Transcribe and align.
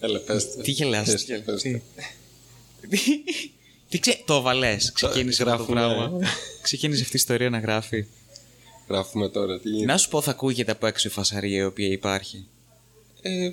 Έλα, 0.00 0.18
πες 0.20 0.54
το. 0.54 0.62
Τι 0.62 0.70
γελάς, 0.70 1.06
Πες 1.10 1.24
τι 1.24 1.26
το, 1.26 1.32
γελάς, 1.32 1.62
πες 1.62 1.62
το. 1.62 1.80
τι; 2.88 3.22
Τι; 3.88 3.98
Ξέ... 3.98 4.22
Το 4.24 4.40
βαλές, 4.40 4.92
ξεκίνησε 4.92 5.42
αυτό 5.42 5.64
το 5.64 5.72
γράφουμε. 5.72 5.96
πράγμα. 6.08 6.26
Ξεκίνησε 6.62 7.02
αυτή 7.02 7.16
η 7.16 7.18
ιστορία 7.18 7.50
να 7.50 7.58
γράφει. 7.58 8.06
Γράφουμε 8.88 9.28
τώρα. 9.28 9.60
Τι 9.60 9.68
γίνεται. 9.68 9.92
Να 9.92 9.98
σου 9.98 10.08
πω, 10.08 10.20
θα 10.20 10.30
ακούγεται 10.30 10.70
από 10.72 10.86
έξω 10.86 11.08
η 11.08 11.10
φασαρία 11.10 11.58
η 11.58 11.64
οποία 11.64 11.86
υπάρχει. 11.88 12.46
Ε, 13.22 13.50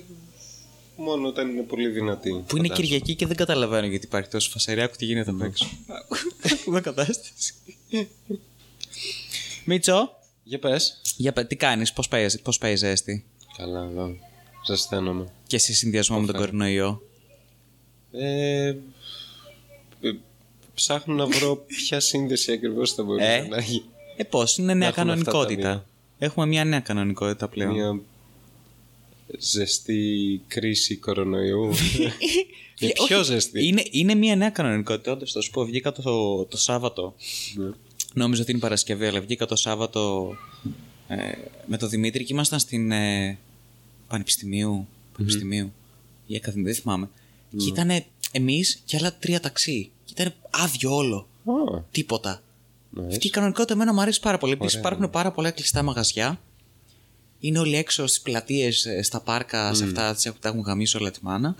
μόνο 0.96 1.28
όταν 1.28 1.48
είναι 1.50 1.62
πολύ 1.62 1.88
δυνατή. 1.88 2.28
Που 2.30 2.36
είναι 2.36 2.44
φαντάζομαι. 2.48 2.74
Κυριακή 2.74 3.14
και 3.14 3.26
δεν 3.26 3.36
καταλαβαίνω 3.36 3.86
γιατί 3.86 4.04
υπάρχει 4.06 4.28
τόσο 4.28 4.50
φασαρία. 4.50 4.84
Άκου 4.84 4.96
τι 4.96 5.04
γίνεται 5.04 5.30
από 5.30 5.44
έξω. 5.44 5.68
Ακούω 6.52 6.80
κατάσταση. 6.80 7.54
Μίτσο, 9.64 10.10
Για 10.44 10.58
πες. 10.58 11.00
για 11.16 11.32
πε- 11.32 11.46
τι 11.48 11.56
κάνεις, 11.56 11.92
πώς 11.92 12.08
πάει, 12.08 12.38
πώς 12.40 12.58
πάει 12.58 12.72
η 12.72 12.76
ζέστη; 12.76 13.24
Καλά, 13.56 13.88
εδώ. 13.90 14.16
Ζεσθαίνομαι. 14.66 15.26
Και 15.46 15.58
σε 15.58 15.72
συνδυασμό 15.72 16.20
με 16.20 16.26
τον 16.26 16.36
κορονοϊό. 16.36 17.02
Ε, 18.12 18.66
ε, 20.00 20.12
ψάχνω 20.74 21.14
να 21.14 21.26
βρω 21.26 21.56
ποια 21.66 22.00
σύνδεση 22.00 22.52
ακριβώς 22.52 22.92
θα 22.92 23.02
μπορούσε 23.02 23.26
Ε; 23.26 23.46
να 23.48 23.56
έχει. 23.56 23.84
Ε, 24.16 24.24
πώς, 24.24 24.58
είναι 24.58 24.74
νέα 24.74 24.88
έχουμε 24.88 25.12
αυτά 25.12 25.24
τα 25.24 25.30
κανονικότητα. 25.30 25.70
δύο. 25.72 25.84
Έχουμε 26.18 26.46
μια 26.46 26.64
νέα 26.64 26.80
κανονικότητα 26.80 27.48
πλέον. 27.48 27.72
Μια 27.72 28.00
ζεστή 29.38 30.40
κρίση 30.48 30.96
κορονοϊού. 30.96 31.70
Ε, 32.80 32.86
Ε, 32.86 32.92
πιο 33.06 33.18
όχι, 33.18 33.32
ζεστή. 33.32 33.66
Είναι, 33.66 33.82
είναι 33.90 34.14
μια 34.14 34.36
νέα 34.36 34.50
κανονικότητα. 34.50 35.12
Όντως, 35.12 35.32
θα 35.32 35.40
σου 35.40 35.50
πω, 35.50 35.64
βγήκα 35.64 35.92
το, 35.92 36.44
το 36.44 36.56
Σάββατο. 36.56 37.14
Ναι. 37.54 37.70
Νόμιζα 38.14 38.42
ότι 38.42 38.50
είναι 38.50 38.60
Παρασκευή, 38.60 39.06
αλλά 39.06 39.20
βγήκα 39.20 39.46
το 39.46 39.56
Σάββατο 39.56 40.32
ε, 41.08 41.16
με 41.66 41.76
τον 41.76 41.88
Δημήτρη 41.88 42.24
και 42.24 42.32
ήμασταν 42.32 42.58
στην 42.58 42.92
ε, 42.92 43.38
Πανεπιστημίου. 44.14 44.88
Πανεπιστημίου. 45.16 45.72
Ή 46.26 46.36
Ακαδημία, 46.36 46.72
δεν 46.72 46.80
θυμάμαι. 46.82 47.08
Και 47.56 47.68
ήταν 47.68 48.04
εμείς 48.32 48.82
και 48.84 48.96
άλλα 48.96 49.14
τρία 49.18 49.40
ταξί. 49.40 49.90
Και 50.04 50.12
ήταν 50.16 50.34
άδειο 50.50 50.94
όλο. 50.96 51.16
Α, 51.44 51.82
Τίποτα. 51.90 52.42
nice. 52.96 53.06
Αυτή 53.10 53.26
η 53.26 53.30
κανονικότητα 53.30 53.74
εμένα 53.74 53.92
μου 53.94 54.00
αρέσει 54.00 54.20
πάρα 54.20 54.38
πολύ. 54.38 54.52
Επίσης 54.52 54.74
Ωραία, 54.74 54.88
υπάρχουν 54.88 55.10
πάρα 55.10 55.30
πολλά 55.30 55.50
κλειστά 55.50 55.82
μαγαζιά. 55.82 56.40
Είναι 57.40 57.58
όλοι 57.58 57.76
έξω 57.76 58.06
στις 58.06 58.20
πλατείες, 58.20 58.86
στα 59.02 59.20
πάρκα, 59.20 59.74
σε 59.74 59.84
αυτά 59.84 60.14
τις 60.14 60.26
έχουν- 60.26 60.40
τα 60.40 60.48
έχουν 60.48 60.60
γαμίσει 60.60 60.96
όλα 60.96 61.10
τη 61.10 61.18
μάνα. 61.22 61.56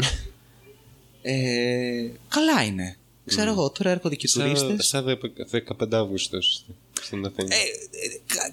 ε, 1.23 2.11
καλά 2.29 2.65
είναι. 2.65 2.97
Ξέρω 3.27 3.51
εγώ, 3.51 3.71
τώρα 3.71 3.91
έρχονται 3.91 4.15
και 4.15 4.29
τουρίστες. 4.29 4.61
Σαν, 4.61 4.81
σαν 4.81 5.05
δεκα- 5.05 5.47
15 5.47 5.97
Αύγουστος 5.97 6.65
στην 7.03 7.27
Αθήνα. 7.27 7.55
Ε, 7.55 7.59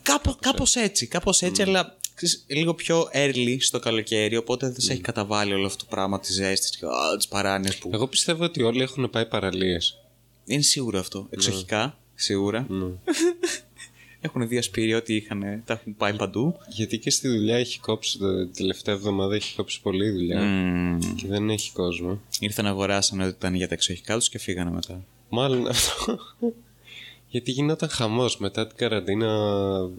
κάπω, 0.03 0.35
κάπως 0.39 0.75
έτσι, 0.75 1.07
κάπως 1.07 1.41
έτσι, 1.41 1.61
αλλά 1.61 1.97
ξέρεις, 2.15 2.43
λίγο 2.47 2.73
πιο 2.73 3.09
early 3.13 3.55
στο 3.59 3.79
καλοκαίρι, 3.79 4.35
οπότε 4.37 4.69
δεν 4.69 4.79
σε 4.81 4.91
έχει 4.91 5.01
καταβάλει 5.01 5.53
όλο 5.53 5.65
αυτό 5.65 5.83
το 5.83 5.89
πράγμα 5.89 6.19
της 6.19 6.33
ζέστης 6.33 6.69
και 6.69 6.85
τι 7.19 7.27
παράνοιε 7.29 7.71
που. 7.79 7.89
Εγώ 7.93 8.07
πιστεύω 8.07 8.43
ότι 8.43 8.61
όλοι 8.63 8.81
έχουν 8.81 9.09
πάει 9.09 9.25
παραλίες. 9.25 9.97
Είναι 10.45 10.61
σίγουρο 10.61 10.99
αυτό. 10.99 11.27
Εξοχικά, 11.29 11.97
σίγουρα. 12.15 12.65
Ναι. 12.69 12.85
Έχουν 14.23 14.47
δει 14.47 14.57
ασπίρια 14.57 14.97
ότι 14.97 15.15
είχαν, 15.15 15.61
τα 15.65 15.73
έχουν 15.73 15.95
πάει 15.97 16.13
παντού. 16.13 16.55
Γιατί 16.69 16.97
και 16.97 17.09
στη 17.09 17.27
δουλειά 17.27 17.55
έχει 17.57 17.79
κόψει, 17.79 18.17
το- 18.17 18.45
τη 18.47 18.57
τελευταία 18.57 18.95
εβδομάδα 18.95 19.35
έχει 19.35 19.55
κόψει 19.55 19.81
πολλή 19.81 20.09
δουλειά 20.11 20.41
Μμμ. 20.41 20.99
και 21.15 21.27
δεν 21.27 21.49
έχει 21.49 21.71
κόσμο. 21.71 22.21
Ήρθαν 22.39 22.65
αγοράσαν 22.65 23.19
ότι 23.19 23.29
ήταν 23.29 23.55
για 23.55 23.67
τα 23.67 23.73
εξοχικά 23.73 24.17
τους 24.17 24.29
και 24.29 24.37
φύγανε 24.39 24.71
μετά. 24.71 25.03
Μάλλον 25.29 25.67
αυτό. 25.67 26.19
Γιατί 27.31 27.51
γινόταν 27.51 27.89
χαμός 27.89 28.37
μετά 28.37 28.67
την 28.67 28.77
καραντίνα, 28.77 29.27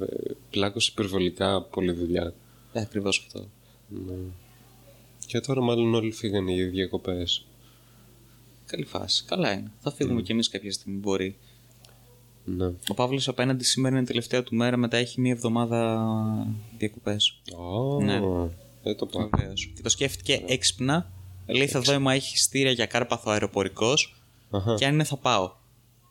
ε, 0.00 0.30
πλάκωσε 0.50 0.90
υπερβολικά 0.92 1.62
πολλή 1.62 1.92
δουλειά. 1.92 2.34
Ε, 2.72 2.80
ακριβώς 2.80 3.24
αυτό. 3.26 3.48
Ναι. 3.88 4.14
Και 5.26 5.40
τώρα 5.40 5.62
μάλλον 5.62 5.94
όλοι 5.94 6.12
φύγανε 6.12 6.52
για 6.52 6.66
διακοπές. 6.68 7.46
Καλή 8.66 8.84
φάση. 8.84 9.24
Καλά 9.24 9.52
είναι. 9.52 9.72
Θα 9.80 9.92
φύγουμε 9.92 10.22
κι 10.22 10.32
εμείς 10.32 10.48
κάποια 10.48 10.72
στιγμή, 10.72 10.98
μπορεί. 10.98 11.36
Ναι. 12.44 12.66
Ο 12.66 12.94
Παύλος 12.94 13.28
απέναντι 13.28 13.64
σήμερα 13.64 13.94
είναι 13.94 14.04
η 14.04 14.06
τελευταία 14.06 14.42
του 14.42 14.54
μέρα, 14.54 14.76
μετά 14.76 14.96
έχει 14.96 15.20
μία 15.20 15.32
εβδομάδα 15.32 16.08
διακοπές. 16.78 17.40
Ω, 17.56 18.00
Ναι. 18.02 18.20
Δεν 18.82 18.96
το 18.96 19.06
πάω. 19.06 19.28
Και 19.74 19.82
το 19.82 19.88
σκέφτηκε 19.88 20.42
έξυπνα. 20.46 21.12
Λέει 21.46 21.66
θα 21.66 21.80
δω 21.80 21.94
άμα 21.94 22.12
έχει 22.12 22.38
στήρια 22.38 22.70
για 22.70 22.86
κάρπαθο 22.86 23.30
αεροπορικός 23.30 24.22
Αχα. 24.50 24.74
και 24.74 24.86
αν 24.86 24.92
είναι 24.92 25.04
θα 25.04 25.16
πάω. 25.16 25.52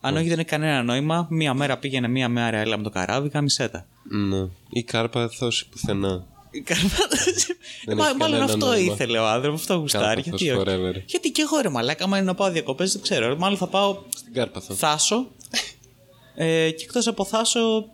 Αν 0.01 0.15
όχι 0.17 0.27
δεν 0.27 0.39
έχει 0.39 0.47
κανένα 0.47 0.83
νόημα, 0.83 1.27
μία 1.29 1.53
μέρα 1.53 1.77
πήγαινε, 1.77 2.07
μία 2.07 2.29
μέρα 2.29 2.57
έλα 2.57 2.77
με 2.77 2.83
το 2.83 2.89
καράβι, 2.89 3.29
κάμισέτα. 3.29 3.85
Ναι. 4.03 4.47
Η 4.69 4.83
κάρπα 4.83 5.19
δεν 5.19 5.29
θα 5.29 5.35
δώσει 5.39 5.69
πουθενά. 5.69 6.25
Η 6.51 6.61
κάρπα- 6.61 6.89
Δεν 7.85 7.97
Μα- 7.97 8.07
έχει 8.07 8.17
Μάλλον 8.17 8.19
κανένα 8.19 8.43
αυτό 8.43 8.65
νόημα. 8.65 8.93
ήθελε 8.93 9.17
ο 9.19 9.27
άνθρωπος, 9.27 9.59
αυτό 9.61 9.73
γουστάρει. 9.75 10.21
Κάρπαθος 10.21 10.41
Γιατί, 10.41 10.59
όχι; 10.59 10.69
forever. 10.69 11.03
γιατί 11.05 11.31
και 11.31 11.41
εγώ 11.41 11.61
ρε 11.61 11.69
μαλάκα, 11.69 12.03
άμα 12.03 12.17
είναι 12.17 12.25
να 12.25 12.35
πάω 12.35 12.51
διακοπές, 12.51 12.91
δεν 12.91 13.01
ξέρω. 13.01 13.37
Μάλλον 13.37 13.57
θα 13.57 13.67
πάω 13.67 13.97
Στην 14.15 14.33
Κάρπαθο. 14.33 14.73
Θάσο. 14.73 15.27
Ε, 16.35 16.69
και 16.71 16.83
εκτός 16.83 17.07
από 17.07 17.25
Θάσο, 17.25 17.85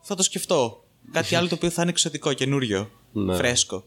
θα 0.00 0.14
το 0.14 0.22
σκεφτώ. 0.22 0.84
Κάτι 1.12 1.34
άλλο 1.34 1.48
το 1.48 1.54
οποίο 1.54 1.70
θα 1.70 1.82
είναι 1.82 1.90
εξωτικό, 1.90 2.32
καινούριο, 2.32 2.90
Ναι. 3.12 3.34
φρέσκο. 3.36 3.84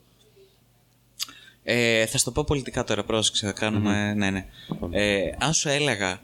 Ε, 1.63 2.05
θα 2.05 2.17
σου 2.17 2.23
το 2.23 2.31
πω 2.31 2.43
πολιτικά 2.43 2.83
τώρα, 2.83 3.03
πρόσεξε, 3.03 3.45
θα 3.45 3.51
κάνουμε... 3.51 4.13
Ναι, 4.13 4.29
ναι. 4.29 4.45
Ε, 4.89 5.21
αν 5.39 5.53
σου 5.53 5.69
έλεγα 5.69 6.21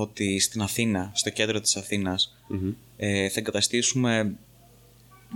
ότι 0.00 0.38
στην 0.38 0.62
Αθήνα, 0.62 1.10
στο 1.14 1.30
κέντρο 1.30 1.60
της 1.60 1.76
αθηνας 1.76 2.36
ε, 2.96 3.28
θα 3.28 3.40
εγκαταστήσουμε... 3.40 4.36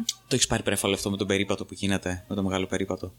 Το 0.04 0.34
έχεις 0.34 0.46
πάρει 0.46 0.62
πρέφαλο 0.62 0.94
αυτό 0.94 1.10
με 1.10 1.16
τον 1.16 1.26
περίπατο 1.26 1.64
που 1.64 1.74
γίνεται, 1.74 2.24
με 2.28 2.34
το 2.34 2.42
μεγάλο 2.42 2.66
περίπατο; 2.66 3.14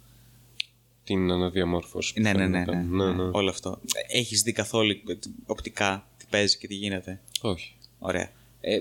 Την 1.04 1.32
αναδιαμόρφωση. 1.32 2.14
που 2.14 2.22
Ναι, 2.22 2.34
ναι, 2.34 2.48
ναι, 2.48 2.64
θέλουμε 2.64 2.84
ναι, 2.84 2.86
να 2.86 3.06
ναι, 3.06 3.14
κάνουμε. 3.14 3.38
Όλο 3.38 3.50
αυτό. 3.50 3.80
Έχεις 4.08 4.42
δει 4.42 4.52
καθόλου 4.52 4.92
ε, 4.92 5.14
οπτικά 5.46 6.08
τι 6.18 6.26
παίζει 6.30 6.58
και 6.58 6.68
τι 6.68 6.76
γίνεται; 6.76 7.22
Όχι. 7.42 7.76
Ωραία. 8.00 8.32
Ε, 8.62 8.80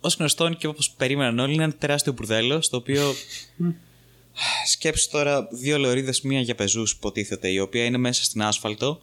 Ω 0.00 0.08
γνωστόν 0.18 0.56
και 0.56 0.66
όπως 0.66 0.90
περίμεναν 0.90 1.38
όλοι, 1.38 1.54
είναι 1.54 1.62
ένα 1.62 1.74
τεράστιο 1.74 2.12
μπουρδέλο 2.12 2.60
στο 2.60 2.76
οποίο. 2.76 3.12
Σκέψου 4.72 5.10
τώρα 5.10 5.48
δύο 5.50 5.78
λωρίδες, 5.78 6.20
μία 6.20 6.40
για 6.40 6.54
πεζούς, 6.54 6.92
υποτίθεται, 6.92 7.48
η 7.48 7.58
οποία 7.58 7.84
είναι 7.84 7.98
μέσα 7.98 8.24
στην 8.24 8.42
άσφαλτο 8.42 9.02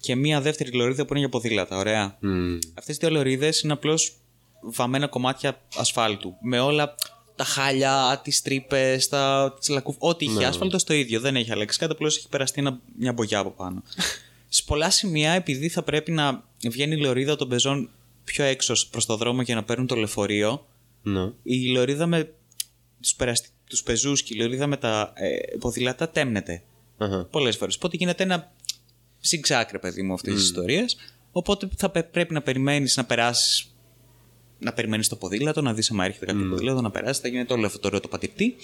και 0.00 0.14
μία 0.14 0.40
δεύτερη 0.40 0.70
λωρίδα 0.70 1.02
που 1.04 1.10
είναι 1.10 1.18
για 1.20 1.28
ποδήλατα. 1.28 1.76
Ωραία. 1.76 2.16
Μμ. 2.20 2.58
Αυτές 2.74 2.96
οι 2.96 2.98
δύο 3.00 3.10
λωρίδες 3.10 3.60
είναι 3.60 3.72
απλώς 3.72 4.12
βαμμένα 4.60 5.06
κομμάτια 5.06 5.60
ασφάλτου. 5.76 6.34
Με 6.40 6.60
όλα 6.60 6.94
τα 7.36 7.44
χάλια, 7.44 8.20
τις 8.24 8.42
τρύπες, 8.42 9.08
τα 9.08 9.54
τις 9.58 9.68
λακκούφ. 9.68 9.96
Ό,τι 9.98 10.24
είχε 10.24 10.44
άσφαλτο 10.44 10.84
το 10.84 10.94
ίδιο. 10.94 11.20
Δεν 11.20 11.36
έχει 11.36 11.52
αλλάξει 11.52 11.78
κάτι, 11.78 11.92
απλώς 11.92 12.16
έχει 12.16 12.28
περαστεί 12.28 12.60
ένα, 12.60 12.80
μια 12.98 13.12
μπογιά 13.12 13.38
από 13.38 13.50
πάνω. 13.50 13.82
Σε 14.52 14.62
πολλά 14.66 14.90
σημεία, 14.90 15.32
επειδή 15.32 15.68
θα 15.68 15.82
πρέπει 15.82 16.12
να 16.12 16.44
βγαίνει 16.68 16.94
η 16.94 17.00
λωρίδα 17.00 17.36
των 17.36 17.48
πεζών 17.48 17.90
πιο 18.24 18.44
έξω 18.44 18.74
προς 18.90 19.06
το 19.06 19.16
δρόμο 19.16 19.42
για 19.42 19.54
να 19.54 19.64
παίρνουν 19.64 19.86
το 19.86 19.94
λεωφορείο, 19.94 20.66
Ναι. 21.02 21.30
η 21.42 21.68
λωρίδα 21.70 22.06
με 22.06 22.32
τους 23.00 23.14
περαστι... 23.14 23.48
τους 23.68 23.82
πεζούς 23.82 24.22
και 24.22 24.34
η 24.34 24.40
λωρίδα 24.40 24.66
με 24.66 24.76
τα 24.76 25.12
ε, 25.14 25.56
ποδήλατα 25.58 26.08
τέμνεται 26.08 26.62
Αχα. 26.98 27.24
πολλές 27.30 27.56
φορές. 27.56 27.76
Οπότε 27.76 27.96
γίνεται 27.96 28.22
ένα 28.22 28.52
zigzag, 29.30 29.64
ρε 29.70 29.78
παιδί 29.78 30.02
μου, 30.02 30.12
αυτές 30.12 30.34
τις 30.34 30.42
ιστορίες. 30.42 30.96
Οπότε 31.32 31.68
θα 31.76 31.90
πε- 31.90 32.10
πρέπει 32.10 32.32
να 32.32 32.42
περιμένεις 32.42 32.96
να 32.96 33.04
περάσεις. 33.04 33.74
Να 34.58 34.72
περιμένεις 34.72 35.08
το 35.08 35.16
ποδήλατο, 35.16 35.62
να 35.62 35.74
δεις 35.74 35.90
άμα 35.90 36.04
έρχεται 36.04 36.26
κάποιο 36.26 36.48
ποδήλατο, 36.48 36.80
να 36.80 36.90
περάσεις. 36.90 37.22
Θα 37.22 37.28
γίνεται 37.28 37.52
όλο 37.52 37.66
αυτό 37.66 37.78
το 37.78 37.86
ωραίο 37.86 38.00
το 38.00 38.08
πατηρτή. 38.08 38.56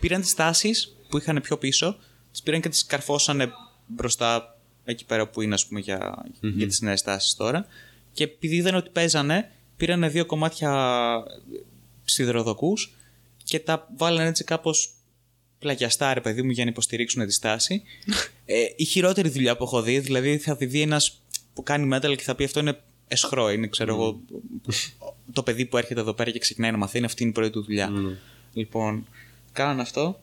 Πήραν 0.00 0.20
τις 0.20 0.34
τάσεις 0.34 0.96
που 1.08 1.18
είχαν 1.18 1.40
πιο 1.42 1.58
πίσω, 1.58 1.96
τις 2.30 2.42
πήραν 2.42 2.60
και 2.60 2.68
τις 2.68 2.86
καρφώσανε 2.86 3.52
μπροστά 3.86 4.58
εκεί 4.84 5.04
πέρα 5.04 5.28
που 5.28 5.42
είναι, 5.42 5.54
ας 5.54 5.66
πούμε, 5.66 5.80
για, 5.80 6.24
για 6.40 6.66
τις 6.66 6.80
νέες 6.80 7.02
τάσεις 7.02 7.34
τώρα. 7.34 7.66
Και 8.12 8.24
επειδή 8.24 8.56
είδαν 8.56 8.74
ότι 8.74 8.90
παίζανε, 8.90 9.50
πήραν 9.76 10.10
δύο 10.10 10.26
κομμάτια 10.26 10.72
σιδηροδοκούς 12.04 12.94
και 13.44 13.58
τα 13.60 13.88
βάλανε 13.96 14.28
έτσι 14.28 14.44
κάπως 14.44 14.94
πλαγιαστά, 15.62 16.14
ρε 16.14 16.20
παιδί 16.20 16.42
μου, 16.42 16.50
για 16.50 16.64
να 16.64 16.70
υποστηρίξουν 16.70 17.26
τη 17.26 17.32
στάση. 17.32 17.82
ε, 18.44 18.64
η 18.76 18.84
χειρότερη 18.84 19.28
δουλειά 19.28 19.56
που 19.56 19.64
έχω 19.64 19.82
δει, 19.82 19.98
δηλαδή 19.98 20.38
θα 20.38 20.56
τη 20.56 20.66
δει 20.66 20.80
ένας 20.80 21.22
που 21.54 21.62
κάνει 21.62 21.88
metal 21.94 22.16
και 22.16 22.22
θα 22.22 22.34
πει 22.34 22.44
αυτό 22.44 22.60
είναι 22.60 22.80
εσχρό. 23.08 23.50
Είναι, 23.50 23.66
ξέρω 23.66 23.94
εγώ, 23.94 24.20
το 25.32 25.42
παιδί 25.42 25.66
που 25.66 25.76
έρχεται 25.76 26.00
εδώ 26.00 26.12
πέρα 26.12 26.30
και 26.30 26.38
ξεκινάει 26.38 26.70
να 26.70 26.76
μαθαίνει, 26.76 27.04
αυτή 27.04 27.22
είναι 27.22 27.30
η 27.30 27.34
πρώτη 27.34 27.50
του 27.50 27.62
δουλειά. 27.64 27.90
Λοιπόν, 28.52 29.06
κάναν 29.52 29.80
αυτό 29.80 30.20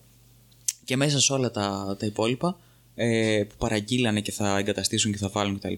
και 0.86 0.98
μέσα 0.98 1.20
σε 1.20 1.34
όλα 1.34 1.52
τα, 1.52 1.96
τα 2.00 2.06
υπόλοιπα 2.06 2.60
ε, 2.96 3.44
που 3.50 3.56
παραγγείλανε 3.58 4.22
και 4.22 4.32
θα 4.32 4.58
εγκαταστήσουν 4.58 5.12
και 5.12 5.18
θα 5.18 5.30
βάλουν 5.30 5.60
κτλ. 5.60 5.74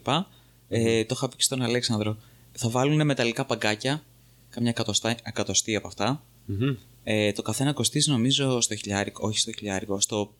Ε, 0.69 1.05
το 1.05 1.13
είχα 1.17 1.29
πει 1.29 1.35
και 1.35 1.43
στον 1.43 1.61
Αλέξανδρο. 1.61 2.17
Θα 2.51 2.69
βάλουν 2.69 3.05
μεταλλικά 3.05 3.45
παγκάκια, 3.45 4.03
καμιά 4.49 4.69
εκατοστά, 4.69 5.15
εκατοστή 5.23 5.75
από 5.75 5.87
αυτά. 5.87 6.23
Μμμ. 6.45 6.75
Ε, 7.03 7.31
το 7.31 7.41
καθένα 7.41 7.73
κοστίζει 7.73 8.09
νομίζω 8.11 8.61
στο 8.61 8.75
χιλιάρικο, 8.75 9.27
όχι 9.27 9.39
στο 9.39 9.51
χιλιάρικο, 9.51 9.99
στο 9.99 10.33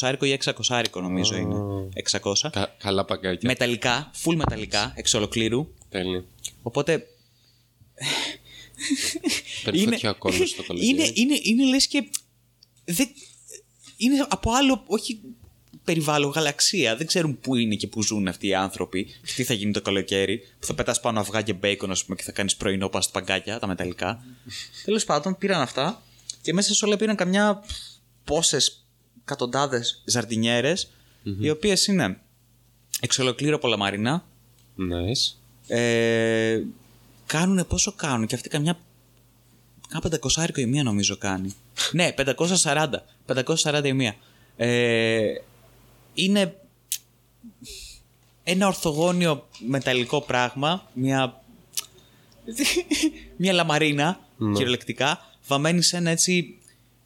500 0.00 0.16
ή 0.22 0.38
600 0.44 0.84
νομίζω 1.02 1.36
είναι. 1.36 1.54
600. 2.10 2.50
Κα- 2.52 2.74
καλά 2.78 3.04
παγκάκια. 3.04 3.48
Μεταλλικά, 3.48 4.10
full 4.24 4.34
μεταλλικά, 4.34 4.92
εξ 4.96 5.14
ολοκλήρου. 5.14 5.68
Τέλεια. 5.88 6.24
Οπότε 6.62 7.06
Παίρνει 9.64 9.84
φωτιά 9.84 10.10
ακόμα 10.10 10.46
στο 10.46 10.62
καλοκαίρι. 10.62 10.90
είναι, 10.90 11.10
είναι, 11.20 11.38
είναι 11.42 11.64
λες 11.64 11.86
και 11.86 12.04
δεν, 12.84 13.08
είναι 13.96 14.26
από 14.28 14.50
άλλο, 14.52 14.82
όχι 14.86 15.20
περιβάλλον, 15.84 16.30
γαλαξία. 16.30 16.96
Δεν 16.96 17.06
ξέρουν 17.06 17.40
πού 17.40 17.56
είναι 17.56 17.74
και 17.74 17.86
πού 17.86 18.02
ζουν 18.02 18.28
αυτοί 18.28 18.46
οι 18.46 18.54
άνθρωποι. 18.54 19.04
Και 19.04 19.32
τι 19.36 19.44
θα 19.44 19.54
γίνει 19.54 19.72
το 19.72 19.82
καλοκαίρι. 19.82 20.38
Που 20.58 20.66
θα 20.66 20.74
πετάς 20.74 21.00
πάνω 21.00 21.20
αυγά 21.20 21.42
και 21.42 21.52
μπέικον, 21.52 21.90
ας 21.90 22.04
πούμε, 22.04 22.16
και 22.16 22.22
θα 22.22 22.32
κάνεις 22.32 22.56
πρωινό 22.56 22.88
πάνω 22.88 23.02
στα 23.02 23.12
παγκάκια, 23.12 23.58
τα 23.58 23.66
μεταλλικά. 23.66 24.24
Τέλος 24.84 25.04
πάντων, 25.04 25.38
πήραν 25.38 25.60
αυτά 25.60 26.02
και 26.42 26.52
μέσα 26.52 26.74
σε 26.74 26.84
όλα 26.84 26.96
πήραν 26.96 27.16
καμιά 27.16 27.64
πόσες 28.24 28.86
εκατοντάδες 29.22 30.02
ζαρτινιέρες, 30.04 30.90
οι 31.40 31.50
οποίες 31.50 31.86
είναι 31.86 32.20
εξ 33.00 33.18
ολοκλήρου 33.18 33.54
από 33.54 33.68
λαμαρίνα. 33.68 34.24
Nice. 34.78 35.34
Ε, 35.66 36.62
κάνουν 37.26 37.66
πόσο 37.66 37.92
κάνουν 37.92 38.26
και 38.26 38.34
αυτή 38.34 38.48
καμιά. 38.48 38.78
Κάνα 39.88 40.18
500 40.46 40.58
η 40.58 40.66
μία 40.66 40.82
νομίζω 40.82 41.16
κάνει. 41.16 41.54
ναι, 41.92 42.14
540. 42.62 42.88
540 43.26 43.84
η 43.84 43.92
μία. 43.92 44.16
Ε, 44.56 45.34
είναι 46.14 46.56
ένα 48.44 48.66
ορθογώνιο 48.66 49.48
μεταλλικό 49.66 50.20
πράγμα, 50.20 50.90
μια, 50.92 51.42
μια 53.36 53.52
λαμαρίνα 53.52 54.20
Ναι. 54.36 54.52
κυριολεκτικά, 54.52 55.20
βαμμένη 55.46 55.82
σε 55.82 55.96
ένα 55.96 56.10
έτσι 56.10 56.58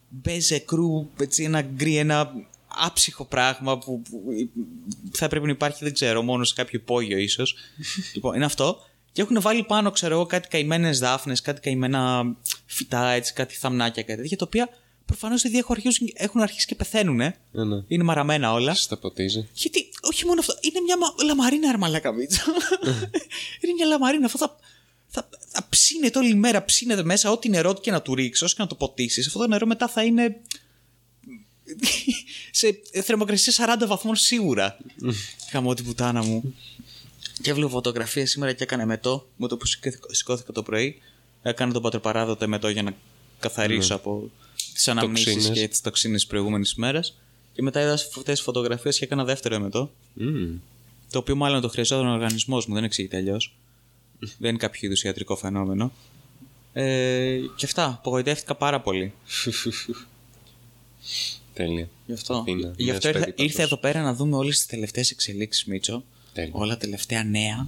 μπέζε 0.09 0.59
κρού, 0.59 1.09
έτσι 1.19 1.43
ένα 1.43 1.61
γκρι, 1.61 1.97
ένα 1.97 2.33
άψυχο 2.67 3.25
πράγμα 3.25 3.77
που, 3.77 4.01
που 4.01 4.21
θα 5.11 5.25
έπρεπε 5.25 5.45
να 5.45 5.51
υπάρχει, 5.51 5.83
δεν 5.83 5.93
ξέρω, 5.93 6.21
μόνο 6.21 6.43
σε 6.43 6.53
κάποιο 6.53 6.79
υπόγειο 6.81 7.17
ίσως. 7.17 7.55
λοιπόν, 8.13 8.35
είναι 8.35 8.45
αυτό. 8.45 8.79
Και 9.11 9.21
έχουν 9.21 9.41
βάλει 9.41 9.63
πάνω, 9.63 9.91
ξέρω 9.91 10.13
εγώ, 10.13 10.25
κάτι 10.25 10.47
καημένες 10.47 10.99
δάφνες, 10.99 11.41
κάτι 11.41 11.61
καημένα 11.61 12.35
φυτά, 12.65 13.09
έτσι, 13.09 13.33
κάτι 13.33 13.55
θαμνάκια, 13.55 14.03
κάτι 14.03 14.21
τέτοια, 14.21 14.37
τα 14.37 14.45
οποία 14.47 14.69
προφανώς 15.07 15.43
ήδη 15.43 15.57
έχουν 15.57 15.75
αρχίσει, 15.75 16.13
έχουν 16.15 16.41
αρχίσει 16.41 16.65
και 16.65 16.75
πεθαίνουν. 16.75 17.19
Ε. 17.21 17.35
Ναι, 17.51 17.63
ναι. 17.63 17.83
Είναι 17.87 18.03
μαραμένα 18.03 18.51
όλα. 18.53 18.73
Στα 18.75 18.97
ποτίζει. 18.97 19.47
Γιατί, 19.53 19.89
όχι 20.01 20.25
μόνο 20.25 20.39
αυτό, 20.39 20.53
είναι 20.61 20.79
μια 20.79 20.97
μα- 20.97 21.23
λαμαρίνα 21.25 21.69
αρμαλάκα 21.69 22.11
μίτσα. 22.11 22.41
είναι 23.61 23.73
μια 23.75 23.85
λαμαρίνα. 23.85 24.25
Αυτό 24.25 24.37
θα, 24.37 24.55
θα, 25.07 25.29
θα 25.47 25.65
ψήνεται 25.69 26.19
όλη 26.19 26.35
μέρα, 26.35 26.65
ψήνεται 26.65 27.03
μέσα 27.03 27.31
ό,τι 27.31 27.49
νερό 27.49 27.73
και 27.73 27.91
να 27.91 28.01
του 28.01 28.15
ρίξεις, 28.15 28.53
και 28.53 28.61
να 28.61 28.67
το 28.67 28.75
ποτίσεις. 28.75 29.27
Αυτό 29.27 29.39
το 29.39 29.47
νερό 29.47 29.65
μετά 29.65 29.87
θα 29.87 30.03
είναι. 30.03 30.41
σε 32.51 32.79
θερμοκρασία 33.03 33.77
40 33.83 33.87
βαθμών 33.87 34.15
σίγουρα. 34.15 34.77
Χαμό 35.51 35.73
την 35.73 35.85
πουτάνα 35.85 36.23
μου. 36.23 36.55
Και 37.41 37.49
έβλεπα 37.49 37.69
φωτογραφίε 37.69 38.25
σήμερα 38.25 38.53
και 38.53 38.63
έκανε 38.63 38.85
μετό. 38.85 39.27
Με 39.35 39.47
το 39.47 39.57
που 39.57 39.65
σηκώθηκα- 39.65 40.13
σηκώθηκα 40.13 40.51
το 40.51 40.63
πρωί, 40.63 41.01
έκανα 41.41 41.73
τον 41.73 41.81
πατροπαράδοτο 41.81 42.43
εμετό 42.43 42.69
για 42.69 42.83
να 42.83 42.93
καθαρίσω 43.39 43.95
από 43.95 44.31
τις 44.77 44.87
αναμνήσεις 44.87 45.33
Τοξίνες. 45.33 45.59
και 45.59 45.67
τις 45.67 45.81
τοξίνες 45.81 46.21
τη 46.21 46.27
προηγούμενη 46.27 46.69
ημέρα. 46.77 46.99
Και 47.53 47.61
μετά 47.61 47.81
είδα 47.81 47.93
αυτέ 47.93 48.33
τι 48.33 48.41
φωτογραφίες 48.41 48.97
και 48.97 49.05
έκανα 49.05 49.23
δεύτερο 49.23 49.55
εμετό. 49.55 49.91
Μμμ. 50.13 50.57
Το 51.11 51.17
οποίο 51.19 51.35
μάλλον 51.35 51.61
το 51.61 51.69
χρειαζόταν 51.69 52.07
ο 52.07 52.13
οργανισμός 52.13 52.65
μου, 52.65 52.73
δεν 52.73 52.83
εξηγείται 52.83 53.17
αλλιώς. 53.17 53.55
δεν 54.37 54.49
είναι 54.49 54.57
κάποιο 54.57 54.79
είδους 54.87 55.03
ιατρικό 55.03 55.35
φαινόμενο. 55.35 55.91
Ε, 56.73 57.39
και 57.55 57.65
αυτά. 57.65 57.85
Απογοητεύτηκα 57.85 58.55
πάρα 58.55 58.81
πολύ. 58.81 59.13
Τέλεια. 61.53 61.89
Γι' 62.05 62.13
αυτό, 62.13 62.33
Αθήνα, 62.33 62.73
γι' 62.77 62.83
νέος 62.85 62.95
αυτό 62.95 63.07
ήρθα, 63.07 63.19
περίπατος. 63.19 63.45
ήρθα 63.45 63.61
εδώ 63.61 63.77
πέρα 63.77 64.01
να 64.01 64.13
δούμε 64.13 64.35
όλες 64.35 64.57
τις 64.57 64.65
τελευταίες 64.65 65.11
εξελίξεις, 65.11 65.65
Μίτσο. 65.65 66.03
Τέλεια. 66.33 66.51
Όλα 66.53 66.73
τα 66.73 66.79
τελευταία 66.79 67.23
νέα. 67.23 67.67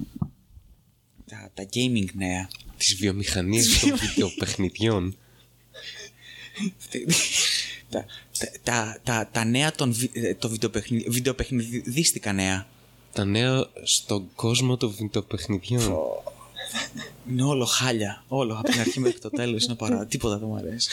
Τα, 1.26 1.52
τα 1.54 1.64
gaming 1.74 2.06
νέα. 2.14 2.50
Τις 2.78 2.96
βιομηχανίες 2.96 3.80
των 3.80 3.98
βιντεοπαιχνιδιών. 3.98 5.16
Τα, 7.90 8.06
τα, 8.40 8.48
τα, 8.64 9.00
τα, 9.04 9.30
τα 9.32 9.46
νέα 9.46 9.72
των 9.72 9.94
βι, 9.94 10.10
ε, 10.14 10.36
το 10.36 10.50
βιντεοπαιχνι, 10.50 11.06
βιντεοπαιχνιδίστικα 11.08 12.34
νέα. 12.34 12.68
Τα 13.14 13.26
νέα 13.26 13.66
στον 13.84 14.30
κόσμο 14.36 14.78
των 14.78 14.96
βιντεοπαιχνιδιών. 14.98 15.98
Είναι 17.30 17.44
όλο 17.44 17.66
χάλια. 17.66 18.24
Όλο 18.28 18.54
από 18.54 18.70
την 18.72 18.80
αρχή 18.80 19.00
μέχρι 19.00 19.20
το 19.20 19.30
τέλος 19.30 19.66
είναι 19.66 19.76
παρά. 19.76 20.06
Τίποτα 20.06 20.38
δεν 20.38 20.48
μου 20.48 20.56
αρέσει. 20.56 20.90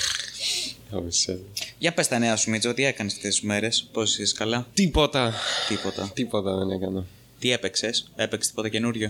Άβεσαι. 0.91 1.41
Για 1.79 1.95
πες 1.95 2.09
τα 2.09 2.19
νέα 2.19 2.37
σου, 2.37 2.51
Μίτσο, 2.51 2.75
τι 2.75 2.85
έκανες 2.85 3.15
αυτέ 3.15 3.29
τι 3.29 3.47
μέρες, 3.47 3.89
πώς 3.93 4.19
είσαι 4.19 4.35
καλά; 4.35 4.67
Τίποτα. 4.75 5.35
Τίποτα. 5.69 6.11
Τίποτα 6.15 6.57
δεν 6.57 6.71
έκανα. 6.71 7.07
Τι 7.39 7.51
έπαιξες, 7.51 8.11
έπαιξες 8.17 8.51
τίποτα 8.51 8.69
καινούριο; 8.69 9.09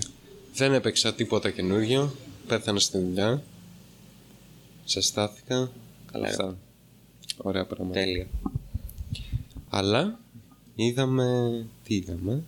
Δεν 0.55 0.73
έπαιξα 0.75 1.15
τίποτα 1.15 1.51
καινούριο. 1.51 2.15
Πέθανα 2.47 2.79
στη 2.79 2.99
δουλειά. 2.99 3.43
Σε 4.85 5.01
στάθηκα. 5.01 5.71
Καλά, 6.13 6.27
Αυτά. 6.27 6.59
Ωραία 7.37 7.67
πράγματα. 7.67 8.01
Τέλεια. 8.01 8.27
Αλλά 9.69 10.19
είδαμε. 10.75 11.67
Τι 11.83 11.95
είδαμε; 11.95 12.43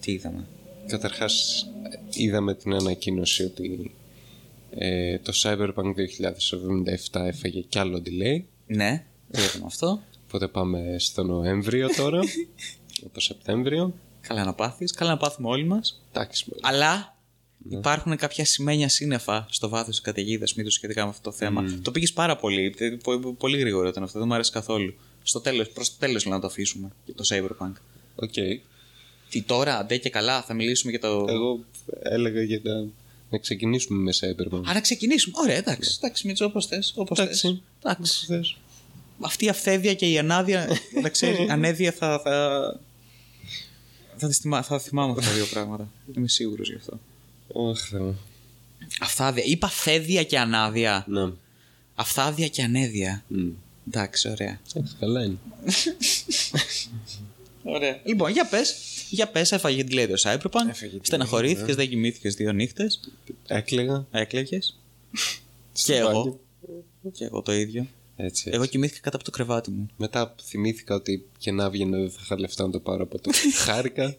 Τι 0.00 0.12
είδαμε; 0.12 0.46
Καταρχάς 0.86 1.66
είδαμε 2.12 2.54
την 2.54 2.72
ανακοίνωση 2.74 3.44
ότι 3.44 3.94
ε, 4.70 5.18
το 5.18 5.32
Cyberpunk 5.42 5.94
2077 7.12 7.20
έφαγε 7.26 7.60
κι 7.60 7.78
άλλο 7.78 8.02
delay. 8.04 8.42
Ναι, 8.66 9.04
το 9.30 9.42
είδαμε 9.42 9.64
αυτό. 9.66 10.00
Οπότε 10.26 10.48
πάμε 10.48 10.96
στο 10.98 11.22
Νοέμβριο 11.22 11.88
τώρα. 11.96 12.20
το 13.12 13.20
Σεπτέμβριο. 13.20 13.94
Καλά 14.20 14.44
να 14.44 14.54
πάθεις. 14.54 14.92
Καλά 14.92 15.10
να 15.10 15.16
πάθουμε 15.16 15.48
όλοι 15.48 15.64
μας. 15.64 16.02
Εντάξει, 16.10 16.46
μωρέ. 17.64 17.76
Αλλά 17.76 17.78
υπάρχουν 17.78 18.16
κάποια 18.16 18.44
σημαίνια 18.44 18.88
σύννεφα 18.88 19.46
στο 19.50 19.68
βάθος 19.68 19.88
της 19.88 20.00
καταιγίδας 20.00 20.54
μύθου 20.54 20.70
σχετικά 20.70 21.02
με 21.04 21.08
αυτό 21.10 21.30
το 21.30 21.36
θέμα. 21.36 21.64
Το 21.82 21.90
πήγες 21.90 22.12
πάρα 22.12 22.36
πολύ. 22.36 22.70
τε- 22.70 23.02
πο- 23.02 23.32
Πολύ 23.38 23.58
γρήγορα 23.58 23.88
ήταν 23.88 24.02
αυτό. 24.02 24.18
Δεν 24.18 24.28
μου 24.28 24.34
αρέσει 24.34 24.50
καθόλου. 24.50 24.94
Στο 25.22 25.40
τέλος, 25.40 25.68
προς 25.68 25.90
το 25.90 25.96
τέλος 25.98 26.24
να 26.24 26.40
το 26.40 26.46
αφήσουμε 26.46 26.90
για 27.04 27.14
το 27.14 27.24
Cyberpunk. 27.28 27.72
Οκ. 28.14 28.32
Τι 29.30 29.42
τώρα, 29.42 29.78
αντέ 29.78 29.96
και 29.96 30.10
καλά, 30.10 30.42
θα 30.42 30.54
μιλήσουμε 30.54 30.90
για 30.90 31.00
το. 31.00 31.24
Εγώ 31.28 31.64
έλεγα 32.02 32.42
για 32.42 32.60
να, 32.62 32.72
να 33.30 33.38
ξεκινήσουμε 33.38 33.98
με 34.02 34.12
Cyberpunk. 34.20 34.62
Α, 34.68 34.72
να 34.72 34.80
ξεκινήσουμε. 34.80 35.34
Ωραία, 35.42 35.56
εντάξει. 35.56 35.98
Εντάξει, 36.02 36.26
Μίτσο, 36.26 36.44
όπως 36.44 36.66
θες. 36.66 36.92
Όπως 36.96 37.18
θες. 37.18 37.26
Εντάξει. 37.28 37.62
εντάξει. 37.82 38.26
Θες. 38.26 38.56
Αυτή 39.20 39.44
η 39.44 39.48
αυθέδεια 39.48 39.94
και 39.94 40.10
η 40.10 40.18
ανάδεια, 40.18 40.68
να 41.02 41.08
ξέρεις, 41.08 41.48
ανέδεια 41.56 41.92
θα. 41.92 42.20
θα... 42.24 42.80
Θα, 44.16 44.28
τις 44.28 44.38
θυμά, 44.38 44.62
θα 44.62 44.78
θυμάμαι 44.78 45.12
αυτά 45.18 45.30
τα 45.30 45.36
δύο 45.36 45.46
πράγματα. 45.46 45.92
Είμαι 46.16 46.28
σίγουρος 46.28 46.68
γι' 46.70 46.76
αυτό. 46.76 47.00
Αχ, 47.70 47.88
Θεέ 47.88 48.00
μου. 48.00 48.18
Αυθάδεια. 49.00 49.44
Είπα 49.44 49.68
θέδια 49.68 50.24
και 50.24 50.38
ανάδεια. 50.38 51.04
Να. 51.08 51.32
Αυθάδεια 51.94 52.48
και 52.48 52.62
ανέδεια. 52.62 53.24
Μμ. 53.28 53.50
Εντάξει, 53.86 54.28
ωραία. 54.28 54.60
Εντάξει, 54.74 54.96
καλά 55.00 55.24
είναι. 55.24 55.38
Ωραία. 57.64 58.00
Λοιπόν, 58.04 58.30
για 58.30 58.46
πες. 58.46 58.74
Για 59.10 59.28
πες, 59.28 59.52
έφαγε 59.52 59.84
τη 59.84 59.92
λέει 59.92 60.06
το 60.06 60.14
Cyberpunk. 60.22 60.68
Έφαγε 60.68 60.98
τη 60.98 61.06
Στεναχωρήθηκες, 61.06 61.66
λέει, 61.66 61.74
δεν 61.74 61.88
κοιμήθηκες 61.88 62.34
δύο 62.34 62.52
νύχτες. 62.52 63.00
Έκλαιγα. 63.46 64.06
Έκλαιγες. 64.10 64.78
στο 65.72 65.92
και 65.92 65.98
εγώ. 65.98 66.10
μπάνιο. 66.10 66.40
Και 67.12 67.24
εγώ 67.24 67.42
το 67.42 67.52
ίδιο. 67.52 67.86
Έτσι. 68.16 68.50
Εγώ 68.52 68.66
κοιμήθηκα 68.66 69.00
κάτω 69.00 69.16
από 69.16 69.24
το 69.24 69.30
κρεβάτι 69.30 69.70
μου. 69.70 69.88
Μετά 69.96 70.34
θυμήθηκα 70.42 70.94
ότι 70.94 71.26
και 71.38 71.52
να 71.52 71.70
βγαίνω 71.70 71.96
δεν 71.96 72.10
θα 72.10 72.20
είχα 72.22 72.40
λεφτά 72.40 72.64
να 72.64 72.70
το 72.70 72.80
πάρω 72.80 73.02
από 73.02 73.18
το 73.18 73.30
χάρηκα. 73.64 74.14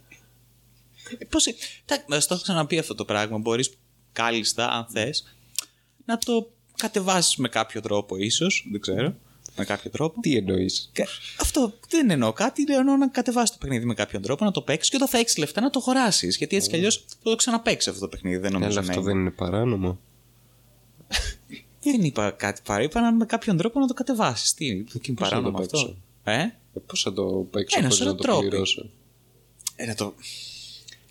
Ε, 1.18 1.26
πώς... 1.26 1.44
Τα... 1.86 2.20
Στο 2.20 2.34
έχω 2.34 2.44
ξαναπεί 2.44 2.78
αυτό 2.80 2.96
το 2.96 3.06
πράγμα. 3.06 3.38
Μπορείς 3.38 3.74
κάλλιστα, 4.12 4.70
αν 4.72 4.86
θες, 4.90 5.36
να 6.06 6.18
το 6.18 6.52
κατεβάσεις 6.78 7.36
με 7.36 7.48
κάποιο 7.50 7.82
τρόπο, 7.82 8.18
ίσως. 8.18 8.68
Δεν 8.72 8.82
ξέρω. 8.82 9.16
Με 9.56 9.66
κάποιο 9.66 9.90
τρόπο. 9.90 10.20
Τι 10.22 10.36
εννοείς; 10.36 10.90
Κα- 10.94 11.08
Αυτό 11.40 11.74
δεν 11.90 12.10
εννοώ 12.10 12.34
κάτι. 12.34 12.64
Εννοώ 12.68 12.98
να 12.98 13.08
κατεβάσεις 13.08 13.50
το 13.52 13.58
παιχνίδι 13.60 13.86
με 13.86 13.94
κάποιον 13.94 14.22
τρόπο, 14.22 14.46
να 14.46 14.52
το 14.52 14.62
παίξεις 14.62 14.90
και 14.90 14.96
όταν 14.96 15.08
θα 15.08 15.18
έχεις 15.18 15.38
λεφτά 15.38 15.62
να 15.62 15.70
το 15.70 15.80
αγοράσει. 15.80 16.28
Γιατί 16.38 16.56
έτσι 16.56 16.70
κι 16.70 16.76
αλλιώς 16.76 17.06
θα 17.08 17.16
το 17.24 17.36
ξαναπέξει 17.36 17.90
αυτό 17.90 18.02
το 18.02 18.08
παιχνίδι. 18.08 18.38
Δεν 18.38 18.52
νομίζω 18.52 18.80
Αλλά 18.80 18.82
να 18.82 18.88
αυτό 18.88 19.02
είναι. 19.02 19.10
δεν 19.12 19.20
είναι 19.20 19.32
παράνομο. 19.32 20.00
Δεν 21.82 22.02
είπα 22.04 22.32
κάτι 22.32 22.62
παρά. 22.66 22.84
Είπα 22.84 23.02
να 23.02 23.12
με 23.12 23.26
κάποιον 23.26 23.58
τρόπο 23.58 23.80
να 23.80 23.88
το 23.88 23.94
κατεβάσεις. 23.94 24.54
Τι 24.54 24.66
είναι, 24.66 24.84
τι 24.84 25.00
είναι 25.08 25.18
Πώς 25.18 25.28
θα 25.30 25.34
παράνομο 25.36 25.58
το 25.58 25.64
αυτό; 25.64 25.78
παίξω; 25.78 25.98
Ε; 26.24 26.42
Ε, 26.42 26.80
πώς 26.88 27.02
θα 27.02 27.14
το 27.14 27.24
παίξω 27.52 27.80
Ένα 27.80 27.88
χωρίς 27.88 27.98
σωρό 28.04 28.12
να 28.12 28.16
το 28.18 28.24
τρόποι. 28.24 28.48
πληρώσω; 28.48 28.90
Ε, 29.76 29.86
να 29.86 29.96
το... 29.96 30.14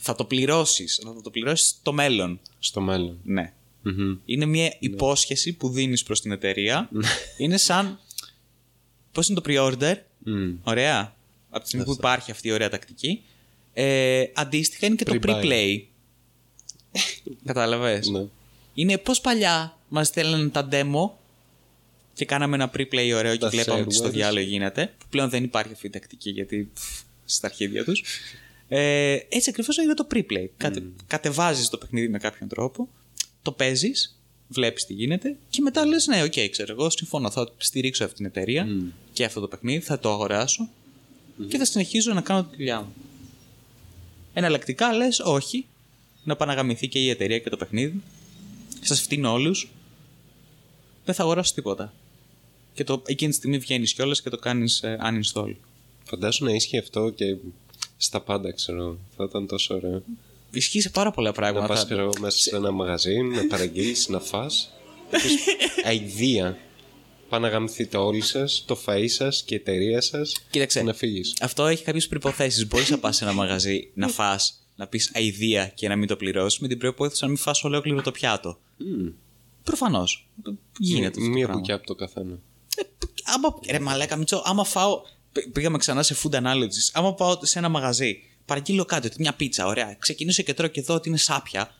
Θα 0.04 0.14
το 0.14 0.25
πληρώσεις. 0.25 1.00
Θα 1.04 1.21
το 1.23 1.30
πληρώσεις 1.30 1.66
στο 1.68 1.92
μέλλον. 1.92 2.40
Στο 2.59 2.80
μέλλον. 2.80 3.18
Ναι. 3.25 3.52
Μμμ. 3.82 4.16
Είναι 4.25 4.44
μια 4.47 4.76
υπόσχεση 4.78 5.52
που 5.52 5.68
δίνεις 5.68 6.02
προς 6.02 6.21
την 6.21 6.32
εταιρεία. 6.32 6.90
είναι 7.38 7.56
σαν. 7.56 7.99
Πώς 9.12 9.28
είναι 9.28 9.40
το 9.40 9.50
pre-order; 9.52 9.94
Μμ. 10.18 10.52
Ωραία. 10.62 11.14
Από 11.50 11.62
τη 11.62 11.68
στιγμή 11.68 11.85
που 11.87 11.92
υπάρχει 11.92 12.30
αυτή 12.30 12.49
η 12.49 12.52
ωραία 12.52 12.68
τακτική. 12.68 13.23
Ε, 13.73 14.25
αντίστοιχα 14.35 14.87
είναι 14.87 14.94
και 14.94 15.04
το 15.04 15.18
Pre-buy. 15.23 15.42
pre-play. 15.42 15.80
Κατάλαβες; 17.47 18.09
Ναι. 18.09 18.25
Είναι 18.75 18.99
πώς 18.99 19.21
παλιά 19.21 19.78
μας 19.88 20.06
στέλνανε 20.06 20.49
τα 20.49 20.68
demo 20.71 21.11
και 22.14 22.25
κάναμε 22.25 22.54
ένα 22.54 22.71
pre-play 22.76 23.12
ωραίο 23.14 23.32
και 23.32 23.38
Τα 23.38 23.49
βλέπαμε 23.49 23.85
τι 23.87 23.94
στο 23.94 24.06
servers. 24.09 24.11
διάλογο 24.12 24.47
γίνεται. 24.47 24.94
Που 24.99 25.06
πλέον 25.11 25.28
δεν 25.30 25.44
υπάρχει 25.44 25.73
αυτή 25.73 25.87
η 25.87 25.90
τακτική 25.90 26.30
γιατί 26.30 26.71
πφ, 26.75 27.00
στα 27.25 27.47
αρχίδια 27.47 27.85
τους. 27.85 28.02
Ε, 28.69 29.19
έτσι 29.28 29.50
ακριβώς 29.50 29.76
είναι 29.76 29.95
το 29.95 30.07
pre-play. 30.14 30.47
Κατε, 30.57 30.83
Κατεβάζεις 31.07 31.69
το 31.69 31.78
παιχνίδι 31.78 32.09
με 32.09 32.19
κάποιον 32.19 32.49
τρόπο, 32.49 32.88
το 33.42 33.52
παίζεις, 33.52 34.21
βλέπεις 34.49 34.85
τι 34.85 34.92
γίνεται 34.92 35.37
και 35.50 35.61
μετά 35.61 35.87
λες: 35.87 36.07
Ναι, 36.07 36.23
οκ, 36.23 36.50
ξέρω 36.50 36.73
εγώ, 36.73 36.90
συμφωνώ. 36.90 37.31
Θα 37.31 37.52
στηρίξω 37.57 38.04
αυτή 38.04 38.16
την 38.16 38.26
εταιρεία 38.26 38.69
και 39.12 39.25
αυτό 39.25 39.40
το 39.40 39.49
παιχνίδι, 39.49 39.85
θα 39.85 39.99
το 39.99 40.12
αγοράσω. 40.12 40.69
και 41.49 41.59
θα 41.59 41.64
συνεχίζω 41.64 42.12
να 42.12 42.21
κάνω 42.21 42.45
τη 42.45 42.57
δουλειά 42.57 42.81
μου. 42.81 42.92
Εναλλακτικά 44.35 44.92
λες, 44.92 45.21
όχι, 45.21 45.66
να 46.25 46.37
πα 46.37 46.45
να 46.45 46.54
γαμηθεί 46.54 46.88
και 46.88 46.99
η 46.99 47.09
εταιρεία 47.11 47.38
και 47.38 47.50
το 47.50 47.57
παιχνίδι. 47.57 48.02
Σας 48.81 49.00
φτύνω 49.00 49.33
όλους. 49.33 49.71
Δεν 51.04 51.14
θα 51.14 51.23
αγοράσω 51.23 51.54
τίποτα. 51.54 51.92
Και 52.75 52.85
το, 52.85 53.02
εκείνη 53.07 53.31
τη 53.31 53.37
στιγμή 53.37 53.59
βγαίνεις 53.59 53.92
κιόλας 53.92 54.23
και 54.23 54.31
το 54.31 54.37
κάνεις 54.37 54.83
ε, 54.83 54.99
uninstall. 55.02 55.54
Φαντάσου 56.04 56.45
να 56.45 56.52
ίσχυε 56.52 56.78
αυτό 56.78 57.11
και 57.11 57.37
στα 58.02 58.21
πάντα, 58.21 58.52
ξέρω. 58.52 58.99
Θα 59.16 59.25
ήταν 59.28 59.47
τόσο 59.47 59.75
ωραίο. 59.75 60.02
Ισχύει 60.50 60.80
σε 60.80 60.90
πάρα 60.90 61.11
πολλά 61.11 61.28
Να 61.28 61.35
πράγματα. 61.35 61.66
πας 61.66 61.85
ξέρω 61.85 62.11
μέσα 62.21 62.38
σε 62.38 62.56
ένα 62.56 62.71
μαγαζί, 62.71 63.21
να 63.23 63.47
παραγγείλεις, 63.47 64.09
να 64.09 64.21
φά. 64.21 64.47
Αιδία. 65.82 66.59
Πάνε 67.28 67.47
να 67.47 67.52
γαμηθείτε 67.52 67.97
όλοι 67.97 68.21
σας, 68.21 68.64
το 68.66 68.78
φαΐ 68.87 69.04
σας 69.09 69.42
και 69.42 69.54
η 69.54 69.59
εταιρεία 69.59 70.00
σας. 70.00 70.35
Κοίταξε. 70.50 70.78
Και 70.78 70.85
να 70.85 70.92
φύγεις. 70.94 71.37
Αυτό 71.40 71.66
έχει 71.66 71.85
κάποιες 71.85 72.09
προποθέσει. 72.09 72.66
Μπορείς 72.66 72.90
να 72.90 72.99
πας 72.99 73.16
σε 73.16 73.25
ένα 73.25 73.32
μαγαζί 73.32 73.90
να 73.94 74.09
φας, 74.09 74.66
να 74.76 74.87
πεις 74.87 75.11
αηδία 75.14 75.66
και 75.66 75.88
να 75.88 75.97
μην 75.97 76.09
το 76.09 76.16
πληρώσεις, 76.16 76.59
με 76.61 76.68
την 76.68 76.78
προπόθεση 76.78 77.23
να 77.23 77.28
μην 77.28 77.37
φας 77.37 77.64
ολόκληρο 77.64 78.02
το 78.02 78.11
πιάτο. 78.11 78.59
Προφανώς. 79.62 80.28
Γίνεται 80.78 81.06
αυτό. 81.09 81.21
το 81.21 81.26
Μία 81.26 81.42
πράγμα. 81.44 81.54
μπουκιά 81.61 81.75
από 81.75 81.87
το 81.87 81.94
καθένα. 81.94 82.38
Ε, 82.76 82.82
άμα, 83.25 83.59
ρε 83.71 83.78
μαλάκα 83.80 84.16
Μιτσό, 84.16 84.42
άμα 84.44 84.64
φάω. 84.64 85.00
Π- 85.33 85.49
Πήγαμε 85.53 85.79
ξανά 85.79 86.03
σε 86.03 86.17
food 86.23 86.35
analogies. 86.35 86.91
Άμα 86.93 87.15
πάω 87.15 87.39
σε 87.43 87.59
ένα 87.59 87.69
μαγαζί, 87.69 88.17
παραγγείλω 88.45 88.85
κάτι, 88.85 89.07
ότι 89.07 89.17
μια 89.19 89.35
πίτσα, 89.35 89.67
ωραία. 89.67 89.95
Ξεκινήσω 89.99 90.43
και 90.43 90.55
τρώω 90.55 90.69
και 90.69 90.83
δω 90.83 90.95
ότι 90.95 91.09
είναι 91.09 91.19
σάπια. 91.19 91.75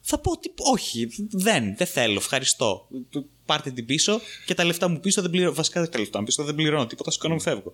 Θα 0.00 0.18
πω 0.18 0.30
ότι 0.30 0.52
όχι, 0.56 1.08
δεν, 1.30 1.76
δεν 1.76 1.86
θέλω, 1.86 2.14
ευχαριστώ. 2.16 2.88
Πάρτε 3.46 3.70
την 3.70 3.86
πίσω 3.86 4.20
και 4.46 4.54
τα 4.54 4.64
λεφτά 4.64 4.88
μου 4.88 5.00
πίσω 5.00 5.22
δεν 5.22 5.30
πληρώνω. 5.30 5.54
Βασικά 5.54 5.80
δεν 5.80 5.90
τα 5.90 5.98
λεφτά 5.98 6.18
μου 6.18 6.24
πίσω 6.24 6.44
δεν 6.44 6.54
πληρώνω 6.54 6.86
τίποτα, 6.86 7.10
σου 7.10 7.18
κάνω 7.18 7.34
μου 7.34 7.40
φεύγω. 7.40 7.72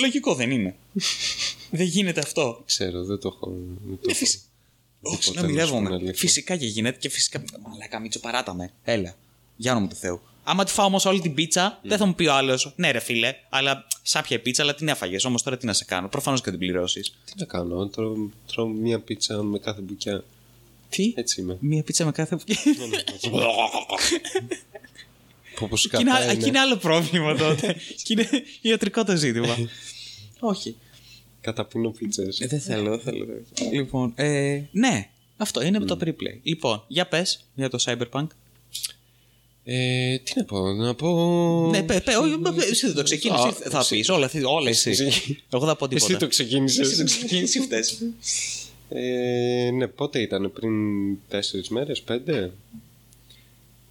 Λογικό 0.00 0.34
δεν 0.34 0.50
είναι. 0.50 0.76
δεν 1.70 1.86
γίνεται 1.86 2.20
αυτό. 2.20 2.62
Ξέρω, 2.66 3.04
δεν 3.04 3.18
το 3.18 3.28
έχω. 3.36 3.50
δεν 3.86 3.96
το 3.96 4.06
Ε, 4.06 4.10
έχω. 4.10 4.18
φυσ- 4.18 4.42
Δεν 5.00 5.12
Όχι, 5.12 5.24
ποτέ 5.32 5.40
να 5.40 5.46
να 5.46 5.48
σου 5.66 5.70
πω 5.70 5.74
την 5.74 5.78
μοιρεύομαι. 5.80 5.94
αλήθεια. 5.94 6.14
Φυσικά 6.14 6.56
και 6.56 6.66
γίνεται 6.66 6.98
και 6.98 7.08
φυσικά. 7.08 7.42
Μαλάκα, 7.68 7.98
Μίτσο, 8.00 8.20
παράτα 8.20 8.54
με. 8.54 8.70
Έλα. 8.84 9.14
Για 9.56 9.72
όνομα 9.72 9.88
του 9.88 9.94
Θεού. 9.96 10.20
Άμα 10.50 10.64
τη 10.64 10.72
φάω 10.72 10.86
όμως 10.86 11.04
όλη 11.04 11.20
την 11.20 11.34
πίτσα, 11.34 11.78
δεν 11.82 11.98
θα 11.98 12.06
μου 12.06 12.14
πει 12.14 12.26
ο 12.26 12.34
άλλος, 12.34 12.72
ναι, 12.76 12.90
ρε 12.90 12.98
φίλε, 12.98 13.34
αλλά 13.48 13.86
σάπια 14.02 14.36
η 14.36 14.40
πίτσα, 14.40 14.62
αλλά 14.62 14.74
την 14.74 14.88
έφαγες. 14.88 15.24
Όμως 15.24 15.42
τώρα 15.42 15.56
τι 15.56 15.66
να 15.66 15.72
σε 15.72 15.84
κάνω. 15.84 16.08
Προφανώς 16.08 16.40
και 16.40 16.50
την 16.50 16.58
πληρώσεις. 16.58 17.14
Τι 17.24 17.32
να 17.36 17.44
κάνω, 17.44 17.86
τρώω, 17.86 18.14
τρώω 18.46 18.66
μία 18.66 19.00
πίτσα 19.00 19.42
με 19.42 19.58
κάθε 19.58 19.80
μπουκιά. 19.80 20.24
Τι; 20.88 21.12
Έτσι 21.16 21.40
είμαι. 21.40 21.56
Μία 21.60 21.82
πίτσα 21.82 22.04
με 22.04 22.12
κάθε. 22.12 22.38
Όπω 25.60 25.74
Εκεί 25.74 26.00
είναι, 26.00 26.10
κατά 26.10 26.30
εκεί 26.30 26.48
είναι 26.48 26.58
άλλο 26.58 26.76
πρόβλημα 26.76 27.36
τότε. 27.36 27.76
και 28.02 28.12
είναι 28.12 28.28
ιατρικό 28.60 29.04
το 29.04 29.16
ζήτημα. 29.16 29.56
Όχι. 30.40 30.76
Καταπίνω 31.40 31.90
πίτσε. 31.90 32.28
Ε, 32.38 32.46
δεν 32.46 32.60
θέλω, 32.60 32.90
δεν 32.90 33.00
θέλω. 33.00 33.24
Λοιπόν, 33.72 34.12
ε, 34.16 34.62
ναι, 34.70 35.08
αυτό 35.36 35.62
είναι 35.62 35.78
το 35.78 35.98
preplay. 36.00 36.38
Λοιπόν, 36.42 36.84
για 36.88 37.06
πες 37.06 37.44
για 37.54 37.68
το 37.68 37.78
Cyberpunk. 37.86 38.26
Ε, 39.70 40.18
τι 40.18 40.32
να 40.36 40.44
πω, 40.44 40.72
να 40.72 40.94
πω. 40.94 41.68
Ναι, 41.70 41.82
πε, 41.82 42.00
πε, 42.00 42.16
όχι, 42.16 42.38
πε, 42.38 42.50
εσύ 42.70 42.86
δεν 42.86 42.94
το 42.94 43.02
ξεκίνησες. 43.02 43.44
Α, 43.44 43.52
Θα 43.52 43.86
πεις 43.88 44.08
όλα, 44.08 44.30
όλα 44.44 44.68
εσύ. 44.68 44.90
Εσύ. 44.90 45.38
Εγώ 45.52 45.66
θα 45.66 45.76
πω 45.76 45.88
τίποτα. 45.88 46.06
Εσύ 46.12 46.20
το 46.20 46.28
ξεκίνησες. 46.28 46.88
Εσύ 46.88 46.98
το 46.98 47.04
ξεκίνησες, 47.04 47.64
φταίς. 47.64 48.02
Ε, 48.88 49.70
ναι, 49.70 49.86
πότε 49.86 50.20
ήταν, 50.20 50.52
πριν 50.52 50.72
τέσσερις 51.28 51.68
μέρες, 51.68 52.02
πέντε. 52.02 52.52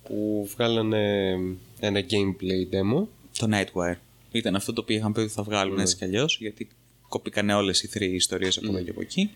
Που 0.04 0.50
βγάλανε 0.56 1.34
ένα 1.80 2.04
gameplay 2.10 2.76
demo. 2.76 3.04
Το 3.38 3.48
Nightwire. 3.52 3.98
Ήταν 4.32 4.56
αυτό 4.56 4.74
το 4.74 4.82
οποίο 4.82 4.96
είχαν 4.96 5.14
πει 5.14 5.20
ότι 5.20 5.32
θα 5.32 5.44
βγάλουν 5.44 5.80
έτσι 5.80 5.96
κι 5.96 6.04
αλλιώς, 6.04 6.38
γιατί 6.42 6.68
κοπήκανε 7.08 7.54
όλες 7.54 7.84
οι 7.84 7.88
τρεις 7.88 8.14
ιστορίες 8.14 8.58
από 8.58 8.68
εδώ 8.68 8.82
και 8.82 8.90
από 8.90 9.02
εκεί. 9.02 9.32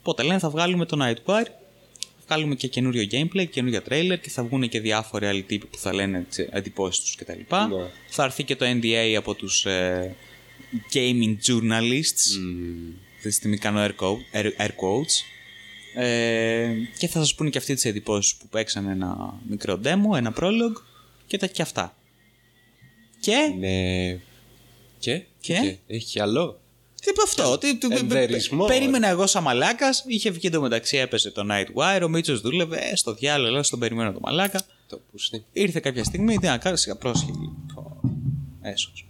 Οπότε 0.00 0.22
λένε 0.22 0.38
θα 0.38 0.50
βγάλουμε 0.50 0.86
το 0.86 0.96
Nightwire, 1.00 1.14
θα 1.24 1.69
βγάλουμε 2.30 2.54
και 2.54 2.68
καινούριο 2.68 3.06
gameplay, 3.10 3.48
καινούργια 3.50 3.82
trailer 3.88 4.18
και 4.20 4.30
θα 4.30 4.42
βγουν 4.44 4.68
και 4.68 4.80
διάφοροι 4.80 5.26
άλλοι 5.26 5.42
τύποι 5.42 5.66
που 5.66 5.78
θα 5.78 5.94
λένε 5.94 6.26
τι 6.30 6.46
εντυπώσει 6.50 7.00
τους 7.00 7.14
κτλ. 7.14 7.32
Ναι. 7.32 7.90
Θα 8.08 8.24
έρθει 8.24 8.44
και 8.44 8.56
το 8.56 8.66
NDA 8.66 9.14
από 9.16 9.34
τους 9.34 9.66
gaming 10.92 11.36
journalists. 11.46 12.24
Αυτή 13.16 13.28
τη 13.28 13.30
στιγμή 13.30 13.58
κάνω 13.58 13.84
air, 13.84 13.90
quote- 14.04 14.40
air, 14.40 14.44
air 14.44 14.68
quotes. 14.68 15.24
Ε, 15.94 16.72
και 16.98 17.08
θα 17.08 17.18
σας 17.18 17.34
πούνε 17.34 17.50
και 17.50 17.58
αυτοί 17.58 17.74
τις 17.74 17.84
εντυπώσεις 17.84 18.34
που 18.34 18.48
παίξαν 18.48 18.88
ένα 18.88 19.40
μικρό 19.48 19.80
demo, 19.84 20.16
ένα 20.16 20.34
prologue 20.40 20.82
και 21.26 21.36
τα 21.36 21.46
και 21.46 21.62
αυτά. 21.62 21.96
Και 23.20 23.54
Ναι. 23.58 24.18
Και, 24.98 25.22
Και; 25.40 25.76
έχει 25.86 26.06
κι 26.06 26.20
άλλο. 26.20 26.59
Τι 27.00 27.10
είπε 27.10 27.22
αυτό, 27.24 27.58
τι, 27.58 27.76
τι, 27.76 27.96
Ενδερισμό. 27.96 28.64
περίμενα 28.64 29.08
εγώ 29.08 29.26
σαν 29.26 29.42
μαλάκας, 29.42 30.04
είχε 30.06 30.30
βγει 30.30 30.46
εντωμεταξύ 30.46 30.96
έπεσε 30.96 31.30
το 31.30 31.46
Nightwire, 31.50 32.00
ο 32.04 32.08
Μίτσος 32.08 32.40
δούλευε, 32.40 32.76
ε, 32.76 32.96
στο 32.96 33.14
διάλογο, 33.14 33.52
λέω, 33.52 33.62
στον 33.62 33.78
περιμένω 33.78 34.12
το 34.12 34.20
μαλάκα. 34.22 34.62
Το 34.88 35.00
πούστη. 35.10 35.44
Ήρθε 35.52 35.80
κάποια 35.80 36.04
στιγμή, 36.04 36.38
τι 36.38 36.46
να 36.46 36.58
κάνω, 36.58 36.76
σιγά 36.76 36.96
πρόσχη. 36.96 37.30
Έσως. 38.62 39.06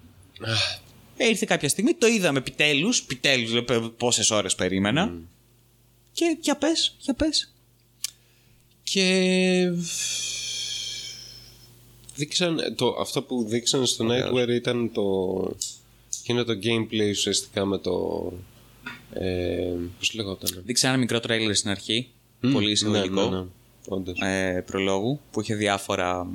Ε, 1.17 1.29
ήρθε 1.29 1.47
κάποια 1.47 1.69
στιγμή, 1.69 1.95
το 1.95 2.07
είδαμε 2.07 2.39
επιτέλους. 2.39 3.01
Επιτέλους, 3.01 3.65
πόσες 3.97 4.31
ώρες 4.31 4.55
περίμενα. 4.55 5.13
Και 6.13 6.37
για 6.41 6.57
πες, 6.57 6.97
για 6.99 7.15
πες. 7.15 7.53
Και. 8.83 9.73
Δείξαν, 12.15 12.75
το, 12.77 12.97
αυτό 13.01 13.23
που 13.23 13.45
δείξαν 13.49 13.87
στο 13.87 14.07
Nightware 14.11 14.49
ήταν 14.49 14.93
το. 14.93 15.03
Είναι 16.31 16.45
το 16.45 16.53
gameplay 16.63 17.11
ουσιαστικά 17.11 17.65
με 17.65 17.79
το. 17.79 18.23
Ε, 19.13 19.73
Πώς 19.99 20.15
λεγόταν; 20.15 20.63
Δείξα 20.65 20.89
ένα 20.89 20.97
μικρό 20.97 21.21
τρέιλερ 21.21 21.55
στην 21.55 21.71
αρχή. 21.71 22.09
πολύ 22.53 22.71
εισαγωγικό. 22.71 23.23
Ναι, 23.23 23.29
ναι, 23.31 23.39
ναι. 23.43 23.47
Όντως. 23.89 24.21
ε, 24.21 24.65
προλόγου 24.67 25.21
που 25.31 25.41
είχε 25.41 25.55
διάφορα. 25.55 26.27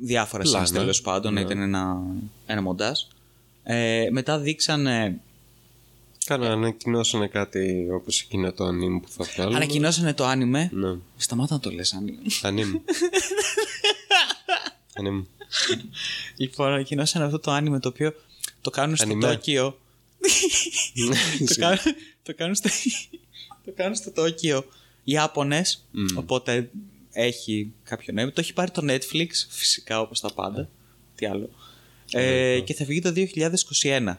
διάφορα 0.00 0.42
Πλάνα. 0.42 0.66
scenes 0.66 0.72
τέλος 0.72 1.00
πάντων. 1.00 1.32
Ναι. 1.32 1.40
Ήταν 1.40 1.58
ένα, 1.60 2.02
ένα 2.46 2.62
μοντάζ. 2.62 3.00
Ε, 3.62 4.08
μετά 4.10 4.38
δείξανε. 4.38 5.20
Κάνα 6.24 6.52
ανακοινώσανε 6.52 7.26
κάτι 7.28 7.88
όπως 7.90 8.20
εκείνο 8.22 8.52
το 8.52 8.64
anime 8.66 9.00
που 9.02 9.08
θα 9.08 9.24
βγάλουν. 9.34 9.54
Ανακοινώσανε 9.56 10.14
το 10.14 10.24
άνιμε. 10.24 10.70
Ναι. 10.72 10.96
Σταμάτα 11.16 11.54
να 11.54 11.60
το 11.60 11.70
λες 11.70 11.92
άνιμε. 11.94 12.18
Anime. 12.42 12.80
anime. 15.00 15.24
Λοιπόν, 16.36 16.72
ανακοινώσανε 16.72 17.24
αυτό 17.24 17.38
το 17.38 17.50
άνιμε 17.50 17.80
το 17.80 17.88
οποίο 17.88 18.14
το 18.60 18.70
κάνουν 18.70 18.96
στο 18.96 19.04
Ανιμέ. 19.04 19.26
Τόκιο. 19.26 19.78
το, 21.48 21.54
κάνουν, 21.58 21.78
το, 22.22 22.34
κάνουν 22.34 22.54
στο, 22.54 22.68
το 23.64 23.72
κάνουν 23.76 23.94
στο 23.94 24.10
Τόκιο 24.10 24.64
οι 25.04 25.12
Ιάπωνες, 25.12 25.84
οπότε 26.14 26.70
έχει 27.12 27.72
κάποιο 27.82 28.12
νόημα. 28.14 28.32
Το 28.32 28.40
έχει 28.40 28.52
πάρει 28.52 28.70
το 28.70 28.82
Netflix, 28.84 29.28
φυσικά 29.48 30.00
όπως 30.00 30.20
τα 30.20 30.32
πάντα. 30.32 30.68
Τι 31.14 31.26
άλλο. 31.26 31.50
Ε, 32.12 32.60
και 32.60 32.74
θα 32.74 32.84
βγει 32.84 33.00
το 33.00 33.12
2021. 33.82 34.14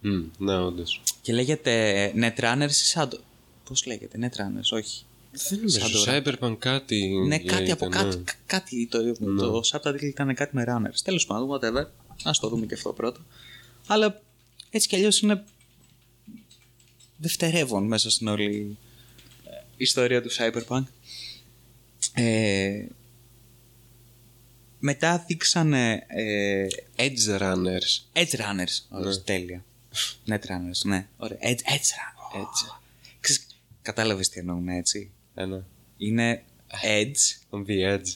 Μμ, 0.00 0.24
Ναι, 0.38 0.58
όντως. 0.58 1.02
Και 1.22 1.32
λέγεται 1.32 2.12
Netrunners 2.16 2.70
ή 2.70 2.92
Shadow. 2.94 3.18
Πώς 3.64 3.86
λέγεται, 3.86 4.18
Netrunners, 4.20 4.76
όχι. 4.78 5.05
Δεν 5.48 5.58
νομίζω. 5.58 5.78
Shadow 6.04 6.22
Cyberpunk 6.24 6.56
κάτι. 6.58 7.08
Ναι, 7.26 7.38
κάτι 7.38 7.70
από 7.70 7.86
ήταν, 7.86 8.02
κάτι. 8.02 8.16
ναι. 8.16 8.22
κα- 8.24 8.34
κάτι 8.46 8.86
το, 8.86 9.12
το 9.36 9.60
subtitle 9.72 10.02
ήταν 10.02 10.34
κάτι 10.34 10.56
με 10.56 10.64
runners. 10.68 10.98
Τέλος 11.04 11.26
πάντων, 11.26 11.48
whatever. 11.48 11.86
Α 12.22 12.30
το 12.40 12.48
δούμε 12.48 12.66
και 12.66 12.74
αυτό 12.74 12.92
πρώτα. 12.92 13.24
Αλλά 13.86 14.22
έτσι 14.70 14.88
κι 14.88 14.96
αλλιώς 14.96 15.20
είναι 15.20 15.44
δευτερεύον 17.16 17.86
μέσα 17.86 18.10
στην 18.10 18.28
όλη 18.28 18.76
ε, 19.44 19.50
ιστορία 19.76 20.22
του 20.22 20.30
Cyberpunk. 20.32 20.82
Ε, 22.14 22.84
μετά 24.78 25.24
δείξανε 25.26 26.04
ε, 26.08 26.66
Edge 26.96 27.38
Runners. 27.40 28.00
Edge 28.12 28.36
Runners. 28.36 28.78
Ωραία, 28.90 29.20
τέλεια. 29.24 29.64
Net 30.28 30.40
Runners, 30.40 30.80
ναι. 30.84 31.06
Ωραία. 31.16 31.38
Edge, 31.42 31.46
edge 31.70 31.90
Runners. 31.96 32.40
Edge. 32.40 32.78
Ξέρεις, 33.20 33.46
κατάλαβες 33.82 34.28
τι 34.28 34.38
εννοούμε 34.40 34.76
έτσι. 34.76 35.10
Ένα. 35.38 35.66
Είναι 35.96 36.42
Edge 36.84 37.56
On 37.56 37.64
the 37.66 37.94
edge. 37.94 38.08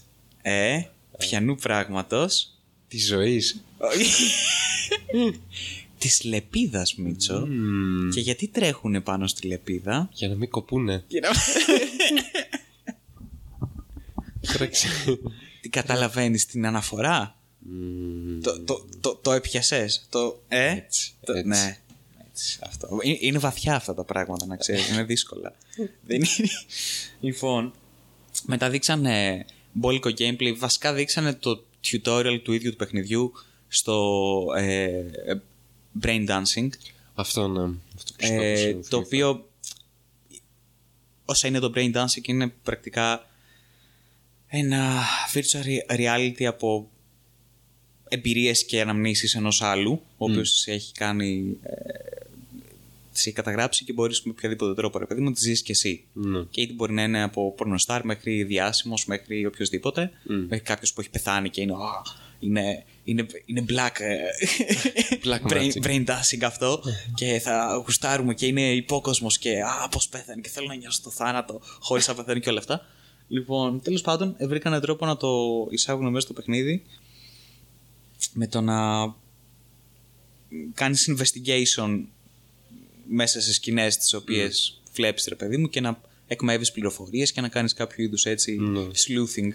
Ε, 0.42 0.82
πιανού 1.18 1.54
πράγματος 1.54 2.58
Της 2.88 3.06
ζωής. 3.06 3.64
της 5.98 6.24
λεπίδας 6.24 6.94
Μίτσο 6.94 7.48
και 8.12 8.20
γιατί 8.20 8.48
τρέχουνε 8.48 9.00
πάνω 9.00 9.26
στη 9.26 9.46
λεπίδα; 9.46 10.08
Για 10.12 10.28
να 10.28 10.34
μην 10.34 10.50
κοπούνε. 10.50 11.04
Τώρα 14.52 14.66
ξέρω. 14.66 15.18
τι 15.60 15.68
καταλαβαίνεις 15.68 16.46
την 16.46 16.66
αναφορά; 16.66 17.38
Μμμ, 17.58 18.40
το, 18.40 18.60
το, 18.60 18.86
το, 19.00 19.14
το 19.22 19.32
έπιασες; 19.32 20.06
Το 20.10 20.42
ε; 20.48 20.70
Έτσι, 20.70 21.12
το, 21.24 21.32
έτσι. 21.32 21.48
ναι 21.48 21.78
έτσι, 22.40 22.58
αυτό. 22.62 22.98
Είναι, 23.02 23.18
είναι 23.20 23.38
βαθιά 23.38 23.74
αυτά 23.74 23.94
τα 23.94 24.04
πράγματα 24.04 24.46
να 24.46 24.56
ξέρεις 24.56 24.88
είναι 24.88 25.02
δύσκολα 25.04 25.52
Δεν 26.08 26.16
είναι... 26.16 26.48
λοιπόν 27.20 27.72
μετά 28.46 28.70
δείξανε 28.70 29.44
μπόλικο 29.72 30.10
gameplay 30.18 30.54
βασικά 30.58 30.92
δείξανε 30.92 31.34
το 31.34 31.64
tutorial 31.84 32.40
του 32.42 32.52
ίδιου 32.52 32.70
του 32.70 32.76
παιχνιδιού 32.76 33.32
στο 33.68 34.44
ε, 34.56 35.02
brain 36.02 36.28
dancing. 36.28 36.68
Αυτό 37.14 37.48
ναι. 37.48 37.74
Αυτό 37.96 38.12
που 38.12 38.26
Ε, 38.26 38.56
σκέφτομαι, 38.56 38.82
το 38.88 38.96
οποίο 38.96 39.48
όσα 41.24 41.48
είναι 41.48 41.58
το 41.58 41.72
brain 41.74 41.94
dancing 41.94 42.26
είναι 42.26 42.48
πρακτικά 42.62 43.26
ένα 44.46 45.02
virtual 45.34 45.64
re- 45.64 45.98
reality 45.98 46.44
από 46.44 46.90
εμπειρίες 48.08 48.64
και 48.64 48.80
αναμνήσεις 48.80 49.34
ενός 49.34 49.62
άλλου 49.62 49.92
ο 49.92 50.24
οποίος 50.24 50.50
σε 50.50 50.72
έχει 50.72 50.92
κάνει 50.92 51.58
ε, 51.62 52.19
σε 53.20 53.28
έχει 53.28 53.36
καταγράψει 53.38 53.84
και 53.84 53.92
μπορείς 53.92 54.22
με 54.22 54.30
οποιαδήποτε 54.30 54.74
τρόπο 54.74 54.98
ρε 54.98 55.06
παιδί 55.06 55.20
μου 55.20 55.28
να 55.28 55.34
τη 55.34 55.40
ζήσεις 55.40 55.62
και 55.62 55.72
εσύ 55.72 56.04
Ναι. 56.12 56.42
και 56.50 56.60
είτε 56.60 56.72
μπορεί 56.72 56.92
να 56.92 57.02
είναι 57.02 57.22
από 57.22 57.52
πορνοστάρ 57.54 58.04
μέχρι 58.04 58.44
διάσημος 58.44 59.06
μέχρι 59.06 59.46
οποιοδήποτε 59.46 60.10
μέχρι 60.48 60.64
κάποιος 60.64 60.92
που 60.92 61.00
έχει 61.00 61.10
πεθάνει 61.10 61.50
και 61.50 61.60
είναι, 61.60 61.72
«Α, 61.72 62.02
είναι, 62.38 62.84
είναι, 63.04 63.26
είναι 63.44 63.64
black, 63.68 64.00
ε, 64.00 64.16
Black 65.24 65.52
brain, 65.52 65.72
magic. 65.72 65.82
brain 65.86 66.04
dancing 66.06 66.42
αυτό 66.44 66.82
και 67.14 67.38
θα 67.42 67.82
γουστάρουμε 67.84 68.34
και 68.34 68.46
είναι 68.46 68.72
υπόκοσμος 68.74 69.38
και 69.38 69.60
α, 69.62 69.88
πώς 69.90 70.08
πέθανε 70.08 70.40
και 70.40 70.48
θέλω 70.48 70.66
να 70.66 70.74
νιώσω 70.74 71.00
το 71.02 71.10
θάνατο 71.10 71.60
χωρίς 71.80 72.08
να 72.08 72.14
πεθαίνει 72.14 72.40
και 72.40 72.48
όλα 72.50 72.58
αυτά. 72.58 72.86
Λοιπόν, 73.28 73.80
τέλος 73.82 74.00
πάντων, 74.00 74.36
βρήκαν 74.40 74.80
τρόπο 74.80 75.06
να 75.06 75.16
το 75.16 75.28
εισάγουν 75.70 76.06
μέσα 76.06 76.20
στο 76.20 76.32
παιχνίδι 76.32 76.82
με 78.32 78.46
το 78.46 78.60
να 78.60 78.78
κάνεις 80.74 81.14
investigation 81.16 82.00
μέσα 83.12 83.40
σε 83.40 83.52
σκηνές 83.52 83.96
τις 83.96 84.14
οποίες 84.14 84.80
βλέπεις 84.94 85.26
ρε 85.28 85.34
παιδί 85.34 85.56
μου 85.56 85.68
και 85.68 85.80
να 85.80 86.00
εκμεύεις 86.26 86.72
πληροφορίες 86.72 87.32
και 87.32 87.40
να 87.40 87.48
κάνεις 87.48 87.72
κάποιο 87.74 88.04
είδους 88.04 88.24
έτσι 88.26 88.56
Ναι. 88.56 88.80
sleuthing 88.80 89.50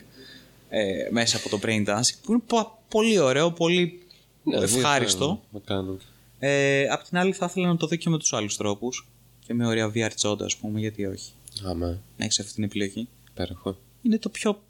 ε, 0.69 1.07
μέσα 1.11 1.37
από 1.37 1.49
το 1.49 1.59
brain 1.63 1.85
dancing 1.87 2.15
που 2.23 2.31
είναι 2.31 2.41
πο- 2.47 2.79
πολύ 2.89 3.19
ωραίο, 3.19 3.51
πολύ 3.51 3.99
Ναι, 4.43 4.57
ευχάριστο. 4.57 5.41
Να 5.51 5.59
κάνω. 5.59 5.97
Ε, 6.39 6.87
απ' 6.89 7.03
την 7.03 7.17
άλλη 7.17 7.33
θα 7.33 7.45
ήθελα 7.49 7.67
να 7.67 7.77
το 7.77 7.87
δω 7.87 7.95
και 7.95 8.09
με 8.09 8.17
τους 8.17 8.33
άλλους 8.33 8.57
τρόπους 8.57 9.07
και 9.45 9.53
με 9.53 9.67
ωραία 9.67 9.91
VR 9.95 10.09
τσόντα 10.15 10.45
ας 10.45 10.55
πούμε 10.57 10.79
γιατί 10.79 11.05
όχι 11.05 11.31
Άμα. 11.65 11.87
να 12.17 12.25
έχεις 12.25 12.39
αυτή 12.39 12.53
την 12.53 12.63
επιλογή 12.63 13.07
Υπέροχο. 13.31 13.77
είναι 14.01 14.17
το 14.17 14.29
πιο 14.29 14.61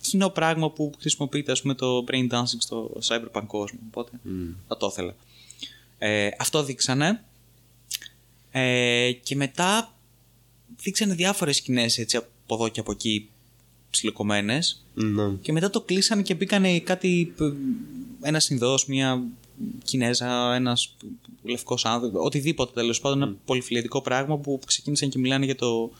κοινό 0.00 0.28
πράγμα 0.28 0.70
που 0.70 0.92
χρησιμοποιείται 1.00 1.52
ας 1.52 1.60
πούμε 1.62 1.74
το 1.74 2.04
brain 2.08 2.30
dancing 2.30 2.58
στο 2.58 2.90
cyberpunk 3.08 3.44
κόσμο 3.46 3.78
οπότε 3.86 4.10
θα 4.68 4.76
το 4.76 4.88
ήθελα 4.92 5.14
ε, 5.98 6.28
αυτό 6.38 6.62
δείξανε 6.64 7.24
ε, 8.56 9.12
και 9.12 9.36
μετά 9.36 9.94
δείξανε 10.76 11.14
διάφορες 11.14 11.56
σκηνές 11.56 11.98
έτσι 11.98 12.16
από 12.16 12.54
εδώ 12.54 12.68
και 12.68 12.80
από 12.80 12.92
εκεί 12.92 13.28
ψιλοκομμένες 13.90 14.84
Ναι. 14.94 15.28
και 15.40 15.52
μετά 15.52 15.70
το 15.70 15.80
κλείσανε 15.80 16.22
και 16.22 16.34
μπήκανε 16.34 16.80
κάτι. 16.80 17.34
Ένας 18.22 18.48
Ινδός, 18.48 18.86
μια 18.86 19.22
Κινέζα, 19.84 20.54
ένας 20.54 20.96
λευκός 21.42 21.84
άνθρωπο, 21.84 22.20
οτιδήποτε 22.22 22.72
τέλος 22.74 23.00
πάντων. 23.00 23.22
Ένα 23.22 23.36
πολυφιλετικό 23.44 24.02
πράγμα 24.02 24.38
που 24.38 24.60
ξεκίνησαν 24.66 25.08
και 25.08 25.18
μιλάνε 25.18 25.44
για, 25.44 25.56
το, 25.56 25.90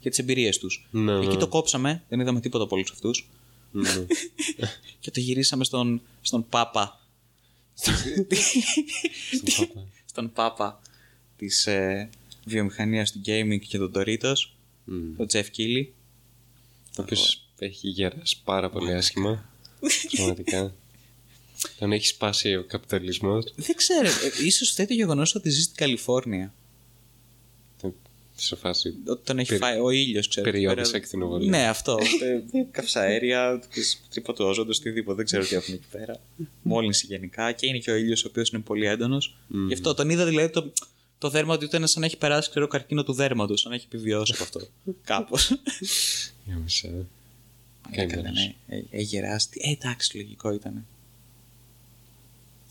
για 0.00 0.10
τις 0.10 0.18
εμπειρίες 0.18 0.58
τους. 0.58 0.88
Ναι, 0.90 1.16
Εκεί 1.16 1.26
ναι. 1.26 1.36
το 1.36 1.48
κόψαμε, 1.48 2.02
δεν 2.08 2.20
είδαμε 2.20 2.40
τίποτα 2.40 2.64
από 2.64 2.74
όλους 2.76 2.90
αυτούς. 2.90 3.28
Ναι. 3.70 3.90
και 5.00 5.10
το 5.10 5.20
γυρίσαμε 5.20 5.64
στον, 5.64 6.00
στον 6.20 6.46
Πάπα. 6.48 7.00
στον 10.06 10.32
Πάπα 10.34 10.80
της 11.46 11.66
ε, 11.66 12.08
βιομηχανίας 12.44 13.12
του 13.12 13.20
gaming 13.26 13.58
και 13.68 13.78
των 13.78 13.92
Doritos, 13.94 14.34
Μμ. 14.84 15.16
τον 15.16 15.26
Jeff 15.32 15.44
Keighley. 15.56 15.86
Ο 16.98 17.02
οποίος 17.02 17.44
έχει 17.58 17.88
γεράσει 17.88 18.36
πάρα 18.44 18.70
πολύ 18.70 18.92
άσχημα. 18.92 19.50
Πραγματικά. 20.16 20.74
Τον 21.78 21.92
έχει 21.92 22.06
σπάσει 22.06 22.56
ο 22.56 22.64
καπιταλισμός. 22.64 23.52
Δεν 23.56 23.76
ξέρω, 23.76 24.08
ε, 24.08 24.44
ίσως 24.44 24.70
φταίει 24.70 24.86
το 24.86 24.92
γεγονός 24.92 25.34
ότι 25.34 25.50
ζει 25.50 25.62
στην 25.62 25.76
Καλιφόρνια. 25.76 26.54
Σε 28.34 28.56
φάση. 28.56 28.94
Ότι 29.06 29.24
τον 29.24 29.38
έχει 29.38 29.48
Περι- 29.48 29.62
φάει 29.62 29.78
ο 29.78 29.90
ήλιος, 29.90 30.28
ξέρω. 30.28 30.50
περιόδους 30.50 30.78
εκεί 30.82 30.90
πέρα. 30.90 31.04
ακτινοβολία. 31.04 31.50
Ναι, 31.50 31.68
αυτό. 31.68 31.98
Ε, 32.52 32.62
Καυσαέρια, 32.70 33.62
τρύπα 34.10 34.32
του 34.32 34.44
όζοντο, 34.44 34.70
οτιδήποτε. 34.78 35.16
Δεν 35.16 35.24
ξέρω 35.24 35.44
τι 35.44 35.54
έχουν 35.54 35.74
εκεί 35.74 35.84
πέρα. 35.90 36.20
Μόλυνση 36.62 37.06
γενικά. 37.06 37.52
Και 37.52 37.66
είναι 37.66 37.78
και 37.78 37.90
ο 37.90 37.94
ήλιος, 37.96 38.24
ο 38.24 38.28
οποίος 38.28 38.50
είναι 38.50 38.62
πολύ 38.62 38.86
έντονος. 38.86 39.36
Γι' 39.66 39.72
αυτό 39.74 39.94
τον 39.94 40.10
είδα 40.10 40.24
δηλαδή 40.26 40.48
το, 40.52 40.72
το 41.22 41.28
δέρμα 41.30 41.58
του 41.58 41.64
ήταν 41.64 41.86
σαν 41.86 42.00
να 42.00 42.06
έχει 42.06 42.16
περάσει 42.16 42.50
ξέρω, 42.50 42.66
καρκίνο 42.66 43.02
του 43.02 43.12
δέρματος, 43.12 43.60
σαν 43.60 43.70
να 43.70 43.76
έχει 43.76 43.86
επιβιώσει 43.92 44.32
από 44.34 44.42
αυτό. 44.42 44.60
Κάπως. 45.12 45.48
Για 46.44 46.56
μισά. 46.56 46.88
Έκανε, 47.90 48.30
ναι. 48.30 48.54
Ε, 48.76 48.82
Έχει 48.90 49.02
γεράσει. 49.04 49.48
Ε, 49.52 49.70
εντάξει, 49.70 50.16
λογικό 50.16 50.52
ήταν. 50.52 50.86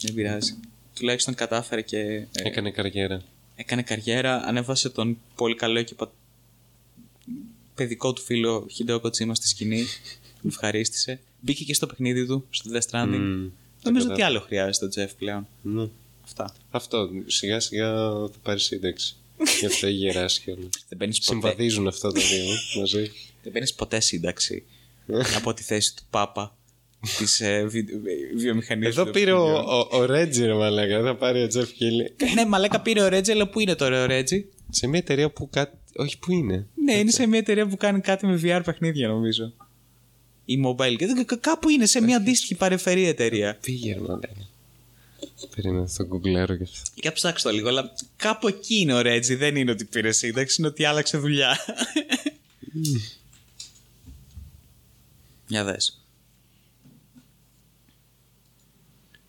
Δεν 0.02 0.14
πειράζει. 0.14 0.54
Τουλάχιστον 0.96 1.34
κατάφερε 1.34 1.82
και. 1.82 1.98
ε, 1.98 2.28
Έκανε 2.32 2.72
καριέρα. 2.72 3.22
έκανε 3.56 3.82
καριέρα, 3.82 4.36
ανέβασε 4.46 4.90
τον 4.90 5.18
πολύ 5.36 5.56
καλό 5.56 5.82
και 5.84 5.96
πα... 5.96 6.12
παιδικό 7.76 8.14
του 8.14 8.22
φίλο 8.22 8.68
Χιντεό 8.72 9.00
Κοτσίμα 9.00 9.36
στη 9.36 9.48
σκηνή. 9.48 9.82
Μου 10.42 10.50
ευχαρίστησε. 10.50 11.20
Μπήκε 11.40 11.64
και 11.64 11.74
στο 11.74 11.88
παιχνίδι 11.88 12.26
του, 12.26 12.46
στο 12.50 12.72
Death 12.74 12.90
Stranding. 12.92 13.18
Μμμ. 13.20 13.50
Νομίζω 13.84 14.08
Το 14.08 14.14
τι 14.14 14.22
άλλο 14.22 14.40
χρειάζεται 14.40 14.86
ο 14.86 14.90
Τζεφ 14.90 15.14
πλέον. 15.14 15.48
Ναι. 15.62 15.88
Αυτά. 16.32 16.54
Αυτό. 16.70 17.10
Σιγά 17.26 17.60
σιγά 17.60 17.92
θα 18.10 18.32
πάρεις 18.44 18.64
σύνταξη. 18.64 19.16
Γι' 19.60 19.66
αυτό 19.66 19.88
έχει 19.88 19.96
γεράσει 19.96 20.42
κιόλα. 20.42 20.70
Δεν 20.90 20.98
παίρνεις 20.98 21.20
ποτέ, 21.20 21.32
Συμβαδίζουν 21.40 21.88
αυτά 21.88 22.12
τα 22.12 22.20
δύο 22.22 22.80
μαζί. 22.80 23.12
δεν 23.44 23.52
παίρνεις 23.52 23.74
ποτέ 23.74 24.00
σύνταξη 24.00 24.64
από 25.36 25.54
τη 25.54 25.64
θέση 25.64 25.96
του 25.96 26.04
Πάπα 26.10 26.56
της 27.18 27.40
ε, 27.42 27.66
βι... 27.66 27.86
βιομηχανίας. 28.38 28.98
Εδώ 28.98 29.12
πήρε 29.12 29.32
ο, 29.32 29.44
ο, 29.58 29.88
ο 29.92 30.06
Ρέτζι, 30.06 30.46
ρε 30.46 30.54
μαλάκα. 30.54 31.02
Θα 31.02 31.16
πάρει 31.16 31.44
ο 31.44 31.48
Τζεφ 31.48 31.72
Κίλι. 31.72 32.16
ναι, 32.36 32.46
μαλάκα 32.46 32.82
πήρε 32.82 33.02
ο 33.02 33.08
Ρέτζι, 33.08 33.32
αλλά 33.32 33.48
πού 33.50 33.60
είναι 33.60 33.76
τώρα 33.76 34.04
ο 34.04 34.06
Ρέτζι. 34.06 34.46
Σε 34.70 34.88
μια 34.88 35.00
εταιρεία 35.00 35.30
που 35.30 35.50
κάτι. 35.50 35.78
Όχι, 35.96 36.20
πού 36.20 36.32
είναι; 36.32 36.68
Ναι, 36.84 36.94
είναι 36.94 37.12
σε 37.12 37.26
μια 37.28 37.40
εταιρεία 37.40 37.68
που 37.68 37.78
κάνει 37.78 38.02
κάτι 38.02 38.26
με 38.26 38.42
VR 38.44 38.62
παιχνίδια, 38.66 39.08
νομίζω. 39.08 39.54
Ή 40.46 40.56
mobile. 40.66 40.96
Και 40.98 41.06
δεν- 41.06 41.26
Κάπου 41.40 41.70
είναι 41.70 41.86
σε 41.86 42.02
μια 42.02 42.18
αντίστοιχη 42.18 42.56
παρεφερή 42.56 43.06
εταιρεία. 43.08 43.58
Πήγε, 43.62 43.94
ρε 43.94 44.00
μαλάκα. 44.00 44.30
Περίμενα, 45.56 45.88
θα 45.88 46.04
γκουγκλάρω 46.04 46.56
και 46.56 46.64
αυτό. 46.64 46.92
Για 46.96 47.12
ψάξω 47.12 47.50
το 47.50 47.56
λίγο, 47.56 47.68
αλλά 47.70 47.94
κάπου 48.16 48.48
εκεί 48.48 48.76
είναι 48.76 48.94
ο 48.94 49.02
Ρέτζι. 49.02 49.36
Δεν 49.36 49.56
είναι 49.56 49.72
ότι 49.72 49.86
πήρε 49.86 50.12
σύνταξη, 50.12 50.56
είναι 50.60 50.68
ότι 50.68 50.86
άλλαξε 50.86 51.18
δουλειά. 51.18 51.58
Για 55.48 55.64
δες. 55.64 56.06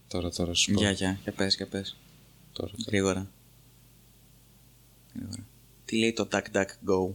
Τώρα, 0.08 0.30
τώρα 0.30 0.54
σου 0.54 0.72
πω. 0.72 0.80
Για, 0.80 0.90
για, 0.90 1.18
για 1.22 1.32
πες, 1.32 1.56
για 1.56 1.66
πες. 1.66 1.96
Τώρα, 2.52 2.70
τώρα. 2.70 2.84
Γρήγορα. 2.86 3.30
Γρήγορα. 5.14 5.44
Τι 5.84 5.98
λέει 5.98 6.12
το 6.12 6.28
duck 6.32 6.44
duck 6.52 6.66
go. 6.86 7.14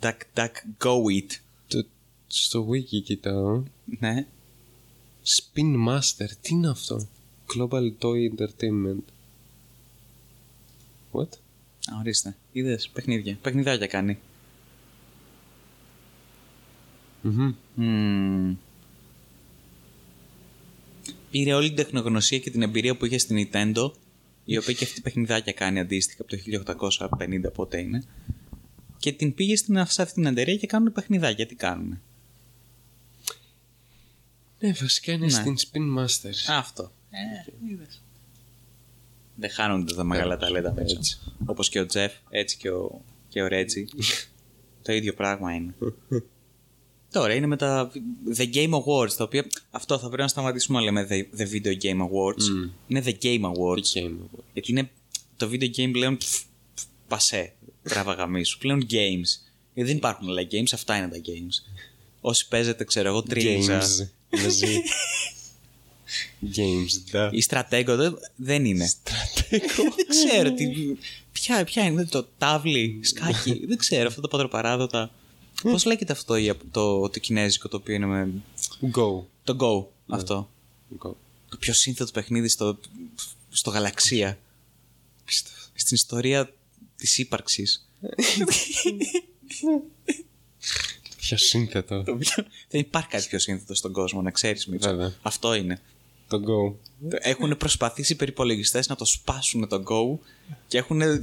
Duck 0.00 0.18
duck 0.34 0.52
go 0.84 1.20
it. 1.20 1.30
Το, 1.68 1.86
στο 2.26 2.68
wiki 2.70 3.02
κοιτάω. 3.04 3.62
Ναι. 3.84 4.26
Spin 5.36 5.88
Master, 5.88 6.28
τι 6.40 6.54
είναι 6.54 6.68
αυτό; 6.68 7.08
Global 7.54 7.92
Toy 7.98 8.34
Entertainment. 8.34 9.02
What? 11.12 11.28
Α, 11.92 11.98
ορίστε. 11.98 12.36
Είδες, 12.52 12.88
παιχνίδια. 12.88 13.38
Παιχνιδάκια 13.42 13.86
κάνει. 13.86 14.18
Μμμ. 17.22 17.54
Μμμ. 17.74 18.56
Πήρε 21.30 21.52
όλη 21.52 21.66
την 21.66 21.76
τεχνογνωσία 21.76 22.38
και 22.38 22.50
την 22.50 22.62
εμπειρία 22.62 22.96
που 22.96 23.04
είχε 23.04 23.18
στην 23.18 23.36
Nintendo, 23.36 23.90
η 24.44 24.58
οποία 24.58 24.74
και 24.74 24.84
αυτή 24.84 25.00
παιχνιδάκια 25.00 25.52
κάνει 25.52 25.78
αντίστοιχα 25.78 26.22
από 26.22 26.30
το 26.30 26.38
1850 27.18 27.52
πότε 27.54 27.80
είναι, 27.80 28.04
και 28.98 29.12
την 29.12 29.34
πήγε 29.34 29.56
στην, 29.56 29.86
σε 29.86 30.02
αυτή 30.02 30.14
την 30.14 30.26
εταιρεία 30.26 30.56
και 30.56 30.66
κάνουν 30.66 30.92
παιχνιδάκια. 30.92 31.46
Τι 31.46 31.54
κάνουν. 31.54 32.00
Ναι, 34.60 34.72
βασικά 34.72 35.12
είναι 35.12 35.24
Ναι. 35.24 35.30
στην 35.30 35.56
Spin 35.58 35.98
Master. 35.98 36.32
Αυτό. 36.48 36.92
Ε, 37.10 37.70
είδες. 37.72 38.02
Δεν 39.34 39.50
χάνονται 39.50 39.94
τα 39.94 40.04
μεγάλα 40.04 40.36
ταλέντα 40.36 40.72
μέσα. 40.72 40.96
Έτσι. 40.96 41.18
Όπως 41.44 41.68
και 41.68 41.80
ο 41.80 41.86
Τζεφ, 41.86 42.12
έτσι 42.30 42.56
και 42.56 42.70
ο, 42.70 43.04
και 43.28 43.42
ο 43.42 43.46
Ρέτζι. 43.46 43.84
το 44.84 44.92
ίδιο 44.92 45.14
πράγμα 45.14 45.54
είναι. 45.54 45.74
Τώρα 47.12 47.34
είναι 47.34 47.46
με 47.46 47.56
τα 47.56 47.90
The 48.36 48.54
Game 48.54 48.70
Awards, 48.70 49.12
τα 49.12 49.24
οποία 49.24 49.46
αυτό 49.70 49.98
θα 49.98 50.06
πρέπει 50.06 50.22
να 50.22 50.28
σταματήσουμε 50.28 50.78
να 50.78 50.84
λέμε 50.84 51.06
The, 51.10 51.40
the 51.40 51.46
Video 51.52 51.78
Game 51.82 52.00
Awards. 52.00 52.66
Mm. 52.66 52.70
Είναι 52.88 53.02
The 53.06 53.14
Game 53.22 53.40
Awards. 53.42 53.82
The 53.94 54.00
Game 54.02 54.16
Award. 54.18 54.42
Γιατί 54.52 54.70
είναι 54.70 54.90
το 55.36 55.48
video 55.52 55.70
game 55.76 55.90
πλέον 55.92 56.16
πφ, 56.16 56.42
πφ, 56.74 56.84
πασέ, 57.08 57.52
τράβα 57.82 58.12
γαμίσου. 58.12 58.58
Πλέον 58.58 58.80
games. 58.82 59.40
Γιατί 59.74 59.88
δεν 59.90 59.96
υπάρχουν 59.96 60.28
άλλα 60.28 60.42
games, 60.50 60.68
αυτά 60.72 60.96
είναι 60.96 61.08
τα 61.08 61.16
games. 61.24 61.82
Όσοι 62.20 62.48
παίζετε, 62.48 62.84
ξέρω 62.84 63.08
εγώ, 63.08 63.22
τρίλιζα 63.22 63.80
Games. 63.80 64.08
Μαζί. 64.30 64.82
Games, 66.56 67.10
да. 67.10 67.30
ή 67.32 67.40
στρατέγκο, 67.40 67.96
δεν, 67.96 68.18
δεν 68.36 68.64
είναι. 68.64 68.86
Στρατέγκο. 68.86 69.82
δεν 69.96 70.06
ξέρω 70.08 70.52
τι. 70.52 70.66
Ποια, 71.32 71.64
ποια 71.64 71.84
είναι 71.84 72.04
το 72.04 72.28
τάβλι, 72.38 72.98
σκάκι, 73.02 73.60
δεν 73.68 73.76
ξέρω 73.76 74.06
αυτά 74.06 74.20
τα 74.20 74.28
πατροπαράδοτα. 74.28 75.10
Πώς 75.62 75.84
λέγεται 75.84 76.12
αυτό 76.12 76.36
η- 76.36 76.54
το, 76.70 77.08
το 77.08 77.18
κινέζικο 77.18 77.68
το 77.68 77.76
οποίο 77.76 77.94
είναι 77.94 78.06
με... 78.06 78.30
Go. 78.92 79.22
Το 79.44 79.56
Go, 79.60 79.86
αυτό. 80.14 80.50
Go. 80.98 81.10
Το 81.48 81.56
πιο 81.56 81.72
σύνθετο 81.72 82.10
παιχνίδι 82.12 82.48
στο, 82.48 82.78
στο 83.50 83.70
γαλαξία. 83.70 84.38
Στην 85.74 85.96
ιστορία 85.96 86.52
της 86.96 87.18
ύπαρξης. 87.18 87.88
Πιο 91.28 91.36
σύνθετο. 91.36 92.02
Το 92.02 92.16
πιο- 92.16 92.44
Δεν 92.68 92.80
υπάρχει 92.80 93.08
κάτι 93.08 93.26
πιο 93.28 93.38
σύνθετο 93.38 93.74
στον 93.74 93.92
κόσμο, 93.92 94.22
να 94.22 94.30
ξέρεις 94.30 94.66
Μίτσο. 94.66 94.88
Βέβαια. 94.90 95.12
Αυτό 95.22 95.54
είναι. 95.54 95.80
Το 96.28 96.40
Go. 96.46 96.74
Έχουν 97.18 97.56
προσπαθήσει 97.56 98.12
οι 98.12 98.16
περιπολογιστές 98.16 98.88
να 98.88 98.94
το 98.96 99.04
σπάσουν 99.04 99.60
με 99.60 99.66
τον 99.66 99.84
Go 99.90 100.18
και 100.66 100.78
έχουν 100.78 101.00
ε, 101.00 101.20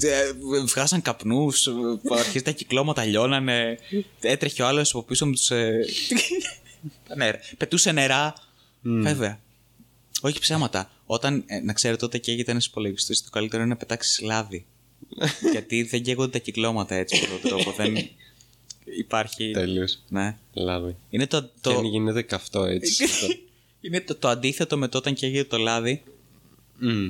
βγάζαν 0.67 1.01
καπνούς, 1.01 1.67
αρχίζει 2.17 2.43
τα 2.43 2.51
κυκλώματα 2.51 3.03
λιώνανε. 3.05 3.77
Έτρεχε 4.21 4.61
ο 4.63 4.67
άλλος 4.67 4.89
από 4.89 5.03
πίσω 5.03 5.25
με 5.25 5.31
τους. 5.31 5.51
πετούσε 7.57 7.91
νερά. 7.91 8.33
Βέβαια. 8.81 9.39
Όχι 10.21 10.39
ψέματα. 10.39 10.91
Όταν, 11.05 11.43
ε, 11.45 11.59
να 11.59 11.73
ξέρετε, 11.73 12.05
όταν 12.05 12.19
καίγεται 12.19 12.51
ένας 12.51 12.65
υπολογιστής, 12.65 13.23
το 13.23 13.29
καλύτερο 13.29 13.61
είναι 13.63 13.71
να 13.71 13.77
πετάξεις 13.77 14.21
λάδι. 14.21 14.65
Γιατί 15.51 15.83
δεν 15.83 16.01
καίγονται 16.03 16.31
τα 16.31 16.37
κυκλώματα 16.39 16.95
έτσι 16.95 17.21
με 17.21 17.27
τον 17.39 17.49
τρόπο. 17.49 17.71
δεν 17.71 17.95
υπάρχει. 18.97 19.51
Τέλειος. 19.51 19.99
Ναι. 20.09 20.37
Λάδι. 20.53 20.95
Είναι 21.09 21.27
το, 21.27 21.41
Και 21.41 21.49
το, 21.61 21.77
αν 21.77 21.85
γίνεται 21.85 22.21
καυτό 22.21 22.63
έτσι. 22.63 23.05
είναι 23.81 24.01
το, 24.01 24.15
το 24.15 24.27
αντίθετο 24.27 24.77
με 24.77 24.87
το 24.87 24.97
όταν 24.97 25.13
καίγεται 25.13 25.47
το 25.49 25.57
λάδι 25.57 26.03
Μμ. 26.79 27.07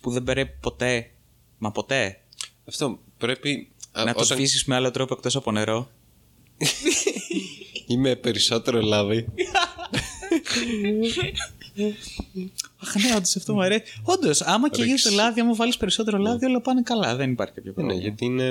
που 0.00 0.10
δεν 0.10 0.22
πρέπει 0.24 0.50
ποτέ, 0.60 1.10
μα 1.58 1.70
ποτέ, 1.72 2.20
Αυτό 2.64 2.98
πρέπει. 3.18 3.68
α, 3.92 4.04
να 4.04 4.14
το 4.14 4.20
όταν 4.20 4.36
σβήσεις 4.36 4.64
με 4.64 4.74
άλλο 4.74 4.90
τρόπο 4.90 5.14
εκτός 5.14 5.36
από 5.36 5.52
νερό. 5.52 5.90
Είμαι 7.86 8.16
περισσότερο 8.16 8.80
λάδι. 8.80 9.26
Αχ, 12.82 12.94
ναι, 12.94 13.14
όντως 13.16 13.36
αυτό 13.36 13.54
μου 13.54 13.62
αρέσει. 13.62 13.82
Όντως, 14.02 14.40
άμα 14.40 14.70
και 14.70 14.82
γίνει 14.84 14.98
το 15.00 15.10
λάδι, 15.10 15.40
άμα 15.40 15.54
βάλεις 15.54 15.76
περισσότερο 15.76 16.18
λάδι, 16.18 16.46
όλα 16.46 16.60
πάνε 16.60 16.82
καλά. 16.82 17.16
Δεν 17.16 17.30
υπάρχει 17.30 17.54
κάποιο 17.54 17.72
Ναι, 17.76 17.82
πρόβλημα. 17.82 18.00
γιατί 18.02 18.24
είναι. 18.24 18.48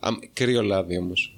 α, 0.00 0.10
κρύο 0.32 0.62
λάδι 0.62 0.96
όμως. 0.98 1.34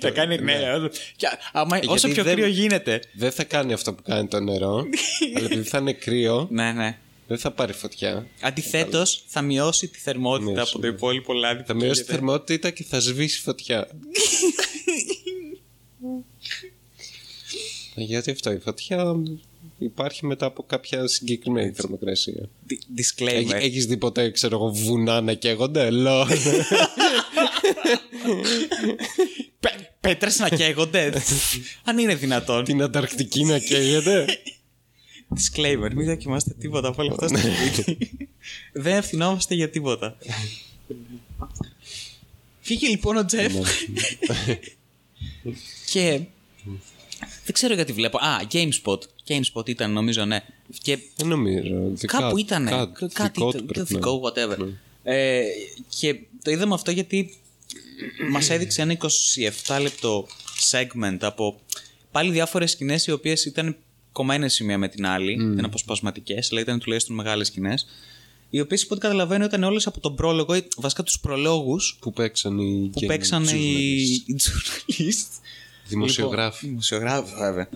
Θα 0.00 0.10
κάνει, 0.10 0.38
ναι, 0.38 0.72
όντως. 0.74 0.98
Και 1.16 1.26
άμα, 1.52 1.76
όσο 1.86 1.92
γιατί 1.92 2.12
πιο 2.12 2.22
δεν- 2.24 2.34
κρύο 2.34 2.46
γίνεται. 2.46 3.00
Δεν 3.12 3.32
θα 3.32 3.44
κάνει 3.44 3.72
αυτό 3.72 3.94
που 3.94 4.02
κάνει 4.02 4.28
το 4.28 4.40
νερό. 4.40 4.76
αλλά 5.36 5.44
επειδή 5.46 5.62
θα 5.68 5.78
είναι 5.78 5.92
κρύο, 5.92 6.46
Ναι, 6.50 6.72
ναι. 6.72 6.98
δεν 7.26 7.38
θα 7.38 7.50
πάρει 7.50 7.72
φωτιά. 7.72 8.26
Αντιθέτως, 8.40 9.24
θα 9.26 9.42
μειώσει 9.42 9.88
τη 9.88 9.98
θερμότητα 9.98 10.50
Μείωση, 10.50 10.70
από 10.72 10.80
το 10.80 10.86
ναι. 10.86 10.94
υπόλοιπο 10.94 11.32
λάδι. 11.32 11.62
Θα 11.66 11.72
που 11.72 11.78
μειώσει 11.78 11.90
τη 11.90 11.96
καίγεται. 12.06 12.12
θερμότητα 12.12 12.70
και 12.70 12.84
θα 12.88 13.00
σβήσει 13.00 13.40
φωτιά. 13.40 13.88
Γιατί 17.94 18.30
αυτό, 18.30 18.52
η 18.52 18.58
φωτιά 18.58 19.14
υπάρχει 19.84 20.26
μετά 20.26 20.46
από 20.46 20.62
κάποια 20.62 21.06
συγκεκριμένη 21.08 21.72
θερμοκρασία. 21.72 22.48
Di- 22.70 22.72
Disclaimer. 23.00 23.52
Έχεις 23.52 23.86
δει 23.86 23.96
ποτέ, 23.96 24.30
ξέρω 24.30 24.56
εγώ, 24.56 24.68
βουνά 24.72 25.20
να 25.20 25.34
καίγονται, 25.34 25.90
λό. 25.90 26.26
Πέ- 29.60 29.90
Πέτρες 30.00 30.38
να 30.38 30.48
καίγονται; 30.48 31.12
Αν 31.84 31.98
είναι 31.98 32.14
δυνατόν. 32.14 32.64
Την 32.64 32.82
Ανταρκτική 32.82 33.44
να 33.44 33.58
καίγεται; 33.58 34.26
Disclaimer, 35.36 35.90
μην 35.94 36.06
δοκιμάστε 36.06 36.54
τίποτα 36.58 36.88
από 36.88 37.02
όλα 37.02 37.12
αυτά 37.12 37.28
στο 37.28 37.38
σπίτι. 37.38 38.08
Δεν 38.72 38.96
ευθυνόμαστε 38.96 39.54
για 39.54 39.70
τίποτα. 39.70 40.16
Φύγε 42.60 42.88
λοιπόν 42.88 43.16
ο 43.16 43.24
Τζεφ. 43.24 43.52
και 45.86 46.20
δεν 47.52 47.60
ξέρω 47.60 47.74
γιατί 47.74 47.92
βλέπω. 47.92 48.18
Α, 48.18 48.40
GameSpot. 48.52 48.98
GameSpot 49.28 49.68
ήταν 49.68 49.92
νομίζω, 49.92 50.24
ναι. 50.24 50.44
Και 50.82 50.98
Δεν 51.16 51.28
νομίζω. 51.28 51.90
Δικά- 51.94 52.18
κάπου 52.20 52.38
ήταν. 52.38 52.64
κάτι 52.64 53.14
Κάτι 53.14 53.30
δικό 53.34 53.50
το, 53.52 53.58
του 53.58 53.64
το 53.66 53.72
πρέπει 53.72 53.78
να 53.92 53.98
δικό, 53.98 54.20
whatever. 54.24 54.68
Ε, 55.02 55.42
και 55.98 56.18
το 56.42 56.50
είδαμε 56.50 56.74
αυτό 56.74 56.90
γιατί 56.90 57.36
μας 58.30 58.50
έδειξε 58.50 58.82
ένα 58.82 58.96
27 59.66 59.80
λεπτό 59.82 60.26
segment 60.70 61.16
από 61.20 61.60
πάλι 62.10 62.30
διάφορες 62.32 62.70
σκηνές 62.70 63.06
οι 63.06 63.10
οποίες 63.12 63.44
ήταν 63.44 63.76
κομμένες 64.12 64.58
η 64.58 64.64
μία 64.64 64.78
με 64.78 64.88
την 64.88 65.06
άλλη, 65.06 65.32
ήταν 65.32 65.64
αποσπασματικές, 65.64 66.50
αλλά 66.52 66.60
ήταν 66.60 66.78
τουλάχιστον 66.78 67.14
μεγάλες 67.14 67.46
σκηνές, 67.46 67.86
οι 68.50 68.60
οποίες 68.60 68.82
από 68.82 68.94
ό,τι 68.94 69.02
καταλαβαίνω 69.02 69.44
ήταν 69.44 69.62
όλες 69.62 69.86
από 69.86 70.00
τον 70.00 70.14
πρόλογο, 70.14 70.54
ή 70.54 70.68
βασικά 70.76 71.02
τους 71.02 71.20
προλόγους 71.20 71.96
Που 72.00 72.12
παίξαν 72.12 72.58
οι 72.58 72.90
που 72.92 73.00
game 73.00 73.06
παίξαν 73.06 73.42
οι, 73.44 73.48
journalists. 73.48 74.28
οι 74.28 74.36
journalists. 74.44 75.40
Δημοσιογράφοι. 75.94 76.64
Λοιπόν, 76.64 76.70
δημοσιογράφοι, 76.70 77.34
βέβαια. 77.34 77.68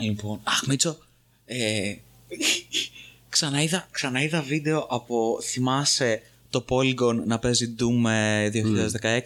Λοιπόν, 0.00 0.40
αχ, 0.42 0.66
Μίτσο, 0.66 0.96
ε, 1.44 1.94
ξαναείδα, 3.28 3.88
ξαναείδα 3.90 4.42
βίντεο 4.42 4.86
από, 4.90 5.38
θυμάσαι, 5.42 6.22
το 6.50 6.64
Polygon 6.68 7.14
να 7.26 7.38
παίζει 7.38 7.74
Doom 7.78 8.10
ε, 8.10 8.50
2016. 8.52 9.20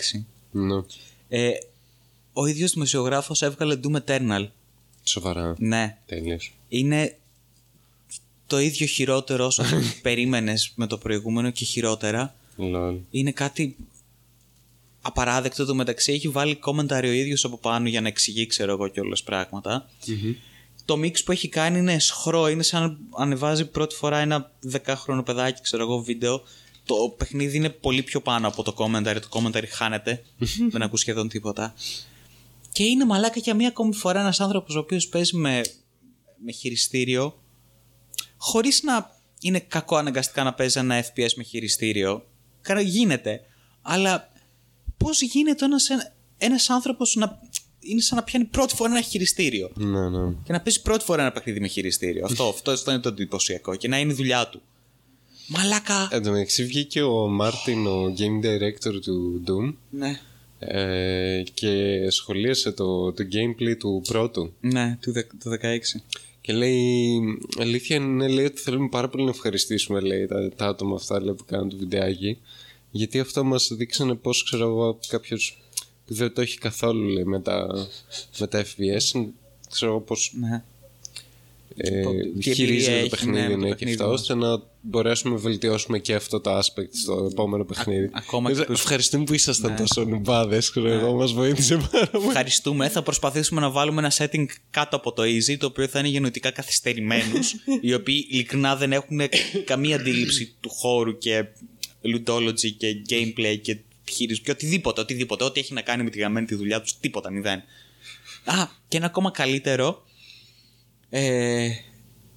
Ναι. 0.51 0.83
Ε, 1.29 1.51
ο 2.33 2.47
ίδιος 2.47 2.73
δημοσιογράφος 2.73 3.43
έβγαλε 3.43 3.79
Doom 3.83 3.97
Eternal. 4.07 4.47
Σοβαρά. 5.05 5.55
Ναι, 5.59 5.97
Τέλειος. 6.07 6.53
είναι 6.69 7.19
το 8.47 8.59
ίδιο 8.59 8.87
χειρότερο 8.87 9.47
όσο 9.47 9.65
περίμενες 10.03 10.73
με 10.75 10.87
το 10.87 10.99
προηγούμενο 10.99 11.51
και 11.51 11.65
χειρότερα. 11.65 12.35
Λol. 12.59 12.97
είναι 13.11 13.31
κάτι 13.33 13.77
απαράδεκτο. 15.07 15.65
Το 15.65 15.75
μεταξύ 15.75 16.13
έχει 16.13 16.29
βάλει 16.29 16.59
commentary 16.65 17.05
ο 17.05 17.11
ίδιος 17.11 17.45
από 17.45 17.59
πάνω 17.59 17.89
για 17.89 18.01
να 18.01 18.09
εξηγεί 18.09 18.47
ξέρω 18.47 18.73
εγώ 18.73 18.89
και 18.89 19.01
όλες 19.01 19.23
πράγματα 19.23 19.87
το 20.87 20.99
mix 21.03 21.25
που 21.25 21.33
έχει 21.33 21.49
κάνει 21.49 21.79
είναι 21.79 21.99
σχρό. 21.99 22.49
Είναι 22.49 22.63
σαν 22.63 22.83
να 22.83 23.23
ανεβάζει 23.23 23.67
πρώτη 23.67 23.95
φορά 23.95 24.19
ένα 24.19 24.53
10χρονο 24.73 25.23
παιδάκι 25.25 25.63
ξέρω 25.63 25.83
εγώ 25.83 25.99
βίντεο. 25.99 26.43
Το 26.85 26.95
παιχνίδι 27.17 27.57
είναι 27.57 27.71
πολύ 27.71 28.03
πιο 28.03 28.21
πάνω 28.21 28.49
από 28.49 28.63
το 28.63 28.75
commentary 28.77 29.17
το 29.21 29.29
commentary 29.31 29.69
χάνεται. 29.69 30.23
Δεν 30.71 30.83
ακούς 30.83 31.01
σχεδόν 31.01 31.29
τίποτα. 31.29 31.75
Και 32.73 32.85
είναι 32.85 33.05
μαλάκα 33.05 33.41
για 33.41 33.55
μία 33.55 33.69
ακόμη 33.69 33.95
φορά 33.95 34.21
ένας 34.21 34.41
άνθρωπος 34.41 34.75
ο 34.75 34.79
οποίος 34.79 35.09
παίζει 35.09 35.37
με, 35.37 35.61
με 36.45 36.53
χειριστήριο 36.53 37.39
χωρίς 38.37 38.83
να 38.83 39.11
είναι 39.41 39.61
κακό 39.61 39.97
αναγκαστικά 39.97 40.43
να 40.43 40.55
παίζει 40.55 40.79
ένα 40.79 41.05
FPS 41.05 41.33
με 41.37 41.43
χειριστήριο. 41.43 42.27
Καλά, 42.61 42.81
γίνεται. 42.81 43.41
Αλλά 43.83 44.29
πώς 44.97 45.21
γίνεται 45.23 45.65
ένας, 45.65 45.89
ένας 46.39 46.71
άνθρωπος 46.71 47.15
να 47.15 47.41
είναι 47.81 48.01
σαν 48.01 48.17
να 48.19 48.25
πιάνει 48.25 48.45
πρώτη 48.45 48.75
φορά 48.75 48.91
ένα 48.91 49.01
χειριστήριο 49.01 49.71
Ναι, 49.75 50.09
ναι. 50.09 50.33
και 50.45 50.53
να 50.53 50.61
παίζει 50.61 50.83
πρώτη 50.83 51.05
φορά 51.05 51.23
ένα 51.23 51.33
παιχνίδι 51.33 51.61
με 51.61 51.67
χειριστήριο. 51.69 52.25
αυτό, 52.25 52.45
αυτό, 52.49 52.71
αυτό 52.71 52.91
είναι 52.91 53.01
το 53.01 53.09
εντυπωσιακό 53.09 53.75
και 53.77 53.89
να 53.89 53.99
είναι 53.99 54.13
η 54.13 54.15
δουλειά 54.15 54.49
του. 54.49 54.61
Μαλάκα. 55.49 56.09
Εν 56.13 56.23
τω 56.23 56.31
μεταξύ 56.31 56.65
βγήκε 56.65 57.03
ο 57.03 57.29
Μάρτιν, 57.29 57.87
ο 57.87 58.15
game 58.19 58.45
director 58.47 59.01
του 59.03 59.43
Doom 59.47 59.75
ναι, 59.91 60.21
ε, 60.59 61.43
και 61.55 62.07
σχολίασε 62.11 62.73
το, 62.73 63.13
το 63.13 63.25
gameplay 63.33 63.77
του 63.79 64.03
πρώτου. 64.09 64.53
ναι, 64.61 64.99
του, 65.01 65.13
δε- 65.13 65.23
του 65.23 65.51
16. 65.63 66.01
Και 66.41 66.53
λέει, 66.53 67.21
αλήθεια 67.61 67.97
είναι 67.97 68.29
λέει, 68.29 68.45
ότι 68.45 68.61
θέλουμε 68.61 68.89
πάρα 68.89 69.09
πολύ 69.09 69.25
να 69.25 69.31
ευχαριστήσουμε 69.31 70.01
λέει, 70.01 70.27
τα, 70.27 70.51
τα 70.57 70.67
άτομα 70.67 70.95
αυτά 70.95 71.23
λέει, 71.23 71.35
που 71.35 71.45
κάνουν 71.45 71.69
το 71.71 71.77
βιντεάκι. 71.77 72.39
Γιατί 72.91 73.21
αυτό 73.21 73.45
μας 73.45 73.71
δείξανε 73.73 74.15
πώς 74.15 74.45
ξέρω 74.45 74.65
εγώ 74.67 74.99
κάποιος 75.09 75.59
που 76.07 76.15
δεν 76.15 76.33
το 76.35 76.41
έχει 76.41 76.59
καθόλου 76.59 77.09
λέει, 77.09 77.25
με, 77.25 77.41
τα, 77.41 77.67
με 78.39 78.47
τα 78.47 78.65
FPS 78.65 79.25
ξέρω 79.71 79.91
εγώ 79.91 80.01
πώς 80.01 80.33
Ναι. 80.41 80.63
ε, 81.77 82.03
τι 82.41 82.55
χειρίζεται 82.55 82.93
εμπειρία 82.93 83.11
το 83.11 83.17
έχει, 83.17 83.27
ναι, 83.27 83.33
παιχνίδι 83.33 83.47
με 83.49 83.53
το 83.53 83.57
ναι, 83.57 83.69
και 83.69 83.75
παιχνίδι 83.75 83.93
αυτό 84.01 84.11
μας. 84.11 84.21
ώστε 84.21 84.35
να 84.35 84.63
μπορέσουμε 84.81 85.35
να 85.35 85.41
βελτιώσουμε 85.41 85.99
και 85.99 86.15
αυτό 86.15 86.41
το 86.41 86.59
aspect 86.59 86.89
στο 87.03 87.29
επόμενο 87.33 87.65
παιχνίδι. 87.65 88.11
ακόμα 88.13 88.53
και 88.53 88.61
Ε, 88.61 88.65
τους- 88.65 88.79
Ευχαριστούμε 88.81 89.25
που 89.25 89.35
ήσασταν 89.35 89.71
Ναι. 89.73 89.77
τόσο 89.79 90.05
νουμπάδες, 90.05 90.71
ξέρω 90.71 90.89
εγώ, 90.89 91.13
μας 91.15 91.33
βοήθησε 91.33 91.77
πάρα 91.91 92.07
πολύ. 92.11 92.27
Ευχαριστούμε. 92.27 92.89
Θα 92.89 93.03
προσπαθήσουμε 93.03 93.61
να 93.61 93.71
βάλουμε 93.71 93.99
ένα 94.01 94.13
setting 94.19 94.47
κάτω 94.71 94.97
από 94.97 95.13
το 95.13 95.23
easy, 95.23 95.57
το 95.59 95.67
οποίο 95.67 95.89
θα 95.89 95.99
είναι 95.99 96.09
γενετικά 96.09 96.51
καθυστερημένους, 96.51 97.55
οι 97.81 97.95
οποίοι 97.95 98.27
ειλικρινά 98.31 98.77
δεν 98.77 98.93
έχουν 98.93 99.21
καμία 99.65 99.97
αντίληψη 99.97 100.55
του 100.61 100.69
χώρου 100.71 101.19
και 101.19 101.45
ludology 102.15 102.71
και 102.77 103.03
gameplay 103.09 103.59
και 103.63 103.79
χείριση 104.11 104.41
και 104.41 104.51
οτιδήποτε, 104.51 105.01
οτιδήποτε. 105.01 105.45
Ό,τι 105.45 105.61
έχει 105.61 105.73
να 105.73 105.81
κάνει 105.81 106.03
με 106.03 106.11
τη 106.11 106.19
γαμμένη 106.19 106.47
τη 106.47 106.55
δουλειά 106.55 106.81
τους, 106.81 106.99
τίποτα, 107.01 107.31
μηδέν. 107.31 107.63
Α, 108.45 108.67
και 108.89 108.97
ένα 108.97 109.07
ακόμα 109.07 109.31
καλύτερο. 109.31 110.05
Ε, 111.11 111.69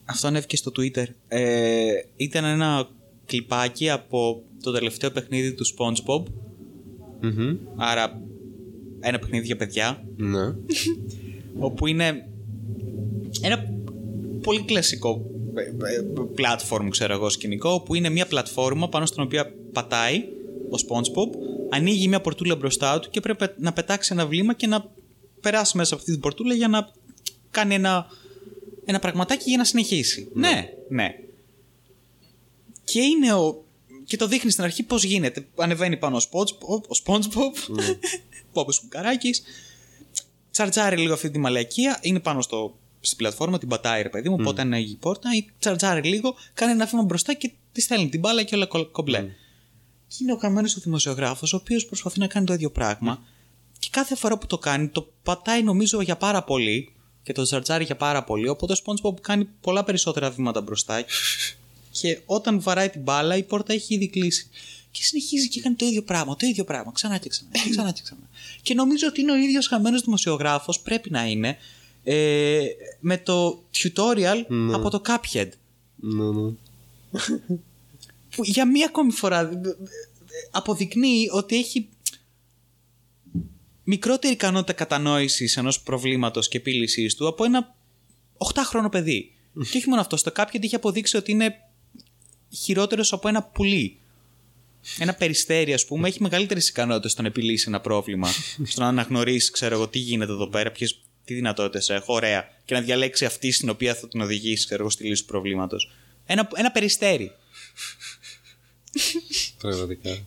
αυτό 0.06 0.28
ανέβηκε 0.28 0.56
στο 0.56 0.72
Twitter. 0.78 1.06
Ε, 1.28 1.92
ήταν 2.16 2.44
ένα 2.44 2.90
κλιπάκι 3.26 3.90
από 3.90 4.44
το 4.64 4.72
τελευταίο 4.72 5.12
παιχνίδι 5.12 5.54
του 5.54 5.66
SpongeBob. 5.66 6.24
Μμμ. 7.22 7.58
Άρα 7.76 8.22
ένα 9.00 9.20
παιχνίδι 9.20 9.46
για 9.46 9.56
παιδιά 9.56 10.04
Ναι. 10.18 10.54
όπου 11.68 11.88
είναι 11.88 12.28
ένα 13.42 13.74
πολύ 14.42 14.64
κλασικό 14.64 15.22
ε, 15.22 15.24
ε, 15.24 15.39
platform 16.38 16.88
ξέρω 16.90 17.14
εγώ 17.14 17.30
σκηνικό 17.30 17.70
όπου 17.70 17.96
είναι 17.96 18.10
μια 18.10 18.26
πλατφόρμα 18.28 18.90
πάνω 18.90 19.06
στην 19.06 19.24
οποία 19.24 19.54
πατάει 19.74 20.18
ο 20.70 20.76
SpongeBob 20.88 21.30
ανοίγει 21.70 22.08
μια 22.08 22.22
πορτούλα 22.22 22.56
μπροστά 22.56 23.00
του 23.00 23.10
και 23.10 23.20
πρέπει 23.20 23.46
να 23.58 23.74
πετάξει 23.74 24.14
ένα 24.14 24.26
βλήμα 24.26 24.54
και 24.54 24.68
να 24.68 24.92
περάσει 25.42 25.78
μέσα 25.78 25.94
από 25.94 26.02
αυτή 26.02 26.12
την 26.12 26.22
πορτούλα 26.22 26.54
για 26.54 26.68
να 26.68 26.92
κάνει 27.52 27.74
ένα, 27.74 28.08
ένα 28.86 29.00
πραγματάκι 29.00 29.50
για 29.50 29.58
να 29.58 29.64
συνεχίσει. 29.64 30.30
Ναι, 30.34 30.70
ναι. 30.90 31.16
Και 32.84 33.02
είναι 33.02 33.34
ο. 33.34 33.64
Και 34.04 34.18
το 34.18 34.28
δείχνει 34.28 34.52
στην 34.52 34.64
αρχή 34.64 34.84
πώς 34.84 35.04
γίνεται. 35.04 35.48
Ανεβαίνει 35.56 35.98
πάνω 35.98 36.18
ο 36.18 36.20
SpongeBob, 36.32 36.82
ο 36.82 37.04
SpongeBob, 37.06 37.76
Ναι. 37.76 37.86
Πόπος 38.54 38.80
Κουκαράκης. 38.80 39.44
Τσαρτζάρει 40.52 40.98
λίγο 40.98 41.14
αυτή 41.14 41.30
τη 41.30 41.40
μαλακία. 41.40 42.00
Είναι 42.02 42.20
πάνω 42.20 42.42
στο, 42.42 42.78
στην 43.02 43.18
πλατφόρμα, 43.18 43.58
την 43.58 43.68
πατάει 43.68 44.02
ρε 44.02 44.10
παιδί 44.10 44.30
μου. 44.30 44.36
Οπότε 44.40 44.62
ανοίγει 44.62 44.92
η 44.92 44.96
πόρτα. 44.96 45.36
Ή 45.36 45.46
τσαρτζάρει 45.60 46.10
λίγο, 46.10 46.36
κάνει 46.54 46.72
ένα 46.72 46.86
βήμα 46.86 47.04
μπροστά 47.04 47.34
και 47.34 47.52
τη 47.72 47.82
στέλνει 47.82 48.10
την 48.10 48.20
μπάλα 48.20 48.44
και 48.44 48.56
όλα 48.56 48.66
κο- 48.66 48.86
κομπλέ. 48.92 49.20
Και 50.08 50.16
είναι 50.22 50.32
ο 50.32 50.38
καμένο 50.38 50.70
ο 50.78 50.80
δημοσιογράφος, 50.84 51.54
ο 51.54 51.56
οποίος 51.56 51.86
προσπαθεί 51.86 52.20
να 52.20 52.28
κάνει 52.28 52.46
το 52.46 52.54
ίδιο 52.54 52.72
πράγμα. 52.72 53.24
Και 53.80 53.88
κάθε 53.92 54.16
φορά 54.16 54.38
που 54.38 54.48
το 54.48 54.58
κάνει, 54.58 54.88
το 54.88 55.12
πατάει 55.24 55.64
νομίζω 55.64 56.02
για 56.02 56.16
πάρα 56.18 56.44
πολύ 56.44 56.94
και 57.24 57.34
το 57.34 57.44
τσαρτζάρει 57.44 57.84
για 57.84 57.96
πάρα 57.96 58.24
πολύ. 58.24 58.48
Οπότε 58.48 58.74
ο 58.74 58.76
SpongeBob 58.86 59.22
κάνει 59.22 59.48
πολλά 59.62 59.84
περισσότερα 59.84 60.30
βήματα 60.30 60.62
μπροστά. 60.62 61.04
και 62.02 62.22
όταν 62.26 62.62
βαράει 62.62 62.90
την 62.90 63.02
μπάλα, 63.02 63.38
η 63.38 63.44
πόρτα 63.44 63.74
έχει 63.74 63.94
ήδη 63.94 64.08
κλείσει. 64.10 64.50
Και 64.92 65.04
συνεχίζει 65.04 65.50
και 65.50 65.62
κάνει 65.62 65.76
το 65.76 65.86
ίδιο 65.86 66.04
πράγμα, 66.04 66.36
το 66.36 66.46
ίδιο 66.46 66.64
πράγμα, 66.64 66.92
ξανά 66.92 67.18
και 67.18 67.30
ξανά, 67.30 67.50
και 67.52 67.70
ξανά 67.70 67.92
και 67.92 68.02
ξανά. 68.04 68.30
και 68.62 68.74
νομίζω 68.74 69.08
ότι 69.08 69.22
είναι 69.22 69.32
ο 69.32 69.36
ίδιος 69.36 69.68
χαμένο 69.68 70.00
δημοσιογράφος, 70.00 70.80
πρέπει 70.80 71.10
να 71.12 71.26
είναι, 71.26 71.58
ε, 72.04 72.66
με 73.00 73.18
το 73.18 73.64
tutorial 73.76 74.46
Ναι. 74.48 74.74
από 74.74 74.90
το 74.90 75.02
Cuphead. 75.06 75.50
Ναι, 75.96 76.24
ναι. 76.24 76.52
Που 78.36 78.44
για 78.44 78.68
μία 78.68 78.86
ακόμη 78.86 79.12
φορά 79.12 79.40
ε, 79.40 79.44
ε, 79.44 79.76
αποδεικνύει 80.52 81.30
ότι 81.32 81.58
έχει 81.58 81.90
μικρότερη 83.84 84.34
ικανότητα 84.34 84.74
κατανόησης 84.74 85.58
ενός 85.58 85.82
προβλήματος 85.82 86.48
και 86.48 86.58
επίλυσης 86.58 87.16
του 87.16 87.28
από 87.28 87.44
ένα 87.44 87.76
8χρονο 88.54 88.92
παιδί. 88.92 89.32
και 89.54 89.78
όχι 89.78 89.90
μόνο 89.90 90.02
αυτό, 90.02 90.18
στο 90.18 90.32
Cuphead 90.36 90.62
είχε 90.62 90.76
αποδείξει 90.76 91.18
ότι 91.18 91.32
είναι 91.32 91.56
χειρότερος 92.50 93.14
από 93.14 93.28
ένα 93.28 93.44
πουλί. 93.44 94.00
Ένα 95.00 95.14
περιστέρι, 95.14 95.74
ας 95.74 95.86
πούμε, 95.86 96.08
έχει 96.08 96.22
μεγαλύτερες 96.22 96.70
ικανότητες 96.70 97.12
στο 97.12 97.22
να 97.22 97.28
επιλύσει 97.28 97.66
ένα 97.68 97.80
πρόβλημα. 97.82 98.28
στο 98.64 98.82
να 98.82 98.88
αναγνωρίσει, 98.88 99.52
ξέρω 99.52 99.76
εγώ, 99.76 99.88
τι 99.88 100.00
γίνεται 100.00 100.32
εδώ 100.32 100.48
πέρα, 100.48 100.72
ποιες, 100.72 101.02
τι 101.30 101.36
δυνατότητες 101.36 101.90
έχω, 101.90 102.14
ωραία. 102.14 102.48
Και 102.66 102.74
να 102.74 102.82
διαλέξει 102.82 103.26
αυτή 103.26 103.52
στην 103.52 103.70
οποία 103.70 103.96
θα 103.96 104.08
την 104.08 104.22
οδηγήσει, 104.22 104.66
ξέρω 104.66 104.82
εγώ, 104.82 104.90
στη 104.90 105.04
λύση 105.08 105.22
του 105.22 105.28
προβλήματος. 105.28 105.92
Ένα, 106.26 106.50
ένα 106.56 106.72
περιστέρι. 106.72 107.32
Πραγματικά. 109.58 110.18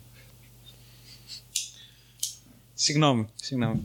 Συγγνώμη, 2.75 3.27
συγγνώμη. 3.35 3.81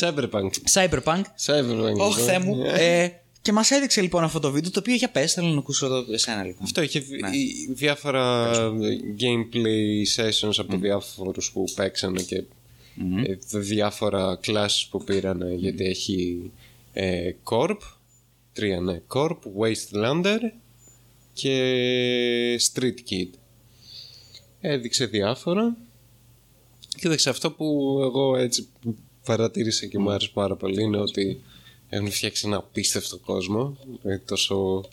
Cyberpunk. 0.00 0.50
Cyberpunk. 0.72 1.22
Cyberpunk. 1.46 1.94
Ωχ, 1.96 2.16
λοιπόν. 2.18 2.24
Θεέ 2.24 2.38
μου. 2.38 2.64
Ε, 2.64 3.08
και 3.42 3.52
μας 3.52 3.70
έδειξε 3.70 4.00
λοιπόν 4.00 4.24
αυτό 4.24 4.38
το 4.40 4.50
βίντεο, 4.50 4.70
το 4.70 4.78
οποίο 4.80 4.94
για 4.94 5.10
πες, 5.10 5.32
θέλω 5.32 5.46
να 5.46 5.58
ακούσω 5.58 5.88
το 5.88 6.12
εσένα 6.12 6.42
λοιπόν. 6.44 6.62
Αυτό 6.62 6.82
είχε 6.82 7.00
δι- 7.00 7.20
Ναι. 7.20 7.36
η- 7.36 7.68
διάφορα 7.72 8.52
gameplay 9.18 10.02
sessions 10.16 10.52
από 10.56 10.76
διάφορους 10.76 11.50
που 11.52 11.64
παίξανε 11.76 12.22
και 12.22 12.42
ε, 13.26 13.36
τα 13.50 13.58
διάφορα 13.58 14.40
classes 14.44 14.86
που 14.90 15.04
πήραν 15.04 15.52
γιατί 15.56 15.84
έχει 15.84 16.50
ε, 16.92 17.32
Corp, 17.44 17.78
τρία 18.52 18.80
ναι, 18.80 19.00
Corp, 19.08 19.38
Wastelander 19.58 20.38
και 21.32 22.60
Street 22.72 22.98
Kid. 23.10 23.30
Έδειξε 24.60 25.06
διάφορα. 25.06 25.76
Και 26.88 27.06
έδειξε 27.06 27.30
αυτό 27.30 27.50
που 27.50 27.98
εγώ 28.02 28.36
έτσι 28.36 28.68
παρατήρησα 29.24 29.86
και 29.86 29.98
μου 29.98 30.10
άρεσε 30.10 30.30
πάρα 30.34 30.56
πολύ 30.56 30.82
είναι 30.82 30.98
ότι 30.98 31.42
έχουν 31.88 32.10
φτιάξει 32.10 32.46
ένα 32.46 32.56
απίστευτο 32.56 33.18
κόσμο 33.18 33.76
ε, 34.02 34.18
τόσο 34.18 34.84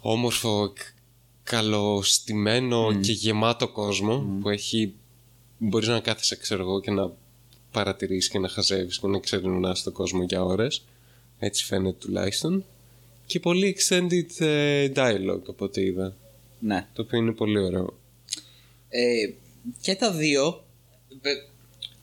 όμορφο, 0.00 0.72
κ- 0.74 0.94
καλοστημένο 1.42 2.94
και 3.00 3.12
γεμάτο 3.12 3.68
κόσμο 3.68 4.38
που 4.40 4.48
έχει 4.48 4.94
μπορείς 5.62 5.88
να 5.88 6.00
κάθεσαι 6.00 6.36
ξέρω 6.36 6.62
εγώ 6.62 6.80
και 6.80 6.90
να 6.90 7.10
παρατηρήσεις 7.72 8.30
και 8.30 8.38
να 8.38 8.48
χαζεύεις 8.48 8.98
και 8.98 9.06
να 9.06 9.18
ξερευνάς 9.18 9.82
τον 9.82 9.92
κόσμο 9.92 10.22
για 10.22 10.44
ώρες 10.44 10.82
έτσι 11.38 11.64
φαίνεται 11.64 11.96
τουλάχιστον 12.00 12.64
και 13.26 13.40
πολύ 13.40 13.76
extended 13.78 14.44
ε, 14.46 14.88
dialogue 14.94 15.42
από 15.48 15.64
ό,τι 15.64 15.80
είδα 15.80 16.16
Ναι. 16.60 16.86
το 16.92 17.02
οποίο 17.02 17.18
είναι 17.18 17.32
πολύ 17.32 17.58
ωραίο 17.58 17.98
Ε, 18.88 19.32
και 19.80 19.94
τα 19.94 20.12
δύο. 20.12 20.64
ε, 21.22 21.30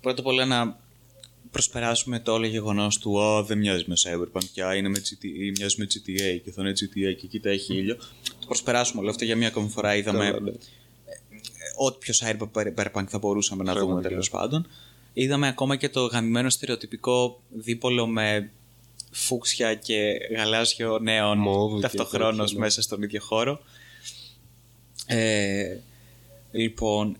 Πρώτα 0.01 0.19
απ' 0.19 0.27
όλα 0.27 0.45
να 0.45 0.79
προσπεράσουμε 1.51 2.19
το 2.19 2.31
όλο 2.33 2.45
γεγονός 2.45 2.97
του 2.97 3.21
Α, 3.21 3.43
δεν 3.43 3.57
μοιάζει 3.57 3.83
με 3.87 3.95
Cyberpunk 4.03 4.43
και 4.53 4.63
Α, 4.63 4.75
είναι 4.75 4.89
με 4.89 4.99
GTA, 5.09 5.57
μοιάζει 5.57 5.75
με 5.77 5.85
GTA 5.93 6.39
και 6.43 6.51
θα 6.51 6.61
είναι 6.61 6.71
GTA 6.71 7.15
και 7.19 7.27
κοίτα 7.27 7.49
έχει 7.49 7.73
ήλιο. 7.73 7.95
Το 8.39 8.45
προσπεράσουμε 8.45 9.01
όλο 9.01 9.09
αυτό 9.09 9.25
για 9.25 9.35
μία 9.35 9.47
ακόμη 9.47 9.69
φορά. 9.69 9.95
Είδαμε 9.95 10.25
Καλά, 10.25 10.39
ναι. 10.39 10.51
Ό,τι 11.77 11.97
πιο 11.97 12.13
Cyberpunk 12.17 13.05
θα 13.07 13.17
μπορούσαμε 13.17 13.63
να 13.63 13.71
δούμε 13.71 13.85
Πραγματικά. 13.85 14.09
τέλος 14.09 14.29
πάντων. 14.29 14.67
Είδαμε 15.13 15.47
ακόμα 15.47 15.75
και 15.75 15.89
το 15.89 16.05
γαμημένο 16.05 16.49
στερεοτυπικό 16.49 17.39
δίπολο 17.49 18.07
με 18.07 18.51
φούξια 19.11 19.75
και 19.75 20.17
γαλάζιο 20.35 20.99
νέων 20.99 21.39
Μauve 21.47 21.75
και 21.75 21.81
ταυτοχρόνως 21.81 22.37
τέτοια, 22.37 22.53
ναι. 22.53 22.59
μέσα 22.59 22.81
στον 22.81 23.01
ίδιο 23.01 23.21
χώρο. 23.21 23.59
Ε, 25.05 25.77
λοιπόν, 26.51 27.17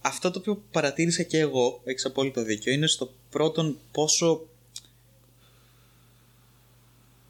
αυτό 0.00 0.30
το 0.30 0.38
οποίο 0.38 0.62
παρατήρησα 0.70 1.22
και 1.22 1.38
εγώ, 1.38 1.80
έχεις 1.84 2.04
απόλυτο 2.04 2.42
δίκιο, 2.42 2.72
είναι 2.72 2.86
στο 2.86 3.12
πρώτον 3.30 3.76
πόσο 3.92 4.46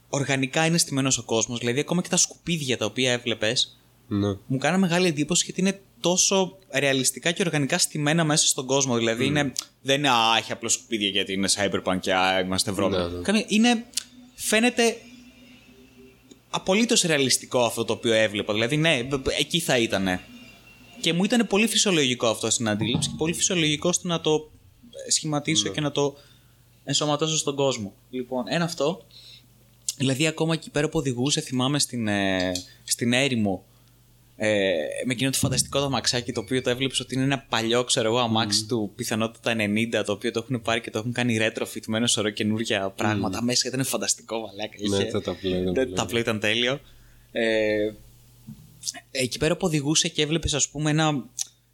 οργανικά 0.08 0.66
είναι 0.66 0.78
στημένος 0.78 1.18
ο 1.18 1.22
κόσμος. 1.22 1.58
Δηλαδή, 1.58 1.80
ακόμα 1.80 2.02
και 2.02 2.08
τα 2.08 2.16
σκουπίδια 2.16 2.76
τα 2.76 2.84
οποία 2.84 3.12
έβλεπες, 3.12 3.78
ναι. 4.08 4.36
μου 4.46 4.58
κάνα 4.58 4.78
μεγάλη 4.78 5.06
εντύπωση 5.06 5.44
γιατί 5.44 5.60
είναι 5.60 5.80
τόσο 6.00 6.58
ρεαλιστικά 6.72 7.32
και 7.32 7.42
οργανικά 7.46 7.78
στημένα 7.78 8.24
μέσα 8.24 8.46
στον 8.46 8.66
κόσμο. 8.66 8.96
Δηλαδή, 8.96 9.26
είναι, 9.26 9.52
δεν 9.82 9.98
είναι 9.98 10.08
Α, 10.10 10.36
έχει 10.38 10.52
απλώς 10.52 10.72
σκουπίδια 10.72 11.08
γιατί 11.08 11.32
είναι 11.32 11.48
cyberpunk 11.56 11.98
και 12.00 12.14
Α, 12.14 12.40
είμαστε 12.40 12.70
Ευρώπη. 12.70 12.96
Ναι, 12.96 13.02
ναι. 13.06 13.22
Κάνει- 13.22 13.44
Είναι, 13.48 13.84
φαίνεται 14.34 14.96
απολύτως 16.50 17.02
ρεαλιστικό 17.02 17.64
αυτό 17.64 17.84
το 17.84 17.92
οποίο 17.92 18.12
έβλεπα. 18.12 18.52
Δηλαδή, 18.52 18.76
ναι, 18.76 19.02
μπ- 19.02 19.20
μπ- 19.20 19.38
εκεί 19.38 19.60
θα 19.60 19.78
ήταν. 19.78 20.20
Και 21.00 21.12
μου 21.12 21.24
ήταν 21.24 21.46
πολύ 21.46 21.66
φυσιολογικό 21.66 22.26
αυτό 22.26 22.50
στην 22.50 22.68
αντίληψη 22.68 23.08
και 23.08 23.14
πολύ 23.18 23.32
φυσιολογικό 23.34 23.92
στο 23.92 24.08
να 24.08 24.20
το 24.20 24.50
σχηματίσω 25.08 25.68
και 25.68 25.80
να 25.80 25.90
το 25.92 26.16
ενσωματώσω 26.84 27.36
στον 27.36 27.54
κόσμο. 27.54 27.92
Λοιπόν, 28.10 28.44
ένα 28.48 28.64
αυτό. 28.64 29.04
Δηλαδή, 29.96 30.26
ακόμα 30.26 30.54
εκεί 30.54 30.70
πέρα 30.70 30.88
που 30.88 30.98
οδηγούσε, 30.98 31.40
θυμάμαι 31.40 31.78
στην, 31.78 32.08
ε, 32.08 32.52
στην 32.84 33.12
έρημο 33.12 33.64
ε, 34.42 34.74
με 35.04 35.12
εκείνο 35.12 35.30
το 35.30 35.38
φανταστικό 35.38 35.78
το 35.78 35.84
αμαξάκι 35.84 36.32
το 36.32 36.40
οποίο 36.40 36.62
το 36.62 36.70
έβλεψε 36.70 37.02
ότι 37.02 37.14
είναι 37.14 37.24
ένα 37.24 37.38
παλιό 37.48 37.84
ξέρω 37.84 38.08
εγώ 38.08 38.18
αμάξι 38.18 38.66
του 38.66 38.92
πιθανότητα 38.96 39.54
90 40.00 40.02
το 40.04 40.12
οποίο 40.12 40.30
το 40.30 40.38
έχουν 40.42 40.62
πάρει 40.62 40.80
και 40.80 40.90
το 40.90 40.98
έχουν 40.98 41.12
κάνει 41.12 41.38
retrofit 41.40 41.80
με 41.86 41.96
ένα 41.96 42.06
σωρό 42.06 42.30
καινούργια 42.30 42.90
πράγματα 42.90 43.42
μέσα 43.42 43.68
ήταν 43.68 43.84
φανταστικό 43.84 44.38
μαλάκα 44.38 44.76
Ναι, 44.88 44.96
είχε- 44.96 45.10
τα 45.10 45.20
ταπλέ 45.22 45.56
ήταν 45.56 45.74
τα 45.74 45.82
πολύ 45.82 45.94
ταπλέ 45.94 46.20
ήταν 46.20 46.40
τέλειο. 46.40 46.80
Ε, 47.32 47.90
εκεί 49.10 49.38
πέρα 49.38 49.56
που 49.56 49.66
οδηγούσε 49.66 50.08
και 50.08 50.22
έβλεπες 50.22 50.54
ας 50.54 50.68
πούμε 50.68 50.90
ένα 50.90 51.24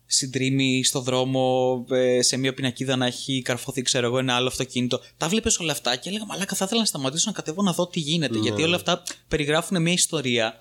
συντρίμι 0.06 0.84
στο 0.84 1.00
δρόμο 1.00 1.84
ε, 1.90 2.22
σε 2.22 2.36
μια 2.36 2.54
πινακίδα 2.54 2.96
να 2.96 3.06
έχει 3.06 3.42
καρφωθεί 3.42 3.82
ξέρω 3.82 4.06
εγώ 4.06 4.18
ένα 4.18 4.34
άλλο 4.34 4.48
αυτοκίνητο. 4.48 5.00
Τα 5.16 5.28
βλέπεις 5.28 5.58
όλα 5.58 5.72
αυτά 5.72 5.96
και 5.96 6.08
έλεγα 6.08 6.24
μαλάκα 6.26 6.54
θα 6.56 6.64
ήθελα 6.64 6.80
να 6.80 6.86
σταματήσω 6.86 7.24
να 7.26 7.32
κατέβω 7.36 7.62
να 7.62 7.72
δω 7.72 7.86
τι 7.86 8.00
γίνεται 8.00 8.38
γιατί 8.38 8.62
όλα 8.62 8.76
αυτά 8.76 9.02
περιγράφουν 9.28 9.82
μια 9.82 9.92
ιστορία 9.92 10.54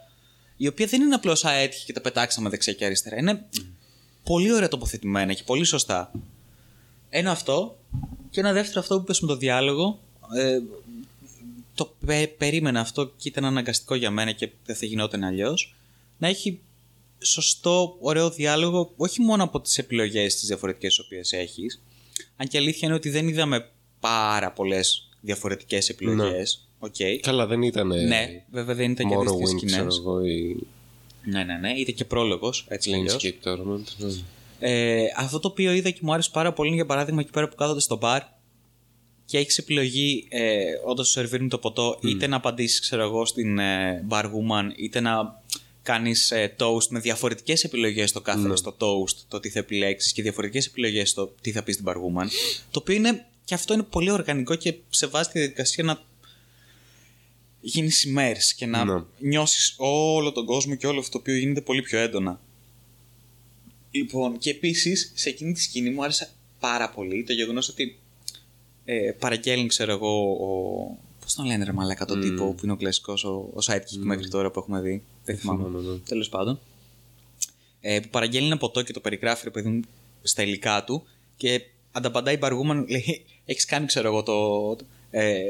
η 0.58 0.68
οποία 0.68 0.86
δεν 0.86 1.02
είναι 1.02 1.15
απλώς 1.15 1.46
αέτυχη 1.46 1.86
και 1.86 1.94
τα 1.94 2.02
πετάξαμε 2.02 2.50
δεξιά 2.50 2.74
και 2.74 2.86
αριστερά. 2.86 3.18
Είναι 3.18 3.46
πολύ 4.24 4.54
ωραία 4.54 4.68
τοποθετημένα 4.68 5.34
και 5.34 5.44
πολύ 5.46 5.63
σωστά. 5.63 6.12
Ένα 7.10 7.32
αυτό. 7.32 7.78
Και 8.30 8.39
ένα 8.39 8.54
δεύτερο 8.54 8.80
αυτό 8.80 8.96
που 8.96 9.02
είπες 9.02 9.20
με 9.20 9.28
το 9.28 9.36
διάλογο. 9.36 10.00
Ε, 10.36 10.60
το 11.76 11.94
πε- 12.06 12.38
περίμενα 12.38 12.80
αυτό 12.80 13.06
και 13.18 13.28
ήταν 13.28 13.46
αναγκαστικό 13.46 13.96
για 13.96 14.12
μένα 14.12 14.32
και 14.32 14.50
δεν 14.65 14.76
θα 14.76 14.86
γινόταν 14.86 15.24
αλλιώς. 15.24 15.76
Να 16.18 16.28
έχει 16.28 16.60
σωστό, 17.20 17.98
ωραίο 18.00 18.30
διάλογο, 18.30 18.94
όχι 18.98 19.22
μόνο 19.22 19.44
από 19.44 19.62
τις 19.62 19.78
επιλογές 19.78 20.36
τις 20.36 20.48
διαφορετικές 20.48 20.96
τις 20.96 21.06
οποίες 21.06 21.32
έχεις, 21.34 21.82
αν 22.38 22.48
και 22.48 22.58
αλήθεια 22.58 22.88
είναι 22.88 22.98
ότι 22.98 23.10
δεν 23.10 23.28
είδαμε 23.28 23.70
πάρα 24.00 24.52
πολλές 24.52 25.10
διαφορετικές 25.22 25.89
επιλογές. 25.89 26.64
Οκ. 26.80 26.96
καλά 27.22 27.46
δεν 27.48 27.62
ήταν 27.62 27.88
Ναι, 27.88 28.44
βέβαια 28.52 28.76
δεν 28.76 28.92
ήταν 28.92 29.10
και 29.10 29.16
αντίστοιχες 29.16 29.50
Morrowind 29.50 29.66
ξέρω 29.66 29.92
σκηνές. 29.92 29.98
εγώ 29.98 30.26
ή 30.26 30.56
Ναι, 31.24 31.44
ναι, 31.44 31.58
ναι. 31.58 31.72
Ήταν 31.72 31.96
και 31.96 32.06
πρόλογος, 32.06 32.66
έτσι 32.68 32.90
κι 32.90 32.96
αλλιώς. 32.96 33.18
Planescape 33.24 33.48
Torment 33.48 33.84
ναι. 33.98 34.10
Ε, 34.60 35.06
αυτό 35.18 35.40
το 35.40 35.48
οποίο 35.48 35.72
είδα 35.72 35.90
και 35.90 36.00
μου 36.02 36.14
άρεσε 36.14 36.30
πάρα 36.34 36.54
πολύ 36.54 36.68
είναι 36.68 36.78
για 36.78 36.86
παράδειγμα 36.86 37.22
εκεί 37.22 37.32
πέρα 37.32 37.48
που 37.48 37.56
κάθονται 37.56 37.80
στο 37.80 37.98
μπαρ 37.98 38.22
και 39.26 39.38
έχεις 39.38 39.58
επιλογή 39.58 40.28
ε, 40.30 40.64
όταν 40.86 41.06
σου 41.06 41.12
σερβίρουν 41.12 41.50
το 41.50 41.58
ποτό 41.58 42.00
είτε 42.02 42.28
να 42.28 42.36
απαντήσεις, 42.36 42.80
ξέρω 42.80 43.04
εγώ, 43.04 43.26
στην 43.26 43.60
ε, 43.60 44.06
barwoman 44.10 44.70
είτε 44.76 45.00
να 45.00 45.42
κάνεις 45.84 46.32
ε, 46.32 46.56
toast 46.60 46.88
με 46.90 47.00
διαφορετικές 47.00 47.64
επιλογές 47.64 48.10
στο 48.10 48.22
κάθε 48.22 48.56
στο 48.56 48.76
toast, 48.80 49.16
το 49.28 49.40
τι 49.40 49.50
θα 49.50 49.60
επιλέξεις 49.60 50.12
και 50.12 50.22
διαφορετικές 50.22 50.66
επιλογές 50.66 51.10
στο 51.10 51.34
τι 51.42 51.52
θα 51.52 51.64
πεις 51.64 51.74
στην 51.74 51.86
barwoman. 51.86 52.30
Το 52.72 52.80
οποίο 52.80 52.96
είναι, 52.96 53.26
και 53.46 53.54
αυτό 53.54 53.74
είναι 53.74 53.84
πολύ 53.84 54.12
οργανικό 54.12 54.56
και 54.56 54.76
σε 54.90 55.08
βάζει 55.08 55.30
τη 55.30 55.40
διαδικασία 55.40 55.84
να 55.84 56.00
γίνεις 57.67 58.08
immerse 58.10 58.54
και 58.56 58.65
να 58.65 58.86
Ναι. 58.86 59.04
νιώσεις 59.19 59.75
όλο 59.78 60.32
τον 60.32 60.45
κόσμο 60.45 60.75
και 60.75 60.88
όλο 60.88 60.99
αυτό 60.99 61.12
το 61.12 61.17
οποίο 61.17 61.36
γίνεται 61.36 61.62
πολύ 61.62 61.82
πιο 61.82 61.99
έντονα. 61.99 62.39
Λοιπόν, 63.91 64.38
και 64.38 64.49
επίσης 64.49 65.12
σε 65.15 65.30
εκείνη 65.30 65.54
τη 65.54 65.62
σκηνή 65.62 65.89
μου 65.89 66.04
άρεσε 66.04 66.30
πάρα 66.60 66.89
πολύ 66.89 67.23
το 67.23 67.34
γεγονός 67.34 67.69
ότι 67.69 67.99
ε, 68.86 69.12
παραγγέλνει, 69.19 69.67
ξέρω 69.67 69.91
εγώ, 69.91 70.32
ο. 70.32 70.97
Πώς 71.21 71.34
τον 71.34 71.45
λένε, 71.45 71.63
ρε 71.65 71.71
Μαλάκα, 71.71 72.06
τον 72.06 72.21
τύπο 72.21 72.54
που 72.54 72.60
είναι 72.63 72.71
ο 72.71 72.75
κλασικός, 72.75 73.23
ο, 73.23 73.30
ο 73.30 73.58
sidekick 73.65 73.97
μέχρι 73.97 74.28
τώρα 74.28 74.51
που 74.51 74.60
έχουμε 74.60 74.82
δει. 74.82 75.04
Δεν 75.25 75.38
θυμάμαι. 75.38 75.63
θυμάμαι, 75.63 75.89
ναι. 75.89 75.97
Τέλος 75.97 76.30
πάντων. 76.30 76.60
Ε, 77.82 77.99
που 77.99 78.10
παραγγέλνει 78.10 78.47
ένα 78.47 78.58
ποτό 78.58 78.82
και 78.82 78.93
το 78.93 78.99
περιγράφει, 78.99 79.43
ρε 79.43 79.49
παιδί 79.49 79.69
μου, 79.69 79.82
στα 80.21 80.43
υλικά 80.43 80.84
του 80.84 81.04
και 81.38 81.62
ανταπαντάει 81.91 82.34
η 82.34 82.38
Μπαργούμαν, 82.41 82.86
λέει: 82.89 83.25
Έχεις 83.45 83.65
κάνει, 83.65 83.86
ξέρω 83.86 84.08
εγώ, 84.08 84.23
το, 84.23 84.75
το, 84.75 84.86
ε, 85.12 85.41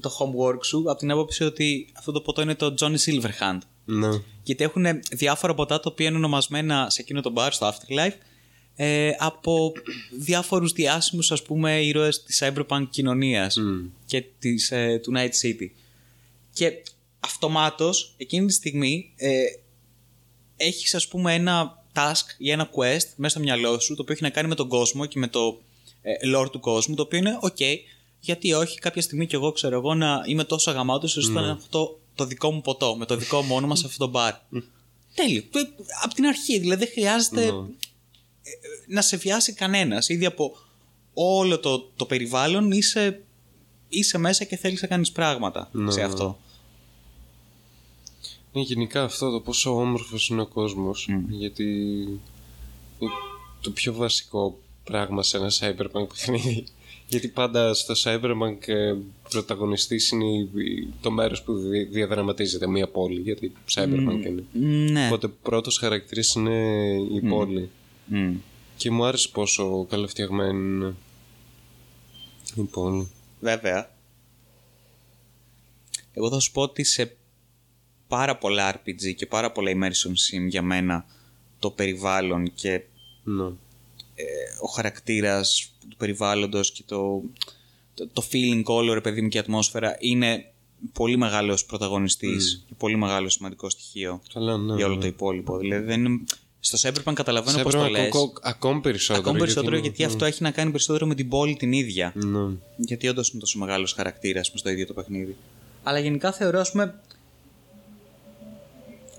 το 0.00 0.10
homework 0.18 0.64
σου 0.64 0.84
από 0.86 0.98
την 0.98 1.10
άποψη 1.10 1.44
ότι 1.44 1.88
αυτό 1.98 2.12
το 2.12 2.20
ποτό 2.20 2.42
είναι 2.42 2.54
το 2.54 2.74
Johnny 2.80 2.96
Silverhand. 3.06 3.58
Ναι. 3.84 4.08
Γιατί 4.42 4.64
έχουν 4.64 4.86
διάφορα 5.10 5.54
ποτά 5.54 5.80
τα 5.80 5.90
οποία 5.92 6.06
είναι 6.06 6.16
ονομασμένα 6.16 6.90
σε 6.90 7.00
εκείνο 7.00 7.20
το 7.20 7.32
bar, 7.36 7.48
στο 7.50 7.72
Afterlife, 7.72 8.16
ε, 8.76 9.10
από 9.18 9.72
διάφορους 10.18 10.72
διάσημους 10.72 11.32
ας 11.32 11.42
πούμε 11.42 11.80
ήρωες 11.80 12.22
της 12.22 12.42
cyberpunk 12.44 12.86
κοινωνίας 12.90 13.58
και 14.04 14.24
της, 14.38 14.70
ε, 14.70 15.00
του 15.02 15.12
Night 15.16 15.30
City. 15.42 15.70
Και 16.52 16.82
αυτομάτως 17.20 18.14
εκείνη 18.16 18.46
τη 18.46 18.52
στιγμή 18.52 19.12
ε, 19.16 19.44
έχεις 20.56 20.94
ας 20.94 21.08
πούμε 21.08 21.34
ένα 21.34 21.84
task 21.94 22.24
ή 22.38 22.50
ένα 22.50 22.70
quest 22.70 23.08
μέσα 23.16 23.28
στο 23.28 23.40
μυαλό 23.40 23.78
σου 23.78 23.94
το 23.94 24.02
οποίο 24.02 24.14
έχει 24.14 24.22
να 24.22 24.30
κάνει 24.30 24.48
με 24.48 24.54
τον 24.54 24.68
κόσμο 24.68 25.06
και 25.06 25.18
με 25.18 25.28
το 25.28 25.60
ε, 26.02 26.12
lore 26.34 26.50
του 26.50 26.60
κόσμου 26.60 26.94
το 26.94 27.02
οποίο 27.02 27.18
είναι 27.18 27.38
ok 27.42 27.62
γιατί 28.26 28.52
όχι 28.52 28.78
κάποια 28.78 29.02
στιγμή 29.02 29.26
κι 29.26 29.34
εγώ 29.34 29.52
ξέρω 29.52 29.76
εγώ 29.76 29.94
να 29.94 30.22
είμαι 30.26 30.44
τόσο 30.44 30.70
αγαμάτος 30.70 31.16
ώστε 31.16 31.40
να 31.40 31.48
έχω 31.48 31.66
το, 31.70 31.98
το 32.14 32.24
δικό 32.24 32.50
μου 32.50 32.60
ποτό 32.60 32.96
με 32.96 33.06
το 33.06 33.16
δικό 33.16 33.42
μου 33.42 33.54
όνομα 33.54 33.76
σε 33.76 33.86
αυτό 33.86 34.04
το 34.04 34.10
μπαρ. 34.10 34.34
Τέλειο. 35.14 35.42
Από 36.02 36.14
την 36.14 36.26
αρχή 36.26 36.58
δηλαδή 36.58 36.84
δεν 36.84 36.92
χρειάζεται 36.92 37.52
να 38.86 39.02
σε 39.02 39.16
βιάσει 39.16 39.52
κανένας. 39.52 40.08
Ήδη 40.08 40.26
από 40.26 40.56
όλο 41.14 41.58
το, 41.58 41.90
το 41.96 42.06
περιβάλλον 42.06 42.70
είσαι, 42.70 43.22
είσαι 43.88 44.18
μέσα 44.18 44.44
και 44.44 44.56
θέλεις 44.56 44.82
να 44.82 44.88
κάνεις 44.88 45.12
πράγματα 45.12 45.70
σε 45.88 46.02
αυτό. 46.02 46.38
Ναι, 48.52 48.60
γενικά 48.60 49.02
αυτό 49.02 49.30
το 49.30 49.40
πόσο 49.40 49.80
όμορφος 49.80 50.28
είναι 50.28 50.40
ο 50.40 50.46
κόσμος 50.46 51.08
γιατί 51.28 51.64
είναι 52.98 53.12
το 53.60 53.70
πιο 53.70 53.92
βασικό 53.94 54.58
πράγμα 54.84 55.22
σε 55.22 55.36
ένα 55.36 55.50
cyberpunk 55.60 56.08
παιχνίδι 56.08 56.64
γιατί 57.08 57.28
πάντα 57.28 57.74
στο 57.74 57.94
cyberpunk 58.04 58.58
ε, 58.68 58.94
πρωταγωνιστής 59.30 60.10
είναι 60.10 60.24
η- 60.24 60.50
η- 60.64 60.88
το 61.00 61.10
μέρος 61.10 61.42
που 61.42 61.58
δι- 61.58 61.90
διαδραματίζεται 61.90 62.66
μια 62.66 62.88
πόλη 62.88 63.20
γιατί 63.20 63.52
cyberpunk 63.74 64.24
είναι 64.26 64.44
Ναι. 64.90 65.06
οπότε 65.06 65.28
πρώτος 65.28 65.78
χαρακτήρας 65.78 66.34
είναι 66.34 66.94
η 67.14 67.20
πόλη 67.20 67.70
Μμ. 68.06 68.34
και 68.76 68.90
μου 68.90 69.04
άρεσε 69.04 69.28
πόσο 69.28 69.86
καλοφτιαγμένη 69.90 70.58
είναι 70.58 70.94
η 72.54 72.62
πόλη 72.62 73.08
Βέβαια. 73.40 73.90
Εγώ 76.12 76.30
θα 76.30 76.38
σου 76.40 76.52
πω 76.52 76.62
ότι 76.62 76.84
σε 76.84 77.16
πάρα 78.08 78.36
πολλά 78.36 78.74
RPG 78.76 79.14
και 79.16 79.26
πάρα 79.26 79.52
πολλά 79.52 79.70
immersion 79.74 80.08
sim 80.10 80.48
για 80.48 80.62
μένα 80.62 81.06
το 81.58 81.70
περιβάλλον 81.70 82.52
και 82.54 82.82
ναι. 83.24 83.44
Ο 84.60 84.66
χαρακτήρας 84.66 85.70
του 85.88 85.96
περιβάλλοντος 85.96 86.72
και 86.72 86.82
το, 86.86 87.22
το, 87.94 88.08
το 88.12 88.24
feeling 88.32 88.62
όλο 88.64 88.92
ρε 88.94 89.00
παιδί 89.00 89.22
μου 89.22 89.28
και 89.28 89.36
η 89.36 89.40
ατμόσφαιρα 89.40 89.96
είναι 89.98 90.44
πολύ 90.92 91.16
μεγάλος 91.16 91.64
πρωταγωνιστής 91.64 92.64
και 92.68 92.74
πολύ 92.78 92.96
μεγάλο 92.96 93.28
σημαντικό 93.28 93.70
στοιχείο 93.70 94.22
Καλά, 94.34 94.56
ναι, 94.56 94.74
για 94.74 94.86
όλο 94.86 94.94
ναι. 94.94 95.00
το 95.00 95.06
υπόλοιπο. 95.06 95.58
Δηλαδή 95.58 95.84
δεν 95.84 96.04
είναι... 96.04 96.24
στο 96.60 96.88
Cyberpunk 96.88 97.12
καταλαβαίνω 97.14 97.62
πώς 97.62 97.74
το 97.74 97.84
Cyberpunk 97.84 97.90
λες. 97.90 98.06
ακό- 98.06 98.38
ακόμη 98.42 98.80
περισσότερο 98.80 99.20
Ακόμη 99.24 99.38
περισσότερο 99.38 99.76
είναι- 99.76 99.86
γιατί 99.86 100.04
αυτό 100.04 100.24
έχει 100.24 100.42
να 100.42 100.50
κάνει 100.50 100.70
περισσότερο 100.70 101.06
με 101.06 101.14
την 101.14 101.28
πόλη 101.28 101.56
την 101.56 101.72
ίδια. 101.72 102.12
ναι. 102.14 102.54
Γιατί 102.76 103.08
όντως 103.08 103.28
είναι 103.30 103.40
τόσο 103.40 103.58
μεγάλος 103.58 103.92
χαρακτήρας 103.92 104.52
στο 104.54 104.70
ίδιο 104.70 104.86
το 104.86 104.92
παιχνίδι. 104.94 105.36
Αλλά 105.82 105.98
γενικά 105.98 106.32
θεωρώ, 106.32 106.60
ας 106.60 106.70
πούμε. 106.70 106.82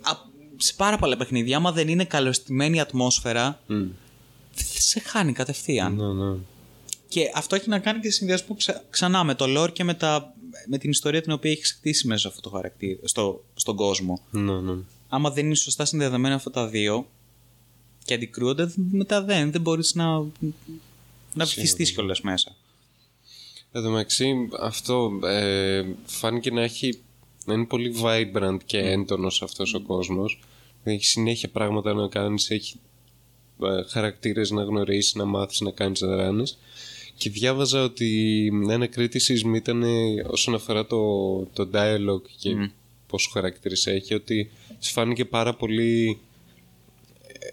α- 0.02 0.26
σε 0.58 0.74
πάρα 0.78 0.98
πολλά 0.98 1.18
παιχνίδια, 1.18 1.58
άμα 1.58 1.72
δεν 1.72 1.88
είναι 1.88 2.06
καλωστημένη 2.06 2.78
η 2.78 2.80
ατμόσφαιρα, 2.80 3.60
Μμ. 3.68 3.86
Σε 4.78 5.00
χάνει 5.00 5.34
κατευθείαν. 5.34 5.96
ναι, 5.96 6.26
ναι. 6.26 6.36
Και 7.08 7.32
αυτό 7.36 7.56
έχει 7.56 7.70
να 7.70 7.80
κάνει 7.80 8.00
και 8.00 8.10
σε 8.10 8.18
συνδυασμό 8.18 8.56
ξα- 8.56 8.84
ξανά 8.90 9.24
με 9.24 9.36
το 9.36 9.46
lore 9.48 9.74
και 9.74 9.84
με, 9.84 9.94
τα, 9.94 10.34
με 10.68 10.78
την 10.78 10.90
ιστορία 10.90 11.22
την 11.22 11.32
οποία 11.32 11.52
έχει 11.52 11.64
χτίσει 11.68 12.08
μέσα 12.08 12.22
σε 12.22 12.28
αυτό 12.28 12.42
το 12.42 12.50
χαρακτήρα, 12.50 13.00
στο, 13.04 13.44
στον 13.54 13.76
κόσμο. 13.76 14.22
ναι, 14.32 14.60
ναι. 14.62 14.74
Άμα 15.10 15.30
δεν 15.32 15.46
είναι 15.46 15.56
σωστά 15.56 15.86
συνδεδεμένα 15.86 16.36
αυτά 16.36 16.52
τα 16.52 16.68
δύο 16.68 17.08
και 18.06 18.14
αντικρούονται, 18.14 18.74
μετά 18.92 19.24
δεν, 19.24 19.52
δεν 19.52 19.62
μπορείς 19.62 19.96
να, 19.96 20.06
να 21.34 21.46
βυθιστείς 21.46 21.92
κιόλας 21.92 22.22
μέσα. 22.22 22.56
Εν 23.72 23.84
τω 23.84 23.90
μεταξύ, 23.90 24.34
αυτό 24.60 25.20
ε, 25.24 25.84
φάνηκε 26.06 26.52
να 26.52 26.62
έχει 26.62 27.00
να 27.46 27.54
είναι 27.54 27.66
πολύ 27.66 27.96
vibrant 28.04 28.58
και 28.66 28.78
έντονος 28.78 29.42
αυτός 29.42 29.74
ο 29.74 29.82
κόσμος. 29.82 30.40
Έχει 30.84 31.06
συνέχεια 31.06 31.50
πράγματα 31.50 31.94
να 31.94 32.08
κάνεις, 32.08 32.50
έχει 32.50 32.76
ε, 32.76 32.87
χαρακτήρες 33.90 34.50
να 34.52 34.64
γνωρίσεις, 34.64 35.14
να 35.16 35.26
μάθεις, 35.26 35.60
να 35.60 35.72
κάνεις 35.72 36.00
δράσεις. 36.00 36.58
Και 37.18 37.30
διάβαζα 37.30 37.84
ότι 37.84 38.52
ένα 38.70 38.90
criticism 38.96 39.56
ήταν 39.56 39.84
ε, 39.84 40.24
όσον 40.28 40.54
αφορά 40.54 40.86
το, 40.86 40.98
το 41.54 41.70
dialogue 41.74 42.30
και 42.40 42.70
πόσο 43.08 43.30
χαρακτήρες 43.34 43.88
έχει, 43.88 44.14
ότι 44.14 44.52
σου 44.80 44.92
φάνηκε 44.92 45.26
πάρα 45.26 45.54
πολύ 45.56 46.20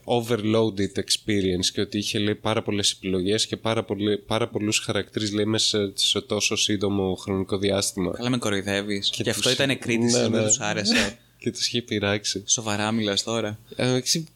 overloaded 0.05 0.93
experience 0.99 1.67
και 1.73 1.81
ότι 1.81 1.99
είχε 1.99 2.19
λέει, 2.19 2.35
πάρα 2.35 2.63
πολλές 2.63 2.91
επιλογές 2.93 3.47
και 3.47 3.57
πάρα, 3.57 3.85
πολύ, 3.85 4.19
πάρα 4.19 4.49
πολλούς 4.49 4.79
χαρακτήρες 4.79 5.33
λέει, 5.33 5.45
μέσα 5.45 5.91
σε 5.95 6.21
τόσο 6.21 6.57
σύντομο 6.57 7.15
χρονικό 7.15 7.59
διάστημα. 7.59 8.11
Καλά 8.13 8.31
με 8.31 8.39
κοροϊδεύεις. 8.39 9.11
Και, 9.11 9.23
Και 9.23 9.31
αυτό 9.31 9.43
τους- 9.43 9.53
ήταν 9.53 9.79
κρίτηση, 9.79 10.17
Ναι, 10.17 10.23
δεν 10.29 10.31
ναι. 10.41 10.47
τους 10.47 10.61
άρεσε. 10.61 11.19
και 11.39 11.51
τους 11.51 11.67
είχε 11.67 11.83
πειράξει. 11.83 12.43
Σοβαρά 12.47 12.93
μιλάς 12.93 13.23
τώρα. 13.23 13.59
Ε, 13.77 13.89
εντάξει, 13.89 14.27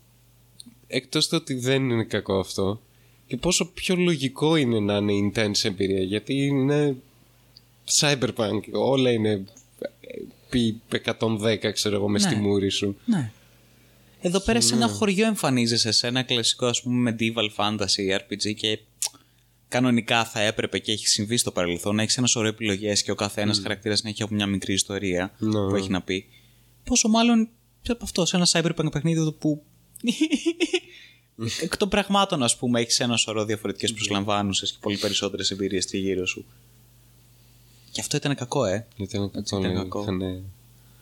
εκτός 0.88 1.28
το 1.28 1.36
ότι 1.36 1.54
δεν 1.54 1.90
είναι 1.90 2.04
κακό 2.04 2.38
αυτό 2.38 2.80
και 3.26 3.36
πόσο 3.36 3.66
πιο 3.66 3.96
λογικό 3.96 4.56
είναι 4.56 4.80
να 4.80 4.96
είναι 4.96 5.30
intense 5.34 5.64
εμπειρία 5.64 6.02
γιατί 6.02 6.34
είναι 6.34 6.96
cyberpunk 8.00 8.60
όλα 8.72 9.10
είναι 9.10 9.30
ε, 9.30 10.20
πι 10.50 10.80
110 11.18 11.72
ξέρω 11.72 11.96
εγώ 11.96 12.08
μες 12.08 12.22
στη 12.22 12.34
μούρη 12.34 12.68
σου 12.70 12.96
Ναι. 13.04 13.30
Εδώ 14.20 14.40
πέρα 14.40 14.60
σε 14.60 14.74
ένα 14.74 14.88
χωριό 14.88 15.26
εμφανίζεσαι 15.26 15.90
σε 15.92 16.06
ένα 16.06 16.22
κλασικό 16.22 16.66
ας 16.66 16.82
πούμε 16.82 17.16
medieval 17.18 17.48
fantasy 17.56 18.18
RPG 18.18 18.54
και 18.56 18.78
κανονικά 19.68 20.24
θα 20.24 20.40
έπρεπε 20.40 20.78
και 20.78 20.92
έχει 20.92 21.08
συμβεί 21.08 21.36
στο 21.36 21.50
παρελθόν 21.50 21.94
να 21.94 22.02
έχεις 22.02 22.16
ένας 22.16 22.30
σωρό 22.30 22.48
επιλογές 22.48 23.02
και 23.02 23.10
ο 23.10 23.14
καθένας 23.14 23.58
mm. 23.58 23.62
χαρακτήρας 23.62 24.02
να 24.02 24.08
έχει 24.08 24.22
από 24.22 24.34
μια 24.34 24.46
μικρή 24.46 24.72
ιστορία 24.72 25.34
Ναι. 25.38 25.68
που 25.68 25.74
έχει 25.74 25.90
να 25.90 26.02
πει. 26.02 26.26
Πόσο 26.84 27.08
μάλλον 27.08 27.48
από 27.88 28.04
αυτό, 28.04 28.26
σε 28.26 28.36
ένα 28.36 28.46
cyberpunk 28.50 28.92
παιχνίδι 28.92 29.20
εδώ 29.20 29.32
που. 29.32 29.62
Εκ 31.62 31.76
των 31.76 31.88
πραγμάτων, 31.88 32.42
ας 32.42 32.56
πούμε, 32.56 32.80
έχεις 32.80 33.00
ένα 33.00 33.16
σωρό 33.16 33.44
διαφορετικές 33.44 33.92
προσλαμβάνουσες 33.92 34.70
και 34.72 34.76
πολύ 34.80 34.96
περισσότερες 34.96 35.50
εμπειρίες 35.50 35.88
γύρω 35.92 36.26
σου. 36.26 36.44
Και 37.92 38.00
αυτό 38.00 38.16
ήταν 38.16 38.34
κακό, 38.34 38.64
ε. 38.64 38.86
γιατί 38.96 39.16
είναι 39.16 39.28
κακό, 39.32 39.56
ήταν 39.58 39.72
ναι, 39.72 39.78
κακό. 39.78 40.00
είχαν- 40.02 40.18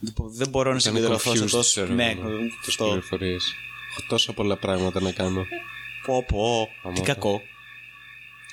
Δεν 0.00 0.12
μπο- 0.16 0.28
Δεν 0.28 0.48
μπορώ 0.48 0.70
να 0.72 0.76
ήταν 0.76 0.94
συγκεντρωθώ 0.94 1.34
σε 1.36 1.42
confused, 1.44 1.50
τόσο. 1.50 1.70
ξέρω 1.70 1.94
Ναι, 1.94 2.10
εγώ, 2.10 2.28
τις 2.38 2.68
αυτό. 2.68 2.84
πληροφορίες 2.84 3.44
έχω 3.90 4.06
τόσα 4.08 4.32
πολλά 4.32 4.56
πράγματα 4.56 5.00
να 5.00 5.12
κάνω 5.12 5.46
Πω, 6.06 6.24
πω. 6.28 6.68
Άμα 6.82 6.94
Τι 6.94 7.00
το- 7.00 7.06
κακό. 7.06 7.40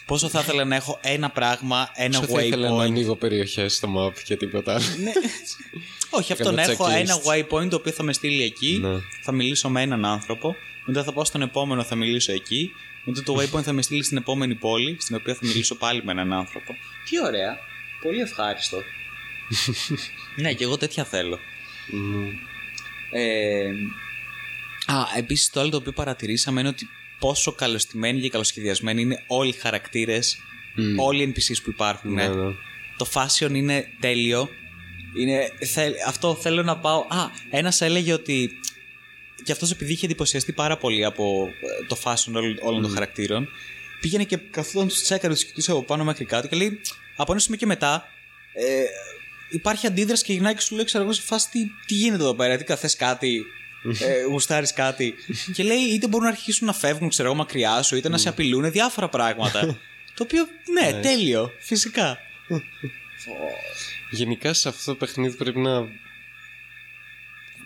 Πόσο 0.06 0.30
θα 0.30 0.40
ήθελα 0.40 0.66
να 0.66 0.76
έχω 0.76 1.00
ένα 1.02 1.30
πράγμα, 1.30 1.92
ένα 1.96 2.18
Όσο 2.18 2.28
θα 2.28 2.42
ήθελα 2.44 2.70
να 2.70 2.76
waypoint; 2.76 2.86
ανοίγω 2.86 3.16
περιοχές 3.16 3.76
στο 3.76 3.94
map 3.98 4.14
και 4.24 4.36
τίποτα 4.36 4.74
άλλο 4.74 4.84
Ναι. 5.04 5.12
Όχι, 6.10 6.32
αυτό 6.32 6.44
Κάνω 6.44 6.56
να 6.56 6.64
έχω 6.64 6.86
checklist. 6.86 6.96
ένα 6.96 7.16
waypoint 7.26 7.70
το 7.70 7.76
οποίο 7.76 7.92
θα 7.92 8.04
με 8.04 8.14
στείλει 8.14 8.44
εκεί. 8.44 8.80
Ναι. 8.82 9.00
Θα 9.24 9.32
μιλήσω 9.32 9.70
με 9.70 9.82
έναν 9.82 10.06
άνθρωπο. 10.06 10.56
Μετά 10.86 11.04
θα 11.04 11.14
πάω 11.14 11.26
στον 11.26 11.42
επόμενο, 11.42 11.84
θα 11.84 11.96
μιλήσω 11.96 12.32
εκεί. 12.32 12.72
Μετά 13.04 13.24
το 13.24 13.36
waypoint 13.40 13.64
θα 13.64 13.74
με 13.74 13.82
στείλει 13.82 14.04
στην 14.04 14.18
επόμενη 14.18 14.56
πόλη, 14.56 14.98
στην 15.00 15.16
οποία 15.16 15.34
θα 15.34 15.40
μιλήσω 15.44 15.76
πάλι 15.76 16.02
με 16.04 16.12
έναν 16.12 16.34
άνθρωπο. 16.34 16.76
Τι 17.10 17.22
ωραία. 17.22 17.58
Πολύ 18.02 18.20
ευχάριστο. 18.20 18.78
ναι, 20.42 20.54
και 20.54 20.64
εγώ 20.64 20.78
τέτοια 20.78 21.04
θέλω. 21.04 21.40
Μμμ. 21.92 22.30
Ε, 23.12 23.68
α, 24.86 24.96
επίσης 25.18 25.50
το 25.50 25.60
άλλο 25.60 25.70
το 25.70 25.78
οποίο 25.78 25.92
παρατηρήσαμε 25.92 26.60
είναι 26.60 26.70
ότι 26.70 26.88
πόσο 27.24 27.52
καλωστημένοι 27.52 28.22
και 28.22 28.30
καλοσχεδιασμένοι 28.30 29.02
είναι 29.02 29.24
όλοι 29.28 29.50
οι 29.50 29.60
χαρακτήρες, 29.60 30.38
όλοι 30.98 31.24
οι 31.24 31.34
NPCs 31.36 31.62
που 31.64 31.70
υπάρχουν. 31.70 32.14
Ναι, 32.14 32.24
ε. 32.24 32.28
ναι. 32.28 32.54
Το 32.98 33.08
fashion 33.14 33.50
είναι 33.54 33.88
τέλειο. 34.00 34.50
Είναι, 35.20 35.52
θε- 35.66 35.96
αυτό 36.08 36.36
θέλω 36.36 36.64
να 36.64 36.78
πάω. 36.78 37.00
Α, 37.00 37.30
ένας 37.50 37.82
έλεγε 37.82 38.14
ότι 38.14 38.50
και 39.44 39.52
αυτός 39.52 39.72
επειδή 39.72 39.92
είχε 39.92 40.06
εντυπωσιαστεί 40.06 40.52
πάρα 40.52 40.78
πολύ 40.78 41.06
από 41.06 41.50
ε, 41.82 41.86
το 41.86 41.98
fashion 42.04 42.34
όλων, 42.34 42.58
όλων 42.62 42.82
των 42.82 42.92
χαρακτήρων, 42.92 43.48
πήγαινε 44.02 44.24
και 44.24 44.38
καθόταν 44.38 44.88
τους 44.88 45.02
τσέκαρε, 45.02 45.34
τους 45.34 45.46
κοιτούσε 45.46 45.72
από 45.72 45.84
πάνω 45.84 46.04
μέχρι 46.04 46.26
κάτω 46.26 46.48
και 46.48 46.56
λέει: 46.56 46.80
Από 47.16 47.32
ένα 47.32 47.42
σημείο 47.42 47.58
και 47.58 47.66
μετά, 47.66 48.08
ε, 48.54 48.84
υπάρχει 49.50 49.88
αντίδραση 49.88 50.24
και 50.24 50.34
γυρνάει 50.34 50.54
και 50.54 50.62
σου 50.62 50.76
λέει: 50.76 50.86
Ξέρω 50.86 51.04
εγώ 51.04 51.14
σε 51.14 51.22
φάση 51.22 51.50
τι, 51.50 51.60
τι 51.86 51.94
γίνεται 51.94 52.24
εδώ 52.24 52.36
πέρα, 52.36 52.58
τι 52.58 52.64
καθές 52.64 52.96
κάτι, 52.96 53.46
ε, 54.00 54.24
γουστάρεις 54.30 54.74
κάτι. 54.74 55.14
και 55.56 55.64
λέει: 55.64 55.78
Είτε 55.78 56.08
μπορούν 56.08 56.26
να 56.26 56.32
αρχίσουν 56.32 56.68
να 56.68 56.74
φεύγουν, 56.74 57.10
ξέρω 57.10 57.28
εγώ, 57.28 57.38
μακριά 57.38 57.82
σου, 57.82 57.96
είτε 57.96 58.10
να 58.10 58.18
σε 58.18 58.30
απειλούν, 58.30 58.72
διάφορα 58.72 59.10
πράγματα. 59.10 59.60
το 60.16 60.24
οποίο, 60.24 60.48
ναι, 60.72 61.00
τέλειο, 61.02 61.52
φυσικά. 61.60 62.18
Γενικά 64.12 64.54
σε 64.54 64.70
αυτό 64.70 64.92
το 64.92 64.98
παιχνίδι 64.98 65.36
πρέπει 65.38 65.60
να 65.60 65.88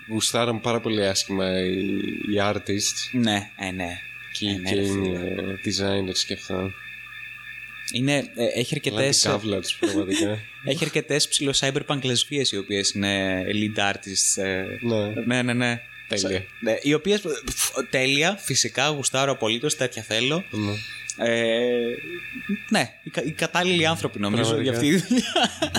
γουστάραν 0.10 0.62
πάρα 0.62 0.80
πολύ 0.80 1.08
άσχημα 1.08 1.60
οι, 1.60 1.78
οι 2.08 2.38
artists 2.40 3.10
ναι, 3.12 3.50
ε, 3.58 3.72
ναι. 3.72 4.00
και 4.32 4.48
Ε, 4.48 4.52
οι 4.52 4.58
ναι, 4.58 4.74
ρε 4.74 4.82
game 4.82 4.86
φίλε. 4.86 5.20
designers 5.66 6.18
και 6.28 6.34
αυτά. 6.34 6.72
Είναι, 7.94 8.16
ε, 8.36 8.46
έχει 8.60 8.80
Αλλά 8.86 8.98
αρκετές. 8.98 9.20
την 9.20 9.30
κάβλα 9.30 9.60
τους 9.60 9.76
πραγματικά. 9.76 10.40
Έχει 10.66 10.84
αρκετές 10.84 11.28
ψηλό 11.28 11.54
cyberpunk 11.60 12.00
λεσβείες 12.04 12.52
οι 12.52 12.58
οποίες 12.58 12.92
είναι 12.92 13.44
lead 13.48 13.92
artists. 13.94 14.44
ε, 14.44 14.66
ναι. 14.82 15.14
ναι, 15.26 15.42
ναι, 15.42 15.54
ναι. 15.54 15.82
Τέλεια. 16.08 16.46
Ναι, 16.60 16.76
οι 16.82 16.94
οποίες. 16.94 17.22
Τέλεια, 17.90 18.40
φυσικά, 18.44 18.88
γουστάρω 18.88 19.32
απολύτως, 19.32 19.76
τέτοια 19.76 20.04
θέλω. 20.04 20.44
ναι. 20.52 20.74
Ε, 21.20 21.50
ναι, 22.70 22.94
οι, 23.04 23.10
κα- 23.10 23.24
οι 23.24 23.32
κατάλληλοι 23.32 23.86
άνθρωποι 23.86 24.20
νομίζω 24.20 24.62
για 24.62 24.72
Πραγματικά. 24.72 24.98
αυτή 24.98 25.16
τη 25.16 25.22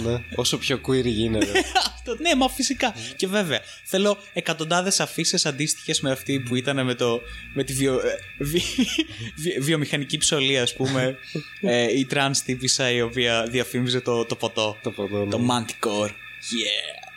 δουλειά. 0.03 0.13
ναι. 0.13 0.23
Όσο 0.35 0.59
πιο 0.59 0.81
queer 0.89 1.05
γίνεται. 1.05 1.53
Αυτό, 1.95 2.17
ναι, 2.21 2.35
μα 2.35 2.49
φυσικά. 2.49 2.95
Και 3.17 3.27
βέβαια, 3.27 3.61
θέλω 3.85 4.19
εκατοντάδες 4.33 5.01
αφίσες 5.01 5.47
αντίστοιχες 5.47 6.01
με 6.01 6.11
αυτή 6.11 6.41
που 6.41 6.55
ήταν 6.57 6.85
με, 6.85 6.95
το, 6.95 7.21
με 7.55 7.65
τη 7.65 7.73
βιο, 7.73 7.95
ε, 7.95 8.19
βι- 8.45 8.63
βι- 9.43 9.61
βιομηχανική 9.61 10.19
ψωλή, 10.19 10.59
ας 10.59 10.75
πούμε. 10.75 11.19
ε, 11.61 11.99
η 11.99 12.05
τρανς 12.05 12.43
τύπισσα 12.43 12.91
η 12.91 13.01
οποία 13.01 13.43
διαφήμιζε 13.51 14.01
το, 14.01 14.25
το 14.25 14.37
ποτό. 14.37 14.77
το 14.83 14.91
ποτό. 14.91 15.25
ναι. 15.25 15.31
Το 15.31 15.41
Manticore. 15.51 16.09
Yeah. 16.11 17.09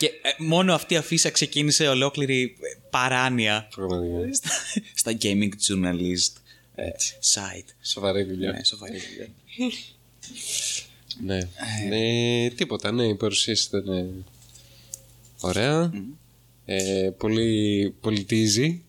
Και 0.00 0.06
ε, 0.06 0.42
μόνο 0.42 0.74
αυτή 0.74 0.94
η 0.94 0.96
αφίσα 0.96 1.30
ξεκίνησε 1.30 1.88
ολόκληρη 1.88 2.42
ε, 2.60 2.78
παράνοια 2.90 3.68
Πραγματικά. 3.74 4.34
στα, 4.34 4.50
στα 4.94 5.12
gaming 5.22 5.48
journalist 5.68 6.32
ε, 6.74 6.88
site. 7.34 7.68
Σοβαρή 7.82 8.22
δουλειά. 8.22 8.52
Ναι, 8.52 8.64
σοβαρή 8.64 8.98
δουλειά. 9.08 9.28
Ναι. 11.24 11.38
ναι. 11.88 12.50
Τίποτα, 12.50 12.92
ναι, 12.92 13.04
η 13.04 13.14
παρουσίαση 13.14 13.68
ήταν 13.76 13.88
ε, 13.96 14.06
ωραία. 15.40 15.92
Ε, 16.64 17.10
πολύ 17.18 17.90
πολιτίζει 18.00 18.64
η 18.64 18.84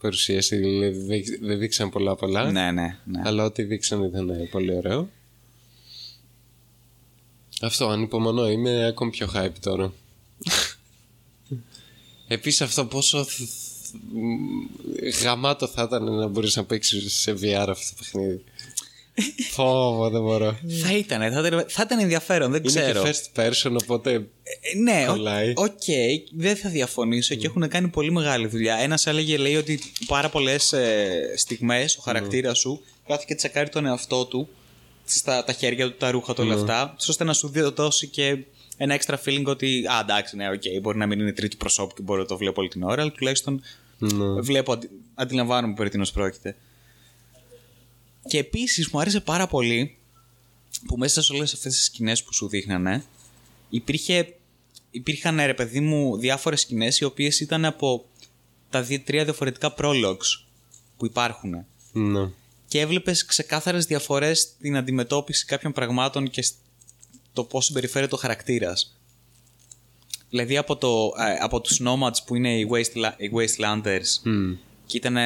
παρουσίαση, 0.00 0.56
δηλαδή 0.56 0.98
δεν- 0.98 1.38
δεν 1.40 1.58
δείξαν 1.58 1.90
πολλά 1.90 2.14
πολλά. 2.16 2.50
Ναι, 2.50 2.70
ναι, 2.70 2.98
ναι. 3.04 3.20
Αλλά 3.24 3.44
ό,τι 3.44 3.62
δείξαν 3.62 4.02
ήταν 4.02 4.30
ε, 4.30 4.48
πολύ 4.50 4.74
ωραίο. 4.76 5.08
Αυτό, 7.60 7.88
ανυπομονώ. 7.88 8.50
Είμαι 8.50 8.86
ακόμη 8.86 9.10
πιο 9.10 9.30
hype 9.34 9.58
τώρα. 9.60 9.92
Επίσης 12.28 12.60
αυτό 12.60 12.84
πόσο 12.86 13.24
θ- 13.24 13.30
θ- 13.32 13.94
μ, 14.12 14.66
γαμάτο 15.22 15.66
θα 15.66 15.82
ήταν 15.82 16.04
να 16.14 16.26
μπορείς 16.26 16.56
να 16.56 16.64
παίξεις 16.64 17.12
σε 17.20 17.32
VR 17.32 17.66
αυτό 17.68 17.86
το 17.88 17.94
παιχνίδι. 17.98 18.44
Φόβο, 19.54 20.10
δεν 20.10 20.20
μπορώ. 20.22 20.58
Θα 20.82 20.92
ήταν, 20.96 21.32
θα 21.32 21.46
ήταν, 21.46 21.64
θα 21.68 21.82
ήταν 21.86 21.98
ενδιαφέρον, 21.98 22.50
δεν 22.50 22.62
Είναι 22.64 22.80
ξέρω. 22.80 23.02
και 23.02 23.10
first 23.34 23.40
person, 23.40 23.76
οπότε 23.82 24.12
Ε, 24.12 24.78
ναι, 24.78 25.04
Κολλάει. 25.08 25.52
οκ, 25.56 25.82
δεν 26.36 26.56
θα 26.56 26.68
διαφωνήσω 26.68 27.34
και 27.34 27.46
έχουν 27.46 27.68
κάνει 27.68 27.88
πολύ 27.88 28.12
μεγάλη 28.12 28.46
δουλειά. 28.46 28.74
Ένας 28.76 29.06
έλεγε, 29.06 29.36
λέει, 29.36 29.56
ότι 29.56 29.80
πάρα 30.06 30.28
πολλές 30.28 30.72
ε, 30.72 31.34
στιγμές 31.36 31.96
ο 31.96 32.00
χαρακτήρας 32.02 32.58
σου 32.58 32.80
κάθεται 33.06 33.24
και 33.26 33.34
τσεκάρει 33.34 33.68
τον 33.68 33.86
εαυτό 33.86 34.24
του, 34.24 34.48
στα 35.04 35.44
τα 35.44 35.52
χέρια 35.52 35.86
του, 35.90 35.96
τα 35.96 36.10
ρούχα 36.10 36.34
του, 36.34 36.42
όλα 36.44 36.54
αυτά, 36.54 36.96
ώστε 37.08 37.24
να 37.24 37.32
σου 37.32 37.52
δώσει 37.74 38.06
και 38.06 38.38
ένα 38.76 39.00
extra 39.00 39.14
feeling 39.24 39.44
ότι, 39.44 39.86
α, 39.86 40.00
εντάξει, 40.00 40.36
ναι, 40.36 40.48
οκ, 40.48 40.62
μπορεί 40.82 40.98
να 40.98 41.06
μην 41.06 41.20
είναι 41.20 41.32
τρίτου 41.32 41.56
προσώπου 41.56 41.94
και 41.94 42.02
μπορώ 42.02 42.20
να 42.20 42.26
το 42.26 42.36
βλέπω 42.36 42.60
όλη 42.60 42.70
την 42.70 42.82
ώρα, 42.82 43.02
αλλά 43.02 43.10
τουλάχιστον 43.10 43.62
ναι. 43.98 44.40
βλέπω, 44.40 44.72
αντι, 44.72 44.90
αντιλαμβάνομαι 45.14 45.74
περί 45.74 45.88
τίνος 45.88 46.12
πρόκειται. 46.12 46.56
Και 48.26 48.38
επίσης 48.38 48.88
μου 48.88 49.00
άρεσε 49.00 49.20
πάρα 49.20 49.46
πολύ 49.46 49.96
που 50.86 50.96
μέσα 50.96 51.22
σε 51.22 51.32
όλες 51.32 51.52
αυτές 51.52 51.74
τις 51.74 51.84
σκηνές 51.84 52.22
που 52.22 52.32
σου 52.32 52.48
δείχνανε 52.48 53.04
υπήρχε, 53.70 54.34
υπήρχαν 54.90 55.36
ρε 55.36 55.54
παιδί 55.54 55.80
μου 55.80 56.16
διάφορες 56.16 56.60
σκηνές 56.60 56.98
οι 56.98 57.04
οποίες 57.04 57.40
ήταν 57.40 57.64
από 57.64 58.04
τα 58.70 58.82
δύο, 58.82 59.00
τρία 59.00 59.24
διαφορετικά 59.24 59.74
prologues 59.78 60.44
που 60.96 61.06
υπάρχουν 61.06 61.64
ναι. 61.92 62.28
και 62.68 62.80
έβλεπες 62.80 63.24
ξεκάθαρες 63.24 63.86
διαφορές 63.86 64.40
στην 64.40 64.76
αντιμετώπιση 64.76 65.44
κάποιων 65.44 65.72
πραγμάτων 65.72 66.30
και 66.30 66.44
το 67.34 67.44
πώς 67.44 67.64
συμπεριφέρεται 67.64 68.14
ο 68.14 68.18
χαρακτήρας. 68.18 68.96
Δηλαδή 70.30 70.56
από, 70.56 70.76
το, 70.76 71.12
ε, 71.18 71.34
από 71.40 71.60
τους 71.60 71.80
nomads 71.84 72.16
που 72.26 72.34
είναι 72.34 72.58
οι, 72.58 72.68
wasteland, 72.72 73.12
οι 73.16 73.30
wastelanders 73.36 74.20
Μμ. 74.22 74.52
και 74.86 74.96
ήταν 74.96 75.16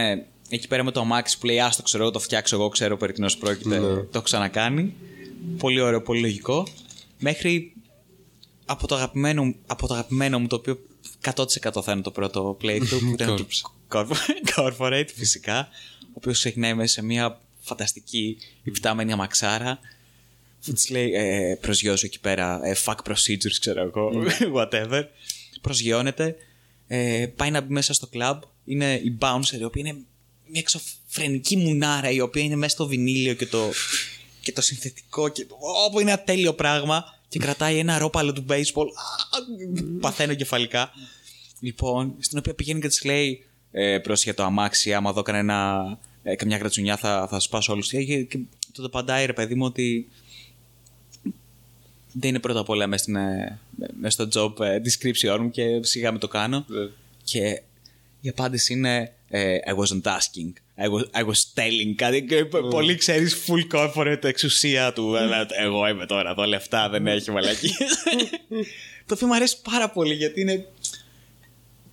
εκεί 0.48 0.68
πέρα 0.68 0.82
με 0.84 0.90
το 0.90 1.00
αμάξι 1.00 1.38
που 1.38 1.46
λέει 1.46 1.61
Άστο 1.61 1.82
ξέρω, 1.82 2.02
εγώ, 2.02 2.12
το 2.12 2.18
φτιάξω 2.18 2.56
εγώ, 2.56 2.68
ξέρω 2.68 2.96
περί 2.96 3.12
τίνος 3.12 3.36
πρόκειται. 3.36 3.78
Ναι. 3.78 3.86
Το 3.86 4.09
έχω 4.12 4.22
ξανακάνει. 4.22 4.94
Πολύ 5.59 5.80
ωραίο, 5.80 6.02
πολύ 6.02 6.20
λογικό. 6.20 6.66
Μέχρι 7.18 7.72
από 8.66 8.86
το 8.86 8.94
αγαπημένο, 8.94 9.44
μου- 9.44 9.56
από 9.66 9.86
το 9.86 9.94
αγαπημένο 9.94 10.38
μου, 10.38 10.46
το 10.46 10.56
οποίο 10.56 10.78
100% 11.22 11.82
θα 11.82 11.92
είναι 11.92 12.00
το 12.02 12.11
πρώτο 12.11 12.56
playthrough 12.62 12.98
που 13.00 13.12
ήταν 13.12 13.36
το 13.36 13.46
Corp- 13.92 14.09
Corporate 14.56 15.09
φυσικά, 15.14 15.68
ο 16.02 16.12
οποίος 16.12 16.38
ξεκινάει 16.38 16.74
μέσα 16.74 16.92
σε 16.92 17.02
μια 17.02 17.40
φανταστική 17.61 18.36
υπτάμενη 18.62 19.12
αμαξάρα 19.12 19.78
που 20.64 20.72
της 20.72 20.90
λέει 20.90 21.12
ε, 21.14 21.59
προσγειώσω 21.61 22.06
εκεί 22.06 22.20
πέρα 22.20 22.61
ε, 22.64 22.76
fuck 22.84 22.96
procedures 23.09 23.56
ξέρω 23.61 23.82
εγώ 23.82 24.11
whatever. 24.56 25.02
Προσγειώνεται 25.61 26.36
ε, 26.86 27.26
πάει 27.36 27.50
να 27.50 27.61
μπει 27.61 27.72
μέσα 27.72 27.92
στο 27.92 28.09
club. 28.12 28.38
Είναι 28.64 28.94
η 28.94 29.18
bouncer 29.20 29.59
η 29.61 29.64
οποία 29.64 29.82
είναι 29.86 29.98
μια 30.46 30.61
εξωφρενική 30.61 31.56
μουνάρα 31.56 32.11
η 32.11 32.20
οποία 32.20 32.42
είναι 32.42 32.56
μέσα 32.56 32.74
στο 32.74 32.86
βινίλιο 32.86 33.34
και 33.34 33.46
το, 33.46 33.70
και 34.40 34.52
το 34.52 34.61
συνθετικό 34.61 35.28
και 35.28 35.46
όπου 35.86 36.00
είναι 36.00 36.11
ένα 36.11 36.22
τέλειο 36.22 36.54
πράγμα. 36.54 37.16
Και 37.28 37.38
κρατάει 37.38 37.78
ένα 37.78 37.98
ρόπαλο 37.98 38.32
του 38.32 38.44
baseball. 38.48 38.86
Α, 39.30 39.38
παθαίνω 40.00 40.34
κεφαλικά. 40.34 40.90
Λοιπόν 41.61 42.14
στην 42.18 42.38
οποία 42.38 42.54
πηγαίνει 42.54 42.80
και 42.80 42.88
της 42.88 43.04
λέει 43.04 43.46
ε, 43.70 43.98
πρόσεχε 43.98 44.32
το 44.32 44.42
αμάξι 44.42 44.94
άμα 44.94 45.12
δω 45.12 45.22
κανένα 45.22 45.98
ε, 46.22 46.34
καμιά 46.34 46.56
γρατσουνιά 46.56 46.96
θα, 46.96 47.26
θα 47.30 47.40
σπάσω 47.40 47.72
όλους. 47.72 47.88
Και, 47.88 48.04
και, 48.04 48.22
και 48.22 48.38
τότε 48.72 48.86
απαντάει 48.86 49.26
ρε 49.26 49.32
παιδί 49.32 49.54
μου 49.54 49.64
ότι 49.64 50.09
δεν 52.21 52.31
είναι 52.31 52.39
πρώτα 52.39 52.61
απ' 52.61 52.69
όλα 52.69 52.87
μέσα, 52.87 53.03
στην, 53.03 53.16
ε, 53.16 53.59
μέσα 54.01 54.29
στο 54.29 54.55
job 54.57 54.64
ε, 54.64 54.81
description 54.85 55.39
μου 55.41 55.51
και 55.51 55.83
σιγά 55.83 56.12
με 56.12 56.19
το 56.19 56.29
κάνω. 56.29 56.64
Ναι. 56.69 56.89
Και 57.25 57.62
η 58.21 58.29
απάντηση 58.29 58.73
είναι 58.73 59.12
ε, 59.29 59.57
I 59.66 59.71
wasn't 59.71 60.03
asking. 60.03 60.53
I 60.79 60.89
was, 60.89 61.21
I 61.21 61.25
was 61.25 61.41
telling. 61.55 61.95
Κάτι 61.97 62.25
και 62.25 62.45
πολύ 62.45 62.95
ξέρεις 62.95 63.45
full 63.47 63.77
corporate 63.77 64.25
εξουσία 64.25 64.93
του. 64.93 65.16
αλλά 65.16 65.47
Εγώ 65.51 65.89
είμαι 65.89 66.07
τώρα 66.07 66.31
εδώ, 66.31 66.45
λεφτά 66.45 66.89
δεν 66.89 67.07
έχει 67.07 67.31
μαλακή. 67.31 67.75
το 69.07 69.14
οποίο 69.14 69.27
μου 69.27 69.35
αρέσει 69.35 69.57
πάρα 69.62 69.91
πολύ 69.91 70.14
γιατί 70.14 70.41
είναι 70.41 70.66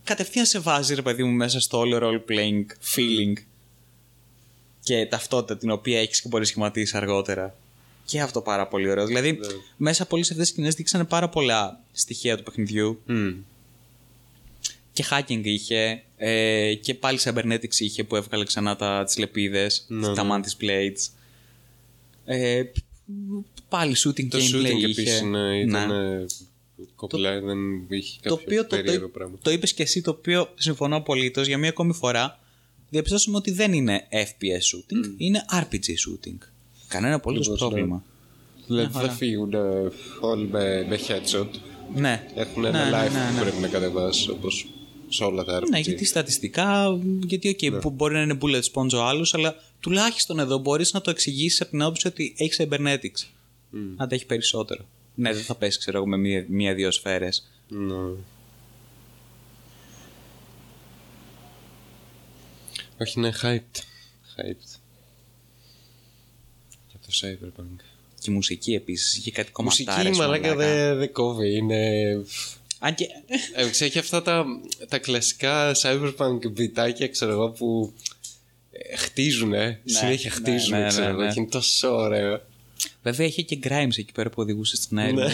κατευθείαν 0.03 0.45
σε 0.45 0.59
βάζει 0.59 0.95
ρε 0.95 1.01
παιδί 1.01 1.23
μου 1.23 1.31
μέσα 1.31 1.59
στο 1.59 1.77
όλο 1.77 1.99
role 2.01 2.31
playing 2.31 2.65
feeling 2.95 3.33
και 4.83 5.05
ταυτότητα 5.05 5.57
την 5.57 5.69
οποία 5.71 5.99
έχεις 5.99 6.21
και 6.21 6.27
μπορείς 6.27 6.47
σχηματίσεις 6.47 6.93
αργότερα. 6.95 7.55
Και 8.05 8.21
αυτό 8.21 8.41
πάρα 8.41 8.67
πολύ 8.67 8.89
ωραίο. 8.89 9.05
Δηλαδή, 9.05 9.39
μέσα 9.77 10.03
από 10.03 10.15
όλες 10.15 10.29
αυτές 10.31 10.45
τις 10.45 10.53
σκηνές 10.53 10.75
δείξανε 10.75 11.03
πάρα 11.03 11.29
πολλά 11.29 11.83
στοιχεία 11.91 12.37
του 12.37 12.43
παιχνιδιού. 12.43 13.01
Μμ. 13.05 13.31
Και 14.93 15.05
hacking 15.09 15.41
είχε. 15.43 16.03
Ε, 16.17 16.73
και 16.73 16.93
πάλι 16.93 17.19
cybernetics 17.23 17.75
είχε 17.79 18.03
που 18.03 18.15
έβγαλε 18.15 18.43
ξανά 18.45 18.75
τα, 18.75 19.03
τις 19.03 19.17
λεπίδες, 19.17 19.85
Ναι, 19.87 20.13
τα 20.13 20.23
ναι. 20.23 20.29
mantis 20.35 20.63
plates. 20.63 21.09
Ε, 22.25 22.63
πάλι 23.69 23.95
shooting 23.97 24.27
Το 24.27 24.37
gameplay 24.37 24.55
shooting 24.55 24.75
είχε. 24.75 24.85
επίσης 24.85 25.21
ναι, 25.21 25.59
ήταν 25.59 25.87
Ναι. 25.87 26.15
ε, 26.21 26.25
κομπλά, 26.95 27.39
δεν 27.41 27.57
είχε 27.89 28.19
Το 28.21 28.29
κάποιο 28.29 28.43
οποίο 28.45 28.61
το, 28.61 28.75
περίεργο 28.75 29.01
το, 29.05 29.07
πράγμα. 29.11 29.37
το 29.41 29.51
είπες 29.51 29.73
και 29.73 29.83
εσύ, 29.83 30.01
το 30.01 30.11
οποίο 30.11 30.49
συμφωνώ 30.55 30.95
απολύτως 30.95 31.47
για 31.47 31.57
μία 31.57 31.69
ακόμη 31.69 31.93
φορά. 31.93 32.39
Διαπιστώσαμε 32.89 33.37
ότι 33.37 33.51
δεν 33.51 33.73
είναι 33.73 34.07
FPS 34.11 34.75
shooting, 34.77 35.13
είναι 35.17 35.45
RPG 35.61 35.85
shooting. 35.87 36.37
Κανένα 36.95 37.15
απολύτως 37.15 37.47
Ακριβώς, 37.47 37.69
ναι. 37.71 37.75
πρόβλημα. 37.77 38.03
Δηλαδή 38.67 38.99
δεν 39.07 39.11
φύγουν 39.15 39.53
ε, 39.53 39.59
όλοι 40.19 40.47
με, 40.47 40.85
με 40.89 40.99
headshot. 41.07 41.47
Ναι. 41.95 42.23
Έχουν 42.35 42.61
Ναι, 42.61 42.67
ένα 42.67 42.89
ναι, 42.89 43.07
life 43.07 43.11
ναι, 43.11 43.19
ναι. 43.19 43.35
που 43.37 43.41
πρέπει 43.41 43.57
να 43.61 43.67
κατεβάσεις 43.67 44.27
όπως 44.27 44.67
σε 45.09 45.23
όλα 45.23 45.43
τα 45.43 45.59
RPG. 45.59 45.69
Ναι, 45.69 45.79
γιατί 45.79 46.05
στατιστικά, 46.05 46.97
γιατί 47.25 47.55
okay, 47.59 47.71
Ναι. 47.71 47.79
που 47.79 47.89
μπορεί 47.89 48.13
να 48.13 48.21
είναι 48.21 48.37
bullet 48.41 48.61
sponge 48.73 48.93
ο 48.93 49.03
άλλος, 49.03 49.33
αλλά 49.33 49.55
τουλάχιστον 49.79 50.39
εδώ 50.39 50.57
μπορείς 50.57 50.93
να 50.93 51.01
το 51.01 51.09
εξηγήσεις 51.09 51.61
από 51.61 51.69
την 51.69 51.81
άποψη 51.81 52.07
ότι 52.07 52.33
έχει 52.37 52.51
cybernetics. 52.69 53.27
Αν 53.97 54.07
τα 54.07 54.15
έχει 54.15 54.25
περισσότερο. 54.25 54.85
Ναι, 55.15 55.33
δεν 55.33 55.43
θα 55.43 55.55
πέσει, 55.55 55.79
ξέρω 55.79 55.97
εγώ, 55.97 56.07
με 56.07 56.17
μία- 56.17 56.45
μία-δύο 56.47 56.91
σφαίρες. 56.91 57.47
Ναι. 57.67 57.93
Όχι, 63.01 63.19
είναι 63.19 63.33
hyped. 63.41 63.79
Hyped. 64.37 64.79
Για 67.19 67.37
το 67.37 67.53
Cyberpunk. 67.57 67.79
Και 68.19 68.31
η 68.31 68.33
μουσική 68.33 68.73
επίσης. 68.73 69.17
Είχε 69.17 69.31
κάτι 69.31 69.51
Μουσική, 69.63 69.83
κομματάρες, 69.83 70.17
μαλάκα, 70.17 70.55
δεν 70.55 70.97
δε 70.97 71.07
κόβει. 71.07 71.55
Είναι... 71.55 72.03
Αν 72.79 72.95
και. 72.95 73.05
Ε, 73.55 73.69
ξέρεις, 73.69 73.81
έχει 73.81 73.99
αυτά 73.99 74.21
τα, 74.21 74.45
τα 74.89 74.97
κλασικά 74.97 75.75
cyberpunk 75.81 76.51
μπιτάκια, 76.51 77.07
ξέρω 77.07 77.31
εγώ, 77.31 77.49
που 77.49 77.93
ε, 78.71 78.95
χτίζουνε. 78.95 79.79
συνέχεια 79.85 80.29
ναι, 80.29 80.35
χτίζουν, 80.35 80.77
ναι, 80.77 80.83
ναι, 80.83 80.87
ξέρω 80.87 81.09
εγώ. 81.09 81.21
ναι. 81.21 81.33
Και 81.33 81.39
είναι 81.39 81.49
τόσο 81.49 81.95
ωραίο. 81.95 82.41
Βέβαια 83.03 83.27
είχε 83.27 83.41
και 83.41 83.59
Grimes 83.63 83.97
εκεί 83.97 84.11
πέρα 84.13 84.29
που 84.29 84.41
οδηγούσε 84.41 84.75
στην 84.75 84.97
έρευνα. 84.97 85.25
Ναι. 85.25 85.33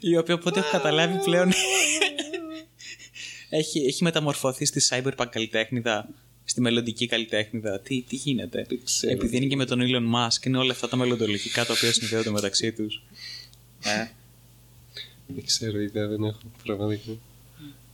η 0.00 0.16
οποία 0.16 0.34
από 0.34 0.48
ό,τι 0.48 0.58
έχω 0.58 0.70
καταλάβει 0.70 1.18
πλέον. 1.24 1.52
έχει, 3.48 3.78
έχει 3.78 4.02
μεταμορφωθεί 4.02 4.64
στη 4.64 4.80
cyberpunk 4.90 5.26
καλλιτέχνηδα, 5.30 6.08
στη 6.48 6.60
μελλοντική 6.60 7.06
καλλιτέχνηδα. 7.06 7.80
Τι, 7.80 8.02
τι 8.02 8.16
γίνεται; 8.16 8.66
ξέρω. 8.84 9.12
Επειδή 9.12 9.36
είναι 9.36 9.46
και 9.46 9.56
με 9.56 9.64
τον 9.64 9.80
Elon 9.82 10.14
Musk, 10.14 10.46
είναι 10.46 10.58
όλα 10.58 10.72
αυτά 10.72 10.88
τα 10.88 10.96
μελλοντολογικά 10.96 11.64
τα 11.64 11.72
οποία 11.72 11.92
συνδέονται 11.92 12.30
μεταξύ 12.30 12.72
τους. 12.72 13.02
Ε. 13.82 14.06
Δεν 15.26 15.44
ξέρω, 15.44 15.80
ιδέα 15.80 16.06
δεν 16.06 16.24
έχω 16.24 16.38
πραγματικά. 16.64 17.10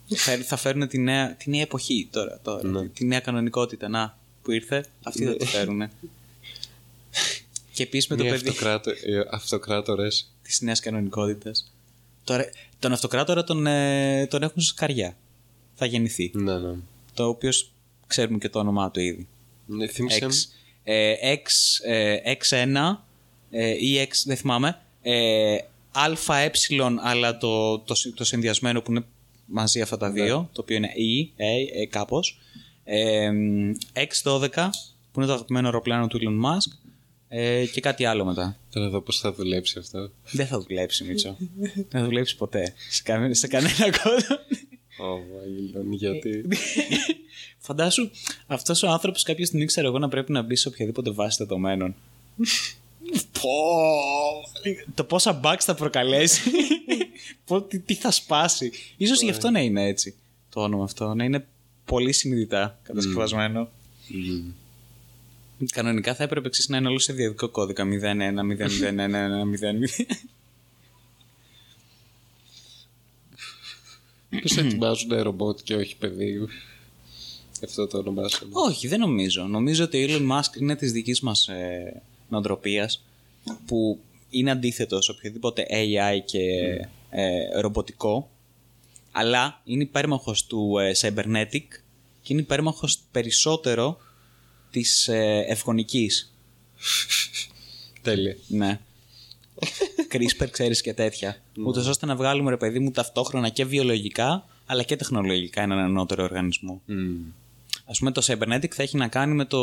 θα, 0.08 0.36
θα 0.36 0.56
φέρουν 0.56 0.88
τη 0.88 0.98
νέα, 0.98 1.34
τη 1.34 1.50
νέα 1.50 1.60
εποχή 1.60 2.08
τώρα. 2.12 2.40
τώρα 2.42 2.68
Ναι. 2.68 2.82
τη, 2.82 2.88
τη 2.88 3.04
νέα 3.04 3.20
κανονικότητα. 3.20 3.88
Να, 3.88 4.18
που 4.42 4.50
ήρθε, 4.50 4.84
αυτοί 5.02 5.24
θα 5.24 5.36
τη 5.36 5.46
φέρουν. 5.46 5.90
και 7.72 7.82
επίσης 7.82 8.08
με 8.08 8.16
το 8.16 8.22
Μία 8.22 8.32
παιδί 8.32 8.48
αυτοκράτο, 8.48 8.90
ε, 8.90 9.22
αυτοκράτορες. 9.30 10.32
της 10.42 10.60
νέας 10.60 10.80
κανονικότητας. 10.80 11.72
Τώρα, 12.24 12.44
τον 12.78 12.92
αυτοκράτορα 12.92 13.44
τον, 13.44 13.66
ε, 13.66 14.26
τον 14.26 14.42
έχουν 14.42 14.62
σε 14.62 14.68
σκαριά. 14.68 15.16
Θα 15.74 15.86
γεννηθεί. 15.86 16.30
Ναι, 16.34 16.58
ναι. 16.58 16.74
Το 17.14 17.28
οποίος 17.28 17.70
ξέρουμε 18.12 18.38
και 18.38 18.48
το 18.48 18.58
όνομά 18.58 18.90
του 18.90 19.00
ήδη. 19.00 19.28
Ναι, 19.66 19.86
θύμισε 19.86 20.18
X, 20.22 20.28
μου. 20.28 20.38
ε, 20.84 21.14
X, 21.34 21.40
ε, 21.90 22.16
X1 22.48 22.76
ε, 23.50 23.70
ή 23.70 24.06
X, 24.08 24.12
δεν 24.24 24.36
θυμάμαι. 24.36 24.80
Ε, 25.02 25.56
ΑΕ, 25.92 26.50
αλλά 27.02 27.38
το, 27.38 27.78
το, 27.78 27.94
συ- 27.94 28.14
το 28.14 28.24
συνδυασμένο 28.24 28.82
που 28.82 28.90
είναι 28.90 29.04
μαζί 29.46 29.80
αυτά 29.80 29.96
τα 29.96 30.10
δύο, 30.10 30.48
το 30.52 30.60
οποίο 30.60 30.76
είναι 30.76 30.88
E, 30.96 31.28
ε, 31.36 31.80
ε, 31.82 31.86
κάπως. 31.86 32.38
Ε, 32.84 33.30
X12, 33.94 34.48
που 35.12 35.20
είναι 35.20 35.26
το 35.26 35.32
αγαπημένο 35.32 35.66
αεροπλάνο 35.66 36.06
του 36.06 36.18
Elon 36.18 36.46
Musk. 36.46 36.76
Ε, 37.28 37.66
και 37.66 37.80
κάτι 37.80 38.04
άλλο 38.04 38.24
μετά. 38.24 38.56
Τώρα 38.70 38.88
δω 38.88 39.00
πώς 39.00 39.18
θα 39.20 39.32
δουλέψει 39.32 39.78
αυτό. 39.78 40.10
Δεν 40.30 40.46
θα 40.46 40.58
δουλέψει, 40.60 41.04
Μίτσο. 41.04 41.36
Δεν 41.58 41.84
θα 41.88 42.04
δουλέψει 42.04 42.36
ποτέ. 42.36 42.74
Σε, 42.90 43.02
κανένα, 43.02 43.34
σε 43.34 43.46
κανένα 43.46 43.74
κόδο. 44.02 44.38
Ω, 45.02 45.20
Βαγγελόν, 45.36 45.92
γιατί. 45.92 46.44
Φαντάσου, 47.66 48.10
αυτός 48.46 48.82
ο 48.82 48.88
άνθρωπος 48.88 49.22
κάποια 49.22 49.46
στιγμή 49.46 49.64
ξέρω 49.64 49.86
εγώ 49.86 49.98
να 49.98 50.08
πρέπει 50.08 50.32
να 50.32 50.42
μπει 50.42 50.56
σε 50.56 50.68
οποιαδήποτε 50.68 51.10
βάση 51.10 51.36
δεδομένων. 51.38 51.94
Πω! 53.40 53.50
Το 54.94 55.04
πόσα 55.04 55.40
bugs 55.44 55.60
θα 55.60 55.74
προκαλέσει. 55.74 56.50
Πω, 57.46 57.62
τι, 57.62 57.78
τι 57.78 57.94
θα 57.94 58.10
σπάσει. 58.10 58.72
Ίσως 58.96 59.22
γι' 59.22 59.30
αυτό 59.30 59.50
να 59.50 59.60
είναι 59.60 59.86
έτσι 59.86 60.14
το 60.48 60.60
όνομα 60.60 60.84
αυτό. 60.84 61.14
Να 61.14 61.24
είναι 61.24 61.46
πολύ 61.84 62.12
συνειδητά 62.12 62.78
κατασκευασμένο. 62.82 63.68
Μμμ. 64.08 64.52
Κανονικά 65.72 66.14
θα 66.14 66.22
έπρεπε 66.24 66.46
εξής 66.46 66.68
να 66.68 66.76
είναι 66.76 66.88
όλο 66.88 66.98
σε 66.98 67.12
διαδικό 67.12 67.48
κώδικα 67.48 67.84
0-1-0-0-1-0-0. 67.84 67.94
Πώς 74.40 74.56
ετοιμάζουν 74.56 75.22
ρομπότ 75.22 75.58
και 75.62 75.74
όχι 75.74 75.96
παιδί. 75.96 76.48
Αυτό 77.64 77.86
το 77.86 77.98
ονομάσαμε. 77.98 78.52
Όχι, 78.54 78.88
δεν 78.88 78.98
νομίζω. 79.00 79.42
Νομίζω 79.42 79.84
ότι 79.84 80.04
ο 80.04 80.06
Elon 80.08 80.30
Musk 80.30 80.60
είναι 80.60 80.76
της 80.76 80.92
δικής 80.92 81.20
μας 81.20 81.48
ε, 81.48 82.02
νοοτροπίας 82.28 83.04
που 83.66 83.98
είναι 84.30 84.50
αντίθετος 84.50 85.04
σε 85.04 85.10
οποιοδήποτε 85.10 85.66
AI 85.70 86.20
και 86.24 86.40
ε, 87.10 87.60
ρομποτικό 87.60 88.30
αλλά 89.12 89.60
είναι 89.64 89.82
υπέρμαχος 89.82 90.46
του 90.46 90.78
ε, 90.78 90.92
cybernetic 91.00 91.66
και 92.22 92.32
είναι 92.32 92.40
υπέρμαχος 92.40 92.98
περισσότερο 93.10 93.98
της 94.70 95.08
ε, 95.08 95.44
ευγονικής. 95.48 96.32
Τέλεια. 98.02 98.36
Ναι. 98.46 98.80
CRISPR, 100.12 100.46
ξέρεις 100.50 100.80
και 100.80 100.94
τέτοια. 100.94 101.36
Ούτως 101.66 101.86
ώστε 101.86 102.06
να 102.06 102.16
βγάλουμε, 102.16 102.50
ρε 102.50 102.56
παιδί 102.56 102.78
μου, 102.78 102.90
ταυτόχρονα 102.90 103.48
και 103.48 103.64
βιολογικά 103.64 104.46
αλλά 104.66 104.82
και 104.82 104.96
τεχνολογικά 104.96 105.62
έναν 105.62 105.78
ανώτερο 105.78 106.22
οργανισμό. 106.22 106.82
Μμ. 106.86 107.16
Α 107.84 107.92
πούμε, 107.98 108.10
το 108.10 108.22
Cybernetic 108.26 108.70
θα 108.70 108.82
έχει 108.82 108.96
να 108.96 109.08
κάνει 109.08 109.34
με 109.34 109.44
το. 109.44 109.58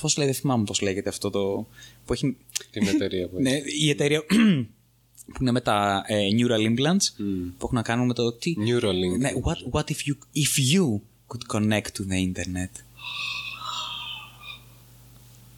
Πώς 0.00 0.16
λέει, 0.16 0.26
δεν 0.26 0.34
θυμάμαι 0.34 0.64
πώς 0.64 0.80
λέγεται 0.80 1.08
αυτό 1.08 1.30
το. 1.30 1.66
Που 2.04 2.12
έχει... 2.12 2.36
Την 2.70 2.86
εταιρεία 2.86 3.28
που 3.28 3.40
ναι, 3.42 3.50
η 3.80 3.90
εταιρεία 3.90 4.24
που 5.32 5.38
είναι 5.40 5.50
με 5.50 5.60
τα 5.60 6.04
ε, 6.06 6.26
neural 6.38 6.76
implants 6.76 7.06
Μμ. 7.16 7.48
που 7.58 7.64
έχουν 7.64 7.74
να 7.74 7.82
κάνουν 7.82 8.06
με 8.06 8.14
το. 8.14 8.32
Τι... 8.32 8.54
Neuralink. 8.58 9.18
Ναι, 9.18 9.30
what, 9.42 9.78
what 9.78 9.84
if, 9.84 9.96
you, 10.08 10.14
if 10.44 10.74
you 10.74 11.00
could 11.28 11.56
connect 11.56 11.86
to 11.96 12.02
the 12.10 12.32
internet; 12.32 12.70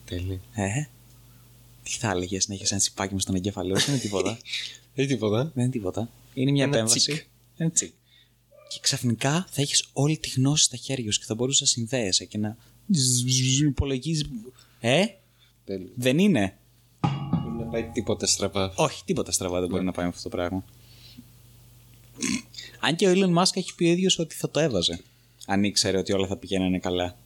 Τέλεια. 0.05 0.39
Ε, 0.53 0.89
τι 1.91 1.97
θα 1.99 2.09
έλεγε 2.09 2.37
να 2.47 2.53
έχεις 2.53 2.71
ένα 2.71 2.79
τσιπάκι 2.79 3.13
με 3.13 3.19
στον 3.19 3.35
εγκέφαλό 3.35 3.79
σου, 3.79 3.85
δεν 3.85 3.93
είναι 3.93 4.03
τίποτα. 4.03 4.37
Δεν 4.95 5.07
τίποτα. 5.07 5.51
δεν 5.53 5.63
είναι 5.63 5.71
τίποτα. 5.71 6.09
Είναι 6.33 6.51
μια 6.51 6.63
Ένα 6.63 6.73
επέμβαση. 6.75 6.99
τσικ. 6.99 7.25
Ένα 7.57 7.71
τσικ. 7.71 7.93
Και 8.69 8.79
ξαφνικά 8.81 9.47
θα 9.51 9.61
έχεις 9.61 9.89
όλη 9.93 10.17
τη 10.17 10.29
γνώση 10.29 10.63
στα 10.63 10.77
χέρια 10.77 11.11
σου 11.11 11.19
και 11.19 11.25
θα 11.25 11.35
μπορούσες 11.35 11.61
να 11.61 11.67
συνδέεσαι 11.67 12.25
και 12.25 12.37
να 12.37 12.57
υπολογίζεις. 13.67 14.29
Ε, 14.79 15.03
Τέλεια. 15.65 15.87
δεν 15.95 16.19
είναι; 16.19 16.57
Δεν 16.99 17.53
να 17.59 17.63
πάει 17.71 17.83
τίποτα 17.93 18.25
στραβά. 18.27 18.73
Όχι, 18.75 19.03
τίποτα 19.05 19.31
στραβά 19.31 19.59
δεν 19.59 19.69
μπορεί 19.69 19.83
να 19.83 19.91
πάει 19.91 20.05
με 20.05 20.11
αυτό 20.15 20.29
το 20.29 20.35
πράγμα. 20.35 20.65
Αν 22.79 22.95
και 22.95 23.07
ο 23.07 23.11
Elon 23.15 23.37
Musk 23.37 23.51
έχει 23.53 23.75
πει 23.75 23.83
ο 23.85 23.87
ίδιος 23.91 24.19
ότι 24.19 24.35
θα 24.35 24.49
το 24.49 24.59
έβαζε. 24.59 24.99
Αν 25.45 25.63
ήξερε 25.63 25.97
ότι 25.97 26.13
όλα 26.13 26.27
θα 26.27 26.37
πηγαίνανε 26.37 26.79
καλά. 26.79 27.17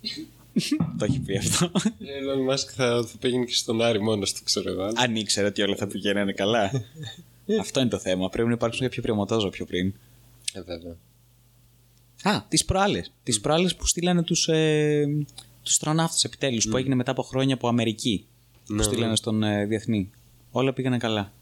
το 0.98 1.06
έχει 1.06 1.20
πει 1.20 1.38
αυτό. 1.38 1.66
Ο 1.76 2.50
Elon 2.50 2.54
Musk 2.54 2.68
θα, 2.76 3.06
θα 3.08 3.18
πήγαινε 3.20 3.46
και 3.46 3.54
στον 3.54 3.82
Άρη 3.82 4.02
μόνος 4.02 4.34
του, 4.34 4.44
ξέρω 4.44 4.70
εγώ. 4.72 4.90
Αν 4.96 5.16
ήξερε 5.16 5.48
ότι 5.48 5.62
όλα 5.62 5.76
θα 5.76 5.88
πηγαίνανε 5.88 6.32
καλά. 6.34 6.72
αυτό 7.60 7.80
είναι 7.80 7.90
το 7.90 7.98
θέμα. 8.00 8.30
Πρέπει 8.30 8.48
να 8.48 8.54
υπάρξουν 8.54 8.82
κάποια 8.88 9.02
πειραματόζω 9.02 9.50
πιο 9.50 9.66
πριν. 9.66 9.94
Ε, 10.54 10.62
βέβαια. 10.62 10.96
Α, 12.24 12.46
τις 12.48 12.66
προάλλες. 12.66 13.12
Τις 13.24 13.40
προάλλες 13.42 13.76
που 13.76 13.88
στείλανε 13.88 14.24
τους 14.24 14.48
ε, 14.48 15.06
τους 15.64 15.72
αστροναύτε 15.72 16.16
επιτέλους 16.24 16.68
που 16.68 16.78
έγινε 16.78 16.96
μετά 16.96 17.12
από 17.12 17.22
χρόνια 17.24 17.54
από 17.56 17.68
Αμερική. 17.68 18.26
που 18.68 18.74
Ναι, 18.74 18.84
στείλανε 18.84 19.10
ναι. 19.10 19.16
στον 19.16 19.44
ε, 19.44 19.66
διεθνή. 19.66 20.10
Όλα 20.52 20.74
πήγανε 20.74 20.98
καλά. 20.98 21.34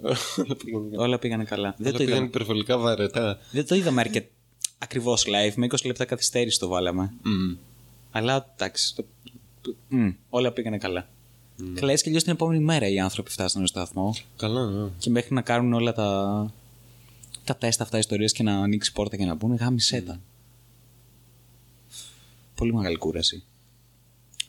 Όλα 0.00 0.56
πήγαινε- 0.64 0.98
Όλα 0.98 1.18
πήγανε 1.18 1.44
καλά. 1.44 1.74
Δεν 1.78 1.86
όλα 1.86 1.92
το, 1.92 1.98
πήγαν 1.98 2.12
είδαμε, 2.12 2.26
υπερβολικά 2.26 2.78
βαρετά. 2.78 3.38
δεν 3.50 3.66
το 3.66 3.74
είδαμε 3.74 4.00
αρκετά 4.00 4.28
ακριβώς 4.78 5.24
live. 5.26 5.52
Με 5.56 5.66
20 5.70 5.74
λεπτά 5.84 6.04
καθυστέρηση 6.04 6.58
το 6.58 6.68
βάλαμε. 6.68 7.12
Μμ. 7.22 7.56
Αλλά 8.10 8.52
εντάξει. 8.54 8.94
Το... 8.94 9.04
Μμ, 9.88 10.10
όλα 10.28 10.52
πήγανε 10.52 10.78
καλά. 10.78 11.08
Καλά, 11.74 11.90
έτσι 11.90 12.02
κι 12.02 12.08
αλλιώς 12.08 12.22
την 12.24 12.32
επόμενη 12.32 12.64
μέρα 12.64 12.88
οι 12.88 13.00
άνθρωποι 13.00 13.30
φτάσανε 13.30 13.66
στο 13.66 13.78
σταθμό 13.78 14.14
Καλά, 14.36 14.66
ναι. 14.66 14.88
και 14.98 15.10
μέχρι 15.10 15.34
να 15.34 15.42
κάνουν 15.42 15.72
όλα 15.72 15.92
τα, 15.92 16.52
τα 17.44 17.56
τεστ 17.56 17.80
αυτά 17.80 17.98
ιστορίες 17.98 18.32
και 18.32 18.42
να 18.42 18.54
ανοίξει 18.56 18.90
η 18.90 18.94
πόρτα 18.94 19.16
και 19.16 19.24
να 19.24 19.34
μπουν, 19.34 19.54
γάμισέ 19.54 20.00
τα. 20.00 20.20
Πολύ 22.54 22.74
μεγάλη 22.74 22.96
κούραση. 22.96 23.44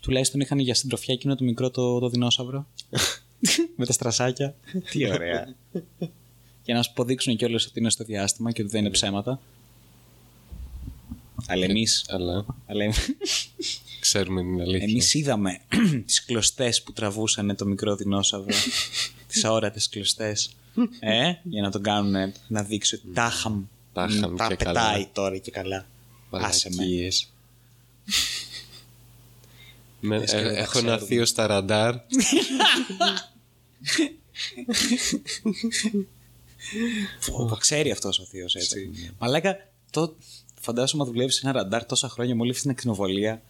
Τουλάχιστον 0.01 0.39
είχαν 0.39 0.59
για 0.59 0.74
συντροφιά 0.74 1.14
εκείνο 1.14 1.36
το 1.36 1.43
μικρό 1.43 1.70
το, 1.70 1.99
το 1.99 2.09
δεινόσαυρο. 2.09 2.68
με 3.78 3.86
τα 3.86 3.93
στρασάκια. 3.93 4.55
Τι 4.91 5.12
ωραία. 5.12 5.55
για 6.64 6.76
να 6.76 6.82
σου 6.82 6.91
αποδείξουν 6.91 7.36
κιόλας 7.36 7.66
ότι 7.66 7.80
είναι 7.80 7.89
στο 7.89 8.03
διάστημα 8.03 8.51
και 8.51 8.62
ότι 8.62 8.72
δεν 8.72 8.82
είναι 8.82 8.89
ψέματα. 8.89 9.39
Αλλά 11.47 11.65
εμεί. 11.65 11.85
Αλλά 12.07 12.45
Αλλά 12.65 12.93
ξέρουμε 13.99 14.41
την 14.41 14.61
αλήθεια. 14.61 14.87
εμείς 14.87 15.13
είδαμε 15.13 15.59
τις 16.05 16.25
κλωστές 16.25 16.81
που 16.83 16.93
τραβούσαν 16.93 17.55
το 17.55 17.65
μικρό 17.65 17.95
δεινόσαυρο. 17.95 18.55
τις 19.27 19.43
αόρατες 19.43 19.89
κλωστές. 19.89 20.55
Ε, 20.99 21.33
για 21.43 21.61
να 21.61 21.71
τον 21.71 21.83
κάνουν 21.83 22.33
να 22.47 22.63
δείξει 22.63 22.95
ότι 22.95 23.07
τάχαμ. 23.13 23.63
Τάχαμ 23.93 24.35
τα 24.35 24.47
και 24.47 24.55
πετάει 24.55 24.73
καλά. 24.93 25.09
τώρα 25.13 25.37
και 25.37 25.51
καλά. 25.51 25.85
Άσε 26.29 26.69
με. 26.69 26.75
Μαλακίες. 26.75 27.27
Με, 30.03 30.17
Λες 30.17 30.31
και 30.31 30.37
ε, 30.37 30.41
δεν 30.41 30.53
τα 30.53 30.59
έχω 30.59 30.77
ένα 30.77 30.87
ξέρουμε. 30.87 31.07
θείο 31.07 31.25
στα 31.25 31.47
ραντάρ. 31.47 31.95
Πω, 37.25 37.55
ξέρει 37.59 37.91
αυτός 37.91 38.19
ο 38.19 38.23
θείος 38.23 38.55
έτσι. 38.55 38.91
Μαλάκα, 39.19 39.57
το... 39.89 40.15
φαντάζομαι 40.62 41.03
να 41.03 41.09
δουλεύεις 41.09 41.36
σε 41.36 41.41
ένα 41.43 41.51
ραντάρ 41.51 41.86
τόσα 41.86 42.09
χρόνια 42.09 42.36
με 42.36 42.41
όλη 42.41 42.49
αυτή 42.49 42.62
την 42.62 42.72
ακτινοβολία. 42.72 43.41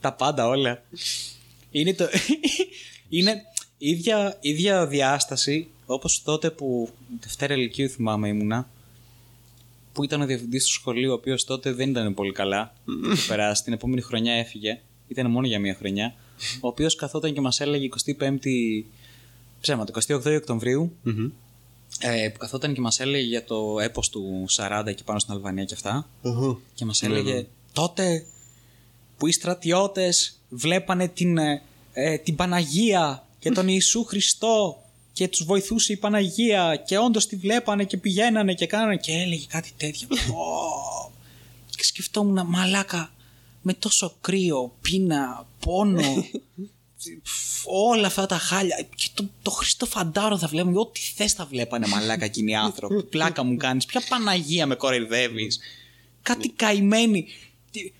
Τα 0.00 0.12
πάντα 0.12 0.46
όλα. 0.46 0.82
Είναι 1.70 1.94
το... 1.94 2.08
Είναι 3.08 3.42
ίδια, 3.78 4.36
ίδια 4.40 4.86
διάσταση 4.86 5.68
όπως 5.86 6.22
τότε 6.22 6.50
που 6.50 6.88
Δευτέρα 7.20 7.56
Λυκείου 7.56 7.88
θυμάμαι 7.88 8.28
ήμουνα 8.28 8.70
που 9.92 10.04
ήταν 10.04 10.20
ο 10.20 10.26
διευθυντής 10.26 10.64
του 10.64 10.72
σχολείου, 10.72 11.10
ο 11.10 11.14
οποίος 11.14 11.44
τότε 11.44 11.72
δεν 11.72 11.90
ήταν 11.90 12.14
πολύ 12.14 12.32
καλά. 12.32 12.72
Είχε 13.12 13.28
περάσει. 13.28 13.62
Την 13.62 13.72
επόμενη 13.72 14.00
χρονιά 14.00 14.32
έφυγε. 14.32 14.80
Ήταν 15.08 15.30
μόνο 15.30 15.46
για 15.46 15.58
μία 15.58 15.74
χρονιά. 15.74 16.14
Ο 16.60 16.68
οποίος 16.68 16.94
καθόταν 16.94 17.32
και 17.32 17.40
μας 17.40 17.60
έλεγε 17.60 17.88
25η. 18.18 18.84
Ψέματα, 19.60 19.92
28 20.08 20.36
οκτωβριου 20.36 20.96
Μμμ. 21.02 21.30
Ε, 22.00 22.28
που 22.28 22.38
καθόταν 22.38 22.74
και 22.74 22.80
μας 22.80 23.00
έλεγε 23.00 23.26
για 23.26 23.44
το 23.44 23.80
έπος 23.80 24.08
του 24.08 24.46
40 24.56 24.82
εκεί 24.86 25.04
πάνω 25.04 25.18
στην 25.18 25.34
Αλβανία 25.34 25.64
και 25.64 25.74
αυτά. 25.74 26.08
Οχο. 26.22 26.60
Και 26.74 26.84
μας 26.84 27.02
έλεγε 27.02 27.46
τότε 27.72 28.24
που 29.16 29.26
οι 29.26 29.32
στρατιώτες 29.32 30.40
βλέπανε 30.48 31.08
την, 31.08 31.38
ε, 31.38 31.62
ε, 31.92 32.18
την 32.18 32.36
Παναγία 32.36 33.26
και 33.38 33.50
τον 33.50 33.68
Ιησού 33.68 34.04
Χριστό 34.04 34.82
και 35.12 35.28
τους 35.28 35.44
βοηθούσε 35.44 35.92
η 35.92 35.96
Παναγία 35.96 36.82
και 36.86 36.98
όντως 36.98 37.26
τη 37.26 37.36
βλέπανε 37.36 37.84
και 37.84 37.96
πηγαίνανε 37.96 38.54
και 38.54 38.66
κάνανε 38.66 38.96
και 38.96 39.12
έλεγε 39.12 39.44
κάτι 39.48 39.72
τέτοιο. 39.76 40.08
Πω. 40.28 41.12
και 41.76 41.84
σκεφτόμουν 41.84 42.46
μαλάκα 42.46 43.12
με 43.62 43.72
τόσο 43.74 44.16
κρύο, 44.20 44.72
πείνα, 44.80 45.46
πόνο 45.60 46.00
φ, 46.00 46.34
όλα 47.64 48.06
αυτά 48.06 48.26
τα 48.26 48.38
χάλια 48.38 48.86
και 48.94 49.08
το, 49.14 49.28
το 49.42 49.50
Χριστό 49.50 49.86
Φαντάρο 49.86 50.38
θα 50.38 50.46
βλέπουμε 50.46 50.78
ό,τι 50.78 51.00
θες 51.00 51.32
θα 51.32 51.44
βλέπανε 51.44 51.86
μαλάκα 51.86 52.24
εκείνοι 52.24 52.50
οι 52.50 52.54
άνθρωποι 52.54 53.02
πλάκα 53.14 53.42
μου 53.44 53.56
κάνεις, 53.56 53.86
ποια 53.86 54.02
Παναγία 54.08 54.66
με 54.66 54.74
κοροϊδεύεις 54.74 55.58
κάτι 56.22 56.48
καημένοι 56.48 57.26
Τι- 57.70 57.92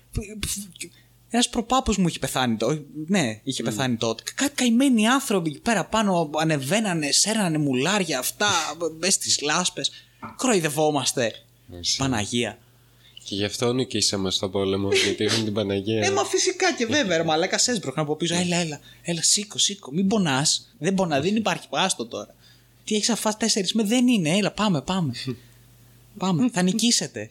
ένας 1.31 1.49
προπάπος 1.49 1.97
μου 1.97 2.07
είχε 2.07 2.19
πεθάνει 2.19 2.55
τότε. 2.57 2.81
Ναι, 3.07 3.39
είχε 3.43 3.63
πεθάνει 3.63 3.95
τότε. 3.95 4.23
Κάτι 4.35 4.53
καημένοι 4.55 5.07
άνθρωποι 5.07 5.49
εκεί 5.49 5.59
πέρα 5.59 5.85
πάνω 5.85 6.29
ανεβαίνανε, 6.39 7.11
σέρνανε 7.11 7.57
μουλάρια 7.57 8.19
αυτά, 8.19 8.47
μπες 8.97 9.13
στις 9.13 9.41
λάσπες. 9.41 9.91
Κροϊδευόμαστε. 10.37 11.33
Εσύ. 11.79 11.97
Παναγία. 11.97 12.57
Και 13.29 13.35
γι' 13.35 13.43
αυτό 13.43 13.73
νικήσαμε 13.73 14.31
στο 14.31 14.49
πόλεμο, 14.49 14.89
γιατί 15.05 15.23
είχαν 15.23 15.43
την 15.43 15.53
Παναγία. 15.53 16.05
Ε, 16.05 16.11
μα 16.11 16.25
φυσικά 16.25 16.73
και 16.73 16.85
βέβαια, 16.85 17.17
ρε 17.17 17.23
μαλάκα 17.23 17.59
έσπροχναν 17.65 18.05
από 18.05 18.15
πίσω. 18.15 18.35
Έλα, 18.35 18.57
έλα, 18.57 18.79
έλα, 19.01 19.21
σήκω, 19.23 19.57
σήκω. 19.57 19.91
Μην 19.91 20.07
πονάς. 20.07 20.67
Δεν 20.79 20.93
πονάς, 20.93 21.23
δεν 21.23 21.35
υπάρχει. 21.35 21.67
Άστο 21.69 22.05
τώρα. 22.05 22.35
Τι 22.83 22.95
έχεις 22.95 23.09
αφάσει 23.09 23.37
τέσσερις 23.37 23.73
με, 23.73 23.83
δεν 23.83 24.07
είναι. 24.07 24.29
Έλα, 24.29 24.51
πάμε, 24.51 24.81
πάμε. 24.81 25.11
πάμε, 26.17 26.49
θα 26.53 26.61
νικήσετε. 26.61 27.29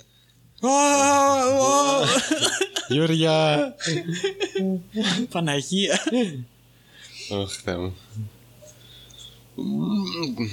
Ω, 0.61 0.69
ω. 0.69 2.05
Γιώργια! 2.89 3.59
Παναγία. 5.31 6.01
Αχ, 7.43 7.53
Θεέ 7.65 7.77
μου. 7.77 7.97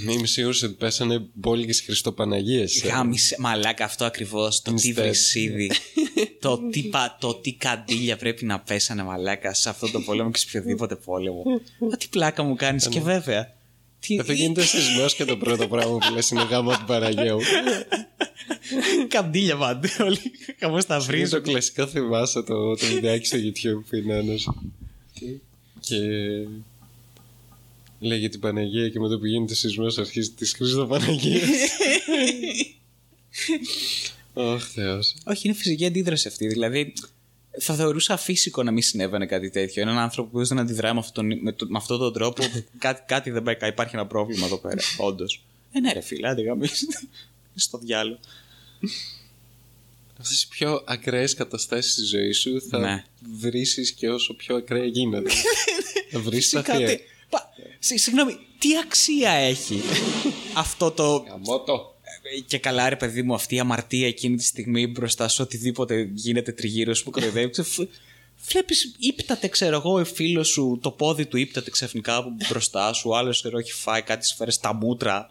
Μ, 0.05 0.09
Είμαι 0.09 0.27
σίγουρος 0.27 0.63
ότι 0.63 0.73
πέσανε 0.73 1.25
μπόλικες 1.33 1.81
Χριστοπαναγίες. 1.81 2.83
ε. 2.83 2.87
Γάμισε, 2.87 3.35
μαλάκα 3.39 3.83
αυτό 3.85 4.05
ακριβώς. 4.05 4.61
Το 4.61 4.73
τι 4.73 4.89
Instead. 4.91 4.95
βρυσίδι. 4.95 5.71
το, 6.41 6.59
τι, 6.71 6.83
πα- 6.83 7.17
το 7.19 7.35
τι 7.35 7.53
καντήλια 7.53 8.17
πρέπει 8.17 8.45
να 8.45 8.59
πέσανε 8.59 9.03
μαλάκα 9.03 9.53
σε 9.53 9.69
αυτό 9.69 9.91
το 9.91 9.99
πόλεμο 10.01 10.31
και 10.31 10.37
σε 10.39 10.45
οποιοδήποτε 10.47 10.95
πόλεμο. 10.95 11.43
Μα 11.79 11.97
τι 11.97 12.07
πλάκα 12.09 12.43
μου 12.43 12.55
κάνεις 12.55 12.87
και 12.87 12.99
βέβαια. 12.99 13.53
Τι, 13.99 14.15
Δεν 14.15 14.25
θα 14.25 14.33
γίνεται 14.33 14.63
σεισμός 14.63 15.15
και 15.15 15.25
το 15.25 15.37
πρώτο 15.37 15.67
πράγμα 15.67 15.97
που 15.97 16.13
λες 16.13 16.29
είναι 16.29 16.43
γάμα 16.43 16.77
του 16.77 16.83
Παναγίου. 16.87 17.39
καντήλια 19.07 19.55
πάντα. 19.57 19.89
Όλοι 19.99 20.19
χαμό 20.59 20.77
τα 20.77 20.95
Είναι 20.95 21.03
βρίζουν. 21.05 21.29
το 21.43 21.49
κλασικό 21.49 21.87
θυμάσαι 21.87 22.41
το, 22.43 22.75
το 22.75 22.85
βιντεάκι 22.85 23.25
στο 23.25 23.37
YouTube 23.37 23.83
που 23.89 23.95
είναι 23.95 24.13
ένας. 24.17 24.47
Και 25.79 25.95
λέγει 27.99 28.29
την 28.29 28.39
Παναγία 28.39 28.89
και 28.89 28.99
με 28.99 29.07
το 29.09 29.19
που 29.19 29.25
γίνεται 29.25 29.55
σεισμός 29.55 29.97
αρχίζει 29.97 30.31
τις 30.31 30.53
Χριστοπαναγίες. 30.53 31.41
Αχ, 34.33 34.67
Θεός. 34.69 35.15
Όχι, 35.25 35.47
είναι 35.47 35.57
φυσική 35.57 35.85
αντίδραση 35.85 36.27
αυτή. 36.27 36.47
Δηλαδή, 36.47 36.93
θα 37.59 37.75
θεωρούσα 37.75 38.17
φύσικο 38.17 38.63
να 38.63 38.71
μην 38.71 38.81
συνέβαινε 38.83 39.25
κάτι 39.25 39.49
τέτοιο. 39.49 39.81
Έναν 39.81 39.97
άνθρωπο 39.97 40.29
που 40.29 40.45
δεν 40.45 40.59
αντιδρά 40.59 40.93
με 40.93 40.99
αυτόν, 40.99 41.39
με, 41.41 41.51
το- 41.51 41.65
με 41.69 41.77
αυτόν 41.77 41.99
τον 41.99 42.13
τρόπο, 42.13 42.43
κάτι, 42.77 43.03
κάτι 43.07 43.29
δεν 43.31 43.43
πάει. 43.43 43.55
καλά. 43.55 43.71
Υπάρχει 43.71 43.95
ένα 43.95 44.05
πρόβλημα 44.07 44.45
εδώ 44.45 44.57
πέρα. 44.57 44.81
Όντως. 44.97 45.43
Ε, 45.71 45.79
ναι, 45.79 45.91
ρε 45.93 46.01
φίλε, 46.01 46.27
άντε 46.27 46.41
γαμίστε. 46.41 46.99
Στο 47.55 47.77
διάλογο. 47.77 48.19
Αυτές 50.19 50.43
οι 50.43 50.47
πιο 50.47 50.83
ακραίες 50.87 51.33
καταστάσεις 51.33 51.91
στη 51.91 52.03
ζωή 52.03 52.31
σου 52.31 52.61
θα 52.69 52.79
Ναι. 52.79 53.03
βρίσεις 53.39 53.91
και 53.91 54.09
όσο 54.09 54.33
πιο 54.33 54.55
ακραία 54.55 54.85
γίνεται. 54.85 55.29
θα 56.11 56.19
βρίσεις 56.19 56.51
τα 56.51 56.63
θεία. 56.63 56.79
Κάτι. 56.87 56.99
Πα- 57.36 57.49
συ- 57.79 57.97
Συγγνώμη, 57.99 58.38
τι 58.59 58.77
αξία 58.77 59.29
έχει 59.31 59.81
αυτό 60.63 60.91
το. 60.91 61.25
Γαμώτο. 61.27 61.93
Και 62.47 62.57
καλά, 62.57 62.89
ρε 62.89 62.95
παιδί 62.95 63.21
μου, 63.21 63.33
αυτή 63.33 63.55
η 63.55 63.59
αμαρτία 63.59 64.07
εκείνη 64.07 64.36
τη 64.36 64.43
στιγμή 64.43 64.88
μπροστά 64.88 65.27
σε 65.27 65.41
οτιδήποτε 65.41 66.09
γίνεται 66.13 66.51
τριγύρω 66.51 66.93
σου 66.93 67.03
που 67.03 67.11
κοροϊδεύει. 67.11 67.63
Βλέπεις, 68.47 68.95
ύπταται, 68.99 69.47
ξέρω 69.47 69.75
εγώ, 69.75 69.99
ο 69.99 70.05
φίλος 70.05 70.47
σου, 70.47 70.79
το 70.81 70.91
πόδι 70.91 71.25
του 71.25 71.38
ύπταται 71.38 71.69
ξαφνικά 71.69 72.15
από 72.15 72.29
μπροστά 72.49 72.93
σου. 72.93 73.09
Ο 73.09 73.15
άλλο, 73.17 73.29
ξέρω, 73.29 73.57
έχει 73.57 73.71
φάει 73.71 74.01
κάτι 74.01 74.25
σφαίρες 74.25 74.53
στα 74.53 74.73
μούτρα, 74.73 75.27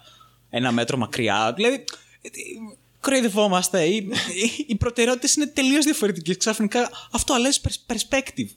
ένα 0.50 0.72
μέτρο 0.72 0.96
μακριά. 0.96 1.52
Δηλαδή, 1.56 1.74
ε, 2.22 2.28
κοροϊδευόμαστε. 3.00 3.84
Οι, 3.84 3.96
οι, 3.96 4.64
οι 4.66 4.74
προτεραιότητες 4.76 5.34
είναι 5.34 5.46
τελείως 5.46 5.84
διαφορετικές. 5.84 6.36
Ξαφνικά 6.36 6.90
αυτό 7.12 7.34
αλλάζει 7.34 7.60
perspective. 7.86 8.48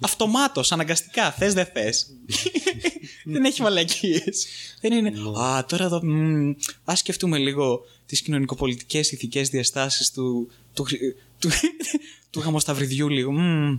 Αυτομάτως, 0.00 0.72
αναγκαστικά. 0.72 1.32
Θες, 1.32 1.54
δεν 1.54 1.66
θες. 1.72 2.10
δεν 3.24 3.44
έχει 3.44 3.62
μαλακίες. 3.62 4.46
Δεν 4.80 4.92
είναι. 4.92 5.12
Α, 5.40 5.64
τώρα 5.64 5.84
εδώ. 5.84 6.00
Α 6.84 6.96
σκεφτούμε 6.96 7.38
λίγο 7.38 7.80
τις 8.06 8.22
κοινωνικοπολιτικές 8.22 9.10
ηθικές 9.12 9.48
διαστάσεις 9.48 10.10
του. 10.12 10.50
του, 10.74 10.82
χρη- 10.82 11.16
του, 11.38 11.50
του 12.30 12.40
γαμοσταυριδιού 12.40 13.08
λίγο. 13.08 13.32
Μμμ. 13.32 13.78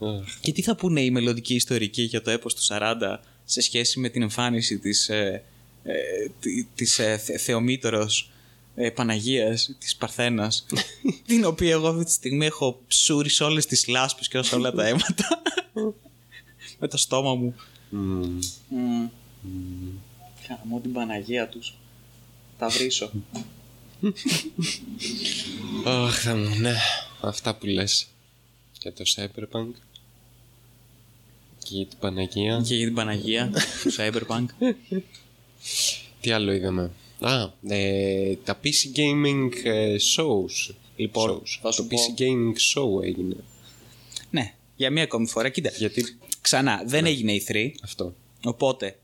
Αχ, 0.00 0.38
Και 0.40 0.52
τι 0.52 0.62
θα 0.62 0.74
πούνε 0.76 1.00
οι 1.00 1.10
μελλοντικοί 1.10 1.54
ιστορικοί 1.54 2.02
για 2.02 2.22
το 2.22 2.30
έπος 2.30 2.54
του 2.54 2.62
40 2.68 3.18
σε 3.44 3.60
σχέση 3.60 4.00
με 4.00 4.08
την 4.08 4.22
εμφάνιση 4.22 4.78
της, 4.78 5.08
ε, 5.08 5.42
ε, 5.82 5.92
τη- 6.40 6.64
της 6.74 6.98
ε, 6.98 7.16
Θε- 7.16 7.38
Θεομήτωρος 7.40 8.30
ε, 8.74 8.90
Παναγίας, 8.90 9.76
της 9.78 9.96
Παρθένας, 9.96 10.66
την 11.26 11.44
οποία 11.44 11.70
εγώ 11.70 11.88
αυτή 11.88 12.04
τη 12.04 12.12
στιγμή 12.12 12.46
έχω 12.46 12.80
ψούρει 12.86 13.28
σε 13.28 13.44
όλες 13.44 13.66
τις 13.66 13.86
λάσπες 13.86 14.28
και 14.28 14.42
σε 14.42 14.54
όλα 14.54 14.72
τα 14.72 14.86
αίματα 14.86 15.42
με 16.80 16.88
το 16.88 16.96
στόμα 16.96 17.34
μου. 17.34 17.54
μμ. 17.90 19.08
Χαμώ 20.46 20.80
την 20.80 20.92
Παναγία 20.92 21.48
τους. 21.48 21.74
Τα 22.58 22.68
βρίσω. 22.68 23.10
Αχ, 25.84 26.20
θα 26.20 26.36
μου, 26.36 26.56
ναι. 26.56 26.74
Αυτά 27.20 27.54
που 27.56 27.66
λες. 27.66 28.06
Για 28.80 28.92
το 28.92 29.04
Cyberpunk. 29.16 29.70
Και 31.58 31.74
για 31.76 31.86
την 31.86 31.98
Παναγία. 31.98 32.62
και 32.66 32.74
για 32.74 32.86
την 32.86 32.94
Παναγία 32.94 33.50
του 33.82 33.92
Cyberpunk. 33.96 34.46
Τι 36.20 36.30
άλλο 36.30 36.52
είδαμε; 36.52 36.90
Α, 37.24 37.52
ε, 37.68 38.36
τα 38.44 38.60
PC 38.64 38.96
Gaming 38.98 39.50
ε, 39.64 39.96
Shows. 40.16 40.74
Λοιπόν, 40.96 41.30
Shows. 41.42 41.58
θα 41.62 41.70
σου 41.70 41.82
το 41.82 41.88
πω- 41.88 42.14
PC 42.16 42.20
Gaming 42.20 42.52
Show 42.74 43.02
έγινε. 43.04 43.36
ναι, 44.30 44.54
για 44.76 44.90
μία 44.90 45.02
ακόμη 45.02 45.26
φορά. 45.28 45.48
Κοίτα, 45.48 45.70
Γιατί 45.76 46.18
ξανά, 46.40 46.82
δεν 46.86 47.06
έγινε 47.06 47.32
η 47.32 47.44
3. 47.48 47.70
αυτό. 47.82 48.14
Οπότε, 48.44 48.98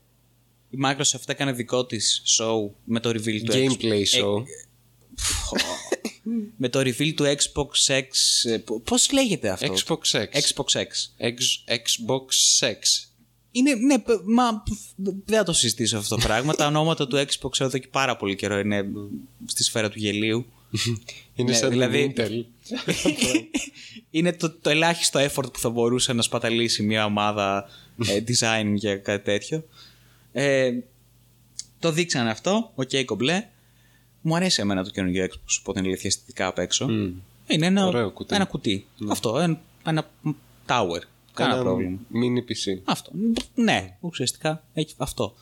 η 0.69 0.77
Microsoft 0.85 1.27
έκανε 1.27 1.51
δικό 1.51 1.85
της 1.85 2.21
show 2.39 2.69
με 2.83 2.99
το 2.99 3.09
reveal 3.09 3.41
του 3.45 3.53
Gameplay 3.53 4.03
Xbox. 4.03 4.23
show. 4.23 4.41
Ε, 4.41 4.67
με 6.57 6.69
το 6.69 6.79
reveal 6.79 7.13
του 7.15 7.23
Xbox 7.23 7.93
X. 7.93 8.03
ε, 8.51 8.57
π- 8.57 8.71
Πώς 8.83 9.11
λέγεται 9.11 9.49
αυτό; 9.49 9.73
Xbox 9.73 10.19
X. 10.19 10.23
Xbox 10.23 10.81
X. 10.81 10.87
X- 11.19 11.73
Xbox 11.75 12.25
Sex. 12.59 13.08
Είναι, 13.51 13.73
ναι, 13.73 13.99
π- 13.99 14.21
μα 14.25 14.63
π- 14.63 15.13
δεν 15.25 15.37
θα 15.37 15.43
το 15.43 15.53
συζητήσω 15.53 15.97
αυτό 15.97 16.15
το 16.15 16.21
πράγμα. 16.25 16.53
Τα 16.53 16.65
ονόματα 16.67 17.07
του 17.07 17.15
Xbox 17.17 17.59
εδώ 17.59 17.77
και 17.77 17.87
πάρα 17.91 18.15
πολύ 18.17 18.35
καιρό 18.35 18.59
είναι 18.59 18.85
στη 19.45 19.63
σφαίρα 19.63 19.89
του 19.89 19.99
γελοίου. 19.99 20.45
Είναι 21.35 21.51
Ναι, 21.51 21.57
σαν 21.57 21.69
δηλαδή- 21.69 22.13
την 22.13 22.25
Intel. 22.25 22.45
είναι 24.11 24.33
το, 24.33 24.51
το 24.51 24.69
ελάχιστο 24.69 25.19
effort 25.19 25.53
που 25.53 25.59
θα 25.59 25.69
μπορούσε 25.69 26.13
να 26.13 26.21
σπαταλήσει 26.21 26.83
μια 26.83 27.05
ομάδα 27.05 27.69
ε, 28.07 28.23
design 28.27 28.71
για 28.75 28.97
κάτι 28.97 29.23
τέτοιο. 29.23 29.63
Ε, 30.31 30.71
το 31.79 31.91
δείξανε 31.91 32.29
αυτό, 32.29 32.71
οκ, 32.75 32.89
κομπλέ. 33.05 33.47
Μου 34.21 34.35
αρέσει 34.35 34.61
εμένα 34.61 34.83
το 34.83 34.89
καινούργιο 34.89 35.25
Xbox, 35.25 35.39
σου 35.45 35.61
πω 35.61 35.73
την 35.73 35.83
αλήθεια 35.85 36.09
αισθητικά 36.09 36.47
απ' 36.47 36.57
έξω. 36.57 36.87
Μμ. 36.87 37.11
Είναι 37.47 37.65
ένα 37.65 37.85
Ωραίο 37.87 38.11
κουτί. 38.11 38.35
Ένα 38.35 38.45
κουτί. 38.45 38.85
Αυτό, 39.09 39.39
ένα, 39.39 39.61
ένα 39.85 40.09
tower. 40.67 41.01
Κανένα 41.39 41.59
Ένα 41.59 41.63
πρόβλημα. 41.63 41.99
Mini 41.99 42.39
PC. 42.39 42.81
Αυτό. 42.83 43.11
Ναι, 43.55 43.97
ουσιαστικά 43.99 44.63
έχει 44.73 44.93
αυτό. 44.97 45.35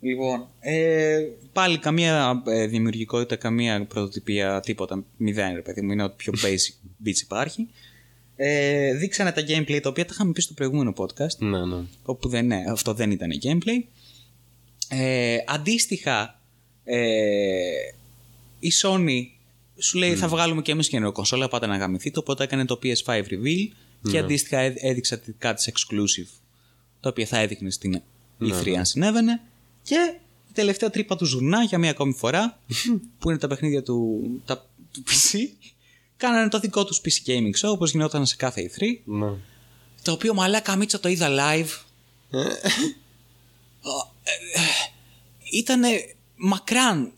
Λοιπόν, 0.00 0.48
ε, 0.60 1.18
πάλι 1.52 1.78
καμία 1.78 2.42
ε, 2.46 2.66
δημιουργικότητα, 2.66 3.36
καμία 3.36 3.84
πρωτοτυπία, 3.84 4.60
τίποτα. 4.60 5.04
Μηδέν, 5.16 5.54
ρε 5.54 5.60
παιδί 5.60 5.82
μου. 5.82 5.92
Είναι 5.92 6.02
ό,τι 6.02 6.14
πιο 6.16 6.32
basic 6.44 7.06
beats 7.06 7.20
υπάρχει. 7.22 7.68
Ε, 8.36 8.94
δείξανε 8.94 9.32
τα 9.32 9.42
gameplay 9.48 9.80
τα 9.82 9.88
οποία 9.88 10.04
τα 10.04 10.10
είχαμε 10.14 10.32
πει 10.32 10.40
στο 10.40 10.54
προηγούμενο 10.54 10.92
podcast. 10.96 11.38
Ναι, 11.38 11.64
ναι. 11.64 11.82
Όπου 12.02 12.28
δεν, 12.28 12.46
ναι, 12.46 12.64
αυτό 12.70 12.92
δεν 12.92 13.10
ήταν 13.10 13.30
gameplay. 13.42 13.84
Ε, 14.88 15.36
αντίστοιχα, 15.46 16.40
ε, 16.84 16.98
η 18.58 18.72
Sony 18.82 19.22
σου 19.78 19.98
λέει 19.98 20.14
θα 20.14 20.28
βγάλουμε 20.28 20.62
και 20.62 20.72
εμείς 20.72 20.88
καινούργια 20.88 21.14
κονσόλα, 21.14 21.48
πάτε 21.48 21.66
να 21.66 21.76
γαμηθείτε, 21.76 22.18
οπότε 22.18 22.44
έκανε 22.44 22.64
το 22.64 22.78
PS5 22.82 23.22
reveal 23.30 23.68
και 24.10 24.18
αντίστοιχα 24.18 24.58
έ- 24.58 24.76
έδειξε 24.84 25.22
κάτι 25.38 25.64
της 25.64 25.72
exclusive, 25.74 26.30
το 27.00 27.08
οποίο 27.08 27.26
θα 27.26 27.38
έδειχνε 27.38 27.70
στην 27.70 28.02
E3 28.40 28.70
αν 28.70 28.84
συνέβαινε 28.84 29.40
και 29.82 30.14
η 30.48 30.52
τελευταία 30.52 30.90
τρύπα 30.90 31.16
του 31.16 31.24
ζουρνά 31.24 31.62
για 31.62 31.78
μία 31.78 31.90
ακόμη 31.90 32.12
φορά, 32.12 32.58
που 33.18 33.30
είναι 33.30 33.38
τα 33.38 33.46
παιχνίδια 33.48 33.82
του, 33.82 34.20
τα, 34.44 34.66
του 34.92 35.02
PC, 35.06 35.38
κάνανε 36.16 36.48
το 36.48 36.58
δικό 36.60 36.84
τους 36.84 37.00
PC 37.04 37.28
Gaming 37.28 37.66
Show, 37.66 37.70
όπως 37.72 37.90
γινόταν 37.90 38.26
σε 38.26 38.36
κάθε 38.36 38.70
E3, 38.70 38.82
Ναι. 39.04 39.32
το 40.02 40.12
οποίο 40.12 40.34
μαλάκα 40.34 40.76
Μίτσα 40.76 41.00
το 41.00 41.08
είδα 41.08 41.28
live. 41.30 41.78
Ήταν 45.52 45.82
μακράν 46.36 47.12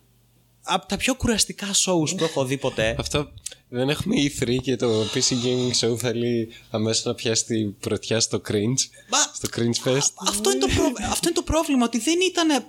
από 0.63 0.87
τα 0.87 0.97
πιο 0.97 1.15
κουραστικά 1.15 1.67
shows 1.75 2.17
που 2.17 2.25
έχω 2.25 2.45
δει 2.45 2.59
ποτέ. 2.59 2.97
Αυτό 2.99 3.33
δεν 3.77 3.89
έχουμε 3.89 4.15
E3 4.23 4.57
και 4.63 4.77
το 4.77 5.03
PC 5.15 5.33
Gaming 5.45 5.71
Show 5.91 5.99
θέλει 5.99 6.49
αμέσως 6.71 7.05
να 7.05 7.15
πιάσει 7.15 7.45
την 7.45 7.79
πρωτιά 7.79 8.21
στο 8.21 8.41
cringe. 8.49 8.83
Μα- 9.11 9.33
Στο 9.35 9.49
cringe 9.57 9.89
fest. 9.89 10.11
αυτό, 10.29 10.51
είναι 10.51 10.61
το 10.61 10.67
προ- 10.77 10.93
αυτό 11.11 11.29
είναι 11.29 11.37
το 11.37 11.43
πρόβλημα, 11.43 11.85
ότι 11.85 11.99
δεν 11.99 12.19
ήταν 12.21 12.65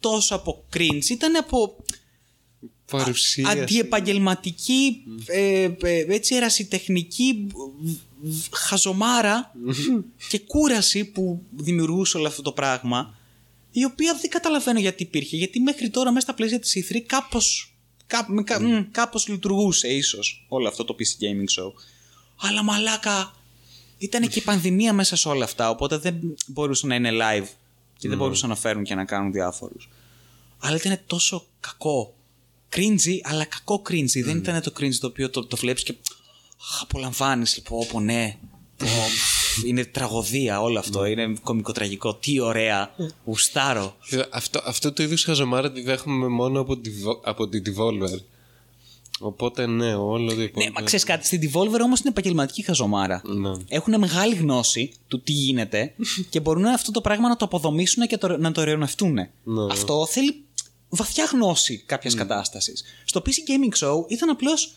τόσο 0.00 0.34
από 0.34 0.64
cringe, 0.76 1.04
ήταν 1.10 1.36
από 1.36 1.76
Παρουσίαση. 2.90 3.58
αντιεπαγγελματική, 3.60 5.02
ε, 5.26 5.62
ε, 5.82 6.04
έτσι 6.08 6.34
ερασιτεχνική 6.34 7.46
β- 7.48 7.88
β- 8.22 8.54
χαζομάρα 8.56 9.54
και 10.30 10.38
κούραση 10.38 11.04
που 11.04 11.42
δημιουργούσε 11.56 12.16
όλο 12.16 12.26
αυτό 12.26 12.42
το 12.42 12.52
πράγμα, 12.52 13.18
η 13.72 13.84
οποία 13.84 14.18
δεν 14.20 14.30
καταλαβαίνω 14.30 14.78
γιατί 14.80 15.02
υπήρχε, 15.02 15.36
γιατί 15.36 15.60
μέχρι 15.60 15.90
τώρα 15.90 16.10
μέσα 16.12 16.26
στα 16.26 16.34
πλαίσια 16.34 16.58
της 16.58 16.72
E3 16.90 16.98
κάπως, 17.06 17.73
κά, 18.06 18.24
με 18.28 18.42
κα- 18.42 18.60
μ, 18.60 18.90
κάπως 18.90 19.28
λειτουργούσε 19.28 19.88
ίσως 19.88 20.44
όλο 20.48 20.68
αυτό 20.68 20.84
το 20.84 20.96
PC 20.98 21.02
Gaming 21.02 21.62
Show. 21.62 21.72
Αλλά 22.36 22.62
μαλάκα, 22.62 23.34
ήταν 23.98 24.28
και 24.28 24.38
η 24.38 24.42
πανδημία 24.42 24.92
μέσα 24.92 25.16
σε 25.16 25.28
όλα 25.28 25.44
αυτά, 25.44 25.70
οπότε 25.70 25.96
δεν 25.98 26.36
μπορούσαν 26.46 26.88
να 26.88 26.94
είναι 26.94 27.10
live 27.12 27.46
και 27.98 28.08
δεν 28.08 28.18
μπορούσαν 28.18 28.48
να 28.48 28.54
φέρουν 28.56 28.84
και 28.84 28.94
να 28.94 29.04
κάνουν 29.04 29.32
διάφορους. 29.32 29.88
Αλλά 30.58 30.76
ήταν 30.76 31.00
τόσο 31.06 31.46
κακό. 31.60 32.14
Cringy, 32.76 33.18
αλλά 33.22 33.44
κακό 33.44 33.82
cringy. 33.88 34.22
Δεν 34.24 34.36
ήταν 34.36 34.62
το 34.62 34.72
cringy 34.78 34.94
το 35.00 35.06
οποίο 35.06 35.30
το, 35.30 35.46
το 35.46 35.56
βλέπεις 35.56 35.82
και 35.82 35.94
αχ, 36.60 36.82
απολαμβάνεις 36.82 37.56
λοιπόν, 37.56 37.86
πω 37.86 38.00
ναι. 38.00 38.38
Πω, 39.60 39.66
είναι 39.68 39.84
τραγωδία 39.84 40.60
όλο 40.62 40.78
αυτό. 40.78 41.04
Είναι 41.04 41.34
κομικοτραγικό. 41.42 42.14
Τι 42.14 42.40
ωραία. 42.40 42.94
Γουστάρω. 43.24 43.96
Αυτό, 44.30 44.60
αυτό 44.64 44.92
το 44.92 45.02
είδους 45.02 45.24
χαζομάρα 45.24 45.72
τη 45.72 45.82
δέχομαι 45.82 46.28
μόνο 46.28 46.60
από 46.60 46.76
τη, 46.76 46.90
από 47.22 47.48
τη 47.48 47.60
Devolver. 47.66 48.18
Οπότε 49.20 49.66
ναι, 49.66 49.94
όλο 49.94 50.28
το 50.30 50.36
Ναι, 50.36 50.42
υπόλοιπο. 50.42 50.72
μα 50.72 50.82
ξέρεις 50.82 51.04
κάτι, 51.04 51.26
στην 51.26 51.40
Devolver 51.42 51.80
όμως 51.82 52.00
είναι 52.00 52.08
επαγγελματική 52.08 52.62
χαζομάρα. 52.62 53.22
Ναι. 53.24 53.50
Έχουν 53.68 53.98
μεγάλη 53.98 54.34
γνώση 54.34 54.92
του 55.08 55.20
τι 55.22 55.32
γίνεται 55.32 55.94
και 56.30 56.40
μπορούν 56.40 56.64
αυτό 56.64 56.90
το 56.90 57.00
πράγμα 57.00 57.28
να 57.28 57.36
το 57.36 57.44
αποδομήσουν 57.44 58.06
και 58.06 58.18
το, 58.18 58.36
να 58.36 58.52
το 58.52 58.62
ρεωνευτούν. 58.64 59.12
Ναι. 59.12 59.28
Αυτό 59.70 60.06
θέλει 60.10 60.42
βαθιά 60.88 61.24
γνώση 61.32 61.82
κάποιας 61.86 62.14
κατάστασης. 62.14 62.84
Στο 63.04 63.22
PC 63.26 63.28
Gaming 63.28 63.86
Show 63.86 63.94
ήταν 64.08 64.28
απλώς. 64.28 64.72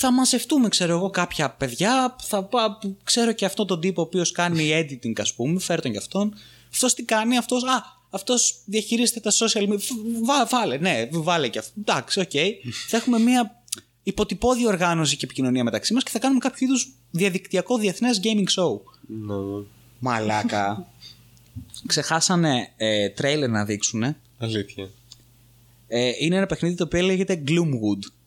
Θα 0.00 0.12
μαζευτούμε, 0.12 0.68
ξέρω 0.68 0.92
εγώ, 0.96 1.10
κάποια 1.10 1.50
παιδιά. 1.50 2.16
Θα 2.22 2.42
πά- 2.44 2.78
ξέρω 3.04 3.32
και 3.32 3.44
αυτόν 3.44 3.66
τον 3.66 3.80
τύπο 3.80 4.00
ο 4.00 4.04
οποίος 4.04 4.32
κάνει 4.32 4.70
editing, 4.72 5.20
ας 5.20 5.34
πούμε. 5.34 5.60
Φέρ 5.60 5.80
τον 5.80 5.92
και 5.92 5.98
αυτόν. 5.98 6.34
Αυτός 6.72 6.94
τι 6.94 7.02
κάνει, 7.02 7.36
αυτός. 7.36 7.64
Α, 7.64 7.82
αυτός 8.10 8.60
διαχειρίζεται 8.64 9.20
τα 9.20 9.30
social 9.30 9.68
media. 9.68 9.78
Βά, 10.24 10.46
βάλε, 10.46 10.76
ναι, 10.76 11.08
βάλε 11.12 11.48
και 11.48 11.58
αυτό. 11.58 11.72
Εντάξει, 11.80 12.20
οκ. 12.20 12.30
θα 12.88 12.96
έχουμε 12.96 13.18
μια 13.18 13.62
υποτυπώδη 14.02 14.66
οργάνωση 14.66 15.16
και 15.16 15.24
επικοινωνία 15.24 15.64
μεταξύ 15.64 15.94
μας 15.94 16.02
και 16.02 16.10
θα 16.10 16.18
κάνουμε 16.18 16.40
κάποιο 16.40 16.66
είδους 16.66 16.92
διαδικτυακό 17.10 17.78
διεθνές 17.78 18.20
gaming 18.22 18.62
show. 18.62 18.80
Ναι, 19.06 19.34
ναι. 19.34 19.64
Μαλάκα. 19.98 20.86
Ξεχάσανε 21.86 22.72
ε, 22.76 23.08
τρέιλερ 23.08 23.48
να 23.48 23.64
δείξουν. 23.64 24.16
Αλήθεια. 24.38 24.90
Ε, 25.88 26.10
είναι 26.18 26.36
ένα 26.36 26.46
παιχνίδι 26.46 26.74
το 26.74 26.84
οποίο 26.84 27.02
λέγεται 27.02 27.42
Gloomwood. 27.46 28.17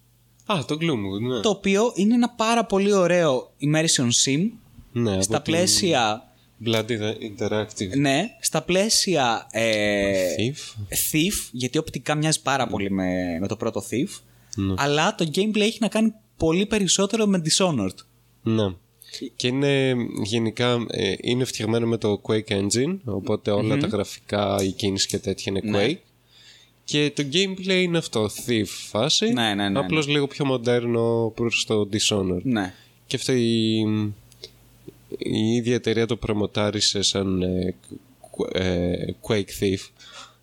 Α, 0.51 0.65
το 0.65 0.77
Gloomwood, 0.81 1.21
ναι. 1.21 1.39
Το 1.39 1.49
οποίο 1.49 1.91
είναι 1.95 2.13
ένα 2.13 2.29
πάρα 2.29 2.65
πολύ 2.65 2.93
ωραίο 2.93 3.51
immersion 3.61 4.07
sim. 4.25 4.49
ναι 4.91 5.13
από 5.13 5.21
Στα 5.21 5.41
την 5.41 5.53
πλαίσια. 5.53 6.25
Bloody 6.65 6.97
Interactive. 7.37 7.97
Ναι, 7.97 8.25
στα 8.41 8.61
πλαίσια. 8.61 9.47
Ε, 9.51 10.13
Thief. 10.37 10.83
Thief, 11.11 11.49
γιατί 11.51 11.77
οπτικά 11.77 12.15
μοιάζει 12.15 12.41
πάρα 12.41 12.67
πολύ 12.67 12.91
με, 12.91 13.37
με 13.39 13.47
το 13.47 13.55
πρώτο 13.55 13.83
Thief. 13.91 14.19
Ναι. 14.55 14.73
Αλλά 14.77 15.15
το 15.15 15.29
gameplay 15.35 15.59
έχει 15.59 15.77
να 15.81 15.87
κάνει 15.87 16.13
πολύ 16.37 16.65
περισσότερο 16.65 17.25
με 17.25 17.41
Dishonored. 17.45 17.95
Ναι. 18.43 18.73
Και 19.35 19.47
είναι 19.47 19.95
γενικά 20.23 20.85
ε, 20.89 21.13
είναι 21.21 21.43
φτιαγμένο 21.43 21.87
με 21.87 21.97
το 21.97 22.21
Quake 22.23 22.47
Engine, 22.47 22.97
οπότε 23.05 23.51
όλα 23.51 23.77
τα 23.77 23.87
γραφικά, 23.87 24.57
η 24.61 24.71
κίνηση 24.71 25.07
και 25.07 25.17
τέτοια 25.17 25.53
είναι 25.55 25.77
Ναι. 25.77 25.99
Quake. 26.91 27.11
Και 27.11 27.11
το 27.15 27.23
gameplay 27.33 27.81
είναι 27.81 27.97
αυτό, 27.97 28.29
Thief 28.45 28.65
φάση. 28.65 29.33
Ναι, 29.33 29.53
ναι, 29.53 29.69
ναι, 29.69 29.79
Απλώς 29.79 30.07
λίγο 30.07 30.27
πιο 30.27 30.45
μοντέρνο 30.45 31.31
προς 31.35 31.65
το 31.67 31.89
Dishonored. 31.91 32.41
Ναι. 32.43 32.73
Και 33.07 33.15
αυτό 33.15 33.33
η, 33.33 33.79
η 35.17 35.53
ίδια 35.55 35.75
εταιρεία 35.75 36.05
το 36.05 36.15
προμοτάρισε 36.15 37.01
σαν 37.01 37.41
ε, 37.41 37.75
Qu- 38.21 38.55
ε, 38.55 38.93
Quake 39.21 39.59
Thief. 39.59 39.79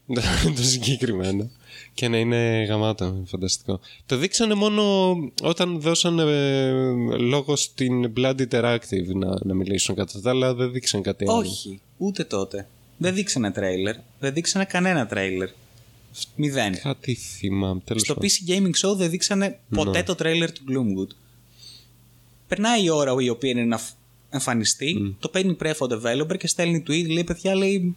το 0.57 0.63
συγκεκριμένο. 0.63 1.51
Και 1.95 2.09
να 2.09 2.17
είναι 2.19 2.65
γαμάτο, 2.69 3.23
φανταστικό. 3.27 3.81
Το 4.07 4.17
δείξανε 4.17 4.55
μόνο 4.55 4.83
όταν 5.43 5.81
δώσανε 5.81 6.23
ε, 6.23 6.71
λόγο 7.17 7.57
στην 7.57 8.13
Blood 8.17 8.35
Interactive 8.51 9.07
να, 9.15 9.37
να 9.43 9.55
μιλήσουν 9.55 9.95
κατά 9.95 10.21
τα 10.21 10.31
άλλα, 10.31 10.55
δεν 10.55 10.73
δείξαν 10.73 11.03
κάτι 11.03 11.25
άλλο. 11.29 11.39
Όχι, 11.39 11.81
ούτε 11.97 12.25
τότε. 12.25 12.69
Δεν 12.97 13.15
δείξανε 13.15 13.51
τρέιλερ. 13.51 13.95
Δεν 14.19 14.33
δείξανε 14.33 14.65
κανένα 14.65 15.07
τρέιλερ. 15.07 15.49
Μηδέν. 16.37 16.81
Κάτι 16.81 17.15
θυμάμαι, 17.15 17.81
τέλος 17.85 18.03
Στο 18.03 18.15
πάντων. 18.15 18.29
PC 18.31 18.51
Gaming 18.51 18.89
Show 18.91 18.97
δεν 18.97 19.11
δείξανε 19.11 19.59
ποτέ 19.75 20.03
το 20.03 20.15
τρέιλερ 20.15 20.53
του 20.53 20.63
Gloomwood. 20.69 21.15
Περνάει 22.49 22.85
η 22.85 22.91
ώρα 22.91 23.15
η 23.19 23.29
οποία 23.29 23.51
είναι 23.51 23.65
να 23.65 23.79
φ- 23.79 23.93
εμφανιστεί, 24.31 25.17
το 25.19 25.29
παίρνει 25.29 25.55
πρέφο 25.55 25.85
ο 25.85 25.89
developer 26.03 26.37
και 26.39 26.47
στέλνει 26.47 26.83
tweet, 26.87 27.09
λέει 27.11 27.25
παιδιά, 27.25 27.55
λέει 27.55 27.97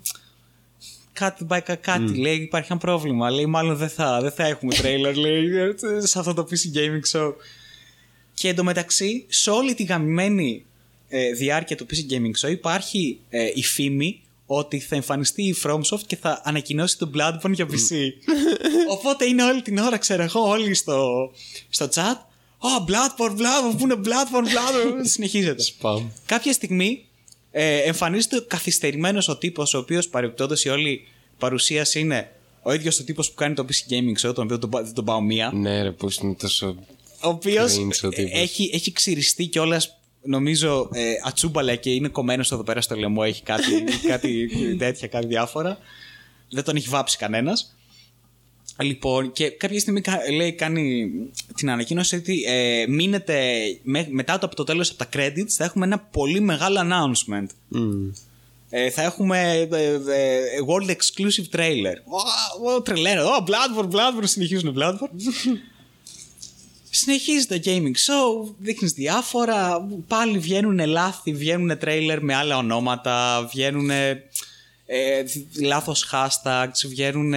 κάτι 1.13 1.45
πάει 1.45 1.61
κα- 1.61 1.75
κάτι, 1.75 2.15
λέει 2.15 2.35
υπάρχει 2.35 2.71
ένα 2.71 2.79
πρόβλημα, 2.79 3.29
λέει 3.31 3.45
μάλλον 3.45 3.75
δεν 3.75 3.89
θα, 3.89 4.21
δεν 4.21 4.31
θα 4.31 4.45
έχουμε 4.45 4.73
τρέιλερ, 4.73 5.15
λέει 5.25 5.47
σε 5.97 6.19
αυτό 6.19 6.33
το 6.33 6.47
PC 6.49 6.77
Gaming 6.77 7.19
Show. 7.19 7.33
Και 8.33 8.47
εντωμεταξύ, 8.49 9.25
σε 9.27 9.49
όλη 9.49 9.73
τη 9.73 9.83
γαμημένη 9.83 10.65
ε, 11.09 11.31
διάρκεια 11.31 11.75
του 11.75 11.85
PC 11.89 12.11
Gaming 12.13 12.47
Show 12.47 12.51
υπάρχει 12.51 13.19
ε, 13.29 13.51
η 13.55 13.63
φήμη 13.63 14.21
ότι 14.57 14.79
θα 14.79 14.95
εμφανιστεί 14.95 15.43
η 15.43 15.55
FromSoft 15.63 16.01
και 16.07 16.15
θα 16.15 16.41
ανακοινώσει 16.43 16.97
το 16.97 17.09
Bloodborne 17.15 17.51
για 17.51 17.65
PC. 17.65 17.95
Οπότε 18.89 19.25
είναι 19.25 19.43
όλη 19.43 19.61
την 19.61 19.77
ώρα, 19.77 19.97
ξέρω 19.97 20.23
εγώ, 20.23 20.39
όλοι 20.49 20.73
στο, 20.73 21.31
στο 21.69 21.87
chat. 21.93 22.15
Oh, 22.63 22.89
Bloodborne, 22.89 23.31
Bloodborne, 23.31 23.77
πού 23.77 23.83
είναι 23.83 23.95
Bloodborne, 24.03 24.45
Bloodborne. 24.47 25.01
Συνεχίζεται. 25.03 25.63
Spam. 25.81 26.01
Κάποια 26.25 26.53
στιγμή 26.53 27.05
ε, 27.51 27.77
εμφανίζεται 27.77 28.39
καθυστερημένος 28.47 29.27
ο 29.27 29.37
τύπος 29.37 29.73
ο 29.73 29.77
οποίος 29.77 30.07
παρεμπιπτόντως 30.07 30.63
η 30.65 30.69
όλη 30.69 31.07
παρουσίαση 31.37 31.99
είναι 31.99 32.31
ο 32.63 32.73
ίδιος 32.73 32.99
ο 32.99 33.03
τύπος 33.03 33.29
που 33.29 33.35
κάνει 33.35 33.53
το 33.55 33.65
PC 33.69 33.91
Gaming 33.93 34.27
Show, 34.29 34.33
τον 34.35 34.43
οποίο 34.43 34.59
τον, 34.59 34.69
πα- 34.69 34.83
δεν 34.83 34.93
τον 34.93 35.05
πάω 35.05 35.21
μία. 35.21 35.51
Ναι, 35.53 35.81
ρε, 35.81 35.91
πώς 35.91 36.17
είναι 36.17 36.33
τόσο. 36.33 36.75
Ο 37.23 37.27
οποίος 37.27 37.73
Cringe 37.77 38.05
ο 38.05 38.09
τύπος. 38.09 38.31
έχει, 38.39 38.69
έχει 38.73 38.91
ξυριστεί 38.91 39.45
κιόλας, 39.45 39.97
νομίζω, 40.23 40.89
ε, 40.93 41.13
ατσούμπαλα 41.23 41.75
και 41.75 41.89
είναι 41.89 42.07
κομμένος 42.07 42.51
εδώ 42.51 42.63
πέρα 42.63 42.81
στο 42.81 42.95
λαιμό. 42.95 43.21
Έχει 43.25 43.43
κάτι, 43.43 43.83
κάτι 44.11 44.49
τέτοια, 44.77 45.07
κάτι 45.07 45.27
διάφορα. 45.27 45.77
Δεν 46.49 46.63
τον 46.63 46.75
έχει 46.75 46.89
βάψει 46.89 47.17
κανένας. 47.17 47.75
Λοιπόν, 48.81 49.31
και 49.31 49.49
κάποια 49.49 49.79
στιγμή 49.79 50.01
κα- 50.01 50.31
λέει, 50.35 50.53
κάνει 50.53 51.11
την 51.55 51.69
ανακοίνωση 51.69 52.15
ότι 52.15 52.43
ε, 52.47 52.85
μείνετε 52.87 53.43
με- 53.83 54.07
μετά 54.09 54.37
το, 54.37 54.45
από 54.45 54.55
το 54.55 54.63
τέλος 54.63 54.89
από 54.89 54.97
τα 54.97 55.09
credits 55.13 55.49
θα 55.49 55.63
έχουμε 55.63 55.85
ένα 55.85 55.99
πολύ 55.99 56.39
μεγάλο 56.39 56.79
announcement. 56.79 57.45
Μμμ. 57.67 58.09
Ε, 58.69 58.89
θα 58.89 59.01
έχουμε 59.03 59.67
ε, 59.71 59.83
ε, 59.93 59.99
world 60.67 60.89
exclusive 60.89 61.55
trailer. 61.59 61.95
Ω, 62.75 62.81
τρελαίνω. 62.81 63.23
Ω, 63.23 63.43
Bloodborne, 63.47 63.89
Bloodborne, 63.91 64.23
συνεχίζουν 64.23 64.75
Bloodborne. 64.77 65.15
Συνεχίζει 66.93 67.45
το 67.45 67.59
gaming 67.65 67.81
show, 67.85 68.53
δείχνεις 68.57 68.91
διάφορα, 68.91 69.87
πάλι 70.07 70.37
βγαίνουν 70.37 70.85
λάθη, 70.85 71.33
βγαίνουν 71.33 71.77
τρέιλερ 71.77 72.23
με 72.23 72.35
άλλα 72.35 72.57
ονόματα, 72.57 73.47
βγαίνουν 73.51 73.89
ε, 73.89 74.23
λάθος 75.61 76.09
hashtags, 76.11 76.87
βγαίνουν 76.87 77.33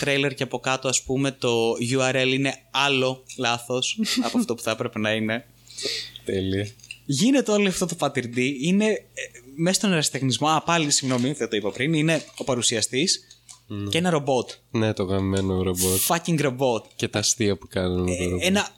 τρέιλερ 0.00 0.34
και 0.34 0.42
από 0.42 0.58
κάτω 0.58 0.88
ας 0.88 1.02
πούμε 1.02 1.30
το 1.30 1.72
URL 1.72 2.30
είναι 2.32 2.54
άλλο 2.70 3.24
λάθος 3.36 3.98
από 4.24 4.38
αυτό 4.38 4.54
που 4.54 4.62
θα 4.62 4.70
έπρεπε 4.70 4.98
να 4.98 5.12
είναι. 5.12 5.46
Τέλεια. 6.24 6.68
Γίνεται 7.04 7.50
όλο 7.50 7.68
αυτό 7.68 7.86
το 7.86 7.94
πατυρντή. 7.94 8.58
Είναι 8.60 8.86
ε, 8.86 9.00
μέσα 9.56 9.78
στον 9.78 9.92
ερασιτεχνισμό. 9.92 10.48
Α, 10.48 10.62
πάλι 10.62 10.90
συγγνώμη, 10.90 11.32
δεν 11.32 11.48
το 11.48 11.56
είπα 11.56 11.70
πριν. 11.70 11.92
Είναι 11.92 12.24
ο 12.36 12.44
παρουσιαστής. 12.44 13.26
Και 13.90 13.98
ένα 13.98 14.10
ρομπότ. 14.10 14.50
Ναι, 14.70 14.92
το 14.92 15.02
γαμμένο 15.02 15.62
ρομπότ. 15.62 15.98
Fucking 16.08 16.40
ρομπότ. 16.40 16.84
Και 16.96 17.08
τα 17.08 17.18
αστεία 17.18 17.56
που 17.58 17.68
κάνουν 17.68 18.02
με 18.02 18.16
το 18.16 18.24
ρομπότ. 18.24 18.40
Ένα 18.42 18.68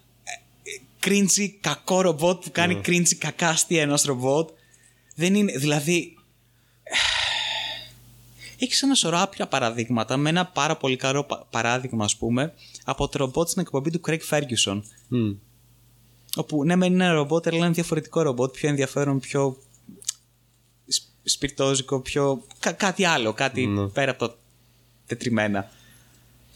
κρίντζι 0.99 1.51
κακό 1.61 2.01
ρομπότ 2.01 2.45
που 2.45 2.51
κάνει 2.53 2.75
κρίντζι 2.75 3.17
κακά 3.17 3.49
αστεία 3.49 3.83
ενός 3.83 4.03
ρομπότ. 4.03 4.49
Δεν 5.15 5.35
είναι. 5.35 5.53
Δηλαδή. 5.59 6.15
Έχεις 8.59 8.83
ένα 8.83 8.95
σωρό 8.95 9.19
άπειρα 9.21 9.47
παραδείγματα 9.47 10.17
με 10.17 10.29
ένα 10.29 10.47
πάρα 10.47 10.77
πολύ 10.77 10.97
καλό 10.97 11.25
πα- 11.25 11.47
παράδειγμα, 11.51 12.05
ας 12.05 12.17
πούμε, 12.17 12.55
από 12.85 13.09
το 13.09 13.19
ρομπότ 13.19 13.49
στην 13.49 13.63
εκπομπή 13.63 13.91
του 13.91 14.01
Craig 14.07 14.19
Ferguson. 14.31 14.81
Μμ. 15.09 15.31
Όπου 16.37 16.65
ναι, 16.65 16.77
μεν 16.77 16.93
είναι 16.93 17.05
ένα 17.05 17.13
ρομπότ, 17.13 17.47
αλλά 17.47 17.57
είναι 17.57 17.65
ένα 17.65 17.75
διαφορετικό 17.75 18.23
ρομπότ, 18.23 18.53
πιο 18.55 18.69
ενδιαφέρον, 18.69 19.21
πιο 19.21 19.57
σ- 20.87 21.03
σπιρτόζικο, 21.23 22.01
πιο. 22.01 22.43
κα- 22.59 22.73
κάτι 22.73 23.05
άλλο, 23.05 23.33
κάτι 23.33 23.67
Ναι. 23.67 23.87
πέρα 23.89 24.11
από 24.11 24.29
τα 24.29 24.39
τετριμένα. 25.15 25.71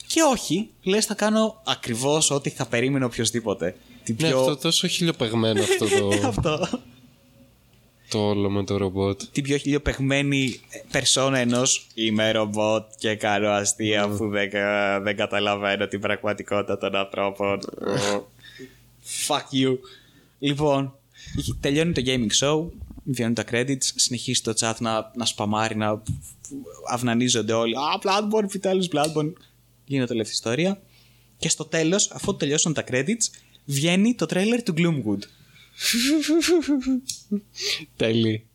Και 0.07 0.21
όχι, 0.23 0.71
λες, 0.83 1.07
θα 1.07 1.15
κάνω 1.15 1.63
ακριβώς 1.67 2.31
ό,τι 2.31 2.51
θα 2.51 2.67
περίμενε 2.67 3.05
οποιοδήποτε. 3.05 3.77
Την 4.05 4.17
Ναι, 4.21 4.29
πιο. 4.29 4.39
αυτό 4.41 4.57
τόσο 4.57 4.87
χιλιοπεγμένο 4.89 5.63
αυτό 5.63 5.87
το, 5.89 6.09
αυτό. 6.29 6.69
το 8.09 8.19
όλο 8.29 8.51
με 8.51 8.65
το 8.65 8.77
ρομπότ. 8.77 9.23
Την 9.33 9.43
πιο 9.43 9.57
χιλιοπεγμένη 9.57 10.61
περσόνα 10.91 11.39
ενός 11.39 11.87
είμαι 11.95 12.31
ρομπότ 12.33 12.85
και 12.99 13.15
κάνω 13.15 13.49
αστεία 13.49 14.09
που 14.09 14.29
δεν, 14.29 14.51
κα- 14.51 15.01
δεν 15.01 15.17
καταλαβαίνω 15.17 15.87
την 15.87 16.01
πραγματικότητα 16.01 16.79
των 16.79 16.95
ανθρώπων. 16.97 17.59
Fuck 19.27 19.55
you. 19.65 19.79
Λοιπόν, 20.39 20.95
τελειώνει 21.61 21.93
το 21.93 22.03
gaming 22.07 22.45
show, 22.45 22.67
βγαίνουν 23.05 23.35
τα 23.35 23.45
credits, 23.51 23.85
συνεχίζει 23.95 24.41
το 24.41 24.53
chat 24.57 24.75
να, 24.79 25.11
να 25.15 25.25
σπαμάρει, 25.25 25.77
να 25.77 26.03
αυνανίζονται 26.91 27.53
όλοι. 27.53 27.75
Α, 27.77 28.01
Bloodborne, 28.03 28.43
επιτέλους 28.45 28.89
Bloodborne. 28.93 29.33
Γίνεται 29.85 30.13
όλη 30.13 30.21
αυτή 30.21 30.33
η 30.33 30.37
ιστορία. 30.37 30.83
Και 31.37 31.49
στο 31.49 31.65
τέλος, 31.65 32.11
αφού 32.11 32.37
τελειώσουν 32.37 32.73
τα 32.73 32.85
credits, 32.91 33.29
βγαίνει 33.65 34.15
το 34.15 34.27
trailer 34.31 34.61
του 34.65 34.75
Gloomwood. 34.77 35.23
Τέλει. 37.97 38.47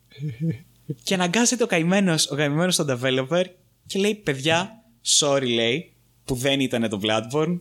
Και 1.04 1.14
αναγκάζεται 1.14 1.64
ο 1.64 1.68
καημένος 1.68 2.32
ο 2.32 2.36
καημένος 2.36 2.74
στον 2.74 2.88
developer 2.90 3.44
και 3.86 4.00
λέει: 4.00 4.16
Παιδιά, 4.16 4.84
sorry, 5.20 5.48
λέει, 5.54 5.94
που 6.26 6.36
δεν 6.36 6.60
ήταν 6.60 6.90
το 6.90 7.00
Bloodborne. 7.04 7.60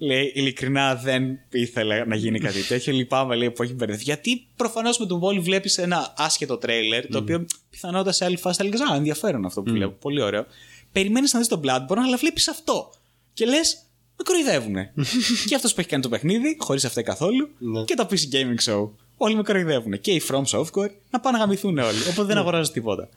Λέει, 0.00 0.32
ειλικρινά 0.34 0.94
δεν 0.94 1.38
ήθελα 1.50 2.04
να 2.06 2.14
γίνει 2.16 2.38
κάτι 2.38 2.62
τέτοιο. 2.68 2.92
Λυπάμαι, 2.92 3.36
λέει, 3.36 3.50
που 3.50 3.62
έχει 3.62 3.72
μπερδευτεί. 3.74 4.04
Γιατί 4.04 4.46
προφανώς 4.56 4.98
με 4.98 5.06
τον 5.06 5.18
Βόλι 5.18 5.40
βλέπεις 5.40 5.78
ένα 5.78 6.14
άσχετο 6.16 6.56
τρέιλερ, 6.56 7.06
το 7.06 7.18
οποίο 7.18 7.46
πιθανότατα 7.70 8.12
σε 8.12 8.24
άλλη 8.24 8.36
φάση 8.36 8.56
θα 8.58 8.64
έλεγες 8.66 8.90
Α, 8.90 8.94
ενδιαφέρον 8.94 9.44
αυτό 9.44 9.62
που 9.62 9.70
βλέπω. 9.70 9.92
Πολύ 10.00 10.22
ωραίο. 10.22 10.46
Περιμένεις 10.92 11.32
να 11.32 11.38
δεις 11.38 11.48
τον 11.48 11.60
Bloodborne, 11.64 11.96
αλλά 12.06 12.16
βλέπεις 12.16 12.48
αυτό. 12.48 12.92
Και 13.32 13.44
λες, 13.46 13.82
με 14.16 14.24
κοροϊδεύουνε. 14.24 14.92
και 15.48 15.54
αυτός 15.54 15.74
που 15.74 15.80
έχει 15.80 15.88
κάνει 15.88 16.02
το 16.02 16.08
παιχνίδι, 16.08 16.56
χωρίς 16.60 16.84
αυτά 16.84 17.02
καθόλου, 17.02 17.48
Ναι. 17.58 17.82
και 17.84 17.94
το 17.94 18.08
PC 18.10 18.34
Gaming 18.34 18.72
Show. 18.72 18.88
Όλοι 19.16 19.34
με 19.34 19.42
κοροϊδεύουν. 19.42 20.00
Και 20.00 20.10
οι 20.10 20.22
From 20.28 20.42
Software 20.44 20.90
να 21.10 21.20
πάνε 21.20 21.36
να 21.38 21.44
γαμηθούν 21.44 21.78
όλοι. 21.78 21.98
Οπότε 22.10 22.22
δεν 22.26 22.36
αγοράζω 22.36 22.72
τίποτα. 22.72 23.08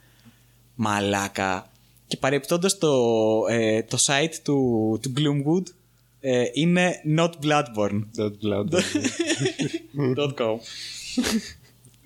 Μαλάκα. 0.74 1.70
Και 2.06 2.16
παρεπτόντω 2.16 2.68
το, 2.78 2.92
ε, 3.48 3.82
το 3.82 3.98
site 4.06 4.34
του, 4.42 4.98
του 5.02 5.12
Gloomwood 5.16 5.62
ε, 6.24 6.44
είναι 6.52 7.02
not 7.18 7.30
bloodborne. 7.42 8.00
Not 8.18 8.32
Bloodborne. 8.42 10.28
.com. 10.38 10.56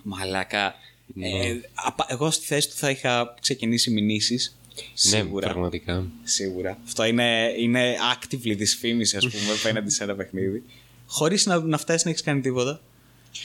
Μαλάκα. 0.02 0.74
Ε, 1.20 1.54
απα- 1.74 2.06
εγώ 2.08 2.30
στη 2.30 2.46
θέση 2.46 2.68
του 2.68 2.74
θα 2.76 2.90
είχα 2.90 3.34
ξεκινήσει 3.40 3.90
μηνύσεις. 3.90 4.56
ναι, 4.76 4.82
Σίγουρα. 4.94 5.48
πραγματικά. 5.48 6.06
Σίγουρα. 6.22 6.78
Αυτό 6.84 7.04
είναι, 7.04 7.54
είναι 7.58 7.94
actively 8.14 8.54
δυσφήμιση, 8.56 9.16
α 9.16 9.20
πούμε, 9.20 9.52
απέναντι 9.60 9.90
σε 9.90 10.04
ένα 10.04 10.14
παιχνίδι. 10.14 10.62
Χωρί 11.06 11.38
να, 11.44 11.58
να 11.60 11.78
φτάσει 11.78 12.02
να 12.06 12.10
έχει 12.10 12.22
κάνει 12.22 12.40
τίποτα. 12.40 12.80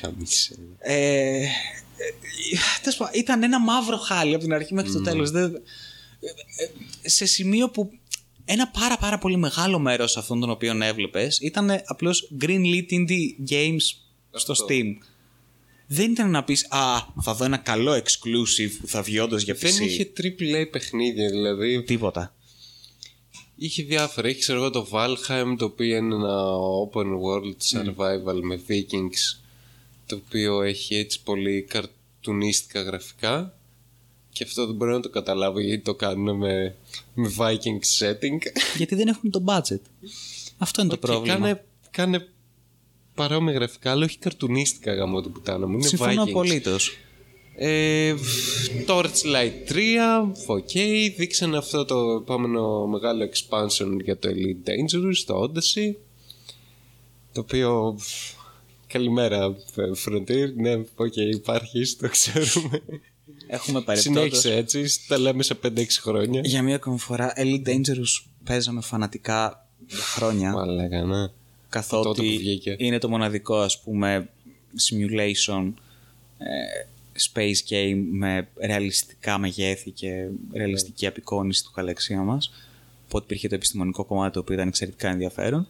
Χαμίσε. 0.01 0.55
Ε, 0.79 1.37
ε, 1.37 1.47
τέλος 2.81 2.97
πάντων, 2.97 3.19
ήταν 3.19 3.43
ένα 3.43 3.59
μαύρο 3.59 3.97
χάλι 3.97 4.33
από 4.33 4.43
την 4.43 4.53
αρχή 4.53 4.73
μέχρι 4.73 4.91
το 4.91 5.01
τέλος. 5.01 5.31
Δεν- 5.31 5.55
ε, 6.19 6.27
ε, 7.03 7.09
σε 7.09 7.25
σημείο 7.25 7.69
που 7.69 7.91
ένα 8.51 8.67
πάρα 8.67 8.97
πάρα 8.97 9.17
πολύ 9.17 9.37
μεγάλο 9.37 9.79
μέρος 9.79 10.17
αυτών 10.17 10.39
των 10.39 10.49
οποίων 10.49 10.81
έβλεπες 10.81 11.39
ήταν 11.39 11.69
απλώς 11.85 12.31
green 12.41 12.61
lit 12.61 12.91
indie 12.91 13.49
games 13.51 13.81
στο 14.31 14.51
Αυτό. 14.51 14.65
Steam. 14.69 14.85
Δεν 15.87 16.11
ήταν 16.11 16.29
να 16.31 16.43
πεις 16.43 16.67
«Α, 16.69 16.97
θα 17.21 17.33
δω 17.33 17.45
ένα 17.45 17.57
καλό 17.57 17.93
exclusive 17.93 18.71
που 18.81 18.87
θα 18.87 19.01
βγει 19.01 19.19
όντως 19.19 19.43
για 19.43 19.55
PC». 19.55 19.59
Δεν 19.59 19.83
είχε 19.83 20.11
triple 20.17 20.61
A 20.61 20.69
παιχνίδια, 20.71 21.29
δηλαδή. 21.29 21.83
τίποτα. 21.83 22.35
Είχε 23.55 23.83
διάφορα. 23.83 24.29
Είχε 24.29 24.39
ξέρω 24.39 24.59
εγώ 24.59 24.69
το 24.69 24.87
Valheim, 24.91 25.55
το 25.57 25.65
οποίο 25.65 25.97
είναι 25.97 26.15
ένα 26.15 26.43
open 26.85 27.05
world 27.05 27.55
survival 27.73 28.39
με 28.41 28.61
Vikings, 28.67 29.39
το 30.05 30.15
οποίο 30.25 30.61
έχει 30.61 30.95
έτσι 30.95 31.21
πολύ 31.23 31.61
καρτουνίστικα 31.61 32.81
γραφικά. 32.81 33.55
Και 34.33 34.43
αυτό 34.43 34.65
δεν 34.65 34.75
μπορώ 34.75 34.91
να 34.91 34.99
το 34.99 35.09
καταλάβω 35.09 35.59
γιατί 35.59 35.83
το 35.83 35.95
κάνουν 35.95 36.37
με, 36.37 36.75
με 37.13 37.33
Viking 37.37 37.99
setting. 37.99 38.37
Γιατί 38.77 38.95
δεν 38.95 39.07
έχουν 39.07 39.31
το 39.31 39.43
budget. 39.47 39.79
Αυτό 40.57 40.81
είναι 40.81 40.89
το 40.89 40.95
Και 40.95 41.07
πρόβλημα. 41.07 41.35
κάνε, 41.37 41.63
κάνε 41.91 42.27
παρόμοια 43.15 43.53
γραφικά, 43.53 43.91
αλλά 43.91 44.05
όχι 44.05 44.17
καρτουνίστικα 44.17 44.93
γαμό 44.93 45.21
του 45.21 45.31
πουτάνα 45.31 45.67
μου. 45.67 45.73
Είναι 45.73 45.87
Συμφωνώ 45.87 46.23
Vikings. 46.23 46.29
απολύτως. 46.29 46.97
Ε, 47.55 48.13
Torchlight 48.87 49.69
3, 49.69 49.75
ok, 50.47 50.73
δείξανε 51.17 51.57
αυτό 51.57 51.85
το 51.85 52.11
επόμενο 52.21 52.85
μεγάλο 52.87 53.29
expansion 53.33 53.97
για 54.03 54.17
το 54.17 54.29
Elite 54.31 54.69
Dangerous, 54.69 55.17
το 55.25 55.43
Odyssey, 55.43 55.93
το 57.31 57.41
οποίο, 57.41 57.97
καλημέρα 58.87 59.55
Frontier, 60.05 60.53
ναι, 60.55 60.75
ok, 60.95 61.15
υπάρχει, 61.33 61.95
το 61.99 62.09
ξέρουμε. 62.09 62.81
Έχουμε 63.53 63.81
παρεπτόντως. 63.81 64.39
Συνέχισε 64.39 64.55
έτσι, 64.55 65.07
τα 65.07 65.17
λέμε 65.17 65.43
σε 65.43 65.57
5-6 65.63 65.85
χρόνια. 66.01 66.41
Για 66.43 66.61
μία 66.61 66.75
ακόμη 66.75 66.99
φορά, 66.99 67.33
Elite 67.37 67.67
Dangerous 67.67 68.25
παίζαμε 68.43 68.81
φανατικά 68.81 69.67
για 69.87 69.97
χρόνια. 69.97 70.51
Μαλάκα, 70.51 71.01
ναι. 71.01 71.15
Τότε 71.15 71.33
καθότι 71.69 72.21
που 72.21 72.37
βγήκε. 72.37 72.75
είναι 72.77 72.97
το 72.97 73.09
μοναδικό 73.09 73.55
ας 73.55 73.81
πούμε 73.81 74.29
simulation 74.89 75.73
ε, 76.37 76.47
space 77.33 77.73
game 77.73 78.03
με 78.11 78.47
ρεαλιστικά 78.61 79.37
μεγέθη 79.37 79.91
και 79.91 80.27
ρεαλιστική 80.53 81.07
απεικόνηση 81.07 81.63
του 81.63 81.71
γαλαξία 81.75 82.21
μας 82.21 82.51
οπότε 83.05 83.23
υπήρχε 83.23 83.47
το 83.47 83.55
επιστημονικό 83.55 84.05
κομμάτι 84.05 84.33
το 84.33 84.39
οποίο 84.39 84.53
ήταν 84.53 84.67
εξαιρετικά 84.67 85.09
ενδιαφέρον 85.09 85.67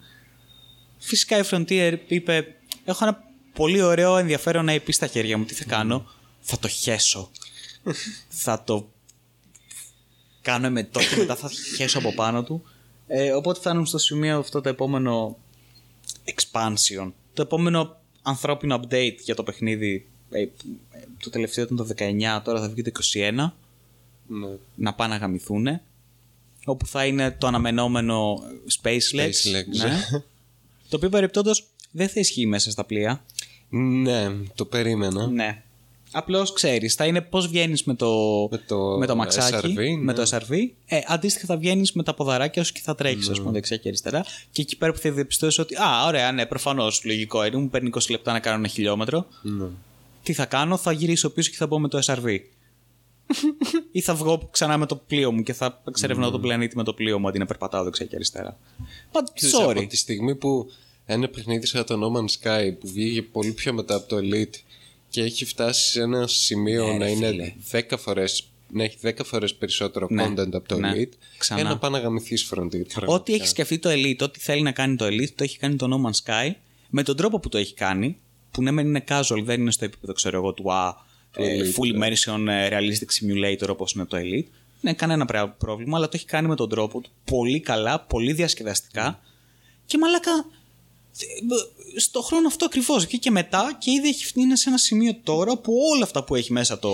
φυσικά 0.97 1.38
η 1.38 1.43
Frontier 1.51 1.97
είπε 2.07 2.55
έχω 2.86 3.05
ένα 3.05 3.23
πολύ 3.53 3.82
ωραίο 3.82 4.17
ενδιαφέρον 4.17 4.67
IP 4.69 4.88
στα 4.88 5.07
χέρια 5.07 5.38
μου 5.38 5.45
τι 5.45 5.53
θα 5.53 5.63
κάνω 5.63 6.05
θα 6.39 6.59
το 6.59 6.67
χέσω 6.67 7.32
θα 8.29 8.63
το 8.63 8.89
κάνω 10.41 10.69
με 10.69 10.84
το 10.84 10.99
και 10.99 11.15
μετά 11.17 11.36
θα 11.36 11.49
χέσω 11.75 11.97
από 11.97 12.13
πάνω 12.13 12.43
του 12.43 12.63
ε, 13.13 13.32
οπότε 13.32 13.59
φτάνουμε 13.59 13.86
στο 13.86 13.97
σημείο 13.97 14.38
αυτό 14.38 14.61
το 14.61 14.69
επόμενο 14.69 15.38
expansion. 16.25 17.11
Το 17.34 17.41
επόμενο 17.41 17.97
ανθρώπινο 18.21 18.79
update 18.82 19.15
για 19.23 19.36
το 19.36 19.43
παιχνίδι, 19.43 20.07
ε, 20.29 20.45
το 21.23 21.29
τελευταίο 21.29 21.63
ήταν 21.63 21.77
το 21.77 21.88
19, 21.97 22.41
τώρα 22.43 22.61
θα 22.61 22.69
βγει 22.69 22.82
το 22.82 22.91
21, 23.13 23.51
ναι. 24.27 24.47
να 24.75 24.93
πάνε 24.93 25.13
να 25.13 25.19
γαμηθούν. 25.19 25.79
Όπου 26.65 26.86
θα 26.86 27.05
είναι 27.05 27.32
το 27.32 27.47
αναμενόμενο 27.47 28.43
Space 28.82 29.15
Legs. 29.15 29.21
Space 29.21 29.55
Legs. 29.55 29.77
Ναι, 29.77 30.21
το 30.89 30.95
οποίο 30.95 31.09
παρεπτόντως 31.09 31.67
δεν 31.91 32.09
θα 32.09 32.19
ισχύει 32.19 32.45
μέσα 32.45 32.71
στα 32.71 32.84
πλοία. 32.84 33.25
ναι, 33.69 34.29
το 34.55 34.65
περίμενα. 34.65 35.27
Ναι. 35.27 35.63
Απλώς 36.12 36.53
ξέρεις, 36.53 36.95
θα 36.95 37.05
είναι 37.05 37.22
πώς 37.22 37.47
βγαίνεις 37.47 37.84
με 37.84 37.93
το, 37.93 38.47
Με 38.49 38.57
το 38.57 38.97
το 39.05 39.16
μαξάκι, 39.16 39.55
SRV, 39.64 39.76
με 39.76 39.95
ναι. 39.97 40.14
το 40.14 40.22
SRV. 40.30 40.55
Ε, 40.86 40.99
αντίστοιχα 41.07 41.45
θα 41.45 41.57
βγαίνεις 41.57 41.91
με 41.91 42.03
τα 42.03 42.14
ποδαράκια 42.14 42.62
όσο 42.62 42.72
και 42.74 42.82
θα 42.84 42.95
τρέχεις, 42.95 43.30
ας 43.30 43.39
πούμε, 43.39 43.51
δεξιά 43.51 43.78
και 43.78 43.88
αριστερά. 43.88 44.26
Και 44.51 44.62
εκεί 44.62 44.78
πέρα 44.78 44.91
που 44.91 44.97
θα 44.97 45.12
διαπιστώσεις 45.12 45.59
ότι, 45.59 45.76
Α, 45.76 46.05
ωραία, 46.05 46.32
ναι, 46.32 46.45
προφανώς 46.45 47.01
λογικό 47.03 47.45
είναι, 47.45 47.57
μου 47.57 47.70
παίρνει 47.70 47.89
20 47.93 48.09
λεπτά 48.09 48.32
να 48.32 48.39
κάνω 48.39 48.57
ένα 48.57 48.68
χιλιόμετρο. 48.68 49.26
Ναι. 49.41 49.66
Τι 50.24 50.34
θα 50.34 50.45
κάνω, 50.45 50.78
θα 50.78 50.91
γυρίσω 50.91 51.30
πίσω 51.30 51.49
και 51.49 51.57
θα 51.57 51.68
μπω 51.68 51.80
με 51.80 51.88
το 51.88 51.99
SRV. 52.05 52.39
Ή 53.91 54.01
θα 54.01 54.16
βγω 54.16 54.47
ξανά 54.51 54.78
με 54.78 54.86
το 54.86 54.95
πλοίο 54.95 55.32
μου 55.32 55.43
και 55.43 55.53
θα 55.53 55.82
εξερευνάω 55.88 56.32
τον 56.32 56.41
πλανήτη 56.41 56.78
με 56.78 56.84
το 56.84 56.93
πλοίο 56.93 57.20
μου 57.20 57.28
αντί 57.28 57.39
να 57.39 57.45
περπατάω 57.45 57.84
δεξιά 57.84 58.05
και 58.05 58.16
αριστερά. 58.16 58.57
But 59.12 59.22
Ξέρεις, 59.34 59.55
sorry. 59.59 59.78
Από 59.78 59.88
τη 59.88 59.97
στιγμή 59.97 60.36
που 60.36 60.72
ένα 61.05 61.28
παιχνίδι 61.28 61.66
σαν 61.66 61.86
το 61.86 61.99
No 62.03 62.18
Man's 62.18 62.47
Sky 62.47 62.74
που 62.80 62.88
βγήκε 62.88 63.22
πολύ 63.22 63.51
πιο 63.51 63.74
μετά 63.74 63.95
από 63.95 64.07
το 64.07 64.18
Elite 64.18 64.55
και 65.12 65.22
έχει 65.22 65.45
φτάσει 65.45 65.89
σε 65.89 66.01
ένα 66.01 66.28
σημείο 66.28 66.86
Ναι, 66.86 66.97
να 66.97 67.05
ρε, 67.05 67.12
είναι 67.12 67.53
φίλε. 67.62 67.84
10 67.89 67.97
φορές 67.97 68.43
να 68.74 68.84
έχει 68.84 68.97
10 69.03 69.12
φορές 69.24 69.55
περισσότερο 69.55 70.07
Ναι, 70.09 70.26
content 70.28 70.53
από 70.53 70.68
το 70.68 70.78
ναι. 70.80 70.91
Elite 70.95 71.14
Ξανά. 71.38 71.59
ένα 71.59 71.78
πάνω 71.78 71.97
να 71.97 72.03
γαμηθείς 72.03 72.51
Frontier. 72.55 73.03
Ό,τι 73.05 73.34
έχει 73.34 73.47
σκεφτεί 73.47 73.80
το 73.80 73.89
Elite, 73.93 74.22
ό,τι 74.22 74.39
θέλει 74.39 74.62
να 74.62 74.72
κάνει 74.72 74.95
το 74.95 75.05
Elite, 75.05 75.32
το 75.36 75.43
έχει 75.43 75.57
κάνει 75.57 75.76
το 75.76 75.88
No 75.91 76.09
Man's 76.09 76.30
Sky 76.32 76.51
με 76.89 77.03
τον 77.03 77.16
τρόπο 77.16 77.39
που 77.39 77.49
το 77.49 77.57
έχει 77.57 77.74
κάνει, 77.74 78.18
που 78.51 78.62
ναι, 78.64 78.72
μεν 78.72 78.86
είναι 78.88 79.03
casual, 79.07 79.41
δεν 79.43 79.62
είναι 79.62 79.72
στο 79.72 79.86
επίπεδο, 79.86 80.14
ξέρω 80.14 80.38
εγώ, 80.38 80.53
του 80.53 80.74
α, 80.74 80.95
ε, 81.36 81.57
Elite, 81.57 81.80
full 81.80 81.93
ναι. 81.95 82.07
immersion 82.07 82.45
ε, 82.47 82.70
realistic 82.72 83.07
simulator 83.20 83.68
όπως 83.70 83.91
είναι 83.93 84.05
το 84.05 84.18
Elite. 84.20 84.47
Ναι, 84.82 84.93
κανένα 84.93 85.26
πρέ- 85.26 85.47
πρόβλημα, 85.57 85.97
αλλά 85.97 86.05
το 86.05 86.12
έχει 86.16 86.26
κάνει 86.26 86.47
με 86.47 86.55
τον 86.55 86.70
τρόπο 86.70 87.01
του. 87.01 87.09
Πολύ 87.26 87.59
καλά, 87.59 87.99
πολύ 87.99 88.34
διασκεδαστικά. 88.34 89.20
Και 89.86 89.97
μαλάκα. 89.97 90.45
Ε, 91.18 91.99
Στο 91.99 92.22
χρόνο 92.22 92.47
αυτό 92.47 92.66
ακριβώς. 92.66 93.05
Και 93.07 93.32
μετά 93.32 93.78
και 93.80 93.91
ήδη 93.91 94.07
έχει 94.07 94.26
φτύνει 94.26 94.57
σε 94.57 94.70
ένα 94.70 94.78
σημείο 94.78 95.16
τώρα 95.24 95.57
που 95.57 95.74
όλα 95.93 96.03
αυτά 96.03 96.24
που 96.24 96.36
έχει 96.36 96.51
μέσα 96.51 96.80
το, 96.80 96.91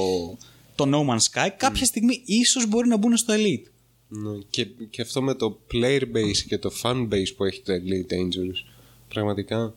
το 0.76 0.86
No 0.88 1.10
Man's 1.10 1.26
Sky 1.32 1.50
κάποια 1.58 1.86
στιγμή 1.86 2.22
ίσως 2.26 2.66
μπορεί 2.68 2.88
να 2.88 2.98
μπουν 2.98 3.18
στο 3.18 3.34
Elite. 3.38 3.64
Ναι. 4.10 4.38
Και, 4.50 4.66
και 4.90 5.02
αυτό 5.02 5.22
με 5.22 5.34
το 5.34 5.60
player 5.74 6.02
base 6.02 6.38
και 6.48 6.58
το 6.58 6.72
fan 6.84 7.08
base 7.08 7.34
που 7.38 7.44
έχει 7.44 7.62
το 7.62 7.74
Elite 7.74 8.14
Dangerous. 8.14 8.72
Πραγματικά. 9.08 9.74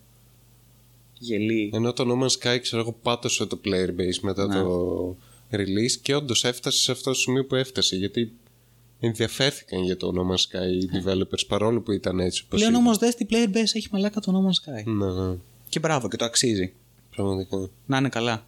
Γελί. 1.19 1.71
Ενώ 1.75 1.93
το 1.93 2.05
No 2.09 2.25
Man's 2.25 2.55
Sky 2.55 2.59
ξέρω 2.61 2.83
εγώ 2.83 2.93
πάτωσε 3.03 3.47
το 3.47 3.61
player 3.65 4.01
base 4.01 4.19
μετά 4.21 4.47
Ναι. 4.47 4.55
το 4.55 5.17
release 5.51 5.93
και 6.03 6.15
όντως 6.15 6.45
έφτασε 6.45 6.79
σε 6.79 6.93
αυτό 6.93 7.11
το 7.11 7.17
σημείο 7.17 7.45
που 7.45 7.55
έφτασε 7.55 7.97
γιατί 7.97 8.33
ενδιαφέρθηκαν 9.01 9.83
για 9.83 9.97
το 9.97 10.13
No 10.17 10.21
Man's 10.33 10.39
Sky 10.59 10.83
οι 10.83 10.89
developers 10.93 11.47
παρόλο 11.49 11.81
που 11.81 11.93
ήταν 11.93 12.21
έτσι 12.21 12.43
όπως 12.47 12.59
Πλέον 12.59 12.73
ήταν. 12.73 12.85
όμως 12.85 12.99
δες 12.99 13.15
τι 13.15 13.27
player 13.31 13.49
base 13.57 13.71
έχει 13.75 13.89
μαλάκα 13.93 14.21
το 14.21 14.33
No 14.33 14.47
Man's 14.47 14.81
Sky. 14.81 14.85
Ναι, 14.85 15.07
ναι, 15.13 15.37
Και 15.69 15.79
μπράβο 15.79 16.09
και 16.09 16.17
το 16.17 16.25
αξίζει. 16.25 16.73
πραγματικά. 17.17 17.69
Να 17.87 17.97
είναι 17.97 18.09
καλά. 18.09 18.45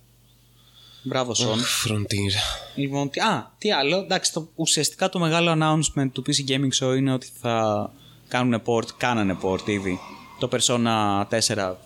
Μπράβο, 1.04 1.34
Σον. 1.34 1.58
Frontier. 1.86 2.34
Λοιπόν, 2.74 3.10
τι- 3.10 3.20
α, 3.20 3.54
τι 3.58 3.72
άλλο. 3.72 3.96
Εντάξει, 3.96 4.32
το, 4.32 4.48
ουσιαστικά 4.54 5.08
το 5.08 5.18
μεγάλο 5.18 5.52
announcement 5.58 6.08
του 6.12 6.22
PC 6.26 6.48
Gaming 6.50 6.70
Show 6.86 6.96
είναι 6.96 7.12
ότι 7.12 7.28
θα 7.40 7.90
κάνουν 8.28 8.62
port, 8.66 8.86
κάνανε 8.96 9.38
port 9.42 9.68
ήδη 9.68 9.98
το 10.38 10.48
Persona 10.52 11.24
4 11.28 11.76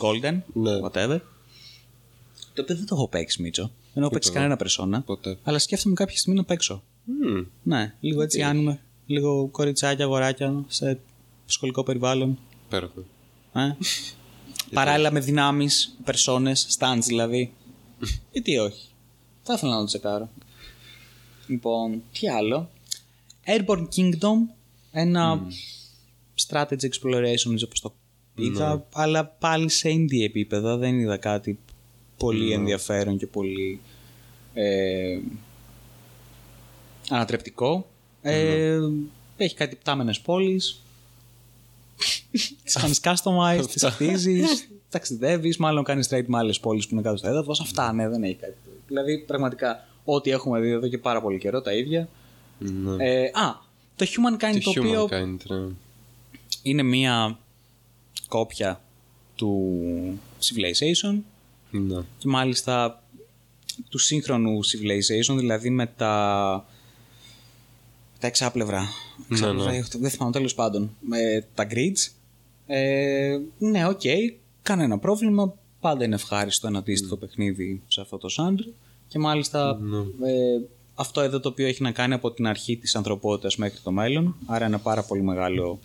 Golden, 0.00 0.38
Ναι. 0.52 0.70
whatever. 0.84 1.20
Το 2.54 2.62
οποίο 2.62 2.76
δεν 2.76 2.86
το 2.86 2.94
έχω 2.94 3.08
παίξει, 3.08 3.42
Μίτσο. 3.42 3.70
Δεν 3.94 4.02
έχω 4.02 4.12
παίξει 4.12 4.30
κανένα 4.30 4.58
Persona. 4.58 5.02
Ποτέ. 5.04 5.38
Αλλά 5.42 5.58
σκέφτομαι 5.58 5.94
κάποια 5.94 6.16
στιγμή 6.16 6.38
να 6.38 6.44
παίξω. 6.44 6.82
Μμμ. 7.04 7.44
Ναι, 7.62 7.94
λίγο 8.00 8.22
έτσι 8.22 8.42
άνιμε. 8.42 8.80
Λίγο 9.06 9.48
κοριτσάκια, 9.48 10.04
αγοράκια 10.04 10.64
σε 10.68 10.98
σχολικό 11.46 11.82
περιβάλλον. 11.82 12.38
Υπέροχο. 12.66 13.04
Ε; 13.52 13.76
Παράλληλα 14.74 15.12
με 15.12 15.20
δυνάμεις, 15.20 15.96
περσόνες, 16.04 16.78
stands 16.78 17.02
δηλαδή. 17.02 17.52
Γιατί 18.32 18.58
όχι; 18.58 18.88
Θα 19.42 19.54
ήθελα 19.54 19.72
να 19.72 19.78
το 19.78 19.84
τσεκάρω. 19.84 20.30
Λοιπόν, 21.46 22.02
τι 22.12 22.28
άλλο; 22.28 22.70
Airborne 23.46 23.86
Kingdom, 23.96 24.54
ένα 24.92 25.40
strategy 26.48 26.88
exploration, 26.90 27.44
νομίζω 27.44 27.66
πως 27.66 27.80
το 27.80 27.94
είδα, 28.34 28.86
αλλά 28.92 29.26
πάλι 29.26 29.68
σε 29.68 29.88
indie 29.92 30.24
επίπεδα, 30.24 30.76
δεν 30.76 30.98
είδα 30.98 31.16
κάτι 31.16 31.58
πολύ 32.16 32.52
ενδιαφέρον 32.52 33.18
και 33.18 33.26
πολύ 33.26 33.80
ε, 34.54 35.18
ανατρεπτικό. 37.10 37.86
Ε, 38.22 38.78
έχει 39.36 39.54
κάτι 39.54 39.76
πτάμενες 39.76 40.20
πόλεις, 40.20 40.80
τις 42.64 42.74
κάνεις 42.80 43.00
customize, 43.02 43.66
τις 43.72 43.84
χτίζεις, 43.84 44.68
ταξιδεύεις, 44.88 45.56
μάλλον 45.56 45.84
κάνεις 45.84 46.08
trade 46.10 46.24
με 46.26 46.38
άλλες 46.38 46.60
πόλεις 46.60 46.86
που 46.86 46.94
είναι 46.94 47.02
κάτω 47.02 47.16
στο 47.16 47.28
έδαφος. 47.28 47.60
Αυτά, 47.60 47.92
ναι, 47.92 48.08
δεν 48.08 48.22
έχει 48.22 48.34
κάτι. 48.34 48.54
Δηλαδή, 48.86 49.18
πραγματικά, 49.18 49.86
ό,τι 50.04 50.30
έχουμε 50.30 50.60
δει 50.60 50.70
εδώ 50.70 50.88
και 50.88 50.98
πάρα 50.98 51.20
πολύ 51.20 51.38
καιρό, 51.38 51.62
τα 51.62 51.72
ίδια. 51.72 52.08
Ναι. 52.58 53.04
Ε, 53.04 53.24
α, 53.24 53.60
το 53.96 54.06
Humankind 54.06 54.60
το, 54.62 54.72
Το 54.72 54.80
οποίο 54.80 55.08
Humankind, 55.10 55.36
ναι. 55.48 55.66
είναι 56.62 56.82
μία 56.82 57.38
κόπια 58.28 58.80
του 59.34 59.80
Civilization 60.40 61.18
Ναι. 61.70 62.00
και 62.18 62.28
μάλιστα 62.28 63.02
του 63.88 63.98
σύγχρονου 63.98 64.58
Civilization, 64.64 65.36
δηλαδή 65.36 65.70
με 65.70 65.86
τα, 65.86 66.66
τα 68.20 68.26
εξάπλευρα. 68.26 68.88
εξάπλευρα, 69.30 69.72
ναι. 69.72 69.82
Δεν 69.98 70.10
θυμάμαι 70.10 70.32
τέλος 70.32 70.54
πάντων. 70.54 70.96
Με 71.00 71.46
τα 71.54 71.66
grids. 71.70 72.12
Ε, 72.66 73.38
ναι, 73.58 73.86
οκ. 73.86 74.00
Κανένα 74.62 74.98
πρόβλημα. 74.98 75.54
Πάντα 75.80 76.04
είναι 76.04 76.14
ευχάριστο 76.14 76.66
ένα 76.66 76.78
αντίστοιχο 76.78 77.16
παιχνίδι 77.16 77.82
σε 77.88 78.00
αυτό 78.00 78.18
το 78.18 78.28
genre. 78.38 78.72
Και 79.08 79.18
μάλιστα 79.18 79.78
ε, 80.24 80.64
αυτό 80.94 81.20
εδώ 81.20 81.40
το 81.40 81.48
οποίο 81.48 81.66
έχει 81.66 81.82
να 81.82 81.92
κάνει 81.92 82.14
από 82.14 82.32
την 82.32 82.46
αρχή 82.46 82.76
της 82.76 82.94
ανθρωπότητας 82.94 83.56
μέχρι 83.56 83.78
το 83.82 83.90
μέλλον. 83.90 84.36
Άρα 84.46 84.64
ένα 84.64 84.78
πάρα 84.78 85.02
πολύ 85.02 85.22
μεγάλο 85.22 85.78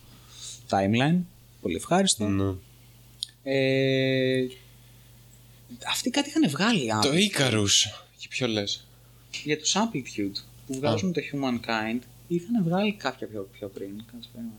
timeline. 0.70 1.20
Πολύ 1.62 1.76
ευχάριστο. 1.76 2.28
Ναι. 2.28 2.54
Ε, 3.44 4.48
αυτοί 5.92 6.10
κάτι 6.10 6.30
είχαν 6.30 6.50
βγάλει 6.50 6.92
α, 6.92 7.00
Το 7.00 7.10
Icarus. 7.10 8.04
Και 8.18 8.28
ποιο 8.30 8.48
λες. 8.48 8.88
για 9.44 9.58
το 9.58 9.64
Amplitude 9.74 10.44
που 10.68 10.74
βγάζουν 10.74 11.14
το 11.14 11.22
Humankind. 11.32 12.00
Είχαν 12.28 12.64
βγάλει 12.64 12.94
κάποια 12.94 13.28
πιο, 13.28 13.50
πιο 13.52 13.68
πριν. 13.68 13.90
Κάτσε 14.12 14.30
περίμενε. 14.34 14.56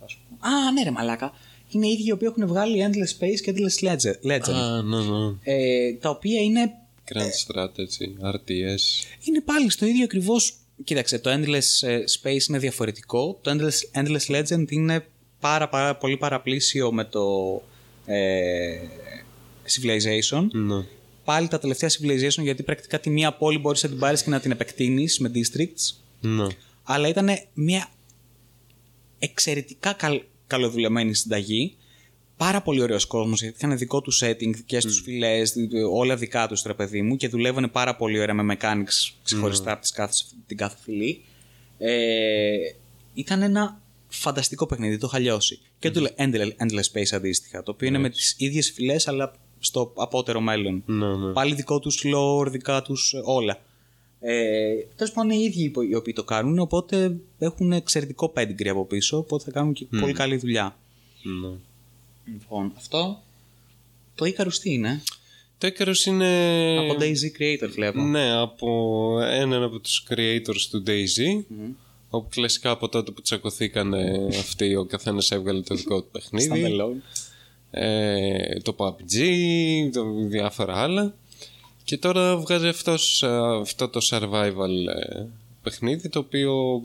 Θα 0.00 0.08
σου 0.08 0.18
πω. 0.28 0.46
Α, 0.48 0.72
ναι, 0.72 0.82
ρε 0.82 0.90
μαλάκα. 0.90 1.32
Είναι 1.70 1.86
οι 1.86 1.90
ίδιοι 1.90 2.04
οι 2.06 2.12
οποίοι 2.12 2.28
έχουν 2.30 2.46
βγάλει 2.46 2.86
Endless 2.88 3.24
Space 3.24 3.40
και 3.42 3.54
Endless 3.56 3.88
Legend. 3.88 4.32
Legend. 4.32 4.52
Α, 4.52 4.82
ναι, 4.82 4.96
ναι. 4.96 5.34
Ε, 5.42 5.94
τα 5.94 6.10
οποία 6.10 6.40
είναι, 6.40 6.72
Grand 7.12 7.54
Strategy, 7.54 8.34
RTS. 8.34 8.80
είναι 9.24 9.40
πάλι 9.44 9.70
στο 9.70 9.86
ίδιο 9.86 10.04
ακριβώς. 10.04 10.54
Κοίταξε, 10.84 11.18
το 11.18 11.30
Endless 11.30 11.88
ε, 11.88 11.98
Space 12.20 12.48
είναι 12.48 12.58
διαφορετικό. 12.58 13.38
Το 13.42 13.50
Endless, 13.50 13.98
Endless 14.00 14.36
Legend 14.36 14.70
είναι 14.70 15.06
πάρα, 15.40 15.68
πάρα 15.68 15.96
πολύ 15.96 16.16
παραπλήσιο 16.16 16.92
με 16.92 17.04
το 17.04 17.22
ε, 18.06 18.78
Civilization. 19.66 20.46
Ναι. 20.52 20.84
Πάλι 21.30 21.48
τα 21.48 21.58
τελευταία 21.58 21.90
Civilization, 21.90 22.42
γιατί 22.42 22.62
πρακτικά 22.62 23.00
τη 23.00 23.10
μία 23.10 23.32
πόλη 23.32 23.58
μπορείς 23.58 23.82
να 23.82 23.88
την 23.88 23.98
πάρεις 23.98 24.22
και 24.22 24.30
να 24.30 24.40
την 24.40 24.50
επεκτείνεις 24.50 25.18
με 25.18 25.30
districts. 25.34 25.94
Ναι. 26.20 26.46
Αλλά 26.82 27.08
ήταν 27.08 27.28
μια 27.54 27.88
εξαιρετικά 29.18 29.92
καλ, 29.92 30.22
καλοδουλεμένη 30.46 31.14
συνταγή. 31.14 31.76
Πάρα 32.36 32.62
πολύ 32.62 32.82
ωραίος 32.82 33.06
κόσμος, 33.06 33.42
γιατί 33.42 33.56
είχαν 33.58 33.78
δικό 33.78 34.00
τους 34.00 34.22
setting, 34.24 34.50
δικές 34.54 34.84
τους 34.84 35.00
φυλές, 35.00 35.52
δι- 35.52 35.72
όλα 35.92 36.16
δικά 36.16 36.48
τους 36.48 36.62
ρε 36.62 36.74
παιδί 36.74 37.02
μου 37.02 37.16
και 37.16 37.28
δουλεύανε 37.28 37.68
πάρα 37.68 37.96
πολύ 37.96 38.20
ωραία 38.20 38.34
με 38.34 38.56
mechanics 38.60 39.14
ξεχωριστά 39.22 39.72
από 39.72 39.80
τις 39.80 39.90
κάθε, 39.90 40.12
την 40.46 40.56
κάθε 40.56 40.76
φυλή. 40.82 41.24
Ε, 41.78 42.56
ήταν 43.14 43.42
ένα 43.42 43.80
φανταστικό 44.08 44.66
παιχνίδι, 44.66 44.98
το 44.98 45.06
είχα 45.06 45.18
λιώσει. 45.18 45.58
Και 45.78 45.90
το 45.90 46.06
Endless, 46.16 46.50
Endless 46.56 46.92
Space 46.92 47.10
αντίστοιχα, 47.12 47.62
το 47.62 47.70
οποίο 47.70 47.88
είναι 47.88 47.98
με 47.98 48.10
τις 48.10 48.34
ίδιες 48.38 48.70
φυλές 48.70 49.08
αλλά 49.08 49.32
στο 49.60 49.92
απότερο 49.96 50.40
μέλλον. 50.40 50.82
Ναι, 50.86 51.16
ναι. 51.16 51.32
Πάλι 51.32 51.54
δικό 51.54 51.78
τους 51.78 52.04
lore, 52.04 52.50
δικά 52.50 52.82
τους 52.82 53.12
ε, 53.12 53.20
όλα. 53.24 53.58
Ε, 54.20 54.74
Τέλος 54.96 55.12
πάντων, 55.12 55.30
είναι 55.30 55.40
οι 55.42 55.44
ίδιοι 55.44 55.72
οι 55.90 55.94
οποίοι 55.94 56.12
το 56.12 56.24
κάνουν, 56.24 56.58
οπότε 56.58 57.16
έχουν 57.38 57.72
εξαιρετικό 57.72 58.32
pedigree 58.36 58.68
από 58.68 58.84
πίσω, 58.84 59.16
οπότε 59.18 59.44
θα 59.44 59.50
κάνουν 59.50 59.72
και 59.72 59.86
πολύ 60.00 60.12
καλή 60.12 60.36
δουλειά. 60.36 60.76
ναι. 61.22 61.56
Λοιπόν, 62.32 62.72
αυτό. 62.76 63.22
Το 64.14 64.26
Icarus 64.26 64.54
τι 64.54 64.72
είναι, 64.72 65.02
Το 65.58 65.68
Icarus 65.68 66.06
είναι... 66.06 66.78
από 66.78 66.96
Daisy 67.00 67.40
Creator 67.40 67.68
βλέπω. 67.70 68.00
Ναι, 68.00 68.32
από 68.32 69.18
έναν 69.20 69.62
από 69.62 69.78
τους 69.78 70.06
creators 70.10 70.66
του 70.70 70.82
DayZ. 70.86 71.44
Όπου 72.10 72.28
κλασικά 72.30 72.70
από 72.70 72.88
τότε 72.88 73.10
που 73.10 73.20
τσακωθήκανε 73.20 74.26
αυτοί, 74.38 74.74
ο 74.76 74.84
καθένας 74.84 75.30
έβγαλε 75.30 75.60
το 75.60 75.74
δικό 75.74 76.02
του 76.02 76.08
παιχνίδι. 76.12 76.76
Standalone. 77.72 77.78
ε, 77.78 78.58
το 78.62 78.74
PUBG, 78.78 79.18
το 79.92 80.04
διάφορα 80.28 80.76
άλλα. 80.76 81.14
Και 81.84 81.98
τώρα 81.98 82.36
βγάζει 82.36 82.68
αυτός, 82.68 83.22
ε, 83.22 83.38
αυτό 83.60 83.88
το 83.88 84.00
survival 84.10 84.86
ε, 84.96 85.24
παιχνίδι 85.62 86.08
το 86.08 86.18
οποίο 86.18 86.82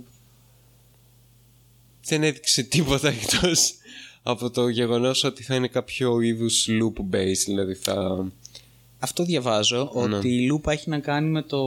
δεν 2.03 2.23
έδειξε 2.23 2.63
τίποτα 2.63 3.07
εκτός 3.09 3.73
από 4.23 4.49
το 4.49 4.67
γεγονός 4.67 5.23
ότι 5.23 5.43
θα 5.43 5.55
είναι 5.55 5.67
κάποιο 5.67 6.21
είδους 6.21 6.67
loop 6.69 7.15
based, 7.15 7.43
δηλαδή 7.45 7.73
θα... 7.73 8.25
Αυτό 8.99 9.23
διαβάζω, 9.23 9.89
ότι 9.93 10.29
η 10.29 10.45
λούπα 10.45 10.71
έχει 10.71 10.89
να 10.89 10.99
κάνει 10.99 11.29
με 11.29 11.41
το... 11.41 11.61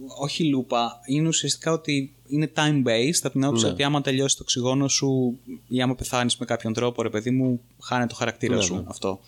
ε, 0.00 0.12
Όχι 0.18 0.44
λούπα, 0.44 1.00
είναι 1.06 1.28
ουσιαστικά 1.28 1.72
ότι 1.72 2.14
είναι 2.28 2.52
time 2.54 2.82
based, 2.86 3.18
από 3.22 3.30
την 3.32 3.44
άποψη 3.44 3.64
Ναι. 3.64 3.70
ότι 3.70 3.82
άμα 3.82 4.00
τελειώσει 4.00 4.36
το 4.36 4.42
οξυγόνο 4.42 4.88
σου 4.88 5.38
ή 5.68 5.82
άμα 5.82 5.94
πεθάνεις 5.94 6.36
με 6.36 6.46
κάποιον 6.46 6.72
τρόπο, 6.72 7.02
ρε 7.02 7.10
παιδί 7.10 7.30
μου, 7.30 7.60
χάνει 7.82 8.06
το 8.06 8.14
χαρακτήρα 8.14 8.54
Ναι, 8.56 8.62
σου 8.62 8.74
ναι. 8.74 8.82
αυτό. 8.86 9.20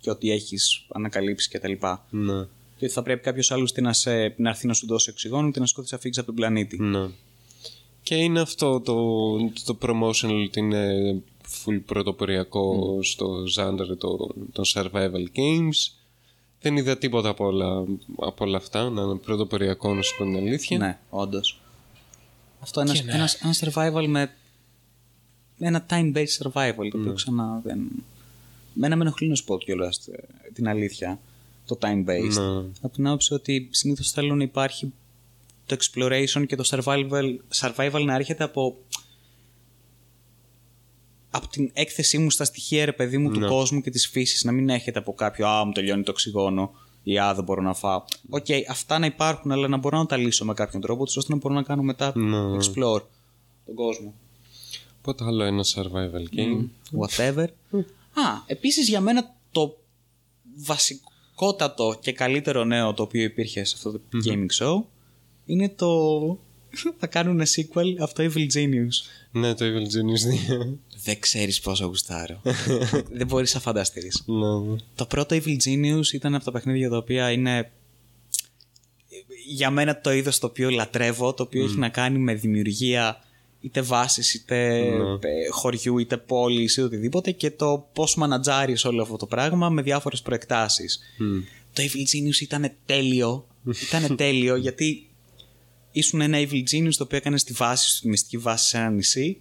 Και 0.00 0.10
ότι 0.10 0.30
έχεις 0.30 0.86
ανακαλύψει 0.92 1.48
κτλ. 1.48 1.72
Ναι, 2.10 2.42
Και 2.76 2.84
ότι 2.84 2.88
θα 2.92 3.02
πρέπει 3.02 3.22
κάποιος 3.22 3.50
άλλος 3.50 3.72
να, 3.74 3.92
σε, 3.92 4.34
να 4.36 4.48
έρθει 4.48 4.66
να 4.66 4.74
σου 4.74 4.86
δώσει 4.86 5.10
οξυγόνο 5.10 5.50
και 5.50 5.60
να 5.60 5.66
σκόθει 5.66 5.88
να 5.92 5.98
φύγεις 5.98 6.18
από 6.18 6.26
τον 6.26 6.34
πλανήτη. 6.36 6.82
ναι. 6.82 7.06
Και 8.02 8.14
είναι 8.14 8.40
αυτό 8.40 8.80
το, 8.80 8.94
το 9.64 9.78
promotional 9.82 10.44
ότι 10.46 10.60
είναι 10.60 11.14
full 11.64 11.80
πρωτοποριακό 11.86 12.98
στο 13.02 13.42
genre 13.58 13.96
το, 13.98 14.16
των 14.52 14.64
survival 14.74 15.24
games. 15.36 15.92
Δεν 16.60 16.76
είδα 16.76 16.98
τίποτα 16.98 17.28
από 17.28 17.44
όλα, 17.46 17.84
από 18.18 18.44
όλα 18.44 18.56
αυτά, 18.56 18.90
να 18.90 19.02
είναι 19.02 19.14
πρωτοποριακό 19.14 19.94
να 19.94 20.02
σου 20.02 20.16
πω 20.16 20.24
την 20.24 20.36
αλήθεια. 20.36 20.78
Ναι, 20.78 20.98
όντως. 21.10 21.60
Αυτό 22.60 22.80
είναι 22.80 22.92
Και 22.92 23.02
ναι. 23.02 23.12
ένας, 23.12 23.34
ένας 23.34 23.62
survival 23.64 24.06
με. 24.06 24.30
με 25.56 25.66
ένα 25.66 25.86
time-based 25.90 26.42
survival. 26.42 26.88
Το 26.90 26.98
οποίο 26.98 27.12
ξανά 27.12 27.60
δεν. 27.64 27.78
Μένα 28.72 28.96
με 28.96 29.02
ενοχλεί 29.02 29.28
να 29.28 29.34
σου 29.34 29.44
πω 29.44 29.58
κιόλα 29.58 29.92
την 30.52 30.68
αλήθεια. 30.68 31.18
το 31.66 31.78
time-based. 31.80 32.32
Ναι. 32.32 32.70
Από 32.80 32.94
την 32.94 33.06
άποψη 33.06 33.34
ότι 33.34 33.68
συνήθως 33.70 34.10
θέλω 34.10 34.34
να 34.34 34.42
υπάρχει 34.42 34.92
το 35.66 35.76
exploration 35.80 36.44
και 36.46 36.56
το 36.56 36.64
survival, 36.66 37.36
survival 37.54 38.02
να 38.04 38.14
έρχεται 38.14 38.44
από 38.44 38.76
από 41.30 41.48
την 41.48 41.70
έκθεσή 41.72 42.18
μου 42.18 42.30
στα 42.30 42.44
στοιχεία 42.44 42.84
ρε 42.84 42.92
παιδί 42.92 43.18
μου 43.18 43.30
του 43.30 43.40
Ναι. 43.40 43.48
κόσμου 43.48 43.80
και 43.80 43.90
της 43.90 44.06
φύσης 44.08 44.44
να 44.44 44.52
μην 44.52 44.68
έρχεται 44.68 44.98
από 44.98 45.12
κάποιο 45.14 45.46
«Α, 45.48 45.64
μου 45.64 45.72
τελειώνει 45.72 46.02
το 46.02 46.10
οξυγόνο» 46.10 46.70
ή 47.02 47.18
«Α, 47.18 47.34
δεν 47.34 47.44
μπορώ 47.44 47.62
να 47.62 47.74
φάω». 47.74 48.02
Οκ, 48.28 48.46
αυτά 48.70 48.98
να 48.98 49.06
υπάρχουν, 49.06 49.52
αλλά 49.52 49.68
να 49.68 49.76
μπορώ 49.76 49.98
να 49.98 50.06
τα 50.06 50.16
λύσω 50.16 50.44
με 50.44 50.54
κάποιον 50.54 50.82
τρόπο, 50.82 51.04
τους, 51.04 51.16
ώστε 51.16 51.32
να 51.32 51.38
μπορώ 51.38 51.54
να 51.54 51.62
κάνω 51.62 51.82
μετά 51.82 52.12
Ναι. 52.18 52.38
explore 52.56 53.02
τον 53.66 53.74
κόσμο. 53.74 54.14
Πότε 55.02 55.24
άλλο 55.24 55.42
ένα 55.44 55.64
survival 55.74 56.36
game; 56.38 56.64
Whatever. 57.00 57.46
Α, 58.12 58.42
επίσης 58.46 58.88
για 58.88 59.00
μένα 59.00 59.34
το 59.50 59.78
βασικότατο 60.56 61.96
και 62.00 62.12
καλύτερο 62.12 62.64
νέο 62.64 62.94
το 62.94 63.02
οποίο 63.02 63.22
υπήρχε 63.22 63.64
σε 63.64 63.74
αυτό 63.76 63.92
το 63.92 64.00
gaming 64.26 64.62
show 64.64 64.82
είναι 65.46 65.68
το... 65.68 65.88
θα 67.00 67.06
κάνουν 67.06 67.40
sequel 67.40 67.94
από 67.98 68.14
το 68.14 68.22
Evil 68.22 68.46
Genius. 68.54 68.96
Ναι, 69.30 69.54
το 69.54 69.64
Evil 69.64 69.82
Genius 69.86 70.62
2. 70.64 70.74
Δεν 71.08 71.20
ξέρεις 71.20 71.60
πόσο 71.60 71.86
γουστάρω. 71.86 72.40
Δεν 73.18 73.26
μπορείς 73.26 73.54
να 73.54 73.60
φανταστείς. 73.60 74.22
ναι. 74.26 74.76
Το 74.94 75.06
πρώτο 75.06 75.36
Evil 75.36 75.56
Genius 75.64 76.12
ήταν 76.12 76.34
από 76.34 76.44
τα 76.44 76.50
παιχνίδια 76.50 76.88
τα 76.88 76.96
οποία 76.96 77.30
είναι 77.30 77.70
για 79.46 79.70
μένα 79.70 80.00
το 80.00 80.12
είδος 80.12 80.38
το 80.38 80.46
οποίο 80.46 80.70
λατρεύω, 80.70 81.34
το 81.34 81.42
οποίο 81.42 81.64
έχει 81.64 81.76
να 81.76 81.88
κάνει 81.88 82.18
με 82.18 82.34
δημιουργία 82.34 83.24
είτε 83.60 83.80
βάσης, 83.80 84.34
είτε 84.34 84.76
ε, 84.76 85.48
χωριού, 85.50 85.98
είτε 85.98 86.16
πόλης, 86.16 86.72
είτε 86.72 86.82
οτιδήποτε 86.82 87.30
και 87.30 87.50
το 87.50 87.88
πώς 87.92 88.14
μανατζάρεις 88.14 88.84
όλο 88.84 89.02
αυτό 89.02 89.16
το 89.16 89.26
πράγμα 89.26 89.68
με 89.68 89.82
διάφορες 89.82 90.22
προεκτάσεις. 90.22 90.98
Το 91.72 91.82
Evil 91.82 92.16
Genius 92.16 92.40
ήταν 92.40 92.72
τέλειο, 92.86 93.46
ήταν 93.88 94.16
τέλειο 94.16 94.56
γιατί 94.56 95.08
ήσουν 95.92 96.20
ένα 96.20 96.38
Evil 96.38 96.62
Genius 96.72 96.94
το 96.96 97.04
οποίο 97.04 97.16
έκανε 97.16 97.38
στη 97.38 97.52
βάση 97.52 97.90
σου, 97.90 98.00
τη 98.00 98.08
μυστική 98.08 98.38
βάση 98.38 98.68
σε 98.68 98.76
ένα 98.76 98.90
νησί 98.90 99.40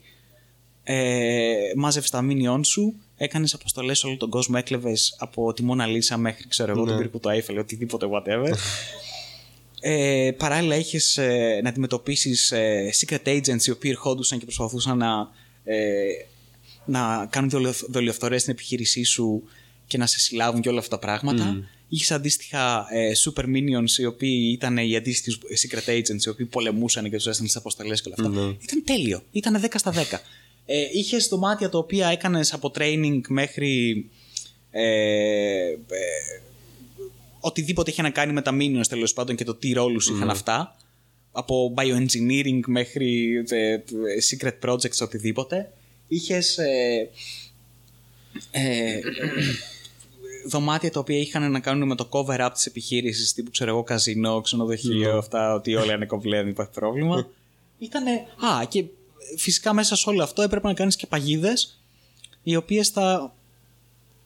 ε, 0.90 1.72
μάζευε 1.76 2.08
τα 2.12 2.22
μήνυόν 2.22 2.64
σου, 2.64 2.94
έκανες 3.18 3.54
αποστολές 3.54 4.00
σε 4.00 4.08
όλο 4.08 4.18
τον 4.18 4.30
κόσμο, 4.30 4.56
έκλεβες 4.60 5.16
από 5.20 5.54
τη 5.54 5.64
Μόνα 5.64 5.86
Λίσα 5.86 6.18
μέχρι 6.18 6.48
ξέρω 6.48 6.72
εγώ, 6.72 6.86
τον 6.86 6.98
πύργο 6.98 7.20
του 7.20 7.30
Eiffel, 7.30 7.56
οτιδήποτε, 7.60 8.08
whatever. 8.12 8.54
Ε, 9.82 10.32
παράλληλα, 10.38 10.76
είχες 10.76 11.18
ε, 11.18 11.60
να 11.64 11.70
αντιμετωπίσεις 11.70 12.52
ε, 12.52 12.90
secret 13.00 13.28
agents 13.28 13.64
οι 13.66 13.72
οποίοι 13.72 13.92
ερχόντουσαν 13.94 14.40
και 14.40 14.46
προσπαθούσαν 14.46 14.98
να, 14.98 15.30
ε, 15.64 15.78
να 16.86 17.28
κάνουν 17.30 17.74
δολιοφθορές 17.90 18.42
στην 18.42 18.54
επιχείρησή 18.54 19.04
σου 19.04 19.44
και 19.88 19.98
να 19.98 20.06
σε 20.06 20.20
συλλάβουν 20.20 20.62
και 20.62 20.70
όλα 20.70 20.80
αυτά 20.80 21.00
τα 21.00 21.06
πράγματα. 21.06 21.70
Είχες 21.90 22.12
αντίστοιχα 22.12 22.88
ε, 22.92 23.12
super 23.26 23.44
minions 23.44 23.98
οι 23.98 24.06
οποίοι 24.06 24.52
ήταν 24.54 24.78
οι 24.78 24.96
αντίστοιχοι 24.96 25.40
secret 25.62 25.90
agents 25.90 26.26
οι 26.26 26.30
οποίοι 26.30 26.46
πολεμούσαν 26.46 27.04
και 27.04 27.16
τους 27.16 27.28
έστελνε 27.28 27.48
τις 27.48 27.56
αποστολές 27.56 28.02
και 28.02 28.10
όλα 28.10 28.30
αυτά. 28.30 28.58
Ήταν 28.62 28.84
τέλειο. 28.86 29.24
Ήταν 29.32 29.62
10 29.64 29.68
στα 29.76 29.94
10. 29.94 29.98
Ε, 30.70 30.88
είχες 30.92 31.28
δωμάτια 31.28 31.70
τα 31.70 31.78
οποία 31.78 32.08
έκανες 32.08 32.54
από 32.54 32.72
training 32.78 33.22
μέχρι. 33.28 34.06
Ε, 34.72 35.70
ε, 35.70 35.78
οτιδήποτε 37.40 37.92
είχε 37.92 38.02
να 38.02 38.10
κάνει 38.10 38.34
με 38.34 38.42
τα 38.42 38.52
minions 38.60 38.88
τέλος 38.90 39.14
πάντων 39.14 39.36
και 39.36 39.44
το 39.44 39.56
τι 39.56 39.72
ρόλους 39.72 40.10
είχαν 40.10 40.30
αυτά. 40.30 40.78
Από 41.32 41.74
bioengineering 41.78 42.60
μέχρι 42.68 43.44
ε, 43.50 43.78
secret 44.32 44.70
projects, 44.70 45.02
οτιδήποτε. 45.02 45.72
Είχες. 46.08 46.58
Ε, 46.58 47.10
ε, 48.52 49.00
δωμάτια 50.48 50.92
τα 50.92 51.00
οποία 51.00 51.18
είχαν 51.18 51.52
να 51.52 51.60
κάνουν 51.60 51.88
με 51.88 51.96
το 51.96 52.10
cover-up 52.12 52.50
της 52.54 52.66
επιχείρησης, 52.66 53.34
τύπου 53.34 53.52
ξέρω 53.52 53.70
εγώ, 53.70 53.84
καζινό, 53.84 54.42
ξενοδοχείο, 54.42 55.18
αυτά, 55.18 55.54
ότι 55.54 55.76
όλα 55.76 55.94
είναι 55.94 56.06
κομπλέ, 56.06 56.38
δεν 56.38 56.48
υπάρχει 56.48 56.72
πρόβλημα. 56.72 57.28
Ήτανε. 57.80 58.12
Α, 58.12 58.66
και 58.66 58.84
φυσικά 59.38 59.74
μέσα 59.74 59.96
σε 59.96 60.10
όλο 60.10 60.24
αυτό 60.24 60.42
έπρεπε 60.42 60.68
να 60.68 60.74
κάνεις 60.74 60.96
και 60.96 61.08
παγίδες, 61.08 61.82
οι 62.44 62.56
οποίες 62.56 62.90
θα 62.90 63.36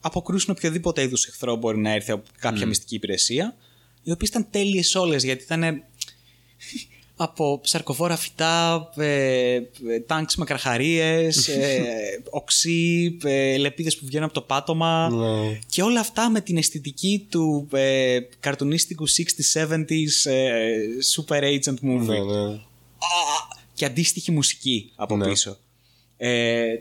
αποκρούσουν 0.02 0.54
οποιοδήποτε 0.58 1.02
είδους 1.02 1.26
εχθρό 1.26 1.56
μπορεί 1.56 1.78
να 1.78 1.92
έρθει 1.92 2.12
από 2.12 2.24
κάποια 2.40 2.66
μυστική 2.66 2.96
υπηρεσία, 2.96 3.56
οι 4.04 4.12
οποίες 4.12 4.30
ήταν 4.30 4.48
τέλειες 4.50 4.96
όλες, 4.96 5.24
γιατί 5.24 5.44
ήταν 5.44 5.64
από 7.16 7.60
ψαρκοφόρα 7.62 8.16
φυτά, 8.16 8.90
ε, 8.98 9.60
τάγκς 10.06 10.36
με 10.36 10.46
καρχαρίες, 10.46 11.48
ε, 11.48 11.84
οξύ, 12.30 13.18
ε, 13.24 13.58
λεπίδες 13.58 13.98
που 13.98 14.06
βγαίνουν 14.06 14.26
από 14.26 14.34
το 14.34 14.42
πάτωμα 14.42 15.10
Ναι. 15.10 15.60
και 15.70 15.82
όλα 15.82 16.00
αυτά 16.00 16.30
με 16.30 16.42
την 16.42 16.58
αισθητική 16.58 17.28
του 17.30 17.68
ε, 17.72 18.20
καρτουνίστικου 18.40 19.10
60s-70s 19.10 20.32
ε, 20.32 20.78
super 21.16 21.42
agent 21.44 21.88
movie 21.88 22.06
Ναι, 22.06 22.20
ναι. 22.20 22.42
Α, 22.44 23.60
και 23.82 23.88
αντίστοιχη 23.88 24.32
μουσική 24.32 24.92
από 24.96 25.18
Ναι. 25.18 25.28
πίσω. 25.28 25.58
Ε, 26.18 26.74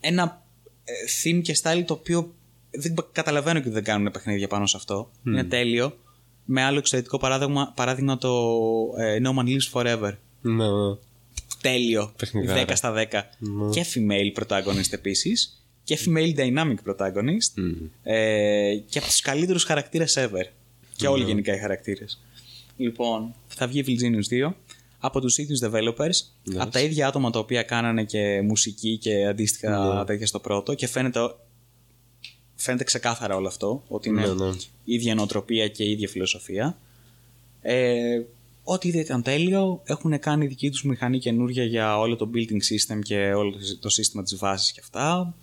ένα 0.00 0.42
ε, 0.84 0.92
theme 1.22 1.40
και 1.42 1.56
style 1.62 1.82
το 1.86 1.92
οποίο 1.94 2.34
δεν 2.70 2.94
καταλαβαίνω 3.12 3.60
και 3.60 3.70
δεν 3.70 3.84
κάνουν 3.84 4.12
παιχνίδια 4.12 4.48
πάνω 4.48 4.66
σε 4.66 4.76
αυτό. 4.76 5.10
Είναι 5.26 5.44
τέλειο. 5.44 5.98
Με 6.44 6.62
άλλο 6.62 6.78
εξαιρετικό 6.78 7.18
παράδειγμα, 7.18 7.72
παράδειγμα 7.76 8.18
το 8.18 8.30
ε, 8.98 9.18
No 9.24 9.28
Man 9.38 9.44
Lives 9.44 9.70
Forever. 9.72 10.12
Ναι, 10.40 10.64
ναι. 10.70 10.96
Τέλειο. 11.60 12.12
Παιχνιδάρα. 12.16 12.64
10 12.64 12.70
στα 12.74 12.94
10. 13.10 13.22
Και 13.72 13.86
female 13.94 14.42
protagonist 14.42 14.92
επίσης. 14.92 15.64
Και 15.84 15.98
female 16.06 16.34
dynamic 16.36 16.76
protagonist. 16.86 17.62
Ε, 18.02 18.74
και 18.88 18.98
από 18.98 19.06
τους 19.06 19.20
καλύτερους 19.20 19.64
χαρακτήρες 19.64 20.18
ever. 20.18 20.46
Και 20.96 21.06
όλοι 21.06 21.24
γενικά 21.24 21.54
οι 21.54 21.58
χαρακτήρες. 21.58 22.20
Λοιπόν, 22.76 23.34
θα 23.48 23.66
βγει 23.66 23.84
Evil 23.86 24.04
Genius 24.04 24.48
2 24.50 24.52
από 25.04 25.20
τους 25.20 25.38
ίδιους 25.38 25.60
developers, 25.62 26.16
από 26.58 26.70
τα 26.70 26.80
ίδια 26.80 27.06
άτομα 27.06 27.30
τα 27.30 27.38
οποία 27.38 27.62
κάνανε 27.62 28.04
και 28.04 28.42
μουσική 28.42 28.98
και 28.98 29.26
αντίστοιχα 29.26 30.04
τέτοια 30.06 30.26
στο 30.26 30.38
πρώτο 30.38 30.74
και 30.74 30.86
φαίνεται, 30.86 31.20
φαίνεται 32.54 32.84
ξεκάθαρα 32.84 33.36
όλο 33.36 33.46
αυτό, 33.46 33.84
ότι 33.88 34.08
είναι 34.08 34.26
Ναι, 34.26 34.46
ναι. 34.46 34.52
ίδια 34.84 35.14
νοοτροπία 35.14 35.68
και 35.68 35.90
ίδια 35.90 36.08
φιλοσοφία. 36.08 36.78
Ε, 37.60 38.20
ό,τι 38.64 38.88
είδε 38.88 38.98
ήταν 38.98 39.22
τέλειο, 39.22 39.80
έχουν 39.84 40.18
κάνει 40.18 40.46
δική 40.46 40.70
τους 40.70 40.84
μηχανή 40.84 41.18
καινούρια 41.18 41.64
για 41.64 41.98
όλο 41.98 42.16
το 42.16 42.30
building 42.34 42.62
system 42.72 42.98
και 43.02 43.32
όλο 43.32 43.54
το 43.80 43.88
σύστημα 43.88 44.22
της 44.22 44.36
βάσης 44.36 44.72
και 44.72 44.80
αυτά. 44.82 45.34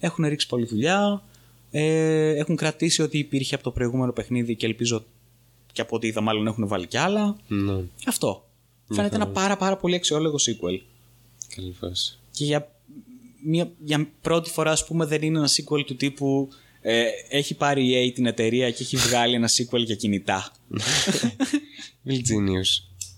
Έχουν 0.00 0.26
ρίξει 0.26 0.46
πολλή 0.46 0.66
δουλειά, 0.66 1.22
ε, 1.70 2.28
έχουν 2.36 2.56
κρατήσει 2.56 3.02
ό,τι 3.02 3.18
υπήρχε 3.18 3.54
από 3.54 3.64
το 3.64 3.70
προηγούμενο 3.70 4.12
παιχνίδι 4.12 4.56
και 4.56 4.66
ελπίζω 4.66 5.04
και 5.72 5.80
από 5.80 5.96
ό,τι 5.96 6.06
είδα 6.06 6.20
μάλλον 6.20 6.46
έχουν 6.46 6.66
βάλει 6.68 6.86
κι 6.86 6.96
άλλα. 6.96 7.36
Ναι. 7.48 7.80
Αυτό. 8.06 8.47
Φαίνεται 8.94 9.14
ένα 9.14 9.26
πάρα 9.28 9.56
πάρα 9.56 9.76
πολύ 9.76 9.94
αξιόλογο 9.94 10.36
sequel. 10.36 10.80
Καλή 11.54 11.72
φάση. 11.80 12.18
Και 12.30 12.44
για, 12.44 12.72
μια, 13.44 13.70
για 13.84 14.08
πρώτη 14.22 14.50
φορά, 14.50 14.70
ας 14.70 14.84
πούμε, 14.86 15.04
δεν 15.04 15.22
είναι 15.22 15.38
ένα 15.38 15.48
sequel 15.48 15.84
του 15.86 15.96
τύπου 15.96 16.48
ε, 16.80 17.04
έχει 17.28 17.54
πάρει 17.54 17.86
η 17.86 18.08
EA 18.10 18.14
την 18.14 18.26
εταιρεία 18.26 18.70
και 18.70 18.82
έχει 18.82 18.96
βγάλει 18.96 19.34
ένα 19.34 19.48
sequel 19.48 19.78
για 19.84 19.94
κινητά. 19.94 20.52
Evil 22.06 22.10
Genius 22.10 22.70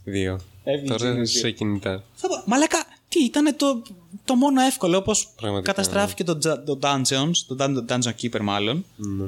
2. 0.07 0.37
Evil 0.37 0.87
Τώρα 0.87 1.15
Genius 1.17 1.27
σε 1.29 1.51
κινητά. 1.51 2.05
Θα 2.15 2.29
πω, 2.29 2.35
Μαλάκα, 2.47 2.85
τι 3.09 3.25
ήταν 3.25 3.57
το, 3.57 3.83
το 4.25 4.35
μόνο 4.35 4.61
εύκολο, 4.61 4.97
όπως 4.97 5.33
Πραγματικά, 5.37 5.73
καταστράφηκε 5.73 6.25
το, 6.25 6.33
Dun- 6.33 6.63
το 6.67 6.79
Dungeons, 6.83 7.33
το 7.47 7.57
Dun- 7.59 7.85
Dungeon 7.89 8.13
Keeper 8.23 8.41
μάλλον, 8.41 8.85
Ναι. 8.97 9.25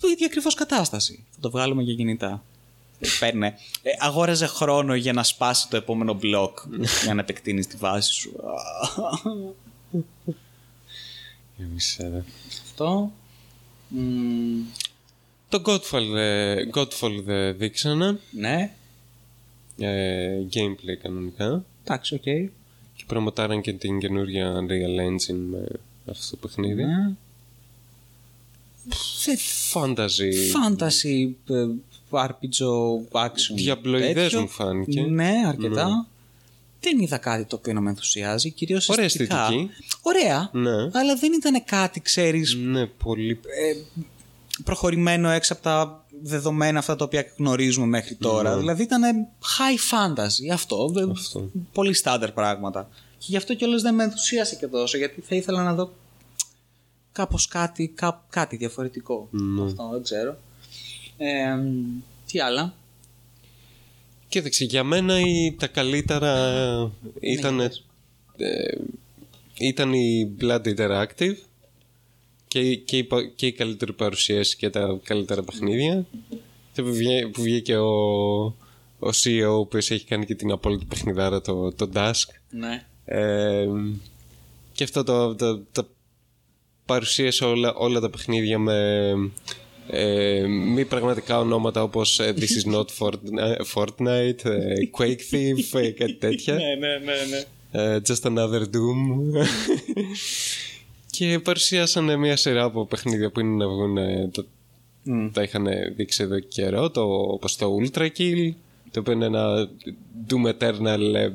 το 0.00 0.08
ίδια 0.08 0.26
ακριβώς 0.26 0.54
κατάσταση. 0.54 1.24
Θα 1.30 1.40
το 1.40 1.50
βγάλουμε 1.50 1.82
για 1.82 1.94
κινητά. 1.94 2.44
Παίρνε. 3.20 3.46
Ε, 3.82 3.90
αγόραζε 3.98 4.46
χρόνο 4.46 4.94
για 4.94 5.12
να 5.12 5.22
σπάσει 5.22 5.68
το 5.68 5.76
επόμενο 5.76 6.14
μπλοκ 6.14 6.58
για 7.04 7.14
να 7.14 7.20
επεκτείνεις 7.20 7.66
τη 7.66 7.76
βάση 7.76 8.12
σου. 8.12 8.32
Για 11.56 11.66
μισέ, 11.72 12.08
δε. 12.08 12.18
Αυτό. 12.62 13.12
Μμμ, 13.88 14.62
Το 15.48 15.62
Godfall, 15.66 16.14
ε, 16.16 16.56
Godfall 16.74 17.20
δεν 17.24 17.56
δείξανε. 17.58 18.18
ναι, 18.30 18.70
Ε, 19.78 20.38
gameplay 20.54 20.96
κανονικά. 21.02 21.64
εντάξει, 21.84 22.14
οκ. 22.14 22.22
Και 22.96 23.04
προμοτάραν 23.06 23.60
και 23.60 23.72
την 23.72 23.98
καινούργια 23.98 24.52
Unreal 24.54 25.00
Engine 25.00 25.34
με 25.50 25.66
αυτό 26.10 26.36
το 26.36 26.46
παιχνίδι. 26.46 26.84
Ναι. 26.84 27.12
Σε 28.94 29.38
Fantasy. 29.74 30.32
fantasy, 30.54 31.30
ε, 31.50 31.66
RPG, 32.10 32.66
action. 33.12 33.54
Διαπλοειδές 33.54 34.12
τέτοιο. 34.14 34.40
μου 34.40 34.48
φάνηκε. 34.48 35.00
Ναι, 35.02 35.32
αρκετά. 35.46 36.06
Δεν 36.80 36.98
είδα 37.00 37.16
κάτι 37.18 37.44
το 37.44 37.56
οποίο 37.56 37.72
να 37.72 37.80
με 37.80 37.90
ενθουσιάζει, 37.90 38.50
κυρίως 38.50 38.88
Ωραία 38.88 39.04
αισθητικά. 39.04 39.40
αισθητική. 39.42 39.70
Ωραία, 40.02 40.48
Ναι. 40.52 40.70
αλλά 40.92 41.16
δεν 41.20 41.32
ήταν 41.32 41.64
κάτι, 41.64 42.00
ξέρεις, 42.00 42.54
Ναι, 42.54 42.86
πολύ. 42.86 43.40
προχωρημένο 44.64 45.28
έξω 45.30 45.52
από 45.52 45.62
τα 45.62 46.04
δεδομένα 46.22 46.78
αυτά 46.78 46.96
τα 46.96 47.04
οποία 47.04 47.26
γνωρίζουμε 47.38 47.86
μέχρι 47.86 48.14
τώρα. 48.14 48.58
Δηλαδή 48.58 48.82
ήταν 48.82 49.02
high 49.40 49.92
fantasy 49.94 50.52
αυτό, 50.52 50.88
δε- 50.88 51.10
Αυτό. 51.10 51.50
πολύ 51.72 51.94
standard 52.04 52.30
πράγματα. 52.34 52.88
Και 53.18 53.26
γι' 53.28 53.36
αυτό 53.36 53.54
κιόλας 53.54 53.82
δεν 53.82 53.94
με 53.94 54.04
ενθουσίασε 54.04 54.54
και 54.56 54.66
τόσο, 54.66 54.96
γιατί 54.98 55.20
θα 55.20 55.34
ήθελα 55.34 55.62
να 55.62 55.74
δω 55.74 55.92
κάπως 57.12 57.46
κάτι, 57.48 57.88
κά- 57.88 58.24
κάτι 58.30 58.56
διαφορετικό. 58.56 59.28
Ναι. 59.30 59.64
Αυτό 59.64 59.88
δεν 59.92 60.02
ξέρω. 60.02 60.36
Ε, 61.16 61.56
τι 62.26 62.40
άλλα; 62.40 62.74
Κοίταξε, 64.28 64.64
για 64.64 64.84
μένα 64.84 65.20
η, 65.20 65.54
τα 65.58 65.66
καλύτερα 65.66 66.92
ήταν, 67.20 67.54
Ναι, 67.54 67.64
ε, 68.36 68.76
ήταν 69.58 69.92
η 69.92 70.36
Blood 70.40 70.60
Interactive 70.76 71.34
και, 72.48 72.58
η- 72.60 72.78
και, 72.78 72.96
η, 72.96 73.04
πα- 73.04 73.26
και 73.34 73.46
η 73.46 73.52
καλύτερη 73.52 73.92
παρουσίαση 73.92 74.56
και 74.56 74.70
τα 74.70 75.00
καλύτερα 75.04 75.42
παιχνίδια. 75.42 76.06
Και 76.72 76.82
που, 76.82 76.92
βγαίνει, 76.94 77.30
που 77.30 77.42
βγήκε 77.42 77.76
ο, 77.76 77.92
ο 78.98 79.08
CEO 79.22 79.46
ο 79.48 79.54
οποίος 79.58 79.90
έχει 79.90 80.04
κάνει 80.04 80.26
και 80.26 80.34
την 80.34 80.50
απόλυτη 80.52 80.84
παιχνιδάρα 80.84 81.40
το, 81.40 81.72
το 81.72 81.90
Dusk. 81.94 82.28
Ναι. 82.50 82.86
Ε, 83.04 83.66
και 84.72 84.84
αυτό 84.84 85.04
το, 85.04 85.34
το, 85.34 85.58
το 85.72 85.88
παρουσίασε 86.86 87.44
όλα, 87.44 87.74
όλα 87.74 88.00
τα 88.00 88.10
παιχνίδια 88.10 88.58
με 88.58 89.12
ε, 89.88 90.46
μη 90.46 90.84
πραγματικά 90.84 91.38
ονόματα 91.38 91.82
όπως 91.82 92.20
ε, 92.20 92.34
This 92.36 92.40
is 92.66 92.74
not 92.74 92.84
Fortnite, 92.98 93.56
Fortnite 93.74 94.44
ε, 94.44 94.74
Quake 94.98 95.20
Thief, 95.30 95.80
ε, 95.80 95.90
κάτι 95.90 96.14
τέτοια. 96.14 96.54
ναι, 96.54 96.74
ναι, 96.74 97.12
ναι. 97.30 97.44
Ε, 97.94 98.00
just 98.08 98.20
another 98.22 98.62
Doom. 98.62 99.44
και 101.10 101.38
παρουσίασαν 101.38 102.18
μια 102.18 102.36
σειρά 102.36 102.64
από 102.64 102.86
παιχνίδια 102.86 103.30
που 103.30 103.40
είναι 103.40 103.56
να 103.64 103.68
βγουν. 103.68 103.96
ε, 103.96 104.28
Το, 104.32 104.44
Μμ. 105.06 105.28
Τα 105.32 105.42
είχαν 105.42 105.66
δείξει 105.96 106.22
εδώ 106.22 106.38
και 106.38 106.46
καιρό, 106.48 106.90
το, 106.90 107.02
όπως 107.02 107.56
το 107.56 107.76
Ultra 107.82 108.08
Kill, 108.18 108.50
το 108.90 109.00
οποίο 109.00 109.12
είναι 109.12 109.24
ένα 109.26 109.68
Doom 110.28 110.52
Eternal 110.58 111.14
ε, 111.14 111.28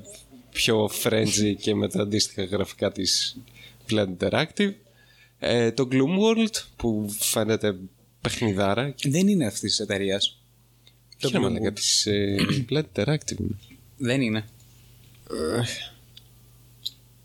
πιο 0.52 0.90
frenzy 1.04 1.54
και 1.62 1.76
με 1.76 1.88
τα 1.90 2.02
αντίστοιχα 2.02 2.44
γραφικά 2.44 2.92
της 2.92 3.38
Blood 3.90 4.08
Interactive. 4.20 4.74
Ε, 5.40 5.72
το 5.72 5.88
Gloom 5.92 6.20
World 6.20 6.54
που 6.76 7.10
φαίνεται 7.20 7.76
παιχνιδάρα. 8.22 8.96
Δεν 9.04 9.28
είναι 9.28 9.46
αυτής 9.46 9.62
της 9.70 9.80
εταιρείας. 9.80 10.42
Το 11.20 11.30
Gloom 11.34 11.52
λέγα 11.52 11.74
της 11.74 12.06
ε, 12.06 12.36
Blood 12.70 12.84
Interactive. 12.96 13.40
είναι. 13.40 13.56
Δεν 13.98 14.22
είναι. 14.22 14.46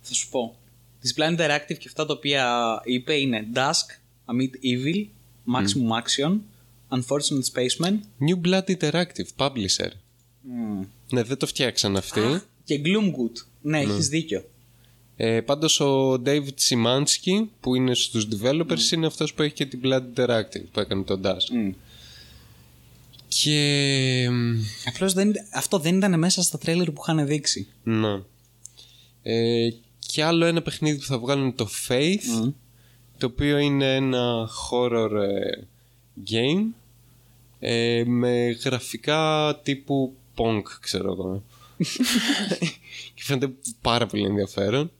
Θα 0.01 0.15
σου 0.15 0.29
πω. 0.29 0.57
Της 1.01 1.15
Blind 1.19 1.39
Interactive 1.41 1.77
και 1.79 1.85
αυτά 1.87 2.07
τα 2.07 2.12
οποία 2.12 2.81
είπε 2.85 3.15
είναι 3.15 3.47
Dusk, 3.55 3.99
Amid 4.27 4.51
Evil, 4.65 5.07
Maximum 5.55 6.03
Action, 6.03 6.39
Unfortunate 6.89 7.53
Spaceman 7.55 7.93
New 8.29 8.41
Blood 8.49 8.77
Interactive, 8.81 9.29
publisher. 9.37 9.89
μ, 10.41 10.83
Ναι, 11.11 11.23
δεν 11.23 11.37
το 11.37 11.47
φτιάξαν 11.47 11.97
αυτοί. 11.97 12.21
και 12.65 12.81
Gloomwood. 12.85 13.47
Ναι, 13.62 13.81
έχεις 13.81 14.09
δίκιο. 14.09 14.45
Ε, 15.16 15.41
πάντως 15.41 15.81
ο 15.81 16.23
David 16.24 16.55
Simansky 16.69 17.47
που 17.61 17.74
είναι 17.74 17.95
στους 17.95 18.28
developers 18.31 18.93
είναι 18.93 19.07
αυτός 19.07 19.35
που 19.35 19.43
έχει 19.43 19.55
και 19.55 19.66
την 19.66 19.81
Blood 19.85 20.03
Interactive 20.15 20.65
που 20.73 20.81
έκανε 20.81 21.03
τον 21.03 21.20
Dash. 21.24 21.49
Μ. 21.53 21.70
Και... 23.28 24.28
μ, 24.31 24.62
Απλώς 24.85 25.12
δεν, 25.12 25.32
αυτό 25.53 25.78
δεν 25.78 25.97
ήταν 25.97 26.19
μέσα 26.19 26.43
στα 26.43 26.59
τρέλερ 26.59 26.91
που 26.91 27.03
είχαν 27.03 27.27
δείξει. 27.27 27.66
Ναι. 27.82 28.20
Ε, 29.23 29.69
και 29.99 30.24
άλλο 30.24 30.45
ένα 30.45 30.62
παιχνίδι 30.62 30.99
που 30.99 31.05
θα 31.05 31.19
βγάλουν 31.19 31.55
το 31.55 31.69
Faith 31.89 32.43
Μμ. 32.43 32.51
το 33.19 33.27
οποίο 33.27 33.59
είναι 33.59 33.95
ένα 33.95 34.49
horror 34.70 35.11
ε, 35.11 35.65
game 36.31 36.66
ε, 37.59 38.03
με 38.07 38.51
γραφικά 38.65 39.61
τύπου 39.62 40.15
punk 40.36 40.62
ξέρω 40.81 41.12
εγώ 41.12 41.43
και 43.15 43.23
φαίνεται 43.23 43.53
πάρα 43.81 44.07
πολύ 44.07 44.24
ενδιαφέρον 44.24 44.91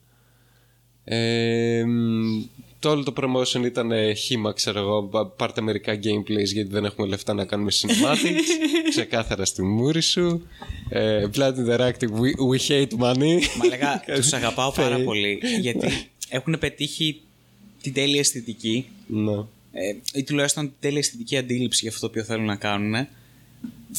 ε, 1.05 1.85
μ, 1.87 2.43
το 2.79 2.91
όλο 2.91 3.03
το 3.03 3.13
promotion 3.17 3.65
ήταν 3.65 3.91
ε, 3.93 4.13
χήμα 4.13 4.53
ξέρω 4.53 4.79
εγώ. 4.81 5.03
Πα- 5.03 5.27
πάρτε 5.27 5.61
μερικά 5.61 5.95
gameplays 5.95 6.45
γιατί 6.53 6.71
δεν 6.71 6.85
έχουμε 6.85 7.07
λεφτά 7.07 7.35
να 7.35 7.45
κάνουμε 7.45 7.71
cinematics. 7.75 8.49
Ξεκάθαρα 8.91 9.45
στη 9.45 9.63
μούρη 9.63 10.01
σου. 10.03 10.47
Ε, 10.89 11.27
Blood 11.35 11.53
Interactive 11.55 11.93
we, 12.21 12.51
we 12.51 12.69
hate 12.69 12.99
money. 12.99 13.39
Μα 13.59 13.67
λέγα, 13.69 14.03
τους 14.15 14.33
αγαπάω 14.33 14.73
πάρα 14.73 14.97
Faith. 14.99 15.05
πολύ 15.05 15.41
γιατί 15.61 15.87
έχουν 16.29 16.57
πετύχει 16.59 17.21
την 17.83 17.93
τέλεια 17.93 18.21
αισθητική. 18.21 18.87
Ναι. 19.07 19.33
ε, 19.73 19.95
ή 20.15 20.23
τουλάχιστον 20.23 20.65
την 20.65 20.75
τέλεια 20.81 20.99
αισθητική 20.99 21.37
αντίληψη 21.37 21.79
για 21.81 21.89
αυτό 21.89 22.01
το 22.01 22.07
οποίο 22.07 22.23
θέλουν 22.25 22.45
να 22.45 22.57
κάνουν 22.57 23.07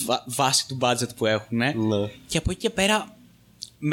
βα- 0.06 0.24
βάσει 0.28 0.68
του 0.68 0.78
budget 0.82 1.10
που 1.16 1.26
έχουν 1.26 1.58
ναι. 1.58 1.74
και 2.28 2.38
από 2.38 2.52
εκεί 2.52 2.60
και 2.60 2.70
πέρα 2.70 3.15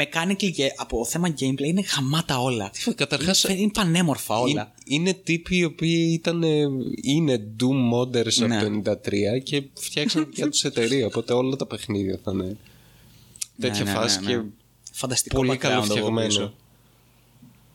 mechanically 0.01 0.51
και 0.51 0.71
από 0.75 1.05
θέμα 1.05 1.33
gameplay 1.39 1.59
είναι 1.63 1.83
χαμάτα 1.83 2.39
όλα 2.41 2.71
Καταρχάς 2.95 3.43
είναι, 3.43 3.59
είναι 3.59 3.71
πανέμορφα 3.71 4.39
όλα 4.39 4.49
Είναι, 4.51 4.71
είναι 4.85 5.13
τύποι 5.13 5.57
οι 5.57 5.63
οποίοι 5.63 6.09
ήταν, 6.13 6.43
ε, 6.43 6.63
είναι 7.01 7.43
Doom 7.59 7.93
modders 7.93 8.33
Ναι. 8.47 8.57
από 8.57 8.81
το 8.81 8.91
93 8.91 9.43
και 9.43 9.63
φτιάξαν 9.73 10.25
δικιά 10.29 10.49
τους 10.49 10.63
εταιρεία. 10.63 11.05
Οπότε 11.05 11.33
όλα 11.33 11.55
τα 11.55 11.65
παιχνίδια 11.65 12.19
θα 12.23 12.31
είναι 12.31 12.57
τέτοια 13.59 13.83
Ναι, 13.83 13.91
ναι, 13.91 13.97
φάση 13.97 14.19
ναι, 14.19 14.27
και 14.31 14.35
ναι. 14.35 14.43
Φανταστικό 14.91 15.35
πολύ 15.35 15.49
background 15.53 15.57
καλό 15.57 15.77
από 15.77 15.85
φτιαγμένο. 15.85 16.27
πίσω. 16.27 16.53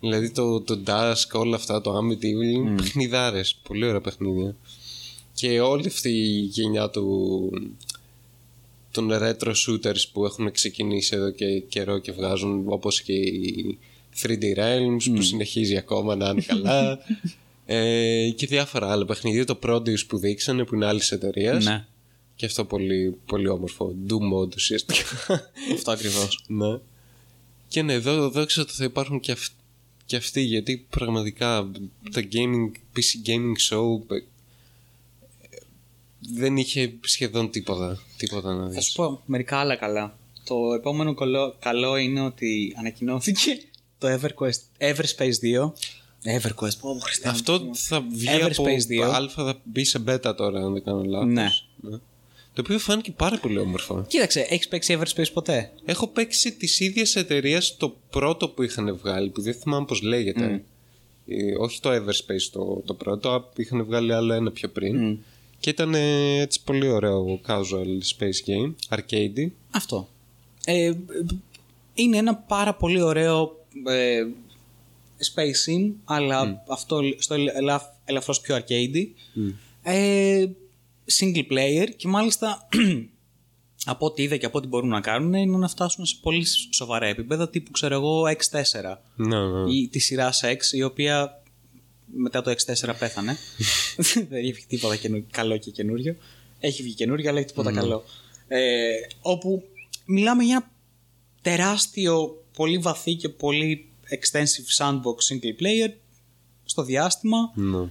Δηλαδή 0.01 0.31
το, 0.31 0.61
το 0.61 0.83
Dusk, 0.87 1.41
όλα 1.41 1.57
αυτά, 1.57 1.81
το 1.81 1.99
Amityville 1.99 2.55
είναι 2.55 2.75
παιχνιδάρες. 2.77 3.59
Πολύ 3.63 3.87
ωραία 3.87 4.01
παιχνίδια. 4.01 4.57
Και 5.35 5.61
όλη 5.61 5.87
αυτή 5.87 6.09
η 6.11 6.39
γενιά 6.41 6.91
του 6.91 7.51
των 8.91 9.09
retro 9.13 9.53
shooters 9.67 10.03
που 10.13 10.25
έχουν 10.25 10.51
ξεκινήσει 10.53 11.17
εδώ 11.17 11.31
και 11.31 11.61
καιρό 11.61 11.99
και 11.99 12.13
βγάζουν 12.13 12.63
όπως 12.67 13.03
και 13.03 13.13
η 13.13 13.79
3D 14.23 14.43
Realms 14.57 15.03
που 15.15 15.23
συνεχίζει 15.23 15.77
ακόμα 15.77 16.15
να 16.17 16.29
είναι 16.29 16.41
καλά. 16.43 16.99
Ε, 17.71 18.31
και 18.37 18.47
διάφορα 18.47 18.91
άλλα 18.93 19.05
παιχνίδια. 19.05 19.45
Το 19.45 19.59
Produce 19.63 20.07
που 20.07 20.19
δείξανε 20.19 20.65
που 20.65 20.75
είναι 20.75 20.87
άλλη 20.87 21.01
εταιρεία. 21.11 21.53
ναι. 21.53 21.87
Και 22.37 22.47
αυτό 22.47 22.65
πολύ, 22.65 23.17
πολύ 23.27 23.49
όμορφο. 23.49 23.95
Doom 24.09 24.35
mode 24.39 24.55
ουσιαστικά. 24.55 25.05
Αυτό 25.75 25.91
ακριβώς. 25.91 26.45
Ναι. 26.47 26.79
Και 27.69 27.83
ναι, 27.83 27.93
εδώ 27.93 28.29
δόξα 28.31 28.65
τω 28.65 28.73
θα 28.73 28.85
υπάρχουν 28.85 29.21
και, 29.21 29.33
αυ- 29.33 29.53
και 30.07 30.17
αυτοί 30.17 30.41
γιατί 30.41 30.87
πραγματικά 30.91 31.71
τα 32.13 32.23
gaming, 32.33 32.71
PC 32.97 33.29
gaming 33.29 33.55
show 33.71 34.15
ε, 34.17 34.19
δεν 36.21 36.57
είχε 36.57 36.93
σχεδόν 37.01 37.51
τίποτα, 37.51 38.03
τίποτα 38.19 38.55
να 38.55 38.63
Θα 38.63 38.69
δεις. 38.69 38.85
σου 38.85 38.93
πω 38.93 39.23
μερικά 39.27 39.57
άλλα 39.59 39.77
καλά. 39.77 40.19
Το 40.45 40.73
επόμενο 40.75 41.15
καλό, 41.15 41.57
καλό 41.59 41.97
είναι 41.97 42.21
ότι 42.21 42.75
ανακοινώθηκε 42.79 43.59
το 43.99 44.09
EverQuest, 44.09 44.89
Everspace 44.93 45.65
2. 45.65 45.73
EverQuest, 46.41 46.79
πω 46.81 46.99
Χριστέ 47.03 47.29
μου. 47.29 47.35
Αυτό 47.35 47.71
θα 47.73 48.01
βγει 48.13 48.27
Everspace 48.31 48.51
από 48.59 48.65
2. 48.89 49.01
αλφα, 49.13 49.45
θα 49.45 49.61
μπει 49.65 49.85
σε 49.85 50.03
beta 50.07 50.35
τώρα 50.37 50.61
αν 50.65 50.73
δεν 50.73 50.85
κάνω 50.85 51.03
λάθος. 51.05 51.33
Ναι. 51.33 51.49
Το 52.53 52.65
οποίο 52.65 52.79
φάνηκε 52.79 53.11
πάρα 53.13 53.39
πολύ 53.39 53.59
όμορφο. 53.59 54.05
Κοίταξε, 54.09 54.41
έχεις 54.51 54.69
παίξει 54.69 54.99
Everspace 55.01 55.33
ποτέ; 55.33 55.73
Έχω 55.85 56.07
παίξει 56.09 56.53
τη 56.53 56.85
ίδια 56.85 57.07
εταιρεία 57.15 57.63
το 57.77 57.97
πρώτο 58.11 58.49
που 58.49 58.63
είχαν 58.63 58.97
βγάλει, 58.97 59.29
που 59.29 59.41
δεν 59.41 59.55
θυμάμαι 59.55 59.85
πώς 59.85 60.03
λέγεται. 60.03 60.65
Ε, 61.27 61.55
όχι 61.59 61.81
το 61.81 61.91
Everspace 61.91 62.49
το, 62.53 62.83
το 62.87 62.95
πρώτο, 62.95 63.31
α, 63.31 63.45
είχαν 63.57 63.85
βγάλει 63.85 64.13
άλλο 64.13 64.33
ένα 64.33 64.51
πιο 64.51 64.69
πριν. 64.69 65.19
Και 65.61 65.71
ήταν 65.71 65.95
ε, 65.95 66.41
έτσι 66.41 66.63
πολύ 66.65 66.89
ωραίο 66.89 67.41
casual 67.47 68.19
space 68.19 68.49
game, 68.49 68.75
arcade. 68.89 69.51
Αυτό. 69.71 70.09
Ε, 70.65 70.93
είναι 71.95 72.17
ένα 72.17 72.35
πάρα 72.35 72.75
πολύ 72.75 73.01
ωραίο 73.03 73.65
ε, 73.87 74.23
space 75.35 75.71
sim, 75.71 75.93
αλλά 76.05 76.65
αυτό 76.69 77.01
στο 77.19 77.35
ελαφ, 77.35 77.83
ελαφρώς 78.05 78.41
πιο 78.41 78.57
arcade. 78.57 79.07
Ε, 79.83 80.47
single 81.21 81.53
player 81.53 81.89
και 81.97 82.09
μάλιστα 82.09 82.69
από 83.85 84.07
ό,τι 84.07 84.23
είδα 84.23 84.37
και 84.37 84.47
από 84.47 84.59
ό,τι 84.59 84.67
μπορούν 84.67 84.89
να 84.89 85.01
κάνουν 85.01 85.35
είναι 85.35 85.57
να 85.57 85.69
φτάσουν 85.69 86.07
σε 86.07 86.19
πολύ 86.23 86.47
σοβαρά 86.71 87.07
επίπεδα 87.07 87.51
τύπου 87.51 87.71
ξέρω 87.71 87.95
εγώ 87.95 88.23
X4 88.23 88.97
Ναι, 89.17 89.47
ναι. 89.47 89.73
ή 89.73 89.89
τη 89.89 89.99
σειρά 89.99 90.33
X 90.33 90.73
η 90.73 90.83
οποία 90.83 91.43
μετά 92.17 92.43
το 92.43 92.51
X4 92.51 92.95
πέθανε. 92.99 93.37
Δεν 94.29 94.45
έχει 94.45 94.67
τίποτα 94.69 94.97
καινού- 94.97 95.31
καλό 95.31 95.57
και 95.57 95.71
καινούριο. 95.71 96.17
Έχει 96.61 96.83
βγει 96.83 96.95
καινούριο, 96.95 97.29
αλλά 97.31 97.39
έχει 97.39 97.49
τίποτα 97.49 97.73
καλό. 97.73 98.05
Ε, 98.49 98.89
όπου 99.21 99.63
μιλάμε 100.05 100.45
για 100.45 100.55
ένα 100.57 100.71
τεράστιο, 101.43 102.45
πολύ 102.57 102.79
βαθύ 102.79 103.15
και 103.15 103.29
πολύ 103.29 103.89
extensive 104.11 104.83
sandbox 104.85 105.33
single 105.33 105.63
player 105.63 105.93
στο 106.65 106.83
διάστημα. 106.83 107.39
ναι. 107.55 107.89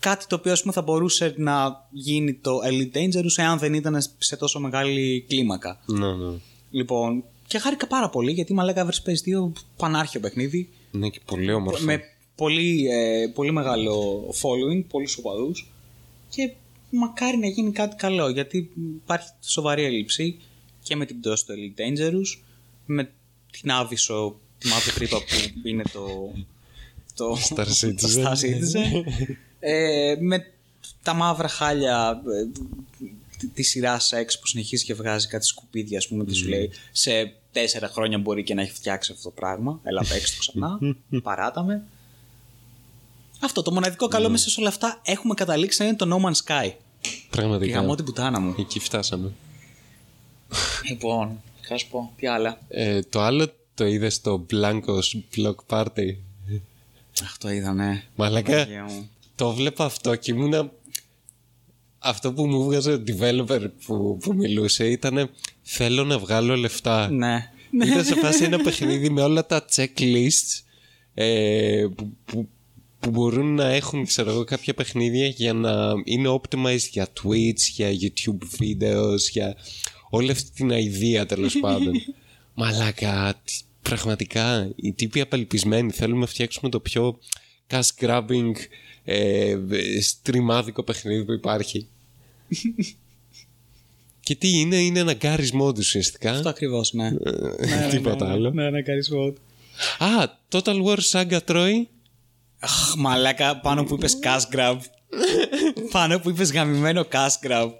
Κάτι 0.00 0.26
το 0.26 0.34
οποίο 0.36 0.52
ας 0.52 0.60
πούμε, 0.60 0.72
θα 0.72 0.82
μπορούσε 0.82 1.34
να 1.36 1.86
γίνει 1.90 2.34
το 2.34 2.58
Elite 2.64 2.96
Dangerous 2.96 3.36
εάν 3.36 3.58
δεν 3.58 3.74
ήταν 3.74 4.02
σε 4.18 4.36
τόσο 4.36 4.60
μεγάλη 4.60 5.24
κλίμακα. 5.28 5.80
Ναι, 5.86 6.12
ναι. 6.14 6.36
Λοιπόν, 6.70 7.24
και 7.46 7.58
χάρηκα 7.58 7.86
πάρα 7.86 8.08
πολύ 8.10 8.32
γιατί 8.32 8.54
μα 8.54 8.64
λέγα 8.64 8.86
Everspace 8.86 9.48
2 9.48 9.52
πανάρχιο 9.76 10.20
παιχνίδι 10.20 10.68
Είναι 10.92 11.08
και 11.08 11.20
πολύ 11.24 11.52
όμορφο. 11.52 11.84
με 11.84 12.00
πολύ, 12.36 12.86
ε, 12.90 13.26
πολύ 13.34 13.52
μεγάλο 13.52 14.24
following, 14.28 14.84
πολύ 14.88 15.08
οπαδούς 15.18 15.70
και 16.28 16.52
μακάρι 16.90 17.36
να 17.36 17.46
γίνει 17.46 17.72
κάτι 17.72 17.96
καλό 17.96 18.28
γιατί 18.28 18.70
υπάρχει 18.76 19.28
σοβαρή 19.40 19.84
έλλειψη 19.84 20.38
και 20.82 20.96
με 20.96 21.04
την 21.04 21.20
πτώση 21.20 21.46
του 21.46 21.54
Elite 21.54 21.80
Dangerous 21.80 22.42
με 22.86 23.10
την 23.50 23.70
Άβυσσο, 23.70 24.40
τη 24.58 24.68
μαύρη 24.68 24.92
τρύπα 24.92 25.18
που 25.62 25.68
είναι 25.68 25.82
το, 25.92 26.32
το 27.14 27.36
Star 27.48 27.66
Citizen. 27.66 27.94
το 28.00 28.08
Star 28.14 28.32
Citizen. 28.32 29.04
ε, 29.60 30.16
με 30.20 30.52
τα 31.02 31.14
μαύρα 31.14 31.48
χάλια 31.48 32.22
ε, 32.26 33.46
τη 33.54 33.62
σειρά 33.62 33.98
σεξ 33.98 34.38
που 34.38 34.46
συνεχίζει 34.46 34.84
και 34.84 34.94
βγάζει 34.94 35.28
κάτι 35.28 35.46
σκουπίδια, 35.46 35.98
ας 35.98 36.08
πούμε, 36.08 36.24
και 36.24 36.34
σου 36.34 36.48
λέει 36.48 36.70
σε 36.92 37.34
τέσσερα 37.52 37.88
χρόνια 37.88 38.18
μπορεί 38.18 38.42
και 38.42 38.54
να 38.54 38.62
έχει 38.62 38.72
φτιάξει 38.72 39.12
αυτό 39.12 39.24
το 39.24 39.34
πράγμα. 39.34 39.80
Έλα, 39.82 40.04
παίξει 40.08 40.32
το 40.32 40.38
ξανά. 40.38 40.78
Παράταμε. 41.22 41.84
Αυτό 43.40 43.62
το 43.62 43.72
μοναδικό 43.72 44.08
καλό 44.08 44.28
μέσα 44.28 44.50
σε 44.50 44.60
όλα 44.60 44.68
αυτά 44.68 45.00
έχουμε 45.04 45.34
καταλήξει 45.34 45.82
να 45.82 45.88
είναι 45.88 45.96
το 45.96 46.08
No 46.10 46.26
Man's 46.26 46.34
Sky. 46.46 46.70
Και 47.00 47.10
Πραγματικά. 47.30 47.78
γαμώ 47.78 47.94
την 47.94 48.04
πουτάνα 48.04 48.40
μου. 48.40 48.54
Εκεί 48.58 48.78
φτάσαμε. 48.80 49.32
Λοιπόν, 50.88 51.42
θα 51.60 51.76
σου 51.76 51.88
πω, 51.90 52.12
τι 52.16 52.26
άλλα. 52.26 52.58
Ε, 52.68 53.00
το 53.02 53.20
άλλο 53.20 53.48
το 53.74 53.86
είδες 53.86 54.14
στο 54.14 54.46
Blancos 54.52 55.36
Block 55.36 55.54
Party; 55.68 56.16
Αχ, 57.22 57.38
το 57.38 57.50
είδα, 57.50 57.72
ναι. 57.72 58.02
Μαλάκα, 58.14 58.50
Παναγία 58.52 58.84
μου. 58.84 59.10
το 59.34 59.52
βλέπα 59.52 59.84
αυτό 59.84 60.14
και 60.16 60.32
ήμουνα... 60.32 60.70
Αυτό 61.98 62.32
που 62.32 62.46
μου 62.46 62.64
βγάζε 62.64 62.92
ο 62.92 63.02
developer 63.06 63.66
που, 63.86 64.18
που 64.20 64.34
μιλούσε 64.34 64.90
ήταν 64.90 65.30
θέλω 65.62 66.04
να 66.04 66.18
βγάλω 66.18 66.56
λεφτά. 66.56 67.10
Ναι. 67.10 67.50
Ήταν 67.70 68.04
σε 68.04 68.14
φάση 68.14 68.44
ένα 68.44 68.58
παιχνίδι 68.58 69.10
με 69.10 69.22
όλα 69.22 69.46
τα 69.46 69.64
checklists 69.76 70.60
ε, 71.14 71.86
που, 71.96 72.16
που, 72.24 72.48
που 73.06 73.12
μπορούν 73.12 73.54
να 73.54 73.68
έχουν 73.68 74.04
ξέρω 74.06 74.30
εγώ, 74.30 74.44
κάποια 74.44 74.74
παιχνίδια 74.74 75.26
για 75.26 75.52
να 75.52 75.92
είναι 76.04 76.38
optimized 76.40 76.88
για 76.90 77.08
Twitch, 77.22 77.60
για 77.74 77.88
YouTube 78.00 78.60
videos, 78.60 79.18
για 79.30 79.56
όλη 80.10 80.30
αυτή 80.30 80.50
την 80.50 80.70
ιδέα 80.70 81.26
τέλος 81.26 81.58
πάντων. 81.64 81.92
Μαλάκα, 82.54 83.40
τι- 83.44 83.60
πραγματικά 83.82 84.70
οι 84.76 84.92
τύποι 84.92 85.20
απελπισμένοι 85.20 85.90
θέλουμε 85.90 86.20
να 86.20 86.26
φτιάξουμε 86.26 86.70
το 86.70 86.80
πιο 86.80 87.18
cash 87.70 87.88
grabbing 88.00 88.52
ε, 89.04 89.56
στριμάδικο 90.02 90.82
παιχνίδι 90.82 91.24
που 91.24 91.32
υπάρχει. 91.32 91.86
Και 94.20 94.34
τι 94.34 94.58
είναι, 94.58 94.76
είναι 94.76 94.98
ένα 94.98 95.12
γκάρισμό 95.12 95.72
του 95.72 95.78
ουσιαστικά. 95.80 96.30
Αυτό 96.30 96.48
ακριβώς, 96.48 96.92
ναι. 96.92 97.06
Ε, 97.06 97.88
Τίποτα 97.90 98.30
άλλο. 98.30 98.50
Ναι, 98.50 98.70
ναι, 98.70 98.82
καρισμό. 98.82 99.32
Α, 99.98 100.28
Total 100.50 100.82
War 100.84 100.98
Saga 101.10 101.38
Troy. 101.48 101.72
Αχ, 102.60 102.94
μαλάκα, 102.96 103.60
πάνω 103.60 103.84
που 103.84 103.94
είπες 103.94 104.18
cash 104.22 104.56
grab. 104.56 104.76
πάνω 105.90 106.18
που 106.18 106.30
είπες 106.30 106.52
γαμημένο 106.52 107.06
cash 107.12 107.48
grab. 107.48 107.70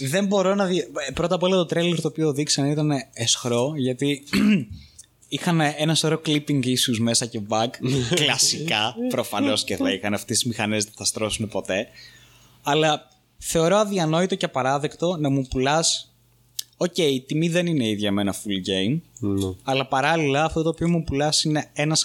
Δεν 0.00 0.26
μπορώ 0.26 0.54
να 0.54 0.64
δει. 0.66 0.78
ε, 1.08 1.12
Πρώτα 1.12 1.34
απ' 1.34 1.42
όλα 1.42 1.56
το 1.56 1.64
τρέλερ 1.66 2.00
το 2.00 2.08
οποίο 2.08 2.32
δείξανε 2.32 2.70
ήταν 2.70 2.90
εσχρό, 3.12 3.72
γιατί 3.76 4.22
είχαν 5.28 5.60
ένα 5.60 5.94
σωρό 5.94 6.20
clipping 6.26 6.64
issues 6.64 6.98
μέσα 6.98 7.26
και 7.26 7.40
bug. 7.48 7.68
Κλασικά, 8.20 8.94
προφανώς 9.08 9.64
και 9.64 9.76
θα 9.76 9.92
είχαν. 9.92 10.14
Αυτές 10.14 10.36
τις 10.38 10.46
μηχανές 10.46 10.84
δεν 10.84 10.92
θα 10.96 11.04
στρώσουν 11.04 11.48
ποτέ. 11.48 11.88
Αλλά 12.62 13.08
θεωρώ 13.38 13.76
αδιανόητο 13.76 14.34
και 14.34 14.44
απαράδεκτο 14.44 15.16
να 15.16 15.30
μου 15.30 15.46
πουλάς. 15.50 16.08
Οκ, 16.76 16.98
η 16.98 17.24
τιμή 17.26 17.48
δεν 17.48 17.66
είναι 17.66 17.88
ίδια 17.88 18.12
με 18.12 18.20
ένα 18.20 18.34
full 18.34 18.68
game. 18.90 19.00
Ναι. 19.18 19.52
Αλλά 19.62 19.86
παράλληλα 19.86 20.44
αυτό 20.44 20.62
το 20.62 20.68
οποίο 20.68 20.88
μου 20.88 21.04
πουλάς 21.04 21.44
είναι 21.44 21.70
ένας 21.72 22.04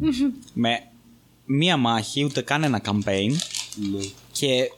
χάρτης 0.00 0.24
με 0.52 0.82
μία 1.44 1.76
μάχη, 1.76 2.24
ούτε 2.24 2.42
καν 2.42 2.62
ένα 2.62 2.80
campaign 2.84 3.30
Ναι. 3.92 4.04
και 4.32 4.70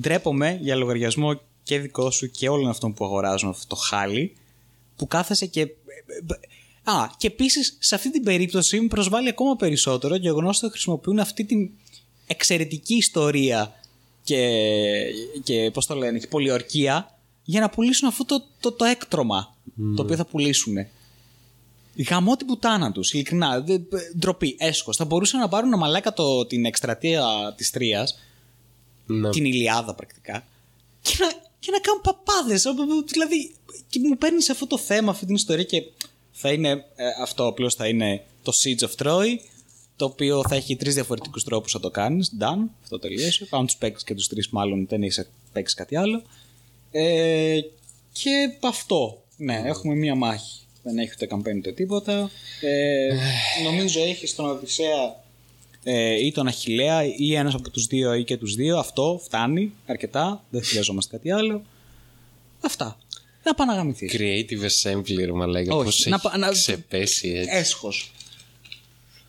ντρέπομαι 0.00 0.58
για 0.62 0.76
λογαριασμό 0.76 1.40
και 1.62 1.78
δικό 1.78 2.10
σου 2.10 2.30
και 2.30 2.48
όλων 2.48 2.68
αυτών 2.68 2.94
που 2.94 3.04
αγοράζουν 3.04 3.48
αυτό 3.48 3.66
το 3.66 3.76
χάλι 3.76 4.36
που 4.96 5.06
κάθεσαι 5.06 5.46
και... 5.46 5.62
Α, 6.82 6.92
και 7.16 7.26
επίσης 7.26 7.76
σε 7.80 7.94
αυτή 7.94 8.10
την 8.10 8.22
περίπτωση 8.22 8.80
με 8.80 8.86
προσβάλλει 8.88 9.28
ακόμα 9.28 9.56
περισσότερο 9.56 10.14
το 10.14 10.20
γεγονός 10.20 10.62
ότι 10.62 10.72
χρησιμοποιούν 10.72 11.18
αυτή 11.18 11.44
την 11.44 11.70
εξαιρετική 12.26 12.94
ιστορία 12.94 13.72
και, 14.22 14.62
και 15.42 15.70
πώς 15.72 15.86
το 15.86 15.94
λένε, 15.94 16.18
και 16.18 16.26
πολιορκία 16.26 17.18
για 17.44 17.60
να 17.60 17.70
πουλήσουν 17.70 18.08
αυτό 18.08 18.24
το, 18.24 18.44
το, 18.60 18.72
το 18.72 18.84
έκτρωμα 18.84 19.56
το 19.96 20.02
οποίο 20.02 20.16
θα 20.16 20.24
πουλήσουν. 20.26 20.76
Γαμώ 22.02 22.36
την 22.36 22.46
πουτάνα 22.46 22.92
τους, 22.92 23.12
ειλικρινά. 23.12 23.60
Δε- 23.60 23.78
Ντροπή, 24.18 24.56
έσχος. 24.58 24.96
Θα 24.96 25.04
μπορούσαν 25.04 25.40
να 25.40 25.48
πάρουν 25.48 25.78
μαλάκα 25.78 26.12
το, 26.12 26.46
την 26.46 26.64
εκστρατεία 26.64 27.54
της 27.56 27.70
Τρίας, 27.70 28.18
Ναι. 29.06 29.30
την 29.30 29.44
Ηλιάδα 29.44 29.94
πρακτικά, 29.94 30.44
και 31.00 31.16
να, 31.18 31.26
και 31.58 31.70
να 31.70 31.78
κάνουν 31.78 32.00
παπάδες. 32.02 32.64
Δηλαδή, 33.06 33.54
και 33.88 34.00
μου 34.02 34.16
παίρνεις 34.18 34.50
αυτό 34.50 34.66
το 34.66 34.78
θέμα, 34.78 35.10
αυτή 35.10 35.26
την 35.26 35.34
ιστορία 35.34 35.64
και 35.64 35.82
θα 36.32 36.52
είναι 36.52 36.70
ε, 36.70 37.04
αυτό 37.22 37.46
απλώς 37.46 37.74
θα 37.74 37.86
είναι 37.88 38.24
το 38.42 38.52
Siege 38.62 38.84
of 38.88 39.06
Troy, 39.06 39.26
το 39.96 40.04
οποίο 40.04 40.42
θα 40.48 40.54
έχει 40.54 40.76
τρεις 40.76 40.94
διαφορετικούς 40.94 41.44
τρόπους 41.44 41.74
να 41.74 41.80
το 41.80 41.90
κάνεις. 41.90 42.32
Done, 42.40 42.68
αυτό 42.82 42.98
τελείωσε. 42.98 43.44
Πάμε 43.44 43.66
τους 43.66 43.76
παίξει 43.76 44.04
και 44.04 44.14
τους 44.14 44.28
τρεις, 44.28 44.48
μάλλον 44.48 44.86
δεν 44.88 45.02
έχει 45.02 45.24
παίξει 45.52 45.74
κάτι 45.74 45.96
άλλο. 45.96 46.22
Ε, 46.90 47.58
και 48.12 48.56
αυτό. 48.62 49.22
Ναι, 49.36 49.62
έχουμε 49.64 49.94
μία 49.94 50.14
μάχη. 50.14 50.60
Δεν 50.88 50.98
έχει 50.98 51.12
ούτε 51.14 51.26
campaign 51.30 51.56
ούτε 51.56 51.72
τίποτα. 51.72 52.30
Ε, 52.60 53.08
νομίζω 53.72 54.00
έχει 54.02 54.34
τον 54.34 54.46
Οδυσσέα 54.50 55.16
ε, 55.82 56.24
ή 56.26 56.32
τον 56.32 56.46
Αχιλέα 56.46 57.04
ή 57.16 57.34
ένας 57.34 57.54
από 57.54 57.70
τους 57.70 57.86
δύο 57.86 58.14
ή 58.14 58.24
και 58.24 58.36
τους 58.36 58.54
δύο. 58.54 58.78
Αυτό 58.78 59.20
φτάνει 59.24 59.72
αρκετά. 59.86 60.44
Δεν 60.50 60.62
χρειαζόμαστε 60.64 61.16
κάτι 61.16 61.30
άλλο. 61.32 61.62
Αυτά. 62.60 62.98
Να 63.44 63.54
πάει 63.54 63.66
να 63.66 63.74
γαμηθείς. 63.74 64.14
Creative 64.18 64.68
assembly, 64.92 65.24
ρε 65.24 65.32
μαλάκα. 65.32 65.74
Όχι, 65.74 65.84
Πώς 65.84 66.06
να 66.06 66.14
έχει 66.14 66.22
πα- 66.28 66.36
να- 66.38 66.50
ξεπέσει 66.50 67.28
έτσι. 67.28 67.56
Έσχος. 67.56 68.12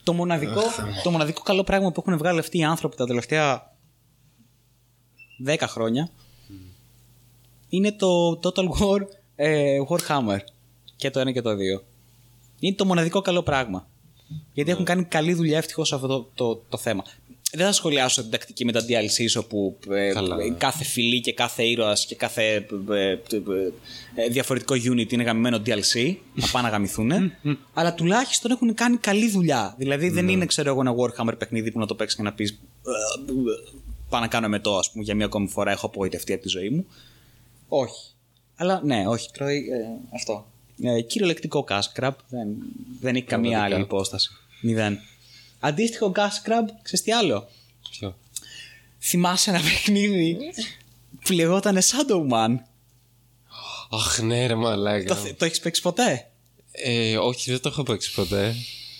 Το 0.03 0.13
μοναδικό, 0.13 0.61
το 1.03 1.11
μοναδικό 1.11 1.41
καλό 1.41 1.63
πράγμα 1.63 1.91
που 1.91 2.03
έχουν 2.05 2.17
βγάλει 2.17 2.39
αυτοί 2.39 2.57
οι 2.57 2.63
άνθρωποι 2.63 2.95
τα 2.95 3.05
τελευταία 3.05 3.75
10 5.47 5.55
χρόνια 5.67 6.09
είναι 7.69 7.91
το 7.91 8.39
Total 8.43 8.65
War 8.69 9.01
ε, 9.35 9.77
Warhammer. 9.89 10.37
Και 10.99 11.09
το 11.09 11.19
ένα 11.19 11.31
και 11.31 11.41
το 11.41 11.55
δύο. 11.55 11.83
Είναι 12.59 12.75
το 12.75 12.85
μοναδικό 12.85 13.21
καλό 13.21 13.43
πράγμα. 13.43 13.87
Γιατί 14.53 14.71
έχουν 14.71 14.85
κάνει 14.85 15.03
καλή 15.03 15.33
δουλειά 15.33 15.57
ευτυχώς 15.57 15.87
σε 15.87 15.95
αυτό 15.95 16.07
το, 16.07 16.29
το, 16.33 16.63
το 16.69 16.77
θέμα. 16.77 17.03
Δεν 17.51 17.65
θα 17.65 17.71
σχολιάσω 17.71 18.21
την 18.21 18.31
τακτική 18.31 18.65
με 18.65 18.71
τα 18.71 18.81
DLCs 18.81 19.41
όπου 19.43 19.77
ε, 19.89 20.11
Καλά. 20.11 20.35
ε, 20.35 20.49
κάθε 20.57 20.83
φυλή 20.83 21.21
και 21.21 21.33
κάθε 21.33 21.63
ήρωας 21.63 22.05
και 22.05 22.15
κάθε 22.15 22.41
ε, 22.53 22.61
ε, 22.91 23.17
ε, 24.15 24.27
διαφορετικό 24.29 24.75
unit 24.75 25.11
είναι 25.11 25.23
γαμημένο 25.23 25.61
DLC. 25.65 26.15
να 26.33 26.47
πάνε 26.51 26.67
να 26.67 26.73
γαμηθούν. 26.73 27.11
αλλά 27.73 27.93
τουλάχιστον 27.93 28.51
έχουν 28.51 28.73
κάνει 28.73 28.97
καλή 28.97 29.29
δουλειά. 29.29 29.75
Δηλαδή 29.77 30.09
δεν 30.09 30.27
είναι, 30.27 30.45
ξέρω 30.45 30.69
εγώ, 30.69 30.79
ένα 30.81 30.93
Warhammer 30.95 31.37
παιχνίδι 31.37 31.71
που 31.71 31.79
να 31.79 31.85
το 31.85 31.95
παίξεις 31.95 32.17
και 32.17 32.23
να 32.23 32.33
πεις. 32.33 32.59
Πάω 34.09 34.21
να 34.21 34.27
κάνω 34.27 34.45
εμετό, 34.45 34.77
ας 34.77 34.91
πούμε, 34.91 35.03
για 35.03 35.15
μία 35.15 35.25
ακόμη 35.25 35.47
φορά 35.47 35.71
έχω 35.71 35.85
απογοητευτεί 35.85 36.33
από 36.33 36.41
τη 36.41 36.49
ζωή 36.49 36.69
μου. 36.69 36.85
Όχι. 37.67 38.13
Αλλά 38.55 38.81
ναι, 38.83 39.07
όχι, 39.07 39.29
τρώει 39.31 39.57
ε, 39.57 40.15
αυτό. 40.15 40.45
Ε, 40.83 41.01
κυριολεκτικό 41.01 41.65
cash 41.69 41.99
grab. 42.01 42.11
Δεν, 42.29 42.47
δεν 43.01 43.15
έχει 43.15 43.25
καμία 43.25 43.49
Πραγματικά. 43.49 43.63
άλλη 43.75 43.83
υπόσταση. 43.83 44.29
Μηδέν. 44.61 44.99
Αντίστοιχο 45.59 46.11
cash 46.15 46.47
grab, 46.49 46.65
ξέρεις 46.81 47.01
τι 47.05 47.11
άλλο; 47.11 47.47
Ποιο; 47.89 48.17
Θυμάσαι 48.99 49.49
ένα 49.49 49.59
παιχνίδι 49.61 50.37
που 51.23 51.31
λεγόταν 51.33 51.77
Shadow 51.77 52.31
Man; 52.33 52.55
Αχ, 53.91 54.19
ναι, 54.21 54.47
ρε 54.47 54.55
μαλάκα. 54.55 55.15
Το, 55.15 55.33
το 55.37 55.45
έχεις 55.45 55.59
παίξει 55.59 55.81
ποτέ; 55.81 56.29
Ε, 56.71 57.17
όχι, 57.17 57.51
δεν 57.51 57.61
το 57.61 57.69
έχω 57.69 57.83
παίξει 57.83 58.13
ποτέ. 58.13 58.55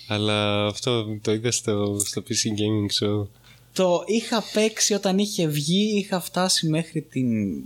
Αλλά 0.07 0.65
αυτό 0.65 1.17
το 1.21 1.33
είδα 1.33 1.51
στο, 1.51 2.01
στο 2.05 2.21
PC 2.27 2.47
Gaming 2.59 3.03
Show. 3.05 3.27
Το 3.73 4.03
είχα 4.05 4.43
παίξει 4.53 4.93
όταν 4.93 5.17
είχε 5.17 5.47
βγει, 5.47 5.97
είχα 5.97 6.19
φτάσει 6.19 6.67
μέχρι 6.67 7.01
την 7.01 7.57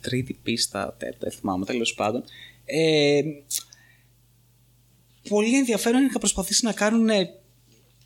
τρίτη 0.00 0.38
πίστα, 0.42 0.96
τε- 0.98 1.18
δεν 1.18 1.30
θυμάμαι 1.32 1.64
τέλος 1.64 1.94
πάντων. 1.94 2.24
Ε, 2.70 3.20
πολύ 5.28 5.56
ενδιαφέρον 5.56 6.04
είχα 6.04 6.18
προσπαθήσει 6.18 6.64
να 6.64 6.72
κάνουν 6.72 7.08
ε, 7.08 7.30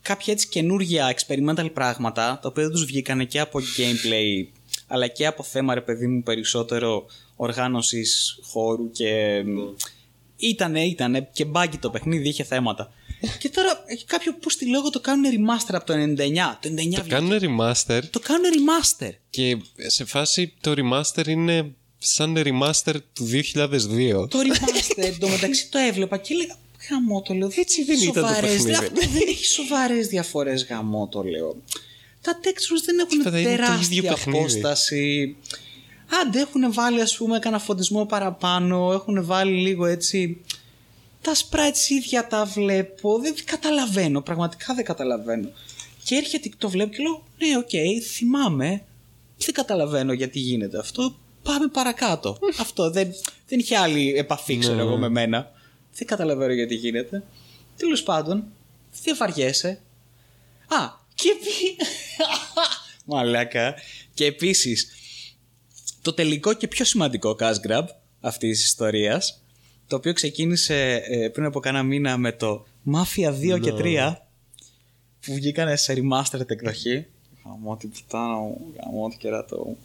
κάποια 0.03 0.33
έτσι 0.33 0.49
καινούργια 0.49 1.15
experimental 1.17 1.73
πράγματα, 1.73 2.39
τα 2.43 2.49
οποία 2.49 2.63
δεν 2.63 2.73
τους 2.73 2.85
βγήκανε 2.85 3.25
και 3.25 3.41
από 3.41 3.59
gameplay, 3.59 4.47
αλλά 4.87 5.07
και 5.07 5.27
από 5.27 5.43
θέμα, 5.43 5.75
ρε 5.75 5.81
παιδί 5.81 6.07
μου, 6.07 6.23
περισσότερο 6.23 7.07
οργάνωσης 7.37 8.39
χώρου 8.43 8.91
και... 8.91 9.43
Ήτανε, 10.37 10.85
ήτανε 10.85 11.29
και 11.33 11.45
μπάγκι 11.45 11.79
το 11.79 11.91
παιχνίδι, 11.91 12.29
είχε 12.29 12.45
θέματα. 12.45 12.93
και 13.39 13.49
τώρα 13.49 13.85
έχει 13.87 14.05
κάποιο 14.05 14.35
που 14.35 14.51
στη 14.51 14.67
λόγο 14.67 14.91
το 14.91 15.01
κάνουν 15.01 15.25
remaster 15.33 15.75
από 15.75 15.85
το 15.87 15.93
99. 15.93 15.97
Το 16.61 16.69
99 16.69 16.69
Το 16.69 16.73
βγήκε. 16.75 17.01
κάνουν 17.09 17.39
remaster; 17.41 18.01
Το 18.11 18.21
κάνουν 18.21 18.45
remaster. 18.53 19.11
και 19.31 19.57
σε 19.87 20.05
φάση 20.05 20.55
το 20.61 20.75
remaster 20.77 21.27
είναι 21.27 21.75
σαν 22.05 22.35
remaster 22.37 22.95
του 23.13 23.27
2002. 23.27 24.29
Το 24.31 24.39
remaster 24.39 24.97
εντωμεταξύ 24.97 25.69
το 25.71 25.79
έβλεπα 25.79 26.17
και 26.17 26.33
έλεγα 26.35 26.57
Γαμό 26.91 27.23
το 27.23 27.35
λέω. 27.35 27.51
Έτσι 27.57 27.85
δεν 27.85 27.97
ήταν 28.01 28.13
το 28.13 28.21
σοβαρές- 28.21 28.51
παιχνίδι. 28.51 28.73
Αυτό 28.73 29.01
δεν 29.01 29.23
έχει 29.29 29.45
σοβαρές 29.45 30.07
διαφορές 30.07 30.67
γαμό 30.67 31.09
το 31.11 31.23
λέω. 31.23 31.57
Τα 32.21 32.41
textures 32.43 32.83
δεν 32.85 32.99
έχουν 32.99 33.23
Βέβαια, 33.23 33.41
είναι 33.41 33.49
το 33.49 33.57
ίδιο 33.57 33.67
τεράστια 33.67 34.03
παιχνίδι. 34.15 34.39
απόσταση. 34.39 35.37
Άντε 36.23 36.41
έχουν 36.41 36.73
βάλει 36.73 37.01
ας 37.01 37.17
πούμε 37.17 37.39
κανένα 37.39 37.63
φωτισμό 37.63 38.05
παραπάνω, 38.07 38.93
έχουν 38.93 39.25
βάλει 39.25 39.53
λίγο 39.61 39.87
έτσι. 39.87 40.41
Τα 41.21 41.33
sprites 41.35 41.91
ίδια 41.91 42.27
τα 42.27 42.45
βλέπω, 42.45 43.19
δεν 43.19 43.35
καταλαβαίνω, 43.45 44.21
πραγματικά 44.21 44.75
δεν 44.75 44.85
καταλαβαίνω. 44.85 45.49
Και 46.05 46.15
έρχεται 46.15 46.51
το 46.59 46.69
βλέπω 46.71 46.91
και 46.95 47.03
λέω, 47.03 47.23
ναι, 47.39 47.57
οκ, 47.57 47.71
θυμάμαι, 48.13 48.85
δεν 49.39 49.55
καταλαβαίνω 49.55 50.13
γιατί 50.13 50.39
γίνεται 50.39 50.79
αυτό. 50.79 51.17
Πάμε 51.43 51.69
παρακάτω. 51.69 52.39
Αυτό 52.61 52.91
δεν, 52.91 53.13
δεν 53.49 53.59
είχε 53.59 53.77
άλλη 53.77 54.15
επαφή, 54.17 54.59
ξέρω 54.59 54.75
Ναι. 54.75 54.83
εγώ, 54.83 54.97
με 54.97 55.09
μένα. 55.09 55.51
Δεν 55.95 56.07
καταλαβαίνω 56.07 56.53
γιατί 56.53 56.75
γίνεται. 56.75 57.23
Τέλος 57.77 58.03
πάντων, 58.03 58.45
δεν 59.03 59.17
βαριέσαι. 59.17 59.69
Α, 60.67 60.77
και 61.15 61.29
επί... 61.29 61.77
Μαλάκα. 63.05 63.75
Και 64.15 64.25
επίσης, 64.25 64.89
το 66.03 66.13
τελικό 66.13 66.53
και 66.55 66.69
πιο 66.69 66.85
σημαντικό 66.85 67.37
cash 67.41 67.69
grab 67.69 67.85
αυτής 68.21 68.57
της 68.59 68.65
ιστορίας, 68.67 69.43
το 69.87 69.97
οποίο 69.97 70.13
ξεκίνησε 70.13 71.03
ε, 71.07 71.29
πριν 71.29 71.47
από 71.47 71.61
κάνα 71.61 71.83
μήνα 71.83 72.17
με 72.17 72.33
το 72.33 72.67
Mafia 72.95 73.55
2 73.55 73.61
και 73.61 73.73
3, 73.77 74.15
που 75.27 75.35
βγήκαν 75.35 75.77
σε 75.79 75.95
remastered 75.97 76.51
εκδοχή. 76.51 77.07
Γαμώ 77.45 77.77
την 77.77 77.91
πουτάνα 77.91 78.37
μου, 78.37 78.73
γαμώ 78.85 79.09
την 79.09 79.19
κερατό 79.19 79.57
μου. 79.57 79.79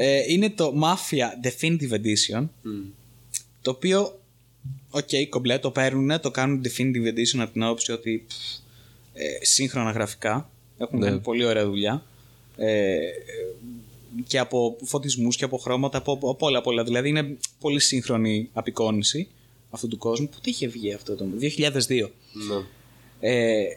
Ε, 0.00 0.32
είναι 0.32 0.50
το 0.50 0.74
Mafia 0.82 1.46
Definitive 1.46 1.92
Edition, 1.92 2.48
το 3.62 3.70
οποίο, 3.70 4.20
οκ, 4.90 5.08
κομπλέ, 5.28 5.58
το 5.58 5.70
παίρνουν, 5.70 6.20
το 6.20 6.30
κάνουν 6.30 6.60
Definitive 6.64 7.08
Edition 7.14 7.38
από 7.38 7.52
την 7.52 7.62
άποψη 7.62 7.92
ότι 7.92 8.24
πφ, 8.28 8.34
ε, 9.12 9.44
σύγχρονα 9.44 9.90
γραφικά, 9.90 10.50
έχουν 10.78 10.98
Ναι. 10.98 11.06
κάνει 11.06 11.20
πολύ 11.20 11.44
ωραία 11.44 11.64
δουλειά. 11.66 12.02
Ε, 12.56 12.92
ε, 12.94 13.08
και 14.26 14.38
από 14.38 14.76
φωτισμούς 14.84 15.36
και 15.36 15.44
από 15.44 15.58
χρώματα, 15.58 15.98
από, 15.98 16.12
από 16.12 16.46
όλα, 16.46 16.58
από 16.58 16.70
όλα. 16.70 16.84
Δηλαδή 16.84 17.08
είναι 17.08 17.36
πολύ 17.60 17.80
σύγχρονη 17.80 18.48
απεικόνιση 18.52 19.28
αυτού 19.70 19.88
του 19.88 19.98
κόσμου. 19.98 20.28
Πότε 20.28 20.50
είχε 20.50 20.66
βγει 20.66 20.92
αυτό 20.92 21.14
το 21.14 21.26
2002. 21.40 22.10
Ναι. 22.32 22.64
Ε, 23.20 23.60
ε, 23.60 23.68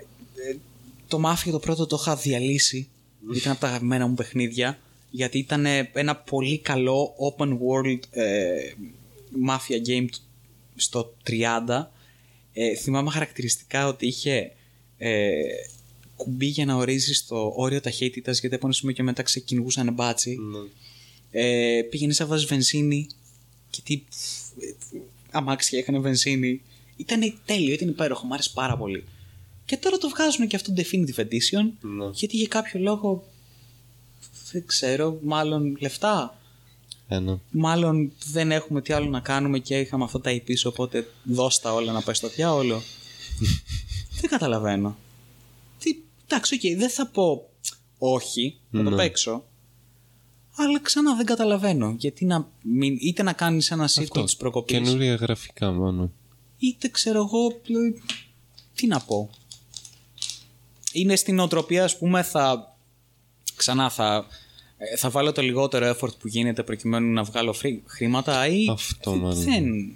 το 1.07 1.21
Mafia 1.25 1.51
το 1.51 1.59
πρώτο 1.59 1.85
το 1.85 1.97
είχα 2.01 2.15
διαλύσει. 2.15 2.87
Ήταν 3.35 3.51
από 3.51 3.61
τα 3.61 3.67
αγαπημένα 3.67 4.07
μου 4.07 4.13
παιχνίδια. 4.13 4.79
Γιατί 5.11 5.37
ήταν 5.37 5.65
ε, 5.65 5.89
ένα 5.93 6.15
πολύ 6.15 6.59
καλό 6.59 7.13
open 7.37 7.47
world 7.49 7.99
ε, 8.11 8.73
Mafia 9.47 9.87
game 9.87 10.05
του- 10.11 10.19
στο 10.75 11.13
30. 11.27 11.91
Ε, 12.53 12.75
θυμάμαι 12.75 13.09
χαρακτηριστικά 13.09 13.87
ότι 13.87 14.07
είχε 14.07 14.51
ε, 14.97 15.31
κουμπί 16.15 16.45
για 16.45 16.65
να 16.65 16.75
ορίζεις 16.75 17.25
το 17.27 17.53
όριο 17.55 17.81
ταχύτητας 17.81 18.39
γιατί 18.39 18.55
από 18.55 18.65
ένα 18.65 18.75
σημείο 18.75 18.93
και 18.95 19.03
μετά 19.03 19.21
ξεκινούσαν 19.23 19.93
μπάτσι. 19.93 20.37
Ναι. 20.39 20.69
Ε, 21.41 21.81
πήγαινε 21.81 22.13
να 22.17 22.25
βάζεις 22.25 22.45
βενζίνη 22.47 23.07
και 23.69 23.81
τι 23.83 24.01
ε, 24.59 24.97
αμάξια 25.31 25.79
είχαν 25.79 26.01
βενζίνη. 26.01 26.61
Ήταν 26.97 27.33
τέλειο, 27.45 27.73
ήταν 27.73 27.87
υπέροχο, 27.87 28.25
μου 28.25 28.33
άρεσε 28.33 28.51
πάρα 28.53 28.77
πολύ. 28.77 29.03
Και 29.65 29.77
τώρα 29.77 29.97
το 29.97 30.09
βγάζουν 30.09 30.47
και 30.47 30.55
αυτό 30.55 30.73
Definitive 30.77 31.19
Edition 31.19 31.71
Ναι. 31.81 32.05
γιατί 32.13 32.37
για 32.37 32.47
κάποιο 32.47 32.79
λόγο 32.79 33.30
δεν 34.51 34.65
ξέρω, 34.65 35.19
μάλλον 35.23 35.77
λεφτά. 35.79 36.35
Ένα. 37.07 37.39
Μάλλον 37.51 38.11
δεν 38.31 38.51
έχουμε 38.51 38.81
τι 38.81 38.93
άλλο 38.93 39.09
να 39.09 39.19
κάνουμε 39.19 39.59
και 39.59 39.79
είχαμε 39.79 40.03
αυτά 40.03 40.21
τα 40.21 40.41
πίσω, 40.45 40.69
οπότε 40.69 41.07
δώσ' 41.23 41.59
τα 41.59 41.73
όλα 41.73 41.91
να 41.91 42.01
πάει 42.01 42.15
στο 42.15 42.27
διάολο. 42.27 42.81
δεν 44.21 44.29
καταλαβαίνω. 44.29 44.97
Τι, 45.79 45.95
εντάξει, 46.27 46.55
οκ, 46.55 46.77
δεν 46.77 46.89
θα 46.89 47.07
πω 47.07 47.49
όχι, 47.97 48.57
θα 48.71 48.83
το 48.83 48.89
Ναι. 48.89 48.95
παίξω. 48.95 49.43
Αλλά 50.55 50.81
ξανά 50.81 51.15
δεν 51.15 51.25
καταλαβαίνω. 51.25 51.95
Γιατί 51.97 52.25
να 52.25 52.47
μην, 52.63 52.97
είτε 53.01 53.23
να 53.23 53.33
κάνεις 53.33 53.71
ένα 53.71 53.89
sequel 53.89 54.23
της 54.23 54.35
προκοπής, 54.37 54.77
Καινούρια 54.77 55.15
γραφικά 55.15 55.71
μόνο. 55.71 56.11
είτε 56.57 56.87
ξέρω 56.87 57.17
εγώ. 57.17 57.51
πλ- 57.63 57.97
Τι 58.75 58.87
να 58.87 58.99
πω. 58.99 59.29
Είναι 60.91 61.15
στην 61.15 61.39
οτροπία, 61.39 61.83
ας 61.83 61.97
πούμε, 61.97 62.23
θα. 62.23 62.70
Ξανά 63.61 63.89
θα. 63.89 64.25
ε, 64.77 64.95
Θα 64.97 65.09
βάλω 65.09 65.31
το 65.31 65.41
λιγότερο 65.41 65.95
effort 65.95 66.17
που 66.19 66.27
γίνεται 66.27 66.63
προκειμένου 66.63 67.13
να 67.13 67.23
βγάλω 67.23 67.53
φρύ- 67.53 67.81
χρήματα 67.85 68.47
ή. 68.47 68.67
Αυτό 68.69 69.15
μάλλον. 69.15 69.43
Δεν. 69.43 69.93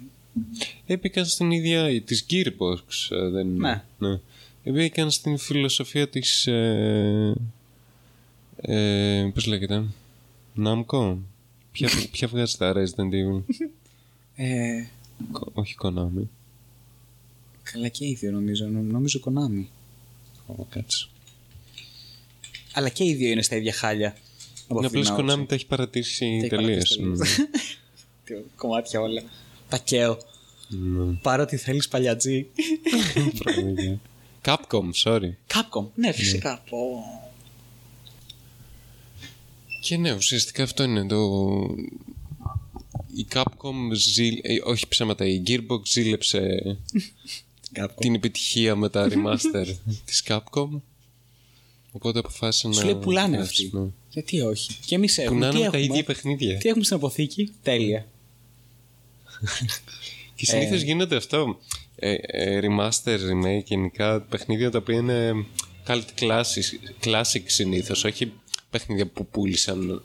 Έπηκαν 0.86 1.26
στην 1.26 1.50
ίδια 1.50 2.02
της 2.02 2.26
Gearbox, 2.30 3.16
ε, 3.16 3.28
δεν 3.28 3.48
είναι. 3.48 3.84
Ναι. 3.98 4.20
Έπηκαν 4.62 5.10
στην 5.10 5.38
φιλοσοφία 5.38 6.08
της... 6.08 6.46
Ε, 6.46 7.34
ε, 8.56 9.30
πώς 9.34 9.46
λέγεται... 9.46 9.84
Namco. 10.64 11.16
Ποια, 11.72 11.88
ποια 12.12 12.28
βγάζει 12.28 12.56
τα 12.56 12.72
Resident 12.76 13.12
Evil; 13.12 13.42
Ε, 14.36 14.84
Κο- 15.32 15.50
όχι 15.54 15.74
Konami. 15.82 16.22
καλά 17.62 17.88
και 17.88 18.06
οι 18.06 18.14
δύο 18.14 18.30
νομίζω. 18.30 18.66
Νο- 18.66 18.80
Νομίζω 18.92 19.20
Konami. 19.24 19.64
Ω, 20.46 20.64
κάτσε. 20.70 21.08
Αλλά 22.76 22.88
και 22.88 23.04
οι 23.04 23.14
δύο 23.14 23.30
είναι 23.30 23.42
στα 23.42 23.56
ίδια 23.56 23.72
χάλια. 23.72 24.16
Από 24.68 24.76
Είναι 24.78 24.86
αυτή 24.86 25.00
την 25.00 25.10
απλώς 25.10 25.26
άποψη. 25.26 25.40
Konami 25.42 25.48
τα 25.48 25.54
έχει 25.54 25.66
παρατήσει 25.66 26.38
Τα 26.48 26.56
τελείως. 26.56 26.90
έχει 26.90 27.00
παρατήσει 27.00 27.48
Τι 28.24 28.34
Κομμάτια 28.56 29.00
όλα. 29.00 29.22
Τα 29.68 29.78
καίω. 29.78 30.18
Ναι. 30.68 31.12
Παρότι 31.22 31.56
θέλεις 31.56 31.88
παλιατζή. 31.88 32.46
Πραγματικά. 33.44 34.00
Capcom, 34.44 34.90
sorry. 35.04 35.30
Capcom. 35.54 35.86
Ναι, 35.94 36.12
φυσικά. 36.12 36.62
Πω. 36.70 37.04
Και 39.80 39.96
ναι, 39.96 40.12
ουσιαστικά 40.14 40.62
αυτό 40.62 40.82
είναι 40.82 41.06
το... 41.06 41.18
Η 43.14 43.26
Capcom 43.32 43.92
ζήλ... 43.92 44.38
ε, 44.42 44.56
όχι 44.64 44.88
ψέματα, 44.88 45.26
η 45.26 45.42
Gearbox 45.46 45.84
ζήλεψε 45.86 46.76
Capcom. 47.76 47.88
την 47.98 48.14
επιτυχία 48.14 48.76
με 48.76 48.88
τα 48.88 49.08
remaster 49.12 49.74
της 50.04 50.24
Capcom. 50.26 50.68
Οπότε 51.96 52.18
αποφάσισε 52.18 52.68
να... 52.68 52.74
Σου 52.74 52.84
λέει 52.84 52.94
πουλάνε 52.94 53.36
φτιάξει, 53.36 53.64
αυτοί. 53.64 53.78
ναι. 53.78 53.86
Γιατί 54.10 54.40
όχι. 54.40 54.70
Και 54.86 54.94
εμείς 54.94 55.18
έχουμε. 55.18 55.34
Πουλάνε 55.34 55.52
τι 55.52 55.58
με 55.58 55.70
τα 55.70 55.76
έχουμε; 55.76 55.92
ίδια 55.92 56.04
παιχνίδια. 56.04 56.58
Τι 56.58 56.68
έχουμε 56.68 56.84
στην 56.84 56.96
αποθήκη; 56.96 57.52
Τέλεια. 57.62 58.06
Και 60.34 60.44
συνήθως 60.46 60.80
γίνεται 60.80 61.16
αυτό. 61.16 61.58
Ε, 61.96 62.14
ε, 62.20 62.60
remaster, 62.62 63.16
remake, 63.16 63.64
γενικά 63.64 64.20
παιχνίδια 64.20 64.70
τα 64.70 64.78
οποία 64.78 64.96
είναι 64.96 65.32
cult 65.86 66.04
classic, 66.20 67.04
classic 67.04 67.42
συνήθως, 67.44 68.04
όχι 68.04 68.32
παιχνίδια 68.70 69.06
που 69.06 69.26
πούλησαν 69.26 70.02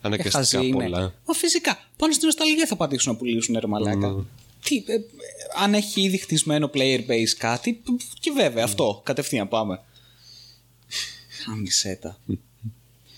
αναγκαστικά 0.00 0.38
Χαζή 0.38 0.66
είναι. 0.66 0.82
πολλά. 0.82 1.14
Μα 1.26 1.34
φυσικά. 1.34 1.78
Πάνω 1.96 2.12
στην 2.12 2.26
νοσταλγία 2.26 2.66
θα 2.66 2.76
πατήσουν 2.76 3.12
να 3.12 3.18
πουλήσουν 3.18 3.56
ρε 3.60 3.66
μαλάκα. 3.66 4.08
Ναι. 4.08 4.22
Τι, 4.62 4.84
ε, 4.86 4.94
ε, 4.94 5.00
αν 5.62 5.74
έχει 5.74 6.00
ήδη 6.00 6.18
χτισμένο 6.18 6.70
player 6.74 7.00
base 7.08 7.34
κάτι, 7.38 7.72
π, 7.72 7.86
και 8.20 8.30
βέβαια 8.30 8.64
αυτό. 8.64 9.00
Κατευθείαν 9.04 9.48
πάμε. 9.48 9.80
Χαμισέτα. 11.44 12.18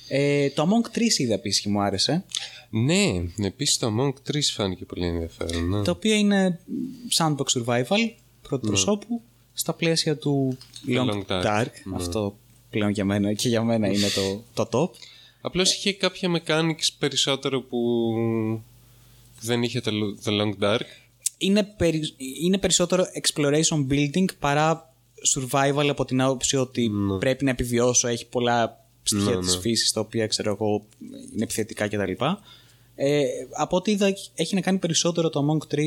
ε, 0.09 0.51
το 0.51 0.63
Among 0.69 0.97
3 0.99 1.01
είδα 1.19 1.35
επίσης 1.35 1.61
και 1.61 1.69
μου 1.69 1.81
άρεσε. 1.81 2.25
Ναι, 2.71 3.23
επίσης 3.47 3.77
το 3.77 3.87
Among 3.99 4.31
3 4.37 4.41
φάνηκε 4.53 4.85
πολύ 4.85 5.07
ενδιαφέρον. 5.07 5.69
Ναι. 5.69 5.83
Το 5.83 5.91
οποίο 5.91 6.15
είναι 6.15 6.61
sandbox 7.19 7.45
survival 7.65 8.11
πρώτου 8.43 8.67
προσώπου 8.67 9.23
στα 9.53 9.73
πλαίσια 9.73 10.17
του 10.17 10.59
Long, 10.89 11.11
Long 11.11 11.23
Dark. 11.27 11.45
Dark. 11.45 11.67
Ναι. 11.85 11.97
Αυτό 11.97 12.37
πλέον 12.71 12.91
για 12.91 13.05
μένα 13.05 13.33
και 13.33 13.49
για 13.49 13.63
μένα 13.63 13.87
είναι 13.89 14.09
το, 14.09 14.43
το 14.65 14.69
top. 14.73 14.97
Απλώς 15.41 15.75
είχε 15.75 15.93
κάποια 15.93 16.43
mechanics 16.43 16.89
περισσότερο 16.99 17.61
που 17.63 17.79
δεν 19.41 19.63
είχε 19.63 19.81
το 19.81 19.91
The 20.25 20.31
Long 20.41 20.53
Dark. 20.63 20.81
είναι, 21.39 21.63
περι- 21.63 22.15
είναι 22.43 22.59
περισσότερο 22.59 23.05
exploration 23.23 23.87
building 23.91 24.25
παρά 24.39 24.90
survival 25.35 25.87
από 25.91 26.05
την 26.05 26.21
άποψη 26.21 26.57
ότι 26.57 26.91
πρέπει 27.19 27.45
να 27.45 27.51
επιβιώσω, 27.51 28.09
έχει 28.09 28.27
πολλά 28.27 28.85
στοιχεία 29.03 29.35
Ναι, 29.35 29.41
της 29.41 29.55
ναι. 29.55 29.61
φύσης 29.61 29.93
τα 29.93 30.01
οποία 30.01 30.27
ξέρω 30.27 30.51
εγώ 30.51 30.85
είναι 31.35 31.43
επιθετικά 31.43 31.89
κτλ. 31.89 32.13
Ε, 32.95 33.23
από 33.57 33.77
ό,τι 33.77 33.91
είδα 33.91 34.13
έχει 34.35 34.55
να 34.55 34.61
κάνει 34.61 34.79
περισσότερο 34.79 35.31
το 35.31 35.47
Among 35.47 35.75
3 35.75 35.79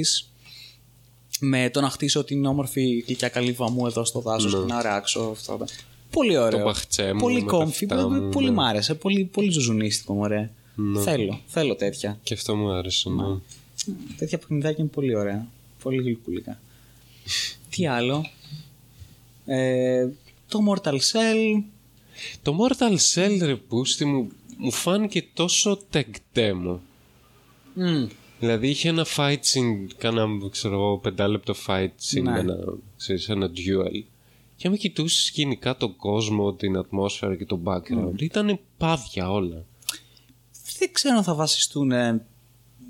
με 1.39 1.69
το 1.69 1.81
να 1.81 1.89
χτίσω 1.89 2.23
την 2.23 2.45
όμορφη 2.45 3.03
γλυκιά 3.05 3.29
καλύβα 3.29 3.69
μου 3.71 3.85
εδώ 3.87 4.05
στο 4.05 4.19
δάσος 4.19 4.51
και 4.51 4.73
να 4.73 4.81
ράξω 4.81 5.29
αυτό. 5.31 5.65
Πολύ 6.11 6.37
ωραίο. 6.37 6.57
Ναι. 6.57 6.63
μπαχτσέ 6.65 7.13
μου 7.13 7.19
Πολύ 7.19 7.43
με 7.43 7.51
τα 7.51 7.57
comfy. 7.57 7.71
φυτά 7.71 8.09
μου, 8.09 8.29
πολύ 8.29 8.45
ναι. 8.49 8.53
μ' 8.53 8.59
άρεσε. 8.59 8.93
Πολύ, 8.93 9.23
πολύ 9.23 9.49
ζουζουνίστικο, 9.51 10.13
μωρέ. 10.13 10.49
Θέλω, 11.03 11.39
θέλω 11.47 11.75
τέτοια. 11.75 12.19
Και 12.23 12.33
αυτό 12.33 12.55
μου 12.55 12.71
άρεσε. 12.71 13.09
Ναι. 13.09 13.23
Τέτοια 14.17 14.37
παιχνιδάκια 14.37 14.77
είναι 14.79 14.89
πολύ 14.93 15.15
ωραία. 15.15 15.47
Πολύ 15.83 16.01
γλυκούλικα. 16.01 16.59
Τι 17.69 17.87
άλλο; 17.87 18.25
Ε, 19.45 20.07
το 20.47 20.59
Mortal 20.69 20.93
Shell. 20.93 21.63
Το 22.41 22.57
Mortal 22.59 22.97
Shell 23.13 23.37
ρε 23.41 23.55
πούστη 23.55 24.05
μου 24.05 24.29
μου 24.57 24.71
φάνηκε 24.71 25.27
τόσο 25.33 25.79
tech 25.93 26.03
demo. 26.35 26.77
Μμ, 27.73 28.07
Δηλαδή 28.39 28.67
είχε 28.69 28.89
ένα 28.89 29.05
fight 29.15 29.33
scene, 29.37 29.87
κάνα 29.97 30.25
ξέρω 30.51 30.73
εγώ 30.73 30.97
πεντάλεπτο 30.97 31.53
fight 31.67 31.89
scene, 32.11 32.21
Ναι. 32.21 32.39
ένα, 32.39 32.57
ξέρεις, 32.97 33.29
ένα 33.29 33.47
duel. 33.55 34.03
Και 34.55 34.67
άμα 34.67 34.77
κοιτούσες 34.77 35.31
γενικά 35.33 35.77
τον 35.77 35.95
κόσμο, 35.95 36.53
την 36.53 36.77
ατμόσφαιρα 36.77 37.35
και 37.35 37.45
το 37.45 37.59
background, 37.63 38.21
ήταν 38.21 38.59
πάδια 38.77 39.31
όλα. 39.31 39.65
δεν 40.79 40.91
ξέρω 40.91 41.17
αν 41.17 41.23
θα 41.23 41.33
βασιστούν 41.35 41.91
ε, 41.91 42.25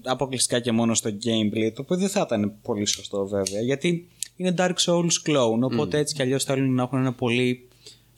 αποκλειστικά 0.04 0.60
και 0.60 0.72
μόνο 0.72 0.94
στο 0.94 1.10
gameplay, 1.10 1.72
το 1.76 1.82
οποίο 1.82 1.98
δεν 1.98 2.10
θα 2.10 2.22
ήταν 2.22 2.54
πολύ 2.62 2.86
σωστό 2.86 3.28
βέβαια, 3.28 3.62
γιατί 3.62 4.08
είναι 4.36 4.54
Dark 4.58 4.76
Souls 4.86 5.14
clone, 5.26 5.60
οπότε 5.62 5.98
έτσι 5.98 6.16
κι 6.16 6.22
αλλιώς 6.22 6.44
θέλουν 6.44 6.74
να 6.76 6.84
έχουν 6.84 7.00
ένα 7.00 7.14
πολύ 7.14 7.68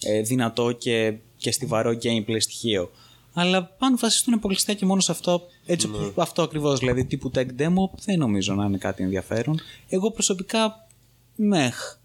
ε, 0.04 0.22
δυνατό 0.22 0.72
και, 0.72 1.14
και 1.38 1.52
στιβαρό 1.52 1.98
gameplay 2.04 2.38
στοιχείο. 2.40 2.92
Αλλά 3.34 3.76
αν 3.80 3.98
βασιστούν 3.98 4.34
αποκλειστικά 4.34 4.74
και 4.74 4.86
μόνο 4.86 5.02
σε 5.02 5.12
αυτό, 5.12 5.42
έτσι 5.66 5.88
Ναι. 5.88 5.98
που 5.98 6.22
αυτό 6.22 6.42
ακριβώς 6.42 6.80
δηλαδή 6.80 7.06
τύπου 7.06 7.32
tech 7.36 7.46
demo, 7.58 7.90
δεν 8.06 8.20
νομίζω 8.20 8.54
να 8.54 8.66
είναι 8.66 8.78
κάτι 8.78 9.04
ενδιαφέρον. 9.04 9.60
Εγώ 9.90 10.12
προσωπικά, 10.12 10.88
μεχ. 11.36 11.98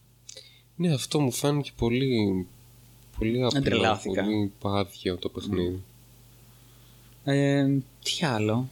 Ναι, 0.77 0.93
αυτό 0.95 1.21
μου 1.21 1.33
φάνηκε 1.33 1.71
πολύ. 1.77 2.47
Πολύ 3.19 3.45
απλό. 3.45 3.63
τρελάθηκα. 3.63 4.23
Πολύ 4.23 4.53
πάδιο 4.61 5.17
το 5.17 5.29
παιχνίδι. 5.29 5.83
Ε, 7.25 7.67
τι 8.05 8.27
άλλο; 8.27 8.69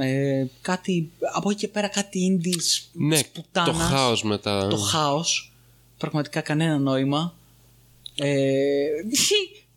Ε, 0.00 0.48
κάτι, 0.60 1.10
από 1.34 1.50
εκεί 1.50 1.58
και 1.60 1.68
πέρα 1.68 1.88
κάτι 1.88 2.40
indies 2.42 2.88
Ναι, 2.92 3.14
της 3.14 3.26
πουτάνας. 3.28 3.76
το 3.76 3.82
χάος 3.84 4.22
μετά. 4.22 4.66
Το 4.68 4.76
χάος. 4.76 5.52
Πραγματικά 5.98 6.40
κανένα 6.40 6.78
νόημα. 6.78 7.34
Ε, 8.16 8.86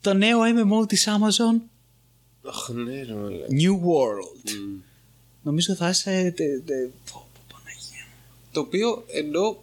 το 0.02 0.14
νέο 0.14 0.40
MMO 0.42 0.88
της 0.88 1.08
Amazon 1.10 1.62
Αχ, 2.48 2.70
ναι, 2.70 3.04
ρε, 3.04 3.14
μαλάκα. 3.14 3.46
New 3.50 3.72
World. 3.72 4.52
Μμ. 4.52 4.80
Νομίζω 5.42 5.76
θα 5.76 5.90
είσαι... 5.90 6.34
τε- 6.36 6.66
τε- 6.66 6.90
πω, 7.12 7.28
πω, 7.34 7.42
Παναγία 7.52 8.06
μου. 8.08 8.14
Το 8.52 8.60
οποίο 8.60 9.04
ενώ 9.08 9.62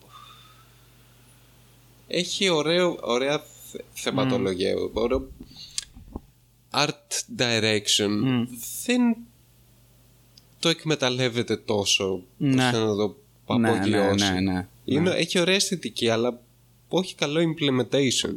έχει 2.07 2.49
ωραίο, 2.49 2.99
ωραία 3.01 3.43
θε- 3.71 3.81
θεματολογία, 3.93 4.75
ωραίο 4.93 5.29
art 6.71 7.39
direction, 7.39 8.11
δεν 8.87 9.17
το 10.61 10.69
εκμεταλλεύεται 10.69 11.57
τόσο 11.57 12.23
Ναι. 12.37 12.65
ώστε 12.67 12.79
να 12.79 12.95
το 12.97 13.17
Ναι, 13.59 13.71
απογειώσει. 13.71 14.25
ναι, 14.33 14.41
ναι, 14.41 14.53
ναι. 14.53 14.67
Είναι, 14.85 15.11
Έχει 15.11 15.39
ωραία 15.39 15.55
αισθητική, 15.55 16.09
αλλά 16.09 16.41
όχι 16.89 17.15
καλό 17.15 17.41
implementation. 17.41 18.35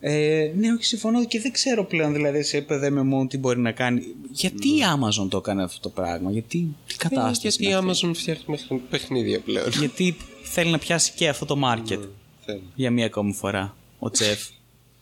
Ε, 0.00 0.52
ναι, 0.56 0.72
όχι, 0.72 0.84
συμφωνώ 0.84 1.24
και 1.26 1.40
δεν 1.40 1.52
ξέρω 1.52 1.84
πλέον 1.84 2.12
δηλαδή 2.12 2.42
σε 2.42 2.56
επίπεδο 2.56 2.86
MMO 3.02 3.28
τι 3.28 3.38
μπορεί 3.38 3.60
να 3.60 3.72
κάνει. 3.72 4.02
Γιατί 4.30 4.68
η 4.68 4.80
Amazon 4.96 5.28
το 5.30 5.36
έκανε 5.36 5.62
αυτό 5.62 5.80
το 5.80 5.88
πράγμα, 5.88 6.30
γιατί 6.30 6.68
τι 6.86 6.96
κατάσταση 6.96 7.40
Ναι. 7.42 7.48
Ε, 7.48 7.48
γιατί 7.48 7.64
η 7.64 7.66
είναι 7.82 7.90
αυτή; 7.90 8.06
Amazon 8.06 8.14
φτιάχνει 8.14 8.44
μέχρι- 8.46 8.82
παιχνίδια 8.90 9.40
πλέον. 9.40 9.70
Γιατί 9.70 10.16
θέλει 10.42 10.70
να 10.70 10.78
πιάσει 10.78 11.12
και 11.16 11.28
αυτό 11.28 11.44
το 11.44 11.56
market 11.64 11.98
Θέλει. 12.44 12.62
για 12.74 12.90
μία 12.90 13.06
ακόμη 13.06 13.32
φορά. 13.32 13.76
Ο 13.98 14.10
Τσεφ. 14.10 14.48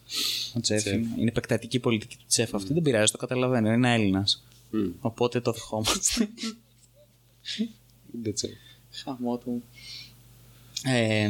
Ο 0.56 0.60
Τσεφ 0.60 0.80
Τσεφ. 0.82 0.92
είναι, 0.94 1.08
είναι 1.18 1.28
επεκτατική 1.28 1.78
πολιτική 1.78 2.16
του 2.16 2.24
Τσεφ. 2.28 2.54
Αυτή 2.54 2.72
δεν 2.72 2.82
πειράζει, 2.82 3.12
το 3.12 3.18
καταλαβαίνω. 3.18 3.72
Είναι 3.72 3.94
Έλληνας. 3.94 4.44
Μμ. 4.76 4.90
Οπότε 5.00 5.40
το 5.40 5.52
δεχόμαστε. 5.52 6.28
Δεν 8.22 8.34
ξέρω. 8.34 8.52
Χαμό 9.04 9.36
του. 9.38 9.62
Ε, 10.84 11.28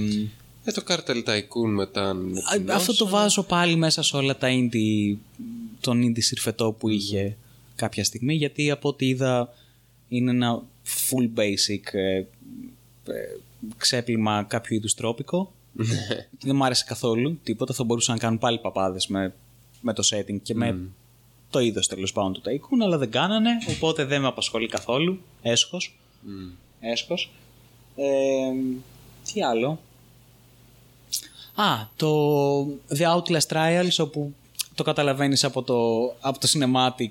Ε, 0.69 0.73
το 0.73 0.83
Cartel 0.89 1.25
Tycoon 1.29 1.69
μετά. 1.75 2.15
με 2.15 2.39
Α, 2.41 2.57
την 2.57 2.71
Αυτό 2.71 2.93
Ocean. 2.93 2.97
το 2.97 3.09
βάζω 3.09 3.43
πάλι 3.43 3.77
μέσα 3.77 4.03
σε 4.03 4.17
όλα 4.17 4.37
τα 4.37 4.49
indie, 4.51 5.17
τον 5.81 6.03
indie 6.03 6.23
συρφετό 6.23 6.73
που 6.73 6.89
είχε 6.89 7.37
κάποια 7.77 8.05
στιγμή 8.05 8.35
γιατί 8.35 8.71
από 8.71 8.89
ό,τι 8.89 9.09
είδα 9.09 9.55
είναι 10.09 10.31
ένα 10.31 10.63
full 10.85 11.39
basic 11.39 11.93
ε, 11.93 12.17
ε, 12.17 12.27
ξέπλυμα 13.77 14.43
κάποιου 14.49 14.75
είδους 14.77 14.95
τρόπικο 14.95 15.53
και 16.39 16.47
δεν 16.47 16.57
μου 16.57 16.65
άρεσε 16.65 16.85
καθόλου 16.89 17.39
τίποτα 17.43 17.75
θα 17.75 17.85
μπορούσαν 17.85 18.15
να 18.15 18.21
κάνουν 18.21 18.39
πάλι 18.39 18.59
παπάδες 18.59 19.07
με, 19.07 19.35
με 19.81 19.93
το 19.93 20.09
setting 20.13 20.41
και 20.43 20.55
με 20.55 20.79
το 21.57 21.63
είδος 21.63 21.87
τέλος 21.87 22.13
πάντων 22.13 22.33
του 22.33 22.43
Tycoon 22.45 22.83
αλλά 22.83 22.99
δεν 22.99 23.11
κάνανε 23.11 23.51
οπότε 23.69 24.05
δεν 24.05 24.21
με 24.21 24.27
απασχολεί 24.27 24.67
καθόλου 24.69 25.19
έσχος 25.43 25.99
Μμ. 26.21 26.51
έσχος 26.81 27.31
ε, 27.97 28.05
τι 29.33 29.43
άλλο; 29.43 29.79
Α, 31.55 31.65
το 31.97 32.11
The 32.99 33.17
Outlast 33.17 33.47
Trials 33.49 33.97
όπου 33.99 34.35
το 34.75 34.83
καταλαβαίνεις 34.83 35.45
από 35.45 35.63
το, 35.63 36.07
από 36.21 36.39
το 36.39 36.49
cinematic 36.53 37.11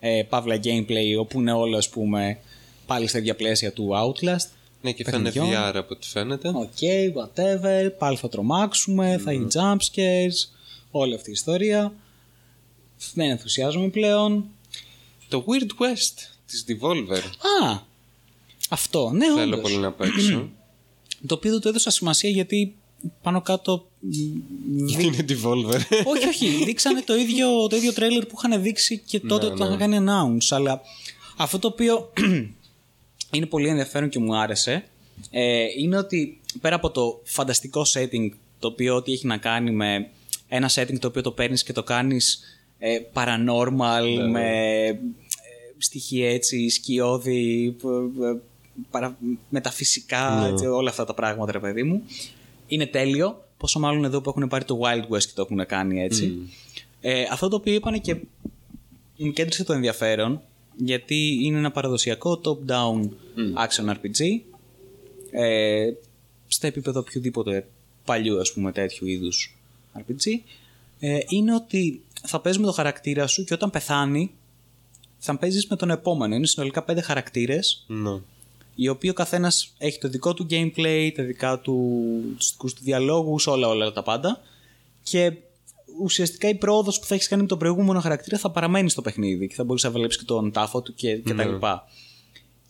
ε, 0.00 0.22
παύλα 0.28 0.60
gameplay 0.64 1.18
όπου 1.20 1.40
είναι 1.40 1.52
όλο 1.52 1.76
ας 1.76 1.88
πούμε 1.88 2.38
πάλι 2.86 3.06
στα 3.06 3.18
ίδια 3.18 3.34
πλαίσια 3.34 3.72
του 3.72 3.90
Outlast. 3.92 4.48
Ναι, 4.82 4.92
και 4.92 5.04
θα 5.04 5.16
είναι 5.16 5.30
Παιχνιδιών. 5.30 5.62
VR 5.62 5.76
από 5.76 5.94
ό,τι 5.94 6.06
φαίνεται. 6.06 6.48
OK, 6.48 6.78
whatever, 7.14 7.90
πάλι 7.98 8.16
θα 8.16 8.28
τρομάξουμε, 8.28 9.18
θα 9.24 9.32
γίνει 9.32 9.46
jumpscares, 9.54 10.48
όλη 10.90 11.14
αυτή 11.14 11.28
η 11.28 11.32
ιστορία. 11.32 11.92
Δεν 13.14 13.30
ενθουσιάζομαι 13.30 13.88
πλέον. 13.88 14.44
Το 15.28 15.44
Weird 15.46 15.82
West 15.82 16.14
της 16.46 16.64
Devolver 16.68 17.22
Α, 17.62 17.78
αυτό, 18.68 19.10
ναι 19.10 19.26
θέλω 19.26 19.42
όντως. 19.42 19.60
πολύ 19.60 19.76
να 19.76 19.92
παίξω. 19.92 20.48
Το 21.26 21.34
οποίο 21.34 21.50
δεν 21.50 21.60
το 21.60 21.68
έδωσα 21.68 21.90
σημασία 21.90 22.30
γιατί 22.30 22.74
πάνω 23.22 23.42
κάτω 23.42 23.86
μ, 24.00 24.86
Γιατί 24.86 25.04
είναι 25.04 25.24
Devolver. 25.28 25.80
όχι, 26.12 26.28
όχι. 26.28 26.64
Δείξανε 26.64 27.02
το 27.02 27.16
ίδιο, 27.16 27.66
το 27.66 27.76
ίδιο 27.76 27.92
τρέλερ 27.92 28.26
που 28.26 28.34
είχαν 28.38 28.62
δείξει 28.62 28.98
και 28.98 29.20
τότε 29.20 29.48
Ναι, 29.48 29.56
το 29.56 29.64
είχαν 29.64 29.78
κάνει 29.78 29.96
announce. 30.00 30.46
Αλλά 30.50 30.80
αυτό 31.36 31.58
το 31.58 31.68
οποίο 31.68 32.12
είναι 33.34 33.46
πολύ 33.46 33.68
ενδιαφέρον 33.68 34.08
και 34.08 34.18
μου 34.18 34.36
άρεσε 34.36 34.84
ε, 35.30 35.64
είναι 35.78 35.96
ότι 35.96 36.40
πέρα 36.60 36.74
από 36.74 36.90
το 36.90 37.20
φανταστικό 37.24 37.82
setting 37.94 38.28
το 38.58 38.68
οποίο 38.68 38.94
ό,τι 38.94 39.12
έχει 39.12 39.26
να 39.26 39.36
κάνει 39.36 39.70
με 39.70 40.08
ένα 40.48 40.70
setting 40.74 40.98
το 40.98 41.06
οποίο 41.06 41.22
το 41.22 41.30
παίρνεις 41.30 41.62
και 41.62 41.72
το 41.72 41.82
κάνεις 41.82 42.40
ε, 42.82 42.98
paranormal 43.12 44.28
με 44.30 44.48
ε, 44.86 44.98
στοιχεία 45.78 46.30
έτσι 46.30 46.68
σκιώδη 46.68 47.76
π- 47.78 47.82
π- 48.18 48.40
παρα, 48.90 49.16
μεταφυσικά 49.48 50.46
έτσι, 50.52 50.66
όλα 50.66 50.90
αυτά 50.90 51.04
τα 51.04 51.14
πράγματα 51.14 51.52
ρε 51.52 51.58
παιδί 51.58 51.82
μου. 51.82 52.02
Είναι 52.66 52.86
τέλειο 52.86 53.44
πόσο 53.56 53.78
μάλλον 53.78 54.04
εδώ 54.04 54.20
που 54.20 54.28
έχουν 54.30 54.48
πάρει 54.48 54.64
το 54.64 54.80
Wild 54.82 55.14
West 55.14 55.22
και 55.22 55.32
το 55.34 55.42
έχουν 55.50 55.66
κάνει 55.66 56.02
έτσι. 56.02 56.38
Ε, 57.00 57.22
αυτό 57.30 57.48
το 57.48 57.56
οποίο 57.56 57.74
είπανε 57.74 57.98
και 57.98 58.16
μου 59.16 59.32
κέντρισε 59.32 59.64
το 59.64 59.72
ενδιαφέρον 59.72 60.40
γιατί 60.76 61.38
είναι 61.44 61.58
ένα 61.58 61.70
παραδοσιακό 61.70 62.40
top-down 62.44 63.08
action 63.66 63.90
RPG 63.90 64.40
ε, 65.30 65.92
στα 66.46 66.66
επίπεδο 66.66 67.00
οποιοδήποτε 67.00 67.66
παλιού 68.04 68.40
ας 68.40 68.52
πούμε 68.52 68.72
τέτοιου 68.72 69.06
είδους 69.06 69.56
RPG 69.98 70.26
ε, 71.00 71.18
είναι 71.28 71.54
ότι 71.54 72.02
θα 72.26 72.40
παίζεις 72.40 72.60
με 72.60 72.66
το 72.66 72.72
χαρακτήρα 72.72 73.26
σου 73.26 73.44
και 73.44 73.54
όταν 73.54 73.70
πεθάνει 73.70 74.30
θα 75.18 75.36
παίζεις 75.38 75.66
με 75.66 75.76
τον 75.76 75.90
επόμενο. 75.90 76.34
Είναι 76.34 76.46
συνολικά 76.46 76.82
πέντε 76.82 77.00
χαρακτήρες 77.00 77.84
Ναι. 77.86 78.20
οι 78.74 78.88
οποίοι 78.88 79.10
ο 79.12 79.16
καθένας 79.16 79.74
έχει 79.78 79.98
το 79.98 80.08
δικό 80.08 80.34
του 80.34 80.46
gameplay, 80.50 81.10
τα 81.14 81.22
δικά 81.22 81.58
του, 81.60 82.00
τους 82.36 82.50
δικούς 82.50 82.74
του 82.74 82.82
διαλόγους, 82.82 83.46
όλα 83.46 83.68
όλα 83.68 83.92
τα 83.92 84.02
πάντα 84.02 84.40
και 85.02 85.32
ουσιαστικά 86.00 86.48
η 86.48 86.54
πρόοδος 86.54 86.98
που 87.00 87.06
θα 87.06 87.14
έχεις 87.14 87.28
κάνει 87.28 87.42
με 87.42 87.48
τον 87.48 87.58
προηγούμενο 87.58 88.00
χαρακτήρα 88.00 88.38
θα 88.38 88.50
παραμένει 88.50 88.90
στο 88.90 89.02
παιχνίδι 89.02 89.48
και 89.48 89.54
θα 89.54 89.64
μπορείς 89.64 89.82
να 89.82 89.90
βλέπεις 89.90 90.18
και 90.18 90.24
τον 90.24 90.52
τάφο 90.52 90.82
του 90.82 90.94
και, 90.94 91.16
και 91.16 91.34
τα 91.34 91.44
Ναι. 91.44 91.44
λοιπά. 91.52 91.84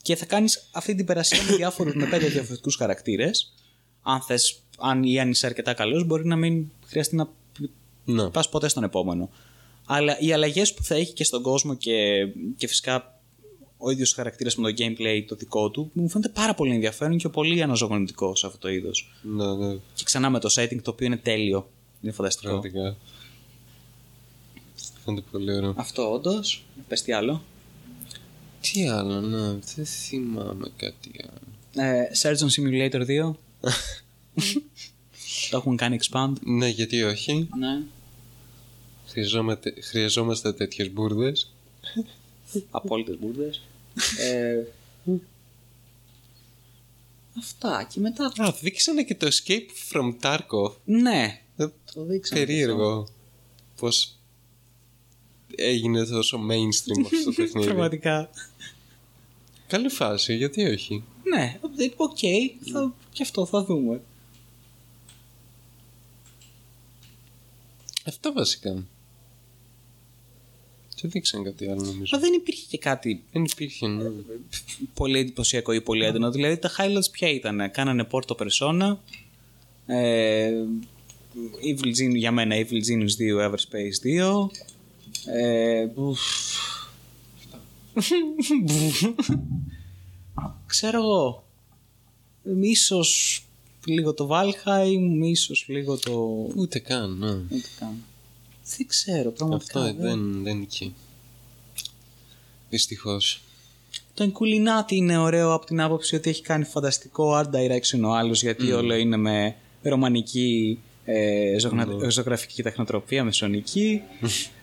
Και 0.01 0.15
θα 0.15 0.25
κάνεις 0.25 0.69
αυτή 0.71 0.95
την 0.95 1.05
περασία 1.05 1.43
με, 1.43 1.55
διάφορους, 1.55 1.93
με 1.95 2.05
πέντε 2.05 2.27
διαφορετικούς 2.27 2.75
χαρακτήρες. 2.75 3.53
Αν 4.01 4.21
θες, 4.21 4.59
αν 4.79 5.03
ή 5.03 5.19
αν 5.19 5.29
είσαι 5.29 5.45
αρκετά 5.45 5.73
καλός, 5.73 6.05
μπορεί 6.05 6.25
να 6.27 6.35
μην 6.35 6.71
χρειαστεί 6.85 7.15
να 7.15 7.29
Ναι. 8.05 8.29
πας 8.29 8.49
ποτέ 8.49 8.67
στον 8.67 8.83
επόμενο. 8.83 9.29
Αλλά 9.85 10.19
οι 10.19 10.33
αλλαγές 10.33 10.73
που 10.73 10.83
θα 10.83 10.95
έχει 10.95 11.13
και 11.13 11.23
στον 11.23 11.41
κόσμο 11.41 11.75
και, 11.75 12.27
και 12.57 12.67
φυσικά 12.67 13.19
ο 13.77 13.89
ίδιος 13.89 14.11
ο 14.11 14.15
χαρακτήρας 14.15 14.55
με 14.55 14.71
το 14.71 14.83
gameplay 14.83 15.23
το 15.27 15.35
δικό 15.35 15.69
του 15.69 15.91
μου 15.93 16.09
φαίνεται 16.09 16.29
πάρα 16.29 16.53
πολύ 16.53 16.73
ενδιαφέρον 16.73 17.17
και 17.17 17.29
πολύ 17.29 17.61
αναζωογονητικό 17.61 18.35
σε 18.35 18.45
αυτό 18.45 18.57
το 18.57 18.69
είδος. 18.69 19.13
Ναι, 19.21 19.55
ναι. 19.55 19.75
Και 19.93 20.03
ξανά 20.03 20.29
με 20.29 20.39
το 20.39 20.49
setting 20.55 20.81
το 20.81 20.91
οποίο 20.91 21.05
είναι 21.05 21.17
τέλειο. 21.17 21.69
Είναι 22.01 22.11
φανταστικό. 22.11 22.47
Πραγματικά. 22.47 22.97
Φαίνεται 25.05 25.25
πολύ 25.31 25.55
ωραίο. 25.55 25.73
Αυτό 25.77 26.11
όντως. 26.11 26.63
Πες 26.87 27.01
τι 27.01 27.11
άλλο. 27.11 27.41
Τι 28.61 28.87
άλλο, 28.87 29.21
ναι, 29.21 29.59
δεν 29.75 29.85
θυμάμαι 29.85 30.71
κάτι 30.75 31.11
άλλο. 31.23 31.87
Ε, 31.87 32.03
Surgeon 32.21 32.49
Simulator 32.55 33.05
2. 33.07 33.33
το 35.49 35.57
έχουν 35.57 35.77
κάνει 35.77 35.97
expand. 36.01 36.33
Ναι, 36.41 36.67
γιατί 36.67 37.03
όχι. 37.03 37.49
Ναι. 37.57 37.81
Χρειαζόμαστε, 39.07 39.73
χρειαζόμαστε 39.81 40.53
τέτοιες 40.53 40.91
μπουρδες. 40.91 41.51
Απόλυτες 42.71 43.17
μπουρδες. 43.19 43.61
ε, 44.19 44.63
αυτά 47.37 47.87
και 47.93 47.99
μετά. 47.99 48.25
Α, 48.37 48.51
δείξανε 48.61 49.03
και 49.03 49.15
το 49.15 49.27
Escape 49.27 49.93
from 49.93 50.15
Tarkov. 50.21 50.73
Ναι. 50.85 51.41
Ε, 51.57 51.67
Το 51.93 52.03
δείξαμε. 52.03 52.39
Περίεργο. 52.45 53.07
Πώς 53.79 54.15
έγινε 55.55 56.05
τόσο 56.05 56.37
mainstream 56.49 57.03
αυτό 57.05 57.23
το 57.23 57.31
παιχνίδι. 57.41 57.65
Πραγματικά. 57.67 58.29
Καλή 59.67 59.89
φάση, 59.89 60.35
γιατί 60.35 60.63
όχι; 60.65 61.03
Ναι, 61.23 61.57
οκ. 61.97 62.11
θα- 62.71 62.93
Και 63.11 63.23
αυτό 63.23 63.45
θα 63.45 63.63
δούμε. 63.63 64.01
Αυτά 68.05 68.31
βασικά. 68.31 68.85
Δεν 71.01 71.11
δείξαν 71.11 71.43
κάτι 71.43 71.67
άλλο 71.67 71.81
νομίζω. 71.81 72.15
Μα 72.15 72.19
δεν 72.19 72.33
υπήρχε 72.33 72.65
και 72.69 72.77
κάτι 72.77 73.23
Δεν 73.31 73.43
υπήρχε, 73.43 73.87
ναι. 73.87 74.09
πολύ 74.93 75.19
εντυπωσιακό 75.19 75.71
ή 75.71 75.81
πολύ 75.81 76.05
έντονο. 76.05 76.31
Δηλαδή 76.31 76.57
τα 76.57 76.71
highlights 76.77 77.11
ποια 77.11 77.29
ήταν. 77.29 77.71
Κάνανε 77.71 78.07
port 78.11 78.27
το 78.27 78.35
Persona. 78.35 78.97
Ε, 79.85 80.51
Evil 81.63 81.87
Genius, 81.87 82.15
για 82.15 82.31
μένα 82.31 82.55
Evil 82.55 82.81
Genius 82.89 83.15
2, 83.39 83.49
Everspace 83.49 83.97
2. 84.21 84.49
Ε, 85.25 85.87
ουφ. 85.95 86.19
Ξέρω 90.65 90.97
εγώ. 90.97 91.45
Ίσως 92.61 93.43
λίγο 93.85 94.13
το 94.13 94.29
Valheim, 94.31 95.19
ίσως 95.23 95.65
λίγο 95.67 95.97
το... 95.97 96.47
Ούτε 96.55 96.79
καν, 96.79 97.17
ναι. 97.17 97.31
Ούτε 97.31 97.67
καν. 97.79 98.03
Δεν 98.77 98.87
ξέρω, 98.87 99.31
πραγματικά. 99.31 99.81
Αυτό 99.81 99.93
δεν, 100.01 100.43
δεν 100.43 100.53
είναι 100.55 100.63
εκεί. 100.63 100.93
Δυστυχώς. 102.69 103.41
Το 104.13 104.31
Inculinati 104.31 104.91
είναι 104.91 105.17
ωραίο 105.17 105.53
από 105.53 105.65
την 105.65 105.81
άποψη 105.81 106.15
ότι 106.15 106.29
έχει 106.29 106.41
κάνει 106.41 106.63
φανταστικό 106.63 107.39
art 107.39 107.49
direction 107.55 107.99
ο 108.03 108.13
άλλος 108.13 108.41
γιατί 108.41 108.71
όλο 108.71 108.93
είναι 108.95 109.17
με 109.17 109.55
ρωμανική 109.83 110.79
ε, 111.05 111.55
ζωγνα- 111.59 112.09
ζωγραφική 112.09 112.63
τεχνοτροπία, 112.63 113.23
μεσονική, 113.23 114.01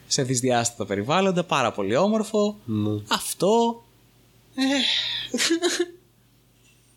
σε 0.06 0.22
δυσδιάστατα 0.22 0.86
περιβάλλοντα, 0.86 1.44
πάρα 1.44 1.72
πολύ 1.72 1.96
όμορφο. 1.96 2.56
Ναι. 2.64 3.00
Αυτό. 3.08 3.82
Ε, 4.54 4.62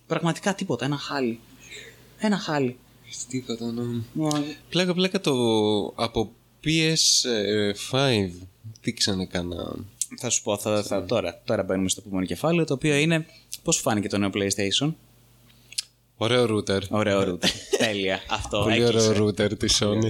πραγματικά 0.07 0.55
τίποτα, 0.55 0.85
ένα 0.85 0.97
χάλι. 0.97 1.39
Ένα 2.23 2.37
χάλι. 2.37 2.77
Τίποτα, 3.29 3.71
ναι. 3.71 4.01
Πλάκα, 4.69 4.93
πλάκα 4.93 5.21
το 5.21 5.33
από 5.95 6.31
PS5 6.63 8.29
δείξανε 8.81 9.25
κανένα. 9.25 9.75
Θα 10.17 10.29
σου 10.29 10.41
πω, 10.43 10.57
θα, 10.57 10.83
θα, 10.83 11.05
τώρα, 11.05 11.41
τώρα 11.45 11.63
μπαίνουμε 11.63 11.89
στο 11.89 12.03
επόμενο 12.05 12.25
κεφάλαιο, 12.25 12.65
το 12.65 12.73
οποίο 12.73 12.95
είναι 12.95 13.25
πώς 13.63 13.75
σου 13.75 13.81
φάνηκε 13.81 14.07
το 14.07 14.17
νέο 14.17 14.29
PlayStation; 14.33 14.93
Ωραίο 16.17 16.43
router. 16.57 16.81
Ωραίο 16.89 17.21
router. 17.21 17.49
Τέλεια. 17.77 18.19
Αυτό 18.29 18.59
Πολύ 18.63 18.83
έκλεισε. 18.83 19.07
ωραίο 19.07 19.27
router 19.27 19.57
της 19.59 19.81
Sony. 19.83 20.03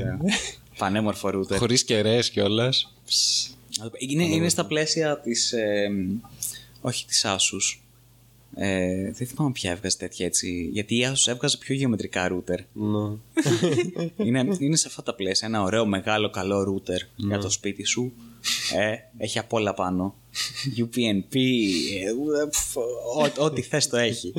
Πανέμορφο 0.78 1.30
router. 1.34 1.58
Χωρίς 1.58 1.84
κεραίες 1.84 2.30
κιόλας. 2.30 2.94
Είναι, 3.98 4.24
είναι 4.24 4.50
στα 4.50 4.66
πλαίσια 4.66 5.20
της... 5.20 5.52
ε, 5.52 5.90
όχι 6.82 7.06
της 7.06 7.26
Asus. 7.28 7.80
Ε, 8.56 9.12
δεν 9.12 9.28
θυμάμαι 9.28 9.52
ποια 9.52 9.72
έβγαζε 9.72 9.98
τέτοια 9.98 10.26
έτσι. 10.26 10.70
Γιατί 10.74 10.96
η 10.96 11.06
Asus 11.12 11.28
έβγαζε 11.32 11.58
πιο 11.58 11.76
γεωμετρικά 11.76 12.32
router. 12.32 12.60
Ναι. 12.74 13.18
είναι, 14.26 14.56
είναι 14.60 14.76
σε 14.76 14.88
αυτά 14.88 15.04
τα 15.04 15.16
πλαίσια. 15.16 15.48
Ένα 15.48 15.62
ωραίο 15.62 15.86
μεγάλο 15.86 16.30
καλό 16.30 16.62
router 16.84 17.08
για 17.16 17.38
το 17.40 17.50
σπίτι 17.50 17.84
σου. 17.86 18.14
Ε, 18.76 18.96
έχει 19.18 19.40
απ' 19.40 19.54
όλα 19.54 19.74
πάνω. 19.74 20.16
UPnP. 20.78 21.36
ε, 21.36 22.50
φ, 22.52 22.78
ό- 22.78 23.44
Ό,τι 23.44 23.62
θες 23.62 23.88
το 23.88 23.98
έχει. 23.98 24.34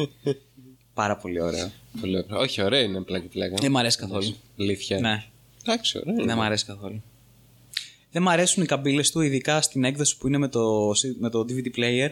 Πάρα 0.94 1.16
πολύ 1.16 1.40
ωραίο. 1.40 1.70
Πολύ 2.00 2.16
ωραίο. 2.16 2.38
Όχι, 2.40 2.62
ωραία 2.62 2.80
είναι 2.80 3.00
πλάκα 3.00 3.26
πλάκα. 3.28 3.54
Δεν 3.60 3.70
μ' 3.70 3.76
αρέσει 3.76 3.98
καθόλου. 3.98 4.34
Αλήθεια. 4.60 5.00
Ναι, 5.00 5.24
Εντάξει, 5.66 5.98
ωραία. 5.98 6.14
είναι. 6.14 6.24
δεν 6.24 6.36
μ' 6.36 6.40
αρέσει 6.42 6.64
καθόλου. 6.64 7.02
Δεν 8.10 8.22
μ' 8.22 8.28
αρέσουν 8.28 8.62
οι 8.62 8.66
καμπύλες 8.66 9.10
του, 9.10 9.20
ειδικά 9.20 9.60
στην 9.62 9.84
έκδοση 9.84 10.16
που 10.18 10.26
είναι 10.26 10.38
με 10.38 10.48
το, 10.48 10.92
με 11.18 11.30
το 11.30 11.40
DVD 11.48 11.66
player, 11.78 12.08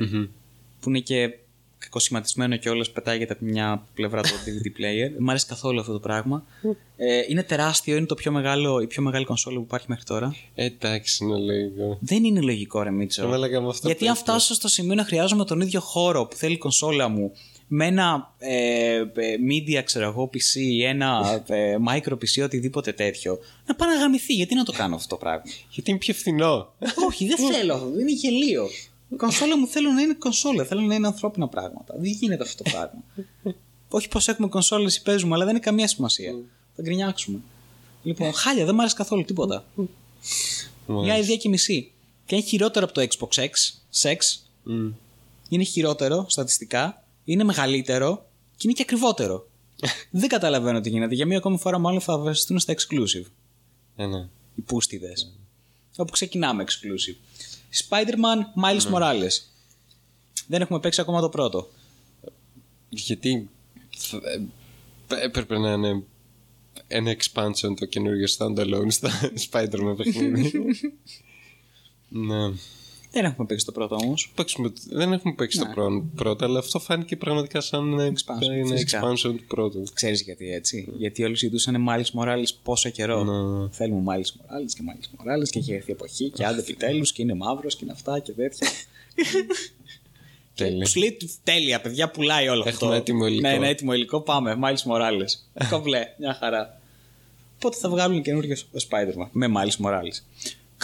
που 0.81 0.89
είναι 0.89 1.01
και 1.01 1.31
κακοσχηματισμένο 1.81 2.57
και 2.57 2.69
όλο 2.69 2.87
πετάγεται 2.93 3.33
από 3.33 3.45
μια 3.45 3.87
πλευρά 3.95 4.21
το 4.21 4.29
DVD 4.45 4.67
player. 4.67 5.11
Δεν 5.13 5.23
μ' 5.23 5.31
αρέσει 5.31 5.47
καθόλου 5.47 5.81
αυτό 5.81 5.93
το 5.93 5.99
πράγμα. 5.99 6.45
Ε, 6.97 7.23
είναι 7.29 7.43
τεράστιο, 7.43 7.97
είναι 7.97 8.07
το 8.07 8.15
πιο 8.15 8.33
μεγάλο, 8.33 8.81
η 8.81 8.87
πιο 8.87 9.03
μεγάλη 9.03 9.25
κονσόλα 9.25 9.57
που 9.57 9.63
υπάρχει 9.63 9.87
μέχρι 9.89 10.05
τώρα. 10.05 10.35
Ε, 10.55 10.65
Εντάξει, 10.65 11.25
είναι 11.25 11.37
λίγο. 11.37 11.99
Δεν 12.01 12.25
είναι 12.25 12.41
λογικό, 12.41 12.83
ρε 12.83 12.91
Μίτσο. 12.91 13.23
Ε, 13.23 13.27
μαλάκα, 13.27 13.61
με 13.61 13.69
αυτό 13.69 13.87
Γιατί 13.87 14.05
που 14.05 14.11
αν 14.11 14.17
φτάσω 14.17 14.55
στο 14.55 14.69
σημείο 14.69 14.95
να 14.95 15.05
χρειάζομαι 15.05 15.45
τον 15.45 15.61
ίδιο 15.61 15.81
χώρο 15.81 16.27
που 16.27 16.37
θέλει 16.37 16.53
η 16.53 16.59
κονσόλα 16.59 17.09
μου 17.09 17.33
με 17.73 17.87
ένα 17.87 18.35
ε, 18.39 18.97
ε, 18.97 19.37
media, 19.51 19.83
ξέρω 19.85 20.07
εγώ, 20.07 20.31
PC 20.33 20.55
ή 20.55 20.85
ένα 20.85 21.43
ε, 21.47 21.77
micro 21.89 22.13
PC, 22.13 22.45
οτιδήποτε 22.45 22.93
τέτοιο, 22.93 23.39
να 23.67 23.75
πάει 23.75 23.89
να 23.89 24.01
γαμηθεί. 24.01 24.35
Γιατί 24.35 24.55
να 24.55 24.65
το 24.65 24.73
κάνω 24.73 24.95
αυτό 24.95 25.09
το 25.09 25.17
πράγμα; 25.17 25.43
Γιατί 25.71 25.91
είναι 25.91 25.99
πιο 25.99 26.15
φθηνό; 26.15 26.73
Όχι, 27.07 27.27
δεν 27.27 27.37
θέλω 27.53 27.75
αυτό. 27.75 28.01
Είναι 28.01 28.13
γελίο. 28.13 28.69
Η 29.13 29.17
κονσόλα 29.17 29.59
μου 29.59 29.67
θέλω 29.67 29.91
να 29.91 30.03
είναι 30.03 30.15
κονσόλα. 30.15 30.65
Θέλω 30.65 30.81
να 30.81 30.95
είναι 30.95 31.07
ανθρώπινα 31.07 31.49
πράγματα. 31.49 31.95
Δεν 31.99 32.11
γίνεται 32.11 32.43
αυτό 32.43 32.63
το 32.63 32.71
πράγμα. 32.71 33.03
Όχι 33.89 34.09
πως 34.09 34.29
έχουμε 34.29 34.49
κονσόλες 34.49 34.97
ή 34.97 35.03
παίζουμε, 35.03 35.35
αλλά 35.35 35.45
δεν 35.45 35.55
είναι 35.55 35.65
καμία 35.65 35.89
σημασία. 35.89 36.33
Θα 36.77 36.83
γκρινιάξουμε. 36.83 37.41
Λοιπόν, 38.03 38.33
χάλια, 38.33 38.65
δεν 38.65 38.75
μου 38.75 38.81
άρεσε 38.81 38.97
καθόλου 38.97 39.25
τίποτα. 39.25 39.65
Μια 40.87 41.19
ιδέα 41.19 41.37
και 41.37 41.49
μισή. 41.49 41.93
Και 42.27 42.35
είναι 42.35 42.45
χειρότερο 42.45 42.85
από 42.85 42.95
το 42.95 43.07
Xbox 43.11 43.41
X. 43.41 43.51
Sex. 44.03 44.17
Μμ. 44.63 44.91
Είναι 45.49 45.65
χειρότερο 45.65 46.27
στατιστικά. 46.29 47.05
Είναι 47.25 47.45
μεγαλύτερο 47.45 48.27
και 48.57 48.63
είναι 48.63 48.73
και 48.73 48.83
ακριβότερο. 48.83 49.49
δεν 50.11 50.29
καταλαβαίνω 50.29 50.81
τι 50.81 50.89
γίνεται. 50.89 51.15
Για 51.15 51.27
μία 51.27 51.37
ακόμη 51.37 51.59
φορά, 51.59 51.79
μάλλον 51.79 52.01
θα 52.01 52.19
βασιστούν 52.19 52.59
στα 52.59 52.75
exclusive. 52.75 53.27
Ε, 53.97 54.07
ναι. 54.07 54.29
Οι 54.55 54.61
πούστιδες. 54.61 55.33
Όπου 55.97 56.13
ξεκινάμε 56.13 56.65
exclusive. 56.67 57.17
Spider-Man 57.75 58.63
Miles 58.65 58.93
Morales. 58.93 59.33
Δεν 60.47 60.61
έχουμε 60.61 60.81
παίξει 60.81 61.01
ακόμα 61.01 61.21
το 61.21 61.29
πρώτο. 61.29 61.69
Γιατί 62.89 63.49
θα- 63.97 64.21
ε, 64.25 65.25
έπρεπε 65.25 65.59
να 65.59 65.73
είναι 65.73 66.03
ένα 66.89 67.17
expansion 67.17 67.75
το 67.79 67.87
καινούργιο 67.87 68.27
standalone 68.39 68.87
στα 68.93 69.11
Spider-Man 69.51 69.95
παιχνίδι. 69.97 70.53
ναι. 72.09 72.53
Δεν 73.13 73.25
έχουμε 73.25 73.47
παίξει 73.47 73.65
το 73.65 73.73
πρώτο 73.73 73.95
όμως. 74.03 74.33
Παίξουμε- 74.35 74.73
δεν 74.91 75.13
έχουμε 75.13 75.35
παίξει 75.35 75.59
το 75.59 75.67
πρώτο, 75.75 76.05
πρώτο, 76.15 76.45
αλλά 76.45 76.59
αυτό 76.59 76.79
φάνηκε 76.79 77.17
πραγματικά 77.17 77.61
σαν 77.61 77.93
ένα 77.93 78.13
Expansion, 78.13 78.51
ένα 78.51 78.67
φυσικά. 78.67 79.01
expansion 79.03 79.35
του 79.37 79.45
πρώτου. 79.49 79.83
Ξέρεις 79.95 80.23
γιατί 80.23 80.53
έτσι. 80.53 80.89
Γιατί 80.97 81.23
όλοι 81.25 81.35
ζητούσαν 81.37 81.87
Miles 81.89 82.21
Morales 82.21 82.49
πόσο 82.63 82.89
καιρό. 82.89 83.25
Ναι. 83.25 83.69
Θέλουμε 83.71 84.03
Miles 84.17 84.27
Morales 84.41 84.71
και 84.75 84.81
Miles 84.87 85.05
Morales 85.21 85.49
και 85.51 85.59
έχει 85.59 85.73
έρθει 85.73 85.91
η 85.91 85.93
εποχή 85.93 86.29
και 86.31 86.45
άντε 86.45 86.61
επιτέλους 86.61 87.13
και 87.13 87.23
είναι 87.23 87.35
μαύρος 87.35 87.77
και 87.77 87.81
είναι 87.85 87.93
αυτά 87.93 88.19
και 88.19 88.33
τέτοια. 88.33 88.69
Τέλεια. 90.55 90.85
Σου 90.87 90.99
λέει 90.99 91.17
τέλεια, 91.45 91.81
παιδιά, 91.81 92.11
πουλάει 92.11 92.49
όλο 92.49 92.61
αυτό. 92.61 92.71
Έχουμε 92.87 92.97
έτοιμο 92.97 93.27
υλικό. 93.27 93.49
Ναι, 93.49 93.57
ναι, 93.57 93.69
έτοιμο 93.69 93.95
υλικό. 93.95 94.21
Πάμε. 94.21 94.59
Miles 94.63 94.83
Morales. 94.93 95.67
Κομπλέ, 95.71 96.07
μια 96.19 96.35
χαρά. 96.35 96.81
Πότε 97.59 97.77
θα 97.77 97.89
βγάλουν 97.89 98.23
καινούργιο 98.23 98.57
Spider-Man 98.57 99.29
με 99.33 99.47
Miles 99.57 99.87
Morales. 99.87 100.23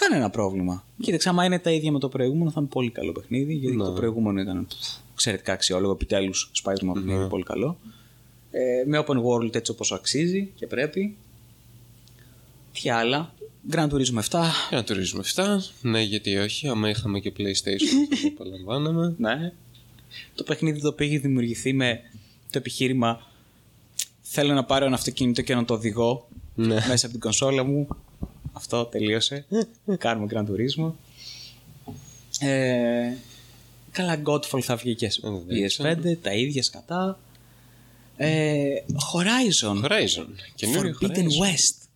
Κανένα 0.00 0.30
πρόβλημα. 0.30 0.84
Κοίταξε, 1.00 1.28
άμα 1.28 1.44
είναι 1.44 1.58
τα 1.58 1.70
ίδια 1.70 1.92
με 1.92 1.98
το 1.98 2.08
προηγούμενο, 2.08 2.50
θα 2.50 2.60
είναι 2.60 2.68
πολύ 2.68 2.90
καλό 2.90 3.12
παιχνίδι. 3.12 3.54
Γιατί 3.54 3.76
Ναι. 3.76 3.84
το 3.84 3.90
προηγούμενο 3.92 4.40
ήταν 4.40 4.66
πφ, 4.66 4.74
εξαιρετικά 5.12 5.52
αξιόλογο. 5.52 5.92
Επιτέλους, 5.92 6.50
Spider-Man 6.62 6.92
παιχνίδι 6.94 7.28
πολύ 7.28 7.42
καλό. 7.42 7.78
Ε, 8.50 8.84
με 8.86 9.04
open 9.06 9.16
world 9.22 9.54
έτσι 9.54 9.70
όπως 9.70 9.92
αξίζει 9.92 10.50
και 10.54 10.66
πρέπει. 10.66 11.16
Τι 12.82 12.90
άλλα; 12.90 13.34
Grand 13.70 13.88
Turismo 13.88 14.18
7. 14.18 14.28
Για 14.68 14.76
να 14.78 14.84
τουρίζουμε 14.84 15.22
7. 15.34 15.44
Ναι, 15.82 16.02
γιατί 16.02 16.36
όχι. 16.36 16.68
Άμα 16.68 16.88
είχαμε 16.88 17.20
και 17.20 17.32
PlayStation, 17.38 18.06
θα 18.10 18.16
το 18.22 18.28
απολαμβάναμε. 18.34 19.14
Ναι. 19.18 19.52
Το 20.34 20.42
παιχνίδι 20.42 20.80
το 20.80 20.88
οποίο 20.88 21.06
έχει 21.06 21.18
δημιουργηθεί 21.18 21.72
με 21.72 22.00
το 22.50 22.58
επιχείρημα 22.58 23.20
θέλω 24.22 24.54
να 24.54 24.64
πάρω 24.64 24.84
ένα 24.84 24.94
αυτοκίνητο 24.94 25.42
και 25.42 25.54
να 25.54 25.64
το 25.64 25.74
οδηγώ 25.74 26.28
Ναι. 26.54 26.74
μέσα 26.74 26.96
από 27.06 27.10
την 27.10 27.20
κονσόλα 27.20 27.64
μου. 27.64 27.88
Αυτό 28.56 28.84
τελείωσε. 28.84 29.46
Κάνουμε 29.98 30.26
Grand 30.30 30.44
Turismo. 30.46 30.92
Ε, 32.40 33.12
καλά, 33.90 34.22
Godfall 34.24 34.60
θα 34.60 34.76
βγει 34.76 34.94
και 34.94 35.10
σε 35.10 35.20
Ενδέχεται. 35.24 35.98
PS5, 36.14 36.16
τα 36.22 36.32
ίδια 36.32 36.62
σκατά. 36.62 37.18
Ε, 38.16 38.64
Horizon, 39.12 39.84
Horizon. 39.84 40.26
Καινούριο 40.54 40.98
Forbidden 41.00 41.08
Horizon. 41.14 41.44
West. 41.44 41.88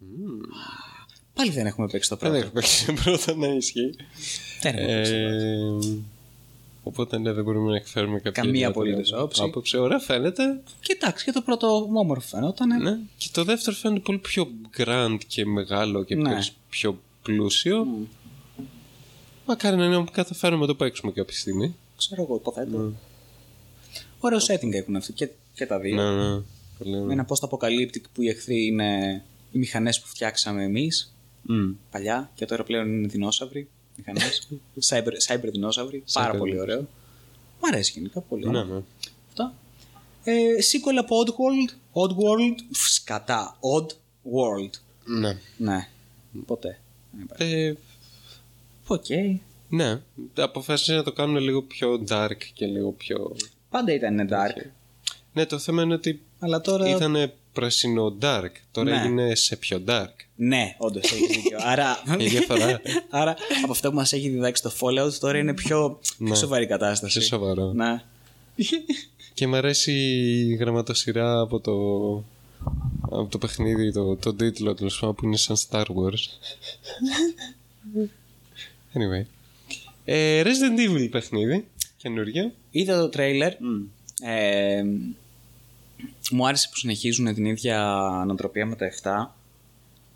Πάλι 1.35 1.51
δεν 1.51 1.67
έχουμε 1.67 1.87
παίξει 1.87 2.09
το 2.09 2.17
Δεν 2.17 2.31
πρώτο. 2.31 2.45
έχω 2.45 2.55
παίξει 2.55 2.87
το 2.87 2.93
πρώτο 2.93 3.35
να 3.37 3.47
ισχύει. 3.49 3.95
Δεν 4.61 4.75
έχουμε 4.79 4.95
παίξει. 4.97 5.15
Ε, 5.15 5.79
οπότε 6.91 7.19
ναι, 7.19 7.33
δεν 7.33 7.45
μπορούμε 7.45 7.71
να 7.71 7.77
εκφέρουμε 7.77 8.17
κάποια 8.21 8.31
Καμία 8.43 8.51
ιδιαίτερη 8.51 8.73
απολύτως 8.91 9.13
άποψη. 9.13 9.43
άποψη. 9.43 9.77
Ωραία 9.77 9.99
φαίνεται. 9.99 10.61
Κοιτάξτε, 10.81 11.31
και 11.31 11.37
το 11.39 11.43
πρώτο 11.45 11.89
όμορφο 11.95 12.29
φαινόταν. 12.29 12.83
Ναι. 12.83 12.99
Και 13.17 13.29
το 13.33 13.45
δεύτερο 13.45 13.77
φαίνεται 13.77 14.01
πολύ 14.01 14.19
πιο 14.19 14.49
grand 14.79 15.17
και 15.27 15.47
μεγάλο 15.47 16.05
και 16.05 16.15
Ναι. 16.15 16.31
πιο, 16.35 16.45
πιο 16.71 16.99
πλούσιο. 17.23 17.87
Μακάρι 19.47 19.77
να 19.77 19.85
είναι 19.85 20.05
καταφέρουμε 20.13 20.61
να 20.61 20.67
το 20.67 20.75
παίξουμε 20.75 21.13
κάποια 21.13 21.37
στιγμή. 21.37 21.75
Ξέρω 21.97 22.23
εγώ, 22.23 22.35
υποθέτω. 22.37 22.93
Ωραίο 24.21 24.39
setting 24.39 24.73
έχουν 24.73 24.97
αυτοί 24.97 25.13
και, 25.13 25.29
και 25.55 25.67
τα 25.67 25.79
δύο. 25.79 25.95
Ναι, 25.95 26.11
ναι. 26.11 26.41
Πολύ 26.79 26.91
Με 26.91 26.99
ωραία. 27.01 27.13
ένα 27.13 27.27
post-apocalyptic 27.29 28.03
που 28.13 28.23
οι 28.23 28.29
εχθροί 28.29 28.67
είναι 28.67 29.23
οι 29.53 29.59
μηχανές 29.59 30.01
που 30.01 30.07
φτιάξαμε 30.07 30.63
εμείς 30.65 31.15
Μμ. 31.43 31.71
παλιά 31.91 32.31
και 32.35 32.45
τώρα 32.47 32.63
πλέον 32.65 32.89
είναι 32.93 33.07
δεινόσαυροι. 33.09 33.69
Μηχανές. 34.07 34.49
cyber, 34.89 35.13
cyber 35.29 35.49
δεινόσαυροι. 35.53 36.05
Πάρα 36.13 36.35
Cyber 36.35 36.39
πολύ 36.39 36.61
ωραίο. 36.61 36.81
Μ' 37.61 37.67
αρέσει 37.67 37.93
γενικά 37.95 38.21
πολύ. 38.21 38.49
Ναι, 38.49 38.59
ωραίο. 38.59 38.75
ναι. 38.75 38.81
Αυτά. 39.29 39.55
Ε, 40.25 40.35
sequel 40.73 40.97
από 40.99 41.17
Oddworld. 41.25 41.75
Oddworld. 41.93 42.57
Φ, 42.73 42.89
Σκατά. 42.89 43.57
Oddworld. 43.61 44.71
Ναι. 45.05 45.39
Ναι. 45.57 45.89
Ποτέ. 46.47 46.79
Δεν 47.13 47.23
υπάρχει. 47.23 47.55
Ε, 47.55 47.75
Οκ. 48.87 49.05
ναι. 49.69 50.01
Αποφάσισε 50.35 50.95
να 50.95 51.03
το 51.03 51.13
κάνουν 51.13 51.37
λίγο 51.37 51.63
πιο 51.63 52.05
dark 52.09 52.37
και 52.55 52.67
λίγο 52.67 52.91
πιο... 52.93 53.37
Πάντα 53.71 53.93
ήταν 53.93 54.29
dark. 54.33 54.67
Ναι, 55.33 55.47
το 55.47 55.59
θέμα 55.59 55.83
είναι 55.83 55.95
ότι 55.95 56.23
Αλλά 56.39 56.61
τώρα. 56.61 56.89
ήταν 56.89 57.33
πράσινο 57.53 58.17
dark. 58.21 58.51
Τώρα 58.73 58.91
Ναι. 58.91 58.97
έγινε 59.03 59.35
σε 59.35 59.57
πιο 59.57 59.83
dark. 59.87 60.13
Ναι, 60.37 60.75
όντως 60.79 61.13
έχεις 61.13 61.27
δίκιο. 61.37 61.59
Άρα, 61.61 62.03
Η 62.19 62.27
διαφορά. 62.29 62.81
άρα 63.11 63.37
από 63.63 63.73
αυτό 63.73 63.91
που 63.91 63.97
μας 63.97 64.13
έχει 64.13 64.29
διδάξει 64.29 64.63
το 64.63 64.73
Fallout 64.81 65.13
τώρα 65.21 65.39
είναι 65.39 65.55
πιο, 65.55 65.99
πιο 66.19 66.29
Ναι. 66.29 66.35
σοβαρή 66.35 66.67
κατάσταση. 66.67 67.19
Πιο 67.19 67.27
σοβαρό. 67.29 67.73
Ναι. 67.73 68.03
Και 69.35 69.47
μου 69.47 69.57
αρέσει 69.57 69.93
η 69.93 70.55
γραμματοσυρά 70.55 71.41
από 71.41 71.61
το, 71.61 71.73
από 73.01 73.27
το 73.31 73.39
παιχνίδι, 73.39 73.93
το, 73.93 74.17
το 74.17 74.35
τίτλο 74.35 74.75
τέλος 74.75 74.99
πάντων 74.99 75.15
που 75.15 75.25
είναι 75.25 75.37
σαν 75.37 75.57
Star 75.57 75.85
Wars. 75.85 76.25
anyway. 78.95 79.25
Ε, 80.05 80.43
Resident 80.43 80.91
Evil 80.91 81.09
παιχνίδι, 81.11 81.67
καινούργιο. 81.97 82.53
Είδα 82.71 83.01
το 83.01 83.09
τρέιλερ. 83.09 83.53
Ε, 84.23 84.85
μου 86.31 86.47
άρεσε 86.47 86.69
που 86.71 86.77
συνεχίζουν 86.77 87.35
την 87.35 87.45
ίδια 87.45 87.79
νοοτροπία 88.27 88.67
με 88.67 88.77
το 88.77 88.85
7. 89.03 89.35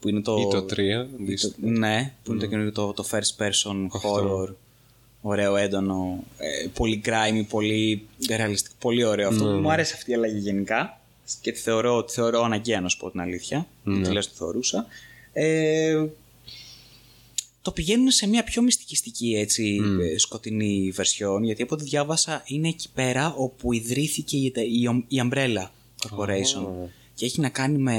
Που 0.00 0.08
είναι 0.08 0.20
το. 0.20 0.36
Ή 0.36 0.48
το 0.50 0.58
3. 0.58 0.66
το- 0.66 1.00
αντίστοιχα. 1.22 1.54
ναι, 1.60 2.12
που 2.22 2.30
είναι 2.32 2.40
το 2.40 2.46
καινούργιο 2.46 2.72
το, 2.72 2.92
το 2.92 3.04
first 3.10 3.42
person 3.44 3.86
horror. 4.02 4.54
Ωραίο, 5.26 5.56
έντονο. 5.56 6.24
Ε, 6.38 6.66
πολύ 6.74 7.02
grimy, 7.04 7.42
πολύ 7.48 8.06
ρεαλιστικό. 8.28 8.74
Πολύ 8.78 9.04
ωραίο 9.04 9.28
αυτό. 9.28 9.44
Μου 9.44 9.70
άρεσε 9.72 9.94
αυτή 9.96 10.10
η 10.10 10.14
αλλαγή 10.14 10.38
γενικά. 10.38 11.00
Και 11.40 11.52
τη 11.52 11.58
θεωρώ, 11.60 12.04
τη 12.04 12.12
θεωρώ 12.12 12.42
αναγκαία 12.42 12.80
να 12.80 12.88
σου 12.88 12.96
πω 12.98 13.10
την 13.10 13.20
αλήθεια. 13.20 13.66
Ναι. 13.84 14.06
Τουλάχιστον 14.06 14.36
το 14.38 14.44
θεωρούσα. 14.44 14.86
Ε, 15.32 16.04
το 17.64 17.70
πηγαίνουν 17.70 18.10
σε 18.10 18.26
μια 18.26 18.44
πιο 18.44 18.62
μυστικιστική 18.62 19.34
έτσι, 19.36 19.80
ε, 20.12 20.18
σκοτεινή 20.18 20.92
version 20.96 21.40
γιατί 21.42 21.62
από 21.62 21.74
ό,τι 21.74 21.84
διάβασα 21.84 22.42
είναι 22.46 22.68
εκεί 22.68 22.88
πέρα 22.94 23.34
όπου 23.36 23.72
ιδρύθηκε 23.72 24.36
η, 24.36 24.52
η, 24.56 25.04
η 25.08 25.22
Umbrella 25.24 25.66
Corporation. 26.02 26.88
Και 27.14 27.24
έχει 27.24 27.40
να 27.40 27.48
κάνει 27.48 27.78
με 27.78 27.96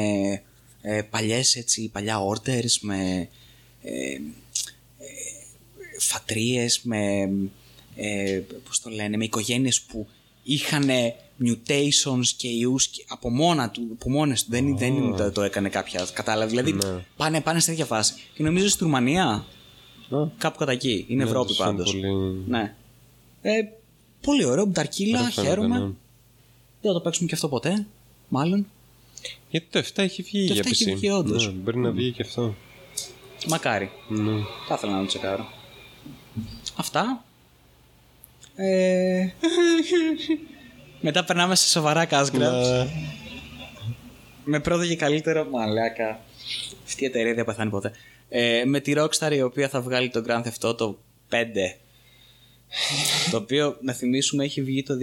ε, 0.82 1.02
παλιές 1.02 1.56
έτσι, 1.56 1.90
παλιά 1.92 2.18
orders 2.20 2.78
με 2.82 3.30
ε, 3.82 3.92
ε, 4.12 4.20
φατρίες 6.00 6.82
με 6.84 7.30
ε, 7.96 8.42
πώς 8.68 8.80
το 8.82 8.90
λένε, 8.90 9.18
με 9.18 9.24
οικογένειες 9.24 9.82
που 9.82 10.08
είχαν 10.44 10.90
mutations 11.44 12.28
και 12.38 12.48
ιούς 12.48 12.88
και 12.88 13.06
από 13.08 13.30
μόνα 13.30 13.70
του, 13.70 13.88
από 13.92 14.10
μόνες 14.10 14.44
του, 14.44 14.52
δεν, 14.52 14.78
δεν 14.78 14.96
είναι 14.96 15.18
το, 15.18 15.32
το 15.32 15.42
έκανε 15.42 15.70
κάποια, 15.70 16.08
κατάλαβε, 16.14 16.50
δηλαδή 16.50 16.74
Ναι. 16.74 17.06
πάνε, 17.16 17.42
πάνε 17.42 17.60
σε 17.60 17.70
τέτοια 17.70 17.86
φάση. 17.86 18.14
Και 18.34 18.44
νομίζω 18.44 18.70
στη 18.70 18.84
Ρουμανία 18.84 19.46
Α, 20.10 20.28
κάπου 20.38 20.58
κατά 20.58 20.72
εκεί, 20.72 21.06
είναι 21.08 21.24
ναι, 21.24 21.30
Ευρώπη 21.30 21.48
τους 21.48 21.58
είναι 21.58 21.68
πάντως 21.68 21.92
πολύ- 21.92 22.44
ναι. 22.48 22.76
ε, 23.42 23.52
πολύ 24.22 24.46
ωραίο, 24.46 24.66
μπταρκίλα, 24.66 25.20
Ωραία 25.20 25.32
φαίνεται, 25.32 25.54
χαίρομαι 25.54 25.78
ναι. 25.78 25.84
δεν 25.84 25.94
θα 26.82 26.94
το 26.94 27.00
παίξουμε 27.00 27.28
και 27.28 27.36
αυτό 27.36 27.48
ποτέ 27.48 27.86
μάλλον, 28.28 28.66
Γιατί 29.50 29.66
το 29.70 29.80
7 29.80 29.84
έχει 30.04 30.22
βγει 30.22 30.48
Το 30.48 30.54
για 30.54 30.64
7 30.64 30.66
έχει 30.72 30.92
PC. 30.92 30.96
βγει, 30.96 31.10
όντως. 31.10 31.46
Ναι, 31.48 31.52
μπορεί 31.54 31.78
να 31.78 31.92
βγει 31.92 32.12
και 32.12 32.22
αυτό. 32.22 32.56
μακάρι 33.48 33.90
Ναι. 34.10 34.32
Θα 34.68 34.74
ήθελα 34.76 34.92
να 34.94 35.00
το 35.00 35.06
τσεκάρω. 35.06 35.46
Αυτά. 36.76 37.24
Ε... 38.56 39.28
Μετά 41.02 41.24
περνάμε 41.24 41.56
σε 41.56 41.68
σοβαρά 41.68 42.06
κάσγκρα. 42.06 42.52
Να- 42.52 42.88
Με 44.44 44.60
πρώτο 44.60 44.86
και 44.86 44.96
καλύτερο 44.96 45.48
μαλάκα. 45.52 46.20
Αυτή 46.86 47.04
η 47.04 47.08
εταιρεία 47.08 47.34
δεν 47.34 47.46
πεθάνει 47.46 47.70
ποτέ. 47.70 47.92
Ε, 48.30 48.64
με 48.66 48.80
τη 48.80 48.94
Rockstar 48.96 49.32
η 49.34 49.42
οποία 49.42 49.70
θα 49.70 49.82
βγάλει 49.82 50.10
το 50.10 50.24
Grand 50.28 50.44
Theft 50.44 50.70
Auto 50.70 50.96
5. 51.30 51.46
το 53.32 53.38
οποίο, 53.38 53.78
να 53.82 53.94
θυμίσουμε, 53.94 54.44
έχει 54.44 54.62
βγει 54.62 54.84
το 54.84 54.94
2009-10. 54.94 55.00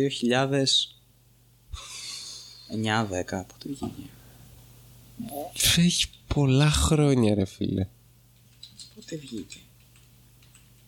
Πότε 3.28 3.68
βγήκε. 3.68 3.86
Έχει 5.76 6.06
πολλά 6.34 6.70
χρόνια, 6.70 7.34
ρε 7.34 7.44
φίλε. 7.44 7.86
Πότε 8.94 9.16
βγήκε. 9.16 9.56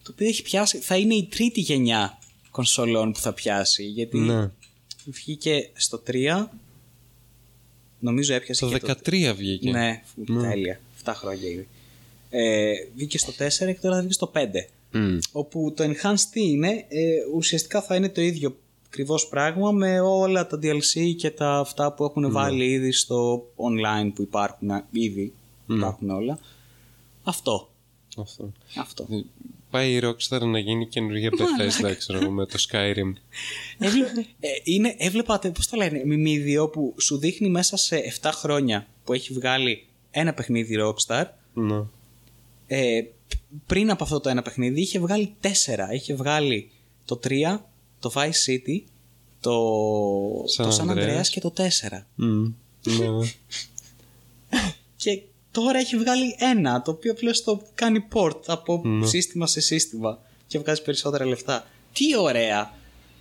Το 0.02 0.10
οποίο 0.12 0.26
έχει 0.28 0.42
πιάσει. 0.42 0.78
Θα 0.78 0.96
είναι 0.96 1.14
η 1.14 1.26
τρίτη 1.26 1.60
γενιά 1.60 2.18
κονσολών 2.50 3.12
που 3.12 3.18
θα 3.18 3.32
πιάσει. 3.32 3.84
Γιατί 3.84 4.18
Ναι. 4.18 4.50
βγήκε 5.04 5.70
στο 5.74 6.02
3. 6.06 6.46
Νομίζω 7.98 8.34
έπιασε 8.34 8.66
Το 8.68 8.78
και 8.78 8.94
13 9.30 9.34
βγήκε. 9.36 9.70
Ναι, 9.70 10.02
τέλεια. 10.26 10.80
7 11.04 11.12
χρόνια 11.14 11.48
ήδη. 11.48 11.68
Ε, 12.36 12.72
βγήκε 12.94 13.18
στο 13.18 13.32
4 13.32 13.48
και 13.48 13.78
τώρα 13.80 13.96
θα 13.96 14.02
βγει 14.02 14.12
στο 14.12 14.32
5. 14.34 14.38
Μμ. 14.90 15.18
Όπου 15.32 15.72
το 15.76 15.84
Enhanced 15.84 16.26
τι 16.30 16.50
είναι, 16.50 16.84
ε, 16.88 17.14
ουσιαστικά 17.34 17.82
θα 17.82 17.94
είναι 17.94 18.08
το 18.08 18.20
ίδιο 18.20 18.56
ακριβώς 18.86 19.28
πράγμα 19.28 19.70
με 19.70 20.00
όλα 20.00 20.46
τα 20.46 20.58
DLC 20.62 21.14
και 21.16 21.30
τα 21.30 21.58
αυτά 21.58 21.92
που 21.92 22.04
έχουν 22.04 22.32
βάλει 22.32 22.64
ήδη 22.64 22.92
στο 22.92 23.46
online 23.56 24.10
που 24.14 24.22
υπάρχουν 24.22 24.70
α, 24.70 24.86
ήδη. 24.90 25.32
Υπάρχουν 25.66 26.10
όλα. 26.10 26.38
Αυτό. 27.22 27.70
Αυτό. 28.16 28.52
Αυτό. 28.76 29.06
Πάει 29.70 29.92
η 29.92 30.00
Rockstar 30.02 30.40
να 30.40 30.58
γίνει 30.58 30.86
καινούργια 30.86 31.30
Bethesda, 31.30 31.94
ξέρω 31.98 32.18
εγώ, 32.18 32.30
με 32.30 32.46
το 32.46 32.58
Skyrim. 32.68 33.12
Έβλε... 33.78 34.04
ε, 34.40 34.48
είναι, 34.64 34.94
έβλεπα, 34.98 35.38
πώς 35.38 35.68
το 35.68 35.76
λένε, 35.76 36.02
μιμίδιο 36.04 36.68
που 36.68 36.94
σου 36.98 37.18
δείχνει 37.18 37.48
μέσα 37.48 37.76
σε 37.76 37.96
7 38.22 38.30
χρόνια 38.34 38.86
που 39.04 39.12
έχει 39.12 39.32
βγάλει 39.32 39.86
ένα 40.10 40.34
παιχνίδι 40.34 40.76
Rockstar. 40.80 41.24
Ναι. 41.54 41.82
Ε, 42.66 43.00
πριν 43.66 43.90
από 43.90 44.04
αυτό 44.04 44.20
το 44.20 44.28
ένα 44.28 44.42
παιχνίδι 44.42 44.80
είχε 44.80 44.98
βγάλει 44.98 45.34
4. 45.42 45.48
Είχε 45.92 46.14
βγάλει 46.14 46.70
το 47.04 47.20
3, 47.24 47.58
το 48.00 48.12
Vice 48.14 48.18
City, 48.50 48.82
το 49.40 49.52
San 50.56 50.64
το 50.64 50.76
San 50.80 50.90
Andreas. 50.90 51.20
Andreas 51.20 51.26
και 51.30 51.40
το 51.40 51.52
4. 51.56 51.62
Μμ. 52.14 52.42
Ναι. 52.84 53.06
Και 54.96 55.22
τώρα 55.50 55.78
έχει 55.78 55.96
βγάλει 55.96 56.36
ένα, 56.38 56.82
το 56.82 56.90
οποίο 56.90 57.12
απλώ 57.12 57.30
το 57.44 57.62
κάνει 57.74 58.04
port 58.14 58.40
από 58.46 58.80
Ναι. 58.84 59.06
σύστημα 59.06 59.46
σε 59.46 59.60
σύστημα 59.60 60.18
και 60.46 60.58
βγάζει 60.58 60.82
περισσότερα 60.82 61.24
λεφτά. 61.26 61.66
Τι 61.92 62.16
ωραία! 62.18 62.72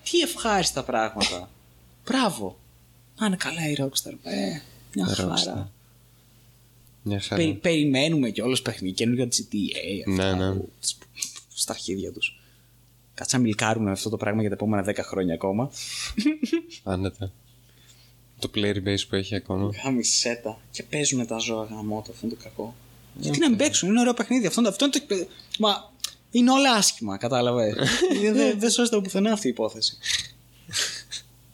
Τι 0.03 0.19
ευχάριστα 0.21 0.83
πράγματα. 0.83 1.49
Μπράβο! 2.05 2.57
Να 3.19 3.25
είναι 3.25 3.35
καλά 3.35 3.69
η 3.69 3.75
Rockstar. 3.79 4.13
Ε, 4.23 4.59
μια 4.95 5.07
Rockstar. 5.09 5.15
χαρά. 5.37 5.71
Μια 7.03 7.19
χαρά. 7.21 7.43
Πε- 7.43 7.53
περιμένουμε 7.61 8.29
κιόλας 8.29 8.61
παιχνίδι, 8.61 8.93
καινούργια 8.93 9.25
GTA. 9.25 10.07
Ναι, 10.07 10.23
αυτά 10.23 10.35
ναι. 10.35 10.55
που- 10.55 10.69
Στα 11.53 11.71
αρχίδια 11.73 12.11
τους. 12.11 12.39
Κάτσε 13.13 13.35
να 13.37 13.41
μιλκάρουμε 13.41 13.91
αυτό 13.91 14.09
το 14.09 14.17
πράγμα 14.17 14.39
για 14.41 14.49
τα 14.49 14.55
επόμενα 14.55 14.83
10 14.83 15.03
χρόνια 15.03 15.33
ακόμα. 15.33 15.71
Άνετα. 16.83 17.31
Το 18.39 18.49
player 18.55 18.75
base 18.87 19.07
που 19.09 19.15
έχει 19.15 19.35
ακόμα. 19.35 19.69
Γάμισέτα. 19.83 20.59
Και 20.71 20.83
παίζουν 20.83 21.27
τα 21.27 21.37
ζώα 21.37 21.63
γαμώτα, 21.63 22.11
αυτό 22.11 22.25
είναι 22.25 22.35
το 22.35 22.41
κακό. 22.43 22.75
Γιατί 23.15 23.39
να 23.39 23.49
μην 23.49 23.57
παίξουν, 23.57 23.89
είναι 23.89 23.99
ωραίο 23.99 24.13
παιχνίδι. 24.13 24.45
Αυτό, 24.47 24.67
αυτό 24.67 24.85
είναι 24.85 24.93
το. 25.07 25.27
Μα 25.59 25.91
είναι 26.31 26.51
όλα 26.51 26.71
άσχημα, 26.71 27.17
κατάλαβε. 27.17 27.73
δεν 28.21 28.33
δεν 28.35 28.59
δεν 28.59 28.69
σώζεται 28.69 28.95
από 28.95 29.05
πουθενά 29.05 29.31
αυτή 29.31 29.47
η 29.47 29.49
υπόθεση. 29.49 29.97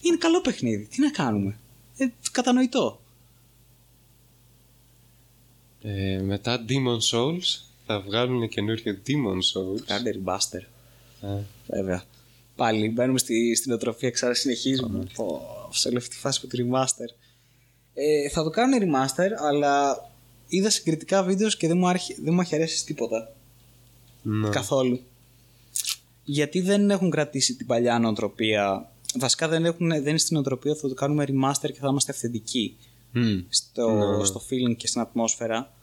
είναι 0.02 0.18
καλό 0.18 0.42
παιχνίδι. 0.42 0.86
Τι 0.86 1.02
να 1.02 1.10
κάνουμε. 1.12 1.58
Ε, 1.98 2.08
κατανοητό. 2.32 3.02
Ε, 5.82 6.20
μετά 6.22 6.66
Demon 6.70 6.98
Souls 7.12 7.62
θα 7.86 8.00
βγάλουν 8.00 8.50
καινούριο 8.50 8.98
Demon 9.08 9.38
Souls. 9.54 9.82
Κάντε 9.86 10.16
remaster. 10.24 10.62
Ε, 11.22 11.42
Βέβαια. 11.68 12.04
Πάλι 12.56 12.90
μπαίνουμε 12.90 13.18
στη, 13.18 13.56
στην 13.56 13.72
οτροφία, 13.72 14.10
ξανά 14.10 14.34
συνεχίζουμε. 14.34 15.06
Πω, 15.14 15.42
σε 15.72 15.88
όλη 15.88 15.98
αυτή 15.98 16.10
τη 16.10 16.16
φάση 16.16 16.40
με 16.44 16.50
τη 16.50 16.64
remaster. 16.70 17.16
Ε, 17.94 18.30
θα 18.30 18.44
το 18.44 18.50
κάνουν 18.50 18.80
remaster, 18.82 19.30
αλλά 19.50 20.06
είδα 20.48 20.70
συγκριτικά 20.70 21.24
βίντεος 21.24 21.58
και 21.58 21.68
δεν 21.68 21.78
μου, 21.78 21.88
άρχι, 21.88 22.22
δεν 22.22 22.34
μου 22.34 22.42
έχει 22.42 22.56
αρέσει 22.56 22.86
τίποτα. 22.86 23.32
ναι. 24.22 24.50
Καθόλου. 24.50 25.00
Γιατί 26.24 26.62
δεν 26.62 26.90
έχουν 26.90 27.10
κρατήσει 27.10 27.56
την 27.56 27.66
παλιά 27.66 28.00
νοοτροπία. 28.00 28.92
Βασικά 29.20 29.48
δεν, 29.48 29.66
έχουν, 29.66 29.90
δεν 29.90 30.08
είναι 30.08 30.18
στην 30.18 30.36
νοοτροπία 30.36 30.72
ότι 30.72 30.80
θα 30.80 30.88
το 30.88 30.94
κάνουμε 30.94 31.26
remaster 31.28 31.72
και 31.74 31.80
θα 31.80 31.88
είμαστε 31.90 32.12
αυθεντικοί 32.12 32.78
Μμ. 33.12 33.40
στο, 33.50 33.90
Ναι. 34.18 34.26
στο 34.26 34.42
feeling 34.50 34.76
και 34.78 34.88
στην 34.88 35.02
ατμόσφαιρα. 35.02 35.74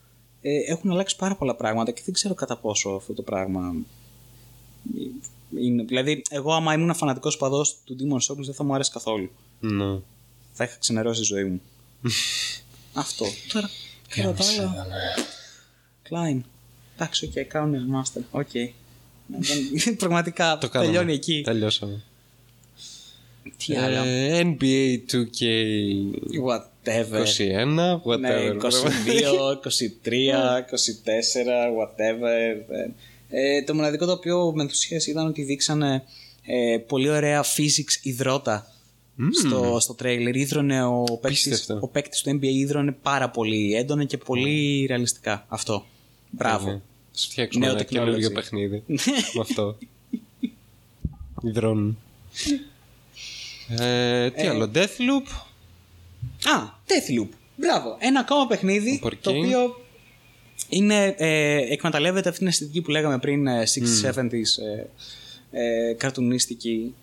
Ε, 0.41 0.51
έχουν 0.73 0.91
αλλάξει 0.91 1.17
πάρα 1.17 1.35
πολλά 1.37 1.55
πράγματα 1.57 1.91
και 1.91 2.03
δεν 2.05 2.15
ξέρω 2.15 2.35
κατά 2.35 2.57
πόσο 2.57 2.91
αυτό 2.91 3.13
το 3.13 3.23
πράγμα 3.23 3.75
είναι. 5.59 5.83
Δηλαδή, 5.83 6.23
εγώ 6.31 6.53
άμα 6.53 6.75
ήμουν 6.75 6.95
φανατικός 6.95 7.37
παδό 7.37 7.63
του 7.85 7.97
Demon 8.01 8.33
Souls 8.33 8.45
δεν 8.45 8.55
θα 8.55 8.65
μου 8.65 8.75
άρεσε 8.75 8.91
καθόλου. 8.93 9.31
Ναι. 9.61 9.99
Θα 10.53 10.65
είχα 10.65 10.77
ξενερώσει 10.79 11.21
τη 11.21 11.27
ζωή 11.27 11.45
μου. 11.45 11.61
αυτό. 12.93 13.25
Τώρα, 13.53 13.71
κατά 14.09 14.33
τα 14.33 14.45
άλλα. 14.71 14.87
Κλάιν. 16.11 16.41
Εντάξει, 16.95 17.25
οκ, 17.37 17.47
κάνουν 17.47 17.75
remaster. 17.75 18.21
Οκ. 18.31 18.55
Ναι, 18.55 19.39
δεν- 19.73 19.97
Πραγματικά 20.03 20.59
Το 20.59 20.69
κάναμε. 20.69 20.91
τελειώνει 20.93 21.13
εκεί. 21.15 21.41
Τελειώσαμε. 21.45 22.03
Τι 23.57 23.77
άλλο. 23.77 23.97
Ε, 24.05 24.43
NBA 24.61 24.99
2K 25.13 25.43
Whatever. 26.87 27.25
21, 27.25 28.01
whatever. 28.05 28.19
Ναι, 28.19 28.51
22, 28.51 29.57
23, 30.05 30.21
24, 30.61 30.63
whatever. 31.79 32.57
Ε, 33.31 33.63
το 33.63 33.75
μοναδικό 33.75 34.07
το 34.07 34.13
οποίο 34.13 34.53
με 34.55 34.63
ενθουσίασε 34.63 35.11
ήταν 35.11 35.27
ότι 35.27 35.43
δείξανε 35.43 36.03
ε, 36.47 36.79
πολύ 36.87 37.09
ωραία 37.09 37.45
physics 37.45 38.03
υδρότα 38.03 38.67
στο, 39.31 39.77
στο 39.81 39.95
τρέιλερ. 39.95 40.37
Ίδρωνε 40.37 40.85
ο 40.85 41.05
παίκτης, 41.21 41.47
Απίστευτο. 41.47 41.79
ο 41.87 41.89
παίκτης 41.89 42.21
του 42.23 42.31
NBA 42.31 42.45
ίδρωνε 42.45 42.93
πάρα 43.03 43.31
πολύ 43.31 43.75
έντονα 43.75 44.05
και 44.05 44.19
πολύ 44.19 44.87
ρεαλιστικά. 44.89 45.45
Αυτό. 45.49 45.85
Μπράβο. 46.31 46.67
Ναι. 46.67 46.81
Θα 47.13 47.19
σου 47.19 47.31
φτιάξουμε 47.31 47.67
Νέο 47.67 47.75
ένα 47.75 47.85
technology. 47.85 47.89
καινούργιο 47.89 48.31
παιχνίδι 48.31 48.83
με 49.35 49.41
αυτό. 49.41 49.79
Υδρώνουν. 51.49 51.99
Ε, 53.79 54.31
τι 54.31 54.47
άλλο, 54.47 54.71
Deathloop; 54.75 55.46
Α, 56.45 56.69
Deathloop. 56.87 57.29
Μπράβο. 57.57 57.97
Ένα 57.99 58.21
ακόμα 58.21 58.47
παιχνίδι 58.47 59.01
Από 59.03 59.09
Arcane. 59.09 59.19
το 59.21 59.31
οποίο 59.31 59.81
είναι, 60.69 61.15
ε, 61.19 61.57
εκμεταλλεύεται 61.73 62.29
αυτή 62.29 62.39
την 62.41 62.49
αισθητική 62.49 62.81
που 62.81 62.91
λέγαμε 62.91 63.19
πριν, 63.19 63.47
ε, 63.47 63.63
60-70s 63.63 64.59
ε, 65.51 65.89
ε, 65.91 65.93
καρτουνίστικη 65.93 66.95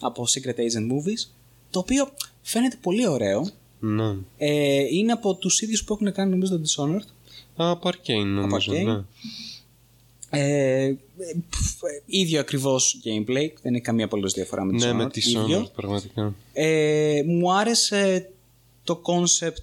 από 0.00 0.24
Secret 0.28 0.58
Agent 0.58 0.92
Movies, 0.92 1.30
το 1.70 1.78
οποίο 1.78 2.08
φαίνεται 2.42 2.78
πολύ 2.80 3.08
ωραίο. 3.08 3.50
Ναι. 3.80 4.14
Ε, 4.36 4.84
είναι 4.90 5.12
από 5.12 5.34
τους 5.34 5.60
ίδιους 5.60 5.84
που 5.84 5.92
έχουν 5.92 6.12
κάνει 6.12 6.30
νομίζω 6.30 6.58
το 6.58 6.62
Dishonored. 6.66 7.06
Α, 7.62 7.70
από 7.70 7.88
Arkane 7.88 8.24
νομίζω. 8.24 8.72
Arkane. 8.72 8.84
Ναι. 8.84 9.02
Ε, 10.30 10.96
πφ, 11.50 11.82
ε, 11.82 12.02
ίδιο 12.06 12.40
ακριβώς 12.40 13.00
gameplay, 13.04 13.48
δεν 13.62 13.74
έχει 13.74 13.82
καμία 13.82 14.04
απολύτως 14.04 14.32
διαφορά 14.32 14.64
με 14.64 14.72
ναι, 14.72 14.90
Dishonored. 14.90 14.94
με 14.94 15.10
τη 15.10 15.20
ίδιο. 15.20 15.62
Dishonored 15.62 15.72
πραγματικά. 15.74 16.34
Ε, 16.52 17.22
μου 17.26 17.52
άρεσε 17.52 18.30
το 18.86 18.96
concept 18.96 19.58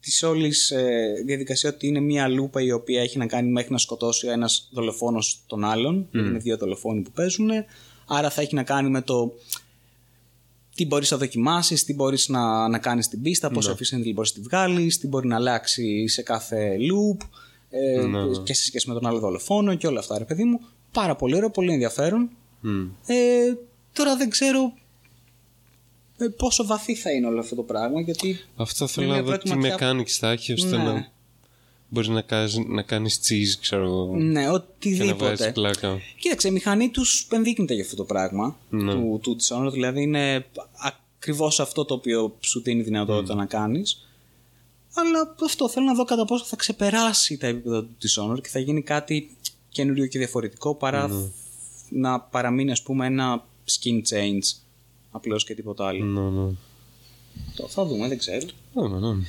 της 0.00 0.22
όλης 0.22 0.70
ε, 0.70 1.12
διαδικασίας 1.26 1.74
ότι 1.74 1.86
είναι 1.86 2.00
μια 2.00 2.28
λούπα 2.28 2.62
η 2.62 2.72
οποία 2.72 3.02
έχει 3.02 3.18
να 3.18 3.26
κάνει 3.26 3.50
μέχρι 3.50 3.72
να 3.72 3.78
σκοτώσει 3.78 4.26
ο 4.26 4.30
ένας 4.30 4.68
δολοφόνος 4.72 5.42
τον 5.46 5.64
άλλον. 5.64 6.08
Είναι 6.12 6.38
δύο 6.38 6.56
δολοφόνοι 6.56 7.00
που 7.00 7.10
παίζουν. 7.10 7.50
Άρα 8.06 8.30
θα 8.30 8.40
έχει 8.40 8.54
να 8.54 8.62
κάνει 8.62 8.90
με 8.90 9.02
το 9.02 9.32
τι 10.74 10.86
μπορείς 10.86 11.10
να 11.10 11.16
δοκιμάσεις, 11.16 11.84
τι 11.84 11.94
μπορείς 11.94 12.28
να, 12.28 12.68
να 12.68 12.78
κάνεις 12.78 13.08
την 13.08 13.22
πίστα, 13.22 13.50
πόσο 13.50 13.72
efficient 13.72 14.12
μπορείς 14.14 14.34
να 14.36 14.42
τη 14.42 14.48
βγάλεις, 14.48 14.98
τι 14.98 15.06
μπορεί 15.06 15.26
να 15.28 15.36
αλλάξει 15.36 16.08
σε 16.08 16.22
κάθε 16.22 16.76
loop 16.76 17.26
ε, 17.70 18.06
Ναι, 18.06 18.24
ναι. 18.24 18.36
και 18.44 18.54
σε 18.54 18.64
σχέση 18.64 18.88
με 18.88 18.94
τον 18.94 19.06
άλλο 19.06 19.18
δολοφόνο 19.18 19.74
και 19.74 19.86
όλα 19.86 19.98
αυτά 19.98 20.18
ρε 20.18 20.24
παιδί 20.24 20.44
μου. 20.44 20.60
Πάρα 20.92 21.16
πολύ 21.16 21.36
ωραίο, 21.36 21.50
πολύ 21.50 21.72
ενδιαφέρον. 21.72 22.30
Μμ. 22.60 22.80
Ε, 23.06 23.14
τώρα 23.92 24.16
δεν 24.16 24.30
ξέρω 24.30 24.60
ε, 24.62 24.81
πόσο 26.30 26.66
βαθύ 26.66 26.94
θα 26.94 27.10
είναι 27.12 27.26
όλο 27.26 27.40
αυτό 27.40 27.54
το 27.54 27.62
πράγμα 27.62 28.00
γιατί 28.00 28.40
Αυτό 28.56 28.86
θέλω 28.86 29.06
μια 29.06 29.16
να 29.16 29.22
δω 29.22 29.28
πρώτη 29.28 29.50
τι 29.50 29.56
ματιά- 29.56 29.78
mechanics 29.80 30.10
θα 30.10 30.30
έχει 30.30 30.52
ώστε 30.52 30.76
Ναι. 30.76 30.82
να 30.82 31.10
μπορείς 31.88 32.08
να, 32.08 32.20
κάνεις, 32.22 32.56
να 32.66 32.82
κάνεις 32.82 33.20
cheese, 33.28 33.58
ξέρω 33.60 33.84
εγώ, 33.84 34.16
ναι, 34.16 34.40
και 34.42 34.44
να 34.44 34.50
βγάζεις 34.50 34.66
οτιδήποτε. 34.78 35.52
πλάκα. 35.52 35.98
Κοίταξε, 36.18 36.48
η 36.48 36.50
μηχανή 36.50 36.88
τους 36.90 37.26
ενδείκνυται 37.30 37.74
για 37.74 37.82
αυτό 37.82 37.96
το 37.96 38.04
πράγμα 38.04 38.56
Ναι. 38.70 38.92
του, 38.92 39.18
του 39.22 39.36
Dishonored, 39.40 39.72
δηλαδή 39.72 40.02
είναι 40.02 40.46
ακριβώς 41.18 41.60
αυτό 41.60 41.84
το 41.84 41.94
οποίο 41.94 42.36
σου 42.40 42.62
δίνει 42.62 42.82
δυνατότητα 42.82 43.34
να 43.34 43.46
κάνεις. 43.46 44.06
Αλλά 44.94 45.34
αυτό 45.44 45.68
θέλω 45.68 45.86
να 45.86 45.94
δω 45.94 46.04
κατά 46.04 46.24
πόσο 46.24 46.44
θα 46.44 46.56
ξεπεράσει 46.56 47.36
τα 47.36 47.46
επίπεδα 47.46 47.80
του 47.84 47.96
Dishonored 48.02 48.42
και 48.42 48.48
θα 48.48 48.58
γίνει 48.58 48.82
κάτι 48.82 49.36
καινούριο 49.68 50.06
και 50.06 50.18
διαφορετικό 50.18 50.74
παρά 50.74 51.10
να 51.88 52.20
παραμείνει 52.20 52.70
ας 52.70 52.82
πούμε 52.82 53.06
ένα 53.06 53.44
skin 53.70 54.14
change 54.14 54.61
απλώς 55.12 55.44
και 55.44 55.54
τίποτα 55.54 55.86
άλλο. 55.86 56.04
Ναι, 56.04 56.40
ναι. 56.42 56.50
Το 57.56 57.68
θα 57.68 57.84
δούμε, 57.84 58.08
δεν 58.08 58.18
ξέρω. 58.18 58.46
Ναι, 58.74 58.88
ναι, 58.88 58.98
ναι. 59.12 59.22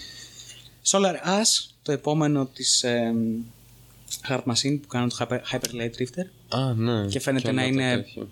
Solar 0.86 1.28
Ash, 1.28 1.70
το 1.82 1.92
επόμενο 1.92 2.46
της 2.46 2.84
ε, 2.84 3.14
Hard 4.30 4.44
Machine 4.44 4.80
που 4.82 4.88
κάνουν 4.88 5.10
το 5.10 5.16
Hyper, 5.20 5.40
Hyper 5.52 5.82
Light 5.82 5.92
Drifter. 6.02 6.26
Α, 6.60 6.74
ναι. 6.74 7.06
Και 7.08 7.20
φαίνεται 7.20 7.50
άλλα 7.50 7.62
να 7.62 7.68
τα 7.68 7.72
είναι- 7.74 7.96
τέτοια. 7.96 8.28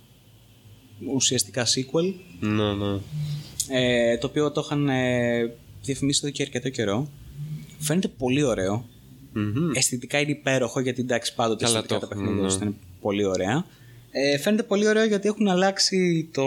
Ουσιαστικά 1.14 1.66
sequel. 1.66 2.14
Ναι, 2.40 2.74
ναι. 2.74 3.00
Ε, 3.70 4.18
το 4.18 4.28
οποίο 4.28 4.52
το 4.52 4.62
είχαν 4.66 4.90
ε, 4.90 5.54
διαφημίσει 5.82 6.22
εδώ 6.24 6.34
και 6.34 6.42
αρκετό 6.44 6.70
καιρό. 6.70 7.10
Φαίνεται 7.80 8.08
πολύ 8.08 8.44
ωραίο. 8.44 8.86
Μμμ. 9.34 9.72
Αισθητικά 9.74 10.20
είναι 10.20 10.32
υπέροχο 10.32 10.80
γιατί 10.80 11.02
εντάξει 11.02 11.36
πάντοτε 11.36 11.66
Καλά 11.66 11.78
αισθητικά 11.78 12.00
το 12.00 12.08
τα 12.08 12.14
έχουν, 12.16 12.26
παιχνίδια 12.26 12.48
ναι. 12.48 12.54
τους 12.58 12.66
είναι 12.66 12.74
πολύ 13.02 13.26
ωραία. 13.26 13.66
Ε, 14.12 14.38
φαίνεται 14.38 14.64
πολύ 14.64 14.88
ωραίο 14.88 15.06
γιατί 15.06 15.28
έχουν 15.28 15.48
αλλάξει 15.48 16.30
το, 16.34 16.44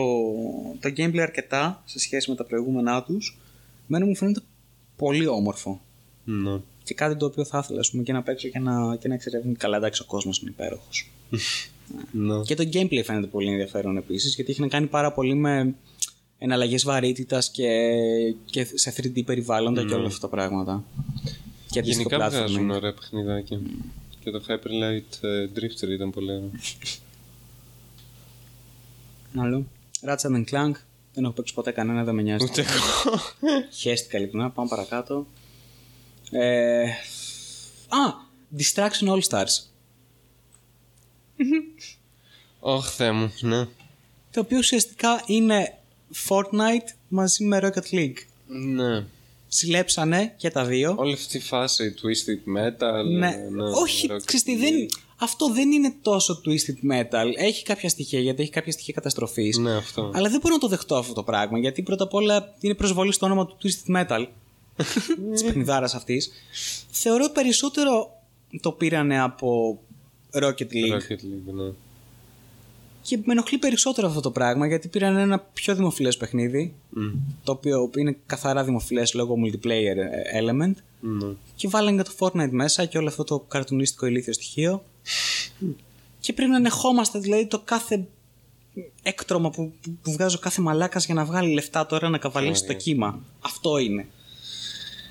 το 0.81 0.93
gameplay 0.97 1.19
αρκετά 1.19 1.83
σε 1.85 1.99
σχέση 1.99 2.31
με 2.31 2.37
τα 2.37 2.45
προηγούμενά 2.45 3.03
τους. 3.03 3.39
Μένω 3.87 4.07
μου 4.07 4.17
φαίνεται 4.17 4.41
πολύ 4.97 5.27
όμορφο. 5.27 5.81
Ναι. 6.25 6.61
Και 6.83 6.95
κάτι 6.95 7.17
το 7.17 7.27
οποίο 7.27 7.45
θα 7.45 7.61
ήθελα 7.65 7.81
ας 7.81 7.91
πούμε, 7.91 8.03
και 8.03 8.13
να 8.13 8.23
παίξω 8.23 8.49
και 8.49 8.59
να, 8.59 8.97
και 8.97 9.09
να 9.09 9.15
εξερευνήσω. 9.15 9.57
Καλά, 9.59 9.77
εντάξει, 9.77 10.03
ο 10.03 10.05
κόσμος 10.05 10.39
είναι 10.39 10.51
υπέροχος. 10.51 11.11
Ναι. 12.13 12.43
και 12.45 12.55
το 12.55 12.69
gameplay 12.73 13.01
φαίνεται 13.05 13.27
πολύ 13.27 13.51
ενδιαφέρον 13.51 13.97
επίσης, 13.97 14.35
γιατί 14.35 14.51
έχει 14.51 14.61
να 14.61 14.69
κάνει 14.69 14.87
πάρα 14.87 15.13
πολύ 15.13 15.35
με 15.35 15.75
εναλλαγές 16.39 16.85
βαρύτητας 16.85 17.51
και, 17.51 17.69
και 18.45 18.67
σε 18.75 18.95
3D 18.97 19.25
περιβάλλοντα 19.25 19.85
και 19.85 19.95
όλα 19.95 20.07
αυτά 20.07 20.21
τα 20.21 20.29
πράγματα. 20.29 20.85
Και 21.71 21.79
αντίστοιχο 21.79 22.09
Γενικά 22.09 22.29
platforming. 22.29 22.33
βγάζουν 22.33 22.71
ωραία 22.71 22.95
παιχνιδάκια. 22.95 23.61
Και 24.21 24.31
το 24.31 24.43
Hyper 24.49 24.53
Light 24.67 25.29
ε, 25.29 25.49
Drifter 25.55 25.89
ήταν 25.89 26.11
πολύ 26.11 26.31
ωραίο. 26.31 26.51
Άλλο. 29.39 29.67
Ratchet 30.07 30.31
and 30.37 30.45
Clank. 30.51 30.73
Δεν 31.13 31.25
έχω 31.25 31.33
παίξει 31.33 31.55
ποτέ 31.55 31.71
κανένα, 31.71 32.05
δεν 32.05 32.15
με 32.15 32.23
νοιάζει. 32.23 32.45
Ούτε 32.45 32.61
εγώ. 32.61 33.19
Χαίστηκα 33.71 34.19
ειλικρινά. 34.19 34.51
Πάμε 34.51 34.69
παρακάτω. 34.69 35.27
Ε... 36.31 36.83
Α! 37.89 38.33
Distraction 38.59 39.09
All 39.09 39.21
Stars. 39.31 39.67
Ωχ, 42.61 42.91
Θεέ 42.91 43.13
μου, 43.13 43.33
ναι. 43.41 43.65
Το 44.31 44.41
οποίο 44.41 44.59
ουσιαστικά 44.59 45.23
είναι 45.27 45.79
Fortnite 46.29 46.89
μαζί 47.09 47.45
με 47.45 47.59
Rocket 47.63 47.95
League. 47.95 48.17
Ναι. 48.47 49.05
Συλλέψανε 49.49 50.35
και 50.37 50.51
τα 50.51 50.65
δύο. 50.65 50.95
Όλη 50.99 51.13
αυτή 51.13 51.37
η 51.37 51.41
φάση 51.41 51.95
Twisted 51.97 52.59
Metal. 52.59 53.05
Ναι. 53.19 53.29
ε, 53.29 53.63
Όχι, 53.83 54.09
Rocket 54.11 54.23
ξέρεις 54.25 54.43
τι, 54.45 54.57
League. 54.57 54.61
δεν, 54.61 54.89
αυτό 55.25 55.53
δεν 55.53 55.73
είναι 55.73 55.95
τόσο 56.03 56.41
Twisted 56.45 56.93
Metal. 56.93 57.27
Έχει 57.37 57.65
κάποια 57.65 57.89
στοιχεία, 57.89 58.21
γιατί 58.21 58.43
έχει 58.43 58.51
κάποια 58.51 58.73
στοιχεία 58.73 58.95
καταστροφής. 58.95 59.59
Ναι, 59.59 59.77
αυτό. 59.77 60.11
Αλλά 60.15 60.29
δεν 60.29 60.41
μπορώ 60.41 60.55
να 60.55 60.61
το 60.61 60.69
δεχτώ 60.69 60.97
αυτό 60.97 61.13
το 61.13 61.23
πράγμα, 61.23 61.59
γιατί 61.59 61.83
πρώτα 61.83 62.05
απ' 62.05 62.15
όλα 62.15 62.55
είναι 62.61 62.75
προσβολή 62.75 63.13
στο 63.13 63.27
όνομα 63.27 63.47
του 63.47 63.57
Twisted 63.63 63.97
Metal. 63.97 64.27
της 65.33 65.45
παιχνιδάρα 65.45 65.85
αυτής. 65.95 66.31
Θεωρώ 66.91 67.29
περισσότερο 67.29 68.11
το 68.61 68.73
πήρανε 68.73 69.21
από 69.21 69.79
Rocket 70.33 70.63
League. 70.73 70.93
Rocket 70.95 71.13
League, 71.13 71.55
ναι. 71.55 71.71
Και 73.03 73.17
με 73.25 73.33
ενοχλεί 73.33 73.59
περισσότερο 73.59 74.09
αυτό 74.09 74.21
το 74.21 74.31
πράγμα, 74.31 74.67
γιατί 74.67 74.89
πήραν 74.89 75.17
ένα 75.17 75.39
πιο 75.39 75.75
δημοφιλές 75.75 76.17
παιχνίδι, 76.17 76.75
Μμ. 76.91 77.03
το 77.45 77.53
οποίο 77.53 77.91
είναι 77.97 78.17
καθαρά 78.27 78.65
δημοφιλές 78.65 79.15
λόγω 79.15 79.35
multiplayer 79.45 79.97
ε, 79.97 80.41
element, 80.41 80.73
Ναι. 81.01 81.27
και 81.55 81.69
βάλανε 81.69 82.03
και 82.03 82.09
το 82.11 82.15
Fortnite 82.19 82.51
μέσα 82.51 82.85
και 82.85 82.99
όλο 82.99 83.09
αυτό 83.09 83.25
το 83.25 83.39
καρτουνίστικο 83.39 84.07
ηλίθιο 84.07 84.33
στοιχείο. 84.33 84.83
Και 86.25 86.33
πρέπει 86.33 86.51
να 86.51 86.57
ανεχόμαστε 86.57 87.19
δηλαδή 87.19 87.47
το 87.47 87.59
κάθε 87.65 88.07
έκτρωμα 89.03 89.51
που, 89.51 89.73
που, 89.83 89.91
που 90.03 90.13
βγάζει 90.13 90.37
ο 90.37 90.39
κάθε 90.39 90.63
μαλάκας 90.63 91.05
για 91.07 91.15
να 91.15 91.25
βγάλει 91.25 91.53
λεφτά 91.53 91.87
τώρα 91.87 92.09
να 92.09 92.19
καβαλήσει 92.19 92.67
το 92.67 92.73
κύμα. 92.73 93.19
Αυτό 93.41 93.79
είναι. 93.79 94.07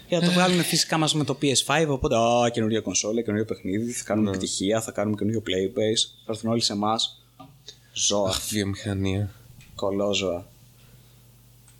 Και 0.07 0.15
θα 0.15 0.25
το 0.25 0.31
βγάλουν 0.31 0.63
φυσικά 0.63 0.97
μαζί 0.97 1.17
με 1.17 1.23
το 1.23 1.37
PS5, 1.41 1.85
οπότε 1.87 2.15
α, 2.15 2.49
καινούργια 2.49 2.81
κονσόλα, 2.81 3.21
καινούργιο 3.21 3.45
παιχνίδι, 3.45 3.91
θα 3.91 4.03
κάνουμε 4.03 4.29
επιτυχία, 4.29 4.81
θα 4.81 4.91
κάνουμε 4.91 5.15
καινούργιο 5.15 5.43
playbase, 5.45 6.23
θα 6.25 6.31
έρθουν 6.31 6.51
όλοι 6.51 6.61
σε 6.61 6.73
εμάς. 6.73 7.23
Ζώα, 7.93 8.29
Αχ, 8.29 8.47
βιομηχανία. 8.49 9.29
κολόζωα. 9.75 10.47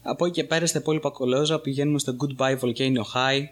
Από 0.01 0.25
εκεί 0.25 0.33
και 0.33 0.43
πέρα 0.43 0.65
στα 0.65 0.79
υπόλοιπα 0.79 1.09
κολόζωα 1.09 1.59
πηγαίνουμε 1.59 1.99
στο 1.99 2.15
Goodbye 2.19 2.59
Volcano 2.59 3.03
High, 3.13 3.43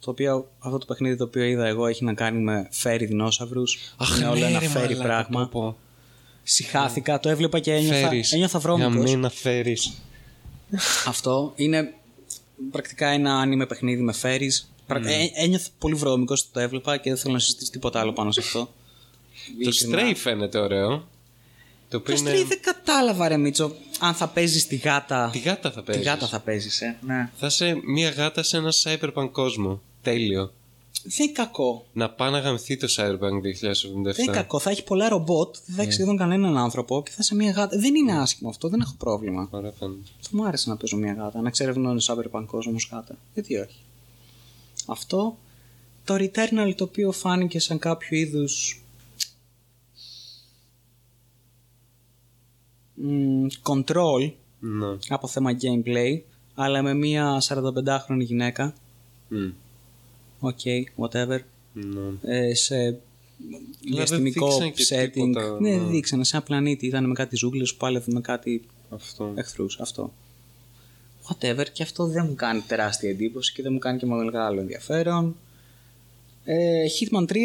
το 0.00 0.10
οποίο 0.10 0.50
αυτό 0.58 0.78
το 0.78 0.86
παιχνίδι 0.86 1.16
το 1.16 1.24
οποίο 1.24 1.42
είδα 1.44 1.66
εγώ 1.66 1.86
έχει 1.86 2.04
να 2.04 2.14
κάνει 2.14 2.38
με 2.40 2.68
φέρι 2.70 3.06
δεινόσαυρους. 3.06 3.94
Αχ, 3.96 4.16
είναι 4.16 4.26
όλο 4.26 4.38
ναι, 4.40 4.46
ένα 4.46 4.58
ρε, 4.58 4.66
φέρι 4.68 4.94
μαλάκα, 4.96 5.02
πράγμα. 5.02 5.48
πω, 5.48 5.60
πω. 5.60 5.76
Συχάθηκα, 6.42 7.20
το 7.20 7.28
έβλεπα 7.28 7.58
και 7.60 7.72
ένιωθα, 7.72 8.08
Φέρεις. 8.08 8.32
ένιωθα 8.32 8.58
Για 8.58 8.76
βρώμικος. 8.76 9.10
μένα 9.12 9.30
φέρεις. 9.30 9.92
Αυτό 11.06 11.52
είναι 11.56 11.94
πρακτικά 12.70 13.08
ένα 13.08 13.34
άνιμε 13.38 13.66
παιχνίδι 13.66 14.02
με 14.02 14.12
φέρι. 14.12 14.52
Ε, 14.88 15.42
ένιωθα 15.42 15.68
πολύ 15.78 15.94
βρώμικος 15.94 16.40
όταν 16.40 16.52
το 16.52 16.60
έβλεπα 16.60 16.96
και 16.96 17.10
δεν 17.10 17.18
θέλω 17.18 17.32
να 17.34 17.38
συζητήσω 17.40 17.70
τίποτα 17.70 18.00
άλλο 18.00 18.12
πάνω 18.12 18.30
σε 18.32 18.40
αυτό. 18.40 18.58
Το 18.60 19.70
Ειλικρινά. 19.70 19.98
Stray 20.10 20.14
φαίνεται 20.16 20.58
ωραίο. 20.58 21.08
Το 21.88 21.96
οποίο 21.96 22.14
Το 22.14 22.20
είναι... 22.20 22.30
Stray 22.40 22.44
δεν 22.46 22.60
κατάλαβα 22.62 23.28
ρε 23.28 23.36
Μίτσο 23.36 23.74
αν 24.00 24.14
θα 24.14 24.28
παίζεις 24.28 24.66
τη 24.66 24.76
γάτα. 24.76 25.28
Τη 25.32 25.38
γάτα 25.38 25.70
θα 25.70 25.80
Τη 25.80 25.86
παίζεις. 25.86 26.06
γάτα 26.06 26.26
θα 26.26 26.40
παίζεις, 26.40 26.80
ε. 26.80 26.96
Ναι. 27.00 27.30
Θα 27.36 27.46
είσαι 27.46 27.80
μία 27.84 28.10
γάτα 28.10 28.42
σε 28.42 28.56
ένα 28.56 28.72
cyberpunk 28.82 29.28
κόσμο. 29.32 29.82
Τέλειο. 30.10 30.52
Δεν 31.02 31.26
είναι 31.26 31.32
κακό. 31.32 31.86
Να 31.92 32.10
πάει 32.10 32.30
να 32.30 32.38
γαμηθεί 32.38 32.76
το 32.76 32.86
cyberpunk 32.96 33.40
2077. 33.40 34.02
Δεν 34.02 34.24
είναι 34.24 34.32
κακό. 34.32 34.58
Θα 34.58 34.70
έχει 34.70 34.84
πολλά 34.84 35.08
ρομπότ, 35.08 35.56
δεν 35.66 35.76
θα 35.76 35.82
έχει 35.82 35.92
σχεδόν 35.92 36.16
κανέναν 36.16 36.56
άνθρωπο 36.56 37.02
και 37.02 37.10
θα 37.10 37.16
είσαι 37.20 37.34
μια 37.34 37.50
γάτα. 37.50 37.78
Δεν 37.78 37.94
είναι 37.94 38.18
άσχημο 38.18 38.50
αυτό, 38.50 38.68
δεν 38.68 38.80
έχω 38.80 38.94
πρόβλημα. 38.98 39.48
Ωραία 39.50 39.72
φαίνεται. 39.72 40.00
Θα 40.20 40.28
μου 40.32 40.46
άρεσε 40.46 40.70
να 40.70 40.76
παίζω 40.76 40.96
μια 40.96 41.12
γάτα, 41.12 41.40
να 41.40 41.48
εξερευνώ 41.48 41.94
cyberpunk 42.02 42.44
κόσμος 42.46 42.88
γάτα. 42.92 43.16
Γιατί 43.34 43.56
όχι. 43.56 43.78
Αυτό. 44.86 45.36
Το 46.04 46.14
Returnal 46.14 46.72
το 46.76 46.84
οποίο 46.84 47.12
φάνηκε 47.12 47.58
σαν 47.58 47.78
κάποιο 47.78 48.18
είδους. 48.18 48.80
control 53.62 54.32
Ναι. 54.58 54.96
από 55.08 55.26
θέμα 55.28 55.50
gameplay, 55.60 56.20
αλλά 56.54 56.82
με 56.82 56.94
μια 56.94 57.42
45χρονη 57.42 58.20
γυναίκα. 58.20 58.74
Μμ. 59.28 59.50
Οκ, 60.40 60.58
whatever. 60.96 61.38
Ναι. 61.72 62.36
Ε, 62.48 62.54
σε 62.54 62.98
διαστημικό 63.90 64.46
δείξανε 64.46 64.70
και 64.70 64.84
setting. 64.90 65.10
τίποτα, 65.12 65.60
ναι, 65.60 65.70
ναι. 65.70 65.78
δεν 65.78 65.90
δείξανε. 65.90 66.24
Σε 66.24 66.36
ένα 66.36 66.44
πλανήτη 66.44 66.86
ήταν 66.86 67.04
με 67.04 67.12
κάτι 67.14 67.36
ζούγκλες 67.36 67.70
που 67.72 67.76
πάλευε 67.78 68.12
με 68.12 68.20
κάτι 68.20 68.62
Αυτό. 68.88 69.32
εχθρούς. 69.34 69.78
Αυτό. 69.80 70.12
Whatever. 71.28 71.64
Και 71.72 71.82
αυτό 71.82 72.06
δεν 72.06 72.26
μου 72.28 72.34
κάνει 72.34 72.60
τεράστια 72.60 73.10
εντύπωση 73.10 73.52
και 73.52 73.62
δεν 73.62 73.72
μου 73.72 73.78
κάνει 73.78 73.98
και 73.98 74.06
μεγάλο 74.06 74.60
ενδιαφέρον. 74.60 75.36
Ε, 76.44 76.84
Hitman 77.00 77.24
3, 77.32 77.36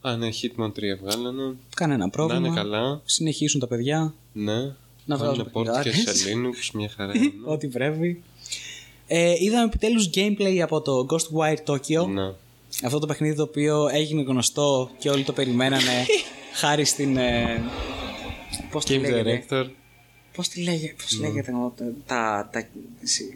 Α, 0.00 0.16
ναι, 0.16 0.28
Hitman 0.42 0.66
3 0.66 0.72
βγάλανε. 1.02 1.56
κανένα 1.74 2.04
Να 2.04 2.10
πρόβλημα. 2.10 2.46
είναι 2.46 2.56
καλά. 2.56 3.00
Συνεχίσουν 3.04 3.60
τα 3.60 3.66
παιδιά. 3.66 4.14
Ναι. 4.32 4.56
Να 5.04 5.16
βγάζουν 5.16 5.36
Βάλουν 5.36 5.50
πόρτ 5.52 5.68
και 5.70 5.80
παιχνιδάρες. 5.82 6.20
σε 6.20 6.28
Linux, 6.32 6.70
μια 6.74 6.88
χαρά. 6.96 7.12
είναι. 7.18 7.32
Ό,τι 7.44 7.66
πρέπει. 7.66 8.22
Ε, 9.10 9.34
είδαμε 9.38 9.64
επιτέλους 9.64 10.10
gameplay 10.14 10.58
από 10.58 10.80
το 10.80 11.06
Ghostwire 11.10 11.72
Tokyo. 11.72 12.06
Ναι. 12.08 12.32
Αυτό 12.84 12.98
το 12.98 13.06
παιχνίδι 13.06 13.36
το 13.36 13.42
οποίο 13.42 13.88
έγινε 13.92 14.22
γνωστό 14.22 14.90
και 14.98 15.10
όλοι 15.10 15.24
το 15.24 15.32
περιμένανε 15.32 16.06
χάρη 16.60 16.84
στην... 16.84 17.16
Ε, 17.16 17.62
πώς 18.70 18.84
τη 18.84 18.96
Game 18.96 19.00
λέγεται; 19.00 19.44
Director. 19.50 19.66
Πώς 20.34 20.48
τη 20.48 20.62
λέγεται. 20.62 20.94
Πώς 21.02 21.20
λέγεται. 21.20 21.52
ο- 21.52 21.72
Τα... 21.76 21.84
τα, 22.06 22.48
τα 22.52 22.68
σι- 23.02 23.32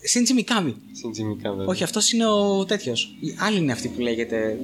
ε, 0.00 0.06
Σίντζι 0.08 0.34
Μικάμι. 0.34 0.76
Συντζημικά 0.92 1.50
βέβαια. 1.50 1.66
Όχι, 1.66 1.82
αυτός 1.84 2.12
είναι 2.12 2.26
ο 2.26 2.64
τέτοιος. 2.64 3.14
Η 3.20 3.34
άλλη 3.38 3.58
είναι 3.58 3.72
αυτή 3.72 3.88
που 3.88 4.00
λέγεται. 4.00 4.58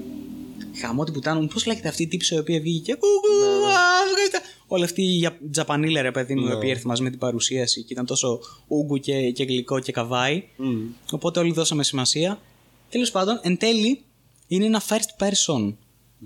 Χαμό 0.80 1.04
την 1.04 1.12
πουτάνα 1.14 1.40
μου. 1.40 1.46
Πώς 1.46 1.66
λέγεται 1.66 1.88
αυτή 1.88 2.02
η 2.02 2.06
τύψη 2.06 2.34
η 2.34 2.38
οποία 2.38 2.60
βγήκε; 2.60 2.92
και 2.92 2.98
κουκου, 2.98 3.66
α, 3.66 3.78
ευχαριστώ. 4.08 4.38
Όλη 4.66 4.84
αυτή 4.84 5.02
η 5.02 5.04
Για- 5.04 5.38
Τζαπανίλα, 5.50 6.02
ρε 6.02 6.10
παιδί 6.10 6.34
μου, 6.34 6.44
η 6.44 6.48
Ναι. 6.48 6.54
οποία 6.54 6.68
ήρθε 6.68 6.86
μαζί 6.86 7.02
με 7.02 7.10
την 7.10 7.18
παρουσίαση 7.18 7.82
και 7.82 7.92
ήταν 7.92 8.06
τόσο 8.06 8.40
ούγκου 8.66 8.96
και, 8.98 9.30
και 9.30 9.44
γλυκό 9.44 9.80
και 9.80 9.92
καβάι. 9.92 10.44
Μμ. 10.56 10.78
Οπότε 11.10 11.40
όλοι 11.40 11.52
δώσαμε 11.52 11.84
σημασία. 11.84 12.40
Τέλος 12.90 13.10
πάντων, 13.10 13.40
εν 13.42 13.56
τέλει 13.56 14.00
είναι 14.46 14.64
ένα 14.64 14.82
first 14.88 15.24
person 15.24 15.74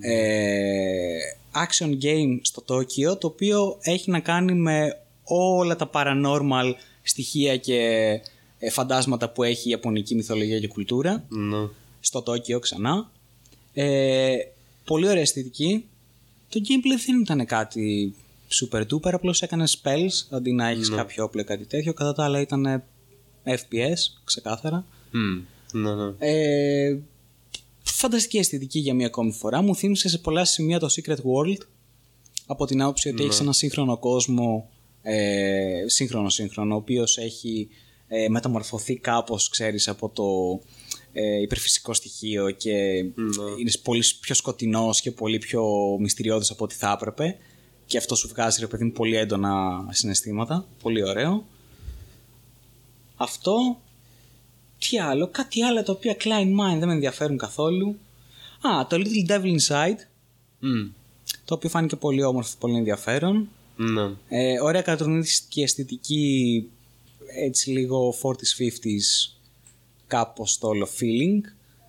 ε, 0.01 1.16
action 1.53 1.89
game 2.05 2.39
στο 2.43 2.65
Tokyo 2.69 3.19
το 3.20 3.27
οποίο 3.27 3.79
έχει 3.81 4.11
να 4.11 4.20
κάνει 4.20 4.53
με 4.55 4.97
όλα 5.24 5.77
τα 5.77 5.91
paranormal 5.95 6.73
στοιχεία 7.03 7.57
και 7.57 7.77
ε, 8.59 8.70
φαντάσματα 8.70 9.31
που 9.31 9.43
έχει 9.43 9.69
η 9.69 9.70
Ιαπωνική 9.70 10.15
μυθολογία 10.15 10.59
και 10.61 10.69
κουλτούρα 10.69 11.24
Ναι. 11.29 11.69
στο 12.01 12.23
Τόκιο 12.23 12.59
ξανά. 12.59 13.11
Ε, 13.73 14.36
πολύ 14.85 15.09
ωραία 15.09 15.23
αισθητική. 15.23 15.85
Το 16.49 16.61
gameplay 16.65 17.01
δεν 17.07 17.20
ήταν 17.20 17.47
κάτι 17.47 18.15
super 18.61 18.81
duper, 18.81 19.12
απλώς 19.12 19.43
έκανε 19.43 19.65
spells 19.69 20.27
αντί 20.31 20.53
να 20.53 20.69
έχεις 20.69 20.90
κάποιο 20.90 21.24
όπλο 21.24 21.40
ή 21.40 21.44
κάτι 21.44 21.65
τέτοιο. 21.65 21.93
Κατά 21.93 22.12
τα 22.12 22.24
άλλα 22.24 22.40
ήταν 22.40 22.82
FPS, 23.44 23.99
ξεκάθαρα. 24.24 24.85
Μμ. 25.11 25.43
Ναι, 25.73 25.94
ναι. 25.94 26.12
Ε, 26.19 26.99
φανταστική 27.82 28.39
αισθητική 28.39 28.78
για 28.78 28.94
μία 28.94 29.07
ακόμη 29.07 29.32
φορά. 29.32 29.62
Μου 29.62 29.77
θύμισε 29.77 30.09
σε 30.09 30.19
πολλά 30.19 30.44
σημεία 30.44 30.78
το 30.78 30.89
Secret 30.90 31.16
World 31.16 31.61
από 32.47 32.66
την 32.66 32.82
άποψη 32.82 33.09
ότι 33.09 33.23
έχεις 33.23 33.40
ένα 33.40 33.53
σύγχρονο 33.53 33.99
κόσμο, 33.99 34.70
ε, 35.03 35.85
σύγχρονο 35.86 36.28
σύγχρονο, 36.28 36.74
ο 36.74 36.77
οποίος 36.77 37.19
έχει 37.19 37.69
ε, 38.09 38.28
μεταμορφωθεί 38.28 38.97
κάπως, 38.97 39.49
ξέρεις, 39.49 39.89
από 39.89 40.09
το 40.09 40.61
ε, 41.12 41.40
υπερφυσικό 41.40 41.94
στοιχείο 41.94 42.51
και 42.51 42.70
είναι 43.59 43.70
πολύ 43.82 44.05
πιο 44.20 44.34
σκοτεινός 44.34 45.01
και 45.01 45.10
πολύ 45.10 45.39
πιο 45.39 45.64
μυστηριώδης 45.98 46.51
από 46.51 46.64
ό,τι 46.64 46.74
θα 46.74 46.93
έπρεπε 47.01 47.36
και 47.86 47.98
αυτό 47.98 48.14
σου 48.14 48.28
βγάζει, 48.28 48.60
ρε 48.60 48.66
παιδί 48.66 48.84
μου, 48.84 48.93
πολύ 48.93 49.16
έντονα 49.16 49.86
συναισθήματα. 49.90 50.66
Πολύ 50.82 51.09
ωραίο. 51.09 51.47
Αυτό 53.16 53.80
τι 54.78 54.98
άλλο, 54.98 55.28
κάτι 55.28 55.62
άλλο 55.62 55.82
τα 55.82 55.93
οποία 55.93 56.16
Klein 56.20 56.47
Mind 56.47 56.78
δεν 56.78 56.89
με 56.89 56.94
ενδιαφέρουν 56.94 57.39
καθόλου. 57.39 57.98
Α, 58.60 58.86
το 58.86 58.97
Little 58.97 59.30
Devil 59.30 59.59
Inside, 59.59 59.98
Μμ. 60.59 60.90
το 61.44 61.55
οποίο 61.55 61.68
φάνηκε 61.68 61.97
πολύ 61.97 62.22
όμορφο, 62.22 62.56
πολύ 62.59 62.76
ενδιαφέρον. 62.76 63.48
Ναι. 63.76 64.02
Ε, 64.28 64.60
ωραία 64.60 64.82
κατρονίστικη 64.82 65.62
αισθητική, 65.62 66.68
έτσι 67.44 67.70
λίγο 67.70 68.14
40s, 68.22 68.32
50s, 68.32 69.32
κάπως 70.12 70.59
το 70.59 70.68
όλο 70.68 70.89
feeling. 71.01 71.40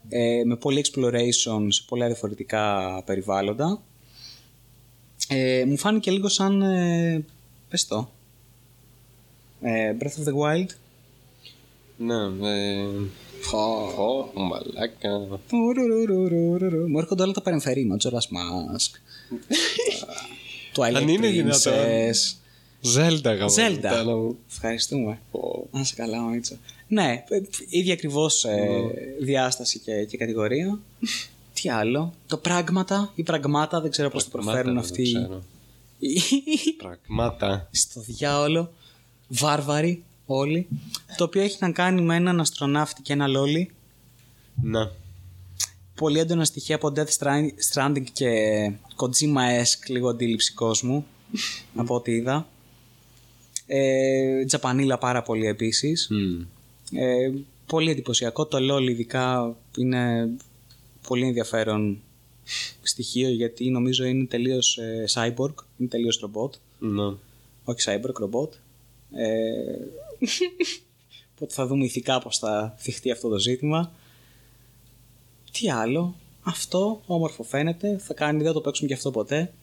Ε, 0.10 0.42
με 0.46 0.56
πολύ 0.56 0.86
exploration 0.86 1.68
σε 1.68 1.84
πολλά 1.88 2.06
διαφορετικά 2.06 3.02
περιβάλλοντα. 3.06 3.82
Ε, 5.28 5.64
μου 5.68 5.78
φάνηκε 5.78 6.12
λίγο 6.12 6.28
σαν, 6.28 6.62
ε, 6.62 7.26
πες 7.70 7.88
το, 7.88 8.10
ε, 9.62 9.96
Breath 10.00 10.24
of 10.24 10.28
the 10.28 10.34
Wild. 10.42 10.68
Ναι, 11.98 12.48
ε... 12.50 12.86
Ω, 13.56 14.32
μαλάκα. 14.34 15.40
Τουρουρουρουρουρουρου. 15.48 16.90
Μου 16.90 16.98
έρχονται 17.00 17.24
όλα 17.24 17.32
τα 17.32 17.42
παρεμφερή, 17.42 17.88
Majora's 17.94 18.12
Mask. 18.14 18.92
Twilight 20.76 20.94
Αν 20.96 21.08
είναι 21.08 21.28
δυνατόν. 21.28 21.74
Princess. 21.74 22.38
Ζέλτα 22.82 23.34
γαμώ. 23.34 23.54
Zelda. 23.56 24.36
Ευχαριστούμε. 24.50 25.20
Να 25.72 25.84
σε 25.84 25.96
καλά, 25.96 26.22
Μίτσο. 26.22 26.58
Ναι, 26.94 27.24
ε, 27.30 27.42
ίδια 27.70 27.94
ακριβώς 27.94 28.46
διάσταση 29.22 29.80
και, 29.80 30.04
και 30.06 30.18
κατηγορία. 30.18 30.80
Τι 31.62 31.70
άλλο; 31.70 32.14
Το 32.28 32.38
πράγματα 32.38 33.12
ή 33.16 33.24
πραγμάτα, 33.24 33.82
δεν 33.82 33.92
ξέρω 33.92 34.10
πώς 34.10 34.24
το 34.24 34.30
προφέρουν 34.30 34.78
αυτοί. 34.78 35.16
Πραγμάτα. 36.78 37.68
Στο 37.72 38.02
διάολο. 38.02 38.72
Βάρβαροι 39.28 40.04
όλοι. 40.26 40.68
Το 41.18 41.24
οποίο 41.24 41.42
έχει 41.42 41.58
να 41.60 41.72
κάνει 41.72 42.02
με 42.02 42.16
έναν 42.16 42.40
αστροναύτη 42.40 43.02
και 43.02 43.14
ένα 43.14 43.28
λόλι. 43.28 43.72
Ναι. 44.62 44.90
Πολύ 45.96 46.20
έντονα 46.20 46.46
στοιχεία 46.46 46.76
από 46.76 46.92
Death 46.96 47.18
Strand- 47.20 47.50
Stranding 47.74 48.04
και 48.14 48.30
Kojima-esque 48.96 49.88
λίγο 49.90 50.10
αντίληψη 50.10 50.54
κόσμου 50.54 51.06
από 51.76 51.96
ό,τι 51.96 52.12
είδα. 52.12 52.48
Ε, 53.68 54.46
Τζαπανίλα 54.46 54.98
πάρα 54.98 55.22
πολύ 55.24 55.48
επίσης. 55.48 56.08
Μμ. 56.10 56.42
Ε, 56.94 57.32
πολύ 57.66 57.92
εντυπωσιακό. 57.92 58.46
Το 58.46 58.58
LOL 58.62 58.90
ειδικά 58.90 59.56
είναι 59.78 60.30
πολύ 61.08 61.28
ενδιαφέρον 61.28 62.02
στοιχείο 62.82 63.30
γιατί 63.30 63.70
νομίζω 63.70 64.06
είναι 64.06 64.26
τελείως 64.26 64.78
ε, 64.78 65.06
cyborg, 65.14 65.54
είναι 65.78 65.90
τελείως 65.90 66.20
ρομπότ. 66.20 66.54
Ναι. 66.80 67.16
Όχι 67.64 67.82
cyborg, 67.86 68.14
ρομπότ. 68.14 68.54
Ε, 69.12 69.30
οπότε 71.34 71.54
θα 71.54 71.68
δούμε 71.68 71.86
ηθικά 71.86 72.20
πώς 72.20 72.38
θα 72.38 72.76
θυχτεί 72.78 73.12
αυτό 73.12 73.30
το 73.30 73.38
ζήτημα. 73.40 73.92
Τι 75.52 75.70
άλλο; 75.70 76.16
Αυτό 76.44 77.02
όμορφο 77.06 77.44
φαίνεται. 77.44 77.98
Θα 77.98 78.14
κάνει, 78.14 78.38
δεν 78.38 78.48
θα 78.48 78.54
το 78.54 78.62
παίξουμε 78.62 78.88
και 78.88 78.94
αυτό 78.94 79.12
ποτέ. 79.12 79.54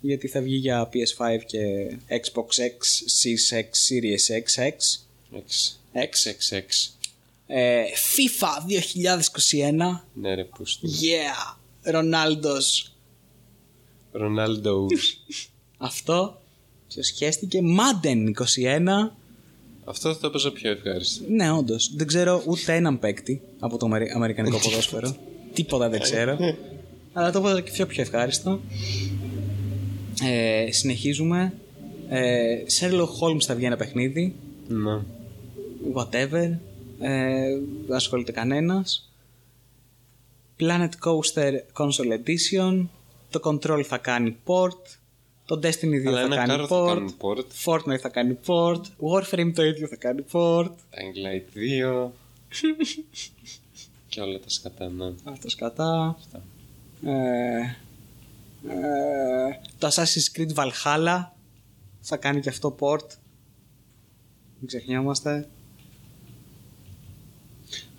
Γιατί 0.00 0.28
θα 0.28 0.40
βγει 0.40 0.56
για 0.56 0.88
PS5 0.92 1.38
και 1.46 1.90
Xbox 2.08 2.60
X, 2.60 2.80
Series 3.22 3.58
X, 3.58 3.68
Series 3.88 4.36
XX. 4.36 4.64
Εξ. 4.64 5.06
X. 5.32 5.78
Εξ, 5.98 6.26
εξ, 6.26 6.52
εξ. 6.52 6.98
Ε, 7.46 7.82
FIFA 8.16 8.68
2021. 8.68 10.00
Ναι 10.14 10.34
ρε 10.34 10.44
πούστη. 10.44 10.88
Yeah! 11.00 11.56
Ρονάλντος. 11.82 12.92
Ρονάλντος. 14.12 15.20
Αυτό. 15.78 16.40
Και 16.86 17.02
σχέστηκε 17.02 17.60
Madden 17.78 18.30
21. 19.06 19.10
Αυτό 19.84 20.12
θα 20.14 20.20
το 20.20 20.26
έπαιζα 20.26 20.52
πιο 20.52 20.70
ευχάριστα. 20.70 21.24
Ναι, 21.28 21.50
όντως. 21.52 21.90
Δεν 21.94 22.06
ξέρω 22.06 22.42
ούτε 22.46 22.74
έναν 22.74 22.98
παίκτη 22.98 23.42
από 23.58 23.76
το 23.76 23.86
αμερι- 23.86 24.10
αμερικανικό 24.14 24.58
ποδόσφαιρο. 24.58 25.16
Τίποτα 25.54 25.88
δεν 25.88 26.00
ξέρω. 26.00 26.36
Αλλά 27.12 27.30
το 27.32 27.38
έπαιζα 27.38 27.60
και 27.60 27.70
πιο, 27.70 27.86
πιο 27.86 28.02
ευχάριστο. 28.02 28.60
Ε, 30.22 30.72
συνεχίζουμε. 30.72 31.52
Ε, 32.08 32.56
Sherlock 32.80 33.08
Holmes 33.20 33.42
θα 33.46 33.54
βγει 33.54 33.64
ένα 33.64 33.76
παιχνίδι. 33.76 34.34
Ναι. 34.68 35.00
Whatever. 35.94 36.56
Ε, 37.00 37.48
δεν 37.86 37.96
ασχολείται 37.96 38.32
κανένας. 38.32 39.10
Planet 40.58 40.88
Coaster 41.04 41.52
Console 41.72 42.18
Edition. 42.24 42.86
Το 43.30 43.40
Control 43.44 43.82
θα 43.84 43.98
κάνει 43.98 44.36
port. 44.46 44.96
Το 45.44 45.60
Destiny 45.62 46.02
2 46.02 46.06
Αλλά 46.06 46.18
θα 46.18 46.24
ένα 46.24 46.36
κάνει 46.36 46.48
κάρο 46.48 46.66
θα 46.66 46.82
port. 46.82 46.86
κάνουν 46.86 47.14
port. 47.20 47.44
Fortnite 47.64 47.98
θα 48.00 48.08
κάνει 48.08 48.38
port. 48.46 48.80
Warframe 49.10 49.52
το 49.54 49.64
ίδιο 49.64 49.86
θα 49.86 49.96
κάνει 49.96 50.24
port. 50.32 50.64
Dying 50.70 51.16
Light 51.24 51.56
2. 52.06 52.10
και 54.08 54.20
όλα 54.20 54.38
τα 54.40 54.48
σκατά, 54.48 54.88
ναι. 54.88 55.12
Αυτό 55.24 55.48
κατά. 55.56 56.18
Ε, 57.04 57.58
ε, 58.68 59.60
το 59.78 59.88
Assassin's 59.88 60.38
Creed 60.38 60.54
Valhalla 60.54 61.24
θα 62.00 62.16
κάνει 62.16 62.40
και 62.40 62.48
αυτό 62.48 62.76
port. 62.80 63.06
Μην 64.58 64.66
ξεχνιόμαστε. 64.66 65.48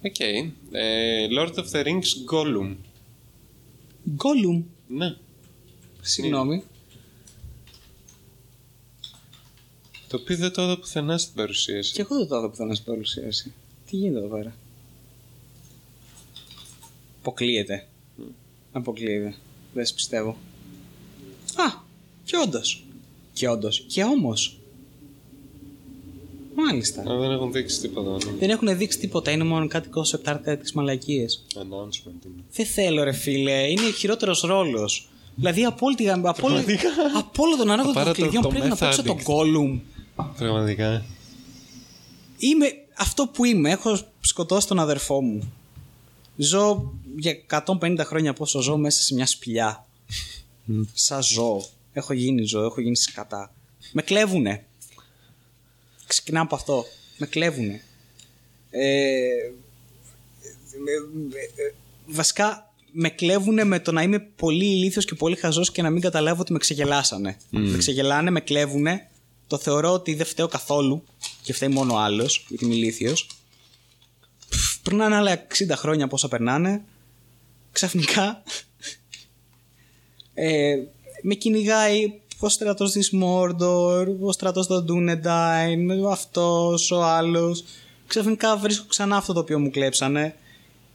Οκ. 0.05 0.19
Ε, 0.19 1.27
Lord 1.31 1.53
of 1.53 1.65
the 1.71 1.83
Rings 1.85 2.31
Gollum. 2.31 2.75
Gollum. 4.17 4.63
Ναι. 4.87 5.15
Συγγνώμη. 6.01 6.63
Το 10.07 10.17
οποίο 10.17 10.37
δεν 10.37 10.51
το 10.51 10.63
είδα 10.63 10.79
πουθενά 10.79 11.17
στην 11.17 11.35
παρουσίαση. 11.35 11.93
Και 11.93 12.01
εγώ 12.01 12.17
δεν 12.17 12.27
το 12.27 12.37
είδα 12.37 12.49
πουθενά 12.49 12.73
στην 12.73 12.85
παρουσίαση. 12.85 13.53
Τι 13.89 13.95
γίνεται 13.95 14.19
εδώ 14.25 14.35
πέρα; 14.35 14.55
Αποκλείεται. 17.19 17.87
Αποκλείεται. 18.71 19.35
Δεν 19.73 19.85
σε 19.85 19.93
πιστεύω. 19.93 20.37
Α, 21.55 21.81
και 22.25 22.37
όντως. 22.37 22.83
Και 23.33 23.47
όντως. 23.47 23.85
Και 23.87 24.03
όμως. 24.03 24.56
Μάλιστα. 26.59 27.01
Α, 27.01 27.17
δεν 27.17 27.31
έχουν 27.31 27.51
δείξει 27.51 27.79
τίποτα. 27.81 28.09
ναι. 28.11 28.37
Δεν 28.39 28.49
έχουν 28.49 28.77
δείξει 28.77 28.99
τίποτα. 28.99 29.31
Είναι 29.31 29.43
μόνο 29.43 29.67
κάτι 29.67 29.89
concept 29.95 30.33
art 30.33 30.39
τέτοιε 30.43 30.71
μαλακίες. 30.73 31.45
Announcement 31.55 32.25
είναι. 32.25 32.43
Δεν 32.51 32.65
θέλω, 32.65 33.03
ρε 33.03 33.11
φίλε. 33.11 33.51
Είναι 33.69 33.91
χειρότερος 33.97 34.41
ρόλος. 34.41 35.07
Δηλαδή 35.35 35.65
από 35.65 35.85
όλη, 35.85 35.95
τη- 35.95 36.09
από 36.09 36.47
όλη, 36.47 36.63
από 37.17 37.43
όλο 37.43 37.55
τον 37.57 37.71
ανάγνωστο 37.71 37.99
Παρά 37.99 38.05
των 38.05 38.13
το- 38.15 38.21
κλειδιών 38.21 38.43
το 38.43 38.49
πρέπει 38.49 38.67
να 38.67 38.75
method 38.75 38.79
παίξω 38.79 39.03
τον 39.03 39.17
addict. 39.17 39.29
Gollum. 39.31 39.79
Πραγματικά. 40.37 41.05
Είμαι 42.37 42.65
αυτό 42.97 43.27
που 43.27 43.45
είμαι. 43.45 43.71
Έχω 43.71 43.99
σκοτώσει 44.21 44.67
τον 44.67 44.79
αδερφό 44.79 45.21
μου. 45.21 45.53
Ζω 46.37 46.93
για 47.17 47.37
150 47.49 47.97
χρόνια 48.05 48.33
πόσο 48.33 48.61
ζω 48.61 48.77
μέσα 48.77 49.01
σε 49.01 49.13
μια 49.13 49.25
σπηλιά. 49.25 49.85
Σαν 50.93 51.23
ζώο. 51.23 51.63
Έχω 51.93 52.13
γίνει 52.13 52.43
ζώο, 52.43 52.63
έχω 52.65 52.81
γίνει 52.81 52.95
σκατά. 52.95 53.53
Με 53.91 54.01
κλέβουνε. 54.01 54.65
Ξεκινάω 56.07 56.43
από 56.43 56.55
αυτό. 56.55 56.85
Με 57.17 57.25
κλέβουνε. 57.25 57.83
Ε, 58.69 59.27
με- 60.83 61.21
με- 61.29 61.63
ε, 61.63 61.73
βασικά 62.05 62.71
με 62.91 63.09
κλέβουνε 63.09 63.63
με 63.63 63.79
το 63.79 63.91
να 63.91 64.01
είμαι 64.01 64.19
πολύ 64.19 64.65
ηλίθιος 64.65 65.05
και 65.05 65.15
πολύ 65.15 65.35
χαζός 65.35 65.71
και 65.71 65.81
να 65.81 65.89
μην 65.89 66.01
καταλάβω 66.01 66.41
ότι 66.41 66.51
με 66.51 66.57
ξεγελάσανε. 66.59 67.37
Με 67.49 67.77
ξεγελάνε, 67.77 68.29
με 68.31 68.41
κλέβουνε. 68.41 69.09
Το 69.47 69.57
θεωρώ 69.57 69.91
ότι 69.93 70.13
δεν 70.13 70.25
φταίω 70.25 70.47
καθόλου 70.47 71.03
και 71.43 71.53
φταίει 71.53 71.69
μόνο 71.69 71.93
ο 71.93 71.97
άλλος, 71.97 72.45
γιατί 72.49 72.65
είμαι 72.65 72.73
ηλίθιος. 72.75 73.27
Πφ, 74.49 74.77
Περνάνε 74.83 75.15
άλλα 75.15 75.45
60 75.47 75.75
χρόνια 75.75 76.07
πόσα 76.07 76.27
περνάνε. 76.27 76.83
Ξαφνικά 77.71 78.43
ε, 80.33 80.75
με 81.21 81.33
κυνηγάει 81.35 82.19
ο 82.39 82.49
στρατός 82.49 82.91
της 82.91 83.11
Μόρντορ, 83.11 84.07
ο 84.21 84.31
στρατός 84.31 84.67
των 84.67 84.83
Ντούνεντάιν, 84.83 86.05
αυτός, 86.05 86.91
ο 86.91 87.03
άλλος. 87.03 87.63
Ξαφνικά 88.07 88.57
βρίσκω 88.57 88.85
ξανά 88.87 89.17
αυτό 89.17 89.33
το 89.33 89.39
οποίο 89.39 89.59
μου 89.59 89.69
κλέψανε. 89.69 90.35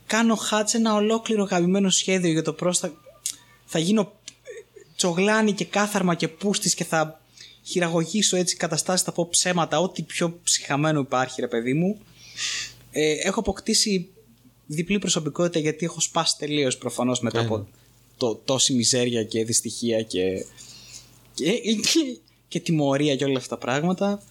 Κάνω 0.07 0.35
χάτσε 0.35 0.77
ένα 0.77 0.93
ολόκληρο 0.93 1.43
αγαπημένο 1.43 1.89
σχέδιο 1.89 2.31
για 2.31 2.43
το 2.43 2.53
πώς 2.53 2.79
θα, 2.79 2.93
θα 3.65 3.79
γίνω 3.79 4.11
τσογλάνι 4.95 5.53
και 5.53 5.65
κάθαρμα 5.65 6.15
και 6.15 6.27
πούστης 6.27 6.73
και 6.73 6.83
θα 6.83 7.21
χειραγωγήσω 7.63 8.37
έτσι 8.37 8.55
καταστάσεις, 8.55 9.05
θα 9.05 9.11
πω 9.11 9.27
ψέματα, 9.29 9.79
ό,τι 9.79 10.01
πιο 10.01 10.39
ψυχαμένο 10.43 10.99
υπάρχει 10.99 11.41
ρε 11.41 11.47
παιδί 11.47 11.73
μου. 11.73 11.99
Ε, 12.91 13.11
έχω 13.11 13.39
αποκτήσει 13.39 14.09
διπλή 14.65 14.99
προσωπικότητα 14.99 15.59
γιατί 15.59 15.85
έχω 15.85 15.99
σπάσει 15.99 16.37
τελείως 16.37 16.77
προφανώς 16.77 17.19
μετά 17.19 17.39
από 17.39 17.67
το, 18.17 18.35
τόση 18.35 18.73
μιζέρια 18.73 19.23
και 19.23 19.45
δυστυχία 19.45 20.01
και, 20.01 20.45
και, 21.33 21.51
και, 21.51 22.19
και 22.47 22.59
τιμωρία 22.59 23.15
και 23.15 23.25
όλα 23.25 23.37
αυτά 23.37 23.55
τα 23.55 23.65
πράγματα. 23.65 24.21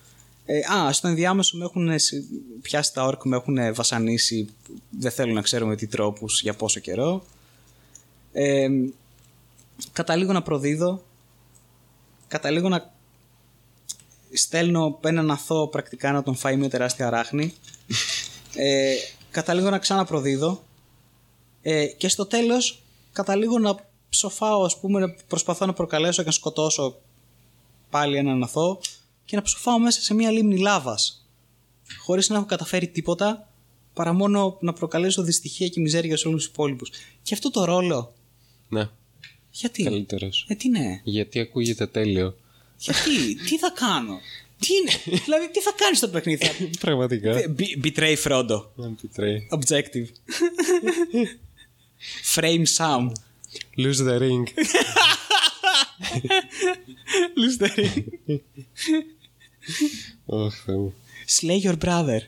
Ε, 0.44 0.58
α, 0.58 0.92
στο 0.92 1.08
ενδιάμεσο 1.08 1.56
με 1.56 1.64
έχουν 1.64 1.98
συ- 1.98 2.24
πιάσει 2.62 2.92
τα 2.92 3.04
όρκ, 3.04 3.24
με 3.24 3.36
έχουν 3.36 3.74
βασανίσει, 3.74 4.48
δεν 4.90 5.10
θέλω 5.10 5.32
να 5.32 5.42
ξέρω 5.42 5.66
με 5.66 5.76
τι 5.76 5.86
τρόπους, 5.86 6.40
για 6.40 6.54
πόσο 6.54 6.80
καιρό. 6.80 7.24
Ε, 8.32 8.68
καταλήγω 9.92 10.32
να 10.32 10.42
προδίδω, 10.42 11.02
καταλήγω 12.28 12.68
να 12.68 12.92
στέλνω 14.32 14.98
έναν 15.04 15.30
αθώο 15.30 15.68
πρακτικά 15.68 16.12
να 16.12 16.22
τον 16.22 16.34
φάει 16.34 16.56
μια 16.56 16.70
τεράστια 16.70 17.10
ράχνη. 17.10 17.54
Ε, 18.54 18.94
καταλήγω 19.30 19.70
να 19.70 19.78
ξαναπροδίδω 19.78 20.64
ε, 21.62 21.86
και 21.86 22.08
στο 22.08 22.26
τέλος 22.26 22.82
καταλήγω 23.12 23.58
να 23.58 23.74
ψοφάω 24.16 24.64
ας 24.64 24.80
πούμε 24.80 25.00
να 25.00 25.14
προσπαθώ 25.28 25.66
να 25.66 25.72
προκαλέσω 25.72 26.22
και 26.22 26.28
να 26.28 26.34
σκοτώσω 26.34 26.96
πάλι 27.90 28.16
έναν 28.16 28.42
αθώο 28.42 28.80
και 29.24 29.36
να 29.36 29.42
ψοφάω 29.42 29.78
μέσα 29.78 30.00
σε 30.00 30.14
μια 30.14 30.30
λίμνη 30.30 30.58
λάβας 30.58 31.26
χωρίς 32.02 32.28
να 32.28 32.36
έχω 32.36 32.44
καταφέρει 32.46 32.88
τίποτα 32.88 33.48
παρά 33.94 34.12
μόνο 34.12 34.56
να 34.60 34.72
προκαλέσω 34.72 35.22
δυστυχία 35.22 35.68
και 35.68 35.80
μιζέρια 35.80 36.16
σε 36.16 36.28
όλους 36.28 36.42
τους 36.42 36.50
υπόλοιπους 36.52 36.90
και 37.22 37.34
αυτό 37.34 37.50
το 37.50 37.64
ρόλο 37.64 38.14
Ναι, 38.68 38.88
γιατί; 39.50 39.82
Καλύτερος. 39.82 40.44
ε, 40.48 40.54
τι 40.54 40.68
ναι 40.68 41.00
Γιατί 41.04 41.40
ακούγεται 41.40 41.86
τέλειο. 41.86 42.36
γιατί; 42.76 43.34
Τι 43.48 43.58
θα 43.58 43.70
κάνω; 43.74 44.18
Τι 44.58 44.68
είναι; 44.74 45.20
Δηλαδή 45.24 45.50
τι 45.50 45.60
θα 45.60 45.72
κάνεις 45.76 45.98
στο 45.98 46.08
παιχνίδι; 46.08 46.46
Θα- 46.46 46.68
Πραγματικά. 46.80 47.34
Be- 47.58 47.84
Betray 47.86 48.16
Frodo 48.24 48.64
Δεν 48.74 48.96
επιτρέπει. 48.98 49.48
Objective. 49.50 50.06
Frame 52.34 52.64
Sam. 52.76 53.12
Lose 53.76 54.00
the 54.08 54.18
ring. 54.18 54.44
Lose 57.40 57.58
the 57.62 57.68
ring. 57.76 58.04
Ωχ, 60.26 60.54
Θεέ 60.64 60.76
μου. 60.76 60.94
Slay 61.40 61.60
your 61.62 61.78
brother. 61.78 62.20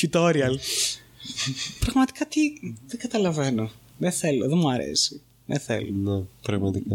Tutorial. 0.00 0.54
Πραγματικά 1.80 2.26
τι. 2.26 2.40
Δεν 2.86 2.98
καταλαβαίνω. 2.98 3.70
Δεν 3.98 4.12
θέλω. 4.12 4.48
Δεν 4.48 4.58
μου 4.58 4.70
αρέσει. 4.70 5.20
Δεν 5.46 5.60
θέλω. 5.60 5.90
Ναι, 5.92 6.24
πραγματικά. 6.42 6.94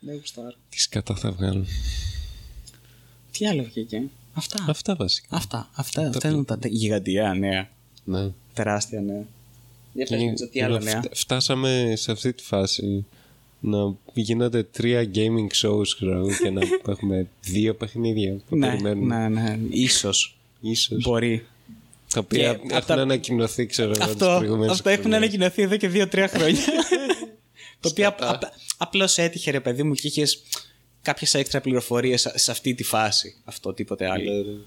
Δεν 0.00 0.16
γουστάρω. 0.16 0.54
Τι 0.68 0.80
σκατά 0.80 1.14
θα 1.16 1.32
βγάλουν. 1.32 1.66
Τι 3.30 3.46
άλλο 3.46 3.62
βγήκε; 3.62 4.02
Αυτά. 4.32 4.64
Αυτά 4.68 4.94
βασικά. 4.94 5.36
Αυτά. 5.36 5.70
Αυτά, 5.74 6.08
αυτά 6.08 6.28
είναι 6.28 6.44
τα 6.44 6.58
τε- 6.58 6.70
γιγαντιά 6.72 7.34
νέα. 7.34 7.70
Ναι. 8.04 8.30
Τεράστια 8.54 9.00
νέα. 9.00 9.24
Για 9.92 10.06
πες 10.08 10.18
Και- 10.18 10.24
μου, 10.24 10.34
τι 10.52 10.62
άλλο 10.62 10.78
και 10.78 10.84
νέα. 10.84 11.00
φτα- 11.00 11.14
Φτάσαμε 11.16 11.92
σε 11.96 12.12
αυτή 12.12 12.32
τη 12.32 12.42
φάση 12.42 13.04
να 13.60 13.94
γίνονται 14.14 14.62
τρία 14.62 15.10
gaming 15.14 15.66
shows 15.66 15.86
ξέρω 15.94 16.16
εγώ, 16.16 16.28
και 16.42 16.50
να 16.50 16.60
έχουμε 16.92 17.26
δύο 17.40 17.74
παιχνίδια 17.74 18.36
που 18.48 18.56
Ναι, 18.56 18.68
περιμένουμε. 18.68 19.28
ναι, 19.28 19.40
ναι. 19.40 19.58
Ίσως. 19.70 20.36
Ίσως. 20.60 21.02
Μπορεί. 21.02 21.46
Τα 22.14 22.20
οποία 22.20 22.38
Και 22.38 22.48
έχουν 22.56 22.72
απ' 22.74 22.84
τα- 22.84 22.94
ανακοινωθεί, 22.94 23.66
ξέρω 23.66 23.90
εγώ, 23.90 23.98
τις 24.04 24.12
Αυτό, 24.12 24.34
προηγούμενες 24.38 24.70
αυτό 24.72 24.88
έχουν 24.88 25.00
χρονιές. 25.02 25.22
ανακοινωθεί 25.22 25.62
εδώ 25.62 25.76
και 25.76 25.88
δύο-τρία 25.88 26.28
χρόνια. 26.28 26.60
το 27.80 27.88
οποίο 27.88 28.08
απ, 28.08 28.42
απλώς 28.76 29.18
έτυχε 29.18 29.50
ρε 29.50 29.60
παιδί 29.60 29.82
μου 29.82 29.94
και 29.94 30.06
είχες 30.06 30.42
κάποιες 31.02 31.34
έξτρα 31.34 31.60
πληροφορίες 31.60 32.32
σε 32.34 32.50
αυτή 32.50 32.74
τη 32.74 32.82
φάση. 32.82 33.36
Αυτό 33.44 33.72
τίποτε 33.72 34.10
άλλο. 34.10 34.32
Ναι, 34.32 34.38
ναι. 34.38 34.58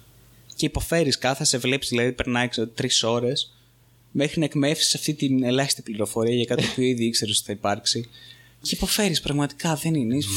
Και 0.55 0.65
υποφέρεις, 0.65 1.17
κάθεσαι, 1.17 1.57
βλέπεις, 1.57 1.89
δηλαδή 1.89 2.11
περνάει 2.11 2.47
τρεις 2.75 3.03
ώρες 3.03 3.53
μέχρι 4.15 4.39
να 4.39 4.45
εκμεύσεις 4.45 4.95
αυτή 4.95 5.13
την 5.13 5.43
ελάχιστη 5.43 5.81
πληροφορία 5.81 6.35
για 6.35 6.45
κάτι 6.45 6.61
το 6.61 6.67
οποίο 6.71 6.83
ήδη 6.83 7.05
ήξερες 7.05 7.37
ότι 7.37 7.45
θα 7.45 7.51
υπάρξει. 7.51 8.09
Και 8.61 8.75
υποφέρεις, 8.75 9.21
πραγματικά 9.21 9.75
δεν 9.75 9.93
είναι. 9.93 10.15
Είσαι, 10.15 10.29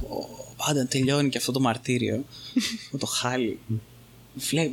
«Πω, 0.00 0.28
Πάντα 0.56 0.86
τελειώνει 0.86 1.28
και 1.28 1.38
αυτό 1.38 1.52
το 1.52 1.60
μαρτύριο. 1.60 2.24
με 2.92 2.98
το 2.98 3.06
χάλι. 3.06 3.58
Βλέ- 4.34 4.70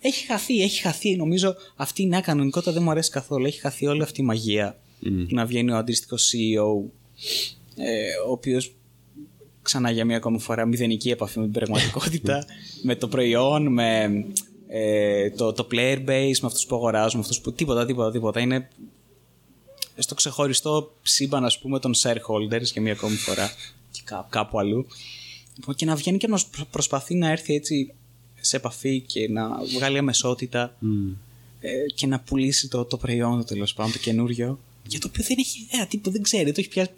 έχει 0.00 0.26
χαθεί, 0.26 0.62
έχει 0.62 0.80
χαθεί. 0.80 1.16
Νομίζω 1.16 1.54
αυτή 1.76 2.02
η 2.02 2.06
νέα 2.06 2.20
κανονικότητα 2.20 2.72
δεν 2.72 2.82
μου 2.82 2.90
αρέσει 2.90 3.10
καθόλου. 3.10 3.46
Έχει 3.46 3.60
χαθεί 3.60 3.86
όλη 3.86 4.02
αυτή 4.02 4.20
η 4.20 4.24
μαγεία. 4.24 4.80
Να 5.28 5.46
βγαίνει 5.46 5.70
ο 5.70 5.76
αντίστοιχος 5.76 6.32
CEO, 6.32 6.90
ε, 7.76 8.14
ο 8.28 8.30
οποίος 8.30 8.74
ξανά 9.62 9.90
για 9.90 10.04
μία 10.04 10.16
ακόμη 10.16 10.40
φορά 10.40 10.66
μηδενική 10.66 11.10
επαφή 11.10 11.38
με 11.38 11.44
την 11.44 11.52
πραγματικότητα, 11.52 12.44
με 12.88 12.96
το 12.96 13.08
προϊόν, 13.08 13.72
με 13.72 14.10
ε, 14.74 15.30
το, 15.30 15.52
το 15.52 15.66
player 15.70 15.98
base, 16.08 16.38
με 16.40 16.46
αυτούς 16.46 16.66
που 16.66 16.74
αγοράζουν, 16.76 17.14
με 17.18 17.20
αυτούς 17.20 17.40
που. 17.40 17.52
Τίποτα, 17.52 17.86
τίποτα, 17.86 18.10
τίποτα. 18.10 18.40
Είναι 18.40 18.68
στο 19.98 20.14
ξεχωριστό 20.14 20.94
σύμπαν, 21.02 21.44
ας 21.44 21.58
πούμε, 21.58 21.78
των 21.78 21.92
shareholders 22.02 22.62
για 22.72 22.82
μία 22.82 22.92
ακόμη 22.92 23.16
φορά 23.16 23.50
και 23.90 24.00
κά- 24.04 24.26
κάπου 24.30 24.58
αλλού. 24.58 24.86
Λοιπόν, 25.56 25.74
Και 25.74 25.84
να 25.84 25.94
βγαίνει 25.96 26.18
και 26.18 26.26
να 26.26 26.32
προσπ- 26.36 26.70
προσπαθεί 26.70 27.14
να 27.14 27.30
έρθει 27.30 27.54
έτσι 27.54 27.92
σε 28.40 28.56
επαφή 28.56 29.00
και 29.00 29.28
να 29.28 29.48
βγάλει 29.76 29.98
αμεσότητα 29.98 30.76
ε, 31.60 31.70
και 31.94 32.06
να 32.06 32.20
πουλήσει 32.20 32.68
το, 32.68 32.84
το 32.84 32.96
προϊόν 32.96 33.38
του 33.38 33.44
τέλος 33.44 33.74
πάντων, 33.74 33.92
το 33.92 33.98
καινούριο. 33.98 34.58
Για 34.86 35.00
το 35.00 35.08
οποίο 35.10 35.24
δεν 35.28 35.36
έχει 35.38 35.68
ιδέα, 35.70 35.86
τίποτα 35.86 36.10
δεν 36.10 36.22
ξέρει, 36.22 36.44
δεν 36.44 36.54
το 36.54 36.60
έχει 36.60 36.68
πιάσει. 36.68 36.90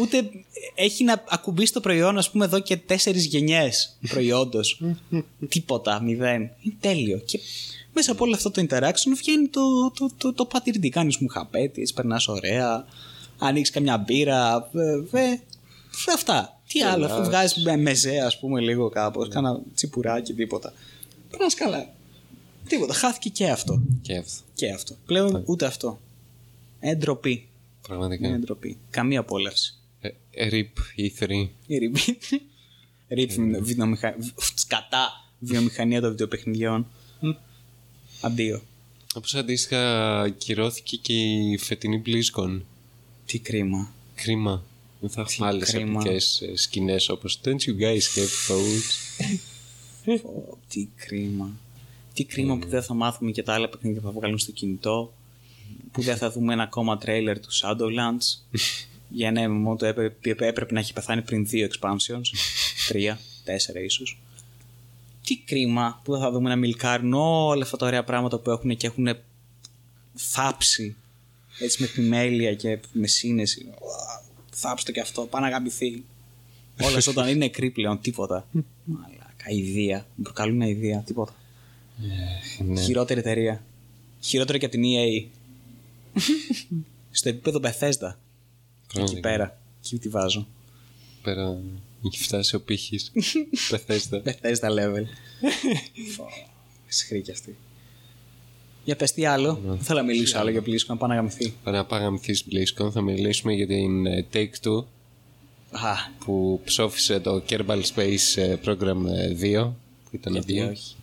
Ούτε 0.00 0.30
έχει 0.74 1.04
να 1.04 1.24
ακουμπήσει 1.28 1.72
το 1.72 1.80
προϊόν, 1.80 2.18
ας 2.18 2.30
πούμε, 2.30 2.44
εδώ 2.44 2.58
και 2.58 2.76
τέσσερις 2.76 3.24
γενιές 3.24 3.96
προϊόντος. 4.08 4.80
Τίποτα, 5.48 6.02
μηδέν. 6.02 6.40
Είναι 6.40 6.74
τέλειο. 6.80 7.18
Και 7.18 7.40
μέσα 7.92 8.12
από 8.12 8.24
όλο 8.24 8.34
αυτό 8.34 8.50
το 8.50 8.66
interaction 8.68 9.12
βγαίνει 9.16 9.48
το, 9.48 9.90
το, 9.90 10.10
το, 10.18 10.32
το 10.32 10.44
πατήρι. 10.44 10.88
Κάνεις 10.88 11.16
μου 11.16 11.28
χαπέτη, 11.28 11.88
περνάς 11.94 12.28
ωραία, 12.28 12.86
ανοίξεις 13.38 13.74
καμιά 13.74 13.98
μπύρα. 13.98 14.70
Ε, 15.12 15.20
ε, 15.20 15.30
ε, 15.30 15.40
αυτά. 16.14 16.60
Τι 16.68 16.82
άλλο, 16.82 17.04
αφού 17.04 17.24
βγάζεις 17.24 17.64
με 17.64 17.76
μεζέ, 17.76 18.18
ας 18.18 18.38
πούμε, 18.38 18.60
λίγο 18.60 18.88
κάπως, 18.88 19.28
κάνα 19.28 19.60
τσιπουράκι, 19.74 20.34
τίποτα. 20.34 20.72
Περνάς 21.30 21.54
καλά. 21.54 21.94
Τίποτα. 22.68 22.94
Χάθηκε 22.94 23.28
και 23.28 23.50
αυτό. 23.50 23.82
Και 24.02 24.16
αυτό. 24.16 24.42
Και 24.54 24.70
αυτό. 24.70 24.94
Πλέον 25.06 25.42
ούτε 25.46 25.66
αυτό. 25.66 26.00
Ε, 26.80 26.94
ντροπή. 26.94 27.48
Πραγματικά. 27.88 28.28
Είναι 28.28 28.38
ντροπή. 28.38 28.76
Καμία 28.90 29.20
απόλαυση. 29.20 29.74
Ε, 30.00 30.10
RIP 30.50 31.00
E3. 31.00 31.48
Ριπ. 31.68 31.96
Ριπ 33.08 33.30
βιομηχανία. 33.60 34.32
Σκατά 34.54 35.24
βιομηχανία 35.38 36.00
των 36.00 36.10
βιντεοπαιχνιδιών. 36.10 36.86
Μμ. 37.20 37.30
Αντίο. 38.20 38.62
Όπως 39.14 39.34
αντίστοιχα 39.34 40.28
κυρώθηκε 40.38 40.96
και 40.96 41.14
η 41.14 41.58
φετινή 41.58 42.02
BlizzCon. 42.06 42.60
Τι 43.26 43.38
κρίμα. 43.38 43.92
Κρίμα. 44.14 44.64
Δεν 45.00 45.10
θα 45.10 45.20
έχουμε 45.20 45.46
άλλες 45.46 45.70
κρίμα. 45.70 46.00
επικές 46.00 46.40
ε, 46.40 46.56
σκηνές 46.56 47.08
όπως 47.08 47.40
Don't 47.44 47.48
you 47.48 47.80
guys 47.80 47.94
have 47.94 48.48
phones. 48.48 48.86
Πω, 50.22 50.58
τι 50.68 50.88
κρίμα. 50.96 51.50
Τι 52.14 52.24
κρίμα 52.24 52.56
που 52.56 52.68
δεν 52.68 52.82
θα 52.82 52.94
μάθουμε 52.94 53.30
και 53.30 53.42
τα 53.42 53.54
άλλα 53.54 53.68
παιχνίδια 53.68 54.00
που 54.00 54.06
θα 54.06 54.12
βγάλουν 54.12 54.38
στο 54.38 54.52
κινητό. 54.52 55.12
Που 55.92 56.02
δεν 56.02 56.16
θα 56.16 56.30
δούμε 56.30 56.52
ένα 56.52 56.62
ακόμα 56.62 56.96
τρέιλερ 56.98 57.40
του 57.40 57.48
Shadowlands. 57.52 58.38
Για 59.08 59.28
ένα 59.28 59.42
MMO 59.46 59.78
το 59.78 59.86
έπρεπε, 59.86 60.46
έπρεπε 60.46 60.72
να 60.74 60.80
έχει 60.80 60.92
πεθάνει 60.92 61.22
πριν 61.22 61.46
δύο 61.46 61.68
expansions. 61.70 62.26
Τρία, 62.88 63.18
τέσσερα 63.44 63.80
ίσως. 63.80 64.18
Τι 65.24 65.36
κρίμα 65.36 66.00
που 66.04 66.12
δεν 66.12 66.20
θα 66.20 66.30
δούμε 66.30 66.48
να 66.48 66.56
μιλκάρουν 66.56 67.12
όλα 67.14 67.62
αυτά 67.62 67.76
τα 67.76 67.86
ωραία 67.86 68.04
πράγματα 68.04 68.38
που 68.38 68.50
έχουν 68.50 68.76
και 68.76 68.86
έχουν 68.86 69.16
θάψει 70.14 70.96
έτσι 71.58 71.82
με 71.82 71.86
επιμέλεια 71.86 72.54
και 72.54 72.78
με 72.92 73.06
σύνεση. 73.06 73.66
Ουα, 73.68 74.24
Θάψτε 74.50 74.92
και 74.92 75.00
αυτό, 75.00 75.22
πάνε 75.22 75.46
να 75.46 75.52
γαμπηθεί. 75.52 76.04
Όλα 76.82 76.98
όταν 77.08 77.28
είναι 77.28 77.36
νεκροί 77.38 77.70
πλέον, 77.70 78.00
τίποτα. 78.00 78.46
Μαλάκα, 78.84 79.48
ιδέα. 79.48 80.06
Μου 80.14 80.22
προκαλούν 80.22 80.60
ιδέα, 80.60 81.00
τίποτα. 81.00 81.34
ναι. 82.66 82.80
Χειρότερη 82.80 83.20
εταιρεία. 83.20 83.64
Χειρότερη 84.20 84.58
και 84.58 84.64
από 84.66 84.74
την 84.74 84.84
EA. 84.84 85.26
Στο 87.10 87.28
επίπεδο 87.28 87.60
Bethesda. 87.62 88.12
Εκεί 88.12 88.92
Πραγματικά. 88.92 89.20
πέρα. 89.28 89.60
Εκεί 89.84 89.98
τη 89.98 90.08
βάζω. 90.08 90.48
Πέρα 91.22 91.58
έχει 92.06 92.22
φτάσει 92.22 92.56
ο 92.56 92.60
πύχης. 92.60 93.12
Πεθέστα. 93.70 94.22
Bethesda 94.24 94.68
level. 94.70 95.04
Φω, 96.16 96.26
Σχρή 96.88 97.22
κι 97.22 97.30
αυτή. 97.30 97.56
Για 98.84 98.96
πες 98.96 99.12
τι 99.12 99.24
άλλο. 99.24 99.60
Δεν 99.66 99.78
θέλω 99.78 99.98
να 99.98 100.04
μιλήσω 100.04 100.38
άλλο 100.38 100.50
για 100.50 100.62
BlizzCon, 100.66 100.86
να 100.86 100.96
πάω 100.96 101.08
να 101.08 101.14
γαμηθείς. 101.14 101.52
Para 101.64 101.82
παγαμηθείς 101.88 102.44
BlizzCon 102.50 102.90
θα 102.92 103.00
μιλήσουμε 103.00 103.52
για 103.52 103.66
την 103.66 104.06
ε, 104.06 104.26
Take-Two 104.32 104.84
Α, 105.70 105.94
που 106.24 106.60
ψόφισε 106.64 107.20
το 107.20 107.42
Kerbal 107.48 107.82
Space 107.94 108.36
ε, 108.36 108.56
Program 108.64 109.04
ε, 109.06 109.62
2 109.64 109.72
που 110.04 110.10
ήταν 110.10 110.32
γιατί 110.32 110.52
δύο. 110.52 110.68
όχι. 110.70 110.94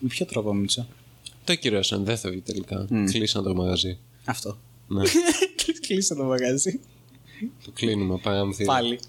Με 0.00 0.08
ποιο 0.08 0.26
τρόπο, 0.26 0.54
Μίτσο; 0.54 0.86
Το 1.44 1.54
κυρώσαν, 1.54 2.04
δεν 2.04 2.16
θα 2.16 2.30
βγει 2.30 2.40
τελικά. 2.40 2.86
Κλείσαν 3.10 3.42
το 3.44 3.54
μαγαζί. 3.54 3.98
Αυτό. 4.26 4.58
ναι, 4.88 5.02
Κλείσε 5.86 6.14
το 6.14 6.24
μαγαζί. 6.24 6.80
το 7.64 7.70
κλείνουμε, 7.74 8.18
παγαμηθεί. 8.22 8.64
Πάλι. 8.64 9.00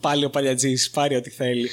Πάλι 0.00 0.24
ο 0.24 0.30
παλιατζής, 0.30 0.90
πάρει 0.90 1.16
ό,τι 1.16 1.30
θέλει. 1.30 1.68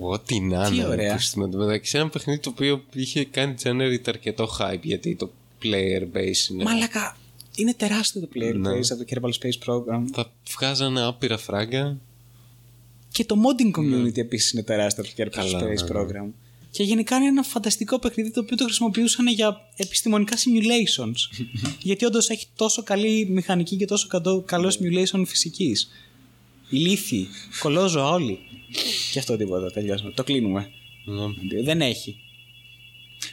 Ό,τι 0.00 0.40
να 0.40 0.68
Τι 0.70 0.74
είναι. 0.76 0.86
ωραία. 0.86 1.14
που 1.14 1.20
Στην 1.20 1.56
μεταξύ 1.56 1.98
ένα 1.98 2.08
παιχνίδι 2.08 2.40
το 2.40 2.50
οποίο 2.50 2.84
είχε 2.92 3.24
κάνει 3.24 3.54
generate 3.62 4.02
αρκετό 4.06 4.48
hype 4.60 4.80
γιατί 4.82 5.16
το 5.16 5.30
player 5.62 6.02
base 6.16 6.50
είναι. 6.50 6.62
Μαλάκα, 6.64 7.16
είναι 7.56 7.74
τεράστιο 7.74 8.20
το 8.20 8.28
player 8.34 8.54
Ναι. 8.54 8.70
base 8.70 8.86
από 8.90 9.04
το 9.04 9.06
Kerbal 9.08 9.30
Space 9.42 9.68
Program. 9.72 10.04
Θα 10.12 10.32
βγάζανε 10.56 11.02
άπειρα 11.02 11.38
φράγκα. 11.38 11.96
Και 13.12 13.24
το 13.24 13.36
modding 13.36 13.78
community 13.78 14.16
επίσης 14.18 14.52
είναι 14.52 14.62
τεράστιο 14.62 15.04
από 15.06 15.14
το 15.16 15.22
Kerbal 15.22 15.30
Καλά, 15.34 15.58
Space 15.58 15.62
ναι, 15.62 15.68
ναι. 15.68 16.00
Program. 16.00 16.30
Και 16.70 16.82
γενικά 16.82 17.16
είναι 17.16 17.26
ένα 17.26 17.42
φανταστικό 17.42 17.98
παιχνίδι 17.98 18.30
το 18.30 18.40
οποίο 18.40 18.56
το 18.56 18.64
χρησιμοποιούσαν 18.64 19.26
για 19.26 19.56
επιστημονικά 19.76 20.36
simulations. 20.36 21.46
Γιατί 21.88 22.04
όντως 22.04 22.28
έχει 22.28 22.46
τόσο 22.56 22.82
καλή 22.82 23.26
μηχανική 23.30 23.76
και 23.76 23.84
τόσο 23.84 24.06
καλό, 24.06 24.42
καλό 24.46 24.76
simulation 24.78 25.22
φυσικής. 25.26 25.90
Ηλίθιοι, 26.68 27.28
κολόζωα 27.60 28.10
όλοι. 28.10 28.38
Και 29.12 29.18
αυτό 29.18 29.36
τίποτα, 29.36 29.70
τελειώσαμε. 29.70 30.10
Το 30.10 30.24
κλείνουμε. 30.24 30.70
Ναι. 31.04 31.62
Δεν 31.62 31.80
έχει. 31.80 32.16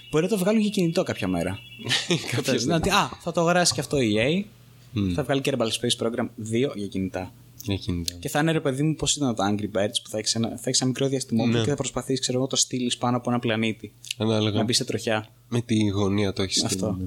Μπορεί 0.09 0.23
να 0.23 0.29
το 0.29 0.37
βγάλουν 0.37 0.61
και 0.61 0.69
κινητό 0.69 1.03
κάποια 1.03 1.27
μέρα. 1.27 1.59
Κάποια 2.31 2.53
Να 2.65 2.75
ότι, 2.75 2.89
Α, 2.89 3.09
θα 3.21 3.31
το 3.31 3.39
αγοράσει 3.39 3.73
και 3.73 3.79
αυτό 3.79 3.99
η 3.99 4.15
EA. 4.17 4.43
Μμ. 4.91 5.13
Θα 5.13 5.23
βγάλει 5.23 5.41
Kerbal 5.43 5.67
Space 5.67 6.05
Program 6.05 6.25
2 6.25 6.75
για 6.75 6.87
κινητά. 6.87 7.33
Έχει 7.67 7.91
ναι. 7.91 8.01
Και 8.19 8.29
θα 8.29 8.39
είναι 8.39 8.51
ρε 8.51 8.59
παιδί 8.61 8.83
μου 8.83 8.95
πώς 8.95 9.15
ήταν 9.15 9.35
το 9.35 9.43
Angry 9.49 9.77
Birds 9.77 9.95
που 10.03 10.09
θα 10.09 10.17
έχεις 10.17 10.35
ένα, 10.35 10.47
θα 10.49 10.61
έχεις 10.65 10.79
ένα 10.81 10.89
μικρό 10.89 11.07
διαστημόπλαιο 11.07 11.57
Ναι. 11.57 11.63
και 11.63 11.69
θα 11.69 11.75
προσπαθήσεις, 11.75 12.19
ξέρω 12.19 12.37
εγώ, 12.37 12.45
να 12.45 12.51
το 12.51 12.55
στείλεις 12.57 12.97
πάνω 12.97 13.17
από 13.17 13.29
ένα 13.29 13.39
πλανήτη. 13.39 13.91
Ανάλογα 14.17 14.57
Να 14.57 14.63
μπεις 14.63 14.77
σε 14.77 14.85
τροχιά. 14.85 15.29
με 15.49 15.61
τη 15.61 15.87
γωνία 15.87 16.33
το 16.33 16.41
έχεις 16.41 16.63
Αυτό. 16.63 16.97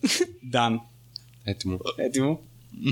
Done. 0.52 0.76
Έτοιμο. 1.44 1.78
Έτοιμο. 1.96 2.40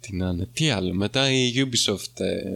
Τι 0.00 0.16
να 0.16 0.28
είναι. 0.28 0.48
Τι 0.52 0.70
άλλο. 0.70 0.94
Μετά 0.94 1.30
η 1.30 1.52
Ubisoft 1.56 2.20
ε, 2.20 2.54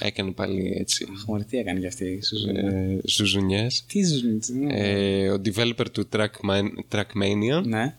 έκανε 0.00 0.30
πάλι 0.30 0.74
έτσι 0.78 1.06
Μωρέ, 1.26 1.44
τι 1.44 1.58
έκανε 1.58 1.78
για 1.78 1.88
αυτή 1.88 2.04
η 2.04 2.22
Σουζού. 2.22 2.48
ε, 2.48 3.00
ζουζουνιές. 3.04 3.84
Τι 3.86 4.04
Σουζού. 4.06 4.38
Ε, 4.68 5.30
ο 5.30 5.40
developer 5.44 5.86
του 5.92 6.08
Trackman, 6.12 6.64
Trackmania 6.92 7.62
Ναι. 7.64 7.96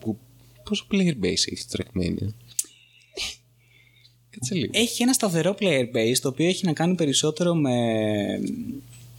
που 0.00 0.18
πόσο 0.64 0.86
player 0.90 1.24
base 1.24 1.32
έχει 1.32 1.64
το 1.70 1.78
Trackmania; 1.84 2.28
Κάτσε 4.38 4.54
λίγο. 4.54 4.70
Έχει 4.74 5.02
ένα 5.02 5.12
σταθερό 5.12 5.54
player 5.60 5.84
base 5.96 6.16
το 6.22 6.28
οποίο 6.28 6.46
έχει 6.46 6.64
να 6.66 6.72
κάνει 6.72 6.94
περισσότερο 6.94 7.54
με. 7.54 7.74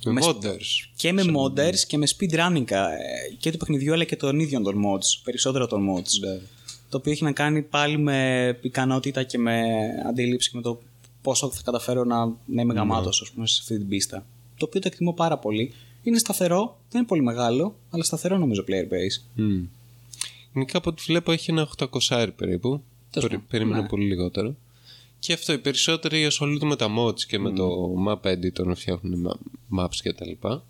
με 0.05 0.11
με- 0.11 0.21
modders. 0.25 0.87
και 0.95 1.11
με 1.13 1.23
modders 1.37 1.79
και 1.87 1.97
με 1.97 2.07
speedrunning 2.17 2.71
ε, 2.71 2.85
και 3.39 3.51
του 3.51 3.57
παιχνιδιού 3.57 3.93
αλλά 3.93 4.03
και 4.03 4.15
των 4.15 4.39
ίδιων 4.39 4.63
των 4.63 4.75
mods. 4.85 5.21
Περισσότερο 5.23 5.67
των 5.67 5.87
mods. 5.89 6.19
Ναι. 6.21 6.39
Το 6.89 6.97
οποίο 6.97 7.11
έχει 7.11 7.23
να 7.23 7.31
κάνει 7.31 7.61
πάλι 7.61 7.97
με 7.97 8.57
ικανότητα 8.61 9.23
και 9.23 9.37
με 9.37 9.61
αντίληψη 10.07 10.49
και 10.49 10.55
με 10.57 10.61
το 10.63 10.79
πόσο 11.21 11.51
θα 11.51 11.61
καταφέρω 11.65 12.03
να, 12.03 12.25
να 12.25 12.35
Ναι. 12.45 12.61
είμαι 12.61 12.73
γαμάτος 12.73 13.21
ας 13.21 13.31
πούμε, 13.31 13.47
σε 13.47 13.57
αυτή 13.61 13.77
την 13.77 13.87
πίστα. 13.87 14.25
Το 14.57 14.65
οποίο 14.65 14.81
το 14.81 14.87
εκτιμώ 14.91 15.13
πάρα 15.13 15.37
πολύ. 15.37 15.73
Είναι 16.03 16.17
σταθερό, 16.17 16.77
δεν 16.89 16.99
είναι 16.99 17.09
πολύ 17.09 17.21
μεγάλο, 17.21 17.75
αλλά 17.89 18.03
σταθερό 18.03 18.37
νομίζω 18.37 18.63
player 18.67 18.93
base. 18.93 19.23
Μμ. 19.35 19.63
Γενικά 20.53 20.77
από 20.77 20.89
ό,τι 20.89 21.03
βλέπω 21.07 21.31
έχει 21.31 21.51
ένα 21.51 21.67
800 22.09 22.27
περίπου. 22.35 22.69
Τέλος 22.69 22.81
Περι- 23.11 23.29
πάντων, 23.29 23.45
Περίμενα 23.49 23.81
ναι. 23.81 23.87
πολύ 23.87 24.05
λιγότερο. 24.05 24.55
Και 25.27 25.33
αυτό 25.33 25.53
οι 25.53 25.59
περισσότεροι 25.59 26.25
ασχολούνται 26.25 26.65
με 26.65 26.75
τα 26.75 26.87
mods 26.97 27.19
και 27.19 27.39
με 27.39 27.51
το 27.51 27.93
map 28.07 28.21
editor 28.31 28.65
να 28.65 28.75
φτιάχνουν 28.75 29.27
ma- 29.27 29.79
maps 29.79 29.95
και 30.01 30.13
τα 30.13 30.25
λοιπά. 30.25 30.65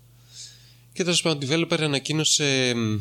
Και 0.92 1.02
τέλος 1.04 1.22
πάντων, 1.22 1.50
ο 1.50 1.52
developer 1.52 1.80
ανακοίνωσε. 1.80 2.72
μ, 2.76 2.98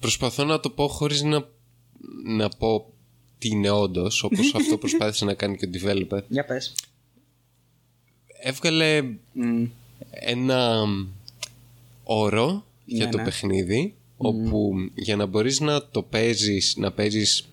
Προσπαθώ 0.00 0.44
να 0.44 0.60
το 0.60 0.70
πω 0.70 0.88
χωρίς 0.88 1.22
να, 1.22 1.48
να 2.26 2.48
πω 2.48 2.92
τι 3.38 3.48
είναι 3.48 3.70
όντως, 3.70 4.22
όπως 4.22 4.54
αυτό 4.54 4.78
προσπάθησε 4.82 5.24
να 5.24 5.34
κάνει 5.34 5.56
και 5.56 5.66
ο 5.66 5.70
developer. 5.74 6.22
Για 6.28 6.44
πες. 6.44 6.72
Έβγαλε 8.40 9.02
ένα 10.10 10.84
όρο 12.04 12.64
για 12.84 13.04
Ναι, 13.04 13.10
το 13.10 13.16
ναι. 13.16 13.24
παιχνίδι 13.24 13.94
όπου 14.16 14.72
για 14.94 15.16
να 15.16 15.26
μπορείς 15.26 15.60
να 15.60 15.88
το 15.88 16.02
παίζεις 16.02 16.74
να 16.76 16.92
παίζεις 16.92 17.48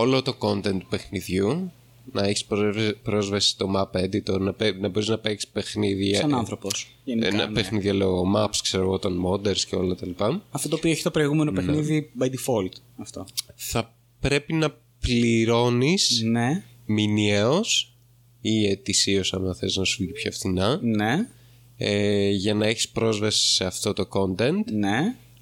όλο 0.00 0.22
το 0.22 0.34
content 0.38 0.78
του 0.78 0.86
παιχνιδιού 0.88 1.72
να 2.12 2.24
έχεις 2.24 2.44
πρόσβε- 2.44 2.94
πρόσβαση 2.94 3.48
στο 3.48 3.70
map 3.76 4.00
editor 4.00 4.38
να, 4.40 4.52
παί- 4.52 4.80
να 4.80 4.88
μπορείς 4.88 5.08
να 5.08 5.18
παίξεις 5.18 5.50
παιχνίδι 5.50 6.14
Σαν 6.14 6.30
ε, 6.30 6.34
άνθρωπος. 6.34 6.96
Γενικά, 7.04 7.26
ένα 7.26 7.46
ναι. 7.46 7.52
παιχνίδι 7.52 7.92
λόγω 7.92 8.32
maps 8.36 8.56
ξέρω 8.62 8.82
εγώ 8.82 8.98
των 8.98 9.22
modders 9.26 9.58
και 9.58 9.76
όλα 9.76 9.94
τα 9.94 10.06
λοιπά 10.06 10.42
Αυτό 10.50 10.68
το 10.68 10.76
οποίο 10.76 10.90
έχει 10.90 11.02
το 11.02 11.10
προηγούμενο 11.10 11.50
Ναι. 11.50 11.56
παιχνίδι 11.62 12.10
by 12.20 12.24
default. 12.24 12.72
Αυτό. 12.96 13.26
θα 13.54 13.94
πρέπει 14.20 14.52
να 14.52 14.74
πληρώνεις 15.00 16.22
Ναι, 16.24 16.62
μηνιαίως 16.86 17.96
ή 18.40 18.66
ετησίως 18.66 19.32
άμα 19.34 19.54
θες 19.54 19.76
να 19.76 19.84
σου 19.84 19.96
βγει 20.02 20.12
πιο 20.12 20.32
φθηνά 20.32 20.78
ναι, 20.82 21.28
ε, 21.76 22.28
για 22.30 22.54
να 22.54 22.66
έχεις 22.66 22.88
πρόσβαση 22.88 23.54
σε 23.54 23.64
αυτό 23.64 23.92
το 23.92 24.08
content 24.12 24.64
ναι. 24.72 24.98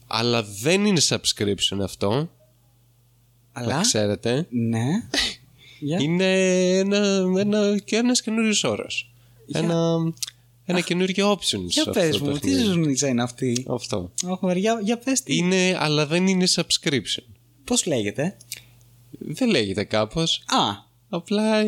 αλλά 0.07 0.43
δεν 0.63 0.85
είναι 0.85 1.01
subscription 1.09 1.79
αυτό 1.83 2.31
να 3.57 3.63
Αλλά. 3.63 3.81
ξέρετε 3.81 4.47
Ναι. 4.51 4.85
Για. 5.81 5.99
είναι 6.01 6.33
ένα, 6.79 7.25
ένα, 7.39 7.79
και 7.85 7.97
ένας 7.97 8.23
καινούριος 8.23 8.65
όρος 8.65 9.11
ένα, 9.53 9.97
ένα 10.65 10.81
καινούριο 10.81 11.33
option 11.33 11.41
σε 11.45 11.57
Για 11.67 11.83
αυτό 11.83 11.93
πες 12.01 12.19
το 12.19 12.25
μου, 12.25 12.33
τι 12.33 12.39
παιχνίδι. 12.41 12.63
ζωνίτσα 12.63 13.09
είναι 13.09 13.23
αυτή; 13.23 13.65
αυτό 13.69 14.13
Όχι, 14.27 14.59
για, 14.59 14.81
για 14.83 14.99
πες 14.99 15.23
τι. 15.23 15.37
είναι 15.37 15.77
αλλά 15.79 16.07
δεν 16.07 16.27
είναι 16.27 16.45
subscription 16.55 17.25
Πώς 17.65 17.87
λέγεται; 17.87 18.37
δεν 19.11 19.49
λέγεται 19.51 19.85
κάπως 19.85 20.43
Α, 20.47 20.85
απλά 21.09 21.61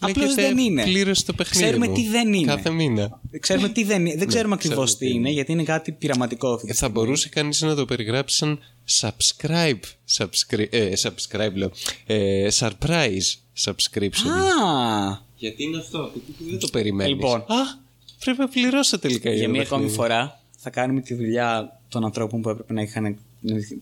Απλώς 0.00 0.16
λέγεται 0.36 0.42
δεν 0.42 0.58
είναι. 0.58 0.82
πλήρωσε 0.82 1.24
το 1.24 1.32
παιχνίδι 1.32 1.64
Ξέρουμε 1.64 1.88
μου. 1.88 1.94
τι 1.94 2.08
δεν 2.08 2.32
είναι. 2.32 2.46
κάθε 2.46 2.70
μήνα 2.70 3.20
ξέρουμε 3.40 3.68
τι 3.68 3.84
δεν 3.84 4.06
είναι. 4.06 4.16
Δεν 4.16 4.28
ξέρουμε 4.28 4.54
ακριβώς 4.54 4.78
Ναι, 4.78 4.84
ξέρουμε 4.84 4.98
τι 4.98 5.12
τι 5.12 5.14
είναι, 5.18 5.30
γιατί 5.30 5.52
είναι 5.52 5.62
κάτι 5.62 5.92
πειραματικό. 5.92 6.48
αυτή 6.52 6.64
τη 6.64 6.70
Ε, 6.70 6.74
θα 6.74 6.78
στιγμή. 6.86 6.94
μπορούσε 6.94 7.28
κανείς 7.28 7.60
να 7.60 7.74
το 7.74 7.84
περιγράψει 7.84 8.36
σαν 8.36 8.58
subscribe 9.00 9.80
subscri- 10.16 10.66
ε, 10.70 10.92
subscribe 11.02 11.52
λέω 11.54 11.70
ε, 12.06 12.48
surprise 12.58 13.34
subscription 13.64 14.28
Α, 14.28 15.18
γιατί 15.36 15.62
είναι 15.62 15.78
αυτό 15.78 15.98
από 15.98 16.12
εκεί 16.16 16.32
που 16.38 16.44
δεν 16.50 16.58
το 16.58 16.68
περιμένεις 16.68 17.12
Λοιπόν. 17.14 17.40
α 17.40 17.86
πρέπει 18.18 18.38
να 18.38 18.48
πληρώσω 18.48 18.98
τελικά 18.98 19.30
για 19.32 19.44
το 19.44 19.50
μία 19.50 19.62
ακόμη 19.62 19.80
παιχνίδι. 19.82 20.02
φορά 20.02 20.40
θα 20.56 20.70
κάνουμε 20.70 21.00
τη 21.00 21.14
δουλειά 21.14 21.80
των 21.88 22.04
ανθρώπων 22.04 22.42
που 22.42 22.48
έπρεπε 22.48 22.72
να 22.72 22.82
είχαν, 22.82 23.18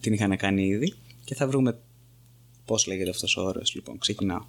την 0.00 0.12
είχαν 0.12 0.36
κάνει 0.36 0.66
ήδη 0.66 0.94
και 1.24 1.34
θα 1.34 1.46
βρούμε 1.46 1.78
Πώς 2.64 2.86
λέγεται 2.86 3.10
αυτός 3.10 3.36
ο 3.36 3.42
όρος, 3.42 3.74
λοιπόν, 3.74 3.98
ξεκινάω. 3.98 4.44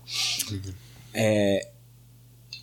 Ε, 1.11 1.57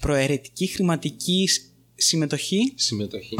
προαιρετική 0.01 0.67
χρηματική 0.67 1.47
σ- 1.49 1.63
συμμετοχή 1.95 2.73
Συμμετοχή. 2.75 3.37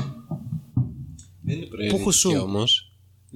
Δεν 1.41 1.57
είναι 1.57 1.89
Πού 1.89 1.99
χουσού; 1.99 2.29
προαιρετική 2.29 2.57
όμως. 2.57 2.84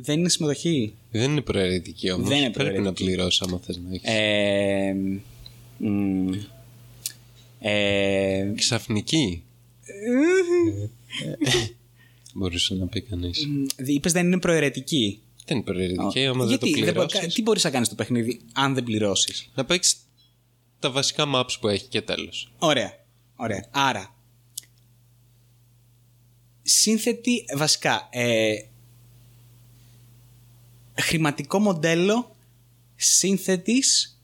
Δεν 0.01 0.19
είναι 0.19 0.29
συμμετοχή. 0.29 0.95
Δεν 1.11 1.31
είναι 1.31 1.41
προαιρετική 1.41 2.11
όμως. 2.11 2.29
Δεν 2.29 2.39
είναι 2.39 2.51
Πρέπει 2.51 2.69
να 2.69 2.75
προαιρετική. 2.75 3.05
πληρώσει 3.05 3.43
άμα 3.47 3.59
θες 3.59 3.77
να 3.79 3.95
έχεις. 3.95 4.09
Ε, 4.11 4.95
μ, 5.79 6.33
ε, 7.61 8.53
Ξαφνική. 8.57 9.43
Μπορούσε 12.35 12.75
να 12.75 12.87
πει 12.87 13.01
κανείς. 13.01 13.47
είπες 13.77 14.12
δεν 14.12 14.27
είναι 14.27 14.39
προαιρετική. 14.39 15.20
Δεν 15.47 15.57
είναι 15.57 15.66
προαιρετική, 15.66 16.27
άμα 16.27 16.45
δεν 16.45 16.59
το 16.59 16.66
Γιατί 16.66 16.85
δεν 16.85 16.95
μπο- 16.95 17.07
πληρώσεις. 17.07 17.35
τι 17.35 17.43
μπορείς 17.43 17.65
να 17.65 17.70
κάνεις 17.70 17.87
στο 17.87 17.97
παιχνίδι 17.97 18.41
αν 18.53 18.75
δεν 18.75 18.85
πληρώσεις; 18.85 19.51
Να 19.55 19.65
παίξεις 19.65 19.97
τα 20.79 20.91
βασικά 20.91 21.25
maps 21.35 21.57
που 21.61 21.69
έχει 21.69 21.87
και 21.87 22.01
τέλος. 22.03 22.53
Ωραία. 22.59 22.93
Ωραία. 23.37 23.66
Άρα. 23.70 24.15
Σύνθετη, 26.62 27.45
βασικά, 27.57 28.09
ε, 28.11 28.55
χρηματικό 31.01 31.59
μοντέλο 31.59 32.37
σύνθετης 32.97 34.19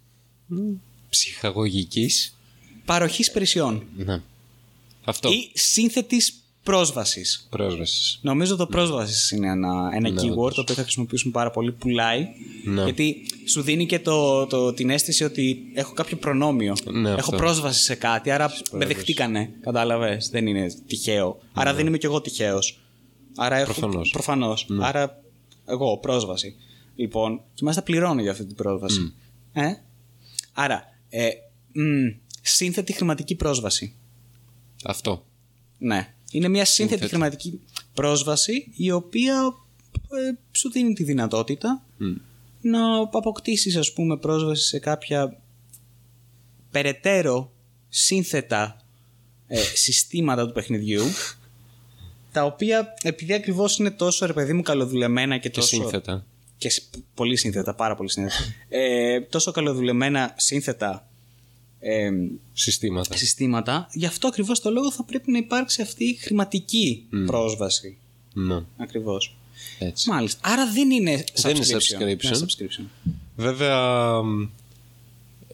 Ψυχαγωγικής. 1.11 2.37
παροχής 2.85 3.27
υπηρεσιών 3.27 3.83
Ναι. 3.97 4.21
Αυτό. 5.05 5.31
ή 5.33 5.51
σύνθετης 5.55 6.39
πρόσβασης. 6.63 7.47
Πρόσβασης. 7.51 8.19
Νομίζω 8.23 8.57
το 8.57 8.67
πρόσβασης 8.67 9.31
είναι 9.31 9.49
ένα, 9.51 9.91
ένα 9.95 10.11
Ναι, 10.11 10.21
keyword 10.23 10.37
όντως. 10.37 10.55
το 10.55 10.61
οποίο 10.61 10.75
θα 10.75 10.83
χρησιμοποιήσουμε 10.83 11.33
πάρα 11.33 11.51
πολύ. 11.51 11.73
Πουλάει. 11.73 12.27
Ναι. 12.65 12.83
Γιατί 12.85 13.17
σου 13.49 13.63
δίνει 13.63 13.87
και 13.87 13.99
το, 13.99 14.47
το, 14.47 14.73
την 14.73 14.91
αίσθηση 14.91 15.25
ότι 15.25 15.59
έχω 15.75 15.93
κάποιο 15.93 16.17
προνόμιο. 16.17 16.75
Ναι, 16.93 17.09
έχω 17.11 17.19
αυτό. 17.19 17.37
πρόσβαση 17.37 17.83
σε 17.83 17.95
κάτι, 17.95 18.31
άρα 18.31 18.53
με 18.73 18.87
δεχτήκανε. 18.87 19.51
Κατάλαβες. 19.61 20.29
Δεν 20.29 20.47
είναι 20.47 20.75
τυχαίο. 20.87 21.41
Άρα 21.53 21.75
δεν 21.75 21.87
είμαι 21.87 21.99
κι 21.99 22.07
εγώ 22.07 22.21
τυχαίος. 22.21 22.79
Άρα 23.37 23.57
έχω. 23.57 23.73
Ναι. 23.73 23.75
Προφανώς. 23.79 24.07
Ναι. 24.07 24.13
προφανώς. 24.13 24.67
Άρα 24.81 25.23
εγώ 25.67 25.99
πρόσβαση. 25.99 26.57
Λοιπόν, 26.95 27.41
και 27.55 27.61
μάλιστα 27.63 27.83
πληρώνω 27.83 28.21
για 28.21 28.31
αυτή 28.31 28.45
την 28.45 28.57
πρόσβαση. 28.57 29.15
Ε; 29.53 29.73
Άρα, 30.53 30.85
ε, 31.09 31.29
μ, 31.73 32.09
σύνθετη 32.43 32.93
χρηματική 32.93 33.35
πρόσβαση. 33.35 33.95
Αυτό. 34.85 35.27
Ναι. 35.79 36.15
Είναι 36.31 36.49
μια 36.49 36.65
σύνθετη 36.65 37.01
Σύνθετη. 37.01 37.11
χρηματική 37.11 37.61
πρόσβαση 37.95 38.73
η 38.77 38.91
οποία 38.91 39.55
ε, 39.93 40.35
σου 40.53 40.71
δίνει 40.71 40.93
τη 40.93 41.05
δυνατότητα 41.05 41.85
να 42.61 42.97
αποκτήσεις 42.99 43.77
ας 43.77 43.93
πούμε 43.93 44.17
πρόσβαση 44.19 44.67
σε 44.67 44.79
κάποια 44.79 45.41
περαιτέρω 46.71 47.53
σύνθετα 47.89 48.81
ε, 49.47 49.59
συστήματα 49.61 50.47
του 50.47 50.53
παιχνιδιού 50.53 51.03
τα 52.35 52.45
οποία 52.45 52.95
επειδή 53.03 53.33
ακριβώς 53.33 53.79
είναι 53.79 53.91
τόσο 53.91 54.27
ρε 54.27 54.33
παιδί 54.33 54.53
μου 54.53 54.63
καλοδουλεμένα 54.63 55.35
και 55.39 55.49
Και 55.49 55.55
τόσο 55.55 55.67
σύνθετα. 55.69 56.25
και 56.59 56.69
σ- 56.69 56.83
πολύ 57.15 57.37
σύνθετα, 57.37 57.75
πάρα 57.75 57.95
πολύ 57.97 58.11
σύνθετα 58.11 58.45
ε, 58.69 59.21
τόσο 59.21 59.51
καλοδουλεμένα 59.51 60.35
σύνθετα 60.37 61.09
ε, 61.81 62.11
Συστήματα. 62.53 63.17
συστήματα, 63.17 63.89
γι' 63.93 64.07
αυτό 64.07 64.29
ακριβώς 64.29 64.61
το 64.61 64.71
λόγο 64.71 64.93
θα 64.93 65.05
πρέπει 65.05 65.31
να 65.31 65.39
υπάρξει 65.39 65.83
αυτή 65.83 66.05
η 66.05 66.15
χρηματική 66.15 67.05
πρόσβαση. 67.27 67.97
Ναι. 68.33 68.61
Ακριβώς. 68.77 69.37
Έτσι. 69.79 70.09
Μάλιστα. 70.11 70.41
Άρα 70.51 70.71
δεν 70.73 70.91
είναι 70.91 71.25
subscription. 71.27 71.41
Δεν 71.43 71.55
είναι 71.57 71.65
subscription. 71.67 71.99
Δεν 71.99 72.09
είναι 72.09 72.39
subscription. 72.41 72.85
Βέβαια. 73.37 74.23
μ, 74.23 74.49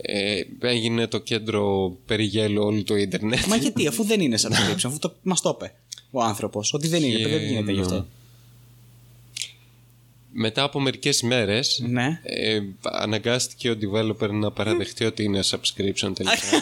Ε, 0.03 0.41
έγινε 0.61 1.07
το 1.07 1.19
κέντρο 1.19 1.93
περιγέλου 2.07 2.63
όλου 2.63 2.83
το 2.85 2.97
ίντερνετ. 2.97 3.45
Μα 3.47 3.57
γιατί, 3.57 3.87
αφού 3.87 4.05
δεν 4.05 4.21
είναι 4.21 4.39
subscription, 4.41 4.85
αφού 4.91 4.99
το, 4.99 5.15
μας 5.23 5.41
το 5.41 5.57
είπε 5.59 5.75
ο 6.11 6.23
άνθρωπος, 6.23 6.73
ότι 6.73 6.89
δεν 6.89 7.03
είναι, 7.03 7.17
Και- 7.19 7.29
δεν 7.29 7.43
γίνεται 7.43 7.73
γι' 7.73 7.81
αυτό. 7.81 8.07
Μετά 10.33 10.63
από 10.63 10.81
μερικές 10.81 11.23
μέρες 11.23 11.83
Ναι. 11.89 12.21
ε, 12.23 12.61
αναγκάστηκε 12.83 13.71
ο 13.71 13.77
developer 13.83 14.31
να 14.31 14.51
παραδεχτεί 14.51 15.05
ότι 15.05 15.23
είναι 15.25 15.41
subscription 15.51 16.13
τελικά. 16.15 16.61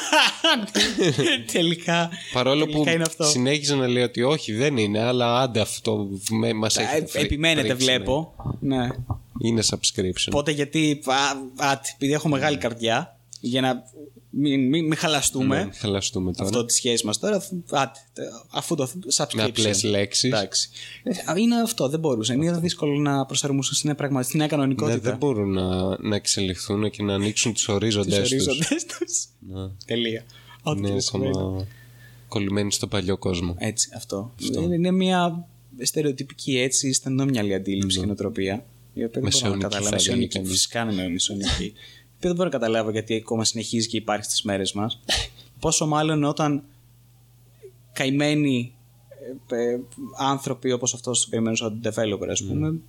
τελικά. 1.53 2.11
Παρόλο 2.33 2.65
που 2.67 2.73
τελικά 2.73 2.93
είναι 2.93 3.03
αυτό. 3.03 3.25
συνέχιζε 3.25 3.75
να 3.75 3.87
λέει 3.89 4.03
ότι 4.03 4.23
όχι 4.23 4.53
δεν 4.53 4.77
είναι, 4.77 5.01
αλλά 5.03 5.41
άντε 5.41 5.61
αυτό 5.61 6.09
με, 6.31 6.53
μας 6.53 6.77
Ε, 6.77 6.83
έχει 6.83 7.07
φρύ- 7.07 7.25
Επιμένετε, 7.25 7.69
φρίξει, 7.69 7.85
βλέπω. 7.85 8.35
Ναι. 8.61 8.77
ναι. 8.77 8.89
Είναι 9.41 9.63
subscription. 9.71 10.29
Οπότε 10.29 10.51
γιατί, 10.51 11.01
α, 11.05 11.15
α, 11.67 11.81
επειδή 11.95 12.13
έχω 12.13 12.29
μεγάλη 12.29 12.57
καρδιά, 12.57 13.19
για 13.41 13.61
να 13.61 13.83
μην, 14.31 14.69
μην, 14.69 14.85
μην 14.87 14.97
χαλαστούμε, 14.97 15.65
Ναι, 15.65 15.71
χαλαστούμε 15.73 16.33
τώρα. 16.33 16.45
αυτό 16.49 16.65
τη 16.65 16.73
σχέση 16.73 17.07
μας 17.07 17.19
τώρα. 17.19 17.43
Άτε, 17.71 18.23
αφού 18.51 18.75
το 18.75 18.91
subscription. 19.15 19.35
Με 19.35 19.43
απλές 19.43 19.83
λέξεις. 19.83 20.25
Εντάξει. 20.33 20.69
Ε, 21.03 21.41
Είναι 21.41 21.61
αυτό, 21.61 21.89
δεν 21.89 22.01
μπορούσε. 22.01 22.33
Είναι 22.33 22.59
δύσκολο 22.59 22.99
να 22.99 23.27
προσαρμοστούν 23.27 23.77
στην 23.77 23.89
νέα, 23.89 23.97
πραγμα... 23.99 24.23
στην 24.23 24.39
νέα 24.39 24.47
Ναι, 24.47 24.53
κανονικότητα. 24.53 24.99
δεν 25.11 25.17
μπορούν 25.17 25.53
να, 25.53 25.99
να 26.09 26.15
εξελιχθούν 26.17 26.91
και 26.91 27.03
να 27.03 27.15
ανοίξουν 27.15 27.53
τους 27.53 27.65
Τους 27.65 27.75
ορίζοντες 27.75 28.19
τους. 28.19 28.31
ορίζοντες 28.31 28.85
τους. 28.85 29.25
Ναι. 29.41 29.69
Τελεία. 29.87 30.25
Ό,τι 30.63 30.79
Είναι 30.79 30.91
και 30.91 31.01
σημαίνει. 31.01 31.29
ακόμα 31.31 31.67
κολλημένοι 32.29 32.73
στο 32.73 32.87
παλιό 32.87 33.17
κόσμο. 33.19 33.55
Έτσι, 33.59 33.91
αυτό. 33.97 34.35
Είναι, 34.39 34.75
είναι 34.75 34.91
μια 34.91 35.47
στερεοτυπική 35.83 36.59
έτσι, 36.59 36.93
στενόμυαλη 36.93 37.55
αντίληψη 37.55 37.99
και 38.01 38.07
νοοτροπία. 38.07 38.65
Η 38.95 39.05
οποία 39.05 39.21
δεν 39.21 39.31
μπορώ 39.33 39.55
να 39.55 39.57
Μεσαιωνική 39.57 39.63
καταλάβω. 39.63 39.85
θα 39.85 39.91
λέγει 39.91 39.95
Μεσαιωνική, 40.07 40.35
κανείς. 40.35 40.51
φυσικά 40.51 40.83
είναι 40.91 41.09
μεσαιωνική. 41.09 41.73
η 42.19 42.27
οποία 42.27 42.29
δεν 42.29 42.35
μπορώ 42.35 42.49
να 42.49 42.59
καταλάβω 42.59 42.91
γιατί 42.91 43.15
ακόμα 43.15 43.45
συνεχίζει 43.45 43.89
και 43.89 43.97
υπάρχει 43.97 44.25
στις 44.25 44.43
μέρες 44.43 44.73
μας. 44.73 45.01
Πόσο 45.61 45.87
μάλλον 45.87 46.25
όταν 46.25 46.65
καημένοι 47.93 48.75
ε, 49.49 49.57
ε, 49.57 49.81
άνθρωποι 50.19 50.73
όπως 50.73 50.95
αυτός 50.95 51.25
του 51.25 51.31
καημένου 51.31 51.57
σαν 51.57 51.81
developer 51.85 52.29
ας 52.31 52.45
πούμε 52.45 52.81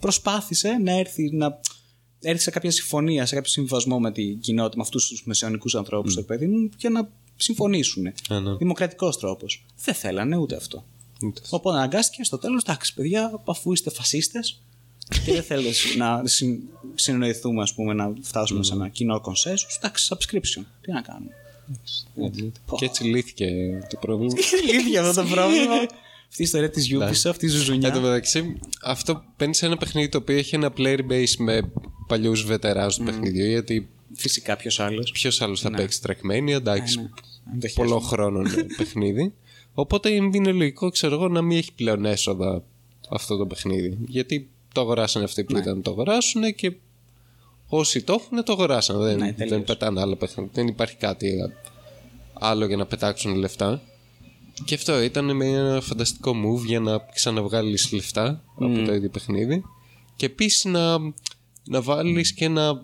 προσπάθησε 0.00 0.68
να 0.68 0.92
έρθει 0.92 1.30
να 1.30 1.60
έρθει 2.20 2.42
σε 2.42 2.50
κάποια 2.50 2.70
συμφωνία, 2.70 3.26
σε 3.26 3.34
κάποιο 3.34 3.50
συμβασμό 3.50 4.00
με 4.00 4.12
την 4.12 4.40
κοινότητα, 4.40 4.76
με 4.76 4.82
αυτούς 4.82 5.08
τους 5.08 5.24
μεσαιωνικούς 5.24 5.74
ανθρώπους 5.74 6.18
mm. 6.18 6.26
παιδί 6.26 6.46
μου 6.46 6.68
για 6.78 6.90
να 6.90 7.10
συμφωνήσουν. 7.36 8.06
Α, 8.06 8.40
ναι. 8.40 8.56
Δημοκρατικός 8.56 9.18
τρόπος. 9.18 9.64
Δεν 9.84 9.94
θέλανε 9.94 10.36
ούτε 10.36 10.56
αυτό. 10.56 10.84
Ούτε. 11.22 11.40
Οπότε 11.50 11.76
αναγκάστηκε 11.76 12.24
στο 12.24 12.38
τέλος, 12.38 12.62
εντάξει 12.62 12.94
παιδιά, 12.94 13.42
αφού 13.44 13.72
είστε 13.72 13.90
φασίστες 13.90 14.62
και 15.24 15.32
δεν 15.32 15.42
θέλετε 15.42 15.72
να 15.96 16.22
συν- 16.26 16.62
συνεννοηθούμε, 17.00 17.62
ας 17.62 17.74
πούμε, 17.74 17.92
να 17.92 18.12
φτάσουμε 18.22 18.64
σε 18.64 18.72
ένα 18.74 18.88
κοινό 18.88 19.20
κονσέσους, 19.20 19.76
εντάξει, 19.76 20.08
subscription. 20.14 20.62
Τι 20.80 20.92
να 20.92 21.00
κάνουμε. 21.00 21.30
Και 22.78 22.84
έτσι 22.84 23.04
λύθηκε 23.04 23.46
το 23.90 23.96
πρόβλημα. 24.00 24.32
Λύθηκε 24.72 24.98
αυτό 24.98 25.22
το 25.22 25.28
πρόβλημα. 25.28 25.74
Αυτή 26.28 26.42
η 26.42 26.44
ιστορία 26.44 26.70
της 26.70 26.88
Ubisoft, 26.94 27.30
αυτή 27.30 27.44
η 27.46 27.48
Εν 27.48 27.54
τω 27.54 27.58
ζουζουνιά. 27.58 28.00
μεταξύ, 28.00 28.58
αυτό 28.82 29.24
παίρνει 29.36 29.54
σε 29.54 29.66
ένα 29.66 29.76
παιχνίδι 29.76 30.08
το 30.08 30.18
οποίο 30.18 30.36
έχει 30.36 30.54
ένα 30.54 30.72
player 30.76 30.98
base 31.10 31.34
με 31.38 31.72
παλιούς 32.06 32.44
βετεράνου 32.44 32.90
του 32.96 33.04
παιχνιδιού. 33.04 33.46
Γιατί 33.46 33.88
Φυσικά 34.14 34.56
ποιος 34.56 34.80
άλλος. 34.80 35.10
ποιος 35.12 35.40
άλλος 35.40 35.60
θα 35.60 35.70
παίξει 35.70 36.00
Trackmania, 36.06 36.48
εντάξει. 36.50 36.98
Ναι. 36.98 37.08
Αν 37.52 37.60
το 37.60 37.68
Πολλό 37.74 37.98
χρόνο 37.98 38.40
είναι 38.40 38.66
παιχνίδι. 38.76 39.34
Οπότε 39.74 40.10
είναι 40.10 40.52
λογικό, 40.52 40.90
ξέρω 40.90 41.14
εγώ, 41.14 41.28
να 41.28 41.42
μην 41.42 41.58
έχει 41.58 41.72
πλέον 41.72 42.04
έσοδα 42.04 42.62
αυτό 43.10 43.36
το 43.36 43.46
παιχνίδι. 43.46 43.98
Γιατί 44.06 44.48
το 44.74 44.80
αγοράσανε 44.80 45.24
αυτοί 45.24 45.40
Ναι. 45.40 45.46
που 45.46 45.56
ήταν 45.56 45.76
να 45.76 45.82
το 45.82 45.90
αγοράσουν 45.90 46.54
και 46.54 46.72
όσοι 47.72 48.02
το 48.02 48.12
έχουν 48.20 48.44
το 48.44 48.52
αγοράσαν. 48.52 48.98
Δεν, 49.00 49.16
Ναι, 49.18 49.24
δεν 49.24 49.34
τελείως. 49.48 49.62
πετάνε 49.66 50.00
άλλα 50.00 50.16
παιχνίδια. 50.16 50.50
Δεν 50.54 50.66
υπάρχει 50.66 50.96
κάτι 50.96 51.32
άλλο 52.32 52.66
για 52.66 52.76
να 52.76 52.86
πετάξουν 52.86 53.34
λεφτά. 53.34 53.82
Και 54.64 54.74
αυτό 54.74 55.02
ήταν 55.02 55.36
με 55.36 55.46
ένα 55.46 55.80
φανταστικό 55.80 56.32
move 56.44 56.64
για 56.66 56.80
να 56.80 56.98
ξαναβγάλεις 57.14 57.92
λεφτά 57.92 58.42
από 58.58 58.84
το 58.86 58.94
ίδιο 58.94 59.08
παιχνίδι. 59.10 59.62
Και 60.16 60.26
επίσης 60.26 60.64
να, 60.64 60.98
να 61.64 61.82
βάλεις 61.82 62.32
και 62.34 62.44
ένα 62.44 62.82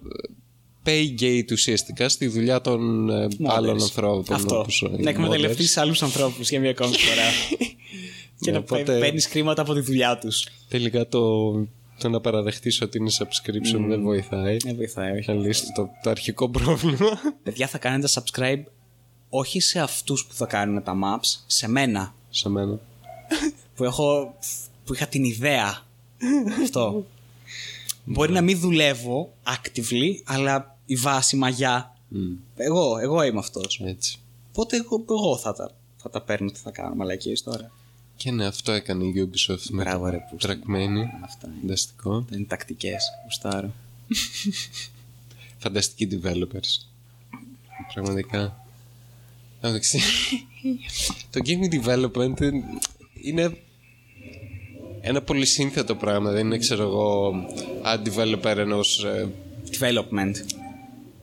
pay 0.85 1.21
gate 1.21 1.53
ουσιαστικά 1.53 2.09
στη 2.09 2.27
δουλειά 2.27 2.61
των 2.61 3.11
ε, 3.11 3.29
άλλων 3.45 3.81
ανθρώπων. 3.83 4.35
Αυτό. 4.37 4.59
όπως, 4.59 4.83
ε, 4.83 4.97
οι 4.99 5.03
Να 5.03 5.11
εκμεταλλευτεί 5.11 5.81
άλλους 5.81 6.03
ανθρώπους 6.03 6.49
για 6.51 6.61
μια 6.61 6.71
ακόμη 6.71 6.95
φορά. 6.97 7.23
και 8.41 8.51
να 8.51 8.59
Οπότε- 8.59 8.99
παίρνεις 9.01 9.27
χρήματα 9.27 9.63
από 9.63 9.75
τη 9.75 9.81
δουλειά 9.81 10.19
τους. 10.19 10.47
Τελικά 10.69 11.09
το, 11.09 11.53
το 11.99 12.09
να 12.09 12.21
παραδεχτείς 12.21 12.81
ότι 12.81 12.99
είναι 12.99 13.11
subscription 13.19 13.85
δεν 13.89 14.03
βοηθάει. 14.03 14.57
Δεν 14.57 14.77
βοηθάει, 14.77 15.19
όχι. 15.19 15.33
Να 15.33 15.41
λύσεις 15.41 15.73
το, 15.75 15.91
το 16.03 16.11
αρχικό 16.11 16.51
πρόβλημα. 16.51 17.21
Παιδιά, 17.43 17.67
θα 17.67 17.79
κάνετε 17.79 18.09
subscribe 18.15 18.63
όχι 19.29 19.61
σε 19.61 19.81
αυτούς 19.81 20.27
που 20.27 20.35
θα 20.35 20.47
κάνουν 20.47 20.83
τα 20.83 20.95
maps, 21.05 21.43
σε 21.47 21.69
μένα. 21.69 22.15
Σε 22.31 22.49
μένα. 22.49 22.79
Που, 23.75 23.85
έχω, 23.85 24.35
που 24.85 24.95
είχα 24.95 25.07
την 25.07 25.25
ιδέα. 25.25 25.83
Αυτό. 26.63 27.07
Μπορεί 28.05 28.33
να 28.33 28.41
μην 28.41 28.59
δουλεύω 28.59 29.33
actively, 29.45 30.15
αλλά 30.25 30.77
η 30.87 30.97
βάση 30.97 31.37
μαγιά. 31.37 31.97
Εγώ, 32.57 32.99
εγώ 32.99 33.23
είμαι 33.23 33.39
αυτός. 33.39 33.81
Έτσι. 33.85 34.19
Οπότε 34.49 34.77
εγώ, 34.77 35.05
εγώ 35.09 35.37
θα, 35.37 35.53
τα, 35.53 35.71
θα 35.97 36.11
τα 36.11 36.21
παίρνω 36.21 36.51
τι 36.51 36.59
θα 36.59 36.71
κάνω. 36.71 36.95
Μαλακίες 36.95 37.43
τώρα. 37.43 37.71
Και 38.17 38.31
ναι, 38.31 38.47
αυτό 38.47 38.73
έκανε 38.73 39.05
η 39.05 39.13
Ubisoft 39.17 39.63
με 39.71 39.83
Μπράβο, 39.83 40.05
το 40.05 40.11
ρε, 40.11 40.19
Πούστη. 40.31 40.49
Trackmania. 40.49 41.23
Αυτά 41.25 41.47
είναι. 41.47 41.57
Φανταστικό. 41.61 42.25
Δεν 42.29 42.39
είναι 42.39 42.47
τακτικές. 42.47 43.05
Γουστάρω. 43.25 43.73
φανταστικοί 45.63 46.21
developers. 46.23 46.87
Πραγματικά. 47.95 48.67
Εντάξει. 49.61 50.01
το 51.33 51.41
gaming 51.45 51.85
development 51.85 52.51
είναι 53.23 53.57
ένα 55.01 55.23
πολύ 55.23 55.47
σύνθετο 55.47 55.95
πράγμα. 55.95 56.31
Δεν 56.31 56.47
είναι, 56.47 56.59
ξέρω 56.59 56.83
εγώ, 56.83 57.33
a 57.85 58.07
developer 58.09 58.57
ενός... 58.57 59.05
ε, 59.05 59.29
Development. 59.71 60.35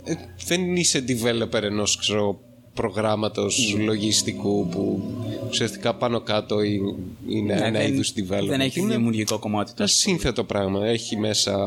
ε, 0.03 0.15
δεν 0.45 0.76
είσαι 0.76 1.03
developer 1.07 1.61
ενός, 1.61 1.98
ξέρω 1.98 2.20
εγώ, 2.20 2.41
προγράμματος 2.74 3.76
λογιστικού 3.80 4.68
που 4.72 5.04
ουσιαστικά 5.50 5.95
πάνω 5.95 6.22
κάτω 6.22 6.62
είναι 6.62 6.95
είναι 7.28 7.54
ένα 7.54 7.70
Ναι, 7.70 7.78
δεν- 7.80 7.94
είδους 7.94 8.14
development. 8.16 8.48
Δεν 8.48 8.60
έχει 8.62 8.80
Είναι 8.80 8.95
δημιουργικό 8.95 9.40
κομμάτι. 9.40 9.72
ένα 9.78 9.88
σύνθετο 9.88 10.44
πράγμα. 10.44 10.86
Έχει 10.86 11.18
μέσα 11.18 11.58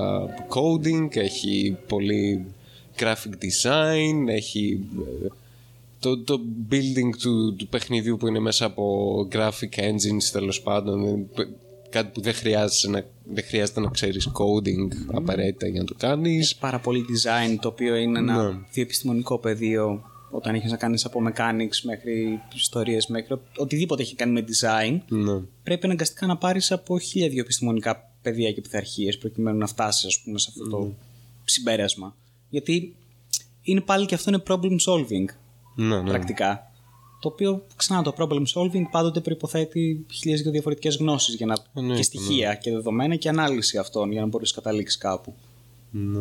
coding, 0.48 1.16
έχει 1.16 1.76
πολύ 1.86 2.44
graphic 2.98 3.32
design, 3.44 4.26
έχει 4.28 4.80
ε, 5.24 5.26
το, 6.00 6.18
το 6.18 6.40
building 6.70 7.10
του, 7.20 7.54
του 7.54 7.66
παιχνιδιού 7.68 8.16
που 8.16 8.26
είναι 8.26 8.38
μέσα 8.38 8.64
από 8.64 9.16
graphic 9.32 9.78
engines 9.80 10.24
τέλος 10.32 10.60
πάντων. 10.62 11.04
Ε, 11.06 11.24
π- 11.34 11.48
Κάτι 11.90 12.10
που 12.14 12.20
δεν 12.20 12.34
χρειάζεται 12.34 12.92
να, 12.92 13.04
δεν 13.34 13.44
χρειάζεται 13.46 13.80
να 13.80 13.90
ξέρεις 13.90 14.28
coding 14.32 14.88
απαραίτητα 15.12 15.66
για 15.66 15.80
να 15.80 15.86
το 15.86 15.94
κάνεις. 15.98 16.56
Πάρα 16.56 16.78
πολύ 16.78 17.04
design, 17.08 17.56
το 17.60 17.68
οποίο 17.68 17.94
είναι 17.96 18.18
ένα 18.18 18.48
Ναι. 18.48 18.58
διεπιστημονικό 18.72 19.38
πεδίο 19.38 20.02
όταν 20.30 20.54
έχει 20.54 20.66
να 20.66 20.76
κάνεις 20.76 21.04
από 21.04 21.20
mechanics 21.28 21.80
μέχρι 21.82 22.40
ιστορίες, 22.54 23.06
μέχρι 23.06 23.34
ο- 23.34 23.40
οτιδήποτε 23.56 24.02
έχει 24.02 24.14
κάνει 24.14 24.32
με 24.32 24.44
design. 24.48 24.98
Ναι. 25.08 25.40
Πρέπει 25.62 25.84
αναγκαστικά 25.86 26.26
να 26.26 26.36
πάρεις 26.36 26.72
από 26.72 26.98
χίλια 26.98 27.28
δύο 27.28 27.40
επιστημονικά 27.40 28.10
πεδία 28.22 28.52
και 28.52 28.60
πειθαρχίες 28.60 29.18
προκειμένου 29.18 29.58
να 29.58 29.66
φτάσεις, 29.66 30.04
ας 30.06 30.20
πούμε, 30.20 30.38
σε 30.38 30.46
αυτό 30.50 30.68
το 30.68 30.92
συμπέρασμα. 31.44 32.16
Γιατί 32.50 32.94
είναι 33.62 33.80
πάλι 33.80 34.06
και 34.06 34.14
αυτό 34.14 34.30
είναι 34.30 34.42
problem 34.46 34.76
solving 34.86 35.34
Ναι, 35.74 36.00
ναι. 36.02 36.08
πρακτικά. 36.08 36.70
Το 37.20 37.28
οποίο 37.28 37.66
ξανά 37.76 38.02
το 38.02 38.14
problem 38.18 38.42
solving 38.54 38.82
πάντοτε 38.90 39.20
προποθέτει 39.20 40.06
χίλιε 40.12 40.36
δύο 40.36 40.50
διαφορετικές 40.50 40.96
γνώσεις 40.96 41.34
για 41.34 41.46
να... 41.46 41.56
Εννοείται, 41.74 41.96
και 41.96 42.02
στοιχεία 42.02 42.54
και 42.54 42.70
δεδομένα 42.70 43.16
και 43.16 43.28
ανάλυση 43.28 43.78
αυτών 43.78 44.12
για 44.12 44.20
να 44.20 44.26
μπορείς 44.26 44.54
να 44.56 44.62
καταλήξεις 44.62 44.98
κάπου. 44.98 45.34
Ναι. 45.90 46.20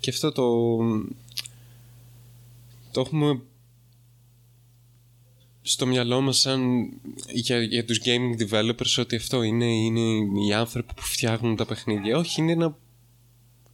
Και 0.00 0.10
αυτό 0.10 0.32
το. 0.32 0.44
Το 2.96 3.02
έχουμε 3.02 3.40
στο 5.62 5.86
μυαλό 5.86 6.20
μας 6.20 6.38
σαν 6.38 6.88
για, 7.32 7.62
για 7.62 7.84
τους 7.84 8.00
gaming 8.04 8.48
developers 8.48 8.94
ότι 8.98 9.16
αυτό 9.16 9.42
είναι, 9.42 9.64
είναι 9.64 10.00
οι 10.46 10.52
άνθρωποι 10.52 10.94
που 10.94 11.02
φτιάχνουν 11.02 11.56
τα 11.56 11.66
παιχνίδια. 11.66 12.16
Όχι, 12.18 12.40
είναι 12.40 12.52
ένα 12.52 12.76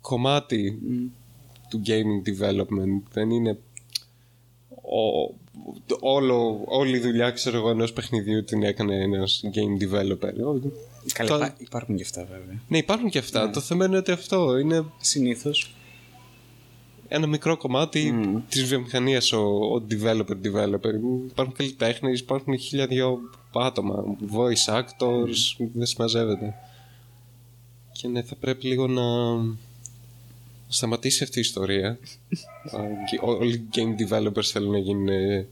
κομμάτι 0.00 0.78
του 1.70 1.82
gaming 1.86 2.28
development. 2.28 3.02
Δεν 3.12 3.30
είναι 3.30 3.58
ο, 4.70 5.34
όλο, 6.00 6.62
όλη 6.64 6.96
η 6.96 7.00
δουλειά 7.00 7.30
ξέρω 7.30 7.56
εγώ 7.56 7.70
ενός 7.70 7.92
παιχνιδιού 7.92 8.44
την 8.44 8.62
έκανε 8.62 9.02
ένας 9.02 9.42
game 9.54 9.82
developer. 9.82 10.32
Όχι. 10.44 10.72
Καλά, 11.12 11.28
Το- 11.28 11.36
υπά- 11.36 11.60
υπάρχουν 11.60 11.96
και 11.96 12.02
αυτά 12.02 12.24
βέβαια. 12.24 12.60
Ναι, 12.68 12.78
υπάρχουν 12.78 13.10
και 13.10 13.18
αυτά. 13.18 13.50
Το 13.50 13.60
θέμα 13.60 13.84
είναι 13.84 13.96
ότι 13.96 14.10
αυτό 14.10 14.58
είναι 14.58 14.84
Συνήθως. 15.00 15.74
Ένα 17.14 17.26
μικρό 17.26 17.56
κομμάτι 17.56 18.14
Mm. 18.36 18.40
της 18.48 18.64
βιομηχανίας 18.64 19.32
ο, 19.32 19.40
ο 19.46 19.82
developer 19.90 20.36
developer. 20.44 20.92
Υπάρχουν 21.30 21.54
καλλιτέχνες, 21.56 22.20
υπάρχουν 22.20 22.58
χίλια 22.58 22.86
δυο 22.86 23.18
άτομα, 23.54 24.04
voice 24.32 24.74
actors, 24.74 25.66
δεν 25.74 25.86
συμμαζεύεται. 25.86 26.54
Και 27.92 28.08
ναι, 28.08 28.22
θα 28.22 28.34
πρέπει 28.34 28.66
λίγο 28.66 28.86
να 28.86 29.02
σταματήσει 30.68 31.22
αυτή 31.22 31.38
η 31.38 31.40
ιστορία. 31.40 31.88
Α, 32.76 32.78
και 33.10 33.18
ό- 33.22 33.36
Όλοι 33.40 33.54
οι 33.54 33.68
game 33.74 33.94
developers 34.08 34.42
θέλουν 34.44 34.70
να 34.70 34.78
γίνουν 34.78 35.08
ε, 35.08 35.46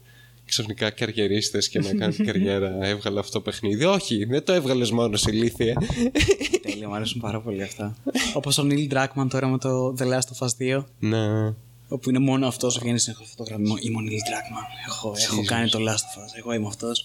ξαφνικά 0.51 0.89
καριερίστες 0.89 1.69
και 1.69 1.79
να 1.79 1.93
κάνουν 1.99 2.25
καριέρα. 2.25 2.77
Έβγαλε 2.81 3.19
αυτό 3.19 3.31
το 3.31 3.41
παιχνίδι. 3.41 3.83
Όχι, 3.85 4.25
δεν 4.25 4.43
το 4.43 4.53
έβγαλες 4.53 4.91
μόνος 4.91 5.21
σε 5.21 5.29
ηλίθεια. 5.31 5.73
Τέλεια, 6.61 6.87
μου 6.87 6.95
αρέσουν 6.95 7.21
πάρα 7.21 7.41
πολύ 7.41 7.63
αυτά. 7.63 7.95
Όπως 8.33 8.57
ο 8.57 8.67
Neil 8.69 8.91
Druckmann 8.93 9.27
τώρα 9.29 9.47
με 9.47 9.57
το 9.57 9.95
The 9.99 10.03
Last 10.03 10.37
of 10.37 10.47
Us 10.47 10.77
2. 10.79 10.83
ναι. 10.99 11.53
Όπου 11.87 12.09
είναι 12.09 12.19
μόνο 12.19 12.47
αυτός 12.47 12.73
που 12.75 12.81
βγαίνει 12.81 12.99
στην 12.99 13.13
φωτογραφία. 13.29 13.65
Είμαι 13.81 13.97
ο 13.97 14.01
Neil 14.07 14.11
Druckmann. 14.13 14.87
Έχω, 14.87 15.13
έχω 15.21 15.41
Jesus. 15.41 15.45
κάνει 15.45 15.69
το 15.69 15.79
Last 15.79 15.83
of 15.83 16.19
Us. 16.23 16.37
Εγώ 16.37 16.53
είμαι 16.53 16.67
αυτός. 16.67 17.03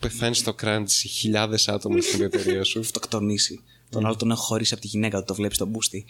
Πεθάνεις 0.00 0.38
στο 0.38 0.54
crunch 0.62 0.88
χιλιάδες 0.88 1.68
άτομα 1.68 2.00
στην 2.00 2.22
εταιρεία 2.22 2.64
σου. 2.64 2.80
Αυτοκτονήσει. 2.88 3.60
Τον 3.90 4.06
άλλο 4.06 4.16
τον 4.16 4.30
έχω 4.30 4.42
χωρίσει 4.42 4.72
από 4.72 4.82
τη 4.82 4.88
γυναίκα 4.88 5.18
του, 5.18 5.24
το 5.26 5.34
βλέπεις 5.34 5.56
στον 5.56 5.68
μπούστι. 5.68 6.04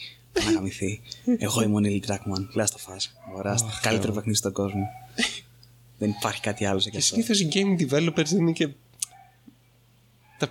Να 0.44 0.50
γαμηθεί. 0.52 1.00
Εγώ 1.38 1.62
είμαι 1.62 1.74
ο 1.74 1.80
Neil 1.84 2.10
Druckmann. 2.10 2.60
Last 2.62 2.64
of 2.66 2.96
Us. 2.96 3.04
Αγοράστε. 3.28 3.70
Καλύτερο 3.82 4.12
παιχνίδι 4.12 4.36
στον 4.36 4.52
κόσμο. 4.52 4.86
Δεν 6.02 6.14
υπάρχει 6.18 6.40
κάτι 6.40 6.64
άλλο 6.64 6.78
σε 6.80 6.90
Και 6.90 6.96
αυτό. 6.96 7.08
συνήθως 7.08 7.40
οι 7.40 7.48
game 7.52 7.80
developers 7.82 8.26
δεν 8.26 8.40
είναι 8.40 8.52
και 8.52 8.68
τα, 10.38 10.48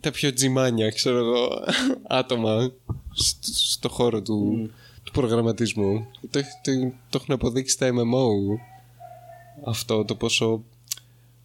τα 0.00 0.10
πιο 0.10 0.32
τζιμάνια, 0.32 0.90
ξέρω 0.90 1.16
εγώ, 1.16 1.48
άτομα 2.20 2.72
στο, 3.12 3.48
στο 3.52 3.88
χώρο 3.88 4.22
του, 4.22 4.70
του 5.02 5.12
προγραμματισμού. 5.12 6.06
Το, 6.30 6.40
το, 6.40 6.92
το 7.10 7.18
έχουν 7.22 7.34
αποδείξει 7.34 7.78
τα 7.78 7.88
MMO 7.88 8.58
αυτό, 9.64 10.04
το 10.04 10.14
πόσο 10.14 10.62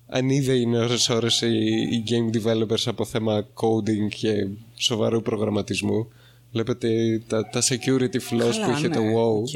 ανίδεοι 0.07 0.61
είναι 0.61 0.80
ώρες 0.80 1.10
ώρες 1.10 1.41
οι, 1.41 1.57
οι 1.91 2.03
game 2.10 2.38
developers 2.38 2.84
από 2.86 3.06
θέμα 3.06 3.48
coding 3.53 4.10
και 4.15 4.48
σοβαρού 4.76 5.22
προγραμματισμού. 5.22 6.07
Βλέπετε 6.52 7.22
τα, 7.27 7.49
τα 7.49 7.61
security 7.61 8.15
flaws 8.15 8.52
Καλά, 8.52 8.65
που 8.65 8.72
είχε 8.77 8.90
το 8.90 9.02
ναι, 9.02 9.14
WoW 9.15 9.36
οκ. 9.36 9.49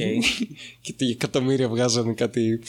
και 0.81 0.93
τι 0.93 1.09
εκατομμύρια 1.09 1.67
βγάζανε 1.67 2.13
κάτι 2.13 2.59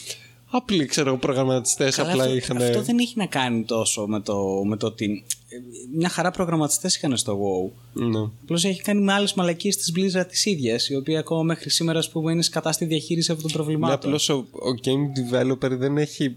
απλοί 0.49 0.85
ξέρω 0.85 1.17
προγραμματιστές 1.17 1.95
Καλά, 1.95 2.09
απλά 2.11 2.23
αυτό, 2.23 2.35
είχαν 2.35 2.57
αυτό 2.57 2.81
δεν 2.81 2.99
έχει 2.99 3.13
να 3.17 3.25
κάνει 3.25 3.63
τόσο 3.63 4.07
με 4.07 4.19
το, 4.19 4.63
με 4.65 4.77
το 4.77 4.87
ότι. 4.87 5.23
ε, 5.49 5.55
Μια 5.97 6.09
χαρά 6.09 6.31
προγραμματιστές 6.31 6.95
είχαν 6.95 7.17
στο 7.17 7.39
WoW. 7.41 7.71
ναι. 8.03 8.19
Απλώς 8.43 8.63
έχει 8.65 8.81
κάνει 8.81 9.01
με 9.01 9.13
άλλες 9.13 9.33
μαλακίες 9.33 9.77
της 9.77 9.93
Blizzard 9.95 10.25
τις 10.29 10.45
ίδιες, 10.45 10.89
η 10.89 10.95
οποία 10.95 11.19
ακόμα 11.19 11.43
μέχρι 11.43 11.69
σήμερα 11.69 11.99
ας 11.99 12.09
πούμε, 12.09 12.31
είναι 12.31 12.41
σκατά 12.41 12.71
στη 12.71 12.85
διαχείριση 12.85 13.31
αυτών 13.31 13.51
των 13.51 13.59
Ναι, 13.59 13.65
προβλημάτων. 13.65 13.99
απλώς 14.05 14.29
ο, 14.29 14.35
ο 14.51 14.69
game 14.85 15.33
developer 15.33 15.69
δεν 15.71 15.97
έχει 15.97 16.35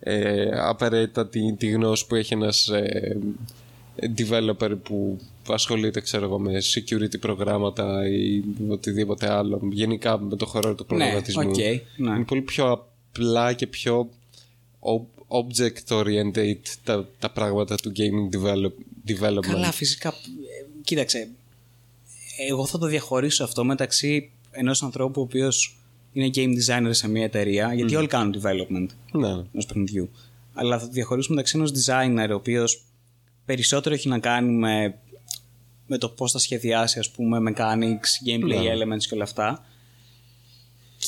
ε, 0.00 0.48
απαραίτητα 0.60 1.28
τη, 1.28 1.52
τη 1.52 1.66
γνώση 1.70 2.06
που 2.06 2.14
έχει 2.14 2.34
ένας 2.34 2.68
ε, 2.68 3.18
developer 4.16 4.70
που 4.82 5.18
ασχολείται 5.48 6.00
ξέρω 6.00 6.24
εγώ 6.24 6.38
με 6.38 6.52
security 6.74 7.20
προγράμματα 7.20 8.08
ή 8.08 8.42
οτιδήποτε 8.68 9.32
άλλο 9.32 9.60
γενικά 9.72 10.18
με 10.18 10.36
το 10.36 10.46
χώρο 10.46 10.74
του 10.74 10.86
προγραμματισμού 10.86 11.48
οκ, 11.48 11.56
ναι. 11.96 12.10
είναι 12.14 12.24
πολύ 12.24 12.40
πιο 12.40 12.88
απλά 13.18 13.52
και 13.52 13.66
πιο 13.66 14.08
ob- 14.80 15.22
object 15.28 15.96
oriented 15.98 16.56
τα, 16.84 17.08
τα 17.18 17.30
πράγματα 17.30 17.76
του 17.76 17.92
gaming 17.96 18.36
develop, 18.36 18.72
development 19.10 19.40
Καλά, 19.40 19.72
φυσικά. 19.72 20.08
ε, 20.08 20.12
Κοίταξε. 20.84 21.28
Εγώ 22.48 22.66
θα 22.66 22.78
το 22.78 22.86
διαχωρίσω 22.86 23.44
αυτό 23.44 23.64
μεταξύ 23.64 24.30
ενός 24.50 24.82
ανθρώπου 24.82 25.20
ο 25.20 25.24
οποίος 25.24 25.76
είναι 26.12 26.30
game 26.34 26.48
designer 26.48 26.88
σε 26.90 27.08
μια 27.08 27.24
εταιρεία, 27.24 27.74
γιατί 27.74 27.96
όλοι 27.96 28.06
κάνουν 28.06 28.34
development 28.42 28.86
ναι, 29.12 29.28
ενός 29.28 29.66
παιχνιδιού. 29.66 30.10
Αλλά 30.54 30.78
θα 30.78 30.86
το 30.86 30.92
διαχωρίσω 30.92 31.30
μεταξύ 31.30 31.56
ενός 31.56 31.70
designer 31.70 32.26
ο 32.30 32.34
οποίος 32.34 32.84
περισσότερο 33.44 33.94
έχει 33.94 34.08
να 34.08 34.18
κάνει 34.18 34.52
με, 34.52 34.98
με 35.86 35.98
το 35.98 36.08
πώς 36.08 36.32
θα 36.32 36.38
σχεδιάσει, 36.38 36.98
ας 36.98 37.10
πούμε, 37.10 37.52
mechanics, 37.56 38.28
gameplay 38.28 38.62
Ναι. 38.62 38.72
elements 38.74 39.02
και 39.08 39.14
όλα 39.14 39.24
αυτά. 39.24 39.64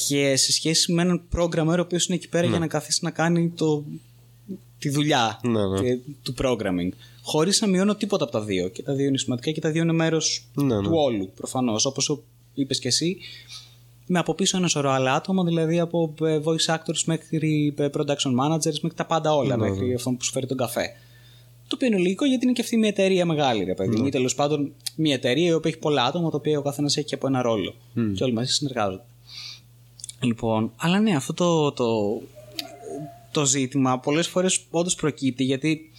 Και 0.09 0.37
σε 0.37 0.53
σχέση 0.53 0.93
με 0.93 1.03
έναν 1.03 1.23
programmer 1.37 1.77
ο 1.77 1.81
οποίος 1.81 2.07
είναι 2.07 2.17
εκεί 2.17 2.29
πέρα 2.29 2.47
για 2.47 2.59
να 2.59 2.67
καθίσει 2.67 3.01
να 3.03 3.11
κάνει 3.11 3.49
το, 3.57 3.85
τη 4.79 4.89
δουλειά 4.89 5.41
Ναι, 5.43 5.67
ναι. 5.67 5.81
και- 5.81 5.99
του 6.23 6.35
programming. 6.39 6.89
Χωρίς 7.23 7.61
να 7.61 7.67
μειώνω 7.69 7.95
τίποτα 7.95 8.25
από 8.25 8.33
τα 8.33 8.41
δύο. 8.43 8.69
Και 8.69 8.83
τα 8.83 8.95
δύο 8.95 9.07
είναι 9.07 9.19
σημαντικά 9.19 9.51
και 9.51 9.61
τα 9.61 9.71
δύο 9.71 9.83
είναι 9.83 9.93
μέρος 9.93 10.47
Ναι, 10.55 10.75
ναι. 10.77 10.83
του 10.83 10.91
όλου 10.93 11.31
προφανώς. 11.35 11.85
Όπως 11.87 12.21
είπες 12.55 12.79
και 12.79 12.89
εσύ, 12.89 13.17
με 14.07 14.19
από 14.19 14.35
πίσω 14.35 14.57
ένα 14.57 14.69
σωρό 14.69 14.91
άλλα 14.91 15.15
άτομα, 15.15 15.45
δηλαδή 15.45 15.81
από 15.81 16.15
ε, 16.23 16.41
voice 16.45 16.75
actors 16.75 17.03
μέχρι 17.07 17.75
ε, 17.77 17.89
production 17.93 18.31
managers, 18.41 18.79
μέχρι 18.81 18.95
τα 18.97 19.07
πάντα 19.07 19.35
όλα, 19.35 19.57
Ναι, 19.57 19.69
μέχρι 19.69 19.95
αυτόν 19.95 20.17
που 20.17 20.25
σου 20.25 20.33
φέρει 20.33 20.47
τον 20.47 20.57
καφέ. 20.57 20.91
Το 21.69 21.75
οποίο 21.75 21.87
είναι 21.87 21.99
λογικό 21.99 22.25
γιατί 22.27 22.45
είναι 22.45 22.53
και 22.55 22.61
αυτή 22.63 22.77
μια 22.77 22.89
εταιρεία 22.89 23.25
μεγάλη, 23.27 23.65
ρε 23.65 23.75
παιδί 23.75 23.97
μου. 23.97 24.03
Ναι. 24.03 24.07
Ή 24.09 24.11
τέλος 24.11 24.35
πάντων 24.35 24.73
μια 24.97 25.15
εταιρεία 25.15 25.49
η 25.49 25.53
οποία 25.53 25.71
έχει 25.71 25.79
πολλά 25.81 26.05
άτομα, 26.05 26.31
το 26.31 26.37
οποίο 26.37 26.59
ο 26.59 26.63
καθένας 26.63 26.97
έχει 26.97 27.07
και 27.07 27.15
από 27.15 27.27
ένα 27.27 27.43
ρόλο. 27.43 27.75
Και 28.15 28.25
όλοι 28.25 28.33
μαζί 28.33 28.53
συνεργάζονται. 28.53 29.03
Λοιπόν, 30.21 30.73
αλλά 30.77 31.01
ναι, 31.01 31.17
αυτό 31.17 31.33
το, 31.35 31.73
το, 31.73 32.23
το 33.31 33.45
ζήτημα 33.45 33.99
πολλές 33.99 34.29
φορές 34.29 34.61
όντως 34.71 34.95
προκύπτει 34.95 35.45
γιατί 35.45 35.91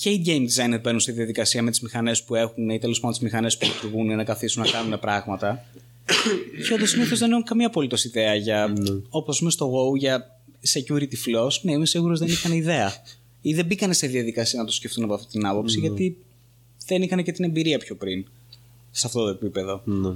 και 0.00 0.10
οι 0.10 0.22
game 0.26 0.40
designer 0.40 0.80
μπαίνουν 0.82 1.00
στη 1.00 1.12
διαδικασία 1.12 1.62
με 1.62 1.70
τις 1.70 1.80
μηχανές 1.80 2.24
που 2.24 2.34
έχουν 2.34 2.68
ή 2.68 2.78
τέλος 2.78 3.00
πάντων 3.00 3.12
τις 3.12 3.22
μηχανές 3.22 3.58
που 3.58 3.66
λειτουργούν 3.66 4.06
για 4.06 4.16
να 4.16 4.24
καθίσουν 4.24 4.62
να 4.62 4.70
κάνουν 4.70 4.98
πράγματα. 4.98 5.64
και 6.68 6.74
όντως 6.74 6.90
συνήθως 6.90 7.18
δεν 7.18 7.30
έχουν 7.30 7.44
καμία 7.44 7.66
απολύτως 7.66 8.04
ιδέα 8.04 8.34
για. 8.34 8.72
Όπως 9.08 9.40
είμαι 9.40 9.50
στο 9.50 9.72
WoW 9.72 9.96
για 9.96 10.40
security 10.74 11.14
flaws, 11.26 11.60
ναι, 11.62 11.72
είμαι 11.72 11.86
σίγουρος 11.86 12.18
δεν 12.18 12.28
είχαν 12.28 12.52
ιδέα. 12.52 12.92
Ή 13.40 13.54
δεν 13.54 13.66
μπήκαν 13.66 13.94
σε 13.94 14.06
διαδικασία 14.06 14.60
να 14.60 14.66
το 14.66 14.72
σκεφτούν 14.72 15.04
από 15.04 15.14
αυτή 15.14 15.32
την 15.32 15.46
άποψη, 15.46 15.78
γιατί 15.80 16.16
δεν 16.86 17.02
είχαν 17.02 17.22
και 17.22 17.32
την 17.32 17.44
εμπειρία 17.44 17.78
πιο 17.78 17.94
πριν 17.96 18.26
σε 18.90 19.06
αυτό 19.06 19.22
το 19.22 19.28
επίπεδο. 19.28 19.82
ναι. 19.84 20.14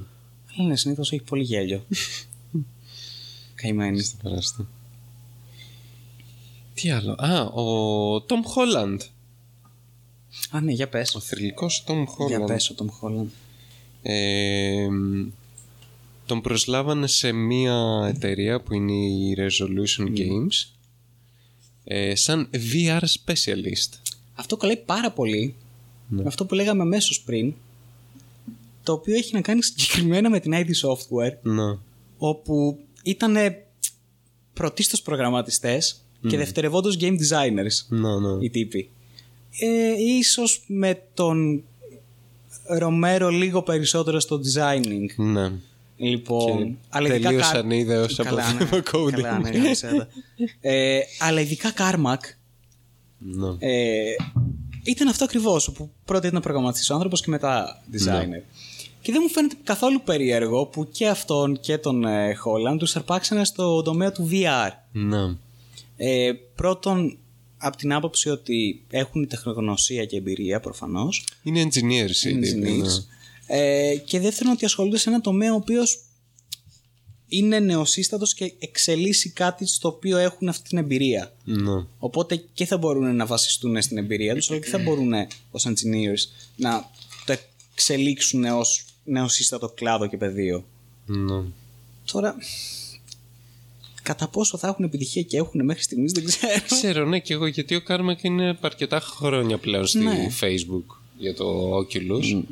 Αλλά 0.57 0.69
ναι, 0.69 0.77
συνήθως 0.77 1.13
έχει 1.13 1.23
πολύ 1.23 1.43
γέλιο. 1.43 1.85
Καημένη. 3.55 4.01
Στο 4.03 4.17
περάστη. 4.23 4.67
Τι 6.75 6.91
άλλο; 6.91 7.13
Α, 7.19 7.41
ο 7.45 8.21
Τόμ 8.21 8.41
Χόλαντ. 8.45 9.01
Α, 10.51 10.61
ναι, 10.61 10.73
για 10.73 10.89
πες. 10.89 11.15
Ο 11.15 11.21
θρηλυκός 11.21 11.85
Τόμ 11.85 11.97
Για 12.03 12.07
Χόλαντ. 12.07 12.47
πες 12.47 12.71
ο 12.71 12.75
Τόμ 12.75 12.89
Χόλαντ. 12.89 13.29
Ε, 14.03 14.89
τον 16.27 16.41
προσλάβανε 16.41 17.07
σε 17.07 17.33
μία 17.33 18.05
εταιρεία 18.15 18.61
που 18.61 18.75
είναι 18.75 18.93
η 18.93 19.37
Resolution 19.39 20.07
Games 20.19 20.71
ε, 21.85 22.15
σαν 22.15 22.51
VR 22.73 23.01
specialist. 23.01 23.93
Αυτό 24.35 24.57
κολλάει 24.57 24.77
πάρα 24.77 25.13
πολύ 25.13 25.55
Ναι. 26.09 26.23
με 26.23 26.29
αυτό 26.29 26.47
που 26.47 26.55
λέγαμε 26.55 26.83
αμέσως 26.83 27.21
πριν, 27.23 27.55
το 28.83 28.93
οποίο 28.93 29.15
έχει 29.15 29.35
να 29.35 29.41
κάνει 29.41 29.63
συγκεκριμένα 29.63 30.31
με 30.31 30.41
την 30.41 30.53
ID 30.55 30.67
Software, 30.89 31.37
Να. 31.43 31.79
όπου 32.19 32.79
ήταν 33.03 33.37
πρωτίστως 34.53 35.03
προγραμματιστές 35.03 36.05
και 36.29 36.37
δευτερευόντως 36.37 36.97
game 37.01 37.13
designers 37.15 37.87
Να, 37.89 38.21
να. 38.21 38.39
οι 38.41 38.51
τύποι. 38.51 38.91
Ε, 39.61 39.93
ίσως 40.19 40.65
με 40.67 41.03
τον 41.15 41.63
Ρομέρο 42.79 43.29
λίγο 43.29 43.63
περισσότερο 43.63 44.21
στο 44.21 44.41
designing. 44.55 45.07
Ναι. 45.17 45.53
Λοιπόν, 45.97 46.59
Και 46.69 46.75
αλλά 46.89 47.09
ειδικά 47.09 47.29
τελείωσαν 47.29 47.69
Car- 47.69 47.73
ιδέως 47.73 48.19
από 48.21 48.29
Καλά, 48.29 48.53
ναι. 48.53 48.65
θέμα 48.67 48.83
coding. 48.93 49.11
Καλά, 49.11 49.39
ναι, 49.39 49.51
γάμισε 49.51 49.87
τα. 49.97 50.09
ε, 50.61 51.01
αλλά 51.19 51.41
ειδικά 51.41 51.73
Carmack 51.77 52.21
Να. 53.19 53.57
ε, 53.59 54.15
ήταν 54.85 55.09
αυτό 55.09 55.25
ακριβώς. 55.25 55.73
Που 55.75 55.91
πρώτα 56.05 56.27
ήταν 56.29 56.41
προγραμματιστή 56.43 56.93
ο 56.93 56.95
άνθρωπος 56.95 57.21
και 57.23 57.31
μετά 57.31 57.83
designer. 57.93 58.29
Ναι. 58.29 58.43
Και 59.03 59.13
δεν 59.13 59.21
μου 59.23 59.29
φαίνεται 59.29 59.57
καθόλου 59.65 60.03
περίεργο 60.03 60.67
που 60.67 60.89
και 60.91 61.09
αυτόν 61.09 61.61
και 61.61 61.79
τον 61.79 62.05
ε, 62.05 62.37
Holland 62.45 62.79
τους 62.79 62.97
αρπάξανε 62.97 63.45
στο 63.45 63.83
τομέα 63.83 64.13
του 64.13 64.29
VR. 64.33 64.71
Να. 64.93 65.39
Ε, 65.97 66.33
πρώτον, 66.55 67.19
από 67.57 67.77
την 67.77 67.93
άποψη 67.93 68.29
ότι 68.29 68.85
έχουν 68.91 69.29
τεχνογνωσία 69.29 70.05
και 70.05 70.17
εμπειρία 70.17 70.61
προφανώς. 70.61 71.27
Είναι 71.43 71.63
engineers 71.63 72.27
οι 72.27 72.39
τύποι, 72.39 72.71
ναι. 72.71 72.87
Ε, 73.47 73.97
και 73.97 74.21
δεύτερον, 74.21 74.53
ότι 74.53 74.65
ασχολούνται 74.65 74.99
σε 74.99 75.09
ένα 75.09 75.21
τομέα 75.21 75.53
ο 75.53 75.57
οποίος 75.57 76.05
είναι 77.29 77.59
νεοσύστατος 77.59 78.35
και 78.35 78.53
εξελίσσει 78.59 79.31
κάτι 79.31 79.67
στο 79.67 79.89
οποίο 79.89 80.17
έχουν 80.17 80.49
αυτή 80.49 80.69
την 80.69 80.79
εμπειρία. 80.79 81.33
Να. 81.45 81.87
Οπότε 81.99 82.45
και 82.55 82.65
θα 82.67 82.77
μπορούν 82.77 83.17
να 83.17 83.27
βασιστούν 83.27 83.83
στην 83.83 83.99
εμπειρία 83.99 84.35
τους, 84.35 84.51
αλλά 84.51 84.61
και 84.61 84.69
θα 84.69 84.79
μπορούν 84.79 85.13
ως 85.51 85.67
engineers 85.67 86.51
να 86.57 86.91
το 87.27 87.35
εξελίξουν 87.73 88.45
ως 88.45 88.85
νεοσύστατο 89.05 89.69
κλάδο 89.69 90.07
και 90.07 90.17
πεδίο. 90.17 90.65
Να. 91.07 91.45
Τώρα, 92.13 92.35
κατά 94.03 94.29
πόσο 94.29 94.59
θα 94.59 94.69
έχουν 94.69 94.85
επιτυχία 94.85 95.23
και 95.23 95.37
έχουν 95.37 95.65
μέχρι 95.65 95.83
στιγμής 95.83 96.13
δεν 96.13 96.25
ξέρω. 96.25 96.53
Ξέρω, 96.67 97.05
ναι, 97.05 97.19
και 97.19 97.33
εγώ 97.33 97.47
γιατί 97.47 97.75
ο 97.75 97.83
Κάρμακ 97.83 98.23
είναι 98.23 98.59
αρκετά 98.61 99.01
χρόνια 99.01 99.59
πλέον 99.59 99.87
στη 99.87 99.99
Ναι. 99.99 100.27
Facebook 100.41 100.97
για 101.19 101.35
το 101.35 101.77
Oculus. 101.79 102.43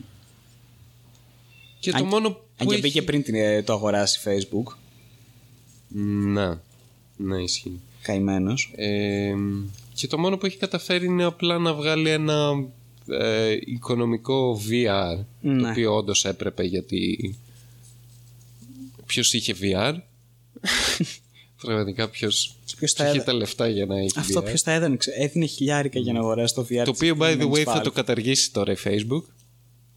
Και 1.81 1.91
το 1.91 1.97
Αν- 1.97 2.05
μόνο 2.05 2.27
Αν 2.29 2.35
που 2.57 2.65
και 2.67 2.73
έχει... 2.73 2.81
μπήκε 2.81 3.03
πριν 3.03 3.23
την, 3.23 3.35
ε, 3.35 3.63
το 3.63 3.73
αγοράσει 3.73 4.21
Facebook, 4.25 4.73
Να, 6.35 6.61
ναι, 7.17 7.43
ισχύει. 7.43 7.81
καημένος. 8.03 8.73
Ε, 8.77 9.35
και 9.95 10.07
το 10.07 10.19
μόνο 10.19 10.37
που 10.37 10.47
έχει 10.47 10.57
καταφέρει 10.57 11.05
είναι 11.07 11.25
απλά 11.25 11.59
να 11.59 11.75
βγάλει 11.75 12.11
ένα 12.11 12.65
ε, 13.11 13.57
οικονομικό 13.65 14.61
VR 14.71 15.17
το 15.43 15.49
Ναι. 15.49 15.71
οποίο 15.71 15.95
όντως 15.97 16.25
έπρεπε 16.25 16.63
γιατί 16.63 17.35
ποιος 19.07 19.33
είχε 19.33 19.55
VR 19.63 19.95
πραγματικά 21.63 22.09
ποιος, 22.09 22.55
Ποιος 22.79 22.93
τα 22.93 23.05
είχε 23.05 23.15
έδα- 23.17 23.25
τα 23.25 23.33
λεφτά 23.33 23.69
για 23.69 23.87
να 23.87 23.99
έχει 23.99 24.13
Αυτό 24.19 24.41
VR 24.41 24.45
ποιος 24.45 24.63
θα 24.63 24.73
έδωνε, 24.73 24.97
ξέ- 24.97 25.17
έδινε 25.19 25.47
χιλιάρικα 25.47 25.99
για 25.99 26.13
να 26.13 26.19
αγοράσει 26.19 26.55
το 26.55 26.63
VR. 26.71 26.83
το 26.85 26.91
της 26.93 27.01
οποίο 27.01 27.15
by 27.15 27.19
the 27.19 27.23
way 27.23 27.29
συγκεκριμένης 27.31 27.65
θα 27.65 27.81
το 27.81 27.91
Valve. 27.91 27.95
καταργήσει 27.95 28.53
τώρα 28.53 28.73
η 28.73 28.77
Facebook 28.85 29.23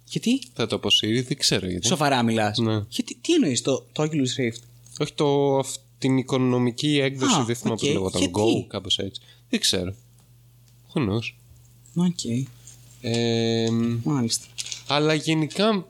Γιατί; 0.10 0.42
θα 0.54 0.68
το 0.68 0.76
αποσύρει 0.76 1.22
δεν 1.22 1.38
ξέρω 1.38 1.68
γιατί 1.70 1.88
Σοβαρά 1.88 2.24
μιλάς. 2.24 2.58
Ναι. 2.58 2.82
Γιατί, 2.90 3.18
τι 3.22 3.34
εννοείς 3.34 3.62
το, 3.62 3.86
το 3.92 4.04
Oculus 4.04 4.40
Rift; 4.42 4.62
όχι 5.00 5.14
το, 5.14 5.58
αυ- 5.58 5.76
την 5.98 6.18
οικονομική 6.18 7.00
έκδοση 7.00 7.36
Α, 7.40 7.44
δεν 7.44 7.56
θυμάμαι 7.56 7.74
οκ. 7.76 7.80
πώς 7.80 7.90
λεγόταν 7.94 8.22
Γιατί; 8.22 8.34
Go 8.40 8.68
κάπως 8.68 8.98
έτσι 9.00 9.22
δεν 9.50 9.60
ξέρω 9.60 9.96
Who 10.94 11.00
knows 11.10 11.34
Οκ, 11.96 12.20
ε, 13.06 13.70
μάλιστα. 14.04 14.46
Αλλά 14.88 15.14
γενικά 15.14 15.86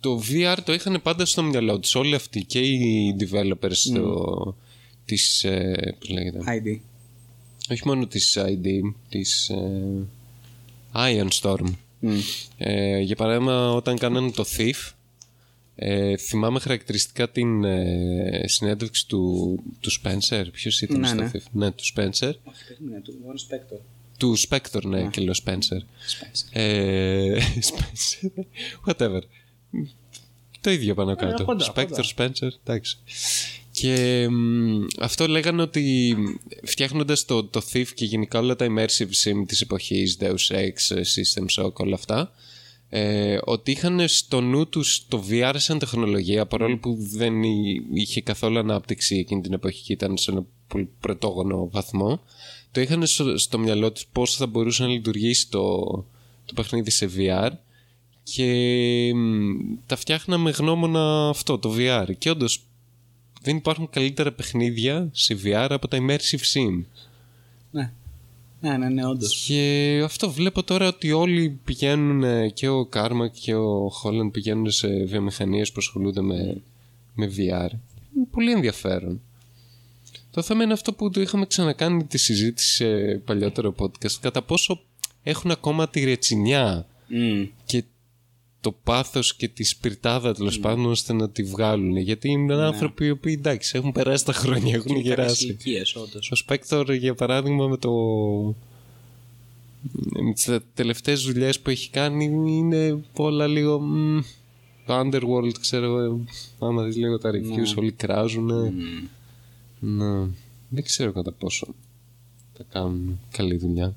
το 0.00 0.22
VR 0.30 0.56
το 0.64 0.72
είχαν 0.72 1.00
πάντα 1.02 1.24
στο 1.24 1.42
μυαλό 1.42 1.78
τους 1.78 1.94
όλοι 1.94 2.14
αυτοί 2.14 2.44
και 2.44 2.58
οι 2.60 3.16
developers 3.20 3.72
στο, 3.72 4.56
της, 5.04 5.44
ε, 5.44 5.96
πώς 5.98 6.08
λέγεται, 6.08 6.38
ID. 6.46 6.78
όχι 7.70 7.82
μόνο 7.84 8.06
της 8.06 8.38
ID, 8.40 8.66
της 9.08 9.48
ε, 9.48 10.06
Iron 10.94 11.28
Storm. 11.40 11.72
Μμ. 12.00 12.18
Ε, 12.56 12.98
για 12.98 13.16
παράδειγμα 13.16 13.72
όταν 13.72 13.98
κάνανε 13.98 14.30
το 14.30 14.44
Thief 14.56 14.92
ε, 15.78 16.16
θυμάμαι 16.16 16.60
χαρακτηριστικά 16.60 17.30
την 17.30 17.64
ε, 17.64 18.42
συνέντευξη 18.44 19.08
του, 19.08 19.58
του 19.80 19.90
Spencer. 19.92 20.44
Ποιος 20.52 20.82
ήταν 20.82 21.00
Ναι, 21.00 21.06
στο 21.06 21.16
ναι. 21.16 21.30
Thief? 21.32 21.42
Ναι, 21.52 21.70
του 21.70 21.84
Spencer. 21.84 22.32
Όχι, 22.44 22.64
περίμενε, 22.68 23.00
του 23.04 23.14
Warren 23.24 23.54
Spector. 23.54 23.80
Του 24.18 24.36
Spector, 24.48 24.82
ναι, 24.84 25.06
και 25.10 25.20
λέω 25.20 25.34
Spencer. 25.44 25.78
Spencer. 25.78 26.48
Ε, 26.52 27.38
Spencer. 27.68 28.28
Whatever. 28.86 29.20
Το 30.60 30.70
ίδιο 30.70 30.94
πάνω 30.94 31.16
κάτω. 31.16 31.44
κοντά, 31.44 31.72
Spectre, 31.74 31.86
κοντά. 31.88 32.04
Spencer, 32.16 32.48
εντάξει. 32.64 32.96
Και 33.70 34.26
μ, 34.30 34.84
αυτό 35.00 35.26
λέγανε 35.28 35.62
ότι 35.62 36.16
φτιάχνοντας 36.64 37.24
το, 37.24 37.44
το 37.44 37.62
Thief 37.72 37.86
και 37.94 38.04
γενικά 38.04 38.38
όλα 38.38 38.56
τα 38.56 38.66
immersive 38.68 39.10
sim 39.24 39.44
της 39.46 39.60
εποχής 39.60 40.16
Deus 40.20 40.54
Ex, 40.56 40.96
System 40.96 41.62
Shock, 41.62 41.72
όλα 41.72 41.94
αυτά 41.94 42.32
ε, 42.88 43.38
ότι 43.44 43.70
είχαν 43.70 44.08
στο 44.08 44.40
νου 44.40 44.68
τους 44.68 45.04
το 45.08 45.24
VR 45.30 45.54
σαν 45.56 45.78
τεχνολογία 45.78 46.46
παρόλο 46.46 46.78
που 46.78 46.96
δεν 47.00 47.42
εί- 47.42 47.82
είχε 47.94 48.20
καθόλου 48.20 48.58
ανάπτυξη 48.58 49.16
εκείνη 49.16 49.40
την 49.40 49.52
εποχή 49.52 49.82
και 49.82 49.92
ήταν 49.92 50.16
σε 50.16 50.30
ένα 50.30 50.44
πολύ 50.68 50.88
πρωτόγονο 51.00 51.68
βαθμό 51.72 52.20
το 52.76 52.82
είχαν 52.82 53.06
στο, 53.06 53.38
στο 53.38 53.58
μυαλό 53.58 53.92
τους 53.92 54.06
πώς 54.12 54.36
θα 54.36 54.46
μπορούσε 54.46 54.82
να 54.82 54.88
λειτουργήσει 54.88 55.50
το, 55.50 55.78
το 56.44 56.52
παιχνίδι 56.54 56.90
σε 56.90 57.10
VR 57.16 57.50
και 58.22 59.12
μ, 59.14 59.56
τα 59.86 59.96
φτιάχναμε 59.96 60.50
γνώμονα 60.50 61.28
αυτό, 61.28 61.58
το 61.58 61.74
VR. 61.78 62.06
Και 62.18 62.30
όντως 62.30 62.64
δεν 63.42 63.56
υπάρχουν 63.56 63.90
καλύτερα 63.90 64.32
παιχνίδια 64.32 65.08
σε 65.12 65.38
VR 65.44 65.66
από 65.70 65.88
τα 65.88 65.98
immersive 66.00 66.54
sim. 66.54 66.84
Ναι. 67.70 67.92
Ναι, 68.60 68.76
ναι, 68.76 68.88
ναι, 68.88 69.06
όντως. 69.06 69.44
Και 69.46 70.00
αυτό 70.04 70.30
βλέπω 70.30 70.62
τώρα 70.62 70.88
ότι 70.88 71.12
όλοι 71.12 71.60
πηγαίνουν 71.64 72.22
ε, 72.22 72.48
και 72.48 72.68
ο 72.68 72.86
Κάρμα 72.86 73.28
και 73.28 73.54
ο 73.54 73.88
Χόλαντ 73.88 74.30
πηγαίνουν 74.30 74.70
σε 74.70 75.04
βιομηχανίες 75.04 75.68
που 75.72 75.78
ασχολούνται 75.78 76.20
με, 76.20 76.62
με 77.14 77.26
VR. 77.26 77.70
Είναι 78.16 78.26
πολύ 78.30 78.52
ενδιαφέρον. 78.52 79.20
Το 80.36 80.42
θέμα 80.42 80.62
είναι 80.62 80.72
αυτό 80.72 80.92
που 80.92 81.10
το 81.10 81.20
είχαμε 81.20 81.46
ξανακάνει 81.46 82.04
τη 82.04 82.18
συζήτηση 82.18 82.74
σε 82.74 83.18
παλιότερο 83.24 83.74
podcast. 83.78 84.12
Κατά 84.20 84.42
πόσο 84.42 84.80
έχουν 85.22 85.50
ακόμα 85.50 85.88
τη 85.88 86.04
ρετσινιά 86.04 86.86
και 87.64 87.84
το 88.60 88.74
πάθος 88.84 89.36
και 89.36 89.48
τη 89.48 89.64
σπιρτάδα 89.64 90.34
τέλος 90.34 90.58
πάντων 90.58 90.86
ώστε 90.86 91.12
να 91.12 91.30
τη 91.30 91.42
βγάλουν. 91.42 91.96
Γιατί 91.96 92.28
είναι 92.28 92.54
άνθρωποι 92.54 93.06
οι 93.06 93.10
οποίοι 93.10 93.34
εντάξει 93.38 93.76
έχουν 93.76 93.92
περάσει 93.92 94.24
τα 94.24 94.32
χρόνια, 94.32 94.74
έχουν 94.74 94.96
γεράσει. 94.96 95.44
ηλικίες, 95.44 95.94
όντως. 95.96 96.30
Ο 96.30 96.34
Σπέκτορ 96.34 96.92
για 96.92 97.14
παράδειγμα 97.14 97.66
με 97.66 97.76
το 97.76 97.90
με 100.22 100.32
τις 100.34 100.50
τελευταίες 100.74 101.22
δουλειές 101.22 101.60
που 101.60 101.70
έχει 101.70 101.90
κάνει 101.90 102.24
είναι 102.46 103.04
όλα 103.16 103.46
λίγο 103.46 103.80
μ, 103.80 104.20
το 104.86 105.00
Underworld 105.00 105.58
ξέρω 105.60 105.84
εγώ 105.84 106.24
άμα 106.58 106.82
δεις 106.82 106.96
λίγο 106.96 107.18
τα 107.18 107.30
reviews 107.30 107.76
όλοι 107.76 107.92
κράζουν 107.92 108.50
ναι. 109.80 110.28
δεν 110.68 110.84
ξέρω 110.84 111.12
κατά 111.12 111.32
πόσο 111.32 111.66
θα 112.56 112.64
κάνουν 112.68 113.20
καλή 113.30 113.56
δουλειά 113.56 113.84
Να 113.86 113.94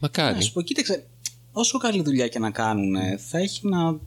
μακάρι 0.00 0.42
σου 0.42 0.52
πω, 0.52 0.62
κοίταξε, 0.62 1.06
όσο 1.52 1.78
καλή 1.78 2.02
δουλειά 2.02 2.28
και 2.28 2.38
να 2.38 2.50
κάνουν, 2.50 2.94
ε, 2.94 3.16
θα 3.16 3.38
έχει 3.38 3.60
ένα 3.66 3.98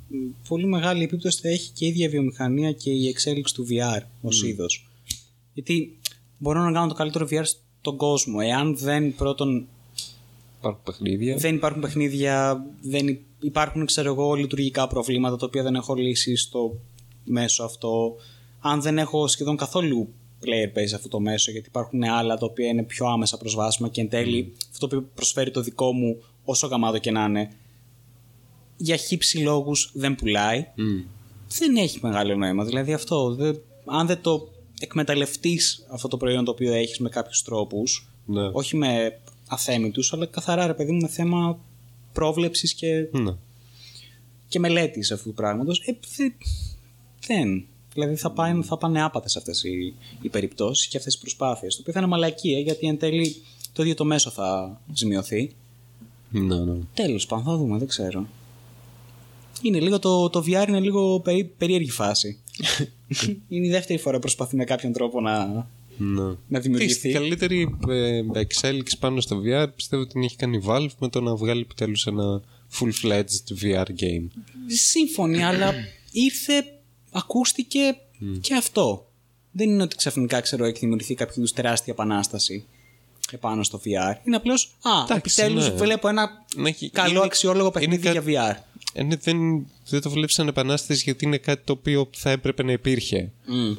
πολύ 0.47 0.65
μεγάλη 0.65 1.03
επίπτωση, 1.03 1.41
θα 1.41 1.49
έχει 1.49 1.71
και 1.71 1.85
η 1.85 1.87
ίδια 1.87 2.09
βιομηχανία 2.09 2.71
και 2.71 2.91
η 2.91 3.07
εξέλιξη 3.07 3.53
του 3.53 3.65
VR 3.69 4.01
ως 4.21 4.43
είδος. 4.43 4.89
Γιατί 5.53 5.99
μπορούν 6.37 6.63
να 6.63 6.71
κάνουν 6.71 6.89
το 6.89 6.95
καλύτερο 6.95 7.27
VR 7.31 7.43
στον 7.45 7.97
κόσμο. 7.97 8.37
Εάν 8.41 8.77
δεν 8.77 9.15
πρώτον 9.15 9.67
υπάρχουν 10.57 10.83
παιχνίδια 10.83 11.35
δεν 11.37 11.55
υπάρχουν 11.55 11.81
παιχνίδια, 11.81 12.65
δεν 12.81 13.07
υ- 13.07 13.21
υπάρχουν 13.39 13.85
ξέρω 13.85 14.11
εγώ 14.13 14.33
λειτουργικά 14.33 14.87
προβλήματα 14.87 15.35
τα 15.35 15.45
οποία 15.45 15.63
δεν 15.63 15.75
έχω 15.75 15.93
λύσει 15.93 16.35
στο 16.35 16.79
μέσο 17.23 17.63
αυτό. 17.63 18.15
Αν 18.59 18.81
δεν 18.81 18.97
έχω 18.97 19.27
σχεδόν 19.27 19.57
καθόλου 19.57 20.13
player 20.45 20.77
base 20.77 20.87
σε 20.87 20.95
αυτό 20.95 21.07
το 21.07 21.19
μέσο 21.19 21.51
γιατί 21.51 21.67
υπάρχουν 21.67 22.03
άλλα 22.03 22.37
τα 22.37 22.45
οποία 22.45 22.67
είναι 22.67 22.83
πιο 22.83 23.05
άμεσα 23.05 23.37
προσβάσιμα 23.37 23.89
και 23.89 24.01
εν 24.01 24.09
τέλει 24.09 24.53
αυτό 24.71 24.87
που 24.87 25.05
προσφέρει 25.15 25.51
το 25.51 25.61
δικό 25.61 25.91
μου 25.93 26.23
όσο 26.43 26.67
γαμάτο 26.67 26.97
και 26.97 27.11
να 27.11 27.23
είναι 27.23 27.49
για 28.77 28.95
χύψη 28.95 29.37
λόγους 29.37 29.91
δεν 29.93 30.15
πουλάει. 30.15 30.67
Μμ. 30.75 30.99
δεν 31.57 31.75
έχει 31.75 31.99
μεγάλο 32.01 32.35
νόημα. 32.35 32.65
Δηλαδή 32.65 32.93
αυτό, 32.93 33.35
δεν- 33.35 33.61
αν 33.85 34.07
δεν 34.07 34.21
το 34.21 34.49
εκμεταλλευτείς 34.79 35.85
αυτό 35.89 36.07
το 36.07 36.17
προϊόν 36.17 36.45
το 36.45 36.51
οποίο 36.51 36.73
έχεις 36.73 36.99
με 36.99 37.09
κάποιους 37.09 37.41
τρόπους, 37.41 38.09
Ναι. 38.25 38.49
όχι 38.53 38.75
με 38.75 39.19
αθέμητους, 39.47 40.13
αλλά 40.13 40.25
καθαρά 40.25 40.67
ρε 40.67 40.73
παιδί 40.73 40.91
μου 40.91 41.01
με 41.01 41.07
θέμα 41.07 41.59
πρόβλεψης 42.13 42.73
και, 42.73 43.07
Ναι. 43.11 43.35
και 44.47 44.59
μελέτης 44.59 45.11
αυτού 45.11 45.29
του 45.29 45.35
πράγματος, 45.35 45.79
ε, 45.85 45.97
δε- 46.17 46.31
δεν. 47.27 47.65
Δηλαδή 47.99 48.15
θα, 48.15 48.31
πάνε, 48.31 48.63
θα 48.63 48.77
πάνε 48.77 49.03
άπατες 49.03 49.35
αυτές 49.35 49.63
οι, 49.63 49.93
οι 50.21 50.29
περιπτώσεις 50.29 50.87
και 50.87 50.97
αυτές 50.97 51.13
οι 51.13 51.19
προσπάθειες, 51.19 51.73
το 51.75 51.81
οποίο 51.81 51.93
θα 51.93 51.99
είναι 51.99 52.07
μαλακία 52.07 52.59
γιατί 52.59 52.87
εν 52.87 52.97
τέλει 52.97 53.35
το 53.73 53.81
ίδιο 53.81 53.95
το 53.95 54.05
μέσο 54.05 54.29
θα 54.29 54.79
ζημιωθεί. 54.93 55.51
Ναι, 56.29 56.55
ναι. 56.59 56.77
Τέλος 56.93 57.25
πάντων, 57.25 57.45
θα 57.45 57.57
δούμε, 57.57 57.77
δεν 57.77 57.87
ξέρω. 57.87 58.27
Είναι 59.61 59.79
λίγο 59.79 59.99
το, 59.99 60.29
το 60.29 60.43
VR 60.47 60.65
είναι 60.67 60.79
λίγο 60.79 61.19
περί, 61.19 61.43
περίεργη 61.57 61.89
φάση. 61.91 62.39
είναι 63.47 63.65
η 63.67 63.69
δεύτερη 63.69 63.99
φορά 63.99 64.15
που 64.15 64.21
προσπαθεί 64.21 64.55
με 64.55 64.63
κάποιον 64.63 64.91
τρόπο 64.93 65.21
να, 65.21 65.45
Ναι. 65.97 66.21
να 66.47 66.57
Η 66.57 66.61
δημιουργηθεί. 66.61 67.11
καλύτερη 67.11 67.77
ε, 67.87 68.21
εξέλιξη 68.33 68.97
πάνω 68.99 69.21
στο 69.21 69.41
VR 69.45 69.67
πιστεύω 69.75 70.07
την 70.07 70.23
έχει 70.23 70.35
κάνει 70.35 70.57
η 70.57 70.63
Valve 70.67 70.89
με 70.99 71.09
το 71.09 71.21
να 71.21 71.35
βγάλει 71.35 71.61
επιτέλους 71.61 72.05
ένα 72.07 72.41
full-fledged 72.79 73.63
VR 73.63 73.85
game. 73.85 74.27
Σύμφωνοι, 74.67 75.43
αλλά 75.43 75.73
ήρθε, 76.11 76.53
ακούστηκε 77.11 77.97
και 78.41 78.55
αυτό. 78.55 79.05
Δεν 79.51 79.69
είναι 79.69 79.83
ότι 79.83 79.95
ξαφνικά 79.95 80.39
ξέρω 80.41 80.65
έχει 80.65 80.79
δημιουργηθεί 80.79 81.15
κάποιο 81.15 81.33
είδους 81.37 81.51
τεράστια 81.53 81.93
επανάσταση 81.93 82.65
επάνω 83.31 83.63
στο 83.63 83.81
VR. 83.85 84.15
Είναι 84.23 84.35
απλώς. 84.35 84.63
Α, 84.81 84.89
Εντάξει, 85.03 85.41
επιτέλους 85.41 85.69
ναι. 85.69 85.75
βλέπω 85.75 86.07
ένα 86.07 86.29
Να 86.55 86.67
έχει- 86.67 86.89
καλό 86.89 87.09
είναι- 87.15 87.19
αξιόλογο 87.23 87.71
παιχνίδι 87.71 88.07
είναι 88.07 88.19
κα- 88.19 88.21
για 88.21 88.55
VR. 88.55 88.63
Ε, 88.93 89.03
ναι, 89.03 89.15
δεν, 89.15 89.67
δεν 89.89 90.01
το 90.01 90.09
βλέπεις 90.09 90.33
σαν 90.33 90.47
επανάσταση 90.47 91.01
γιατί 91.03 91.25
είναι 91.25 91.37
κάτι 91.37 91.61
το 91.65 91.73
οποίο 91.73 92.09
θα 92.15 92.29
έπρεπε 92.29 92.63
να 92.63 92.71
υπήρχε. 92.71 93.31
Mm. 93.47 93.77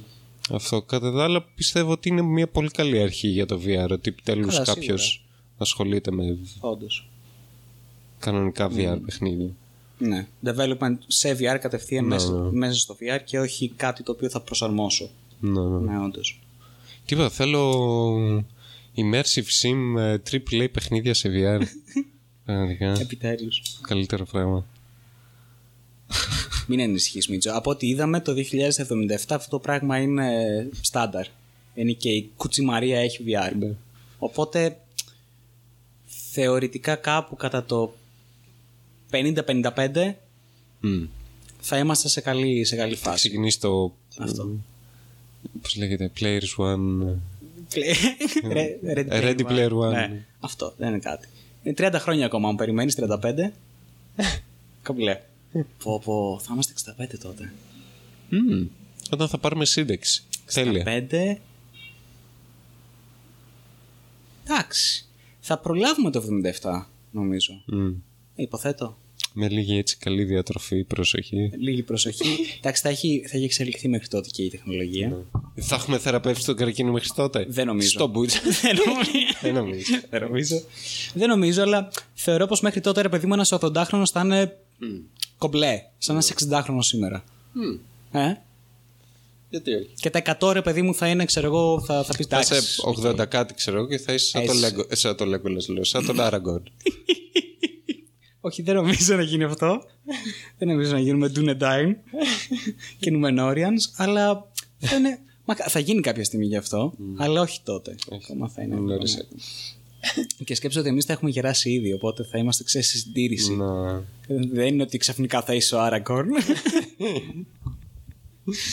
Αυτό. 0.50 0.82
Κατά 0.82 1.12
τα 1.12 1.22
άλλα 1.24 1.42
πιστεύω 1.54 1.90
ότι 1.92 2.08
είναι 2.08 2.22
μια 2.22 2.48
πολύ 2.48 2.68
καλή 2.68 3.02
αρχή 3.02 3.28
για 3.28 3.46
το 3.46 3.60
VR. 3.64 3.88
Ότι 3.90 4.08
επιτέλους 4.10 4.52
Καλά, 4.54 4.64
κάποιος 4.64 5.24
ασχολείται 5.58 6.10
με 6.10 6.38
Όντως. 6.60 7.08
κανονικά 8.18 8.70
VR 8.76 8.98
παιχνίδια. 9.04 9.50
Ναι. 10.00 10.26
Development 10.44 10.96
σε 11.06 11.36
VR 11.38 11.56
κατευθείαν 11.60 12.04
Ναι, 12.04 12.14
μέσα, 12.14 12.32
ναι. 12.32 12.50
μέσα 12.52 12.78
στο 12.78 12.96
VR 13.00 13.20
και 13.24 13.38
όχι 13.38 13.72
κάτι 13.76 14.02
το 14.02 14.12
οποίο 14.12 14.28
θα 14.28 14.40
προσαρμόσω. 14.40 15.10
Ναι, 15.40 15.60
ναι. 15.60 15.92
Ναι, 15.92 16.04
όντως. 16.04 16.40
Τίποτα, 17.04 17.30
θέλω 17.30 17.74
immersive 18.96 19.50
sim 19.62 19.98
ε, 19.98 20.16
AAA 20.30 20.68
παιχνίδια 20.72 21.14
σε 21.14 21.28
VR. 21.28 21.62
Πραγματικά. 22.44 23.00
Επιτέλους. 23.00 23.62
Καλύτερο 23.80 24.24
πράγμα. 24.24 24.66
Μην 26.66 26.80
ανησυχεί, 26.80 27.30
Μίτσο. 27.30 27.50
Από 27.52 27.70
ό,τι 27.70 27.88
είδαμε, 27.88 28.20
το 28.20 28.32
2077 28.32 28.38
αυτό 29.28 29.48
το 29.48 29.58
πράγμα 29.58 29.98
είναι 29.98 30.28
στάνταρ. 30.80 31.26
Είναι 31.74 31.92
και 31.92 32.10
η 32.10 32.30
κουτσιμαρία 32.36 33.00
έχει 33.00 33.24
VR. 33.26 33.52
Ναι. 33.58 33.74
Οπότε, 34.18 34.80
θεωρητικά 36.32 36.94
κάπου 36.94 37.36
κατά 37.36 37.64
το 37.64 37.94
50-55 39.10 40.12
Mm. 40.82 41.06
θα 41.60 41.78
είμαστε 41.78 42.08
σε 42.08 42.20
καλή, 42.20 42.64
σε 42.64 42.76
καλή 42.76 42.94
Θα 42.94 43.10
φάση. 43.10 43.28
ξεκινήσει 43.28 43.60
το. 43.60 43.94
Αυτό. 44.18 44.50
Πώς 45.62 45.76
λέγεται, 45.76 46.10
Players 46.20 46.56
One. 46.56 47.16
Re- 48.52 48.96
Ready, 48.96 49.08
Ready 49.08 49.40
Player 49.46 49.70
One. 49.70 49.90
Ναι, 49.92 50.24
αυτό 50.40 50.74
δεν 50.76 50.88
είναι 50.88 50.98
κάτι. 50.98 51.28
Είναι 51.62 51.74
30 51.78 51.94
χρόνια 51.98 52.26
ακόμα, 52.26 52.48
αν 52.48 52.56
περιμένεις 52.56 52.94
35. 53.00 53.50
Κομπλέ. 54.86 55.20
πω, 55.82 56.00
πω, 56.04 56.40
θα 56.42 56.48
είμαστε 56.52 56.72
65 57.02 57.06
τότε. 57.22 57.52
Mm. 58.30 58.66
Όταν 59.10 59.28
θα 59.28 59.38
πάρουμε 59.38 59.64
σύνταξη. 59.64 60.22
Τέλεια. 60.54 61.06
5. 61.10 61.36
Εντάξει. 64.44 65.04
Θα 65.40 65.58
προλάβουμε 65.58 66.10
το 66.10 66.24
77, 66.62 66.82
νομίζω. 67.10 67.62
Mm. 67.72 67.94
Ε, 68.40 68.42
υποθέτω. 68.42 68.96
Με 69.32 69.48
λίγη 69.48 69.76
έτσι 69.78 69.96
καλή 69.96 70.24
διατροφή, 70.24 70.84
προσοχή. 70.84 71.50
Λίγη 71.58 71.82
προσοχή. 71.82 72.36
Εντάξει, 72.58 72.82
θα 72.82 72.88
έχει, 72.88 73.24
θα 73.28 73.36
έχει 73.36 73.44
εξελιχθεί 73.44 73.88
μέχρι 73.88 74.08
τότε 74.08 74.28
και 74.32 74.42
η 74.42 74.50
τεχνολογία. 74.50 75.24
Θα 75.54 75.74
έχουμε 75.74 75.98
θεραπεύσει 75.98 76.44
τον 76.44 76.56
καρκίνο 76.56 76.92
μέχρι 76.92 77.08
τότε; 77.14 77.46
Δεν 77.48 77.66
νομίζω. 77.66 77.88
Στο 77.88 78.06
μπουτς. 78.06 78.34
Δεν 78.62 78.76
νομίζω. 78.84 79.30
Δεν 79.40 79.54
νομίζω. 79.54 79.94
Δεν 80.10 80.20
νομίζω. 80.22 80.62
Δεν 81.14 81.28
νομίζω, 81.28 81.62
αλλά 81.62 81.88
θεωρώ 82.14 82.46
πως 82.46 82.60
μέχρι 82.60 82.80
τότε 82.80 83.00
ρε 83.02 83.08
παιδί 83.08 83.26
μου 83.26 83.34
ένας 83.34 83.52
80χρονο 83.60 84.02
θα 84.12 84.20
είναι 84.24 84.56
κομπλέ. 85.38 85.82
Σαν 85.98 86.14
ένας 86.14 86.32
60χρονο 86.34 86.78
σήμερα. 86.80 87.24
Ε; 88.12 88.32
Γιατί 89.50 89.74
όχι; 89.74 89.88
Και 90.00 90.10
τα 90.10 90.22
100 90.40 90.52
ρε 90.52 90.62
παιδί 90.62 90.82
μου 90.82 90.94
θα 90.94 91.08
είναι, 91.08 91.24
ξέρω 91.24 91.46
εγώ, 91.46 91.80
θα, 91.80 92.04
θα 92.04 92.16
πεις 92.16 92.26
Θα 92.26 92.36
εντάξει. 92.36 92.54
είσαι 92.56 92.82
80 93.22 93.28
κάτι, 93.28 93.54
ξέρω 93.54 93.76
εγώ, 93.78 93.86
και 93.86 93.98
θα 93.98 94.12
είσαι 94.12 94.26
σαν 94.26 94.46
το 94.46 94.52
Εσύ. 94.52 94.74
Lego- 94.76 94.86
ε, 94.90 94.94
σαν 94.94 95.16
το 95.16 95.24
Legolas, 95.24 95.68
λέω, 95.68 95.84
σαν 95.84 96.06
τον 96.06 96.16
Aragorn. 96.20 96.62
Όχι, 98.40 98.62
δεν 98.62 98.74
νομίζω 98.74 99.16
να 99.16 99.22
γίνει 99.22 99.44
αυτό. 99.44 99.82
δεν 100.58 100.68
νομίζω 100.68 100.92
να 100.92 100.98
γίνουμε 100.98 101.32
Dunedain 101.36 101.94
και 102.98 103.10
Numenorians, 103.14 103.92
αλλά 103.96 104.50
θα, 104.78 104.96
είναι... 104.96 105.18
Μα, 105.44 105.54
θα 105.54 105.78
γίνει 105.78 106.00
κάποια 106.00 106.24
στιγμή 106.24 106.46
γι' 106.46 106.56
αυτό, 106.56 106.94
αλλά 107.16 107.40
όχι 107.40 107.60
τότε. 107.64 107.94
Ακόμα 108.12 108.48
θα 108.48 108.62
είναι. 108.62 108.74
Νωρίς 108.74 109.16
Ναι. 109.16 110.44
Και 110.44 110.54
σκέψω 110.54 110.80
ότι 110.80 110.88
εμείς 110.88 111.04
θα 111.04 111.12
έχουμε 111.12 111.30
γεράσει 111.30 111.70
ήδη, 111.70 111.92
οπότε 111.92 112.24
θα 112.24 112.38
είμαστε 112.38 112.64
ξέρεις 112.64 112.88
σε 112.88 112.98
συντήρηση. 112.98 113.56
Να. 113.56 114.02
Δεν 114.26 114.66
είναι 114.66 114.82
ότι 114.82 114.98
ξαφνικά 114.98 115.42
θα 115.42 115.54
είσαι 115.54 115.74
ο 115.74 115.80
Άραγκορν. 115.80 116.28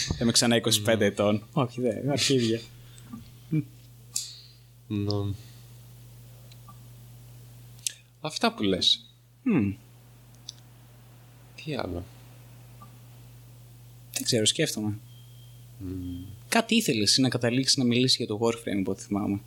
θα 0.08 0.18
είμαι 0.22 0.32
ξανά 0.32 0.62
25 0.86 1.00
ετών. 1.00 1.44
Όχι, 1.54 1.82
δεν, 1.82 2.10
αρχίδια. 2.10 2.60
να. 4.88 5.34
Αυτά 8.22 8.54
που 8.54 8.64
λες. 8.64 9.07
Μμμ, 9.52 9.74
Τι 11.66 11.76
άλλο. 11.76 12.04
δεν 14.14 14.24
ξέρω, 14.24 14.46
σκέφτομαι. 14.46 14.98
Κάτι 16.50 16.76
ήθελες 16.76 17.18
να 17.18 17.30
καταλήξεις 17.30 17.78
να 17.78 17.84
μιλήσεις 17.84 18.18
για 18.18 18.28
το 18.28 18.40
Warframe, 18.42 18.80
από 18.80 18.92
ό,τι 18.92 19.02
θυμάμαι. 19.04 19.40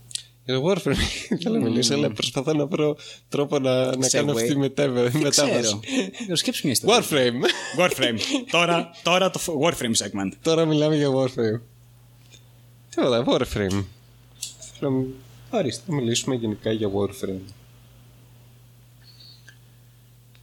Για 0.44 0.54
το 0.54 0.70
Warframe 0.70 0.94
θέλω 1.42 1.58
να 1.58 1.68
μιλήσω, 1.68 1.94
αλλά 1.94 2.10
προσπαθώ 2.10 2.52
να 2.52 2.66
βρω 2.66 2.96
τρόπο 3.28 3.58
να, 3.58 3.96
να 3.96 4.08
κάνω 4.08 4.32
Segue. 4.32 4.36
αυτή 4.36 4.48
τη 4.48 4.56
μετέβε- 4.58 5.12
μετάβαση. 5.14 5.60
Ξέρω. 5.60 5.80
Ε, 6.28 6.34
Σκέψου 6.34 6.60
μια 6.64 6.72
ιστορία. 6.72 7.02
Warframe. 7.02 7.44
Warframe. 7.80 8.18
τώρα, 8.50 8.90
τώρα 9.02 9.30
το 9.30 9.40
Warframe 9.62 9.94
segment. 9.96 10.32
Τώρα 10.42 10.64
μιλάμε 10.64 10.96
για 10.96 11.08
Warframe. 11.10 11.60
Τίποτα, 12.94 13.24
Warframe. 13.26 13.84
Θέλω 14.78 14.90
να- 14.90 15.58
Ορίστε. 15.58 15.82
να 15.86 15.94
μιλήσουμε 15.94 16.34
γενικά 16.34 16.72
για 16.72 16.90
Warframe. 16.94 17.40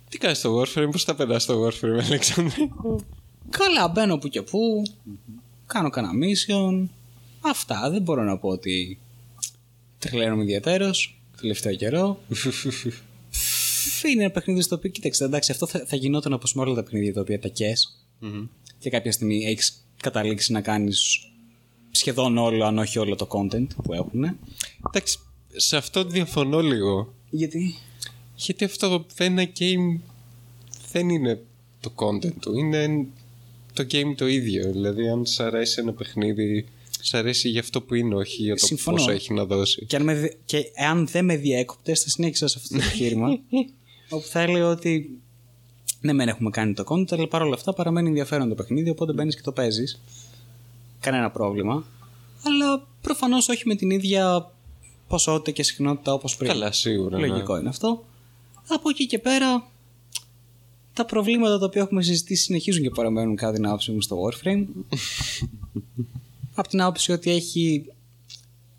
Τι 0.09 0.17
κάνεις 0.17 0.37
στο 0.37 0.61
Warframe, 0.61 0.89
πώς 0.91 1.05
τα 1.05 1.15
πετάς 1.15 1.43
στο 1.43 1.65
Warframe, 1.65 2.03
Αλεξάνδρη. 2.05 2.71
Καλά, 3.49 3.87
μπαίνω 3.87 4.17
που 4.17 4.27
και 4.27 4.41
που. 4.41 4.83
Κάνω 5.67 5.89
κανένα 5.89 6.13
mission. 6.25 6.87
Αυτά. 7.41 7.89
Δεν 7.89 8.01
μπορώ 8.01 8.23
να 8.23 8.37
πω 8.37 8.49
ότι 8.49 8.99
τρελαίνομαι 9.99 10.43
ιδιαίτερος. 10.43 11.21
Τελευταίο 11.41 11.75
καιρό. 11.75 12.19
Είναι 14.11 14.23
ένα 14.23 14.31
παιχνίδι 14.31 14.61
στο 14.61 14.75
οποίο, 14.75 14.89
κοίταξε, 14.89 15.23
εντάξει, 15.23 15.51
αυτό 15.51 15.67
θα, 15.67 15.83
θα 15.87 15.95
γινόταν 15.95 16.33
όπως 16.33 16.53
με 16.53 16.61
όλα 16.61 16.75
τα 16.75 16.83
παιχνίδια 16.83 17.13
τα 17.13 17.21
οποία 17.21 17.39
τα 17.39 17.47
κες 17.47 18.07
και 18.79 18.89
κάποια 18.89 19.11
στιγμή 19.11 19.45
έχεις 19.45 19.85
καταλήξει 20.01 20.51
να 20.51 20.61
κάνεις 20.61 21.19
σχεδόν 21.91 22.37
όλο, 22.37 22.65
αν 22.65 22.77
όχι 22.77 22.99
όλο 22.99 23.15
το 23.15 23.27
content 23.29 23.67
που 23.83 23.93
έχουν. 23.93 24.23
Εντάξει, 24.87 25.19
σε 25.55 25.77
αυτό 25.77 26.03
διαφωνώ 26.03 26.61
λίγο. 26.61 27.13
Γιατί; 27.29 27.75
Γιατί 28.39 28.63
αυτό 28.65 29.05
ένα 29.17 29.49
game 29.59 29.99
δεν 30.91 31.09
είναι 31.09 31.41
το 31.79 31.91
content 31.95 32.33
του, 32.39 32.57
είναι 32.57 33.05
το 33.73 33.85
game 33.91 34.13
το 34.17 34.27
ίδιο. 34.27 34.71
Δηλαδή, 34.71 35.09
αν 35.09 35.25
σ' 35.25 35.39
αρέσει 35.39 35.79
ένα 35.81 35.91
παιχνίδι, 35.93 36.67
σ' 37.01 37.13
αρέσει 37.13 37.49
για 37.49 37.59
αυτό 37.59 37.81
που 37.81 37.95
είναι, 37.95 38.15
όχι 38.15 38.41
για 38.43 38.55
το 38.55 38.65
Συμφωνώ. 38.65 38.97
πόσο 38.97 39.11
έχει 39.11 39.33
να 39.33 39.45
δώσει. 39.45 39.85
Και, 39.85 39.95
αν 39.95 40.03
με, 40.03 40.13
δι- 40.13 40.37
και 40.45 40.71
εάν 40.73 41.07
δεν 41.07 41.25
με 41.25 41.35
διέκοπτες, 41.35 42.01
θα 42.01 42.09
συνέχισα 42.09 42.47
σε 42.47 42.59
αυτό 42.61 42.77
το 42.77 42.83
επιχείρημα. 42.83 43.27
όπου 44.09 44.27
θα 44.27 44.39
έλεγα 44.39 44.67
ότι 44.67 45.19
ναι, 46.01 46.13
μεν 46.13 46.27
έχουμε 46.27 46.49
κάνει 46.49 46.73
το 46.73 46.83
content, 46.87 47.11
αλλά 47.13 47.27
παρόλα 47.27 47.53
αυτά 47.53 47.73
παραμένει 47.73 48.07
ενδιαφέρον 48.07 48.49
το 48.49 48.55
παιχνίδι, 48.55 48.89
οπότε 48.89 49.13
μπαίνεις 49.13 49.35
και 49.35 49.41
το 49.41 49.51
παίζεις. 49.51 49.99
Κανένα 50.99 51.31
πρόβλημα. 51.31 51.85
Αλλά 52.43 52.87
προφανώς 53.01 53.49
όχι 53.49 53.63
με 53.67 53.75
την 53.75 53.89
ίδια 53.89 54.51
ποσότητα 55.07 55.51
και 55.51 55.63
συχνότητα 55.63 56.13
όπως 56.13 56.35
πριν. 56.37 56.49
Καλά, 56.51 56.71
σίγουρα. 56.71 57.17
ναι. 57.19 57.27
Λογικό 57.27 57.57
είναι 57.57 57.69
αυτό. 57.69 58.03
Από 58.67 58.89
εκεί 58.89 59.05
και 59.05 59.19
πέρα, 59.19 59.67
τα 60.93 61.05
προβλήματα 61.05 61.59
τα 61.59 61.65
οποία 61.65 61.81
έχουμε 61.81 62.03
συζητήσει 62.03 62.43
συνεχίζουν 62.43 62.83
και 62.83 62.89
παραμένουν 62.89 63.35
κατά 63.35 63.53
την 63.53 63.65
άποψή 63.65 63.91
μου 63.91 64.01
στο 64.01 64.17
Warframe. 64.23 64.65
από 66.59 66.67
την 66.67 66.81
άποψη 66.81 67.11
ότι 67.11 67.31
έχει 67.31 67.85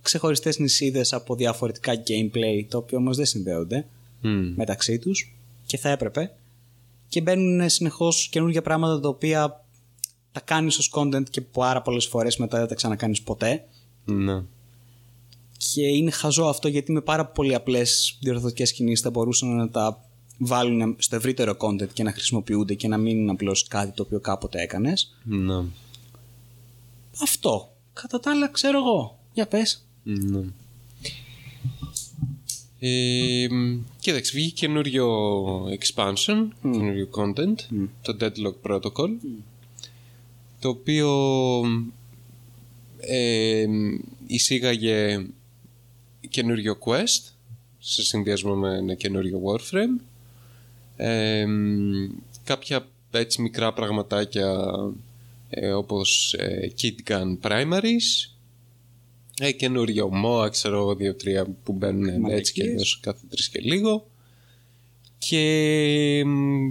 ξεχωριστές 0.03 0.59
νησίδες 0.59 1.13
από 1.13 1.35
διαφορετικά 1.35 1.93
gameplay, 2.07 2.65
τα 2.69 2.79
οποία 2.79 2.99
όμως 2.99 3.17
δεν 3.17 3.27
συνδέονται 3.27 3.87
Μμμ. 4.21 4.55
μεταξύ 4.57 4.99
τους 4.99 5.35
και 5.67 5.77
θα 5.77 5.89
έπρεπε 5.89 6.33
και 7.09 7.21
μπαίνουν 7.21 7.69
συνεχώς 7.69 8.29
καινούργια 8.29 8.63
πράγματα 8.63 9.01
τα 9.01 9.09
οποία 9.09 9.65
τα 10.33 10.41
κάνεις 10.41 10.79
ως 10.79 10.93
content 10.97 11.31
και 11.31 11.41
πάρα 11.41 11.83
πολλές 11.83 12.07
φορές 12.07 12.37
μετά 12.37 12.59
δεν 12.59 12.69
τα 12.69 12.75
ξανακάνεις 12.75 13.23
ποτέ. 13.23 13.65
Ναι. 14.05 14.43
Και 15.73 15.87
είναι 15.87 16.11
χαζό 16.11 16.45
αυτό 16.45 16.69
γιατί 16.69 16.93
με 16.93 17.01
πάρα 17.01 17.27
πολύ 17.27 17.55
απλές 17.55 18.19
διορθωτικές 18.21 18.73
κινήσεις 18.73 19.01
θα 19.01 19.11
μπορούσαν 19.11 19.57
να 19.57 19.69
τα 19.71 20.05
βάλουν 20.39 20.97
στο 20.99 21.17
ευρύτερο 21.17 21.57
content 21.59 21.89
και 21.93 22.03
να 22.03 22.13
χρησιμοποιούνται 22.13 22.75
και 22.75 22.89
να 22.89 22.99
μην 22.99 23.19
είναι 23.19 23.31
απλώς 23.31 23.67
κάτι 23.67 23.93
το 23.93 24.03
οποίο 24.03 24.21
κάποτε 24.21 24.61
έκανες. 24.61 25.17
Ναι. 25.25 25.65
Αυτό. 27.23 27.73
Κατά 27.93 28.21
τα 28.21 28.31
άλλα 28.31 28.49
ξέρω 28.49 28.79
εγώ. 28.79 29.19
Για 29.33 29.47
πες. 29.47 29.87
Ναι. 30.03 30.41
Ε, 32.81 33.47
κοίταξε, 34.01 34.33
βγήκε 34.35 34.55
καινούριο 34.55 35.09
expansion, 35.65 36.49
καινούριο 36.63 37.09
content, 37.17 37.55
το 38.03 38.17
Deadlock 38.21 38.71
Protocol, 38.71 39.11
το 40.61 40.69
οποίο 40.69 41.11
ε, 43.01 43.67
εισήγαγε 44.27 45.27
καινούριο 46.29 46.79
quest 46.81 47.33
σε 47.79 48.03
συνδυασμό 48.03 48.55
με 48.55 48.77
ένα 48.77 48.95
καινούριο 48.95 49.41
Warframe, 49.45 50.03
ε, 50.97 51.47
κάποια 52.45 52.87
έτσι 53.11 53.43
μικρά 53.43 53.73
πραγματάκια 53.73 54.75
ε, 55.51 55.73
όπως 55.73 56.35
ε, 56.39 56.73
Kit 56.81 57.11
Gun 57.11 57.39
Primaries, 57.41 58.31
ε, 59.41 59.53
καινούριο 59.53 60.11
MOA, 60.25 60.51
ξέρω 60.51 60.79
εγώ, 60.79 60.95
δύο-τρία 60.95 61.47
που 61.65 61.73
μπαίνουν 61.73 62.25
έτσι 62.25 62.53
και 62.53 62.63
αλλιώς 62.63 63.01
κάθε 63.03 63.27
τρεις 63.29 63.49
και 63.49 63.61
λίγο. 63.61 64.07
Και 65.19 66.23
μ, 66.27 66.71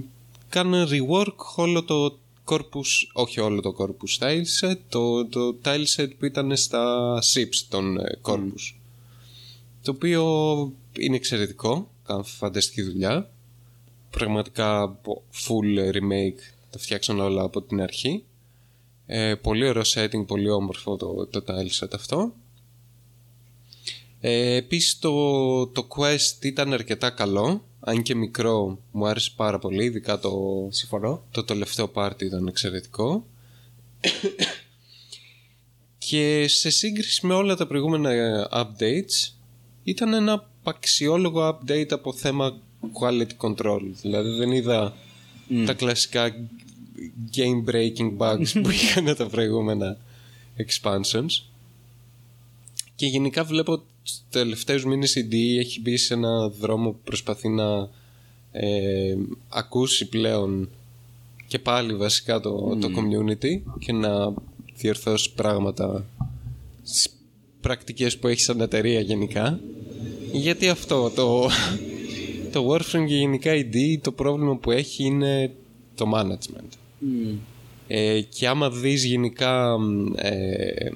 κάνουν 0.49 0.87
rework 0.91 1.35
όλο 1.55 1.83
το 1.83 2.17
corpus, 2.45 3.09
όχι 3.13 3.39
όλο 3.39 3.61
το 3.61 3.75
corpus 3.77 4.23
tile 4.23 4.43
set, 4.61 4.77
το, 4.89 5.25
το 5.25 5.57
tile 5.63 5.85
set 5.95 6.09
που 6.19 6.25
ήταν 6.25 6.55
στα 6.55 7.13
ships 7.33 7.65
των 7.69 7.97
ε, 7.97 8.19
corpus. 8.21 8.76
Το 9.87 9.93
οποίο 9.93 10.23
είναι 10.99 11.15
εξαιρετικό, 11.15 11.91
κάνουν 12.03 12.23
φανταστική 12.23 12.81
δουλειά. 12.81 13.29
Πραγματικά 14.09 14.99
full 15.33 15.91
remake, 15.91 16.39
τα 16.69 16.79
φτιάξαν 16.79 17.19
όλα 17.19 17.43
από 17.43 17.61
την 17.61 17.81
αρχή. 17.81 18.23
Ε, 19.05 19.35
πολύ 19.35 19.67
ωραίο 19.67 19.81
setting, 19.85 20.25
πολύ 20.27 20.49
όμορφο 20.49 20.95
το, 20.95 21.25
το 21.25 21.43
tile 21.47 21.83
set 21.83 21.89
αυτό. 21.93 22.33
Ε, 24.19 24.55
επίσης 24.55 24.99
το, 24.99 25.67
το 25.67 25.87
quest 25.97 26.43
ήταν 26.43 26.73
αρκετά 26.73 27.09
καλό, 27.09 27.63
αν 27.79 28.01
και 28.01 28.15
μικρό, 28.15 28.79
μου 28.91 29.07
άρεσε 29.07 29.31
πάρα 29.35 29.59
πολύ, 29.59 29.83
ειδικά 29.83 30.19
το, 30.19 30.67
Συμφωνώ. 30.71 31.23
το 31.31 31.43
τελευταίο 31.43 31.87
πάρτι 31.87 32.25
ήταν 32.25 32.47
εξαιρετικό. 32.47 33.25
και 36.07 36.47
σε 36.47 36.69
σύγκριση 36.69 37.25
με 37.25 37.33
όλα 37.33 37.55
τα 37.55 37.67
προηγούμενα 37.67 38.11
ε, 38.11 38.47
updates, 38.51 39.36
ήταν 39.87 40.13
ένα 40.13 40.49
αξιόλογο 40.63 41.49
update 41.49 41.87
από 41.89 42.13
θέμα 42.13 42.57
quality 43.01 43.37
control. 43.37 43.81
Δηλαδή 44.01 44.29
δεν 44.29 44.51
είδα 44.51 44.93
τα 45.65 45.73
κλασικά 45.73 46.35
game 47.35 47.69
breaking 47.69 48.17
bugs 48.17 48.61
που 48.61 48.69
είχαν 48.81 49.15
τα 49.15 49.27
προηγούμενα 49.27 49.97
expansions. 50.57 51.43
Και 52.95 53.05
γενικά 53.05 53.43
βλέπω 53.43 53.71
ότι 53.71 53.83
τους 54.03 54.21
τελευταίους 54.29 54.85
μήνες 54.85 55.15
η 55.15 55.27
DE 55.31 55.59
έχει 55.59 55.81
μπει 55.81 55.97
σε 55.97 56.13
ένα 56.13 56.47
δρόμο 56.47 56.91
που 56.91 56.99
προσπαθεί 57.03 57.49
να 57.49 57.89
ε, 58.51 59.15
ακούσει 59.49 60.09
πλέον 60.09 60.69
και 61.47 61.59
πάλι 61.59 61.95
βασικά 61.95 62.39
το, 62.39 62.77
το 62.81 62.89
community 62.95 63.61
και 63.79 63.93
να 63.93 64.33
διορθώσει 64.75 65.33
πράγματα 65.33 66.05
στις 66.83 67.16
πρακτικές 67.67 68.17
που 68.17 68.27
έχεις 68.27 68.43
σαν 68.43 68.61
εταιρεία 68.61 68.99
γενικά; 68.99 69.59
Γιατί 70.31 70.69
αυτό 70.69 71.09
το, 71.09 71.49
το 72.53 72.69
Warframe 72.69 73.05
και 73.07 73.15
γενικά 73.15 73.55
η 73.55 73.69
DE 73.73 73.99
το 74.01 74.11
πρόβλημα 74.11 74.55
που 74.55 74.71
έχει 74.71 75.03
είναι 75.03 75.51
το 75.95 76.11
management. 76.15 76.69
Ε, 77.87 78.21
και 78.21 78.47
άμα 78.47 78.69
δεις 78.69 79.03
γενικά 79.05 79.79
μ, 79.79 80.13
ε, 80.15 80.91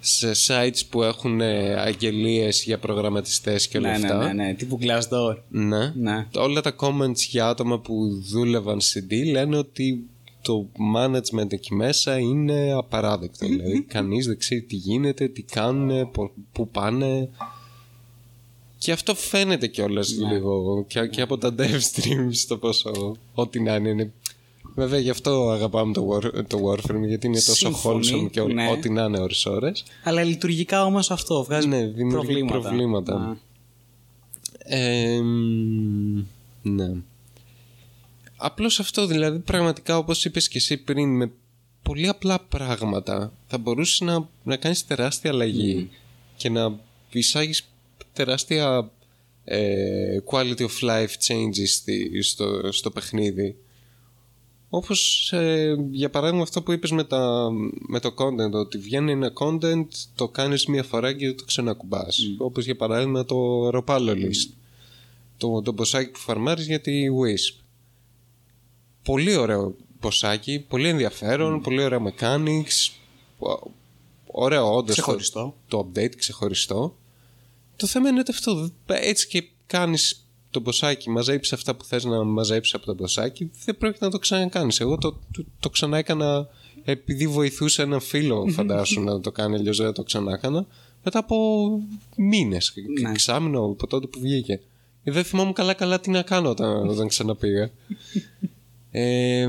σε 0.00 0.30
sites 0.46 0.80
που 0.90 1.02
έχουν 1.02 1.40
ε, 1.40 1.74
αγγελίες 1.74 2.62
για 2.62 2.78
προγραμματιστές 2.78 3.68
και 3.68 3.78
όλα 3.78 3.90
Ναι, 3.90 3.98
ναι, 3.98 4.04
αυτά 4.06 4.32
ναι, 4.32 4.32
ναι. 4.32 4.54
Τύπου 4.54 4.78
Glassdoor. 4.82 5.36
ναι. 5.48 5.92
Ναι. 5.96 6.26
όλα 6.36 6.60
τα 6.60 6.74
comments 6.80 7.18
για 7.28 7.48
άτομα 7.48 7.78
που 7.80 8.22
δούλευαν 8.30 8.80
σε 8.80 9.06
D 9.10 9.30
λένε 9.30 9.56
ότι 9.56 10.09
το 10.42 10.66
management 10.96 11.52
εκεί 11.52 11.74
μέσα 11.74 12.18
είναι 12.18 12.72
απαράδεκτο 12.72 13.46
δηλαδή 13.46 13.82
κανείς 13.82 14.26
δεν 14.26 14.38
ξέρει 14.38 14.62
τι 14.62 14.76
γίνεται, 14.76 15.28
τι 15.28 15.42
κάνουν, 15.42 16.10
πού 16.52 16.68
πάνε 16.68 17.28
και 18.78 18.92
αυτό 18.92 19.14
φαίνεται 19.14 19.66
κιόλας 19.66 20.10
λίγο 20.30 20.84
και, 20.88 21.06
και 21.06 21.20
από 21.20 21.38
τα 21.38 21.54
dev 21.58 21.60
streams 21.92 22.34
το 22.48 22.56
πόσο 22.56 23.16
ό,τι 23.34 23.60
να 23.60 23.74
είναι, 23.74 23.88
είναι 23.88 24.12
Βέβαια 24.74 24.98
γι' 24.98 25.10
αυτό 25.10 25.48
αγαπάμε 25.50 25.92
το, 25.92 26.08
War, 26.12 26.44
το 26.46 26.58
Warframe 26.70 27.06
γιατί 27.06 27.26
είναι 27.26 27.36
τόσο 27.36 27.54
Σύμφωνοι, 27.54 28.06
wholesome 28.26 28.30
και 28.30 28.40
ό- 28.40 28.48
ναι. 28.48 28.70
ό,τι 28.70 28.90
να 28.90 29.04
είναι 29.04 29.18
ώρες 29.20 29.46
ώρες. 29.46 29.84
Αλλά 30.04 30.22
λειτουργικά 30.22 30.84
όμως 30.84 31.10
αυτό 31.10 31.44
βγάζει 31.44 31.68
Ναι, 31.68 31.84
δημιουργεί 31.86 32.44
προβλήματα. 32.44 32.58
προβλήματα. 32.60 33.14
Α. 33.14 33.36
Ε, 34.76 35.20
μ, 35.22 36.24
ναι. 36.62 36.90
Απλώς 38.42 38.80
αυτό 38.80 39.06
δηλαδή 39.06 39.38
πραγματικά 39.38 39.98
όπως 39.98 40.24
είπες 40.24 40.48
και 40.48 40.58
εσύ 40.58 40.76
πριν 40.76 41.16
με 41.16 41.30
πολύ 41.82 42.08
απλά 42.08 42.40
πράγματα 42.40 43.32
θα 43.46 43.58
μπορούσε 43.58 44.04
να, 44.04 44.28
να 44.42 44.56
κάνεις 44.56 44.86
τεράστια 44.86 45.30
αλλαγή 45.30 45.90
και 46.36 46.48
να 46.48 46.78
εισάγεις 47.10 47.68
τεράστια 48.12 48.90
ε, 49.44 50.18
quality 50.30 50.60
of 50.60 50.80
life 50.80 51.08
changes 51.26 51.66
στη- 51.66 52.22
στο, 52.22 52.72
στο 52.72 52.90
παιχνίδι. 52.90 53.56
Όπως 54.68 55.32
ε, 55.32 55.74
για 55.90 56.10
παράδειγμα 56.10 56.42
αυτό 56.42 56.62
που 56.62 56.72
είπες 56.72 56.90
με, 56.90 57.04
τα, 57.04 57.48
με 57.88 58.00
το 58.00 58.14
content 58.16 58.52
ότι 58.52 58.78
βγαίνει 58.78 59.12
ένα 59.12 59.32
content 59.34 59.86
το 60.14 60.28
κάνεις 60.28 60.66
μία 60.66 60.82
φορά 60.82 61.12
και 61.12 61.32
το 61.32 61.44
ξανακουμπάς. 61.44 62.18
Όπως 62.38 62.64
για 62.64 62.76
παράδειγμα 62.76 63.24
το 63.24 63.68
Ropalo 63.68 64.14
List. 64.14 64.50
Το, 65.36 65.62
το 65.62 65.72
ποσάκι 65.74 66.10
που 66.10 66.18
φαρμάρεις 66.18 66.66
για 66.66 66.80
τη 66.80 67.02
Wisp 67.10 67.59
πολύ 69.02 69.36
ωραίο 69.36 69.74
ποσάκι 70.00 70.64
πολύ 70.68 70.88
ενδιαφέρον, 70.88 71.60
πολύ 71.60 71.82
ωραία 71.82 72.00
mechanics 72.02 72.90
ο- 73.38 73.70
ωραίο 74.26 74.74
όντως 74.76 74.96
το, 74.96 75.02
Ξεχωριστό. 75.02 75.54
το 75.68 75.90
update 75.94 76.16
ξεχωριστό 76.16 76.96
το 77.76 77.86
θέμα 77.86 78.08
είναι 78.08 78.20
ότι 78.20 78.30
αυτό 78.30 78.70
έτσι 78.86 79.28
και 79.28 79.48
κάνεις 79.66 80.24
το 80.50 80.60
ποσάκι, 80.60 81.10
μαζέψεις 81.10 81.52
αυτά 81.52 81.74
που 81.74 81.84
θες 81.84 82.04
να 82.04 82.24
μαζέψεις 82.24 82.74
από 82.74 82.86
το 82.86 82.94
ποσάκι, 82.94 83.50
δεν 83.64 83.78
πρόκειται 83.78 84.04
να 84.04 84.10
το 84.10 84.18
ξανακάνεις. 84.18 84.80
Εγώ 84.80 84.98
το, 84.98 85.10
το, 85.32 85.44
το 85.60 85.70
ξανά 85.70 85.98
έκανα 85.98 86.48
επειδή 86.84 87.26
βοηθούσα 87.26 87.82
έναν 87.82 88.00
φίλο, 88.00 88.46
φαντάσου, 88.50 89.00
να 89.00 89.20
το 89.20 89.30
κάνει, 89.32 89.54
αλλιώς 89.54 89.76
δεν 89.76 89.92
το 89.92 90.02
ξανά 90.02 90.32
έκανα, 90.32 90.66
μετά 91.04 91.18
από 91.18 91.36
μήνες, 92.16 92.72
Ναι. 93.02 93.10
εξάμεινο 93.10 93.64
από 93.64 93.86
τότε 93.86 94.06
που 94.06 94.20
βγήκε. 94.20 94.60
Ε, 95.04 95.10
Δεν 95.12 95.24
θυμάμαι 95.24 95.52
καλά 95.52 95.74
καλά 95.74 96.00
τι 96.00 96.10
να 96.10 96.22
κάνω 96.22 96.48
όταν, 96.50 96.88
όταν 96.88 97.08
ξαναπήγα. 97.08 97.70
Ε, 98.90 99.48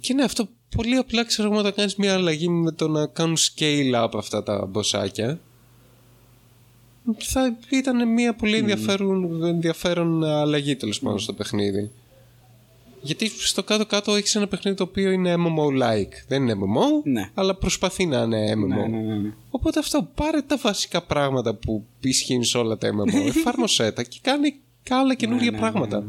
και 0.00 0.14
ναι, 0.14 0.22
αυτό 0.22 0.48
πολύ 0.76 0.96
απλά 0.96 1.24
ξέρω 1.24 1.50
εγώ 1.50 1.58
όταν 1.58 1.74
κάνεις 1.74 1.96
μια 1.96 2.14
αλλαγή 2.14 2.48
με 2.48 2.72
το 2.72 2.88
να 2.88 3.06
κάνουν 3.06 3.36
scale 3.36 4.04
up 4.04 4.10
αυτά 4.14 4.42
τα 4.42 4.66
μποσάκια 4.66 5.40
θα 7.18 7.56
ήταν 7.68 8.12
μια 8.12 8.34
πολύ 8.34 8.56
ενδιαφέρον, 8.56 9.44
ενδιαφέρον 9.44 10.24
αλλαγή 10.24 10.76
τέλος 10.76 11.00
πάντων 11.00 11.18
στο 11.18 11.32
παιχνίδι. 11.32 11.90
Γιατί 13.02 13.28
στο 13.28 13.62
κάτω-κάτω 13.62 14.14
έχεις 14.14 14.34
ένα 14.34 14.46
παιχνίδι 14.48 14.76
το 14.76 14.82
οποίο 14.82 15.10
είναι 15.10 15.34
MMO-like. 15.38 16.12
Δεν 16.28 16.42
είναι 16.42 16.54
MMO, 16.54 17.02
Ναι. 17.04 17.30
αλλά 17.34 17.54
προσπαθεί 17.54 18.06
να 18.06 18.22
είναι 18.22 18.52
MMO. 18.52 18.66
Ναι, 18.66 18.86
ναι, 18.86 18.98
ναι, 18.98 19.14
ναι. 19.14 19.32
Οπότε 19.50 19.78
αυτό, 19.78 20.08
πάρε 20.14 20.40
τα 20.42 20.56
βασικά 20.56 21.02
πράγματα 21.02 21.54
που 21.54 21.84
ισχύουν 22.00 22.44
σε 22.44 22.58
όλα 22.58 22.78
τα 22.78 22.88
MMO, 22.88 23.26
εφάρμοσέ 23.36 23.92
τα 23.92 24.02
και 24.02 24.18
κάνει 24.22 24.54
άλλα 24.90 25.14
καινούργια 25.14 25.50
ναι, 25.50 25.58
πράγματα. 25.58 26.04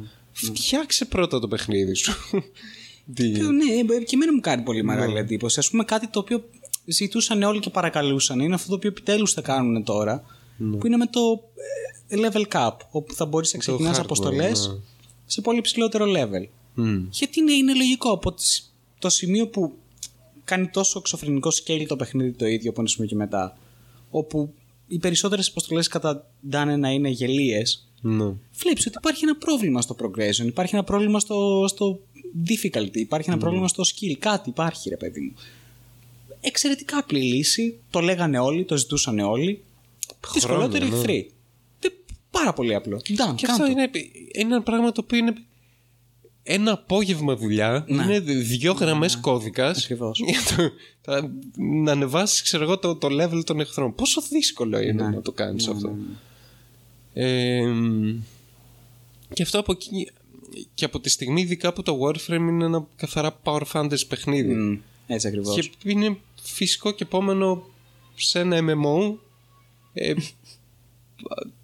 Φτιάξε 0.46 1.06
πρώτα 1.06 1.40
το 1.40 1.48
παιχνίδι 1.48 1.94
σου. 1.94 2.14
Τι- 3.14 3.24
Ε, 3.32 3.42
Ναι, 3.42 3.96
ε, 3.96 4.00
και 4.04 4.16
εμένα 4.16 4.34
μου 4.34 4.40
κάνει 4.40 4.62
πολύ 4.64 4.84
μεγάλη 4.84 5.18
εντύπωση. 5.18 5.60
Α 5.60 5.64
πούμε 5.70 5.84
κάτι 5.84 6.08
το 6.08 6.20
οποίο 6.20 6.50
ζητούσαν 6.86 7.44
όλοι 7.44 7.60
και 7.60 7.70
παρακαλούσαν 7.70 8.40
είναι 8.40 8.54
αυτό 8.54 8.70
το 8.70 8.76
οποίο 8.76 8.90
επιτέλους 8.90 9.34
θα 9.34 9.42
κάνουν 9.42 9.84
τώρα. 9.84 10.24
Που 10.80 10.88
είναι 10.88 10.98
με 10.98 11.06
το 11.06 11.44
ε, 12.08 12.18
level 12.32 12.44
cap, 12.54 12.72
όπου 12.92 13.14
θα 13.14 13.26
μπορείς 13.26 13.54
να 13.54 13.60
ξεκινάς 13.60 13.98
hardware, 13.98 14.02
αποστολές 14.02 14.68
ναι. 14.68 14.74
σε 15.26 15.42
πολύ 15.42 15.62
ψηλότερο 15.62 16.06
level. 16.06 16.48
Μμ. 16.74 17.06
Γιατί 17.12 17.40
είναι, 17.40 17.52
είναι 17.54 17.74
λογικό 17.76 18.12
από 18.12 18.34
τις- 18.34 18.74
το 19.00 19.10
σημείο 19.10 19.48
που 19.48 19.74
κάνει 20.44 20.68
τόσο 20.68 21.00
εξωφρενικό 21.00 21.50
scale 21.50 21.86
το 21.88 21.96
παιχνίδι 21.96 22.32
το 22.32 22.46
ίδιο 22.46 22.70
από 22.70 22.80
ένα 22.80 22.90
σημείο 22.90 23.08
και 23.10 23.16
μετά, 23.16 23.58
όπου 24.10 24.54
οι 24.88 25.00
περισσότερες 25.00 25.48
αποστολές 25.50 25.88
καταντάνε 25.88 26.76
να 26.78 26.90
είναι 26.90 27.10
γελίες, 27.10 27.89
Ναι. 28.02 28.34
βλέπεις 28.54 28.86
ότι 28.86 28.96
υπάρχει 28.98 29.24
ένα 29.24 29.36
πρόβλημα 29.36 29.82
στο 29.82 29.96
progression, 30.02 30.46
υπάρχει 30.46 30.76
ένα 30.76 30.84
πρόβλημα 30.84 31.20
στο, 31.20 31.66
στο 31.68 32.00
difficulty, 32.48 32.96
υπάρχει 32.96 33.30
ένα 33.30 33.38
πρόβλημα 33.40 33.68
στο 33.68 33.84
skill, 33.84 34.14
κάτι 34.20 34.50
υπάρχει 34.50 34.90
ρε 34.90 34.98
παιδί 34.98 35.20
μου. 35.22 35.34
Εξαιρετικά 36.42 36.98
απλή 36.98 37.22
λύση, 37.22 37.80
το 37.90 38.00
λέγανε 38.00 38.40
όλοι, 38.40 38.64
το 38.66 38.78
ζητούσαν 38.78 39.20
όλοι. 39.20 39.64
Δυσκολότεροι 40.34 40.90
ναι. 40.90 40.96
εχθροί. 40.96 41.32
Τι- 41.80 41.90
Πάρα 42.32 42.54
πολύ 42.54 42.76
απλό. 42.76 42.98
Done, 42.98 43.04
Και 43.04 43.14
κάντο. 43.16 43.36
αυτό 43.52 43.66
είναι, 43.66 43.90
είναι 44.34 44.54
ένα 44.54 44.62
πράγμα 44.62 44.92
το 44.92 45.02
οποίο 45.04 45.18
είναι 45.18 45.34
ένα 46.44 46.72
απόγευμα 46.72 47.36
δουλειά. 47.36 47.86
Ναι. 47.88 48.04
Είναι 48.04 48.20
δύο 48.20 48.72
γραμμές 48.74 49.18
κώδικας. 49.18 49.84
Ακριβώς. 49.84 50.20
Για 50.26 50.40
το, 50.56 50.72
θα- 51.02 51.32
να 51.84 51.92
ανεβάσεις, 51.92 52.42
ξέρω 52.42 52.64
εγώ, 52.64 52.78
το, 52.78 52.96
το 52.96 53.08
level 53.22 53.42
των 53.46 53.60
εχθρών. 53.60 53.96
Πόσο 53.96 54.22
δύσκολο 54.30 54.80
είναι 54.80 55.04
Ναι. 55.04 55.10
να 55.16 55.22
το 55.22 55.32
κάνεις 55.32 55.68
αυτό. 55.68 55.96
Ε, 57.14 57.64
και 59.34 59.42
αυτό 59.44 59.60
από 59.60 59.72
εκεί. 59.72 60.10
Και 60.74 60.86
από 60.86 61.00
τη 61.00 61.10
στιγμή 61.10 61.42
ειδικά 61.42 61.74
που 61.74 61.82
το 61.84 62.00
Warframe 62.02 62.30
είναι 62.30 62.66
ένα 62.66 62.88
καθαρά 62.96 63.40
Power 63.44 63.62
Fantasy 63.74 64.08
παιχνίδι. 64.08 64.54
Μμ, 64.54 64.78
έτσι 65.08 65.28
ακριβώς. 65.28 65.56
Και 65.56 65.90
είναι 65.90 66.18
φυσικό 66.42 66.92
και 66.92 67.04
επόμενο 67.04 67.64
σε 68.16 68.40
ένα 68.40 68.58
MMO 68.60 69.14
ε, 69.94 70.14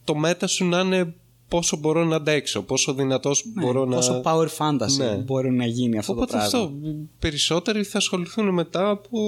το 0.03 0.15
μέτα 0.15 0.47
σου 0.47 0.65
να 0.65 0.79
είναι 0.79 1.13
πόσο 1.47 1.77
μπορώ 1.77 2.05
να 2.05 2.15
αντέξω, 2.15 2.61
πόσο 2.61 2.93
δυνατός 2.93 3.43
μπορώ 3.45 3.85
να... 3.85 3.89
Ναι, 3.89 3.95
Πόσο 3.95 4.21
power 4.25 4.47
fantasy 4.57 4.97
Ναι. 4.97 5.15
μπορεί 5.15 5.51
να 5.51 5.65
γίνει 5.65 5.97
αυτό 5.97 6.11
Οπότε 6.13 6.31
το 6.31 6.37
πράγμα. 6.37 6.57
αυτό, 6.59 6.73
περισσότεροι 7.19 7.83
θα 7.83 7.97
ασχοληθούν 7.97 8.49
μετά 8.53 8.89
από 8.89 9.19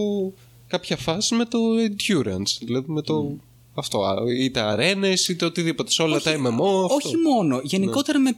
κάποια 0.67 0.97
φάση 0.97 1.35
με 1.35 1.45
το 1.45 1.59
endurance, 1.87 2.57
δηλαδή 2.59 2.91
με 2.91 3.01
το... 3.01 3.35
Αυτό, 3.79 4.03
α, 4.03 4.15
είτε 4.37 4.59
αρένες 4.59 5.27
είτε 5.27 5.45
οτιδήποτε, 5.45 5.91
σε 5.91 6.01
όλα 6.01 6.21
τα 6.21 6.31
MMO 6.31 6.83
αυτό. 6.83 6.95
Όχι 7.03 7.17
μόνο, 7.17 7.59
γενικότερα 7.63 8.19
με 8.19 8.35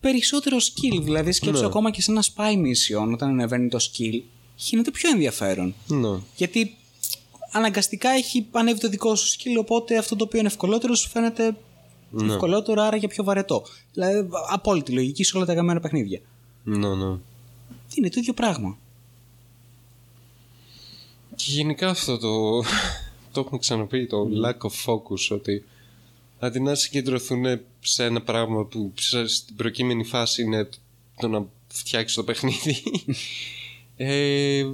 περισσότερο 0.00 0.56
skill. 0.56 1.00
Δηλαδή 1.02 1.32
σκέψου 1.32 1.60
Ναι. 1.60 1.66
ακόμα 1.66 1.90
και 1.90 2.02
σε 2.02 2.10
ένα 2.10 2.22
spy 2.22 2.52
mission 2.54 3.12
όταν 3.12 3.28
ανεβαίνει 3.28 3.68
το 3.68 3.78
skill, 3.80 4.20
γίνεται 4.56 4.90
πιο 4.90 5.10
ενδιαφέρον. 5.10 5.74
Ναι. 5.86 6.18
Γιατί 6.36 6.76
αναγκαστικά 7.52 8.10
έχει 8.10 8.46
ανέβει 8.50 8.80
το 8.80 8.88
δικό 8.88 9.14
σου 9.14 9.36
skill, 9.38 9.58
οπότε 9.60 9.98
αυτό 9.98 10.16
το 10.16 10.24
οποίο 10.24 10.38
είναι 10.38 10.48
ευκολότερο 10.48 10.94
σου 10.94 11.08
φαίνεται 11.08 11.56
Ναι. 12.10 12.32
ευκολότερο, 12.32 12.82
άρα 12.82 12.96
για 12.96 13.08
πιο 13.08 13.24
βαρετό. 13.24 13.62
Δηλαδή, 13.92 14.28
απόλυτη 14.50 14.92
λογική 14.92 15.24
σε 15.24 15.36
όλα 15.36 15.46
τα 15.46 15.52
γαμμένα 15.52 15.80
παιχνίδια. 15.80 16.20
Ναι, 16.64 16.94
ναι. 16.94 17.16
Είναι 17.94 18.08
το 18.08 18.14
ίδιο 18.20 18.32
πράγμα. 18.32 18.78
Και 21.36 21.44
γενικά 21.50 21.88
αυτό 21.88 22.18
το, 22.18 22.62
το 23.32 23.40
έχουμε 23.40 23.58
ξαναπεί, 23.58 24.06
το 24.06 24.28
lack 24.44 24.66
of 24.68 24.84
focus, 24.92 25.28
ότι 25.36 25.64
αντί 26.38 26.60
να 26.60 26.74
συγκεντρωθούν 26.74 27.44
σε 27.80 28.04
ένα 28.04 28.22
πράγμα 28.22 28.64
που 28.64 28.92
σε- 28.96 29.26
στην 29.26 29.56
προκείμενη 29.56 30.04
φάση 30.04 30.42
είναι 30.42 30.68
το 31.20 31.28
να 31.28 31.46
φτιάξεις 31.68 32.16
το 32.16 32.24
παιχνίδι, 32.24 32.76
ε, 33.96 34.66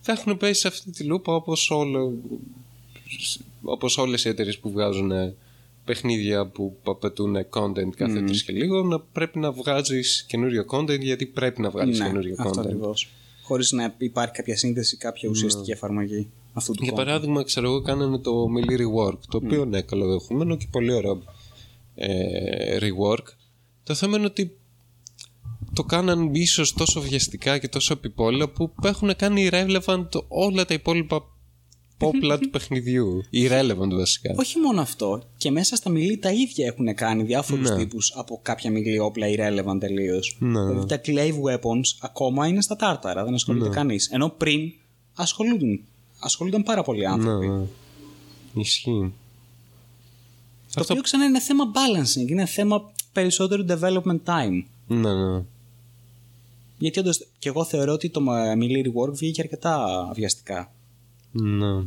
θα 0.00 0.12
έχουν 0.12 0.36
πέσει 0.36 0.60
σε 0.60 0.68
αυτή 0.68 0.90
τη 0.90 1.04
λούπα 1.04 1.34
όπως, 1.34 1.70
όλο, 1.70 2.12
όπως 3.62 3.98
όλες 3.98 4.24
οι 4.24 4.28
εταιρείες 4.28 4.58
που 4.58 4.70
βγάζουν 4.70 5.10
ε, 5.10 5.34
παιχνίδια 5.84 6.46
που 6.46 6.76
απαιτούν 6.84 7.36
content 7.50 7.90
κάθε 7.96 8.22
τρεις 8.22 8.42
και 8.42 8.52
λίγο 8.52 8.82
να 8.82 9.00
πρέπει 9.00 9.38
να 9.38 9.52
βγάζεις 9.52 10.24
καινούριο 10.28 10.64
content 10.70 11.00
γιατί 11.00 11.26
πρέπει 11.26 11.60
να 11.60 11.70
βγάλεις 11.70 11.98
καινούριο 11.98 12.34
Ναι, 12.38 12.48
αυτό 12.48 12.60
content. 12.60 12.64
ακριβώς. 12.64 13.08
Χωρίς 13.42 13.72
να 13.72 13.94
υπάρχει 13.98 14.32
κάποια 14.34 14.56
σύνδεση, 14.56 14.96
κάποια 14.96 15.28
ουσιαστική 15.28 15.70
εφαρμογή 15.70 16.28
αυτού 16.54 16.72
του 16.72 16.84
Για 16.84 16.92
content. 16.92 16.96
παράδειγμα, 16.96 17.42
ξέρω 17.42 17.66
εγώ, 17.66 17.82
κάνανε 17.82 18.18
το 18.18 18.44
Melee 18.56 18.80
Rework, 18.80 19.18
το 19.28 19.36
οποίο 19.44 19.62
είναι 19.62 19.82
καλοδεχούμενο 19.82 20.56
και 20.56 20.66
πολύ 20.70 20.92
ωραίο 20.92 21.22
ε, 21.94 22.76
rework. 22.80 23.24
Το 23.82 23.94
θέμα 23.94 24.16
είναι 24.16 24.26
ότι 24.26 24.56
το 25.72 25.82
κάναν 25.84 26.34
ίσως 26.34 26.72
τόσο 26.72 27.00
βιαστικά 27.00 27.58
και 27.58 27.68
τόσο 27.68 27.92
επιπόλαια 27.92 28.48
που 28.48 28.72
έχουν 28.82 29.16
κάνει 29.16 29.48
irrelevant 29.52 30.06
όλα 30.28 30.64
τα 30.64 30.74
υπόλοιπα 30.74 31.24
όπλα 32.00 32.38
του 32.40 32.50
παιχνιδιού. 32.50 33.22
Irrelevant 33.32 33.94
βασικά. 33.94 34.34
Όχι 34.38 34.58
μόνο 34.58 34.80
αυτό, 34.80 35.22
και 35.36 35.50
μέσα 35.50 35.76
στα 35.76 35.90
μιλή 35.90 36.18
τα 36.18 36.32
ίδια 36.32 36.66
έχουν 36.66 36.94
κάνει 36.94 37.22
διάφορους 37.22 37.70
Ναι. 37.70 37.76
τύπους 37.76 38.12
από 38.16 38.40
κάποια 38.42 38.70
μιλή 38.70 38.98
όπλα 38.98 39.26
irrelevant 39.36 39.76
τελείως. 39.80 40.36
Ναι. 40.40 40.64
Δηλαδή 40.66 40.86
τα 40.86 41.00
clave 41.04 41.34
weapons 41.52 41.96
ακόμα 42.00 42.46
είναι 42.46 42.62
στα 42.62 42.76
τάρταρα, 42.76 43.24
δεν 43.24 43.34
ασχολείται 43.34 43.68
Ναι. 43.68 43.74
κανείς. 43.74 44.08
Ενώ 44.10 44.28
πριν 44.28 44.60
ασχολούνταν, 45.14 45.80
ασχολούνταν 46.24 46.62
πάρα 46.62 46.82
πολλοί 46.82 47.06
άνθρωποι. 47.06 47.48
Ναι, 47.48 47.56
ναι. 47.56 47.64
Ισχύει. 48.54 49.12
Το 50.74 50.86
οποίο 50.88 51.02
ξανά 51.02 51.24
είναι 51.24 51.40
θέμα 51.40 51.64
balancing, 51.64 52.30
είναι 52.30 52.46
θέμα 52.46 52.92
περισσότερου 53.12 53.64
development 53.68 54.20
time. 54.24 54.62
Ναι, 54.86 55.14
ναι. 55.14 55.42
Γιατί 56.78 56.98
όντως, 56.98 57.26
και 57.38 57.48
εγώ 57.48 57.64
θεωρώ 57.64 57.92
ότι 57.92 58.08
το 58.08 58.20
Melee 58.58 58.86
Rework 58.86 59.12
βγήκε 59.12 59.40
αρκετά 59.40 59.86
βιαστικά. 60.14 60.72
Ναι. 61.32 61.82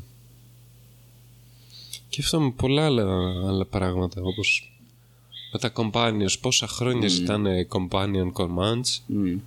Και 2.09 2.21
αυτό 2.21 2.41
με 2.41 2.51
πολλά 2.51 2.85
άλλα, 2.85 3.03
άλλα 3.47 3.65
πράγματα 3.65 4.21
όπως 4.21 4.71
με 5.51 5.59
τα 5.59 5.71
companions 5.75 6.39
πόσα 6.41 6.67
χρόνια 6.67 7.07
ζητάνε 7.07 7.67
companion 7.69 8.31
commands 8.33 8.99
Μμ. 9.05 9.37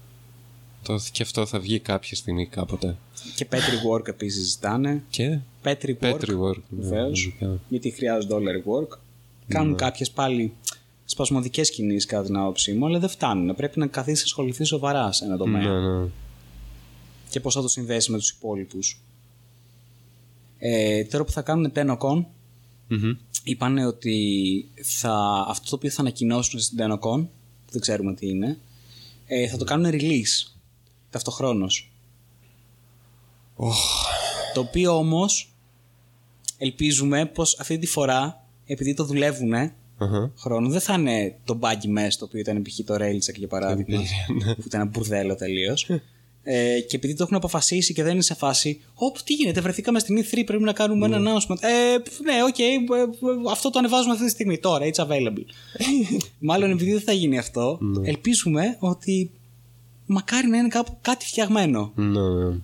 το, 0.83 1.01
και 1.12 1.23
αυτό 1.23 1.47
θα 1.47 1.59
βγει 1.59 1.78
κάποια 1.78 2.17
στιγμή 2.17 2.47
κάποτε 2.47 2.97
Και 3.34 3.47
Petri 3.50 3.90
Work 3.92 4.08
επίσης 4.08 4.50
ζητάνε. 4.50 5.02
και; 5.10 5.39
Petri 5.65 5.94
Work. 6.00 6.15
Petri 6.15 6.39
work 6.40 6.60
ναι, 6.68 6.82
Βεβαίως. 6.82 7.24
λογικά. 7.24 7.60
Γιατί 7.68 7.90
χρειάζονται 7.90 8.34
όλα 8.34 8.52
rework. 8.52 8.99
Κάνουν 9.49 9.76
κάποιες 9.76 10.10
πάλι 10.10 10.52
σπασμωδικές 11.05 11.70
κινήσεις 11.70 12.07
κατά 12.07 12.23
την 12.24 12.36
άποψή 12.36 12.73
μου, 12.73 12.86
αλλά 12.86 12.99
δεν 12.99 13.08
φτάνουν. 13.08 13.57
Πρέπει 13.57 13.78
να 13.78 13.86
καθίσεις 13.86 14.18
να 14.20 14.24
ασχοληθεί 14.24 14.65
σοβαρά 14.65 15.12
σε 15.12 15.24
ένα 15.24 15.36
τομέα. 15.36 15.62
ναι, 15.62 15.99
ναι. 15.99 16.08
Και 17.31 17.40
πώς 17.40 17.55
θα 17.55 17.60
το 17.62 17.68
συνδέσει 17.68 18.10
με 18.10 18.18
τους 18.18 18.31
υπόλοιπους. 18.31 19.00
Ε, 20.58 21.05
τώρα 21.05 21.24
που 21.24 21.31
θα 21.32 21.42
κάνουν 21.42 21.73
TenoCon, 21.74 22.24
Μμμ. 22.89 23.12
είπαν 23.44 23.78
ότι 23.78 24.68
θα, 24.82 25.44
αυτό 25.49 25.70
το 25.70 25.76
οποίο 25.76 25.90
θα 25.90 26.00
ανακοινώσουν 26.00 26.60
στην 26.60 26.78
TenoCon, 26.81 27.20
που 27.66 27.70
δεν 27.70 27.81
ξέρουμε 27.81 28.15
τι 28.15 28.28
είναι, 28.28 28.58
ε, 29.26 29.49
θα 29.49 29.57
το 29.57 29.65
κάνουν 29.65 29.90
release 29.92 30.52
ταυτοχρόνως. 31.10 31.90
Το 34.55 34.60
οποίο 34.60 34.97
όμως 34.97 35.52
ελπίζουμε 36.58 37.26
πως 37.26 37.58
αυτή 37.58 37.78
τη 37.78 37.86
φορά, 37.86 38.44
επειδή 38.66 38.94
το 38.94 39.05
δουλεύουν 39.05 39.52
Αχα. 39.98 40.32
χρόνο, 40.36 40.68
δεν 40.68 40.80
θα 40.80 40.94
είναι 40.94 41.39
το 41.44 41.58
buggy 41.60 41.98
mess 41.98 42.12
το 42.18 42.24
οποίο 42.24 42.40
ήταν 42.40 42.62
π.χ. 42.62 42.84
το 42.84 42.94
Railcheck 42.94 43.34
για 43.36 43.48
παράδειγμα, 43.48 44.02
που 44.56 44.62
ήταν 44.66 44.80
ένα 44.80 44.84
μπουρδέλο 44.84 45.34
τελείως. 45.34 45.90
Ε, 46.42 46.80
και 46.80 46.97
επειδή 46.97 47.14
το 47.14 47.22
έχουν 47.22 47.36
αποφασίσει 47.36 47.92
και 47.92 48.02
δεν 48.02 48.12
είναι 48.12 48.22
σε 48.22 48.34
φάση, 48.34 48.80
Ωπ, 48.94 49.16
τι 49.24 49.34
γίνεται, 49.34 49.60
βρεθήκαμε 49.60 49.98
στην 49.98 50.18
E3, 50.18 50.42
πρέπει 50.47 50.62
να 50.62 50.72
κάνουμε 50.72 51.06
ένα 51.06 51.18
announcement. 51.18 51.56
Ε, 51.60 51.98
πφ, 51.98 52.20
ναι, 52.20 52.32
οκ, 52.48 52.58
ε, 52.58 52.64
ε, 52.64 53.50
αυτό 53.50 53.70
το 53.70 53.78
ανεβάζουμε 53.78 54.12
αυτή 54.12 54.24
τη 54.24 54.30
στιγμή 54.30 54.58
τώρα, 54.58 54.86
it's 54.92 55.06
available. 55.06 55.44
Μάλλον 56.39 56.70
επειδή 56.70 56.92
δεν 56.92 57.00
θα 57.00 57.12
γίνει 57.12 57.39
αυτό, 57.39 57.78
ελπίζουμε 58.02 58.76
ότι 58.78 59.30
μακάρι 60.06 60.48
να 60.48 60.56
είναι 60.56 60.68
κάπου 60.68 60.98
κάτι 61.00 61.26
φτιαγμένο. 61.26 61.92
Ναι, 61.94 62.20
ναι. 62.20 62.56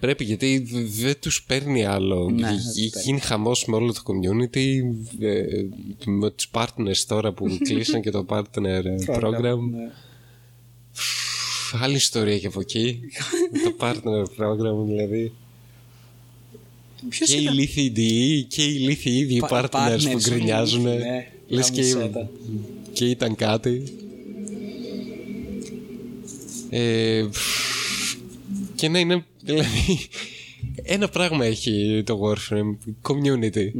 Πρέπει 0.00 0.24
γιατί 0.24 0.58
δε- 0.58 0.82
δεν 1.04 1.14
τους 1.20 1.42
παίρνει 1.42 1.84
άλλο. 1.84 2.30
Ναι, 2.30 2.46
δεν 2.46 2.56
Γι- 2.74 2.82
τους 2.82 2.90
παίρνει. 2.90 3.04
Γίνει 3.06 3.18
χαμός 3.20 3.64
με 3.66 3.76
όλο 3.76 3.92
το 3.92 4.00
community. 4.04 4.80
ε, 5.20 5.46
με 6.06 6.30
τους 6.30 6.50
partners 6.52 6.98
τώρα 7.06 7.32
που 7.32 7.46
κλείσαν 7.68 8.00
και 8.02 8.10
το 8.10 8.26
partner 8.28 8.64
ε, 8.84 8.94
program. 9.06 9.58
Ναι. 9.70 9.90
Άλλη 11.82 11.94
ιστορία 11.96 12.38
και 12.38 12.46
από 12.46 12.60
εκεί. 12.60 13.00
το 13.64 13.74
partner 13.80 14.22
program 14.22 14.86
δηλαδή. 14.86 15.32
Ποιος 17.08 17.28
και 17.30 17.36
οι 17.36 17.42
ήταν; 17.42 17.54
λύθοι 17.54 17.92
DE 17.96 18.44
και 18.48 18.62
οι 18.64 18.72
λύθοι 18.78 19.10
ίδιοι 19.10 19.38
Πα- 19.38 19.48
partners 19.72 20.00
που 20.02 20.10
partners, 20.18 20.28
γκρινιάζουν. 20.30 20.82
ναι, 20.82 21.26
Λες 21.48 21.70
και, 21.70 21.80
γαμισέτα. 21.82 22.30
και 22.92 23.04
ήταν 23.04 23.34
κάτι. 23.34 23.82
Ε, 26.70 27.24
και 28.74 28.88
ναι, 28.88 28.98
είναι 28.98 29.24
δηλαδή 29.46 29.98
ένα 30.82 31.08
πράγμα 31.08 31.44
έχει 31.44 32.02
το 32.06 32.20
Warframe, 32.22 32.92
community. 33.02 33.70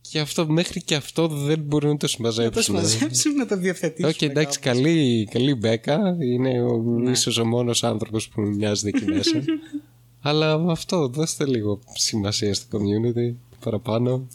και 0.00 0.20
αυτό 0.20 0.48
μέχρι 0.48 0.82
και 0.82 0.94
αυτό 0.94 1.28
δεν 1.28 1.58
μπορούν 1.60 1.90
να 1.90 1.96
το 1.96 2.06
Να 2.06 2.06
το 2.06 2.08
συμμαζέψουν. 2.08 2.62
συμμαζέψουν, 2.62 3.34
να 3.34 3.46
το 3.46 3.56
διευθετήσουν. 3.56 4.10
Όχι, 4.10 4.24
εντάξει, 4.24 4.58
καλή, 4.58 5.28
καλή 5.30 5.54
μπέκα. 5.54 6.16
Είναι 6.20 6.62
ο, 6.62 6.82
ίσως 7.10 7.38
ο 7.38 7.44
μόνος 7.44 7.84
άνθρωπος 7.84 8.28
που 8.28 8.40
μοιάζεται 8.40 8.88
εκεί 8.88 9.04
μέσα. 9.10 9.44
Αλλά 10.26 10.64
αυτό, 10.68 11.08
δώστε 11.08 11.46
λίγο 11.46 11.80
σημασία 11.94 12.54
στο 12.54 12.78
community 12.78 13.34
παραπάνω. 13.60 14.26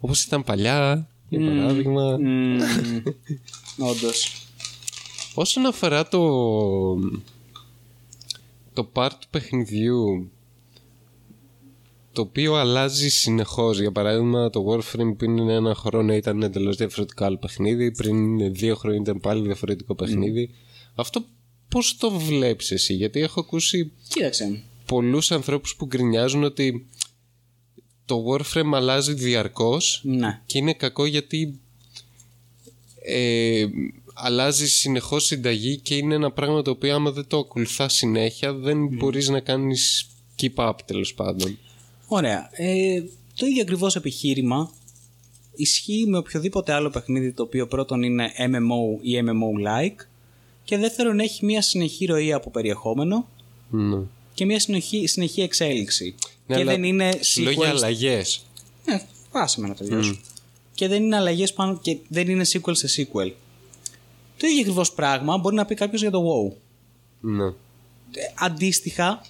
Όπως 0.00 0.24
ήταν 0.24 0.44
παλιά, 0.44 1.08
για 1.28 1.40
παράδειγμα. 1.40 2.02
Όντως. 3.90 4.46
Όσον 5.34 5.66
αφορά 5.66 6.08
το 6.08 6.18
το 8.78 8.90
part 8.94 9.10
του 9.20 9.26
παιχνιδιού 9.30 10.30
το 12.12 12.20
οποίο 12.20 12.54
αλλάζει 12.54 13.08
συνεχώς. 13.08 13.80
Για 13.80 13.92
παράδειγμα, 13.92 14.50
το 14.50 14.64
Warframe 14.68 15.14
πριν 15.16 15.38
ένα 15.48 15.74
χρόνο 15.74 16.14
ήταν 16.14 16.42
εντελώς 16.42 16.76
διαφορετικό 16.76 17.24
άλλο 17.24 17.36
παιχνίδι, 17.36 17.90
πριν 17.92 18.38
δύο 18.54 18.74
χρόνια 18.76 19.00
ήταν 19.00 19.20
πάλι 19.20 19.42
διαφορετικό 19.42 19.94
παιχνίδι. 19.94 20.50
Αυτό 20.94 21.24
πώς 21.68 21.96
το 21.96 22.10
βλέπεις 22.10 22.70
εσύ, 22.70 22.94
Γιατί 22.94 23.20
έχω 23.20 23.40
ακούσει 23.40 23.92
Κοίταξε. 24.08 24.62
πολλούς 24.86 25.30
ανθρώπους 25.32 25.76
που 25.76 25.86
γκρινιάζουν 25.86 26.42
ότι 26.44 26.86
το 28.04 28.24
Warframe 28.30 28.70
αλλάζει 28.74 29.12
διαρκώς 29.14 30.00
Ναι. 30.04 30.40
και 30.46 30.58
είναι 30.58 30.72
κακό 30.74 31.06
γιατί 31.06 31.60
ε, 33.02 33.66
αλλάζει 34.20 34.68
συνεχώς 34.68 35.24
συνταγή 35.24 35.78
και 35.78 35.94
είναι 35.94 36.14
ένα 36.14 36.30
πράγμα 36.30 36.62
το 36.62 36.70
οποίο 36.70 36.94
άμα 36.94 37.10
δεν 37.10 37.26
το 37.26 37.38
ακολουθά 37.38 37.88
συνέχεια 37.88 38.52
δεν 38.52 38.86
μπορείς 38.86 39.28
να 39.28 39.40
κάνεις 39.40 40.08
keep 40.40 40.68
up 40.68 40.72
τέλος 40.84 41.14
πάντων. 41.14 41.58
Ωραία. 42.06 42.48
Ε, 42.52 43.02
το 43.36 43.46
ίδιο 43.46 43.62
ακριβώς 43.62 43.96
επιχείρημα 43.96 44.70
ισχύει 45.54 46.04
με 46.08 46.18
οποιοδήποτε 46.18 46.72
άλλο 46.72 46.90
παιχνίδι 46.90 47.32
το 47.32 47.42
οποίο 47.42 47.66
πρώτον 47.66 48.02
είναι 48.02 48.30
MMO 48.38 49.02
ή 49.02 49.12
MMO-like 49.24 50.04
και 50.64 50.76
δεύτερον 50.78 51.20
έχει 51.20 51.44
μια 51.44 51.62
συνεχή 51.62 52.04
ροή 52.06 52.32
από 52.32 52.50
περιεχόμενο 52.50 53.28
Ναι. 53.70 53.98
και 54.34 54.44
μια 54.44 54.60
συνεχή, 54.60 55.06
συνεχή 55.06 55.40
εξέλιξη. 55.42 56.14
Ναι, 56.46 56.54
και 56.56 56.62
αλλά 56.62 56.72
δεν 56.72 56.82
είναι 56.84 57.18
Λόγια 57.36 57.62
sequels... 57.62 57.76
αλλαγές. 57.76 58.42
Ναι, 58.84 59.06
άσε 59.32 59.60
με 59.60 59.68
να 59.68 59.74
τελειώσω. 59.74 60.20
Και 60.74 60.88
δεν 60.88 61.02
είναι 61.02 61.16
αλλαγές 61.16 61.52
πάνω 61.52 61.78
και 61.82 61.96
δεν 62.08 62.28
είναι 62.28 62.44
sequel 62.52 62.72
σε 62.72 62.88
sequel. 63.12 63.32
Το 64.38 64.46
ίδιο 64.46 64.60
ακριβώς 64.60 64.92
πράγμα 64.92 65.38
μπορεί 65.38 65.54
να 65.54 65.64
πει 65.64 65.74
κάποιος 65.74 66.00
για 66.00 66.10
το 66.10 66.20
WoW. 66.22 66.56
Ναι. 67.20 67.44
Ε, 67.44 67.52
Αντίστοιχα, 68.38 69.22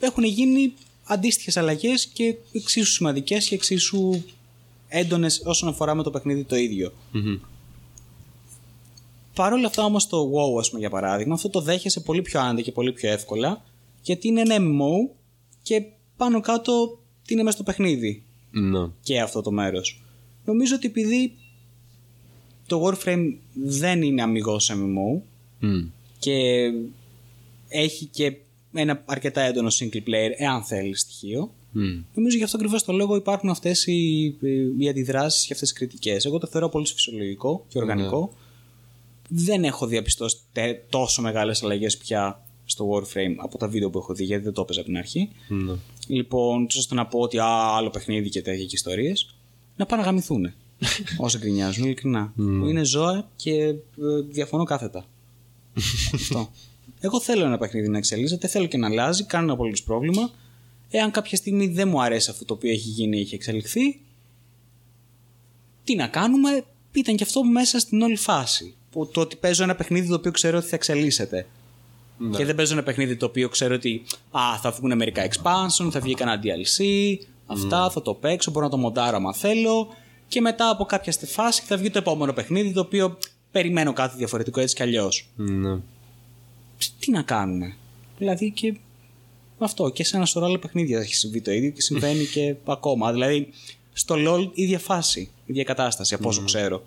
έχουν 0.00 0.24
γίνει 0.24 0.72
αντίστοιχες 1.04 1.56
αλλαγές 1.56 2.06
και 2.06 2.36
εξίσου 2.52 2.92
σημαντικές 2.92 3.48
και 3.48 3.54
εξίσου 3.54 4.22
έντονες 4.88 5.42
όσον 5.44 5.68
αφορά 5.68 5.94
με 5.94 6.02
το 6.02 6.10
παιχνίδι 6.10 6.44
το 6.44 6.56
ίδιο. 6.56 6.92
Μμμ. 7.12 7.38
Παρ' 9.34 9.52
όλα 9.52 9.66
αυτά 9.66 9.84
όμως 9.84 10.06
το 10.06 10.30
WoW, 10.32 10.58
ας 10.58 10.68
πούμε, 10.68 10.80
για 10.80 10.90
παράδειγμα, 10.90 11.34
αυτό 11.34 11.48
το 11.48 11.60
δέχεσαι 11.60 12.00
πολύ 12.00 12.22
πιο 12.22 12.40
άνετα 12.40 12.62
και 12.62 12.72
πολύ 12.72 12.92
πιο 12.92 13.10
εύκολα 13.10 13.62
γιατί 14.02 14.28
είναι 14.28 14.40
ένα 14.40 14.56
MMO 14.58 15.16
και 15.62 15.82
πάνω 16.16 16.40
κάτω 16.40 16.98
τι 17.26 17.32
είναι 17.34 17.42
μέσα 17.42 17.56
στο 17.56 17.64
παιχνίδι 17.64 18.24
Ναι. 18.50 18.88
και 19.00 19.20
αυτό 19.20 19.40
το 19.42 19.50
μέρος. 19.50 20.02
Νομίζω 20.44 20.74
ότι 20.74 20.86
επειδή 20.86 21.36
το 22.66 22.84
Warframe 22.86 23.32
δεν 23.54 24.02
είναι 24.02 24.22
αμυγός 24.22 24.70
MMO 24.72 25.20
Μμ. 25.60 25.84
και 26.18 26.62
έχει 27.68 28.04
και 28.04 28.36
ένα 28.72 29.02
αρκετά 29.06 29.40
έντονο 29.40 29.68
single 29.80 29.96
player, 30.08 30.30
εάν 30.36 30.62
θέλεις 30.62 31.00
στοιχείο, 31.00 31.52
Μμ. 31.72 32.02
νομίζω 32.14 32.36
γι' 32.36 32.42
αυτό 32.42 32.56
ακριβώς 32.56 32.84
το 32.84 32.92
λόγο 32.92 33.16
υπάρχουν 33.16 33.48
αυτές 33.50 33.86
οι, 33.86 34.24
οι 34.78 34.88
αντιδράσεις 34.88 35.46
και 35.46 35.52
αυτές 35.52 35.70
οι 35.70 35.74
κριτικές. 35.74 36.24
Εγώ 36.24 36.38
το 36.38 36.46
θεωρώ 36.46 36.68
πολύ 36.68 36.86
φυσιολογικό 36.86 37.64
και 37.68 37.78
οργανικό. 37.78 38.32
Δεν 39.28 39.64
έχω 39.64 39.86
διαπιστώσει 39.86 40.36
τε- 40.52 40.80
τόσο 40.90 41.22
μεγάλες 41.22 41.62
αλλαγές 41.62 41.96
πια 41.96 42.40
στο 42.64 42.90
Warframe 42.90 43.34
από 43.36 43.58
τα 43.58 43.68
βίντεο 43.68 43.90
που 43.90 43.98
έχω 43.98 44.14
δει, 44.14 44.24
γιατί 44.24 44.44
δεν 44.44 44.52
το 44.52 44.60
έπαιζα 44.60 44.80
από 44.80 44.88
την 44.88 44.98
αρχή. 44.98 45.28
Ναι. 45.48 45.72
Λοιπόν, 46.06 46.66
τους 46.66 46.76
ώστε 46.76 46.94
να 46.94 47.06
πω 47.06 47.18
ότι 47.20 47.38
α, 47.38 47.46
άλλο 47.76 47.90
παιχνίδι 47.90 48.28
και 48.28 48.42
τέτοια 48.42 48.64
και 48.64 48.74
ιστορίες, 48.74 49.34
να 49.76 49.86
πάνε 49.86 50.02
να 50.02 50.08
γαμηθούν. 50.08 50.52
Όσοι 51.18 51.38
γκρινιάζουν, 51.38 51.84
ειλικρινά. 51.84 52.32
Είναι 52.38 52.84
ζώα 52.84 53.28
και 53.36 53.52
ε, 53.52 53.74
διαφωνώ 54.28 54.64
κάθετα. 54.64 55.04
Αυτό. 56.14 56.50
Εγώ 57.00 57.20
θέλω 57.20 57.44
ένα 57.44 57.58
παιχνίδι 57.58 57.88
να 57.88 57.98
εξελίσσεται, 57.98 58.48
θέλω 58.48 58.66
και 58.66 58.76
να 58.76 58.86
αλλάζει, 58.86 59.24
κάνω 59.24 59.52
απολύτως 59.52 59.82
πρόβλημα. 59.82 60.30
Εάν 60.90 61.10
κάποια 61.10 61.36
στιγμή 61.36 61.66
δεν 61.66 61.88
μου 61.88 62.02
αρέσει 62.02 62.30
αυτό 62.30 62.44
το 62.44 62.54
οποίο 62.54 62.70
έχει 62.70 62.88
γίνει 62.88 63.16
ή 63.16 63.20
έχει 63.20 63.34
εξελιχθεί, 63.34 64.00
τι 65.84 65.94
να 65.94 66.06
κάνουμε, 66.06 66.64
ήταν 66.92 67.16
και 67.16 67.24
αυτό 67.24 67.44
μέσα 67.44 67.78
στην 67.78 68.02
όλη 68.02 68.16
φάση. 68.16 68.74
Που 68.90 69.06
το 69.06 69.20
ότι 69.20 69.36
παίζω 69.36 69.62
ένα 69.62 69.74
παιχνίδι 69.74 70.08
το 70.08 70.14
οποίο 70.14 70.30
ξέρω 70.30 70.58
ότι 70.58 70.66
θα 70.66 70.76
εξελίσσεται. 70.76 71.46
Ναι. 72.18 72.36
Και 72.36 72.44
δεν 72.44 72.54
παίζω 72.54 72.72
ένα 72.72 72.82
παιχνίδι 72.82 73.16
το 73.16 73.26
οποίο 73.26 73.48
ξέρω 73.48 73.74
ότι 73.74 74.02
α, 74.30 74.40
θα 74.60 74.70
βγουν 74.70 74.96
μερικά 74.96 75.28
expansion, 75.28 75.88
θα 75.90 76.00
βγει 76.00 76.14
κανένα 76.14 76.42
DLC, 76.42 76.84
αυτά, 77.46 77.90
θα 77.90 78.02
το 78.02 78.14
παίξω, 78.14 78.50
μπορώ 78.50 78.64
να 78.64 78.70
το 78.70 78.76
μοντάρω 78.76 79.16
άμα 79.16 79.34
θέλω. 79.34 79.88
Και 80.28 80.40
μετά 80.40 80.70
από 80.70 80.84
κάποια 80.84 81.12
στη 81.12 81.26
φάση 81.26 81.62
θα 81.62 81.76
βγει 81.76 81.90
το 81.90 81.98
επόμενο 81.98 82.32
παιχνίδι 82.32 82.72
το 82.72 82.80
οποίο 82.80 83.18
περιμένω 83.50 83.92
κάτι 83.92 84.16
διαφορετικό 84.16 84.60
έτσι 84.60 84.74
κι 84.74 84.82
αλλιώς. 84.82 85.28
Ναι. 85.36 85.78
Τι 86.98 87.10
να 87.10 87.22
κάνουμε. 87.22 87.76
Δηλαδή 88.18 88.50
και 88.50 88.74
αυτό 89.58 89.88
και 89.88 90.04
σε 90.04 90.16
ένα 90.16 90.24
σωρό 90.24 90.46
άλλα 90.46 90.58
παιχνίδια 90.58 90.98
έχει 90.98 91.14
συμβεί 91.14 91.40
το 91.40 91.50
ίδιο 91.50 91.70
και 91.70 91.80
συμβαίνει 91.80 92.24
και 92.34 92.54
ακόμα. 92.64 93.12
Δηλαδή 93.12 93.48
στο 93.92 94.14
LOL 94.18 94.50
ίδια 94.54 94.78
φάση, 94.78 95.30
ίδια 95.46 95.64
κατάσταση 95.64 96.14
από 96.14 96.28
όσο 96.28 96.44
ξέρω. 96.44 96.82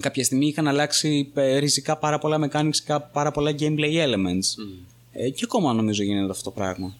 Κάποια 0.00 0.24
στιγμή 0.24 0.46
είχαν 0.46 0.68
αλλάξει 0.68 1.30
ε, 1.34 1.58
ριζικά 1.58 1.96
πάρα 1.96 2.18
πολλά 2.18 2.48
mechanics, 2.50 2.98
πάρα 3.12 3.30
πολλά 3.30 3.54
gameplay 3.58 4.06
elements. 4.06 4.64
Ε, 5.12 5.30
και 5.30 5.40
ακόμα 5.44 5.72
νομίζω 5.72 6.02
γίνεται 6.02 6.30
αυτό 6.30 6.44
το 6.44 6.50
πράγμα. 6.50 6.96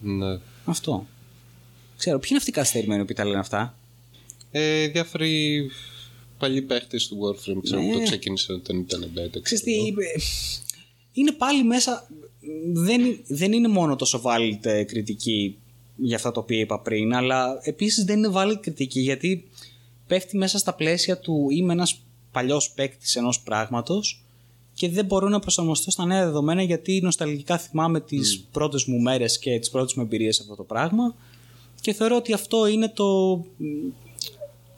Ναι. 0.00 0.38
Αυτό. 0.64 1.06
Ξέρω, 1.96 2.18
ποιοι 2.18 2.28
είναι 2.30 2.38
αυτοί 2.38 2.50
οι 2.50 2.54
καθυστερημένοι 2.54 3.04
που 3.04 3.12
τα 3.12 3.24
λένε 3.24 3.38
αυτά; 3.38 3.76
Ε, 4.52 4.88
διάφοροι 4.88 5.70
παλιοί 6.38 6.62
παίχτες 6.62 7.06
του 7.08 7.18
Warframe 7.20 7.62
ξέρω 7.62 7.80
Ναι. 7.80 7.92
που 7.92 7.98
το 7.98 8.02
ξεκίνησαν 8.04 8.56
όταν 8.56 8.78
ήταν 8.78 9.00
beta. 9.14 9.40
Ξέρεις 9.42 9.62
ξέρω 9.62 9.62
τι, 9.64 9.72
εγώ. 9.88 10.00
ε, 10.00 10.20
είναι 11.12 11.32
πάλι 11.32 11.64
μέσα. 11.64 12.08
Δεν, 12.72 13.00
δεν 13.26 13.52
είναι 13.52 13.68
μόνο 13.68 13.96
τόσο 13.96 14.22
valid 14.24 14.58
ε, 14.66 14.82
κριτική 14.82 15.56
για 15.96 16.16
αυτά 16.16 16.32
τα 16.32 16.40
οποία 16.40 16.58
είπα 16.58 16.80
πριν, 16.80 17.14
αλλά 17.14 17.58
επίσης 17.62 18.04
δεν 18.04 18.18
είναι 18.18 18.30
valid 18.34 18.56
κριτική 18.60 19.00
γιατί 19.00 19.48
πέφτει 20.06 20.36
μέσα 20.36 20.58
στα 20.58 20.74
πλαίσια 20.74 21.18
του 21.18 21.46
είμαι 21.50 21.72
ένας 21.72 22.00
παλιός 22.32 22.70
παίκτη 22.70 23.06
ενός 23.14 23.40
πράγματος 23.40 24.24
και 24.74 24.88
δεν 24.88 25.04
μπορώ 25.04 25.28
να 25.28 25.38
προσαρμοστώ 25.38 25.90
στα 25.90 26.04
νέα 26.06 26.24
δεδομένα 26.24 26.62
γιατί 26.62 27.00
νοσταλγικά 27.02 27.58
θυμάμαι 27.58 28.00
τις 28.00 28.44
πρώτες 28.52 28.84
μου 28.84 28.98
μέρες 29.00 29.38
και 29.38 29.58
τις 29.58 29.70
πρώτες 29.70 29.94
μου 29.94 30.02
εμπειρίες 30.02 30.34
σε 30.36 30.42
αυτό 30.42 30.54
το 30.54 30.62
πράγμα 30.62 31.14
και 31.80 31.92
θεωρώ 31.92 32.16
ότι 32.16 32.32
αυτό 32.32 32.66
είναι 32.66 32.88
το 32.88 33.36
μ, 33.56 33.64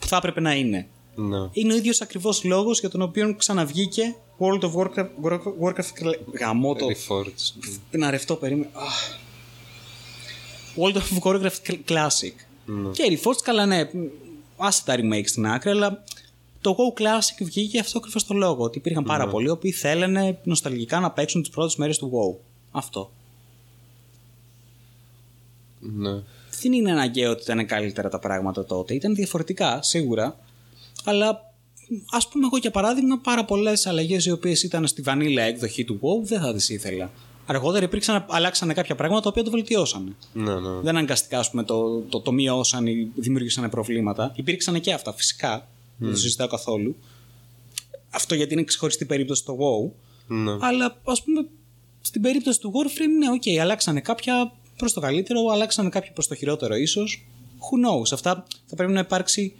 που 0.04 0.10
θα 0.10 0.16
έπρεπε 0.16 0.40
να 0.40 0.54
είναι 0.54 0.86
Ναι. 1.16 1.48
είναι 1.52 1.72
ο 1.72 1.76
ίδιος 1.76 2.00
ακριβώς 2.00 2.44
λόγος 2.44 2.80
για 2.80 2.90
τον 2.90 3.02
οποίο 3.02 3.34
ξαναβγήκε 3.36 4.16
World 4.38 4.60
of 4.60 4.72
Warcraft, 4.74 5.08
Warcraft, 5.24 5.52
Warcraft 5.62 6.14
γαμό 6.40 6.74
το 6.74 6.86
Reforged. 6.86 7.60
να 7.90 8.10
ρευτώ 8.10 8.34
περίμενε 8.36 8.70
Αχ. 8.72 9.18
World 10.76 10.96
of 10.96 11.22
Warcraft 11.22 11.74
Classic 11.88 12.32
Ναι. 12.66 12.90
και 12.90 13.02
η 13.02 13.20
Reforged 13.22 13.40
καλά 13.42 13.66
ναι 13.66 13.90
άσε 14.56 14.84
τα 14.84 14.94
remake 14.96 15.24
στην 15.26 15.46
άκρη 15.46 15.70
αλλά 15.70 16.04
το 16.60 16.76
WoW 16.78 17.00
Classic 17.00 17.44
βγήκε 17.44 17.60
για 17.70 17.80
αυτό 17.80 17.98
ακριβώς 17.98 18.24
το 18.26 18.34
λόγο 18.34 18.64
ότι 18.64 18.78
υπήρχαν 18.78 19.04
πάρα 19.04 19.28
πολλοί 19.28 19.46
οι 19.46 19.50
οποίοι 19.50 19.72
θέλανε 19.72 20.38
νοσταλγικά 20.44 21.00
να 21.00 21.10
παίξουν 21.10 21.42
τις 21.42 21.50
πρώτες 21.50 21.76
μέρες 21.76 21.98
του 21.98 22.10
WoW 22.14 22.44
αυτό 22.70 23.10
Ναι. 25.80 26.22
Δεν 26.60 26.72
είναι 26.72 26.90
αναγκαίο 26.90 27.30
ότι 27.30 27.42
ήταν 27.42 27.66
καλύτερα 27.66 28.08
τα 28.08 28.18
πράγματα 28.18 28.64
τότε. 28.64 28.94
Ήταν 28.94 29.14
διαφορετικά, 29.14 29.82
σίγουρα. 29.82 30.38
Αλλά 31.04 31.52
ας 32.10 32.28
πούμε, 32.28 32.46
εγώ 32.46 32.56
για 32.56 32.70
παράδειγμα, 32.70 33.18
πάρα 33.18 33.44
πολλές 33.44 33.86
αλλαγές 33.86 34.26
οι 34.26 34.30
οποίες 34.30 34.62
ήταν 34.62 34.86
στη 34.86 35.02
vanilla 35.02 35.42
έκδοχη 35.42 35.84
του 35.84 36.00
WoW 36.02 36.26
δεν 36.26 36.40
θα 36.40 36.54
τις 36.54 36.68
ήθελα. 36.68 37.10
Αργότερα 37.46 37.84
υπήρξαν, 37.84 38.24
αλλάξανε 38.28 38.72
κάποια 38.74 38.94
πράγματα 38.94 39.22
τα 39.22 39.28
οποία 39.28 39.42
το 39.42 39.50
βελτιώσανε. 39.50 40.16
Ναι, 40.32 40.54
ναι. 40.54 40.80
Δεν 40.80 40.88
αναγκαστικά 40.88 41.38
ας 41.38 41.50
πούμε, 41.50 41.62
το, 41.62 42.00
το, 42.00 42.20
το 42.20 42.32
μειώσαν 42.32 42.86
ή 42.86 43.10
δημιούργησαν 43.14 43.70
προβλήματα. 43.70 44.32
Υπήρξαν 44.34 44.80
και 44.80 44.92
αυτά 44.92 45.12
φυσικά. 45.12 45.68
Δεν 45.96 46.10
το 46.10 46.16
συζητάω 46.16 46.46
καθόλου. 46.46 46.96
Αυτό 48.10 48.34
γιατί 48.34 48.52
είναι 48.52 48.64
ξεχωριστή 48.64 49.04
περίπτωση 49.04 49.44
το 49.44 49.56
WoW. 49.60 49.90
Ναι. 50.26 50.56
Αλλά 50.60 51.00
ας 51.04 51.22
πούμε 51.22 51.46
στην 52.00 52.22
περίπτωση 52.22 52.60
του 52.60 52.72
Warframe, 52.74 53.18
ναι, 53.18 53.30
οκ, 53.30 53.60
αλλάξανε 53.60 54.00
κάποια 54.00 54.52
προς 54.76 54.92
το 54.92 55.00
καλύτερο, 55.00 55.40
αλλάξανε 55.52 55.88
κάποια 55.88 56.12
προς 56.12 56.26
το 56.26 56.34
χειρότερο 56.34 56.74
ίσως. 56.74 57.26
Who 57.58 57.88
knows. 57.88 58.12
Αυτά 58.12 58.46
θα 58.66 58.76
πρέπει 58.76 58.92
να 58.92 59.00
υπάρξει 59.00 59.54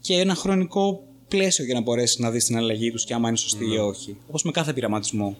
και 0.00 0.14
ένα 0.14 0.34
χρονικό 0.34 1.02
πλαίσιο 1.28 1.64
για 1.64 1.74
να 1.74 1.80
μπορέσεις 1.80 2.18
να 2.18 2.30
δεις 2.30 2.44
την 2.44 2.56
αλλαγή 2.56 2.90
τους 2.90 3.04
και 3.04 3.14
άμα 3.14 3.28
είναι 3.28 3.36
σωστή 3.36 3.64
ή 3.72 3.76
όχι. 3.78 4.16
Όπως 4.28 4.42
με 4.42 4.50
κάθε 4.50 4.72
πειραματισμό. 4.72 5.36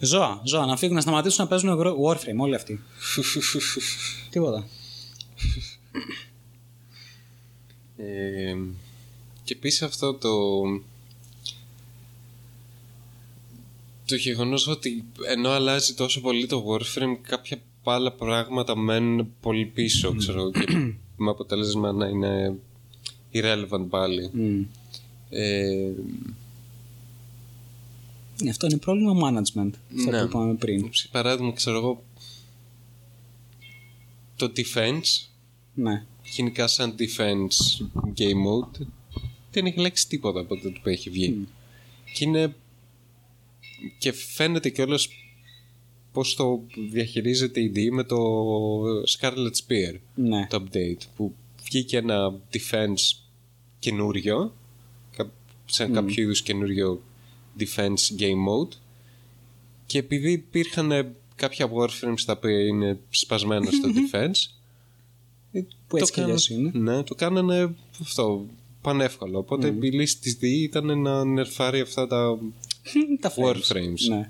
Ζώα, 0.00 0.40
ζώα, 0.44 0.66
να 0.66 0.76
φύγουν 0.76 0.94
να 0.94 1.00
σταματήσουν 1.00 1.44
να 1.44 1.50
παίζουν 1.50 1.96
Warframe 2.06 2.38
όλοι 2.38 2.54
αυτοί. 2.54 2.80
Τίποτα. 4.30 4.66
Ε, 7.96 8.56
και 9.44 9.54
επίσης 9.54 9.82
αυτό 9.82 10.14
το. 10.14 10.28
Το 14.10 14.16
γεγονός 14.16 14.66
ότι 14.66 15.04
ενώ 15.28 15.48
αλλάζει 15.50 15.94
τόσο 15.94 16.20
πολύ 16.20 16.46
το 16.46 16.64
Warframe, 16.68 17.16
κάποια 17.22 17.58
άλλα 17.84 18.12
πράγματα 18.12 18.76
μένουν 18.76 19.32
πολύ 19.40 19.64
πίσω, 19.66 20.14
ξέρω 20.14 20.40
εγώ, 20.40 20.50
και 20.50 20.76
με 21.16 21.30
αποτέλεσμα 21.30 21.92
να 21.92 22.06
είναι 22.06 22.56
irrelevant 23.32 23.86
πάλι. 23.88 24.30
Mm. 24.34 24.64
Ε, 25.30 25.90
Αυτό 28.50 28.66
είναι 28.66 28.76
πρόβλημα 28.76 29.12
management. 29.30 29.70
Αυτό 29.96 30.10
Ναι. 30.10 30.20
που 30.20 30.26
είπαμε 30.26 30.54
πριν. 30.54 30.88
σε 30.92 31.08
παράδειγμα, 31.12 31.52
ξέρω 31.52 31.76
εγώ, 31.76 32.02
το 34.36 34.52
defense, 34.56 35.28
Ναι. 35.74 36.04
γενικά 36.24 36.66
σαν 36.66 36.94
defense 36.98 37.84
game 38.16 38.46
mode, 38.46 38.86
δεν 39.50 39.66
έχει 39.66 39.78
αλλάξει 39.78 40.08
τίποτα 40.08 40.40
από 40.40 40.56
τότε 40.56 40.80
που 40.82 40.88
έχει 40.88 41.10
βγει. 41.10 41.48
Και 42.14 42.24
είναι. 42.24 42.54
Και 43.98 44.12
φαίνεται 44.12 44.68
κιόλας 44.70 45.08
πώς 46.12 46.34
το 46.34 46.62
διαχειρίζεται 46.90 47.60
η 47.60 47.72
D 47.76 47.88
με 47.90 48.04
το 48.04 48.16
Scarlet 49.18 49.52
Spear, 49.66 49.94
Ναι. 50.14 50.46
το 50.46 50.64
update, 50.64 51.02
που 51.16 51.34
βγήκε 51.64 51.96
ένα 51.96 52.34
defense 52.52 53.18
καινούριο, 53.78 54.54
κα- 55.16 55.32
σε 55.66 55.86
κάποιο 55.86 56.22
είδους 56.22 56.42
καινούριο 56.42 57.02
defense 57.58 58.18
game 58.20 58.46
mode 58.48 58.76
και 59.86 59.98
επειδή 59.98 60.32
υπήρχαν 60.32 61.14
κάποια 61.34 61.70
warframes 61.72 62.20
τα 62.26 62.32
οποία 62.32 62.66
είναι 62.66 62.98
σπασμένα 63.10 63.70
στο 63.70 63.88
defense 63.98 64.50
ε, 65.52 65.60
Που 65.88 65.96
έτσι 65.96 66.12
κι 66.12 66.20
κάνανε- 66.20 66.38
αλλιώς 66.48 66.48
είναι. 66.50 66.70
Ναι, 66.74 67.02
το 67.02 67.14
κάνανε 67.14 67.74
αυτό 68.00 68.46
πανεύκολο. 68.82 69.38
Οπότε 69.38 69.66
η 69.80 69.90
λύση 69.90 70.18
της 70.18 70.36
DE 70.40 70.44
ήταν 70.44 71.00
να 71.00 71.24
νερφάρει 71.24 71.80
αυτά 71.80 72.06
τα 72.06 72.38
Τα 73.20 73.32
warframes. 73.36 74.08
Ναι. 74.08 74.28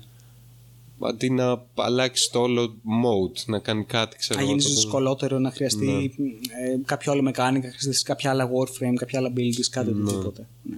αντί 1.03 1.29
να 1.29 1.63
αλλάξεις 1.75 2.29
το 2.29 2.39
όλο 2.39 2.75
mode, 3.03 3.43
να 3.45 3.59
κάνει 3.59 3.83
κάτι 3.85 4.17
ξέρω 4.17 4.39
Να 4.39 4.45
εγώ, 4.45 4.49
γίνεις 4.55 4.67
το- 4.67 4.73
δυσκολότερο, 4.75 5.39
να 5.39 5.51
χρειαστεί 5.51 6.15
ε, 6.65 6.77
κάποιο 6.85 7.11
άλλο 7.11 7.21
mechanic, 7.29 7.33
να 7.53 7.59
χρειαστείς 7.59 8.03
κάποια 8.03 8.29
άλλα 8.29 8.49
warframe, 8.49 8.93
κάποια 8.95 9.19
άλλα 9.19 9.33
abilities, 9.35 9.65
κάτι 9.71 9.89
οτιδήποτε. 9.89 10.47
Ναι. 10.63 10.77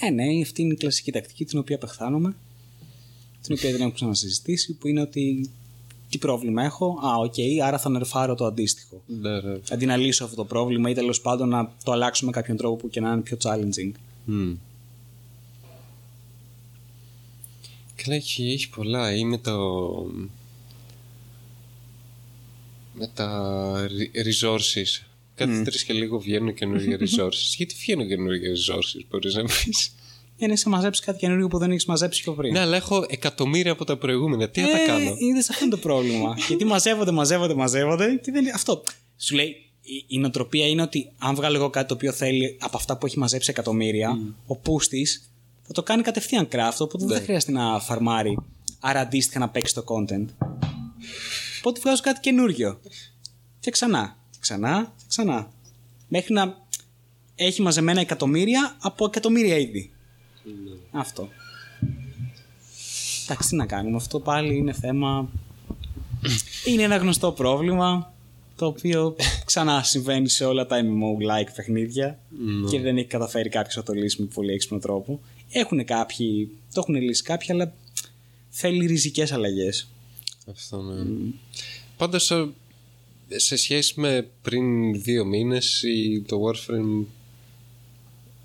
Ε, 0.00 0.10
ναι, 0.10 0.24
αυτή 0.42 0.62
είναι 0.62 0.72
η 0.72 0.76
κλασική 0.76 1.12
τακτική 1.12 1.44
την 1.44 1.58
οποία 1.58 1.76
απεχθάνομαι. 1.76 2.36
Την 3.42 3.54
οποία 3.58 3.70
δεν 3.72 3.80
έχω 3.80 3.90
ξανασυζητήσει, 3.92 4.72
που 4.74 4.88
είναι 4.88 5.00
ότι 5.00 5.50
τι 6.10 6.18
πρόβλημα 6.18 6.62
έχω; 6.64 6.86
Α, 7.02 7.14
οκ, 7.16 7.34
άρα 7.64 7.78
θα 7.78 7.88
νερφάρω 7.90 8.34
το 8.34 8.44
αντίστοιχο. 8.44 9.02
Ναι, 9.06 9.40
ναι. 9.40 9.56
Αντί 9.70 9.86
να 9.86 9.96
λύσω 9.96 10.24
αυτό 10.24 10.36
το 10.36 10.44
πρόβλημα 10.44 10.90
ή 10.90 10.94
τέλος 10.94 11.20
πάντων 11.20 11.48
να 11.48 11.72
το 11.84 11.92
αλλάξω 11.92 12.24
με 12.26 12.30
κάποιον 12.32 12.56
τρόπο 12.56 12.76
που 12.76 12.88
και 12.88 13.00
να 13.00 13.12
είναι 13.12 13.20
πιο 13.20 13.36
challenging. 13.42 13.90
Μμ. 14.24 14.52
Καλά, 18.04 18.16
έχει, 18.16 18.52
έχει 18.52 18.68
πολλά. 18.68 19.14
Ή 19.14 19.24
με 19.24 19.38
το... 19.38 19.58
Με 22.94 23.06
τα 23.14 23.74
re- 23.86 24.26
resources. 24.26 25.06
Κάθε 25.34 25.62
τρεις 25.62 25.84
και 25.84 25.92
λίγο 25.92 26.18
βγαίνουν 26.18 26.54
καινούργια 26.54 26.98
resources. 27.04 27.54
Γιατί 27.56 27.74
βγαίνουν 27.78 28.08
καινούργια 28.08 28.50
resources, 28.50 29.04
μπορείς 29.10 29.34
να 29.34 29.42
πεις; 29.42 29.94
Είναι 30.36 30.56
σαν 30.56 30.70
να 30.70 30.76
μαζέψεις 30.76 31.04
κάτι 31.04 31.18
καινούριο 31.18 31.48
που 31.48 31.58
δεν 31.58 31.70
έχεις 31.70 31.84
μαζέψει 31.84 32.22
πιο 32.22 32.32
πριν. 32.32 32.52
ναι, 32.52 32.58
αλλά 32.58 32.76
έχω 32.76 33.06
εκατομμύρια 33.08 33.72
από 33.72 33.84
τα 33.84 33.96
προηγούμενα. 33.96 34.48
Τι 34.48 34.60
να 34.60 34.70
τα 34.70 34.78
κάνω; 34.86 35.14
Είδες 35.18 35.50
αυτό 35.50 35.64
είναι 35.64 35.74
το 35.74 35.80
πρόβλημα. 35.80 36.36
Γιατί 36.48 36.64
μαζεύονται, 36.64 37.10
μαζεύονται, 37.10 37.54
μαζεύονται 37.54 38.14
και 38.22 38.30
δεν. 38.32 38.54
Αυτό. 38.54 38.82
Σου 39.16 39.34
λέει, 39.34 39.46
η, 39.82 40.04
η 40.06 40.18
νοοτροπία 40.18 40.66
είναι 40.66 40.82
ότι 40.82 41.12
αν 41.18 41.34
βγάλω 41.34 41.56
εγώ 41.56 41.70
κάτι 41.70 41.88
το 41.88 41.94
οποίο 41.94 42.12
θέλει 42.12 42.56
από 42.60 42.76
αυτά 42.76 42.96
που 42.98 43.06
έχει 43.06 43.18
μαζέψει 43.18 43.50
εκατομμύρια, 43.50 44.18
ο 44.46 44.56
πούστη 44.56 45.06
θα 45.74 45.80
το 45.80 45.86
κάνει 45.86 46.02
κατευθείαν 46.02 46.48
craft, 46.52 46.76
οπότε 46.78 47.06
δεν 47.06 47.16
θα 47.16 47.22
χρειάζεται 47.22 47.52
να 47.52 47.80
φαρμάρει. 47.80 48.38
Άρα 48.80 49.00
αντίστοιχα 49.00 49.38
να 49.38 49.48
παίξει 49.48 49.74
το 49.74 49.84
content. 49.86 50.26
Οπότε 51.58 51.80
βγάζω 51.80 52.02
κάτι 52.02 52.20
καινούριο. 52.20 52.80
Και 53.60 53.70
ξανά. 53.70 54.16
Και 54.30 54.38
ξανά. 54.40 54.92
Και 54.96 55.04
ξανά. 55.08 55.50
Μέχρι 56.08 56.32
να 56.32 56.56
έχει 57.34 57.62
μαζεμένα 57.62 58.00
εκατομμύρια 58.00 58.76
από 58.80 59.04
εκατομμύρια 59.04 59.58
είδη. 59.58 59.90
Αυτό. 60.90 61.28
Εντάξει, 63.24 63.48
τι 63.48 63.56
να 63.56 63.66
κάνουμε. 63.66 63.96
Αυτό 63.96 64.20
πάλι 64.20 64.56
είναι 64.56 64.72
θέμα. 64.72 65.28
Είναι 66.64 66.82
ένα 66.82 66.96
γνωστό 66.96 67.32
πρόβλημα 67.32 68.12
το 68.56 68.66
οποίο 68.66 69.16
ξανά 69.44 69.82
συμβαίνει 69.82 70.28
σε 70.28 70.44
όλα 70.44 70.66
τα 70.66 70.80
MMO-like 70.80 71.52
παιχνίδια 71.56 72.18
και 72.70 72.80
δεν 72.80 72.96
έχει 72.96 73.06
καταφέρει 73.06 73.48
κάποιος 73.48 73.76
να 73.76 73.82
το 73.82 73.92
λύσει 73.92 74.22
με 74.22 74.28
πολύ 74.34 74.52
έξυπνο 74.52 74.78
τρόπο. 74.78 75.20
Έχουν 75.52 75.84
κάποιοι, 75.84 76.48
το 76.74 76.80
έχουν 76.80 76.94
λύσει 77.02 77.22
κάποιοι, 77.22 77.46
αλλά 77.50 77.74
θέλει 78.50 78.86
ριζικές 78.86 79.32
αλλαγές. 79.32 79.88
Αυτό 80.50 80.82
ναι. 80.82 81.04
Πάντως 81.96 82.30
ε, 82.30 82.48
σε 83.36 83.56
σχέση 83.56 84.00
με 84.00 84.28
πριν 84.42 84.92
δύο 85.02 85.24
μήνες 85.24 85.82
η- 85.82 86.20
το 86.26 86.40
Warframe 86.46 87.04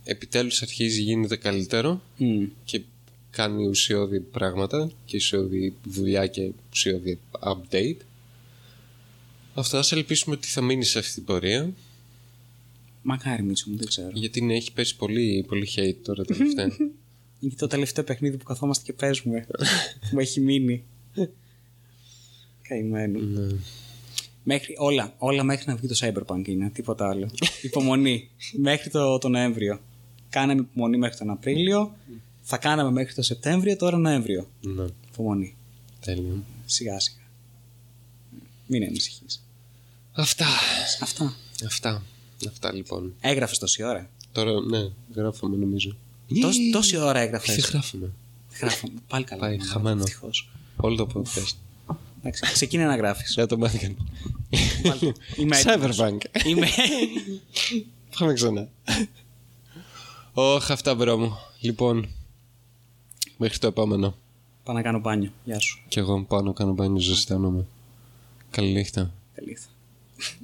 επιτέλους 0.04 0.62
αρχίζει 0.62 1.02
γίνεται 1.02 1.36
καλύτερο 1.36 2.02
Μμ. 2.18 2.44
και 2.66 2.82
κάνει 3.30 3.68
ουσιώδη 3.68 4.20
πράγματα 4.20 4.92
και 5.06 5.16
ουσιώδη 5.18 5.74
δουλειά 5.84 6.28
και 6.28 6.52
ουσιώδη 6.72 7.20
update. 7.40 7.98
Αυτό 9.54 9.78
ας 9.78 9.92
ελπίσουμε 9.92 10.36
ότι 10.36 10.48
θα 10.48 10.62
μείνει 10.62 10.84
σε 10.84 11.00
αυτή 11.00 11.14
την 11.14 11.24
πορεία 11.26 11.74
Μακάρι 13.10 13.44
Μίτσο 13.44 13.70
μου, 13.70 13.78
δεν 13.78 13.88
ξέρω. 13.88 14.10
γιατί 14.14 14.42
ναι, 14.42 14.56
έχει 14.56 14.74
πέσει 14.74 14.96
πολύ, 14.96 15.46
πολύ 15.48 15.68
hate 15.76 15.96
τώρα 16.04 16.26
τελευταία. 16.26 16.66
Είναι 17.40 17.54
το 17.58 17.68
τελευταίο 17.68 18.04
παιχνίδι 18.04 18.38
που 18.38 18.44
καθόμαστε 18.44 18.84
και 18.84 18.94
παίζουμε. 18.94 19.46
που 20.00 20.08
μου 20.12 20.20
έχει 20.20 20.40
μείνει. 20.40 20.84
Καημένο. 22.68 23.20
ναι. 23.20 23.56
Μέχρι, 24.44 24.76
όλα, 24.78 25.14
όλα 25.18 25.44
μέχρι 25.44 25.64
να 25.68 25.76
βγει 25.76 25.88
το 25.88 25.96
Cyberpunk 26.00 26.48
είναι, 26.48 26.70
τίποτα 26.70 27.10
άλλο. 27.10 27.30
υπομονή. 27.62 28.30
μέχρι 28.54 28.90
το, 28.90 29.18
το 29.18 29.30
Νοέμβριο. 29.30 29.80
Κάναμε 30.30 30.62
υπομονή 30.62 30.98
μέχρι 30.98 31.18
τον 31.18 31.30
Απρίλιο. 31.30 31.96
Θα 32.42 32.58
κάναμε 32.58 32.92
μέχρι 32.92 33.14
το 33.14 33.22
Σεπτέμβριο, 33.22 33.76
τώρα 33.78 33.98
Νοέμβριο. 33.98 34.50
ναι, 34.62 34.86
Υπομονή. 35.12 35.56
τέλειο. 36.00 36.44
Σιγά 36.66 37.00
σιγά. 37.00 37.22
Μην 38.68 38.84
ανησυχείς. 38.84 39.46
Αυτά. 40.12 40.46
Αυτά. 41.02 41.36
Αυτά. 41.66 42.04
Αυτά 42.48 42.74
λοιπόν. 42.74 43.14
Έγραφες 43.20 43.58
τόση 43.58 43.84
ώρα. 43.84 44.10
Τώρα, 44.32 44.52
ναι, 44.62 44.90
γράφαμε 45.16 45.56
νομίζω. 45.56 45.96
Τόση, 46.42 46.70
τόση 46.72 46.98
ώρα 46.98 47.20
έγραφες. 47.20 47.56
Τι 47.56 47.62
γράφουμε. 47.62 48.12
Γράφω. 48.60 48.88
Πάλι 49.08 49.24
καλά. 49.24 49.42
Πάει 49.42 49.60
χαμένο. 49.60 50.02
Ευτυχώς. 50.02 50.50
Όλο 50.76 50.96
το 50.96 51.08
podcast. 51.14 51.56
Εντάξει, 52.20 52.54
ξεκίνησε 52.54 52.88
να 52.90 52.96
γράφεις. 52.96 53.34
Για 53.34 53.46
το 53.48 53.58
μάθηκαν. 53.58 53.98
Είμαι 55.38 55.58
έτοιμος. 55.60 55.98
Cyberpunk. 56.00 56.46
Είμαι. 56.46 56.68
Πάμε 58.20 58.34
ξανά. 58.34 58.70
Ωχ, 60.34 60.72
αυτά 60.72 60.96
bro 60.96 61.18
μου. 61.18 61.38
Λοιπόν, 61.60 62.10
μέχρι 63.38 63.58
το 63.58 63.68
επόμενο. 63.68 64.16
Πάω 64.64 64.76
να 64.76 64.82
κάνω 64.82 65.00
μπάνιο. 65.00 65.32
Γεια 65.46 65.60
σου. 65.60 65.80
Κι 65.88 66.00
εγώ 66.00 66.24
πάω 66.24 66.42
να 66.42 66.54
κάνω 66.54 66.74
μπάνιο, 66.74 67.02
ζεσταίνομαι. 67.02 67.66
Καλή 68.52 68.72
νύχτα. 68.72 69.14
Καλή 69.36 69.48
νύχτα. 69.48 69.68